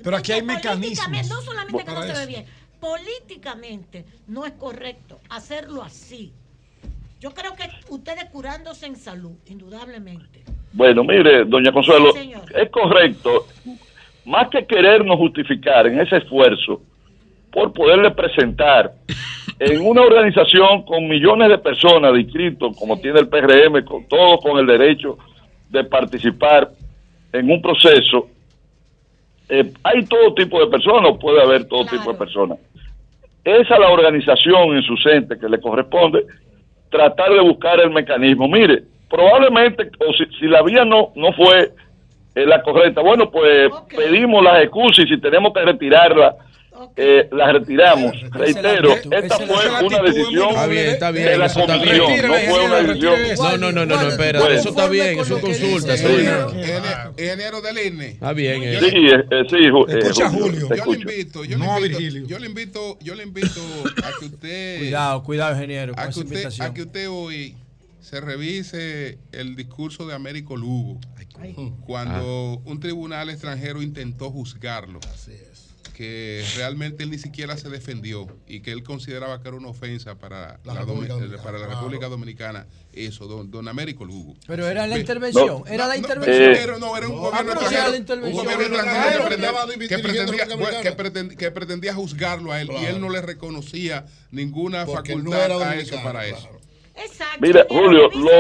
Pero 0.02 0.16
aquí 0.16 0.32
hay 0.32 0.42
mecanismos 0.42 1.28
No 1.28 1.40
solamente 1.42 1.84
que 1.84 1.92
no 1.92 2.02
se 2.02 2.12
ve 2.12 2.26
bien, 2.26 2.46
políticamente 2.82 4.04
no 4.26 4.44
es 4.44 4.52
correcto 4.54 5.20
hacerlo 5.30 5.82
así. 5.82 6.32
Yo 7.20 7.30
creo 7.30 7.52
que 7.54 7.62
ustedes 7.90 8.24
curándose 8.24 8.86
en 8.86 8.96
salud, 8.96 9.36
indudablemente. 9.46 10.42
Bueno, 10.72 11.04
mire, 11.04 11.44
doña 11.44 11.70
Consuelo, 11.70 12.10
Sí, 12.12 12.32
es 12.52 12.70
correcto. 12.70 13.46
Más 14.24 14.48
que 14.48 14.66
querernos 14.66 15.16
justificar 15.16 15.86
en 15.86 16.00
ese 16.00 16.16
esfuerzo 16.16 16.82
por 17.52 17.72
poderle 17.72 18.10
presentar 18.10 18.92
en 19.60 19.86
una 19.86 20.02
organización 20.02 20.82
con 20.82 21.06
millones 21.06 21.50
de 21.50 21.58
personas 21.58 22.12
de 22.12 22.22
inscritos, 22.22 22.76
como 22.76 22.98
tiene 22.98 23.20
el 23.20 23.28
PRM, 23.28 23.84
con 23.84 24.08
todos 24.08 24.40
con 24.42 24.58
el 24.58 24.66
derecho 24.66 25.18
de 25.68 25.84
participar 25.84 26.72
en 27.32 27.48
un 27.48 27.62
proceso, 27.62 28.28
eh, 29.48 29.70
hay 29.84 30.04
todo 30.06 30.34
tipo 30.34 30.58
de 30.58 30.66
personas, 30.66 31.12
o 31.12 31.18
puede 31.18 31.42
haber 31.42 31.66
todo 31.66 31.84
tipo 31.84 32.10
de 32.10 32.18
personas. 32.18 32.58
Es 33.44 33.70
a 33.70 33.78
la 33.78 33.90
organización 33.90 34.76
en 34.76 34.82
su 34.82 34.96
ente 35.08 35.38
que 35.38 35.48
le 35.48 35.60
corresponde 35.60 36.24
tratar 36.90 37.32
de 37.32 37.40
buscar 37.40 37.80
el 37.80 37.90
mecanismo. 37.90 38.46
Mire, 38.46 38.84
probablemente, 39.08 39.90
o 39.98 40.12
si, 40.12 40.24
si 40.38 40.46
la 40.46 40.62
vía 40.62 40.84
no, 40.84 41.12
no 41.16 41.32
fue 41.32 41.72
eh, 42.34 42.46
la 42.46 42.62
correcta, 42.62 43.00
bueno, 43.00 43.30
pues 43.30 43.70
pedimos 43.94 44.42
las 44.44 44.62
excusas 44.62 45.04
y 45.04 45.08
si 45.08 45.20
tenemos 45.20 45.52
que 45.52 45.62
retirarla, 45.62 46.36
eh, 46.96 47.28
la 47.32 47.52
retiramos. 47.52 48.12
Reitero, 48.30 48.94
esta 48.96 49.38
fue 49.38 49.86
una 49.86 50.02
decisión 50.02 50.48
Está 50.50 50.66
bien, 50.66 50.86
está 50.86 51.10
bien, 51.10 51.26
de 51.26 51.38
la 51.38 51.46
eso 51.46 51.60
está 51.60 51.74
comisión, 51.78 52.06
bien. 52.08 52.26
no 52.28 52.34
fue 52.34 52.64
una 52.64 52.76
decisión. 52.82 53.14
No, 53.38 53.56
no, 53.58 53.72
no, 53.72 53.86
no, 53.86 54.02
no, 54.02 54.08
espera, 54.08 54.40
Bueno. 54.40 54.54
eso 54.58 54.68
está 54.70 54.88
bien, 54.88 55.18
eso 55.18 55.40
consulta. 55.40 55.94
eso 55.94 56.08
es- 56.08 56.18
Ingeniero- 56.52 57.14
Ingeniero 57.18 57.60
del 57.60 57.78
INE. 57.86 58.06
Está 58.08 58.32
bien, 58.32 58.60
Sí, 58.62 58.66
eso. 58.66 58.86
eh, 58.86 59.24
eh, 59.30 59.44
sí, 59.48 59.56
eh, 59.56 59.98
Escucha, 59.98 60.30
Julio, 60.30 60.68
Yo 60.74 60.84
le 60.92 60.98
invito, 60.98 61.44
yo 61.44 61.58
No 61.58 61.78
le 61.80 61.86
invito, 61.88 62.26
yo 62.28 62.38
le 62.38 62.46
invito, 62.46 62.98
yo 63.00 63.14
le 63.14 63.22
invito 63.22 63.60
a 64.04 64.18
que 64.18 64.24
usted 64.26 64.78
Cuidado, 64.78 65.22
cuidado, 65.22 65.54
ingeniero, 65.54 65.94
con 65.94 66.00
a 66.00 66.04
que 66.06 66.10
esa 66.10 66.20
usted, 66.20 66.32
invitación. 66.34 66.66
a 66.66 66.74
que 66.74 66.82
usted 66.82 67.08
hoy 67.10 67.56
se 68.00 68.20
revise 68.20 69.18
el 69.32 69.56
discurso 69.56 70.06
de 70.06 70.14
Américo 70.14 70.56
Lugo 70.56 70.98
cuando 71.86 72.60
un 72.64 72.78
tribunal 72.80 73.30
extranjero 73.30 73.82
intentó 73.82 74.30
juzgarlo. 74.30 75.00
Que 75.92 76.42
realmente 76.56 77.02
él 77.02 77.10
ni 77.10 77.18
siquiera 77.18 77.56
se 77.58 77.68
defendió 77.68 78.26
y 78.46 78.60
que 78.60 78.72
él 78.72 78.82
consideraba 78.82 79.42
que 79.42 79.48
era 79.48 79.56
una 79.58 79.68
ofensa 79.68 80.14
para 80.14 80.58
La 80.64 80.72
la, 80.72 80.80
República 80.80 81.12
Domi- 81.14 81.20
Dominicana, 81.20 81.42
para 81.42 81.58
la 81.58 81.64
claro. 81.66 81.80
República 81.80 82.08
Dominicana. 82.08 82.66
Eso, 82.94 83.26
don, 83.26 83.50
don 83.50 83.68
Américo 83.68 84.04
Lugo. 84.06 84.34
Pero 84.46 84.66
era 84.68 84.86
la 84.86 84.94
Ve- 84.94 85.00
intervención, 85.02 85.64
era 85.66 85.86
la 85.86 85.94
no, 85.94 86.00
intervención. 86.00 86.52
pero 86.54 86.78
no, 86.78 86.96
era 86.96 87.08
un 87.08 87.14
Ah, 87.14 87.20
gobierno 87.20 87.38
pero 87.38 87.50
era 87.52 87.60
extranjero. 87.60 87.90
Un 87.90 87.96
intervención. 87.96 88.44
gobierno 88.44 88.68
Claro, 88.78 88.90
extranjero 88.92 89.28
que 89.28 89.36
que 91.36 91.50
pretendía- 91.50 91.94
juzgarlo 91.94 92.52
a 92.52 92.60
él 92.62 92.70
y 92.80 92.84
él 92.86 93.00
no 93.00 93.10
le 93.10 93.20
reconocía 93.20 94.06
ninguna 94.30 94.86
Porque 94.86 95.12
facultad 95.14 95.62
a 95.62 95.76
eso 95.76 95.96
para 96.02 96.20
claro. 96.26 96.36
eso. 96.36 96.48
Exacto. 96.94 97.38
Mira, 97.40 97.66
Julio, 97.70 98.10
lo, 98.10 98.30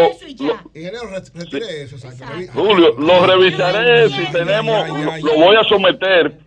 eso. 1.70 1.96
exacto. 1.96 2.26
Julio, 2.52 2.94
lo 2.98 3.26
revisaré 3.26 4.08
si 4.10 4.26
tenemos, 4.32 4.88
lo 5.22 5.34
voy 5.36 5.56
a 5.56 5.64
someter, 5.64 6.38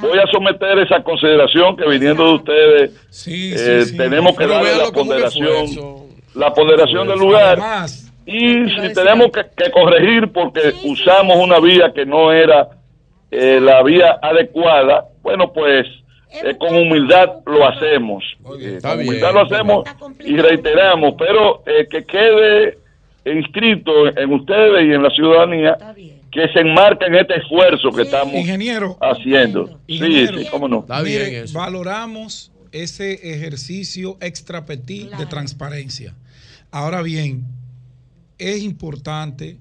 voy 0.00 0.18
a 0.18 0.26
someter 0.26 0.78
esa 0.78 1.02
consideración 1.02 1.76
que 1.76 1.88
viniendo 1.88 2.24
de 2.24 2.34
ustedes 2.34 2.90
eh, 3.26 3.84
sí. 3.84 3.96
tenemos 3.96 4.36
que 4.36 4.46
darle 4.46 4.76
la 4.76 4.90
ponderación, 4.90 5.66
la 6.34 6.52
ponderación 6.52 7.08
del 7.08 7.18
lugar. 7.18 7.58
Además, 7.60 8.12
y 8.26 8.70
si 8.70 8.92
tenemos 8.94 9.28
que, 9.32 9.44
que 9.56 9.70
corregir 9.70 10.30
porque 10.32 10.72
usamos 10.84 11.36
una 11.36 11.58
vía 11.58 11.92
que 11.92 12.06
no 12.06 12.32
era 12.32 12.68
eh, 13.30 13.58
la 13.60 13.82
vía 13.82 14.18
adecuada, 14.22 15.06
bueno 15.22 15.52
pues 15.52 15.86
eh, 16.30 16.56
con 16.58 16.74
humildad 16.76 17.28
lo 17.46 17.66
hacemos, 17.66 18.22
con 18.42 18.58
bien, 18.58 18.78
humildad 18.84 19.32
lo 19.32 19.40
hacemos 19.42 19.88
y 20.20 20.36
reiteramos, 20.36 21.14
pero 21.18 21.62
que 21.64 22.04
quede 22.04 22.78
inscrito 23.24 24.06
en 24.16 24.32
ustedes 24.32 24.86
y 24.86 24.92
en 24.92 25.02
la 25.02 25.10
ciudadanía 25.10 25.76
que 26.30 26.48
se 26.48 26.60
enmarca 26.60 27.06
en 27.06 27.16
este 27.16 27.36
esfuerzo 27.36 27.90
que 27.90 28.02
estamos 28.02 28.34
Ingeniero. 28.34 28.96
haciendo. 29.00 29.80
Ingeniero. 29.86 30.38
Sí, 30.38 30.44
sí, 30.44 30.50
cómo 30.50 30.68
no. 30.68 30.86
Mire, 31.02 31.44
valoramos 31.52 32.52
ese 32.72 33.14
ejercicio 33.34 34.16
extra 34.20 34.64
petit 34.64 35.10
de 35.10 35.26
transparencia. 35.26 36.14
Ahora 36.70 37.02
bien, 37.02 37.44
es 38.38 38.62
importante 38.62 39.58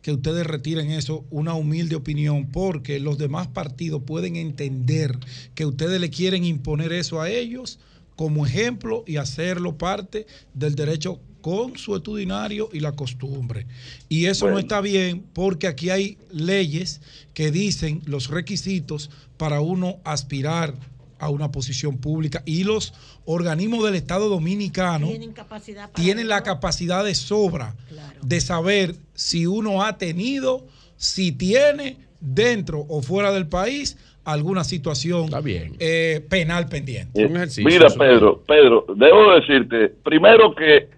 que 0.00 0.12
ustedes 0.12 0.46
retiren 0.46 0.90
eso, 0.90 1.24
una 1.30 1.54
humilde 1.54 1.96
opinión, 1.96 2.46
porque 2.50 2.98
los 2.98 3.18
demás 3.18 3.46
partidos 3.48 4.02
pueden 4.04 4.36
entender 4.36 5.16
que 5.54 5.64
ustedes 5.64 6.00
le 6.00 6.10
quieren 6.10 6.44
imponer 6.44 6.92
eso 6.92 7.20
a 7.20 7.30
ellos 7.30 7.78
como 8.16 8.44
ejemplo 8.46 9.04
y 9.06 9.16
hacerlo 9.16 9.78
parte 9.78 10.26
del 10.54 10.74
derecho 10.74 11.20
consuetudinario 11.42 12.70
y 12.72 12.80
la 12.80 12.92
costumbre. 12.92 13.66
Y 14.08 14.26
eso 14.26 14.50
no 14.50 14.58
está 14.58 14.80
bien 14.80 15.24
porque 15.34 15.66
aquí 15.66 15.90
hay 15.90 16.16
leyes 16.32 17.02
que 17.34 17.50
dicen 17.50 18.00
los 18.06 18.30
requisitos 18.30 19.10
para 19.36 19.60
uno 19.60 19.98
aspirar 20.04 20.74
a 21.18 21.28
una 21.28 21.52
posición 21.52 21.98
pública 21.98 22.42
y 22.46 22.64
los 22.64 22.94
organismos 23.26 23.84
del 23.84 23.94
Estado 23.94 24.28
Dominicano 24.28 25.06
Tienen 25.06 25.32
capacidad 25.32 25.90
para 25.90 26.02
tienen 26.02 26.28
la 26.28 26.42
capacidad 26.42 27.04
de 27.04 27.14
sobra 27.14 27.76
de 28.22 28.40
saber 28.40 28.96
si 29.14 29.46
uno 29.46 29.84
ha 29.84 29.98
tenido, 29.98 30.66
si 30.96 31.30
tiene 31.30 31.98
dentro 32.20 32.84
o 32.88 33.02
fuera 33.02 33.32
del 33.32 33.46
país 33.46 33.96
alguna 34.24 34.64
situación 34.64 35.30
eh, 35.78 36.24
penal 36.28 36.68
pendiente. 36.68 37.22
Eh, 37.22 37.28
Mira, 37.64 37.88
Pedro, 37.90 38.42
Pedro, 38.46 38.86
debo 38.96 39.34
decirte, 39.34 39.88
primero 40.02 40.54
que 40.54 40.88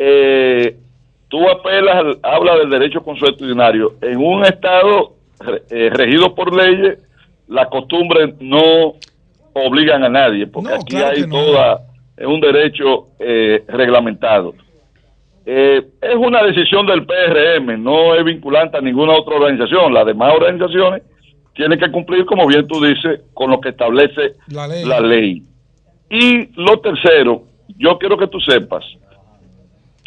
eh, 0.00 0.76
tú 1.28 1.48
apelas, 1.48 2.16
habla 2.22 2.56
del 2.56 2.70
derecho 2.70 3.02
consuetudinario. 3.02 3.94
En 4.00 4.18
un 4.18 4.44
Estado 4.44 5.14
eh, 5.70 5.90
regido 5.92 6.34
por 6.34 6.54
leyes, 6.54 6.98
las 7.48 7.66
costumbres 7.68 8.34
no 8.40 8.94
obligan 9.54 10.04
a 10.04 10.08
nadie, 10.08 10.46
porque 10.46 10.72
aquí 10.72 10.96
claro 10.96 11.16
hay 11.16 11.22
no. 11.22 11.28
toda, 11.28 11.80
es 12.16 12.26
un 12.26 12.40
derecho 12.40 13.08
eh, 13.18 13.64
reglamentado. 13.66 14.54
Eh, 15.44 15.82
es 16.00 16.14
una 16.14 16.44
decisión 16.44 16.86
del 16.86 17.04
PRM, 17.04 17.82
no 17.82 18.14
es 18.14 18.24
vinculante 18.24 18.76
a 18.76 18.80
ninguna 18.80 19.14
otra 19.14 19.36
organización. 19.36 19.92
Las 19.94 20.06
demás 20.06 20.32
organizaciones 20.34 21.02
tienen 21.54 21.78
que 21.78 21.90
cumplir, 21.90 22.24
como 22.24 22.46
bien 22.46 22.68
tú 22.68 22.84
dices, 22.84 23.22
con 23.34 23.50
lo 23.50 23.60
que 23.60 23.70
establece 23.70 24.34
La 24.48 24.68
ley. 24.68 24.84
la 24.84 25.00
ley. 25.00 25.42
Y 26.10 26.50
lo 26.54 26.78
tercero, 26.80 27.42
yo 27.78 27.98
quiero 27.98 28.16
que 28.16 28.28
tú 28.28 28.38
sepas 28.40 28.84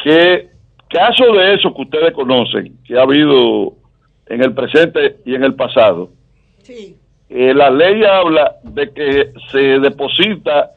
que 0.02 0.48
caso 0.88 1.32
de 1.32 1.54
eso 1.54 1.74
que 1.74 1.82
ustedes 1.82 2.12
conocen, 2.12 2.76
que 2.84 2.98
ha 2.98 3.02
habido 3.02 3.74
en 4.26 4.42
el 4.42 4.52
presente 4.52 5.16
y 5.24 5.34
en 5.34 5.44
el 5.44 5.54
pasado, 5.54 6.10
eh, 6.68 7.54
la 7.54 7.70
ley 7.70 8.04
habla 8.04 8.56
de 8.62 8.90
que 8.90 9.32
se 9.50 9.78
deposita 9.80 10.72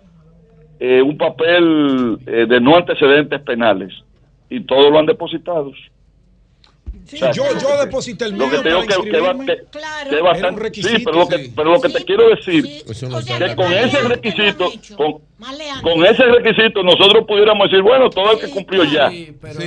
eh, 0.80 1.02
un 1.02 1.18
papel 1.18 2.18
eh, 2.26 2.45
de 2.48 2.62
no 2.62 2.76
antecedentes 2.76 3.42
penales 3.42 3.94
y 4.50 4.62
todos 4.62 4.92
lo 4.92 5.00
han 5.00 5.06
depositado. 5.06 5.72
O 7.06 7.17
sea, 7.17 7.32
yo, 7.32 7.43
yo 7.59 7.77
deposité 7.85 8.25
el 8.25 8.34
mío 8.34 8.45
lo 8.45 8.51
que 8.51 8.58
te 8.64 8.69
digo 8.69 8.82
para 8.85 9.03
que, 9.03 9.09
que 9.11 9.19
va- 9.19 9.34
que- 9.38 9.45
que 9.45 9.77
es 9.77 10.08
Era 10.08 10.17
un 10.17 10.24
bastante- 10.24 10.61
requisito, 10.61 10.98
sí, 10.98 11.03
pero 11.06 11.17
lo 11.19 11.27
que, 11.27 11.38
sí. 11.38 11.53
pero 11.56 11.72
lo 11.72 11.82
que 11.82 11.90
te 11.90 12.03
quiero 12.06 12.30
decir, 12.30 12.64
que 12.66 13.56
con 13.56 13.72
ese 13.74 14.00
requisito, 14.01 14.72
con, 14.98 15.14
con 15.84 16.06
ese 16.06 16.24
requisito 16.25 16.82
nosotros 16.84 17.25
pudiéramos 17.27 17.69
decir, 17.69 17.84
bueno, 17.84 18.09
todo 18.09 18.32
el 18.34 18.40
que 18.40 18.50
cumplió 18.50 18.84
ya, 18.85 19.11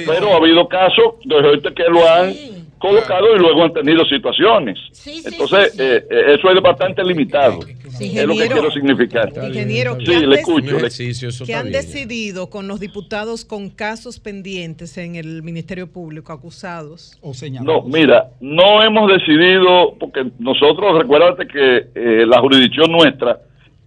pero, 0.07 0.33
ha 0.33 0.37
habido 0.37 0.67
casos 0.69 1.15
de 1.25 1.37
gente 1.51 1.75
que 1.75 1.85
lo 1.85 2.09
han 2.09 2.35
colocado 2.79 3.35
y 3.37 3.39
luego 3.39 3.65
han 3.65 3.73
tenido 3.73 4.05
situaciones. 4.07 4.79
Entonces, 5.25 5.79
eh, 5.79 6.05
eh, 6.11 6.35
eso 6.39 6.51
es 6.51 6.63
bastante 6.63 7.03
limitado. 7.05 7.61
es 7.61 7.67
lo 7.67 7.99
que 7.99 8.05
Ingeniero- 8.05 8.53
quiero 8.55 8.71
significar. 8.71 9.33
Ingeniero, 9.47 9.97
sí, 9.99 10.05
¿qué 10.07 10.15
han 10.17 10.29
le 10.31 10.37
escucho. 10.37 10.79
le- 10.79 11.47
que 11.47 11.55
han 11.55 11.71
decidido 11.73 12.49
con 12.51 12.69
los 12.69 12.79
diputados 12.81 13.45
con 13.45 13.71
casos 13.71 14.21
pendientes 14.21 14.97
en 14.99 15.17
el 15.17 15.43
Ministerio 15.43 15.91
Público 15.91 16.33
acusados. 16.33 17.19
O 17.21 17.33
No, 17.63 17.83
mira, 17.83 18.31
no 18.41 18.83
hemos 18.83 19.11
decidido, 19.11 19.95
porque 19.99 20.27
nosotros, 20.39 20.99
recuérdate 20.99 21.47
que 21.47 21.87
eh, 21.95 22.27
la 22.27 22.41
jurisdicción 22.41 22.93
nuestra 22.93 23.41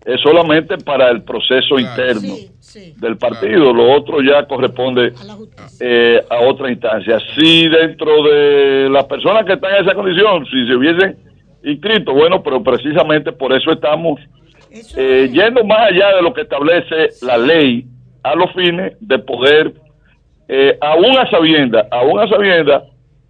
es 0.06 0.20
solamente 0.22 0.78
para 0.80 1.10
el 1.12 1.22
proceso 1.24 1.78
interno 1.80 2.34
del 2.74 3.18
partido, 3.18 3.74
lo 3.74 3.92
otro 3.94 4.22
ya 4.22 4.46
corresponde 4.46 5.14
eh, 5.80 6.22
a 6.30 6.40
otra 6.42 6.70
instancia. 6.72 7.20
Si 7.36 7.68
dentro 7.68 8.24
de 8.24 8.90
las 8.90 9.06
personas 9.06 9.46
que 9.46 9.54
están 9.54 9.76
en 9.76 9.84
esa 9.84 9.94
condición, 9.94 10.46
si 10.46 10.68
se 10.68 10.76
hubiesen 10.76 11.18
inscrito, 11.64 12.14
bueno, 12.14 12.42
pero 12.42 12.64
precisamente 12.64 13.32
por 13.32 13.54
eso 13.54 13.72
estamos 13.72 14.20
eh, 14.96 15.30
yendo 15.32 15.64
más 15.66 15.92
allá 15.92 16.16
de 16.16 16.22
lo 16.22 16.34
que 16.34 16.42
establece 16.42 17.10
la 17.22 17.38
ley 17.38 17.86
a 18.24 18.36
los 18.36 18.52
fines 18.54 18.94
de 19.00 19.20
poder, 19.20 19.74
eh, 20.48 20.78
aún 20.82 21.18
a 21.18 21.30
sabienda, 21.30 21.88
aún 21.92 22.20
a 22.20 22.28
sabienda 22.28 22.84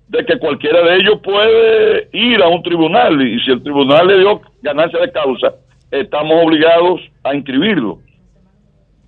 de 0.08 0.26
que 0.26 0.38
cualquiera 0.38 0.82
de 0.84 0.98
ellos 0.98 1.20
puede 1.24 2.10
ir 2.11 2.42
a 2.44 2.48
un 2.50 2.61
tribunal 2.64 3.22
y 3.22 3.40
si 3.40 3.52
el 3.52 3.64
tribunal 3.64 4.08
le 4.08 4.20
dio 4.20 4.42
ganancia 4.61 5.00
de 5.00 5.11
causa, 5.11 5.53
estamos 5.90 6.44
obligados 6.44 7.02
a 7.24 7.34
inscribirlo. 7.34 8.00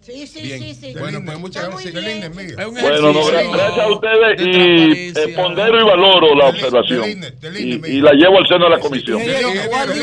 Sí, 0.05 0.27
sí, 0.27 0.41
Bien. 0.41 0.59
sí, 0.59 0.75
sí. 0.75 0.93
Bueno, 0.99 1.21
pues 1.23 1.39
muchas 1.39 1.69
gracias. 1.69 1.95
Un 1.95 2.73
Bueno, 2.73 3.13
no, 3.13 3.25
gracias 3.25 3.79
a 3.79 3.89
ustedes 3.89 4.41
y 4.41 5.17
eh, 5.17 5.33
pondero 5.35 5.79
y 5.79 5.83
valoro 5.85 6.35
la 6.35 6.47
observación 6.49 7.09
y, 7.57 7.73
y 7.87 8.01
la 8.01 8.11
llevo 8.11 8.37
al 8.39 8.47
seno 8.47 8.65
de 8.65 8.69
la 8.71 8.79
comisión. 8.79 9.21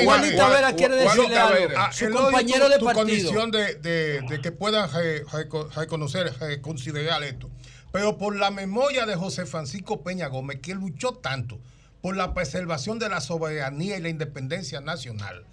Juanita 0.04 0.48
Vera 0.48 0.72
quiere 0.74 0.96
decirle 0.96 1.36
algo. 1.36 1.68
Su 1.92 2.06
es 2.06 2.10
compañero 2.12 2.68
de 2.70 2.78
partido. 2.78 2.94
condición 2.94 3.50
de, 3.50 4.40
que 4.42 4.52
puedan 4.52 4.88
reco- 4.90 5.70
reconocer, 5.74 6.32
considerar 6.62 7.22
esto. 7.22 7.50
Pero 7.92 8.16
por 8.16 8.36
la 8.36 8.50
memoria 8.50 9.04
de 9.04 9.16
José 9.16 9.44
Francisco 9.46 10.02
Peña 10.02 10.28
Gómez, 10.28 10.60
que 10.62 10.74
luchó 10.74 11.12
tanto 11.12 11.58
por 12.00 12.16
la 12.16 12.32
preservación 12.32 12.98
de 12.98 13.08
la 13.08 13.20
soberanía 13.20 13.98
y 13.98 14.00
la 14.00 14.08
independencia 14.08 14.80
nacional, 14.80 15.44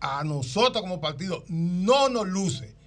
a 0.00 0.22
nosotros 0.22 0.82
como 0.82 1.00
partido 1.00 1.42
no 1.48 2.08
nos 2.08 2.28
luce 2.28 2.77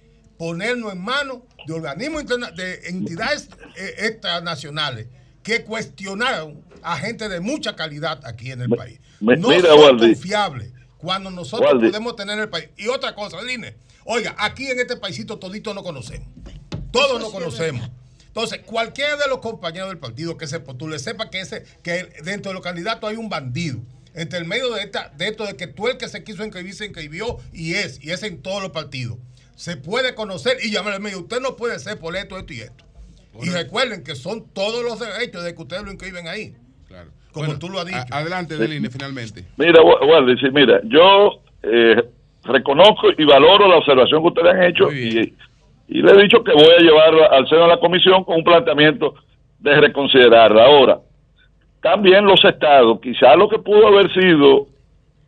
ponernos 0.46 0.92
en 0.92 1.00
manos 1.00 1.38
de 1.68 1.72
organismos 1.72 2.22
interna- 2.22 2.50
de 2.50 2.88
entidades 2.88 3.48
eh, 3.76 3.94
extranacionales 4.08 5.06
que 5.44 5.62
cuestionaron 5.62 6.60
a 6.82 6.96
gente 6.96 7.28
de 7.28 7.38
mucha 7.38 7.76
calidad 7.76 8.20
aquí 8.26 8.50
en 8.50 8.60
el 8.62 8.68
país. 8.70 8.98
me- 9.20 9.36
no 9.36 9.50
mira, 9.50 9.68
son 9.68 9.98
confiables 9.98 10.72
cuando 10.98 11.30
nosotros 11.30 11.70
Waldi. 11.74 11.86
podemos 11.90 12.16
tener 12.16 12.40
el 12.40 12.48
país. 12.48 12.70
Y 12.76 12.88
otra 12.88 13.14
cosa, 13.14 13.40
Line, 13.40 13.76
oiga, 14.04 14.34
aquí 14.36 14.66
en 14.66 14.80
este 14.80 14.96
paísito 14.96 15.38
todito 15.38 15.74
no 15.74 15.84
conocemos. 15.84 16.26
Todos 16.90 17.20
nos 17.20 17.30
conocemos. 17.30 17.88
Entonces, 18.26 18.62
cualquiera 18.66 19.16
de 19.16 19.28
los 19.28 19.38
compañeros 19.38 19.90
del 19.90 19.98
partido 19.98 20.36
que 20.36 20.48
se 20.48 20.58
postule, 20.58 20.98
sepa 20.98 21.30
que 21.30 21.40
ese, 21.40 21.62
que 21.84 22.08
dentro 22.24 22.50
de 22.50 22.54
los 22.54 22.64
candidatos 22.64 23.08
hay 23.08 23.14
un 23.16 23.28
bandido. 23.28 23.78
Entre 24.14 24.40
el 24.40 24.44
medio 24.44 24.70
de, 24.74 24.82
esta, 24.82 25.12
de 25.16 25.28
esto 25.28 25.46
de 25.46 25.54
que 25.54 25.68
tú 25.68 25.86
el 25.86 25.98
que 25.98 26.08
se 26.08 26.24
quiso 26.24 26.42
inscribir 26.44 26.74
se 26.74 26.86
inscribió 26.86 27.38
y 27.52 27.74
es, 27.74 28.02
y 28.02 28.10
es 28.10 28.24
en 28.24 28.42
todos 28.42 28.60
los 28.60 28.72
partidos. 28.72 29.18
Se 29.54 29.76
puede 29.76 30.14
conocer 30.14 30.56
y 30.62 30.70
llamarle 30.72 30.98
medio, 30.98 31.20
usted 31.20 31.40
no 31.40 31.56
puede 31.56 31.78
ser 31.78 31.98
por 31.98 32.16
esto, 32.16 32.36
esto 32.38 32.52
y 32.52 32.60
esto. 32.60 32.84
Y 33.42 33.48
recuerden 33.50 34.02
que 34.04 34.14
son 34.14 34.44
todos 34.52 34.82
los 34.84 34.98
derechos 35.00 35.42
de 35.44 35.54
que 35.54 35.62
ustedes 35.62 35.82
lo 35.84 35.90
inscriben 35.90 36.28
ahí. 36.28 36.54
Claro. 36.88 37.10
Como 37.32 37.46
Bueno, 37.46 37.58
tú 37.58 37.70
lo 37.70 37.78
has 37.80 37.86
dicho. 37.86 37.98
a- 38.10 38.18
adelante, 38.18 38.56
Deline, 38.58 38.90
finalmente. 38.90 39.44
Mira, 39.56 39.80
Wa- 39.82 40.04
Waldi, 40.04 40.36
sí, 40.38 40.46
mira, 40.52 40.80
yo 40.84 41.40
eh, 41.62 42.02
reconozco 42.44 43.08
y 43.16 43.24
valoro 43.24 43.68
la 43.68 43.76
observación 43.76 44.20
que 44.22 44.28
ustedes 44.28 44.52
han 44.54 44.62
hecho 44.64 44.92
y, 44.92 45.34
y 45.88 46.02
le 46.02 46.12
he 46.12 46.22
dicho 46.24 46.42
que 46.44 46.52
voy 46.52 46.68
a 46.78 46.82
llevarla 46.82 47.26
al 47.28 47.48
seno 47.48 47.62
de 47.62 47.68
la 47.68 47.80
comisión 47.80 48.24
con 48.24 48.36
un 48.36 48.44
planteamiento 48.44 49.14
de 49.60 49.80
reconsiderarla. 49.80 50.64
Ahora, 50.64 50.98
también 51.80 52.24
los 52.26 52.44
estados, 52.44 53.00
quizás 53.00 53.36
lo 53.36 53.48
que 53.48 53.58
pudo 53.58 53.86
haber 53.88 54.12
sido, 54.12 54.66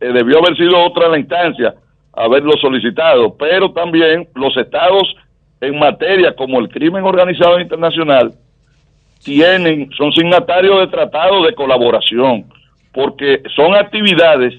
eh, 0.00 0.12
debió 0.12 0.38
haber 0.38 0.56
sido 0.56 0.78
otra 0.84 1.08
la 1.08 1.18
instancia, 1.18 1.74
haberlo 2.16 2.52
solicitado, 2.60 3.36
pero 3.36 3.72
también 3.72 4.28
los 4.34 4.56
estados 4.56 5.14
en 5.60 5.78
materia 5.78 6.34
como 6.34 6.60
el 6.60 6.68
crimen 6.68 7.04
organizado 7.04 7.60
internacional 7.60 8.32
tienen, 9.22 9.90
son 9.96 10.12
signatarios 10.12 10.80
de 10.80 10.86
tratados 10.88 11.46
de 11.46 11.54
colaboración, 11.54 12.44
porque 12.92 13.42
son 13.56 13.74
actividades 13.74 14.54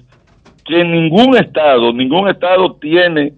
que 0.66 0.84
ningún 0.84 1.38
estado, 1.38 1.94
ningún 1.94 2.28
estado 2.28 2.74
tiene 2.76 3.34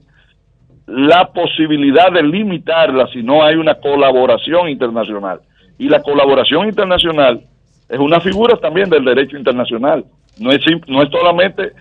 la 0.88 1.30
posibilidad 1.34 2.12
de 2.12 2.24
limitarla 2.24 3.08
si 3.12 3.22
no 3.22 3.44
hay 3.44 3.56
una 3.56 3.76
colaboración 3.76 4.70
internacional. 4.70 5.42
Y 5.78 5.90
la 5.90 6.02
colaboración 6.02 6.68
internacional 6.68 7.42
es 7.90 8.00
una 8.00 8.22
figura 8.22 8.56
también 8.58 8.90
del 8.90 9.04
derecho 9.04 9.38
internacional. 9.38 10.06
No 10.40 10.52
es, 10.52 10.62
no 10.88 11.04
es 11.04 11.10
solamente, 11.10 11.74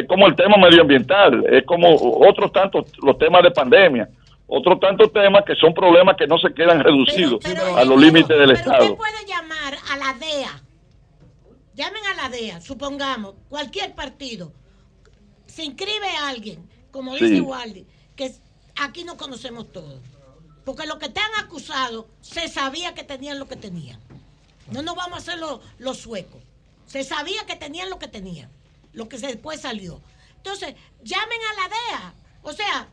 es 0.00 0.06
como 0.08 0.26
el 0.26 0.34
tema 0.36 0.56
medioambiental, 0.56 1.44
es 1.52 1.64
como 1.64 1.94
otros 2.28 2.52
tantos, 2.52 2.86
los 3.02 3.16
temas 3.18 3.42
de 3.42 3.50
pandemia, 3.50 4.08
otros 4.46 4.78
tantos 4.80 5.12
temas 5.12 5.44
que 5.44 5.54
son 5.56 5.72
problemas 5.74 6.16
que 6.16 6.26
no 6.26 6.38
se 6.38 6.52
quedan 6.52 6.82
reducidos 6.82 7.44
a 7.76 7.84
los 7.84 7.98
límites 8.00 8.28
del 8.28 8.48
Pero 8.48 8.52
Estado. 8.52 8.84
usted 8.84 8.96
puede 8.96 9.26
llamar 9.26 9.74
a 9.90 9.96
la 9.96 10.14
DEA. 10.18 10.62
Llamen 11.74 12.02
a 12.12 12.22
la 12.22 12.28
DEA, 12.28 12.60
supongamos, 12.60 13.34
cualquier 13.48 13.94
partido. 13.94 14.52
Se 15.46 15.64
inscribe 15.64 16.08
a 16.20 16.28
alguien, 16.28 16.68
como 16.90 17.16
Sí. 17.16 17.24
dice 17.24 17.40
Waldi, 17.40 17.86
que 18.16 18.30
aquí 18.80 19.04
no 19.04 19.16
conocemos 19.16 19.72
todos. 19.72 20.00
Porque 20.64 20.86
los 20.86 20.96
que 20.98 21.06
están 21.06 21.30
acusados 21.44 22.06
se 22.20 22.48
sabía 22.48 22.94
que 22.94 23.04
tenían 23.04 23.38
lo 23.38 23.46
que 23.46 23.56
tenían. 23.56 24.00
No 24.72 24.82
nos 24.82 24.94
vamos 24.96 25.14
a 25.14 25.18
hacer 25.18 25.38
los, 25.38 25.60
los 25.78 25.98
suecos. 25.98 26.42
Se 26.86 27.02
sabía 27.04 27.44
que 27.46 27.56
tenían 27.56 27.90
lo 27.90 27.98
que 27.98 28.08
tenían, 28.08 28.50
lo 28.94 29.08
que 29.08 29.18
después 29.18 29.60
salió. 29.60 30.00
Entonces, 30.36 30.74
llamen 31.02 31.38
a 31.50 31.62
la 31.62 31.68
DEA. 31.68 32.14
O 32.42 32.52
sea, 32.52 32.88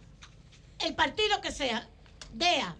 el 0.79 0.95
partido 0.95 1.41
que 1.41 1.51
sea, 1.51 1.87
DEA, 2.33 2.75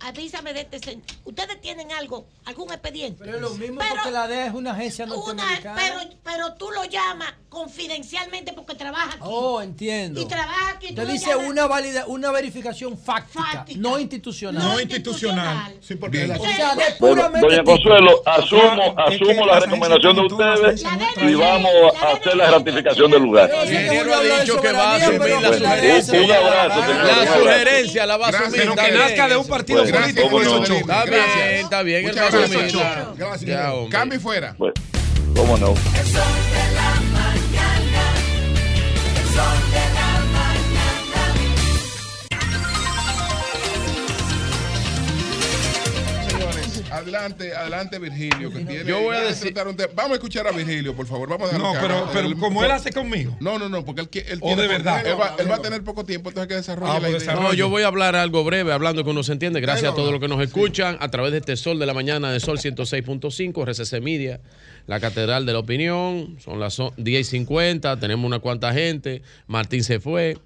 avísame 0.00 0.52
de 0.54 0.60
este 0.60 0.78
señor. 0.78 1.02
Ustedes 1.24 1.60
tienen 1.60 1.90
algo, 1.92 2.26
algún 2.44 2.70
expediente. 2.72 3.22
Pero 3.24 3.36
es 3.36 3.42
lo 3.42 3.50
mismo 3.50 3.78
Pero- 3.80 3.94
porque 3.94 4.10
la 4.10 4.28
DEA 4.28 4.46
es 4.46 4.54
una 4.54 4.72
agencia 4.72 5.04
Una- 5.04 5.14
norteamericana. 5.16 5.80
pero, 5.82 6.10
pero 6.24 6.54
tú 6.54 6.70
lo 6.70 6.84
llamas 6.84 7.34
confidencialmente 7.48 8.52
porque 8.52 8.74
trabaja 8.74 9.08
aquí. 9.14 9.18
Oh, 9.22 9.60
entiendo. 9.62 10.20
Y 10.20 10.26
trabaja 10.26 10.70
aquí. 10.70 10.88
tú 10.88 10.94
Te 10.96 11.06
dice 11.06 11.34
una 11.36 11.66
valida, 11.66 12.04
una 12.06 12.30
verificación 12.30 12.96
fáctica, 12.98 13.64
no 13.76 13.98
institucional. 13.98 14.62
No 14.62 14.80
institucional. 14.80 15.74
Sí, 15.80 15.94
porque 15.96 16.26
porque 16.26 16.40
o 16.52 16.56
sea, 16.56 16.74
de 16.74 16.84
puramente 16.98 17.46
doña. 17.46 17.64
Consuelo, 17.64 18.22
asumo, 18.26 18.94
asumo 18.98 19.46
la 19.46 19.60
recomendación 19.60 20.16
de 20.16 20.22
ustedes 20.22 20.84
y 21.22 21.34
vamos 21.34 21.72
a 22.00 22.10
hacer 22.12 22.36
la 22.36 22.50
ratificación 22.50 23.10
del 23.10 23.22
lugar. 23.22 23.50
Ingeniero 23.64 24.14
ha 24.14 24.22
dicho 24.40 24.60
que 24.60 24.72
va 24.72 24.92
a 24.92 24.96
asumir 24.96 25.20
la 25.40 25.52
sugerencia. 25.58 26.20
un- 26.22 26.30
abrazo, 26.32 26.80
La 26.92 27.36
sugerencia 27.38 28.06
la 28.06 28.16
va 28.16 28.26
a 28.26 28.30
asumir. 28.30 28.52
Pero 28.60 28.74
que 28.76 28.90
nazca 28.92 29.28
de 29.28 29.36
un 29.36 29.46
partido 29.46 29.84
político 29.92 30.22
cómo 30.28 30.40
eso 30.42 30.58
no. 30.60 30.66
choca. 30.66 31.04
Está 31.04 31.06
bien, 31.10 31.64
está 31.64 31.82
bien. 31.82 32.02
Muchas 32.06 32.32
gracias, 32.32 32.50
asumir. 32.50 32.72
Choco. 32.72 33.14
Gracias, 33.16 33.40
Ya, 33.40 33.46
ingeniero. 33.54 33.74
hombre. 33.76 33.98
Cambio 33.98 34.18
y 34.18 34.22
fuera. 34.22 34.54
Bueno, 34.58 34.74
cómo 35.34 35.58
no. 35.58 35.74
Señores, 35.76 37.18
adelante, 47.14 47.54
adelante 47.54 47.98
Virgilio, 47.98 48.50
que 48.52 48.60
tiene. 48.60 48.84
Yo 48.84 49.00
voy 49.02 49.16
a 49.16 49.20
decir- 49.22 49.54
un 49.66 49.76
tema. 49.76 49.90
Vamos 49.94 50.12
a 50.12 50.14
escuchar 50.14 50.46
a 50.46 50.52
Virgilio, 50.52 50.94
por 50.94 51.06
favor. 51.06 51.28
Vamos 51.28 51.48
a 51.50 51.52
dejarlo 51.56 51.74
No, 51.74 51.80
pero, 51.80 52.08
pero 52.12 52.28
el- 52.28 52.36
como 52.36 52.62
él 52.64 52.70
hace 52.70 52.90
conmigo. 52.92 53.36
No, 53.40 53.58
no, 53.58 53.68
no, 53.68 53.84
porque 53.84 54.02
él, 54.02 54.08
él 54.28 54.38
O 54.42 54.46
tiene- 54.48 54.62
de 54.62 54.68
verdad. 54.68 55.06
Él 55.06 55.18
va, 55.20 55.34
él 55.38 55.50
va 55.50 55.56
a 55.56 55.62
tener 55.62 55.82
poco 55.82 56.04
tiempo, 56.04 56.30
entonces 56.30 56.42
hay 56.44 56.48
que 56.48 56.54
desarrolle 56.54 56.92
Ah, 56.94 57.00
la 57.00 57.10
idea. 57.10 57.34
No, 57.34 57.52
yo 57.54 57.68
voy 57.68 57.82
a 57.82 57.86
hablar 57.88 58.14
algo 58.16 58.44
breve, 58.44 58.72
hablando 58.72 59.04
que 59.04 59.10
uno 59.10 59.22
se 59.22 59.32
entiende. 59.32 59.60
Gracias 59.60 59.92
a 59.92 59.94
todos 59.94 60.10
los 60.12 60.20
que 60.20 60.28
nos 60.28 60.40
escuchan 60.42 60.96
a 61.00 61.08
través 61.10 61.32
de 61.32 61.38
este 61.38 61.56
Sol 61.56 61.78
de 61.78 61.86
la 61.86 61.94
Mañana 61.94 62.30
de 62.32 62.40
Sol 62.40 62.58
106.5, 62.58 63.62
RCC 63.62 64.00
Media, 64.00 64.40
la 64.86 65.00
Catedral 65.00 65.46
de 65.46 65.52
la 65.52 65.58
Opinión. 65.60 66.36
Son 66.40 66.60
las 66.60 66.78
o- 66.80 66.92
10 66.96 67.20
y 67.28 67.30
50, 67.30 67.98
tenemos 67.98 68.26
una 68.26 68.38
cuanta 68.38 68.72
gente. 68.72 69.22
Martín 69.46 69.82
se 69.84 70.00
fue. 70.00 70.36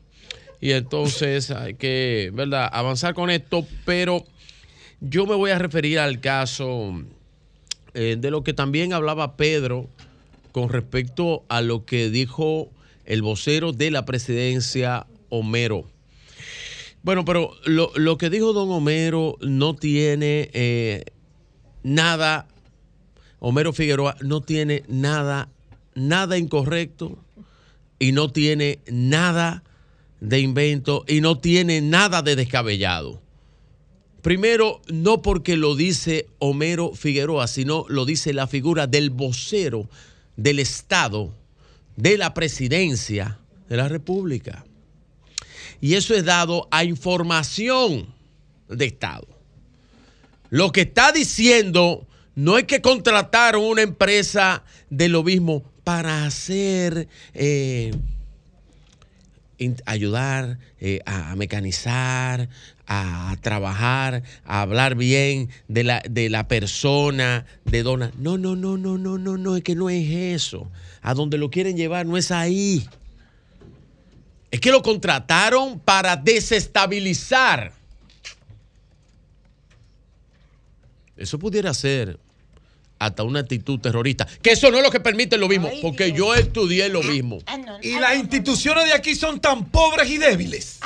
Y 0.60 0.73
entonces 0.73 1.50
hay 1.50 1.74
que, 1.74 2.31
¿verdad?, 2.32 2.68
avanzar 2.73 3.15
con 3.15 3.31
esto. 3.31 3.66
Pero 3.84 4.24
yo 5.02 5.26
me 5.26 5.34
voy 5.34 5.50
a 5.50 5.58
referir 5.58 5.98
al 5.98 6.20
caso 6.20 6.94
eh, 7.92 8.16
de 8.18 8.31
lo 8.31 8.44
que 8.44 8.52
también 8.52 8.92
hablaba 8.92 9.36
Pedro 9.36 9.89
con 10.52 10.68
respecto 10.68 11.44
a 11.48 11.60
lo 11.60 11.84
que 11.84 12.08
dijo 12.08 12.70
el 13.05 13.20
vocero 13.20 13.72
de 13.72 13.90
la 13.90 14.05
presidencia, 14.05 15.06
Homero. 15.28 15.89
Bueno, 17.02 17.24
pero 17.24 17.52
lo, 17.64 17.90
lo 17.97 18.16
que 18.16 18.31
dijo 18.31 18.52
don 18.52 18.70
Homero 18.70 19.39
no 19.40 19.74
tiene 19.74 20.50
eh, 20.52 21.05
nada, 21.82 22.47
Homero 23.40 23.72
Figueroa 23.72 24.14
no 24.20 24.40
tiene 24.40 24.84
nada, 24.86 25.48
nada 25.97 26.39
incorrecto 26.39 27.18
y 27.98 28.12
no 28.12 28.31
tiene 28.31 28.78
nada 28.86 29.64
de 30.20 30.39
invento 30.39 31.05
y 31.08 31.20
no 31.20 31.39
tiene 31.39 31.81
nada 31.81 32.22
de 32.22 32.36
descabellado. 32.36 33.20
Primero, 34.23 34.81
no 34.86 35.20
porque 35.20 35.57
lo 35.57 35.75
dice 35.75 36.26
Homero 36.39 36.92
Figueroa, 36.94 37.49
sino 37.49 37.84
lo 37.89 38.05
dice 38.05 38.33
la 38.33 38.47
figura 38.47 38.86
del 38.86 39.10
vocero 39.10 39.89
del 40.36 40.60
Estado, 40.60 41.34
de 41.97 42.17
la 42.17 42.33
presidencia 42.33 43.39
de 43.68 43.76
la 43.76 43.89
República. 43.89 44.65
Y 45.81 45.94
eso 45.94 46.15
es 46.15 46.25
dado 46.25 46.68
a 46.70 46.84
información 46.84 48.07
de 48.68 48.86
Estado. 48.86 49.26
Lo 50.51 50.70
que 50.70 50.83
está 50.83 51.10
diciendo 51.10 52.07
no 52.36 52.59
es 52.59 52.65
que 52.65 52.81
contrataron 52.81 53.65
una 53.65 53.83
empresa 53.83 54.62
de 54.89 55.09
lo 55.09 55.25
mismo 55.25 55.65
para 55.83 56.25
hacer, 56.25 57.09
eh, 57.34 57.92
ayudar 59.86 60.58
eh, 60.81 61.00
a, 61.07 61.34
mecanizar, 61.36 62.49
a 62.86 63.36
trabajar, 63.41 64.23
a 64.44 64.62
hablar 64.62 64.94
bien 64.94 65.49
de 65.68 65.84
la, 65.84 66.02
de 66.08 66.31
la 66.31 66.49
persona, 66.49 67.47
de 67.65 67.82
dona. 67.82 68.12
No, 68.18 68.39
no, 68.39 68.57
no, 68.57 68.76
no, 68.76 68.99
no, 68.99 69.18
no, 69.18 69.36
no, 69.36 69.57
es 69.57 69.62
que 69.62 69.74
no 69.74 69.91
es 69.91 70.10
eso. 70.10 70.70
A 71.02 71.15
donde 71.15 71.39
lo 71.39 71.50
quieren 71.50 71.76
llevar 71.76 72.07
no 72.07 72.16
es 72.16 72.31
ahí. 72.31 72.86
Es 74.50 74.60
que 74.60 74.70
lo 74.70 74.82
contrataron 74.82 75.81
para 75.81 76.16
desestabilizar. 76.16 77.73
Eso 81.16 81.39
pudiera 81.39 81.73
ser 81.73 82.18
hasta 83.05 83.24
una 83.24 83.40
actitud 83.40 83.81
terrorista. 83.81 84.26
Que 84.40 84.52
eso 84.52 84.70
no 84.70 84.78
es 84.78 84.84
lo 84.84 84.90
que 84.90 85.00
permite 85.00 85.36
lo 85.36 85.48
mismo, 85.48 85.70
porque 85.82 86.12
yo 86.12 86.34
estudié 86.34 86.89
lo 86.89 87.02
mismo. 87.02 87.39
Y 87.82 87.98
las 87.98 88.16
instituciones 88.16 88.84
de 88.84 88.92
aquí 88.92 89.14
son 89.14 89.40
tan 89.40 89.66
pobres 89.66 90.08
y 90.08 90.18
débiles. 90.18 90.78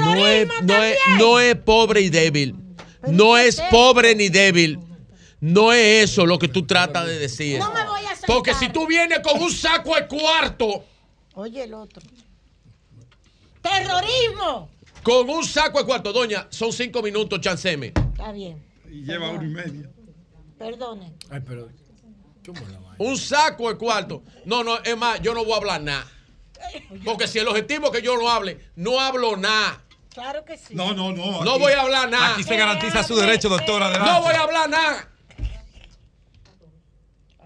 No 0.00 0.26
es, 0.26 0.48
no, 0.62 0.82
es, 0.82 0.98
no 1.18 1.40
es 1.40 1.54
pobre 1.56 2.00
y 2.00 2.08
débil. 2.08 2.54
No 3.06 3.36
es 3.36 3.60
pobre 3.70 4.14
ni 4.14 4.28
débil. 4.28 4.78
No 5.40 5.72
es 5.72 6.10
eso 6.10 6.26
lo 6.26 6.38
que 6.38 6.48
tú 6.48 6.66
tratas 6.66 7.06
de 7.06 7.18
decir. 7.18 7.58
No 7.58 7.72
me 7.72 7.84
voy 7.86 8.00
a. 8.00 8.26
Porque 8.26 8.54
si 8.54 8.70
tú 8.70 8.86
vienes 8.86 9.20
con 9.20 9.40
un 9.40 9.52
saco 9.52 9.94
de 9.94 10.06
cuarto, 10.06 10.84
Oye, 11.34 11.64
el 11.64 11.74
otro. 11.74 12.02
Terrorismo. 13.62 14.68
con 15.02 15.28
un 15.30 15.44
saco 15.44 15.78
de 15.78 15.84
cuarto, 15.84 16.12
doña, 16.12 16.48
son 16.50 16.72
cinco 16.72 17.02
minutos, 17.02 17.40
chanceme. 17.40 17.88
Está 17.88 18.32
bien. 18.32 18.60
Y 18.90 19.02
lleva 19.02 19.30
hora 19.30 19.44
y 19.44 19.48
media. 19.48 19.90
Perdone. 20.58 21.12
Ay, 21.30 21.40
pero. 21.46 21.68
Un 22.98 23.16
saco 23.18 23.68
de 23.68 23.76
cuarto. 23.76 24.22
No, 24.44 24.64
no, 24.64 24.78
es 24.78 24.96
más, 24.96 25.20
yo 25.20 25.34
no 25.34 25.44
voy 25.44 25.52
a 25.52 25.56
hablar 25.56 25.82
nada. 25.82 26.06
Porque 27.04 27.28
si 27.28 27.38
el 27.38 27.46
objetivo 27.46 27.86
es 27.86 27.92
que 27.92 28.02
yo 28.02 28.16
no 28.16 28.28
hable, 28.28 28.58
no 28.76 28.98
hablo 29.00 29.36
nada. 29.36 29.84
Claro 30.12 30.44
que 30.44 30.56
sí. 30.56 30.74
No, 30.74 30.94
no, 30.94 31.12
no. 31.12 31.44
No 31.44 31.52
aquí- 31.52 31.60
voy 31.60 31.72
a 31.72 31.80
hablar 31.82 32.08
nada. 32.10 32.32
Aquí 32.32 32.42
se 32.42 32.56
garantiza 32.56 33.04
su 33.04 33.14
derecho, 33.16 33.48
doctora. 33.48 33.86
Adelante. 33.86 34.12
No 34.12 34.22
voy 34.22 34.34
a 34.34 34.40
hablar 34.40 34.68
nada. 34.70 35.08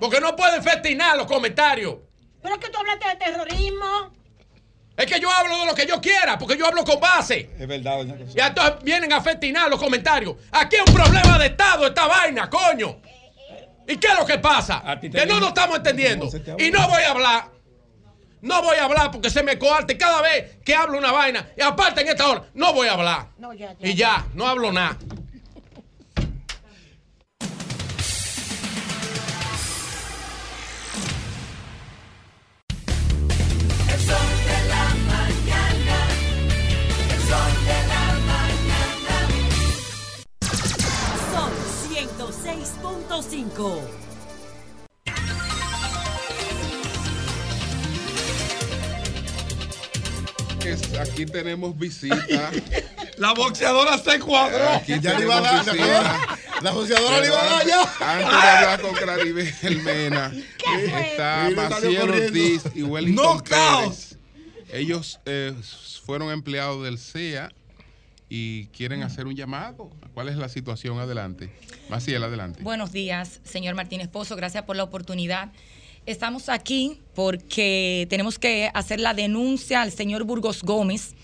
Porque 0.01 0.21
no 0.21 0.35
pueden 0.35 0.63
festinar 0.63 1.17
los 1.17 1.27
comentarios. 1.27 1.97
Pero 2.43 2.55
es 2.55 2.61
que 2.61 2.71
tú 2.71 2.79
hablaste 2.79 3.09
de 3.09 3.17
terrorismo. 3.17 4.13
Es 4.97 5.07
que 5.07 5.19
yo 5.19 5.31
hablo 5.31 5.59
de 5.59 5.67
lo 5.67 5.75
que 5.75 5.87
yo 5.87 6.01
quiera, 6.01 6.39
porque 6.39 6.57
yo 6.57 6.67
hablo 6.67 6.85
con 6.85 7.01
base. 7.01 7.51
Es 7.59 7.67
verdad, 7.67 7.97
doña. 7.97 8.17
Y 8.35 8.41
entonces 8.41 8.75
vienen 8.83 9.13
a 9.13 9.21
festinar 9.21 9.69
los 9.71 9.81
comentarios. 9.81 10.37
Aquí 10.51 10.77
es 10.77 10.83
un 10.87 10.95
problema 10.95 11.39
de 11.39 11.47
Estado 11.47 11.87
esta 11.87 12.07
vaina, 12.07 12.51
coño. 12.51 13.01
¿Y 13.89 13.97
qué 13.97 14.09
es 14.09 14.19
lo 14.19 14.27
que 14.27 14.39
pasa? 14.39 14.83
ti 15.01 15.11
te 15.11 15.19
Que 15.19 15.27
no 15.27 15.41
nos 15.41 15.49
estamos 15.49 15.77
entendiendo. 15.77 16.29
Y 16.59 16.71
no 16.71 16.89
voy 16.89 17.03
a 17.03 17.11
hablar. 17.11 17.53
No 18.43 18.61
voy 18.61 18.77
a 18.77 18.85
hablar 18.85 19.11
porque 19.13 19.31
se 19.31 19.43
me 19.43 19.57
coarte 19.57 19.97
cada 19.97 20.21
vez 20.21 20.59
que 20.65 20.75
hablo 20.75 20.99
una 20.99 21.13
vaina. 21.13 21.49
Y 21.57 21.63
aparte 21.63 22.01
en 22.01 22.09
esta 22.09 22.29
hora, 22.29 22.45
no 22.55 22.73
voy 22.73 22.89
a 22.89 22.95
hablar. 22.95 23.29
No, 23.39 23.53
ya, 23.53 23.73
ya. 23.79 23.89
Y 23.89 23.95
ya, 23.95 24.27
no 24.35 24.49
hablo 24.49 24.73
nada. 24.73 24.99
Aquí 51.01 51.27
tenemos 51.27 51.77
visita. 51.77 52.51
La 53.19 53.33
boxeadora 53.35 53.99
se 53.99 54.19
cuadró. 54.21 54.69
Aquí 54.71 54.95
Ya 55.01 55.19
le 55.19 55.25
iba 55.25 55.37
a 55.37 55.41
dar, 55.41 55.65
¿se 55.65 55.73
visita. 55.73 55.85
acuerda? 56.01 56.39
La 56.63 56.71
boxeadora 56.71 57.21
le 57.21 57.27
iba 57.27 57.41
a 57.41 57.45
dar 57.45 57.53
antes- 57.55 57.69
ya. 57.69 58.13
Antes 58.13 58.31
de 58.43 58.49
hablar 58.49 58.81
con 58.81 58.95
Claribel 58.95 59.83
Mena, 59.83 60.33
está 61.05 61.51
Maciel. 61.55 62.11
Ortiz 62.11 62.63
y 62.75 62.83
Wellington 62.83 63.25
¡Knockout! 63.25 63.85
Pérez. 63.85 64.12
Ellos 64.73 65.21
eh, 65.27 65.55
fueron 66.05 66.31
empleados 66.31 66.83
del 66.83 66.99
CEA 66.99 67.53
y 68.31 68.69
quieren 68.69 69.03
hacer 69.03 69.27
un 69.27 69.37
llamado. 69.37 69.91
¿Cuál 70.15 70.31
es 70.31 70.37
la 70.37 70.49
situación? 70.49 70.99
Adelante. 70.99 71.53
Maciel, 71.91 72.25
adelante. 72.25 72.63
Buenos 72.63 72.91
días, 72.91 73.41
señor 73.45 73.75
Martínez 73.75 74.09
Pozo. 74.09 74.35
Gracias 74.35 74.65
por 74.65 74.75
la 74.75 74.85
oportunidad. 74.85 75.53
Estamos 76.07 76.49
aquí 76.49 76.99
porque 77.15 78.07
tenemos 78.09 78.39
que 78.39 78.71
hacer 78.73 78.99
la 78.99 79.13
denuncia 79.13 79.83
al 79.83 79.93
señor 79.93 80.25
Burgos 80.25 80.63
Gómez, 80.63 81.15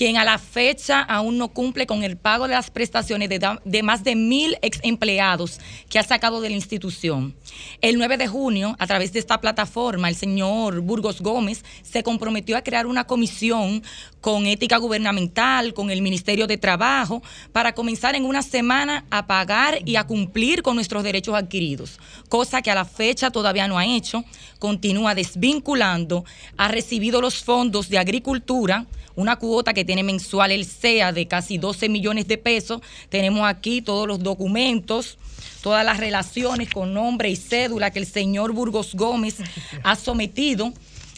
quien 0.00 0.16
a 0.16 0.24
la 0.24 0.38
fecha 0.38 1.02
aún 1.02 1.36
no 1.36 1.48
cumple 1.48 1.86
con 1.86 2.02
el 2.04 2.16
pago 2.16 2.48
de 2.48 2.54
las 2.54 2.70
prestaciones 2.70 3.28
de, 3.28 3.82
más 3.82 4.02
de 4.02 4.16
mil 4.16 4.56
ex 4.62 4.80
empleados 4.82 5.60
que 5.90 5.98
ha 5.98 6.02
sacado 6.02 6.40
de 6.40 6.48
la 6.48 6.56
institución. 6.56 7.36
El 7.82 7.98
9 7.98 8.16
de 8.16 8.26
junio, 8.26 8.76
a 8.78 8.86
través 8.86 9.12
de 9.12 9.18
esta 9.18 9.42
plataforma, 9.42 10.08
el 10.08 10.16
señor 10.16 10.80
Burgos 10.80 11.20
Gómez 11.20 11.66
se 11.82 12.02
comprometió 12.02 12.56
a 12.56 12.62
crear 12.62 12.86
una 12.86 13.06
comisión 13.06 13.82
con 14.20 14.46
ética 14.46 14.76
gubernamental, 14.76 15.74
con 15.74 15.90
el 15.90 16.02
Ministerio 16.02 16.46
de 16.46 16.58
Trabajo, 16.58 17.22
para 17.52 17.74
comenzar 17.74 18.14
en 18.14 18.24
una 18.24 18.42
semana 18.42 19.04
a 19.10 19.26
pagar 19.26 19.78
y 19.84 19.96
a 19.96 20.04
cumplir 20.04 20.62
con 20.62 20.76
nuestros 20.76 21.02
derechos 21.02 21.34
adquiridos, 21.34 21.98
cosa 22.28 22.62
que 22.62 22.70
a 22.70 22.74
la 22.74 22.84
fecha 22.84 23.30
todavía 23.30 23.68
no 23.68 23.78
ha 23.78 23.86
hecho, 23.86 24.24
continúa 24.58 25.14
desvinculando, 25.14 26.24
ha 26.56 26.68
recibido 26.68 27.20
los 27.20 27.42
fondos 27.42 27.88
de 27.88 27.98
agricultura, 27.98 28.86
una 29.16 29.36
cuota 29.36 29.74
que 29.74 29.84
tiene 29.84 30.02
mensual 30.02 30.52
el 30.52 30.64
CEA 30.64 31.12
de 31.12 31.26
casi 31.26 31.58
12 31.58 31.88
millones 31.88 32.28
de 32.28 32.38
pesos, 32.38 32.80
tenemos 33.08 33.48
aquí 33.48 33.82
todos 33.82 34.06
los 34.06 34.22
documentos 34.22 35.18
todas 35.62 35.84
las 35.84 35.98
relaciones 35.98 36.70
con 36.70 36.94
nombre 36.94 37.30
y 37.30 37.36
cédula 37.36 37.90
que 37.90 37.98
el 37.98 38.06
señor 38.06 38.52
Burgos 38.52 38.94
Gómez 38.94 39.36
ha 39.82 39.96
sometido 39.96 40.72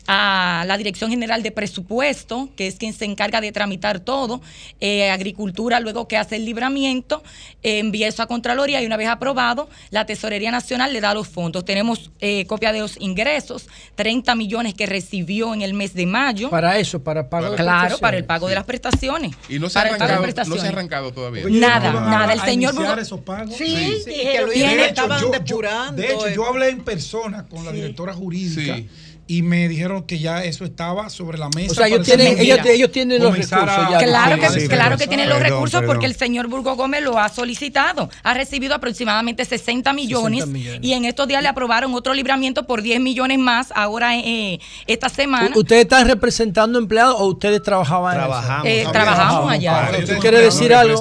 a 0.06 0.64
la 0.66 0.76
Dirección 0.76 1.10
General 1.10 1.42
de 1.42 1.50
Presupuesto, 1.52 2.48
que 2.56 2.66
es 2.66 2.76
quien 2.76 2.92
se 2.92 3.04
encarga 3.04 3.40
de 3.40 3.52
tramitar 3.52 4.00
todo, 4.00 4.40
eh, 4.80 5.10
Agricultura, 5.10 5.80
luego 5.80 6.08
que 6.08 6.16
hace 6.16 6.36
el 6.36 6.44
libramiento, 6.44 7.22
eh, 7.62 7.78
envía 7.78 8.08
eso 8.08 8.22
a 8.22 8.26
Contraloría 8.26 8.80
y 8.82 8.86
una 8.86 8.96
vez 8.96 9.08
aprobado, 9.08 9.68
la 9.90 10.06
Tesorería 10.06 10.50
Nacional 10.50 10.92
le 10.92 11.00
da 11.00 11.14
los 11.14 11.28
fondos. 11.28 11.64
Tenemos 11.64 12.10
eh, 12.20 12.46
copia 12.46 12.72
de 12.72 12.80
los 12.80 12.96
ingresos, 13.00 13.68
30 13.94 14.34
millones 14.34 14.74
que 14.74 14.86
recibió 14.86 15.54
en 15.54 15.62
el 15.62 15.74
mes 15.74 15.94
de 15.94 16.06
mayo. 16.06 16.50
Para 16.50 16.78
eso, 16.78 17.02
para 17.02 17.28
pago 17.28 17.50
de 17.50 17.56
Claro, 17.56 17.98
para 17.98 18.16
el 18.16 18.24
pago 18.24 18.48
de 18.48 18.54
las 18.54 18.64
prestaciones. 18.64 19.34
Y 19.48 19.58
no 19.58 19.68
se, 19.68 19.78
ha 19.78 19.82
de 19.84 19.88
arrancado, 19.90 20.16
no 20.16 20.22
prestaciones. 20.22 20.60
se 20.62 20.66
ha 20.68 20.70
arrancado 20.70 21.12
todavía. 21.12 21.44
Nada, 21.48 21.92
nada. 21.92 22.32
El 22.32 22.40
señor 22.40 22.72
esos 22.98 23.20
pagos. 23.20 23.54
Sí, 23.56 23.98
Sí, 24.04 24.12
que 24.22 24.40
lo 24.40 24.48
Tiene- 24.48 24.86
estaban 24.86 25.20
yo- 25.20 25.32
yo- 25.44 25.60
de 25.92 26.12
hecho, 26.12 26.26
eh. 26.26 26.32
yo 26.34 26.46
hablé 26.46 26.68
en 26.70 26.82
persona 26.84 27.46
con 27.48 27.64
la 27.64 27.72
directora 27.72 28.12
jurídica 28.12 28.76
Sí. 28.76 28.88
Y 29.26 29.42
me 29.42 29.68
dijeron 29.68 30.02
que 30.02 30.18
ya 30.18 30.44
eso 30.44 30.64
estaba 30.64 31.08
sobre 31.08 31.38
la 31.38 31.48
mesa. 31.50 31.72
O 31.72 31.74
sea, 31.74 31.86
ellos 31.86 32.04
tienen- 32.04 32.38
ellos- 32.38 32.92
tienen 32.92 33.22
los 33.22 33.32
recursos 33.36 33.90
ya. 33.90 33.98
Claro 33.98 34.38
que, 34.40 34.48
Sí, 34.60 34.68
claro 34.68 34.98
que 34.98 35.06
tienen 35.06 35.28
los 35.28 35.38
Perdón, 35.38 35.52
recursos 35.54 35.80
perdón. 35.80 35.94
porque 35.94 36.06
el 36.06 36.14
señor 36.16 36.48
Burgo 36.48 36.74
Gómez 36.76 37.02
lo 37.02 37.18
ha 37.18 37.28
solicitado. 37.28 38.10
Ha 38.22 38.34
recibido 38.34 38.74
aproximadamente 38.74 39.44
60 39.44 39.92
millones, 39.92 40.40
60 40.40 40.52
millones. 40.52 40.80
y 40.82 40.92
en 40.92 41.04
estos 41.04 41.28
días 41.28 41.42
le 41.42 41.48
aprobaron 41.48 41.94
otro 41.94 42.12
libramiento 42.14 42.66
por 42.66 42.82
10 42.82 43.00
millones 43.00 43.38
más 43.38 43.72
ahora 43.74 44.16
eh, 44.18 44.60
esta 44.86 45.08
semana. 45.08 45.50
¿Ustedes 45.54 45.82
están 45.82 46.06
representando 46.06 46.78
empleados 46.78 47.16
o 47.18 47.26
ustedes 47.26 47.62
trabajaban? 47.62 48.14
en 48.14 48.20
eso? 48.20 48.28
Trabajamos. 48.28 48.66
Eh, 48.66 48.86
trabajamos 48.92 49.52
allá. 49.52 49.90
¿Tú 50.06 50.12
quieres 50.20 50.42
decir 50.42 50.74
algo? 50.74 51.00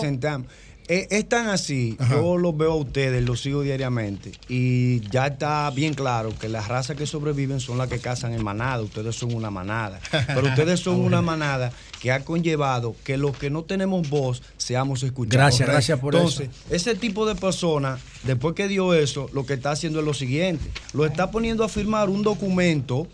Eh, 0.93 1.07
es 1.09 1.29
tan 1.29 1.47
así, 1.47 1.95
yo 2.09 2.37
los 2.37 2.57
veo 2.57 2.73
a 2.73 2.75
ustedes, 2.75 3.23
los 3.23 3.39
sigo 3.39 3.61
diariamente 3.61 4.33
y 4.49 4.99
ya 5.09 5.27
está 5.27 5.69
bien 5.69 5.93
claro 5.93 6.37
que 6.37 6.49
las 6.49 6.67
razas 6.67 6.97
que 6.97 7.05
sobreviven 7.05 7.61
son 7.61 7.77
las 7.77 7.87
que 7.87 7.99
cazan 7.99 8.33
en 8.33 8.43
manada, 8.43 8.81
ustedes 8.81 9.15
son 9.15 9.33
una 9.33 9.49
manada, 9.49 10.01
pero 10.27 10.47
ustedes 10.47 10.81
son 10.81 10.99
una 10.99 11.21
manada 11.21 11.71
que 12.01 12.11
ha 12.11 12.25
conllevado 12.25 12.93
que 13.05 13.15
los 13.15 13.37
que 13.37 13.49
no 13.49 13.63
tenemos 13.63 14.09
voz 14.09 14.43
seamos 14.57 15.01
escuchados. 15.03 15.33
Gracias, 15.33 15.69
gracias 15.69 15.97
por 15.97 16.13
Entonces, 16.13 16.49
ese 16.69 16.93
tipo 16.95 17.25
de 17.25 17.35
personas, 17.35 18.01
después 18.23 18.53
que 18.53 18.67
dio 18.67 18.93
eso, 18.93 19.29
lo 19.31 19.45
que 19.45 19.53
está 19.53 19.71
haciendo 19.71 19.99
es 19.99 20.05
lo 20.05 20.13
siguiente, 20.13 20.69
lo 20.91 21.05
está 21.05 21.31
poniendo 21.31 21.63
a 21.63 21.69
firmar 21.69 22.09
un 22.09 22.21
documento 22.21 23.07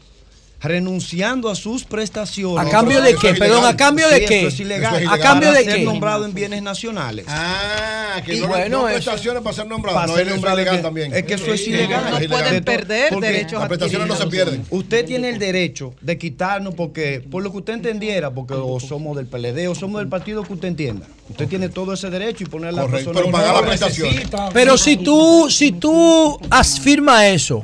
renunciando 0.67 1.49
a 1.49 1.55
sus 1.55 1.83
prestaciones. 1.83 2.65
¿A 2.65 2.69
cambio 2.69 3.01
de 3.01 3.15
qué? 3.15 3.33
Perdón, 3.33 3.65
¿a 3.65 3.75
cambio 3.75 4.07
de 4.09 4.25
qué? 4.25 4.47
Es 4.47 4.59
ilegal. 4.59 5.03
¿A 5.09 5.17
cambio 5.17 5.49
Para 5.49 5.59
de 5.59 5.65
ser 5.65 5.75
qué? 5.77 5.83
nombrado 5.85 6.25
en 6.25 6.33
bienes 6.33 6.61
nacionales. 6.61 7.25
Ah, 7.27 8.21
que 8.25 8.35
Y 8.35 8.39
no, 8.41 8.47
bueno, 8.47 8.85
prestaciones 8.85 9.41
para 9.43 9.55
ser 9.55 9.67
nombrado. 9.67 9.97
Para 9.97 10.07
no, 10.07 10.17
es 10.17 10.27
nombrado 10.27 10.57
ilegal 10.59 10.81
también. 10.81 11.13
Es 11.13 11.23
que 11.23 11.33
eso 11.35 11.53
es 11.53 11.67
ilegal. 11.67 12.03
No 12.11 12.27
pueden 12.29 12.63
perder 12.63 13.15
derechos 13.19 13.59
Las 13.59 13.67
prestaciones 13.67 14.07
no 14.07 14.15
se 14.15 14.27
pierden. 14.27 14.65
Usted 14.69 15.05
tiene 15.05 15.29
el 15.29 15.39
derecho 15.39 15.93
de 16.01 16.17
quitarnos 16.17 16.73
porque, 16.75 17.21
por 17.29 17.43
lo 17.43 17.51
que 17.51 17.57
usted 17.57 17.73
entendiera, 17.73 18.31
porque 18.31 18.53
o 18.55 18.79
somos 18.79 19.15
del 19.17 19.27
PLD 19.27 19.67
o 19.69 19.75
somos 19.75 19.99
del 19.99 20.07
partido 20.09 20.43
que 20.43 20.53
usted 20.53 20.67
entienda. 20.69 21.05
Usted 21.29 21.47
tiene 21.47 21.69
todo 21.69 21.93
ese 21.93 22.09
derecho 22.09 22.43
y 22.43 22.47
poner 22.47 22.69
a 22.69 22.71
la 22.71 22.81
Correcto, 22.83 23.11
persona. 23.11 23.31
pero 23.37 23.45
pagar 23.47 23.65
prestaciones. 23.65 24.15
necesita- 24.15 24.49
Pero 24.53 24.77
si 24.77 24.97
tú, 24.97 25.47
si 25.49 25.71
tú 25.73 26.39
afirmas 26.49 27.23
eso. 27.25 27.63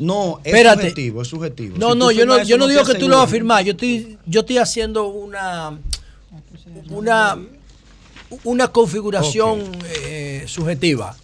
No, 0.00 0.40
es 0.42 0.46
Espérate. 0.52 0.82
subjetivo, 0.82 1.22
es 1.22 1.28
subjetivo. 1.28 1.76
No, 1.78 1.92
Si 1.92 1.98
no, 1.98 2.10
yo 2.10 2.26
no, 2.26 2.42
yo 2.42 2.58
no 2.58 2.66
digo 2.66 2.84
que 2.84 2.94
tú 2.94 3.08
lo 3.08 3.16
vas 3.18 3.26
a 3.26 3.30
firmar. 3.30 3.64
Yo 3.64 3.72
estoy, 3.72 4.18
yo 4.26 4.40
estoy 4.40 4.58
haciendo 4.58 5.06
una, 5.08 5.78
una, 6.88 7.38
una 8.44 8.68
configuración 8.68 9.62
eh, 10.06 10.44
subjetiva. 10.46 11.16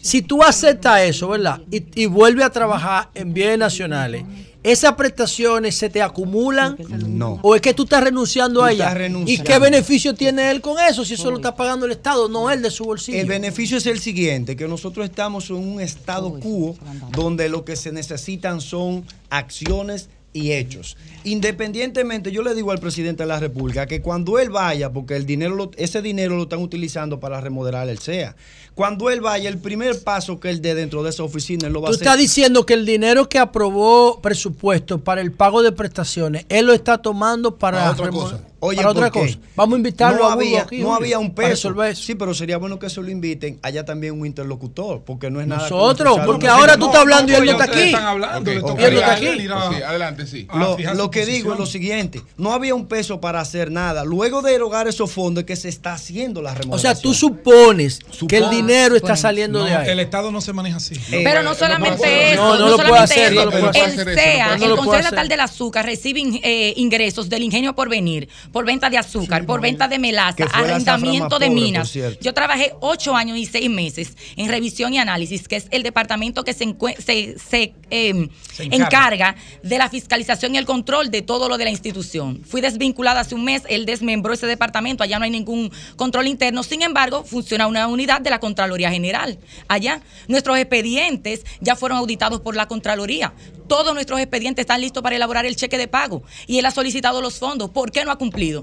Si 0.00 0.22
tú 0.22 0.42
aceptas 0.42 1.02
eso, 1.02 1.28
¿verdad? 1.28 1.60
Y, 1.70 2.02
y 2.02 2.06
vuelves 2.06 2.44
a 2.44 2.50
trabajar 2.50 3.08
en 3.14 3.32
bienes 3.32 3.58
nacionales, 3.58 4.24
¿esas 4.64 4.94
prestaciones 4.94 5.76
se 5.76 5.88
te 5.90 6.02
acumulan? 6.02 6.76
No. 7.06 7.38
¿O 7.42 7.54
es 7.54 7.60
que 7.60 7.72
tú 7.74 7.84
estás 7.84 8.02
renunciando 8.02 8.60
Tú 8.60 8.66
a 8.66 8.72
estás 8.72 8.96
ella? 8.96 9.22
¿Y 9.26 9.38
qué 9.38 9.60
beneficio 9.60 10.14
tiene 10.14 10.50
él 10.50 10.60
con 10.60 10.80
eso 10.80 11.04
si 11.04 11.14
eso 11.14 11.30
lo 11.30 11.36
está 11.36 11.54
pagando 11.54 11.86
el 11.86 11.92
Estado, 11.92 12.28
no 12.28 12.50
él 12.50 12.62
de 12.62 12.70
su 12.70 12.84
bolsillo? 12.84 13.18
El 13.18 13.26
beneficio 13.26 13.76
es 13.76 13.86
el 13.86 14.00
siguiente, 14.00 14.56
que 14.56 14.66
nosotros 14.66 15.04
estamos 15.04 15.50
en 15.50 15.56
un 15.56 15.80
estado 15.80 16.40
quo 16.40 16.74
donde 17.12 17.48
lo 17.48 17.64
que 17.64 17.76
se 17.76 17.92
necesitan 17.92 18.60
son 18.60 19.04
acciones 19.30 20.08
y 20.34 20.52
hechos. 20.52 20.96
Independientemente, 21.22 22.32
yo 22.32 22.42
le 22.42 22.54
digo 22.54 22.72
al 22.72 22.80
presidente 22.80 23.22
de 23.22 23.28
la 23.28 23.38
República 23.38 23.86
que 23.86 24.02
cuando 24.02 24.38
él 24.38 24.50
vaya, 24.50 24.92
porque 24.92 25.14
el 25.14 25.24
dinero 25.24 25.70
ese 25.76 26.02
dinero 26.02 26.36
lo 26.36 26.42
están 26.42 26.60
utilizando 26.60 27.20
para 27.20 27.40
remodelar 27.40 27.88
el 27.88 27.98
CEA, 27.98 28.34
cuando 28.74 29.10
él 29.10 29.20
vaya, 29.20 29.48
el 29.48 29.58
primer 29.58 30.02
paso 30.02 30.40
que 30.40 30.50
él 30.50 30.60
dé 30.60 30.74
dentro 30.74 31.02
de 31.02 31.10
esa 31.10 31.22
oficina, 31.22 31.66
él 31.68 31.72
lo 31.72 31.80
va 31.80 31.88
Tú 31.88 31.92
a 31.92 31.94
hacer. 31.96 32.06
estás 32.06 32.18
diciendo 32.18 32.66
que 32.66 32.74
el 32.74 32.84
dinero 32.86 33.28
que 33.28 33.38
aprobó 33.38 34.20
presupuesto 34.20 34.98
para 35.02 35.20
el 35.20 35.32
pago 35.32 35.62
de 35.62 35.72
prestaciones, 35.72 36.44
él 36.48 36.66
lo 36.66 36.72
está 36.72 36.98
tomando 36.98 37.56
para, 37.56 37.78
Para 37.78 37.90
otra 37.92 38.10
cosa. 38.10 38.40
Oye, 38.60 38.78
para 38.78 38.88
otra 38.90 39.10
cosa. 39.10 39.36
Vamos 39.56 39.74
a 39.74 39.76
invitarlo 39.76 40.20
no 40.22 40.28
a 40.30 40.32
había, 40.32 40.62
aquí, 40.62 40.78
no 40.80 40.94
había 40.94 41.18
un 41.18 41.34
para 41.34 41.48
peso. 41.50 41.74
Sí, 41.94 42.14
pero 42.14 42.32
sería 42.32 42.56
bueno 42.56 42.78
que 42.78 42.88
se 42.88 42.98
lo 43.02 43.10
inviten. 43.10 43.58
Allá 43.60 43.84
también 43.84 44.18
un 44.18 44.24
interlocutor, 44.26 45.02
porque 45.04 45.30
no 45.30 45.38
es 45.42 45.46
nada. 45.46 45.62
Nosotros, 45.68 46.18
porque 46.24 46.48
ahora 46.48 46.78
tú 46.78 46.86
estás 46.86 47.02
hablando 47.02 47.30
y 47.30 47.34
él 47.34 47.44
no 47.44 47.50
está 47.52 47.64
aquí. 47.64 47.80
están 47.80 48.04
hablando, 48.06 48.50
le 48.50 48.60
Ok, 48.60 48.66
toca 48.66 48.72
ok. 48.72 48.80
a 48.80 48.86
él 48.88 48.96
Adelante. 48.96 49.42
ir 49.44 49.52
a- 49.52 49.68
Sí, 49.70 49.82
adelante, 49.82 50.26
sí. 50.26 50.48
Lo, 50.54 50.78
lo 50.94 51.10
que 51.10 51.26
digo 51.26 51.52
es 51.52 51.58
lo 51.58 51.66
siguiente, 51.66 52.22
no 52.38 52.52
había 52.54 52.74
un 52.74 52.86
peso 52.86 53.20
para 53.20 53.40
hacer 53.40 53.70
nada. 53.70 54.02
Luego 54.02 54.40
de 54.40 54.54
erogar 54.54 54.88
esos 54.88 55.12
fondos 55.12 55.42
es 55.42 55.46
que 55.46 55.56
se 55.56 55.68
está 55.68 55.92
haciendo 55.92 56.40
la 56.40 56.52
O 56.52 56.54
remodelación. 56.54 56.94
sea, 56.94 57.02
tú 57.02 57.12
supones 57.12 57.98
que 57.98 58.38
el 58.38 58.44
Supones. 58.44 58.63
Dinero 58.66 58.96
está 58.96 59.16
saliendo 59.16 59.64
de 59.64 59.74
ahí. 59.74 59.88
el 59.90 60.00
Estado 60.00 60.30
no 60.30 60.40
se 60.40 60.52
maneja 60.52 60.76
así. 60.76 60.94
Pero 61.10 61.42
no 61.42 61.54
solamente 61.54 62.32
eso, 62.32 62.42
No, 62.42 62.58
no 62.58 62.58
no, 62.58 62.70
lo 62.70 62.76
puede 62.76 63.06
solamente 63.06 63.12
hacer, 63.14 63.32
eso. 63.32 63.44
no 63.44 63.50
lo 63.50 63.70
puede 63.72 63.84
el 63.84 64.18
CEA, 64.18 64.54
el 64.54 64.60
Consejo. 64.76 64.94
Estatal 64.96 65.28
del 65.28 65.40
Azúcar, 65.40 65.84
recibe 65.86 66.22
eh, 66.42 66.74
ingresos 66.76 67.28
del 67.28 67.42
ingenio 67.42 67.74
por 67.74 67.88
venir, 67.88 68.28
por 68.52 68.64
venta 68.64 68.90
de 68.90 68.98
azúcar, 68.98 69.44
por 69.46 69.60
venta 69.60 69.88
de 69.88 69.98
melaza, 69.98 70.44
arrendamiento 70.52 71.38
de 71.38 71.50
minas. 71.50 71.92
Yo 72.20 72.32
trabajé 72.34 72.72
ocho 72.80 73.14
años 73.16 73.36
y 73.38 73.46
seis 73.46 73.68
meses 73.70 74.16
en 74.36 74.48
revisión 74.48 74.94
y 74.94 74.98
análisis, 74.98 75.48
que 75.48 75.56
es 75.56 75.66
el 75.70 75.82
departamento 75.82 76.44
que 76.44 76.52
se, 76.54 76.74
se, 77.04 77.36
se, 77.38 77.74
eh, 77.90 78.28
Se 78.52 78.64
encarga. 78.64 78.86
encarga 78.86 79.36
de 79.62 79.78
la 79.78 79.88
fiscalización 79.88 80.54
y 80.54 80.58
el 80.58 80.64
control 80.66 81.10
de 81.10 81.22
todo 81.22 81.48
lo 81.48 81.58
de 81.58 81.64
la 81.64 81.70
institución. 81.70 82.42
Fui 82.44 82.60
desvinculada 82.60 83.20
hace 83.20 83.34
un 83.34 83.44
mes, 83.44 83.62
él 83.68 83.86
desmembró 83.86 84.32
ese 84.32 84.46
departamento, 84.46 85.02
allá 85.04 85.18
no 85.18 85.24
hay 85.24 85.30
ningún 85.30 85.70
control 85.96 86.26
interno, 86.26 86.62
sin 86.62 86.82
embargo, 86.82 87.24
funciona 87.24 87.66
una 87.66 87.86
unidad 87.88 88.20
de 88.20 88.30
la 88.30 88.40
Contraloría 88.54 88.88
General. 88.92 89.36
Allá, 89.66 90.00
nuestros 90.28 90.56
expedientes 90.58 91.44
ya 91.60 91.74
fueron 91.74 91.98
auditados 91.98 92.40
por 92.40 92.54
la 92.54 92.68
Contraloría. 92.68 93.32
Todos 93.66 93.94
nuestros 93.94 94.20
expedientes 94.20 94.62
están 94.62 94.80
listos 94.80 95.02
para 95.02 95.16
elaborar 95.16 95.44
el 95.44 95.56
cheque 95.56 95.76
de 95.76 95.88
pago 95.88 96.22
y 96.46 96.58
él 96.58 96.66
ha 96.66 96.70
solicitado 96.70 97.20
los 97.20 97.40
fondos. 97.40 97.70
¿Por 97.70 97.90
qué 97.90 98.04
no 98.04 98.12
ha 98.12 98.16
cumplido? 98.16 98.62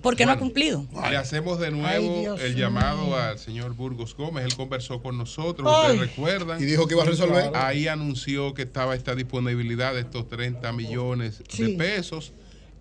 ¿Por 0.00 0.14
qué 0.16 0.26
no 0.26 0.32
ha 0.32 0.38
cumplido? 0.38 0.86
Le 1.10 1.16
hacemos 1.16 1.58
de 1.58 1.72
nuevo 1.72 2.36
el 2.36 2.54
mío. 2.54 2.56
llamado 2.56 3.16
al 3.16 3.38
señor 3.40 3.74
Burgos 3.74 4.14
Gómez. 4.16 4.44
Él 4.44 4.54
conversó 4.54 5.02
con 5.02 5.18
nosotros, 5.18 5.66
Ay. 5.68 5.92
ustedes 5.92 6.10
recuerdan. 6.10 6.62
Y 6.62 6.64
dijo 6.64 6.86
que 6.86 6.94
iba 6.94 7.02
a 7.02 7.06
resolver. 7.06 7.50
Ahí 7.54 7.88
anunció 7.88 8.54
que 8.54 8.62
estaba 8.62 8.94
esta 8.94 9.16
disponibilidad 9.16 9.92
de 9.94 10.00
estos 10.00 10.28
30 10.28 10.72
millones 10.72 11.42
de 11.56 11.68
pesos 11.70 12.32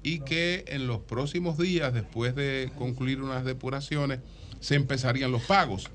y 0.03 0.19
que 0.19 0.65
en 0.67 0.85
los 0.87 0.99
próximos 0.99 1.57
días, 1.57 1.93
después 1.93 2.35
de 2.35 2.71
concluir 2.77 3.21
unas 3.21 3.45
depuraciones, 3.45 4.19
se 4.59 4.75
empezarían 4.75 5.31
los 5.31 5.43
pagos. 5.43 5.89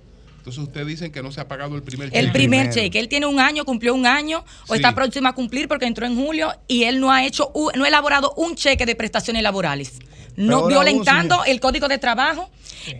Entonces 0.46 0.62
ustedes 0.62 0.86
dicen 0.86 1.10
que 1.10 1.24
no 1.24 1.32
se 1.32 1.40
ha 1.40 1.48
pagado 1.48 1.74
el 1.74 1.82
primer 1.82 2.08
cheque. 2.08 2.20
El 2.20 2.30
primer 2.30 2.70
cheque. 2.70 3.00
Él 3.00 3.08
tiene 3.08 3.26
un 3.26 3.40
año, 3.40 3.64
cumplió 3.64 3.92
un 3.94 4.06
año, 4.06 4.44
o 4.68 4.74
Sí. 4.74 4.76
está 4.76 4.94
próximo 4.94 5.26
a 5.26 5.32
cumplir 5.32 5.66
porque 5.66 5.86
entró 5.86 6.06
en 6.06 6.14
julio 6.14 6.52
y 6.68 6.84
él 6.84 7.00
no 7.00 7.10
ha 7.10 7.24
hecho, 7.26 7.50
no 7.74 7.82
ha 7.84 7.88
elaborado 7.88 8.32
un 8.36 8.54
cheque 8.54 8.86
de 8.86 8.94
prestaciones 8.94 9.42
laborales. 9.42 9.94
No, 10.36 10.68
violentando 10.68 11.44
el 11.46 11.58
código 11.58 11.88
de 11.88 11.98
trabajo, 11.98 12.48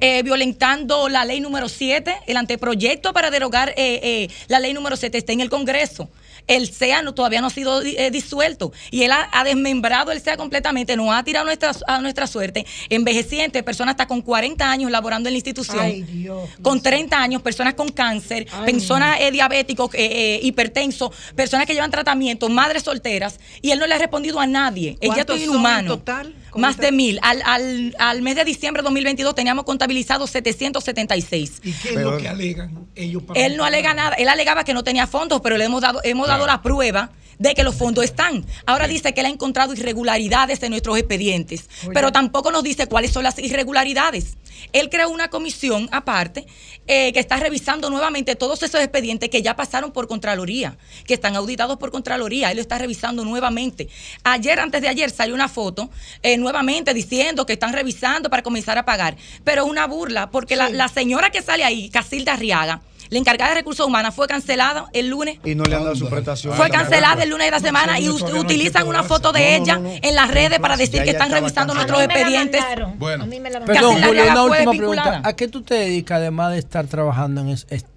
eh, 0.00 0.24
violentando 0.24 1.08
la 1.08 1.24
ley 1.24 1.38
número 1.38 1.68
7, 1.68 2.16
el 2.26 2.36
anteproyecto 2.36 3.12
para 3.12 3.30
derogar 3.30 3.68
eh, 3.76 4.00
eh, 4.02 4.28
la 4.48 4.58
ley 4.58 4.72
número 4.72 4.96
7 4.96 5.16
está 5.16 5.32
en 5.32 5.40
el 5.40 5.48
Congreso. 5.48 6.08
El 6.46 6.72
SEA 6.72 7.02
no, 7.02 7.14
todavía 7.14 7.40
no 7.40 7.48
ha 7.48 7.50
sido 7.50 7.82
eh, 7.82 8.10
disuelto 8.10 8.72
y 8.90 9.02
él 9.02 9.12
ha, 9.12 9.28
ha 9.32 9.44
desmembrado 9.44 10.12
el 10.12 10.20
SEA 10.20 10.36
completamente, 10.36 10.96
nos 10.96 11.12
ha 11.14 11.22
tirado 11.24 11.44
nuestra, 11.46 11.72
a 11.86 12.00
nuestra 12.00 12.26
suerte, 12.26 12.66
envejecientes, 12.88 13.62
personas 13.62 13.92
hasta 13.92 14.06
con 14.06 14.22
40 14.22 14.70
años 14.70 14.90
laborando 14.90 15.28
en 15.28 15.34
la 15.34 15.38
institución, 15.38 15.80
Ay, 15.80 16.02
Dios. 16.02 16.48
con 16.62 16.80
30 16.80 17.20
años, 17.20 17.42
personas 17.42 17.74
con 17.74 17.88
cáncer, 17.88 18.46
Ay, 18.52 18.72
personas 18.72 19.20
eh, 19.20 19.30
diabéticos, 19.30 19.94
eh, 19.94 19.98
eh, 20.36 20.40
hipertensos, 20.42 21.10
personas 21.34 21.66
que 21.66 21.74
llevan 21.74 21.90
tratamiento, 21.90 22.48
madres 22.48 22.82
solteras, 22.82 23.38
y 23.62 23.70
él 23.70 23.78
no 23.78 23.86
le 23.86 23.94
ha 23.94 23.98
respondido 23.98 24.40
a 24.40 24.46
nadie. 24.46 24.96
Ella 25.00 25.14
¿Cuántos 25.14 25.36
es 25.36 25.42
son 25.42 25.50
en 25.54 25.60
inhumano. 25.60 25.96
total? 25.98 26.34
Más 26.56 26.76
de 26.76 26.92
mil. 26.92 27.18
Al, 27.22 27.42
al, 27.44 27.96
al 27.98 28.22
mes 28.22 28.36
de 28.36 28.44
diciembre 28.44 28.82
de 28.82 28.84
2022 28.84 29.34
teníamos 29.34 29.64
contabilizado 29.64 30.26
776. 30.26 31.60
¿Y 31.62 31.72
qué 31.72 31.88
es 31.90 31.96
lo 31.96 32.16
que 32.16 32.28
alegan 32.28 32.86
ellos 32.94 33.22
para 33.22 33.40
Él 33.40 33.56
no 33.56 33.64
alega 33.64 33.94
nada, 33.94 34.14
él 34.16 34.28
alegaba 34.28 34.64
que 34.64 34.74
no 34.74 34.84
tenía 34.84 35.06
fondos, 35.06 35.40
pero 35.42 35.56
le 35.56 35.64
hemos 35.64 35.82
dado, 35.82 36.00
hemos 36.04 36.26
dado 36.26 36.46
la 36.46 36.62
prueba 36.62 37.10
de 37.38 37.54
que 37.54 37.62
los 37.62 37.74
fondos 37.74 38.04
están. 38.04 38.44
Ahora 38.66 38.88
dice 38.88 39.12
que 39.14 39.20
él 39.20 39.26
ha 39.26 39.30
encontrado 39.30 39.72
irregularidades 39.72 40.62
en 40.62 40.70
nuestros 40.70 40.98
expedientes, 40.98 41.68
pero 41.92 42.12
tampoco 42.12 42.50
nos 42.50 42.62
dice 42.62 42.86
cuáles 42.86 43.12
son 43.12 43.22
las 43.22 43.38
irregularidades. 43.38 44.36
Él 44.72 44.88
creó 44.88 45.10
una 45.10 45.28
comisión 45.28 45.88
aparte 45.92 46.46
eh, 46.86 47.12
que 47.12 47.20
está 47.20 47.36
revisando 47.36 47.90
nuevamente 47.90 48.36
todos 48.36 48.62
esos 48.62 48.80
expedientes 48.80 49.28
que 49.28 49.42
ya 49.42 49.54
pasaron 49.56 49.92
por 49.92 50.08
Contraloría, 50.08 50.76
que 51.06 51.14
están 51.14 51.36
auditados 51.36 51.76
por 51.78 51.90
Contraloría. 51.90 52.50
Él 52.50 52.56
lo 52.56 52.62
está 52.62 52.78
revisando 52.78 53.24
nuevamente. 53.24 53.88
Ayer, 54.24 54.58
antes 54.60 54.80
de 54.80 54.88
ayer, 54.88 55.10
salió 55.10 55.34
una 55.34 55.48
foto 55.48 55.90
eh, 56.22 56.36
nuevamente 56.36 56.94
diciendo 56.94 57.46
que 57.46 57.54
están 57.54 57.72
revisando 57.72 58.30
para 58.30 58.42
comenzar 58.42 58.78
a 58.78 58.84
pagar. 58.84 59.16
Pero 59.44 59.64
es 59.64 59.70
una 59.70 59.86
burla, 59.86 60.30
porque 60.30 60.56
la, 60.56 60.70
la 60.70 60.88
señora 60.88 61.30
que 61.30 61.42
sale 61.42 61.64
ahí, 61.64 61.90
Casilda 61.90 62.34
Arriaga, 62.34 62.82
la 63.10 63.18
encargada 63.18 63.50
de 63.50 63.56
recursos 63.56 63.86
humanos, 63.86 64.14
fue 64.14 64.26
cancelada 64.26 64.86
el 64.92 65.08
lunes. 65.08 65.38
Y 65.44 65.54
no 65.54 65.64
le 65.64 65.76
han 65.76 65.84
dado 65.84 65.96
su 65.96 66.08
prestación. 66.08 66.54
Fue 66.54 66.70
cancelada 66.70 67.22
el 67.22 67.30
lunes 67.30 67.46
de 67.46 67.50
la 67.50 67.60
semana 67.60 68.00
y 68.00 68.08
utilizan 68.08 68.86
una 68.86 69.02
foto 69.02 69.32
de 69.32 69.56
ella 69.56 69.80
en 70.02 70.14
las 70.14 70.30
redes 70.30 70.58
para 70.58 70.76
decir 70.76 71.02
que 71.02 71.10
están 71.10 71.30
revisando 71.30 71.74
nuestros 71.74 72.02
expedientes. 72.02 72.62
Bueno, 72.98 73.26
Perdón, 73.66 74.02
Julio, 74.02 74.24
una 74.30 74.42
última 74.44 74.72
pregunta. 74.72 75.20
¿A 75.24 75.32
qué 75.34 75.48
tú 75.48 75.62
te 75.62 75.74
dedicas 75.74 76.16
además 76.18 76.52
de 76.52 76.58
estar 76.58 76.86
trabajando 76.86 77.40
en 77.40 77.48
es- 77.50 77.66
este, 77.70 77.88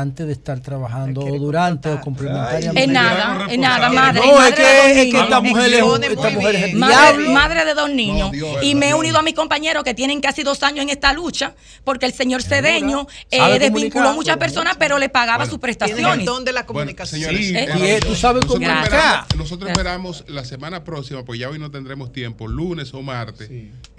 antes 0.00 0.26
de 0.26 0.32
estar 0.32 0.60
trabajando 0.60 1.20
o 1.22 1.38
durante 1.38 1.88
o 1.90 2.00
complementariamente? 2.00 2.82
En 2.84 2.92
nada, 2.92 3.46
en 3.48 3.60
nada, 3.60 3.88
madre. 3.90 4.20
No, 4.26 4.34
madre 4.36 4.48
es 4.50 4.54
que, 4.56 4.62
de 4.62 4.76
dos 4.76 4.86
es 4.86 4.94
que 4.96 5.04
niños. 5.04 5.22
esta 5.24 5.40
mujer 5.40 5.72
es, 5.72 6.10
esta 6.10 6.30
mujer 6.30 6.54
es 6.56 6.62
el 6.64 6.76
Madre, 6.76 6.96
diablo. 7.18 7.30
madre 7.32 7.64
de 7.64 7.74
dos 7.74 7.90
niños. 7.90 8.32
Dios, 8.32 8.56
y 8.62 8.74
me 8.74 8.90
he 8.90 8.94
unido 8.94 9.18
a 9.18 9.22
mis 9.22 9.34
compañeros 9.34 9.82
que 9.84 9.94
tienen 9.94 10.20
casi 10.20 10.42
dos 10.42 10.62
años 10.62 10.82
en 10.82 10.90
esta 10.90 11.12
lucha, 11.12 11.54
porque 11.84 12.06
el 12.06 12.12
señor 12.12 12.42
Cedeño 12.42 13.06
eh, 13.30 13.58
desvinculó 13.58 14.12
muchas 14.14 14.36
personas, 14.36 14.76
pero 14.78 14.98
le 14.98 15.08
pagaba 15.08 15.46
sus 15.46 15.58
prestaciones. 15.58 16.18
el 16.20 16.24
don 16.24 16.44
de 16.44 16.52
la 16.52 16.66
comunicación. 16.66 17.20
señores, 17.22 17.46
Sí, 17.46 17.56
eh, 17.56 17.98
y, 18.02 18.06
tú 18.06 18.14
sabes 18.14 18.44
nosotros 18.44 18.44
comunicar. 18.46 18.84
esperamos, 18.84 19.36
nosotros 19.36 19.70
esperamos 19.70 20.24
la 20.28 20.44
semana 20.44 20.84
próxima, 20.84 21.24
pues 21.24 21.38
ya 21.40 21.48
hoy 21.48 21.58
no 21.58 21.70
tendremos 21.70 22.12
tiempo, 22.12 22.48
lunes 22.48 22.92
o 22.94 23.02
martes, 23.02 23.50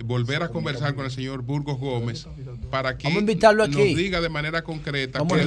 volver 0.04 0.44
a 0.44 0.50
conversar 0.50 0.96
con 0.96 1.06
el 1.06 1.12
señor 1.12 1.42
Burgos 1.42 1.78
Gómez 1.80 2.28
para 2.70 2.98
que 2.98 3.04
Vamos 3.08 3.18
a 3.18 3.22
invitarlo 3.22 3.64
aquí. 3.64 3.76
nos 3.76 3.98
diga 3.98 4.22
de 4.22 4.30
manera 4.30 4.64
concreta 4.64 5.20
Vamos 5.20 5.38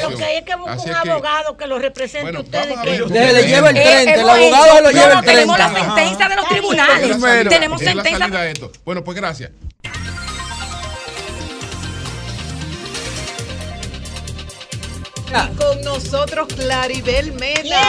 ver 0.00 0.02
lo 0.04 0.08
que 0.10 0.14
situación. 0.16 0.28
hay 0.30 0.36
es 0.38 0.44
que 0.44 0.56
buscar 0.56 0.78
un 0.78 1.02
que- 1.02 1.10
abogado 1.10 1.56
que 1.56 1.66
lo 1.66 1.78
represente 1.78 2.22
Bueno, 2.22 2.38
a 2.38 2.42
ustedes. 2.42 2.78
que-. 2.80 2.90
Le- 3.14 3.32
le 3.32 3.42
lleva 3.46 3.70
el 3.70 3.76
Eh, 3.76 3.82
30, 3.82 4.12
el 4.14 4.20
hemos 4.20 4.30
abogado 4.32 4.66
hecho- 4.66 4.80
lo 4.82 4.90
lleva 4.90 5.18
el 5.18 5.24
tenemos 5.24 5.58
la 5.58 5.70
30. 5.70 5.94
sentencia 5.96 6.28
de 6.28 6.36
los 6.36 6.48
tribunales. 6.48 7.48
Tenemos 7.48 7.80
sentencia. 7.80 8.18
salida 8.18 8.40
de 8.42 8.50
esto. 8.52 8.72
Bueno, 8.84 9.04
pues 9.04 9.16
gracias. 9.16 9.50
Y 15.28 15.56
con 15.56 15.80
nosotros 15.82 16.48
Claribel 16.56 17.32
Mena, 17.34 17.80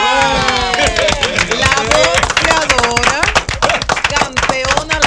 la 1.58 1.74
boxeadora, 1.88 3.22
campeona 4.10 4.98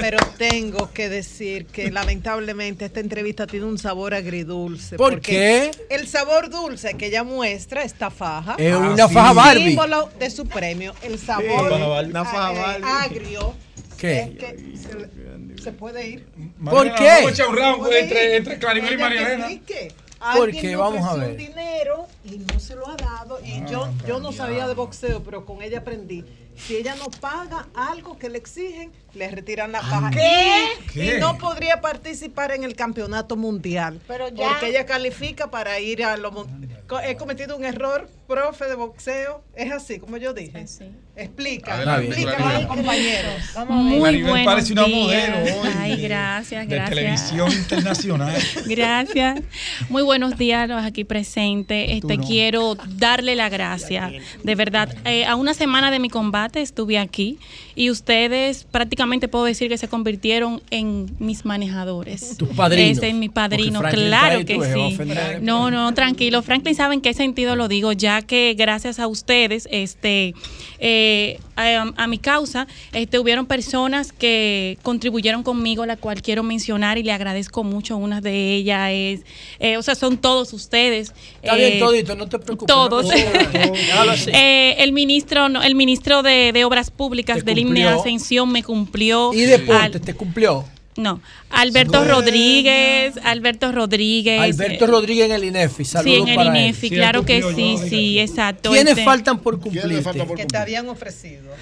Pero 0.00 0.18
tengo 0.36 0.90
que 0.92 1.08
decir 1.08 1.66
que 1.66 1.90
lamentablemente 1.90 2.84
esta 2.84 3.00
entrevista 3.00 3.46
tiene 3.46 3.66
un 3.66 3.78
sabor 3.78 4.14
agridulce. 4.14 4.96
¿Por 4.96 5.14
porque 5.14 5.70
qué? 5.80 5.94
El 5.94 6.06
sabor 6.06 6.50
dulce 6.50 6.94
que 6.94 7.06
ella 7.06 7.22
muestra, 7.24 7.82
esta 7.82 8.10
faja, 8.10 8.56
Es 8.58 8.74
una 8.74 9.08
faja 9.08 9.32
Barbie. 9.32 9.68
símbolo 9.68 10.10
de 10.18 10.30
su 10.30 10.46
premio. 10.46 10.94
El 11.02 11.18
sabor. 11.18 11.72
Una 12.04 12.24
faja 12.24 12.52
Barbie. 12.52 12.84
agrio. 12.86 13.54
¿Qué? 13.96 14.20
es 14.20 14.30
que 14.38 14.76
se, 15.56 15.62
se 15.62 15.72
puede 15.72 16.06
ir. 16.06 16.26
¿Por 16.62 16.94
qué? 16.94 17.04
Vamos 17.06 17.28
a 17.28 17.30
echar 17.30 17.48
un 17.48 17.56
round 17.56 17.78
Puede 17.78 18.00
entre, 18.00 18.24
ir. 18.26 18.30
entre 18.36 18.58
Claribel 18.58 18.90
y 18.90 18.94
Ella 18.94 19.02
María 19.04 19.18
que 19.20 19.26
Elena. 19.32 19.46
explique. 19.50 19.88
¿Por 20.18 20.28
Alguien 20.44 20.62
qué? 20.62 20.68
le 20.68 20.76
Vamos 20.76 21.06
a 21.06 21.14
ver. 21.14 21.30
un 21.30 21.36
dinero 21.36 22.06
y 22.24 22.38
no 22.38 22.58
se 22.60 22.74
lo 22.74 22.88
ha 22.88 22.96
dado. 22.96 23.38
Y 23.44 23.64
yo, 23.70 23.88
yo 24.06 24.18
no 24.20 24.32
sabía 24.32 24.66
de 24.66 24.74
boxeo, 24.74 25.22
pero 25.22 25.46
con 25.46 25.62
ella 25.62 25.78
aprendí. 25.78 26.24
Si 26.56 26.76
ella 26.76 26.94
no 26.96 27.06
paga 27.20 27.68
algo 27.74 28.18
que 28.18 28.28
le 28.30 28.38
exigen, 28.38 28.90
le 29.16 29.30
retiran 29.30 29.72
la. 29.72 29.80
¿Qué? 30.12 30.20
Y, 30.84 30.92
¿Qué? 30.92 31.16
y 31.16 31.20
no 31.20 31.38
podría 31.38 31.80
participar 31.80 32.52
en 32.52 32.64
el 32.64 32.74
campeonato 32.76 33.36
mundial. 33.36 34.00
Pero 34.06 34.28
ya- 34.28 34.48
Porque 34.48 34.68
ella 34.68 34.86
califica 34.86 35.50
para 35.50 35.78
ir 35.80 36.04
a 36.04 36.16
lo 36.16 36.30
mun- 36.32 36.68
Co- 36.86 37.00
He 37.00 37.16
cometido 37.16 37.56
un 37.56 37.64
error, 37.64 38.08
profe 38.28 38.66
de 38.66 38.76
boxeo. 38.76 39.42
Es 39.56 39.72
así, 39.72 39.98
como 39.98 40.16
yo 40.18 40.32
dije. 40.32 40.64
Explica, 41.16 41.74
Adelante, 41.74 42.06
explica, 42.08 42.36
Claribel. 42.36 42.66
compañeros. 42.68 43.34
Vamos 43.54 43.70
a 43.70 43.82
Muy 43.82 44.22
buenos 44.22 44.44
parece 44.44 44.72
una 44.74 44.84
días. 44.84 45.00
modelo 45.00 45.36
hoy 45.62 45.68
Ay, 45.78 45.96
de- 45.96 46.08
gracias, 46.08 46.68
de 46.68 46.74
gracias. 46.76 46.90
televisión 46.90 47.52
internacional. 47.52 48.36
Gracias. 48.66 49.40
Muy 49.88 50.02
buenos 50.02 50.36
días 50.36 50.64
a 50.64 50.66
los 50.66 50.84
aquí 50.84 51.04
presentes. 51.04 51.90
Este, 51.90 52.18
no. 52.18 52.24
Quiero 52.26 52.74
darle 52.88 53.34
la 53.34 53.48
gracia. 53.48 54.12
De 54.44 54.54
verdad, 54.54 54.94
eh, 55.04 55.24
a 55.24 55.34
una 55.36 55.54
semana 55.54 55.90
de 55.90 55.98
mi 55.98 56.08
combate 56.10 56.60
estuve 56.60 56.98
aquí 56.98 57.38
y 57.74 57.90
ustedes 57.90 58.64
prácticamente 58.64 59.05
puedo 59.28 59.44
decir 59.44 59.68
que 59.68 59.78
se 59.78 59.88
convirtieron 59.88 60.62
en 60.70 61.06
mis 61.18 61.44
manejadores. 61.44 62.36
Tus 62.36 62.48
padrinos. 62.50 62.98
Ese 62.98 63.08
es 63.08 63.14
mi 63.14 63.28
padrino, 63.28 63.80
Porque 63.80 63.96
Franklin 63.96 64.08
claro 64.08 64.44
que 64.44 64.60
sí. 64.72 64.98
No, 65.42 65.70
no, 65.70 65.92
tranquilo. 65.94 66.42
Franklin 66.42 66.74
sabe 66.74 66.94
en 66.94 67.00
qué 67.00 67.14
sentido 67.14 67.56
lo 67.56 67.68
digo, 67.68 67.92
ya 67.92 68.22
que 68.22 68.54
gracias 68.56 68.98
a 68.98 69.06
ustedes, 69.06 69.68
este, 69.70 70.34
eh, 70.78 71.38
a, 71.56 71.92
a 71.96 72.06
mi 72.06 72.18
causa, 72.18 72.66
este, 72.92 73.18
hubieron 73.18 73.46
personas 73.46 74.12
que 74.12 74.78
contribuyeron 74.82 75.42
conmigo, 75.42 75.86
la 75.86 75.96
cual 75.96 76.22
quiero 76.22 76.42
mencionar 76.42 76.98
y 76.98 77.02
le 77.02 77.12
agradezco 77.12 77.64
mucho. 77.64 77.96
Una 77.96 78.20
de 78.20 78.54
ellas 78.54 78.90
es, 78.92 79.20
eh, 79.58 79.76
o 79.76 79.82
sea, 79.82 79.94
son 79.94 80.18
todos 80.18 80.52
ustedes. 80.52 81.12
Está 81.42 81.56
eh, 81.56 81.68
bien, 81.68 81.78
todito, 81.78 82.14
no 82.14 82.28
te 82.28 82.38
preocupes. 82.38 82.74
todos. 82.74 83.06
no, 83.06 84.04
no. 84.04 84.12
Eh, 84.26 84.76
el 84.78 84.92
ministro, 84.92 85.48
no, 85.48 85.62
el 85.62 85.74
ministro 85.74 86.22
de, 86.22 86.52
de 86.52 86.64
Obras 86.64 86.90
Públicas 86.90 87.44
del 87.44 87.58
INE. 87.58 87.86
Ascensión 87.86 88.50
me 88.50 88.62
cumplió. 88.62 88.95
Y 89.34 89.42
deporte, 89.42 89.96
Al- 89.96 90.00
te 90.00 90.14
cumplió. 90.14 90.64
no, 90.96 91.20
Alberto 91.50 92.04
Rodríguez, 92.04 93.14
Alberto 93.22 93.70
Rodríguez. 93.72 94.40
Alberto 94.40 94.84
eh, 94.84 94.88
Rodríguez 94.88 95.26
en 95.26 95.32
el 95.32 95.44
INEFI. 95.44 95.84
Sí, 95.84 95.90
Saludos 95.90 96.28
en 96.28 96.40
el. 96.40 96.46
INEFI, 96.46 96.90
claro 96.90 97.24
que 97.24 97.42
sí, 97.54 97.76
yo, 97.78 97.88
sí, 97.88 98.18
exacto. 98.18 98.70
¿Quiénes 98.70 98.92
Este, 98.92 99.04
faltan 99.04 99.38
por 99.40 99.60
cumplir? 99.60 100.02
Que 100.36 100.46
te 100.46 100.56
habían 100.56 100.88
ofrecido. 100.88 101.52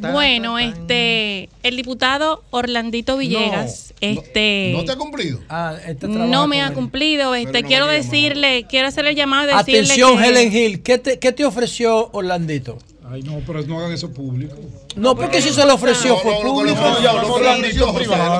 Bueno, 0.00 0.58
este, 0.60 1.48
el 1.64 1.76
diputado 1.76 2.44
Orlandito 2.50 3.16
Villegas, 3.16 3.94
este, 4.00 4.72
¿No 4.76 4.84
te 4.84 4.92
ha 4.92 4.96
cumplido? 4.96 5.40
Ah, 5.48 5.74
este 5.88 6.06
no 6.06 6.14
trabaja 6.14 6.46
me 6.46 6.62
ha 6.62 6.68
él. 6.68 6.74
cumplido. 6.74 7.34
Este, 7.34 7.62
no 7.62 7.68
quiero 7.68 7.86
decirle, 7.88 8.66
quiero 8.68 8.86
hacerle 8.88 9.10
el 9.10 9.16
llamado 9.16 9.50
y 9.50 9.56
decirle 9.56 9.80
Atención, 9.80 10.18
que- 10.18 10.28
Helen 10.28 10.52
Hill. 10.54 10.82
¿Qué 10.82 10.98
te, 10.98 11.18
qué 11.18 11.32
te 11.32 11.44
ofreció 11.44 12.10
Orlandito? 12.12 12.78
Ay, 13.10 13.22
no, 13.22 13.40
pero 13.46 13.62
no 13.62 13.78
hagan 13.78 13.92
eso 13.92 14.12
público. 14.12 14.54
No, 14.98 15.14
porque 15.16 15.40
si 15.40 15.50
se 15.50 15.64
lo 15.64 15.74
ofreció 15.74 16.16
fue 16.18 16.34
público. 16.42 16.80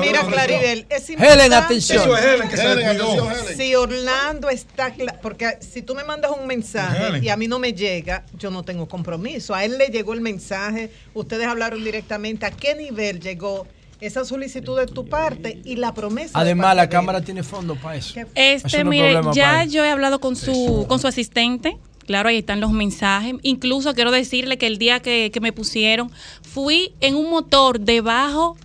Mira, 0.01 0.25
Claribel, 0.27 0.85
es 0.89 1.09
Helen, 1.09 1.19
importante- 1.23 1.55
atención. 1.55 2.01
Eso 2.03 2.17
es 2.17 2.25
Helen 2.25 2.49
que 2.49 2.57
se 2.57 2.63
Helen, 2.63 2.77
descuidó. 2.77 3.05
atención, 3.23 3.45
Helen. 3.45 3.57
Si 3.57 3.75
Orlando 3.75 4.49
está 4.49 4.93
porque 5.21 5.57
si 5.61 5.81
tú 5.81 5.95
me 5.95 6.03
mandas 6.03 6.31
un 6.31 6.47
mensaje 6.47 7.07
Helen. 7.07 7.23
y 7.23 7.29
a 7.29 7.37
mí 7.37 7.47
no 7.47 7.59
me 7.59 7.73
llega, 7.73 8.23
yo 8.37 8.51
no 8.51 8.63
tengo 8.63 8.87
compromiso. 8.87 9.53
A 9.55 9.63
él 9.65 9.77
le 9.77 9.87
llegó 9.87 10.13
el 10.13 10.21
mensaje, 10.21 10.91
ustedes 11.13 11.47
hablaron 11.47 11.83
directamente 11.83 12.45
a 12.45 12.51
qué 12.51 12.75
nivel 12.75 13.19
llegó 13.19 13.67
esa 14.01 14.23
solicitud 14.23 14.79
de 14.79 14.85
tu 14.85 15.07
parte 15.07 15.59
y 15.65 15.75
la 15.75 15.93
promesa. 15.93 16.37
de 16.39 16.43
Además, 16.45 16.75
la 16.75 16.89
cámara 16.89 17.21
tiene 17.21 17.43
fondo 17.43 17.75
para 17.75 17.97
eso. 17.97 18.17
Este, 18.33 18.67
Eso 18.67 18.77
no 18.77 18.83
es 18.83 18.85
mire, 18.85 19.19
ya 19.33 19.65
yo 19.65 19.83
he 19.83 19.89
hablado 19.89 20.19
con 20.19 20.35
su, 20.35 20.85
con 20.87 20.99
su 20.99 21.07
asistente. 21.07 21.77
Claro, 22.09 22.29
ahí 22.29 22.39
están 22.39 22.59
los 22.59 22.71
mensajes. 22.71 23.35
Incluso 23.43 23.93
quiero 23.93 24.09
decirle 24.09 24.57
que 24.57 24.65
el 24.65 24.79
día 24.79 24.99
que, 24.99 25.29
que 25.31 25.39
me 25.39 25.53
pusieron, 25.53 26.11
fui 26.41 26.91
en 27.01 27.13
un 27.15 27.29
motor 27.29 27.79
debajo 27.79 28.57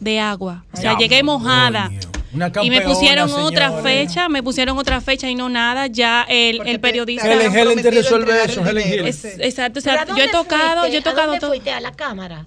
de 0.00 0.18
agua. 0.18 0.64
O 0.72 0.76
sea, 0.76 0.90
Ay, 0.90 0.96
llegué 0.98 1.22
mojada. 1.22 1.88
Una 2.34 2.50
Y 2.62 2.68
me 2.68 2.80
pusieron 2.80 3.30
otra 3.32 3.70
fecha, 3.80 4.28
me 4.28 4.42
pusieron 4.42 4.76
otra 4.76 5.00
fecha 5.00 5.30
y 5.30 5.36
no 5.36 5.48
nada. 5.48 5.86
Ya 5.86 6.26
el, 6.28 6.56
Porque 6.56 6.70
el 6.72 6.76
te- 6.78 6.80
periodista. 6.80 7.32
Helen, 7.32 7.54
Helen 7.56 7.80
te 7.80 7.92
resuelve 7.92 8.44
eso, 8.44 8.68
el 8.68 8.78
Helen. 8.78 9.06
Es- 9.06 9.24
exacto, 9.24 9.78
o 9.78 9.82
¿Pero 9.84 9.96
sea, 9.96 10.02
a 10.12 10.18
yo 10.18 10.24
he 10.24 10.28
tocado, 10.28 10.80
fuiste? 10.80 10.92
yo 10.92 10.98
he 10.98 11.02
tocado 11.02 11.22
¿A 11.22 11.26
dónde 11.26 11.38
todo. 11.40 11.50
fuiste? 11.50 11.70
¿A 11.70 11.80
la 11.80 11.92
Cámara? 11.92 12.44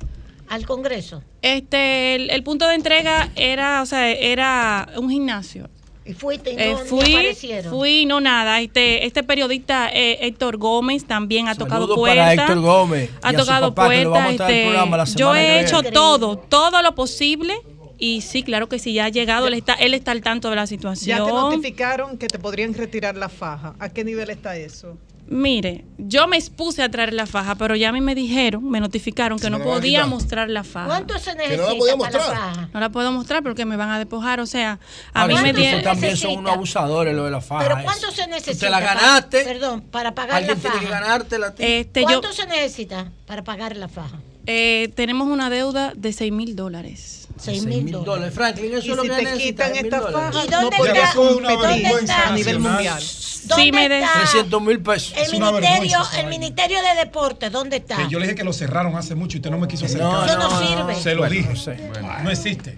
¿Al 0.49 0.65
Congreso? 0.65 1.23
Este, 1.41 2.15
el, 2.15 2.29
el 2.31 2.43
punto 2.43 2.67
de 2.67 2.75
entrega 2.75 3.29
era, 3.37 3.81
o 3.81 3.85
sea, 3.85 4.11
era 4.11 4.89
un 4.97 5.09
gimnasio. 5.09 5.69
Y 6.05 6.13
fuiste 6.13 6.51
y 6.51 6.55
no, 6.57 6.61
Eh, 6.61 6.75
fui, 6.85 7.13
aparecieron. 7.13 7.71
fui, 7.73 8.05
no 8.05 8.19
nada. 8.19 8.59
Este, 8.59 9.05
este 9.05 9.23
periodista 9.23 9.89
eh, 9.93 10.17
Héctor 10.27 10.57
Gómez 10.57 11.05
también 11.05 11.47
ha 11.47 11.55
tocado 11.55 11.95
puertas. 11.95 12.33
Héctor 12.33 12.59
Gómez 12.59 13.09
Ha 13.21 13.31
tocado 13.33 13.73
puertas. 13.73 14.31
este, 14.31 14.69
yo 15.15 15.33
he 15.33 15.39
viene. 15.39 15.61
hecho 15.61 15.81
todo, 15.83 16.37
todo 16.37 16.81
lo 16.81 16.93
posible. 16.93 17.53
Y 17.97 18.19
sí, 18.21 18.43
claro 18.43 18.67
que 18.67 18.79
sí, 18.79 18.91
ya 18.91 19.05
ha 19.05 19.09
llegado. 19.09 19.47
Él 19.47 19.53
está, 19.53 19.75
él 19.75 19.93
está 19.93 20.11
al 20.11 20.21
tanto 20.21 20.49
de 20.49 20.57
la 20.57 20.63
Ya 20.63 20.67
situación. 20.67 21.25
te 21.25 21.31
notificaron 21.31 22.17
que 22.17 22.27
te 22.27 22.37
podrían 22.37 22.73
retirar 22.73 23.15
la 23.15 23.29
faja. 23.29 23.75
¿A 23.79 23.87
qué 23.87 24.03
nivel 24.03 24.29
está 24.29 24.57
eso? 24.57 24.97
Mire, 25.25 25.85
yo 25.97 26.27
me 26.27 26.35
expuse 26.37 26.81
a 26.83 26.89
traer 26.89 27.13
la 27.13 27.25
faja, 27.25 27.55
pero 27.55 27.75
ya 27.75 27.89
a 27.89 27.91
mí 27.91 28.01
me 28.01 28.13
dijeron, 28.13 28.69
me 28.69 28.79
notificaron 28.81 29.39
que 29.39 29.49
no 29.49 29.59
podía 29.59 30.05
mostrar 30.05 30.49
la 30.49 30.63
faja. 30.63 30.87
¿Cuánto 30.87 31.17
se 31.17 31.31
no 31.33 31.41
la 31.41 31.47
necesita 31.49 31.77
podía 31.77 31.97
para 31.97 32.11
la 32.11 32.17
mostrar. 32.19 32.37
faja? 32.55 32.69
No 32.73 32.79
la 32.79 32.89
puedo 32.89 33.11
mostrar 33.11 33.41
porque 33.43 33.65
me 33.65 33.77
van 33.77 33.89
a 33.89 33.97
despojar. 33.99 34.39
O 34.41 34.45
sea, 34.45 34.79
a 35.13 35.23
A 35.23 35.27
mí 35.27 35.35
me 35.41 35.53
dieron. 35.53 35.81
también 35.81 36.17
son 36.17 36.37
unos 36.39 36.51
abusadores 36.53 37.15
lo 37.15 37.23
de 37.25 37.31
la 37.31 37.41
faja. 37.41 37.63
¿Pero 37.63 37.75
eso. 37.77 37.83
cuánto 37.85 38.11
se 38.11 38.27
necesita? 38.27 38.65
Te 38.65 38.69
la 38.69 38.79
para- 38.79 38.93
ganaste. 38.95 39.43
perdón, 39.43 39.81
para 39.81 40.13
pagar 40.13 40.35
Alguien 40.37 40.55
la 40.55 40.61
tiene 40.61 40.75
faja. 40.75 40.85
que 40.85 40.91
ganártela 40.91 41.47
a 41.47 41.55
ti. 41.55 41.63
Este, 41.63 42.01
yo- 42.01 42.07
¿Cuánto 42.07 42.33
se 42.33 42.45
necesita 42.45 43.11
para 43.25 43.43
pagar 43.43 43.77
la 43.77 43.87
faja? 43.87 44.19
Eh, 44.45 44.91
tenemos 44.95 45.29
una 45.29 45.49
deuda 45.49 45.93
de 45.95 46.11
6 46.11 46.33
mil 46.33 46.55
dólares. 46.57 47.22
6 47.37 47.65
mil 47.65 47.91
dólares. 47.91 48.33
Franklin, 48.33 48.73
eso 48.73 48.87
Y 48.87 48.91
es 48.91 48.95
lo 48.97 49.03
si 49.03 49.09
que 49.09 49.15
te 49.25 49.33
quitan 49.37 49.71
6.000 49.73 49.83
esta 49.85 50.01
faja, 50.01 50.45
¿Y 50.45 50.47
dónde 50.49 50.77
no 50.77 50.85
está? 50.85 51.13
¿Dónde 51.13 51.83
está? 51.99 52.27
a 52.29 52.31
nivel 52.31 52.59
mundial. 52.59 53.01
Sí, 53.01 53.71
me 53.73 53.89
des- 53.89 54.05
300 54.13 54.61
mil 54.61 54.79
pesos. 54.81 55.13
El 55.17 55.31
ministerio, 55.39 55.97
el 56.17 56.27
ministerio 56.27 56.77
de 56.81 56.95
deporte, 57.05 57.49
¿dónde 57.49 57.77
está? 57.77 57.97
Que 57.97 58.07
yo 58.07 58.17
le 58.19 58.25
dije 58.27 58.35
que 58.37 58.43
lo 58.45 58.53
cerraron 58.53 58.95
hace 58.95 59.15
mucho 59.15 59.37
y 59.37 59.39
usted 59.39 59.49
no 59.51 59.57
me 59.57 59.67
quiso 59.67 59.85
hacer 59.85 59.99
No, 59.99 60.11
caso. 60.11 60.25
Eso 60.27 60.37
no 60.37 60.49
no, 60.49 60.67
sirve. 60.67 60.95
Se 61.01 61.11
lo 61.13 61.17
Bueno, 61.21 61.35
dije. 61.35 61.49
no 61.49 61.55
sé. 61.57 61.77
No 62.23 62.31
existe. 62.31 62.77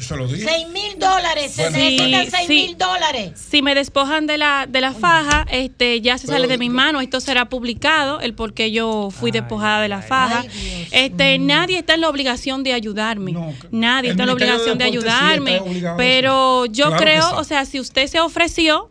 Se 0.00 0.16
lo 0.16 0.26
dije. 0.28 0.44
6 0.48 0.68
mil 0.68 0.98
dólares, 0.98 1.52
se 1.52 1.70
necesitan 1.70 2.24
Sí, 2.24 2.30
6 2.30 2.46
sí. 2.46 2.54
mil 2.66 2.78
dólares. 2.78 3.32
Si 3.34 3.62
me 3.62 3.74
despojan 3.74 4.26
de 4.26 4.38
la, 4.38 4.66
de 4.68 4.80
la 4.80 4.92
faja, 4.92 5.46
este, 5.50 6.00
ya 6.00 6.18
se 6.18 6.26
sale 6.26 6.46
de 6.46 6.58
mis 6.58 6.70
manos. 6.70 7.02
Esto 7.02 7.20
será 7.20 7.48
publicado, 7.48 8.20
el 8.20 8.34
por 8.34 8.54
qué 8.54 8.70
yo 8.70 9.10
fui 9.10 9.30
despojada 9.30 9.80
de 9.80 9.88
la 9.88 10.02
faja. 10.02 10.44
este, 10.90 11.38
Nadie 11.38 11.78
está 11.78 11.94
en 11.94 12.00
la 12.02 12.08
obligación 12.08 12.62
de 12.62 12.72
ayudarme. 12.72 13.34
nadie 13.70 14.10
está 14.10 14.22
en 14.24 14.28
la 14.28 14.34
de 14.34 14.44
obligación 14.44 14.78
de, 14.78 14.84
sí 14.84 14.90
ayudarme. 14.90 15.62
pero 15.96 16.66
yo 16.66 16.86
Claro 16.88 16.98
creo, 17.02 17.36
o 17.36 17.44
sea, 17.44 17.64
si 17.64 17.80
usted 17.80 18.06
se 18.06 18.20
ofreció, 18.20 18.90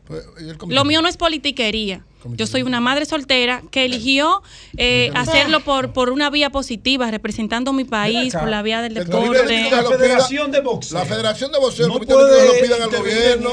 lo 0.68 0.84
mío 0.86 1.02
no 1.02 1.08
es 1.08 1.18
politiquería. 1.18 2.04
Yo 2.36 2.46
soy 2.48 2.62
una 2.64 2.82
madre 2.82 3.06
soltera 3.06 3.62
que 3.72 3.86
eligió 3.86 4.42
eh, 4.76 5.12
hacerlo 5.16 5.62
por, 5.62 5.94
por 5.94 6.10
una 6.10 6.30
vía 6.30 6.50
positiva, 6.50 7.10
representando 7.10 7.72
mi 7.74 7.84
país, 7.86 8.34
por 8.34 8.48
la 8.50 8.62
vía 8.62 8.82
del 8.82 8.96
deporte. 8.96 9.70
La 9.72 9.84
Federación 9.84 10.52
de 10.52 10.60
Boxeo. 10.62 10.98
La 11.00 11.06
Federación 11.06 11.52
de 11.52 11.60
Boxeo, 11.60 11.88
no 11.88 12.00
puede 12.00 12.46
lo 12.48 12.54
pidan 12.62 12.82
al 12.82 12.90
gobierno. 12.90 13.50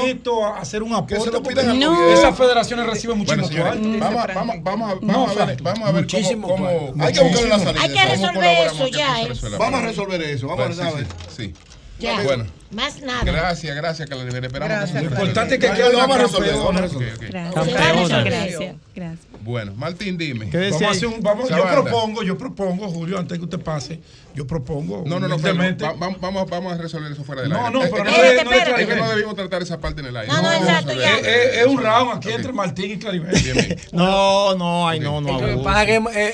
hacer 0.57 0.83
un 0.83 0.93
aporte. 0.93 1.23
se 1.23 1.31
lo 1.31 1.41
pidan 1.43 1.69
al 1.69 1.79
no. 1.79 1.91
gobierno. 1.93 2.13
Esas 2.19 2.37
federaciones 2.37 2.85
reciben 2.87 3.17
muchísimo 3.17 3.47
Bueno, 3.47 3.53
señores, 3.77 3.99
cuarto. 3.99 3.99
vamos, 3.99 4.23
a- 4.23 4.33
vamos, 4.33 4.55
vamos, 4.63 4.91
a- 4.91 4.95
No, 5.05 5.13
vamos 5.21 5.37
a 5.37 5.45
ver, 5.45 5.61
vamos 5.61 5.87
a 5.87 5.91
ver 5.91 6.01
muchísimo 6.01 6.47
cómo, 6.47 6.67
Hay 6.99 7.13
que 7.13 7.21
buscarle 7.23 7.49
la 7.49 7.59
salida. 7.59 7.81
Hay 7.81 7.93
que 7.93 8.05
resolver 8.05 8.67
eso 8.67 8.85
que 8.85 8.91
ya. 8.91 9.27
Vamos 9.57 9.79
a 9.79 9.85
resolver 9.85 10.21
eso, 10.23 10.47
vamos 10.47 10.79
a 10.79 10.89
sí, 10.89 10.95
ver. 10.97 11.07
sí, 11.29 11.43
sí. 11.47 11.53
Ya. 11.99 12.21
Bueno, 12.23 12.45
Más 12.71 12.99
nada. 13.01 13.23
gracias, 13.23 13.75
gracias, 13.75 14.09
que 14.09 14.15
la 14.15 14.23
Esperamos 14.23 14.51
Gracias, 14.67 14.91
que- 14.91 15.05
Lo 15.05 15.11
importante 15.11 15.53
es 15.55 15.59
que 15.61 15.67
Vamos 15.67 15.79
quede 15.83 16.01
a 16.01 16.05
una 16.05 16.17
resolver, 16.17 16.49
campeona. 16.49 16.63
vamos 16.65 16.77
a 16.77 16.81
resolver. 16.81 17.29
Gracias. 17.31 18.25
Gracias, 18.25 18.75
gracias. 18.95 19.19
Bueno, 19.41 19.73
Martín, 19.75 20.17
dime. 20.17 20.49
Vamos 20.51 20.81
a 20.81 20.89
hacer 20.89 21.07
un- 21.07 21.21
vamos- 21.21 21.49
yo 21.49 21.63
propongo, 21.71 22.23
yo 22.23 22.37
propongo, 22.37 22.87
Julio, 22.89 23.19
antes 23.19 23.37
que 23.37 23.43
usted 23.43 23.59
pase, 23.59 23.99
yo 24.35 24.45
propongo. 24.45 25.03
No, 25.05 25.19
no, 25.19 25.27
no, 25.27 25.37
pero 25.37 25.53
humildemente- 25.53 25.83
va- 25.85 25.93
va- 25.93 26.15
vamos, 26.19 26.49
vamos 26.49 26.73
a 26.73 26.77
resolver 26.77 27.11
eso 27.11 27.23
fuera 27.23 27.41
del 27.43 27.51
No, 27.51 27.57
aire. 27.65 27.71
no, 27.71 27.83
Eh, 27.83 27.89
pero 27.91 28.03
no 28.03 28.09
es 28.11 28.17
no 28.43 28.51
le 28.51 28.57
Es 28.81 28.87
que 28.87 28.95
no 28.97 29.09
debimos 29.09 29.35
tratar 29.35 29.61
esa 29.61 29.79
parte 29.79 30.01
en 30.01 30.07
el 30.07 30.17
aire. 30.17 30.31
No, 30.31 30.41
no, 30.41 30.49
Vamos 30.49 30.67
exacto. 30.67 30.91
Es, 30.91 31.27
es- 31.27 31.57
es 31.57 31.65
un 31.67 31.81
round 31.81 32.17
aquí 32.17 32.31
entre 32.31 32.51
Martín 32.53 32.91
y 32.91 32.97
Claribel. 32.99 33.79
No, 33.93 34.55
no, 34.55 34.87
ay, 34.89 34.99
no, 34.99 35.21
no. 35.21 35.39
Lo 35.39 35.47
que 35.47 35.63
pasa 35.63 35.83
es 35.83 35.87
que 35.87 35.95
eh, 35.95 36.01
eh, 36.15 36.33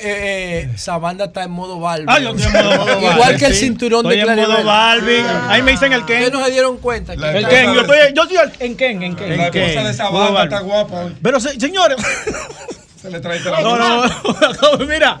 eh, 0.72 0.78
Sabanda 0.78 1.26
está 1.26 1.44
en 1.44 1.52
modo 1.52 1.78
Barbie. 1.80 2.06
Ah, 2.08 2.18
yo 2.18 2.30
estoy 2.30 2.44
en 2.46 2.52
modo- 2.66 2.76
modo 2.78 2.98
Igual 2.98 3.18
Barbie, 3.18 3.38
que 3.38 3.46
el 3.46 3.54
cinturón 3.54 4.00
Estoy 4.06 4.16
de 4.16 4.22
en 4.22 4.28
modo 4.28 4.44
Claribel. 4.46 4.66
Barbie. 4.66 5.24
Ahí 5.48 5.62
me 5.62 5.70
dicen 5.72 5.92
el 5.92 6.04
Ken. 6.04 6.16
Ustedes 6.24 6.32
no 6.32 6.44
se 6.44 6.50
dieron 6.50 6.76
cuenta. 6.78 7.16
que 7.16 7.38
El 7.38 7.46
Ken, 7.48 7.72
yo 7.74 7.80
estoy, 7.82 7.96
yo 8.14 8.22
estoy 8.24 8.38
en 8.66 8.76
Ken, 8.76 9.02
en 9.02 9.14
Ken. 9.16 9.36
La 9.36 9.46
en 9.46 9.52
Ken. 9.52 9.62
esposa 9.62 9.84
de 9.86 9.90
esa 9.92 10.04
banda 10.10 10.30
Barbie. 10.30 10.54
está 10.54 10.60
guapa 10.60 11.04
hoy. 11.04 11.16
Pero 11.22 11.40
se- 11.40 11.60
señores, 11.60 11.96
Se 13.02 13.10
le 13.10 13.18
trae 13.20 13.40
la 13.40 13.60
no, 13.62 13.76
no, 13.76 14.06
no, 14.06 14.86
mira, 14.86 15.20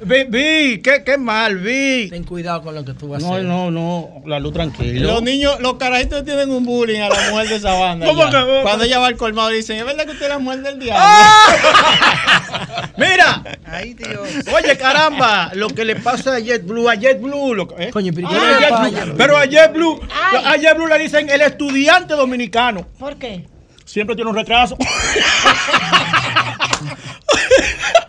vi, 0.00 0.24
vi, 0.24 0.80
qué, 0.82 1.02
qué 1.04 1.18
mal, 1.18 1.56
vi. 1.58 2.08
Ten 2.10 2.24
cuidado 2.24 2.62
con 2.62 2.74
lo 2.74 2.84
que 2.84 2.92
tú 2.94 3.08
vas 3.08 3.22
a 3.22 3.26
No, 3.26 3.32
hacer. 3.34 3.44
no, 3.46 3.70
no, 3.70 4.22
la 4.26 4.38
luz 4.38 4.52
tranquila. 4.54 5.00
Los 5.12 5.22
niños, 5.22 5.60
los 5.60 5.74
carajitos 5.74 6.24
tienen 6.24 6.50
un 6.50 6.64
bullying 6.64 7.00
a 7.00 7.08
la 7.08 7.30
mujer 7.30 7.48
de 7.48 7.56
esa 7.56 7.72
banda. 7.74 8.06
¿Cómo 8.06 8.24
que? 8.30 8.60
Cuando 8.62 8.84
ella 8.84 8.98
va 8.98 9.06
al 9.08 9.16
colmado 9.16 9.48
dicen, 9.50 9.78
¿es 9.78 9.84
verdad 9.84 10.04
que 10.04 10.12
usted 10.12 10.24
es 10.26 10.30
la 10.30 10.38
mujer 10.38 10.62
del 10.62 10.78
diablo? 10.78 11.04
Mira, 12.96 13.42
Ay, 13.64 13.94
Dios. 13.94 14.28
oye, 14.54 14.76
caramba, 14.76 15.50
lo 15.54 15.68
que 15.68 15.84
le 15.84 15.96
pasa 15.96 16.34
a 16.36 16.40
JetBlue, 16.40 16.88
a 16.88 16.94
JetBlue, 16.96 17.54
lo, 17.54 17.68
que- 17.68 17.84
¿eh? 17.84 17.90
Coño, 17.90 18.12
pero 18.14 18.28
¿y 18.28 18.30
Pero 18.34 18.58
qué 18.58 18.64
a 18.64 18.68
a 18.68 18.88
JetBlue- 18.90 19.14
pero 19.16 19.36
a 19.36 19.44
JetBlue, 19.46 20.00
Ay. 20.32 20.42
a 20.44 20.56
JetBlue 20.70 20.86
le 20.88 20.98
dicen 20.98 21.30
el 21.30 21.40
estudiante 21.42 22.14
dominicano. 22.14 22.86
¿Por 22.98 23.16
qué? 23.16 23.46
Siempre 23.84 24.14
tiene 24.16 24.30
un 24.30 24.36
retraso. 24.36 24.76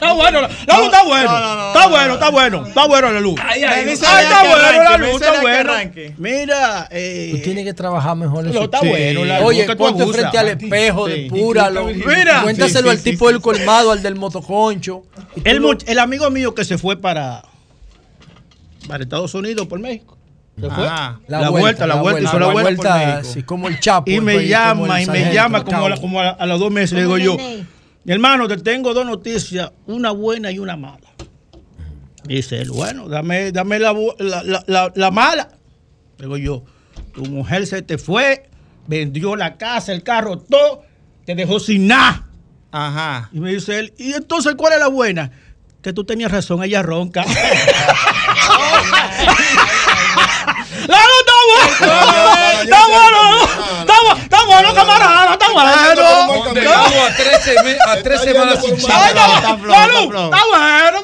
Está 0.02 0.14
bueno, 0.14 0.40
la 0.42 0.48
luz 0.48 0.58
está 0.86 1.04
bueno. 1.04 1.68
Está 1.68 1.88
bueno, 1.90 2.14
está 2.14 2.30
bueno. 2.30 2.66
Está 2.66 2.88
bueno 2.88 3.12
la 3.12 3.20
luz. 3.20 3.38
Ay, 3.44 3.64
Ay, 3.64 3.64
ay, 3.64 3.86
me 3.86 3.92
dice 3.92 4.06
está 4.06 4.22
la 4.24 4.50
bueno 4.50 4.84
la 4.84 4.98
luz, 4.98 5.10
está 5.16 5.26
la 5.28 5.34
que 5.34 5.42
bueno. 5.42 5.74
arranque. 5.74 6.14
Mira, 6.18 6.88
eh, 6.90 7.32
Tú 7.34 7.42
tienes 7.42 7.66
que 7.66 7.74
trabajar 7.74 8.16
mejor 8.16 8.48
eso. 8.48 8.64
está 8.64 8.80
bueno, 8.80 9.26
la 9.26 9.40
luz 9.42 9.50
Oye, 9.50 9.76
ponte 9.76 10.08
frente 10.08 10.38
al 10.38 10.48
espejo, 10.48 11.08
Sí. 11.10 11.24
depúralo. 11.24 11.86
Mira. 11.88 12.44
Cuéntaselo 12.44 12.92
Sí, 12.92 12.96
sí, 12.96 12.98
al 12.98 13.04
tipo 13.04 13.28
sí, 13.28 13.34
del 13.34 13.42
colmado, 13.42 13.92
al 13.92 14.02
del 14.02 14.16
motoconcho. 14.16 15.04
El, 15.44 16.00
amigo 16.00 16.30
mío 16.32 16.56
que 16.56 16.64
se 16.64 16.78
fue 16.78 16.96
para, 16.96 17.44
para 18.88 19.04
Estados 19.04 19.34
Unidos 19.34 19.68
por 19.68 19.80
México. 19.80 20.18
Se 20.62 20.70
fue. 20.70 20.88
Ah, 20.88 21.20
la, 21.28 21.50
vuelta, 21.50 21.86
la 21.88 21.96
vuelta, 21.96 22.22
hizo 22.22 22.40
la 22.40 22.48
vuelta, 22.48 22.84
por 22.84 22.98
México. 23.00 23.20
así 23.20 23.44
como 23.44 23.68
el 23.68 23.80
Chapo. 23.82 24.10
Y 24.10 24.22
me 24.22 24.48
llama, 24.48 25.02
y 25.02 25.08
me 25.08 25.34
llama 25.34 25.66
como, 25.66 25.86
a, 25.86 25.90
la- 25.90 25.98
como 25.98 26.20
a, 26.22 26.24
la- 26.24 26.30
a 26.32 26.46
los 26.46 26.58
dos 26.60 26.72
meses. 26.72 26.94
Le 26.94 27.02
digo 27.02 27.18
yo. 27.18 27.36
Mi 28.10 28.16
hermano, 28.16 28.48
te 28.48 28.58
tengo 28.58 28.92
dos 28.96 29.06
noticias, 29.06 29.72
una 29.86 30.10
buena 30.10 30.50
y 30.50 30.58
una 30.58 30.76
mala. 30.76 31.12
Dice 32.24 32.60
él, 32.60 32.72
bueno, 32.72 33.08
dame, 33.08 33.52
dame 33.52 33.78
la, 33.78 33.94
la, 34.18 34.42
la- 34.42 34.64
la- 34.66 34.92
la 34.96 35.12
mala. 35.12 35.50
Digo 36.18 36.36
yo, 36.38 36.64
tu 37.14 37.22
mujer 37.26 37.68
se 37.68 37.84
te 37.84 38.00
fue, 38.00 38.50
vendió 38.88 39.36
la 39.36 39.58
casa, 39.58 39.92
el 39.94 40.02
carro, 40.02 40.40
todo, 40.40 40.82
te 41.24 41.36
dejó 41.36 41.60
sin 41.60 41.86
nada. 41.86 42.26
Ajá. 42.72 43.30
Y 43.32 43.40
me 43.42 43.52
dice 43.54 43.78
él, 43.78 43.94
¿y 44.00 44.14
entonces 44.14 44.56
cuál 44.56 44.74
es 44.74 44.80
la 44.80 44.88
buena? 44.88 45.30
Que 45.84 45.94
tú 45.94 46.04
tenías 46.04 46.32
razón, 46.32 46.64
ella 46.64 46.82
ronca. 46.82 47.24
¡La 50.88 50.98
no 50.98 51.16
está 51.20 51.34
bueno! 51.46 51.68
¡Está 52.64 52.88
bueno! 52.88 53.20
¡Está 53.82 53.94
bueno, 54.02 54.24
está 54.24 54.46
bueno, 54.46 54.74
camarada! 54.74 55.34
¡Está 55.50 55.96
bueno! 55.96 56.44
Donde 56.44 56.60
estuvo 56.62 57.02
a 57.04 57.16
tres, 57.16 57.46
seme- 57.46 57.78
a 57.88 58.02
tres 58.04 58.22
semanas 58.22 58.64
sin 58.64 58.76
chiste. 58.76 58.92
Está 58.92 59.58
flojo, 59.58 59.68
¡La 59.68 59.86
está 59.86 59.88
luz! 60.00 60.10
flojo. 60.10 60.26
¡Está 60.34 60.42
bueno! 60.50 61.00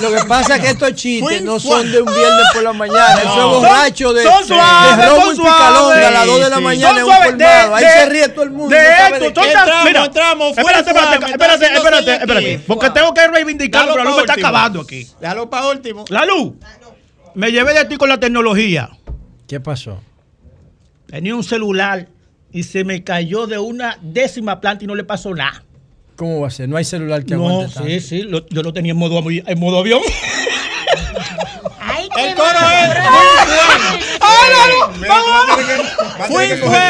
lo 0.00 0.12
que 0.20 0.24
pasa 0.28 0.56
es 0.56 0.62
que 0.62 0.70
estos 0.70 0.94
chistes 0.94 1.42
no 1.42 1.58
son 1.60 1.90
de 1.90 2.00
un 2.02 2.14
viernes 2.14 2.46
por 2.54 2.62
la 2.62 2.72
mañana. 2.72 3.14
Eso 3.20 3.28
es 3.28 3.34
Son- 3.34 3.50
borracho 3.62 4.12
de, 4.12 4.22
son 4.24 4.44
suaves, 4.46 4.46
son 4.46 4.60
a 4.60 5.20
las 5.20 5.36
suaves. 5.36 6.26
2 6.26 6.40
de 6.44 6.50
la 6.50 6.60
mañana 6.60 6.88
son 6.88 6.98
en 6.98 7.04
un 7.04 7.10
suaves, 7.10 7.26
colmado. 7.30 7.74
Ahí 7.74 7.84
se 7.84 8.06
ríe 8.06 8.28
todo 8.28 8.42
el 8.44 8.50
mundo. 8.50 8.68
De 8.74 8.82
esto, 8.82 9.40
mira, 9.84 10.04
entramos, 10.04 10.56
espérate, 10.58 10.90
espérate, 10.90 11.66
espérate, 11.66 12.14
espérate, 12.14 12.60
porque 12.66 12.90
tengo 12.90 13.14
que 13.14 13.26
reivindicarlo, 13.28 13.92
pero 13.92 14.04
la 14.04 14.10
luz 14.10 14.20
está 14.20 14.34
acabando 14.34 14.80
aquí. 14.82 15.06
Déjalo 15.20 15.48
para 15.50 15.66
último. 15.68 16.04
La 16.08 16.24
luz, 16.24 16.52
me 17.34 17.50
llevé 17.52 17.74
de 17.74 17.84
ti 17.84 17.96
con 17.96 18.08
la 18.08 18.18
tecnología. 18.18 18.90
¿Qué 19.46 19.60
pasó? 19.60 20.00
Tenía 21.08 21.34
un 21.34 21.42
celular 21.44 22.06
y 22.52 22.62
se 22.62 22.84
me 22.84 23.04
cayó 23.04 23.46
de 23.46 23.58
una 23.58 23.98
décima 24.02 24.60
planta 24.60 24.84
y 24.84 24.86
no 24.86 24.94
le 24.94 25.04
pasó 25.04 25.34
nada. 25.34 25.62
¿Cómo 26.16 26.40
va 26.40 26.48
a 26.48 26.50
ser? 26.50 26.68
No 26.68 26.76
hay 26.76 26.84
celular 26.84 27.24
que 27.24 27.34
No, 27.36 27.48
aguante 27.48 27.74
tanto. 27.74 27.88
sí, 27.88 28.00
sí, 28.00 28.22
lo- 28.22 28.46
yo 28.48 28.62
lo 28.62 28.72
tenía 28.72 28.92
en 28.92 28.98
modo, 28.98 29.22
en 29.30 29.58
modo 29.60 29.78
avión. 29.78 30.00
Ay, 31.80 32.08
El 32.16 32.28
qué 32.28 32.34
coro 32.34 32.48
es. 32.50 32.96
¡Ay, 34.20 34.50
no, 34.52 34.88
no! 35.06 36.26
Fui 36.26 36.46
fue. 36.46 36.88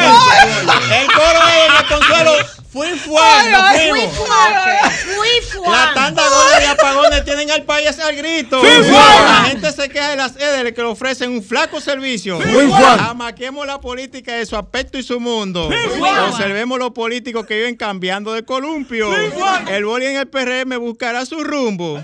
El 0.99 1.07
coro 1.07 1.39
es 1.47 1.83
Consuelo. 1.89 2.31
Fui 2.71 2.87
fuimos. 2.89 3.19
fui 3.89 3.99
fuerte, 4.09 4.95
fui 5.15 5.41
fuerte. 5.41 5.71
La 5.71 5.91
tanda 5.95 6.21
gorda 6.29 6.59
de 6.59 6.67
apagones 6.67 7.25
tienen 7.25 7.49
al 7.49 7.63
país 7.63 7.97
al 7.99 8.15
grito. 8.15 8.59
Fui 8.59 8.69
fuerte. 8.69 9.23
La 9.23 9.43
gente 9.47 9.71
se 9.71 9.89
queja 9.89 10.09
de 10.09 10.15
las 10.15 10.35
EDL 10.35 10.71
que 10.73 10.81
le 10.81 10.87
ofrecen 10.87 11.31
un 11.31 11.41
flaco 11.43 11.81
servicio. 11.81 12.39
Fui 12.39 12.67
fuerte. 12.67 13.03
Amaquemos 13.05 13.65
la 13.65 13.81
política 13.81 14.33
de 14.33 14.45
su 14.45 14.55
aspecto 14.55 14.99
y 14.99 15.03
su 15.03 15.19
mundo. 15.19 15.71
fuerte. 15.97 16.19
Observemos 16.19 16.77
los 16.77 16.91
políticos 16.91 17.47
que 17.47 17.55
viven 17.55 17.75
cambiando 17.75 18.33
de 18.33 18.45
columpio. 18.45 19.09
El 19.67 19.85
boli 19.85 20.05
en 20.05 20.17
el 20.17 20.27
PRM 20.27 20.77
buscará 20.79 21.25
su 21.25 21.43
rumbo, 21.43 21.99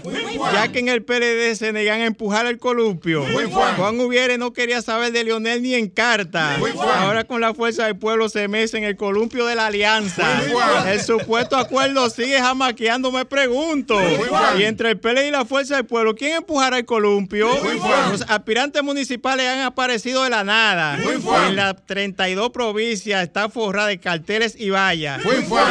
ya 0.52 0.68
que 0.70 0.80
en 0.80 0.90
el 0.90 1.04
PLD 1.04 1.56
se 1.56 1.74
negan 1.74 2.02
a 2.02 2.06
empujar 2.06 2.48
el 2.48 2.58
columpio. 2.58 3.24
Juan 3.78 4.00
Ubiere 4.00 4.40
no 4.40 4.52
quería 4.52 4.82
saber 4.82 5.12
de 5.12 5.26
Leonel 5.26 5.62
ni 5.62 5.76
en 5.76 5.90
carta. 5.90 6.58
Ahora 6.98 7.24
con 7.24 7.40
la 7.40 7.54
fuerza 7.54 7.86
del 7.86 7.98
pueblo 7.98 8.30
se 8.30 8.48
mece 8.48 8.80
en 8.80 8.84
el 8.84 8.96
columpio 8.96 9.46
de 9.46 9.54
la 9.54 9.68
alianza. 9.68 10.26
El 10.88 11.02
supuesto 11.02 11.58
acuerdo 11.58 12.10
sigue 12.10 12.40
jamaqueando, 12.40 13.12
me 13.12 13.26
pregunto. 13.26 14.00
Y 14.58 14.64
entre 14.64 14.92
el 14.92 15.00
PLD 15.00 15.28
y 15.28 15.32
la 15.32 15.46
fuerza 15.46 15.76
del 15.76 15.86
pueblo, 15.86 16.16
¿quién 16.16 16.38
empujará 16.38 16.78
el 16.78 16.86
columpio? 16.86 17.50
Los 18.12 18.22
aspirantes 18.28 18.84
municipales 18.84 19.48
han 19.48 19.60
aparecido 19.62 20.24
de 20.24 20.30
la 20.30 20.44
nada. 20.44 20.98
En 21.48 21.56
las 21.56 21.76
32 21.86 22.50
provincias 22.52 23.24
está 23.24 23.50
forrada 23.50 23.88
de 23.90 24.00
carteles 24.00 24.56
y 24.58 24.70
vallas. 24.70 25.22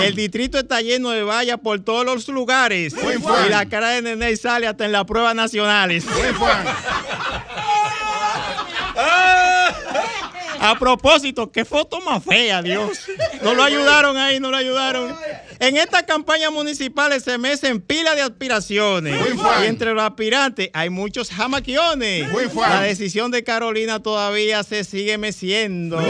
El 0.03 0.15
distrito 0.15 0.59
está 0.59 0.81
lleno 0.81 1.11
de 1.11 1.23
vallas 1.23 1.59
por 1.63 1.81
todos 1.81 2.05
los 2.05 2.29
lugares. 2.29 2.95
Y 2.95 3.51
la 3.51 3.67
cara 3.67 3.91
de 3.91 4.03
Nene 4.03 4.37
sale 4.37 4.67
hasta 4.67 4.85
en 4.85 4.93
las 4.93 5.05
pruebas 5.05 5.35
nacionales. 5.35 6.05
A 10.65 10.79
propósito, 10.79 11.53
qué 11.53 11.67
foto 11.67 12.01
más 12.01 12.25
fea, 12.25 12.63
Dios. 12.63 13.07
No 13.43 13.53
lo 13.53 13.63
ayudaron 13.63 14.17
ahí, 14.17 14.41
no 14.41 14.51
lo 14.51 14.57
ayudaron. 14.57 15.15
En 15.59 15.77
estas 15.77 16.03
campañas 16.05 16.53
municipales 16.53 17.23
se 17.23 17.39
mecen 17.39 17.81
pilas 17.81 18.17
de 18.17 18.23
aspiraciones. 18.23 19.21
Y 19.63 19.67
entre 19.67 19.95
los 19.95 20.03
aspirantes 20.03 20.71
hay 20.73 20.91
muchos 20.91 21.31
jamaquiones. 21.31 22.27
La 22.57 22.83
decisión 22.83 23.31
de 23.31 23.45
Carolina 23.45 24.01
todavía 24.01 24.63
se 24.63 24.85
sigue 24.85 25.19
meciendo. 25.19 26.01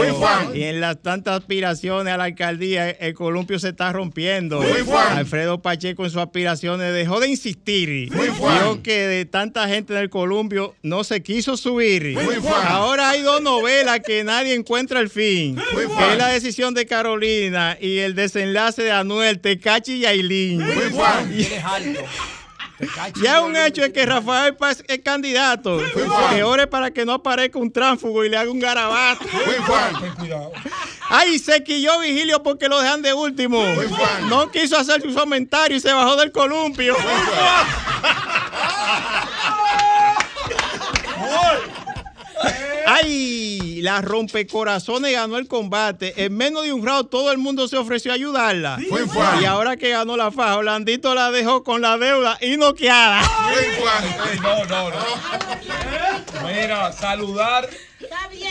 Y 0.54 0.62
en 0.64 0.80
las 0.80 1.02
tantas 1.02 1.40
aspiraciones 1.40 2.12
a 2.12 2.16
la 2.16 2.24
alcaldía, 2.24 2.90
el 2.90 3.14
columpio 3.14 3.58
se 3.58 3.70
está 3.70 3.92
rompiendo. 3.92 4.62
Alfredo 5.10 5.60
Pacheco 5.60 6.04
en 6.04 6.10
sus 6.10 6.20
aspiraciones 6.20 6.92
dejó 6.94 7.20
de 7.20 7.28
insistir. 7.28 8.10
Dijo 8.10 8.82
que 8.82 9.06
de 9.06 9.24
tanta 9.24 9.68
gente 9.68 9.94
del 9.94 10.10
columpio 10.10 10.74
no 10.82 11.04
se 11.04 11.22
quiso 11.22 11.56
subir. 11.56 12.16
Ahora 12.66 13.10
hay 13.10 13.22
dos 13.22 13.42
novelas 13.42 14.00
que 14.00 14.24
nadie 14.24 14.54
encuentra 14.54 15.00
el 15.00 15.10
fin. 15.10 15.56
Que 15.56 16.12
es 16.12 16.18
la 16.18 16.28
decisión 16.28 16.74
de 16.74 16.86
Carolina 16.86 17.76
y 17.80 17.98
el 17.98 18.14
desenlace 18.14 18.82
de 18.82 18.92
Anuel, 18.92 19.33
Tecachi 19.40 19.94
y 19.96 20.06
Ailín. 20.06 20.64
Ya 23.22 23.40
un 23.40 23.54
hecho 23.56 23.84
es 23.84 23.92
que 23.92 24.04
Rafael 24.04 24.56
Paz 24.56 24.82
es 24.88 24.98
candidato. 25.00 25.80
Que 26.30 26.42
ore 26.42 26.66
para 26.66 26.90
que 26.90 27.04
no 27.04 27.12
aparezca 27.12 27.58
un 27.58 27.72
tránsfugo 27.72 28.24
y 28.24 28.28
le 28.28 28.36
haga 28.36 28.50
un 28.50 28.58
garabato. 28.58 29.24
Ay, 31.08 31.38
se 31.38 31.62
quilló 31.62 32.00
Vigilio 32.00 32.42
porque 32.42 32.68
lo 32.68 32.80
dejan 32.80 33.02
de 33.02 33.14
último. 33.14 33.62
No 34.28 34.50
quiso 34.50 34.76
hacer 34.76 35.02
su 35.02 35.14
comentario 35.14 35.76
y 35.76 35.80
se 35.80 35.92
bajó 35.92 36.16
del 36.16 36.32
columpio. 36.32 36.96
Ay, 42.96 43.80
la 43.82 44.00
rompecorazones 44.02 45.12
ganó 45.12 45.36
el 45.36 45.48
combate. 45.48 46.24
En 46.24 46.36
menos 46.36 46.62
de 46.62 46.72
un 46.72 46.86
round 46.86 47.08
todo 47.10 47.32
el 47.32 47.38
mundo 47.38 47.66
se 47.66 47.76
ofreció 47.76 48.12
a 48.12 48.14
ayudarla. 48.14 48.78
Y 49.40 49.44
ahora 49.44 49.76
que 49.76 49.90
ganó 49.90 50.16
la 50.16 50.30
faja, 50.30 50.56
Orlandito 50.56 51.12
la 51.14 51.32
dejó 51.32 51.64
con 51.64 51.80
la 51.80 51.98
deuda 51.98 52.38
y 52.40 52.56
noqueada. 52.56 53.22
No, 54.42 54.64
no, 54.64 54.90
no. 54.90 56.46
Mira, 56.46 56.92
saludar. 56.92 57.68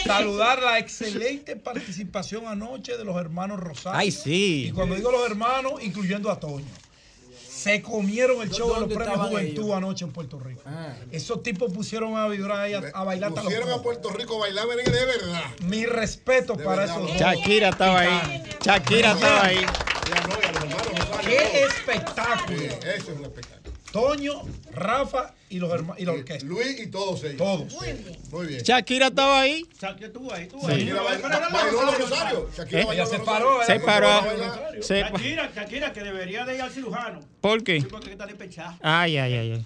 Saludar 0.06 0.62
la 0.62 0.80
excelente 0.80 1.56
participación 1.56 2.48
anoche 2.48 2.98
de 2.98 3.06
los 3.06 3.16
hermanos 3.16 3.60
Rosario. 3.60 3.98
Ay, 3.98 4.12
sí. 4.12 4.66
Y 4.70 4.72
cuando 4.72 4.96
digo 4.96 5.12
los 5.12 5.26
hermanos, 5.26 5.74
incluyendo 5.82 6.30
a 6.30 6.40
Toño. 6.40 6.66
Se 7.64 7.82
comieron 7.82 8.42
el 8.42 8.50
show 8.50 8.74
de 8.74 8.82
los 8.82 8.90
¿Dónde 8.90 8.96
premios 8.96 9.30
Juventud 9.30 9.64
ellos? 9.64 9.76
anoche 9.78 10.04
en 10.04 10.12
Puerto 10.12 10.38
Rico. 10.38 10.62
Esos 11.12 11.42
tipos 11.44 11.72
pusieron 11.72 12.18
a 12.18 12.28
vibrar 12.28 12.60
ahí 12.60 12.74
a, 12.74 12.80
a 12.94 13.04
bailar 13.06 13.30
hasta 13.30 13.42
los 13.44 13.54
Pusieron 13.54 13.80
a. 13.80 13.82
Puerto 13.82 14.10
Rico 14.10 14.36
a 14.36 14.40
bailar 14.40 14.68
de 14.68 15.06
verdad. 15.06 15.44
Mi 15.62 15.86
respeto 15.86 16.58
para 16.58 16.84
esos 16.86 16.98
dos. 17.08 17.12
Shakira 17.16 17.70
estaba 17.70 18.00
ahí. 18.02 18.44
Shakira 18.62 19.14
estaba 19.14 19.46
ahí. 19.46 19.66
¡Qué 21.24 21.64
espectáculo! 21.64 22.62
Eso 22.64 23.12
es 23.12 23.18
un 23.18 23.24
espectáculo. 23.24 23.74
Toño, 23.94 24.42
Rafa 24.72 25.34
y 25.54 25.60
los 25.60 25.72
hermanos 25.72 26.02
y 26.02 26.06
la 26.06 26.14
orquesta. 26.14 26.46
Luis 26.48 26.80
y 26.80 26.88
todos 26.88 27.24
ellos. 27.24 27.38
Todos. 27.38 27.74
Muy 28.32 28.48
bien. 28.48 28.64
Shakira 28.64 29.08
estaba 29.08 29.42
ahí. 29.42 29.64
Shakira 29.80 30.08
estuvo 30.08 30.34
ahí, 30.34 30.44
estuvo 30.44 30.62
Sí. 30.68 30.72
ahí. 30.74 30.86
Shakira 30.86 31.04
Pero 31.22 31.50
bailó- 31.52 31.86
los 31.86 31.98
Rosario. 32.00 32.50
Shakira 32.58 32.82
¿Eh? 32.82 32.86
bailó 32.86 33.06
se 33.06 33.20
paró. 33.20 33.64
Se 33.66 33.80
paró. 33.80 34.10
Shakira, 34.82 35.52
Shakira, 35.56 35.94
que 35.94 36.02
debería 36.02 36.44
de 36.46 36.56
ir 36.56 36.62
al 36.62 36.72
cirujano. 36.72 37.20
¿Por 37.40 37.64
qué? 37.64 37.82
Sí, 37.82 37.88
porque 37.90 38.12
está 38.12 38.26
despechada. 38.26 38.78
Ay, 38.82 39.18
ay, 39.18 39.34
ay. 39.36 39.52
ay. 39.52 39.66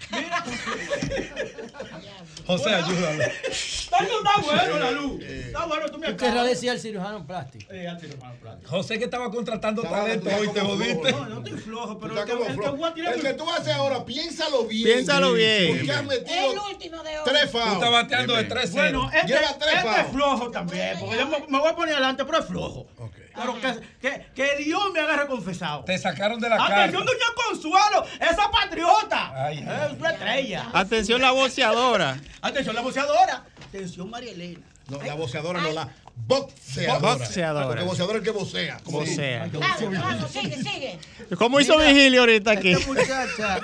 José, 2.45 2.69
ayúdalo. 2.69 3.23
Está 3.23 3.97
está 4.03 4.41
bueno 4.41 4.79
la 4.79 4.91
luz. 4.91 5.21
Está 5.23 5.65
bueno, 5.65 5.89
tú 5.89 5.97
me 5.97 6.07
¿Tú 6.11 6.17
querrás 6.17 6.45
decir 6.47 6.69
al 6.69 6.79
cirujano 6.79 7.25
plástico? 7.27 7.71
Eh, 7.73 7.87
al 7.87 7.99
cirujano 7.99 8.35
plástico. 8.41 8.69
José 8.69 8.97
que 8.97 9.05
estaba 9.05 9.29
contratando 9.29 9.81
talento 9.81 10.29
hoy, 10.39 10.47
te 10.49 10.61
jodiste. 10.61 11.11
No, 11.11 11.25
no 11.25 11.37
estoy 11.39 11.59
flojo, 11.59 11.99
pero 11.99 12.13
estás 12.13 12.29
el 12.29 12.31
que, 12.31 12.37
como 12.37 12.45
el 12.49 12.55
que 12.55 12.61
flojo. 12.61 12.77
voy 12.77 12.89
a 12.89 12.93
tirar 12.93 13.13
El 13.15 13.21
que 13.21 13.33
tú 13.33 13.49
haces 13.51 13.73
ahora, 13.73 14.05
piénsalo 14.05 14.63
bien. 14.65 14.83
Piénsalo 14.85 15.33
bien. 15.33 15.76
El 15.81 16.59
último 16.59 17.03
de 17.03 17.19
hoy. 17.19 17.23
tres 17.25 17.51
Tú 17.51 17.57
fouls. 17.57 17.73
estás 17.73 17.91
bateando 17.91 18.35
de 18.35 18.43
3 18.43 18.71
Bueno, 18.71 19.09
este, 19.13 19.27
Lleva 19.27 19.57
tres 19.59 19.75
este 19.75 20.01
es 20.01 20.07
flojo 20.07 20.51
también, 20.51 20.99
porque 20.99 21.17
yo 21.17 21.27
me, 21.27 21.59
voy 21.59 21.69
a 21.69 21.75
poner 21.75 21.95
adelante, 21.95 22.25
pero 22.25 22.39
es 22.39 22.45
flojo. 22.45 22.87
Pero 23.35 23.61
que, 23.61 23.81
que, 24.01 24.25
que 24.33 24.63
Dios 24.63 24.91
me 24.93 24.99
agarre 24.99 25.27
confesado. 25.27 25.83
Te 25.83 25.97
sacaron 25.97 26.39
de 26.39 26.49
la 26.49 26.57
cara. 26.57 26.83
Atención, 26.83 27.05
doña 27.05 27.25
Consuelo, 27.47 28.05
esa 28.19 28.49
patriota. 28.51 29.31
Ay, 29.45 29.63
ay, 29.67 29.91
es 29.91 29.99
una 29.99 30.09
estrella. 30.11 30.69
Atención 30.73 31.21
la 31.21 31.31
boceadora. 31.31 32.19
Atención, 32.41 32.75
la 32.75 32.81
boceadora. 32.81 33.45
Atención, 33.67 34.09
María 34.09 34.31
Elena. 34.31 34.59
No, 34.87 35.01
la 35.01 35.13
boceadora 35.13 35.61
no, 35.61 35.71
la 35.71 35.89
boxeadora. 36.25 37.15
Boxeadora. 37.15 37.67
Porque 37.67 37.83
boxeadora 37.83 38.17
es 38.17 38.21
el 38.21 38.25
que 38.25 38.37
vocea. 38.37 38.77
como 38.83 38.99
Vocea. 38.99 39.49
Claro, 39.49 39.89
claro, 39.89 40.27
sigue, 40.27 40.55
sigue. 40.57 40.99
¿Cómo 41.37 41.59
hizo 41.59 41.77
Vigilio 41.77 42.21
ahorita 42.21 42.51
aquí? 42.51 42.71
Esta 42.71 42.87
muchacha. 42.87 43.59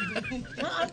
No, 0.61 0.87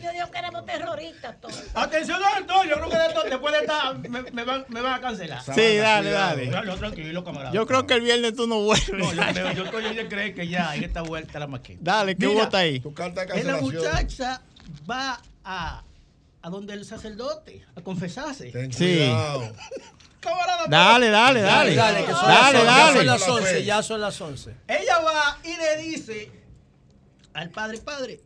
yo 0.00 0.12
digo 0.12 0.30
que 0.30 0.38
éramos 0.38 0.66
terroristas 0.66 1.40
todos. 1.40 1.62
Atención, 1.74 2.18
Antonio, 2.36 2.74
yo 2.76 2.76
creo 2.76 2.90
que 2.90 2.96
de 2.98 3.06
esto- 3.06 3.22
después 3.24 3.52
de 3.54 3.60
esta 3.60 3.92
me, 3.94 4.22
me 4.30 4.44
van, 4.44 4.64
me 4.68 4.80
van 4.80 4.94
a 4.94 5.00
cancelar. 5.00 5.42
Sí, 5.42 5.76
dale, 5.76 6.10
dale. 6.10 6.50
Dale, 6.50 6.76
tranquilo, 6.76 7.24
camarada. 7.24 7.52
Yo 7.52 7.66
creo 7.66 7.86
que 7.86 7.94
el 7.94 8.00
viernes 8.02 8.34
tú 8.34 8.46
no 8.46 8.60
vuelves. 8.60 8.90
No, 8.92 9.12
yo, 9.12 9.22
creo, 9.32 9.52
yo 9.52 9.64
estoy 9.64 9.94
de 9.94 10.08
creer 10.08 10.34
que 10.34 10.48
ya 10.48 10.74
en 10.76 10.84
esta 10.84 11.02
vuelta 11.02 11.38
la 11.38 11.46
maqueta. 11.46 11.80
Dale, 11.82 12.16
¿qué 12.16 12.26
vota 12.26 12.58
ahí? 12.58 12.80
Tu 12.80 12.92
carta 12.92 13.24
de 13.24 13.38
Es 13.38 13.44
la 13.44 13.52
cancelación. 13.58 13.84
muchacha 13.92 14.42
va 14.90 15.20
a, 15.44 15.82
a 16.42 16.50
donde 16.50 16.74
el 16.74 16.84
sacerdote 16.84 17.64
a 17.74 17.80
confesarse. 17.80 18.50
Ten 18.50 18.72
Sí. 18.72 18.96
cuidado. 18.96 19.52
Camarada, 20.26 20.66
Dale, 20.68 21.08
dale, 21.10 21.40
dale. 21.40 21.74
Dale, 21.74 22.04
que 22.04 22.12
son 22.12 22.26
Dale, 22.26 22.64
las, 22.64 22.74
ya 22.74 22.92
son 22.92 23.06
las 23.06 23.28
11, 23.28 23.64
ya 23.64 23.82
son 23.82 24.00
las 24.00 24.20
11. 24.20 24.56
Ella 24.68 24.98
va 25.00 25.38
y 25.44 25.56
le 25.56 25.82
dice 25.82 26.30
al 27.32 27.50
padre, 27.50 27.78
padre, 27.78 28.20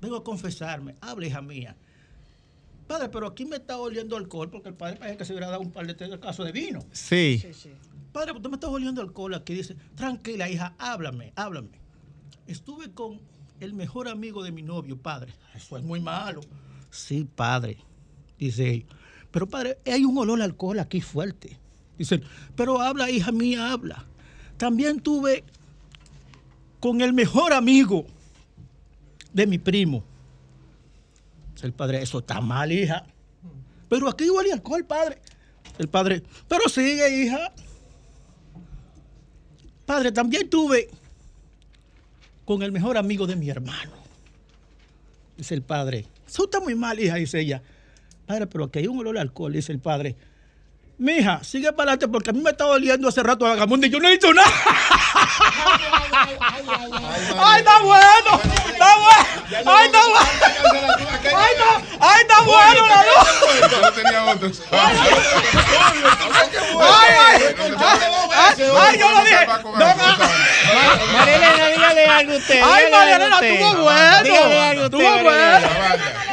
vengo 0.00 0.16
a 0.16 0.24
confesarme, 0.24 0.96
hable 1.00 1.28
hija 1.28 1.40
mía. 1.40 1.76
Padre, 2.86 3.08
pero 3.08 3.28
aquí 3.28 3.44
me 3.44 3.56
está 3.56 3.78
oliendo 3.78 4.16
alcohol 4.16 4.50
porque 4.50 4.68
el 4.68 4.74
padre 4.74 4.96
parece 4.96 5.16
que 5.16 5.24
se 5.24 5.32
hubiera 5.32 5.48
dado 5.48 5.60
un 5.60 5.70
par 5.70 5.86
de 5.86 6.18
casos 6.18 6.44
de 6.44 6.50
vino. 6.50 6.80
Sí. 6.90 7.40
Padre, 8.12 8.32
usted 8.32 8.50
me 8.50 8.56
está 8.56 8.68
oliendo 8.68 9.00
alcohol 9.00 9.32
aquí. 9.34 9.54
Dice, 9.54 9.76
tranquila, 9.94 10.48
hija, 10.48 10.74
háblame, 10.78 11.32
háblame. 11.36 11.80
Estuve 12.48 12.90
con 12.92 13.20
el 13.60 13.74
mejor 13.74 14.08
amigo 14.08 14.42
de 14.42 14.50
mi 14.50 14.62
novio, 14.62 14.96
padre. 14.96 15.32
Eso 15.54 15.76
es 15.76 15.84
muy 15.84 16.00
malo. 16.00 16.40
Sí, 16.90 17.24
padre, 17.32 17.78
dice 18.38 18.68
ella. 18.68 18.86
Pero 19.30 19.48
padre, 19.48 19.78
hay 19.86 20.04
un 20.04 20.16
olor 20.18 20.40
a 20.40 20.44
alcohol 20.44 20.78
aquí 20.78 21.00
fuerte. 21.00 21.58
Dice, 21.98 22.20
pero 22.56 22.80
habla, 22.80 23.10
hija 23.10 23.30
mía, 23.30 23.72
habla. 23.72 24.06
También 24.56 25.00
tuve 25.00 25.44
con 26.80 27.00
el 27.00 27.12
mejor 27.12 27.52
amigo 27.52 28.06
de 29.32 29.46
mi 29.46 29.58
primo. 29.58 30.02
El 31.62 31.72
padre, 31.72 32.02
eso 32.02 32.20
está 32.20 32.40
mal, 32.40 32.72
hija. 32.72 33.04
Pero 33.88 34.08
aquí 34.08 34.30
huele 34.30 34.52
alcohol, 34.52 34.84
padre. 34.84 35.20
El 35.78 35.88
padre, 35.88 36.22
pero 36.48 36.68
sigue, 36.68 37.22
hija. 37.22 37.52
Padre, 39.84 40.12
también 40.12 40.48
tuve 40.48 40.88
con 42.44 42.62
el 42.62 42.72
mejor 42.72 42.96
amigo 42.96 43.26
de 43.26 43.36
mi 43.36 43.50
hermano. 43.50 43.92
Dice 45.36 45.54
el 45.54 45.62
padre, 45.62 46.06
eso 46.26 46.44
está 46.44 46.60
muy 46.60 46.74
mal, 46.74 46.98
hija, 46.98 47.16
dice 47.16 47.40
ella. 47.40 47.62
Padre, 48.30 48.46
pero 48.46 48.66
aquí 48.66 48.78
hay 48.78 48.86
un 48.86 49.00
olor 49.00 49.18
a 49.18 49.22
alcohol, 49.22 49.52
dice 49.52 49.72
el 49.72 49.80
padre. 49.80 50.14
Mija, 50.98 51.42
sigue 51.42 51.72
para 51.72 51.90
adelante 51.90 52.06
porque 52.06 52.30
a 52.30 52.32
mí 52.32 52.40
me 52.40 52.50
está 52.50 52.62
doliendo 52.64 53.08
hace 53.08 53.24
rato 53.24 53.44
la 53.48 53.56
gamunda 53.56 53.88
y 53.88 53.90
yo 53.90 53.98
no 53.98 54.06
he 54.06 54.12
dicho 54.12 54.32
nada. 54.32 54.48
¡Ay, 57.40 57.58
está 57.58 57.80
bueno! 57.80 58.40
¡Está 58.70 58.96
bueno! 58.98 59.26
¡Ay, 59.66 59.86
está 59.86 59.98
bueno! 60.06 60.22
¡Ay, 61.24 61.52
está, 61.54 61.82
ay, 61.98 62.20
está 62.20 62.40
bueno 62.42 62.86
la 62.86 63.02
luz! 63.02 63.26
Yo 63.82 63.92
tenía 63.94 64.24
otros. 64.26 64.62
¡Ay, 64.70 64.96
ay! 65.02 65.10
¡Ay, 68.32 68.54
ay, 68.78 68.96
yo 68.96 69.10
lo 69.10 69.24
dije! 69.24 69.44
No, 69.64 69.86
Marilena, 71.12 71.66
dígale 71.66 72.06
algo 72.06 72.32
a 72.32 72.36
usted. 72.36 72.62
¡Ay, 72.64 72.84
a 72.84 72.90
Marielena, 72.96 73.40
estuvo 73.40 73.74
bueno! 73.82 73.90
A 73.90 74.22
¡Estuvo 74.72 75.10
Marilena. 75.24 76.29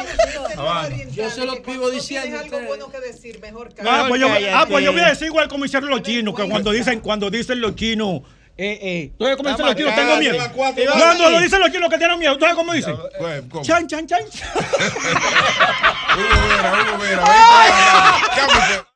Habana. 0.68 0.96
Yo 1.12 1.30
se 1.30 1.44
los 1.44 1.60
pido 1.60 1.90
diciendo. 1.90 2.38
Tienes 2.38 2.52
algo 2.52 2.66
bueno 2.66 2.90
que 2.90 3.00
decir, 3.00 3.40
mejor 3.40 3.70
Ah, 3.84 4.06
pues 4.08 4.20
yo, 4.20 4.28
ah, 4.52 4.66
pues 4.68 4.84
yo 4.84 4.92
voy 4.92 5.00
a 5.02 5.08
decir 5.08 5.26
igual 5.28 5.48
como 5.48 5.64
hicieron 5.64 5.90
los 5.90 6.02
chinos, 6.02 6.34
que 6.34 6.48
cuando 6.48 6.70
dicen, 6.72 7.00
cuando 7.00 7.30
dicen 7.30 7.60
los 7.60 7.74
chinos. 7.74 8.22
Eh, 8.60 8.78
eh. 8.82 9.02
Entonces, 9.12 9.36
¿cómo 9.36 9.50
dicen 9.50 9.66
los 9.66 9.74
chinos? 9.76 9.94
Tengo 9.94 10.16
miedo. 10.16 10.36
Cuando 10.54 11.30
lo 11.30 11.40
dicen 11.40 11.60
los 11.60 11.70
chinos 11.70 11.88
que 11.88 11.98
tienen 11.98 12.18
miedo, 12.18 12.32
¿entonces 12.32 12.56
cómo 12.56 12.72
dicen? 12.72 12.96
Chan, 13.62 13.86
chan, 13.86 14.06
chan. 14.06 14.22
Hugo 16.16 16.48
Vera, 16.48 16.72
Hugo 16.72 16.98
Vera. 16.98 18.84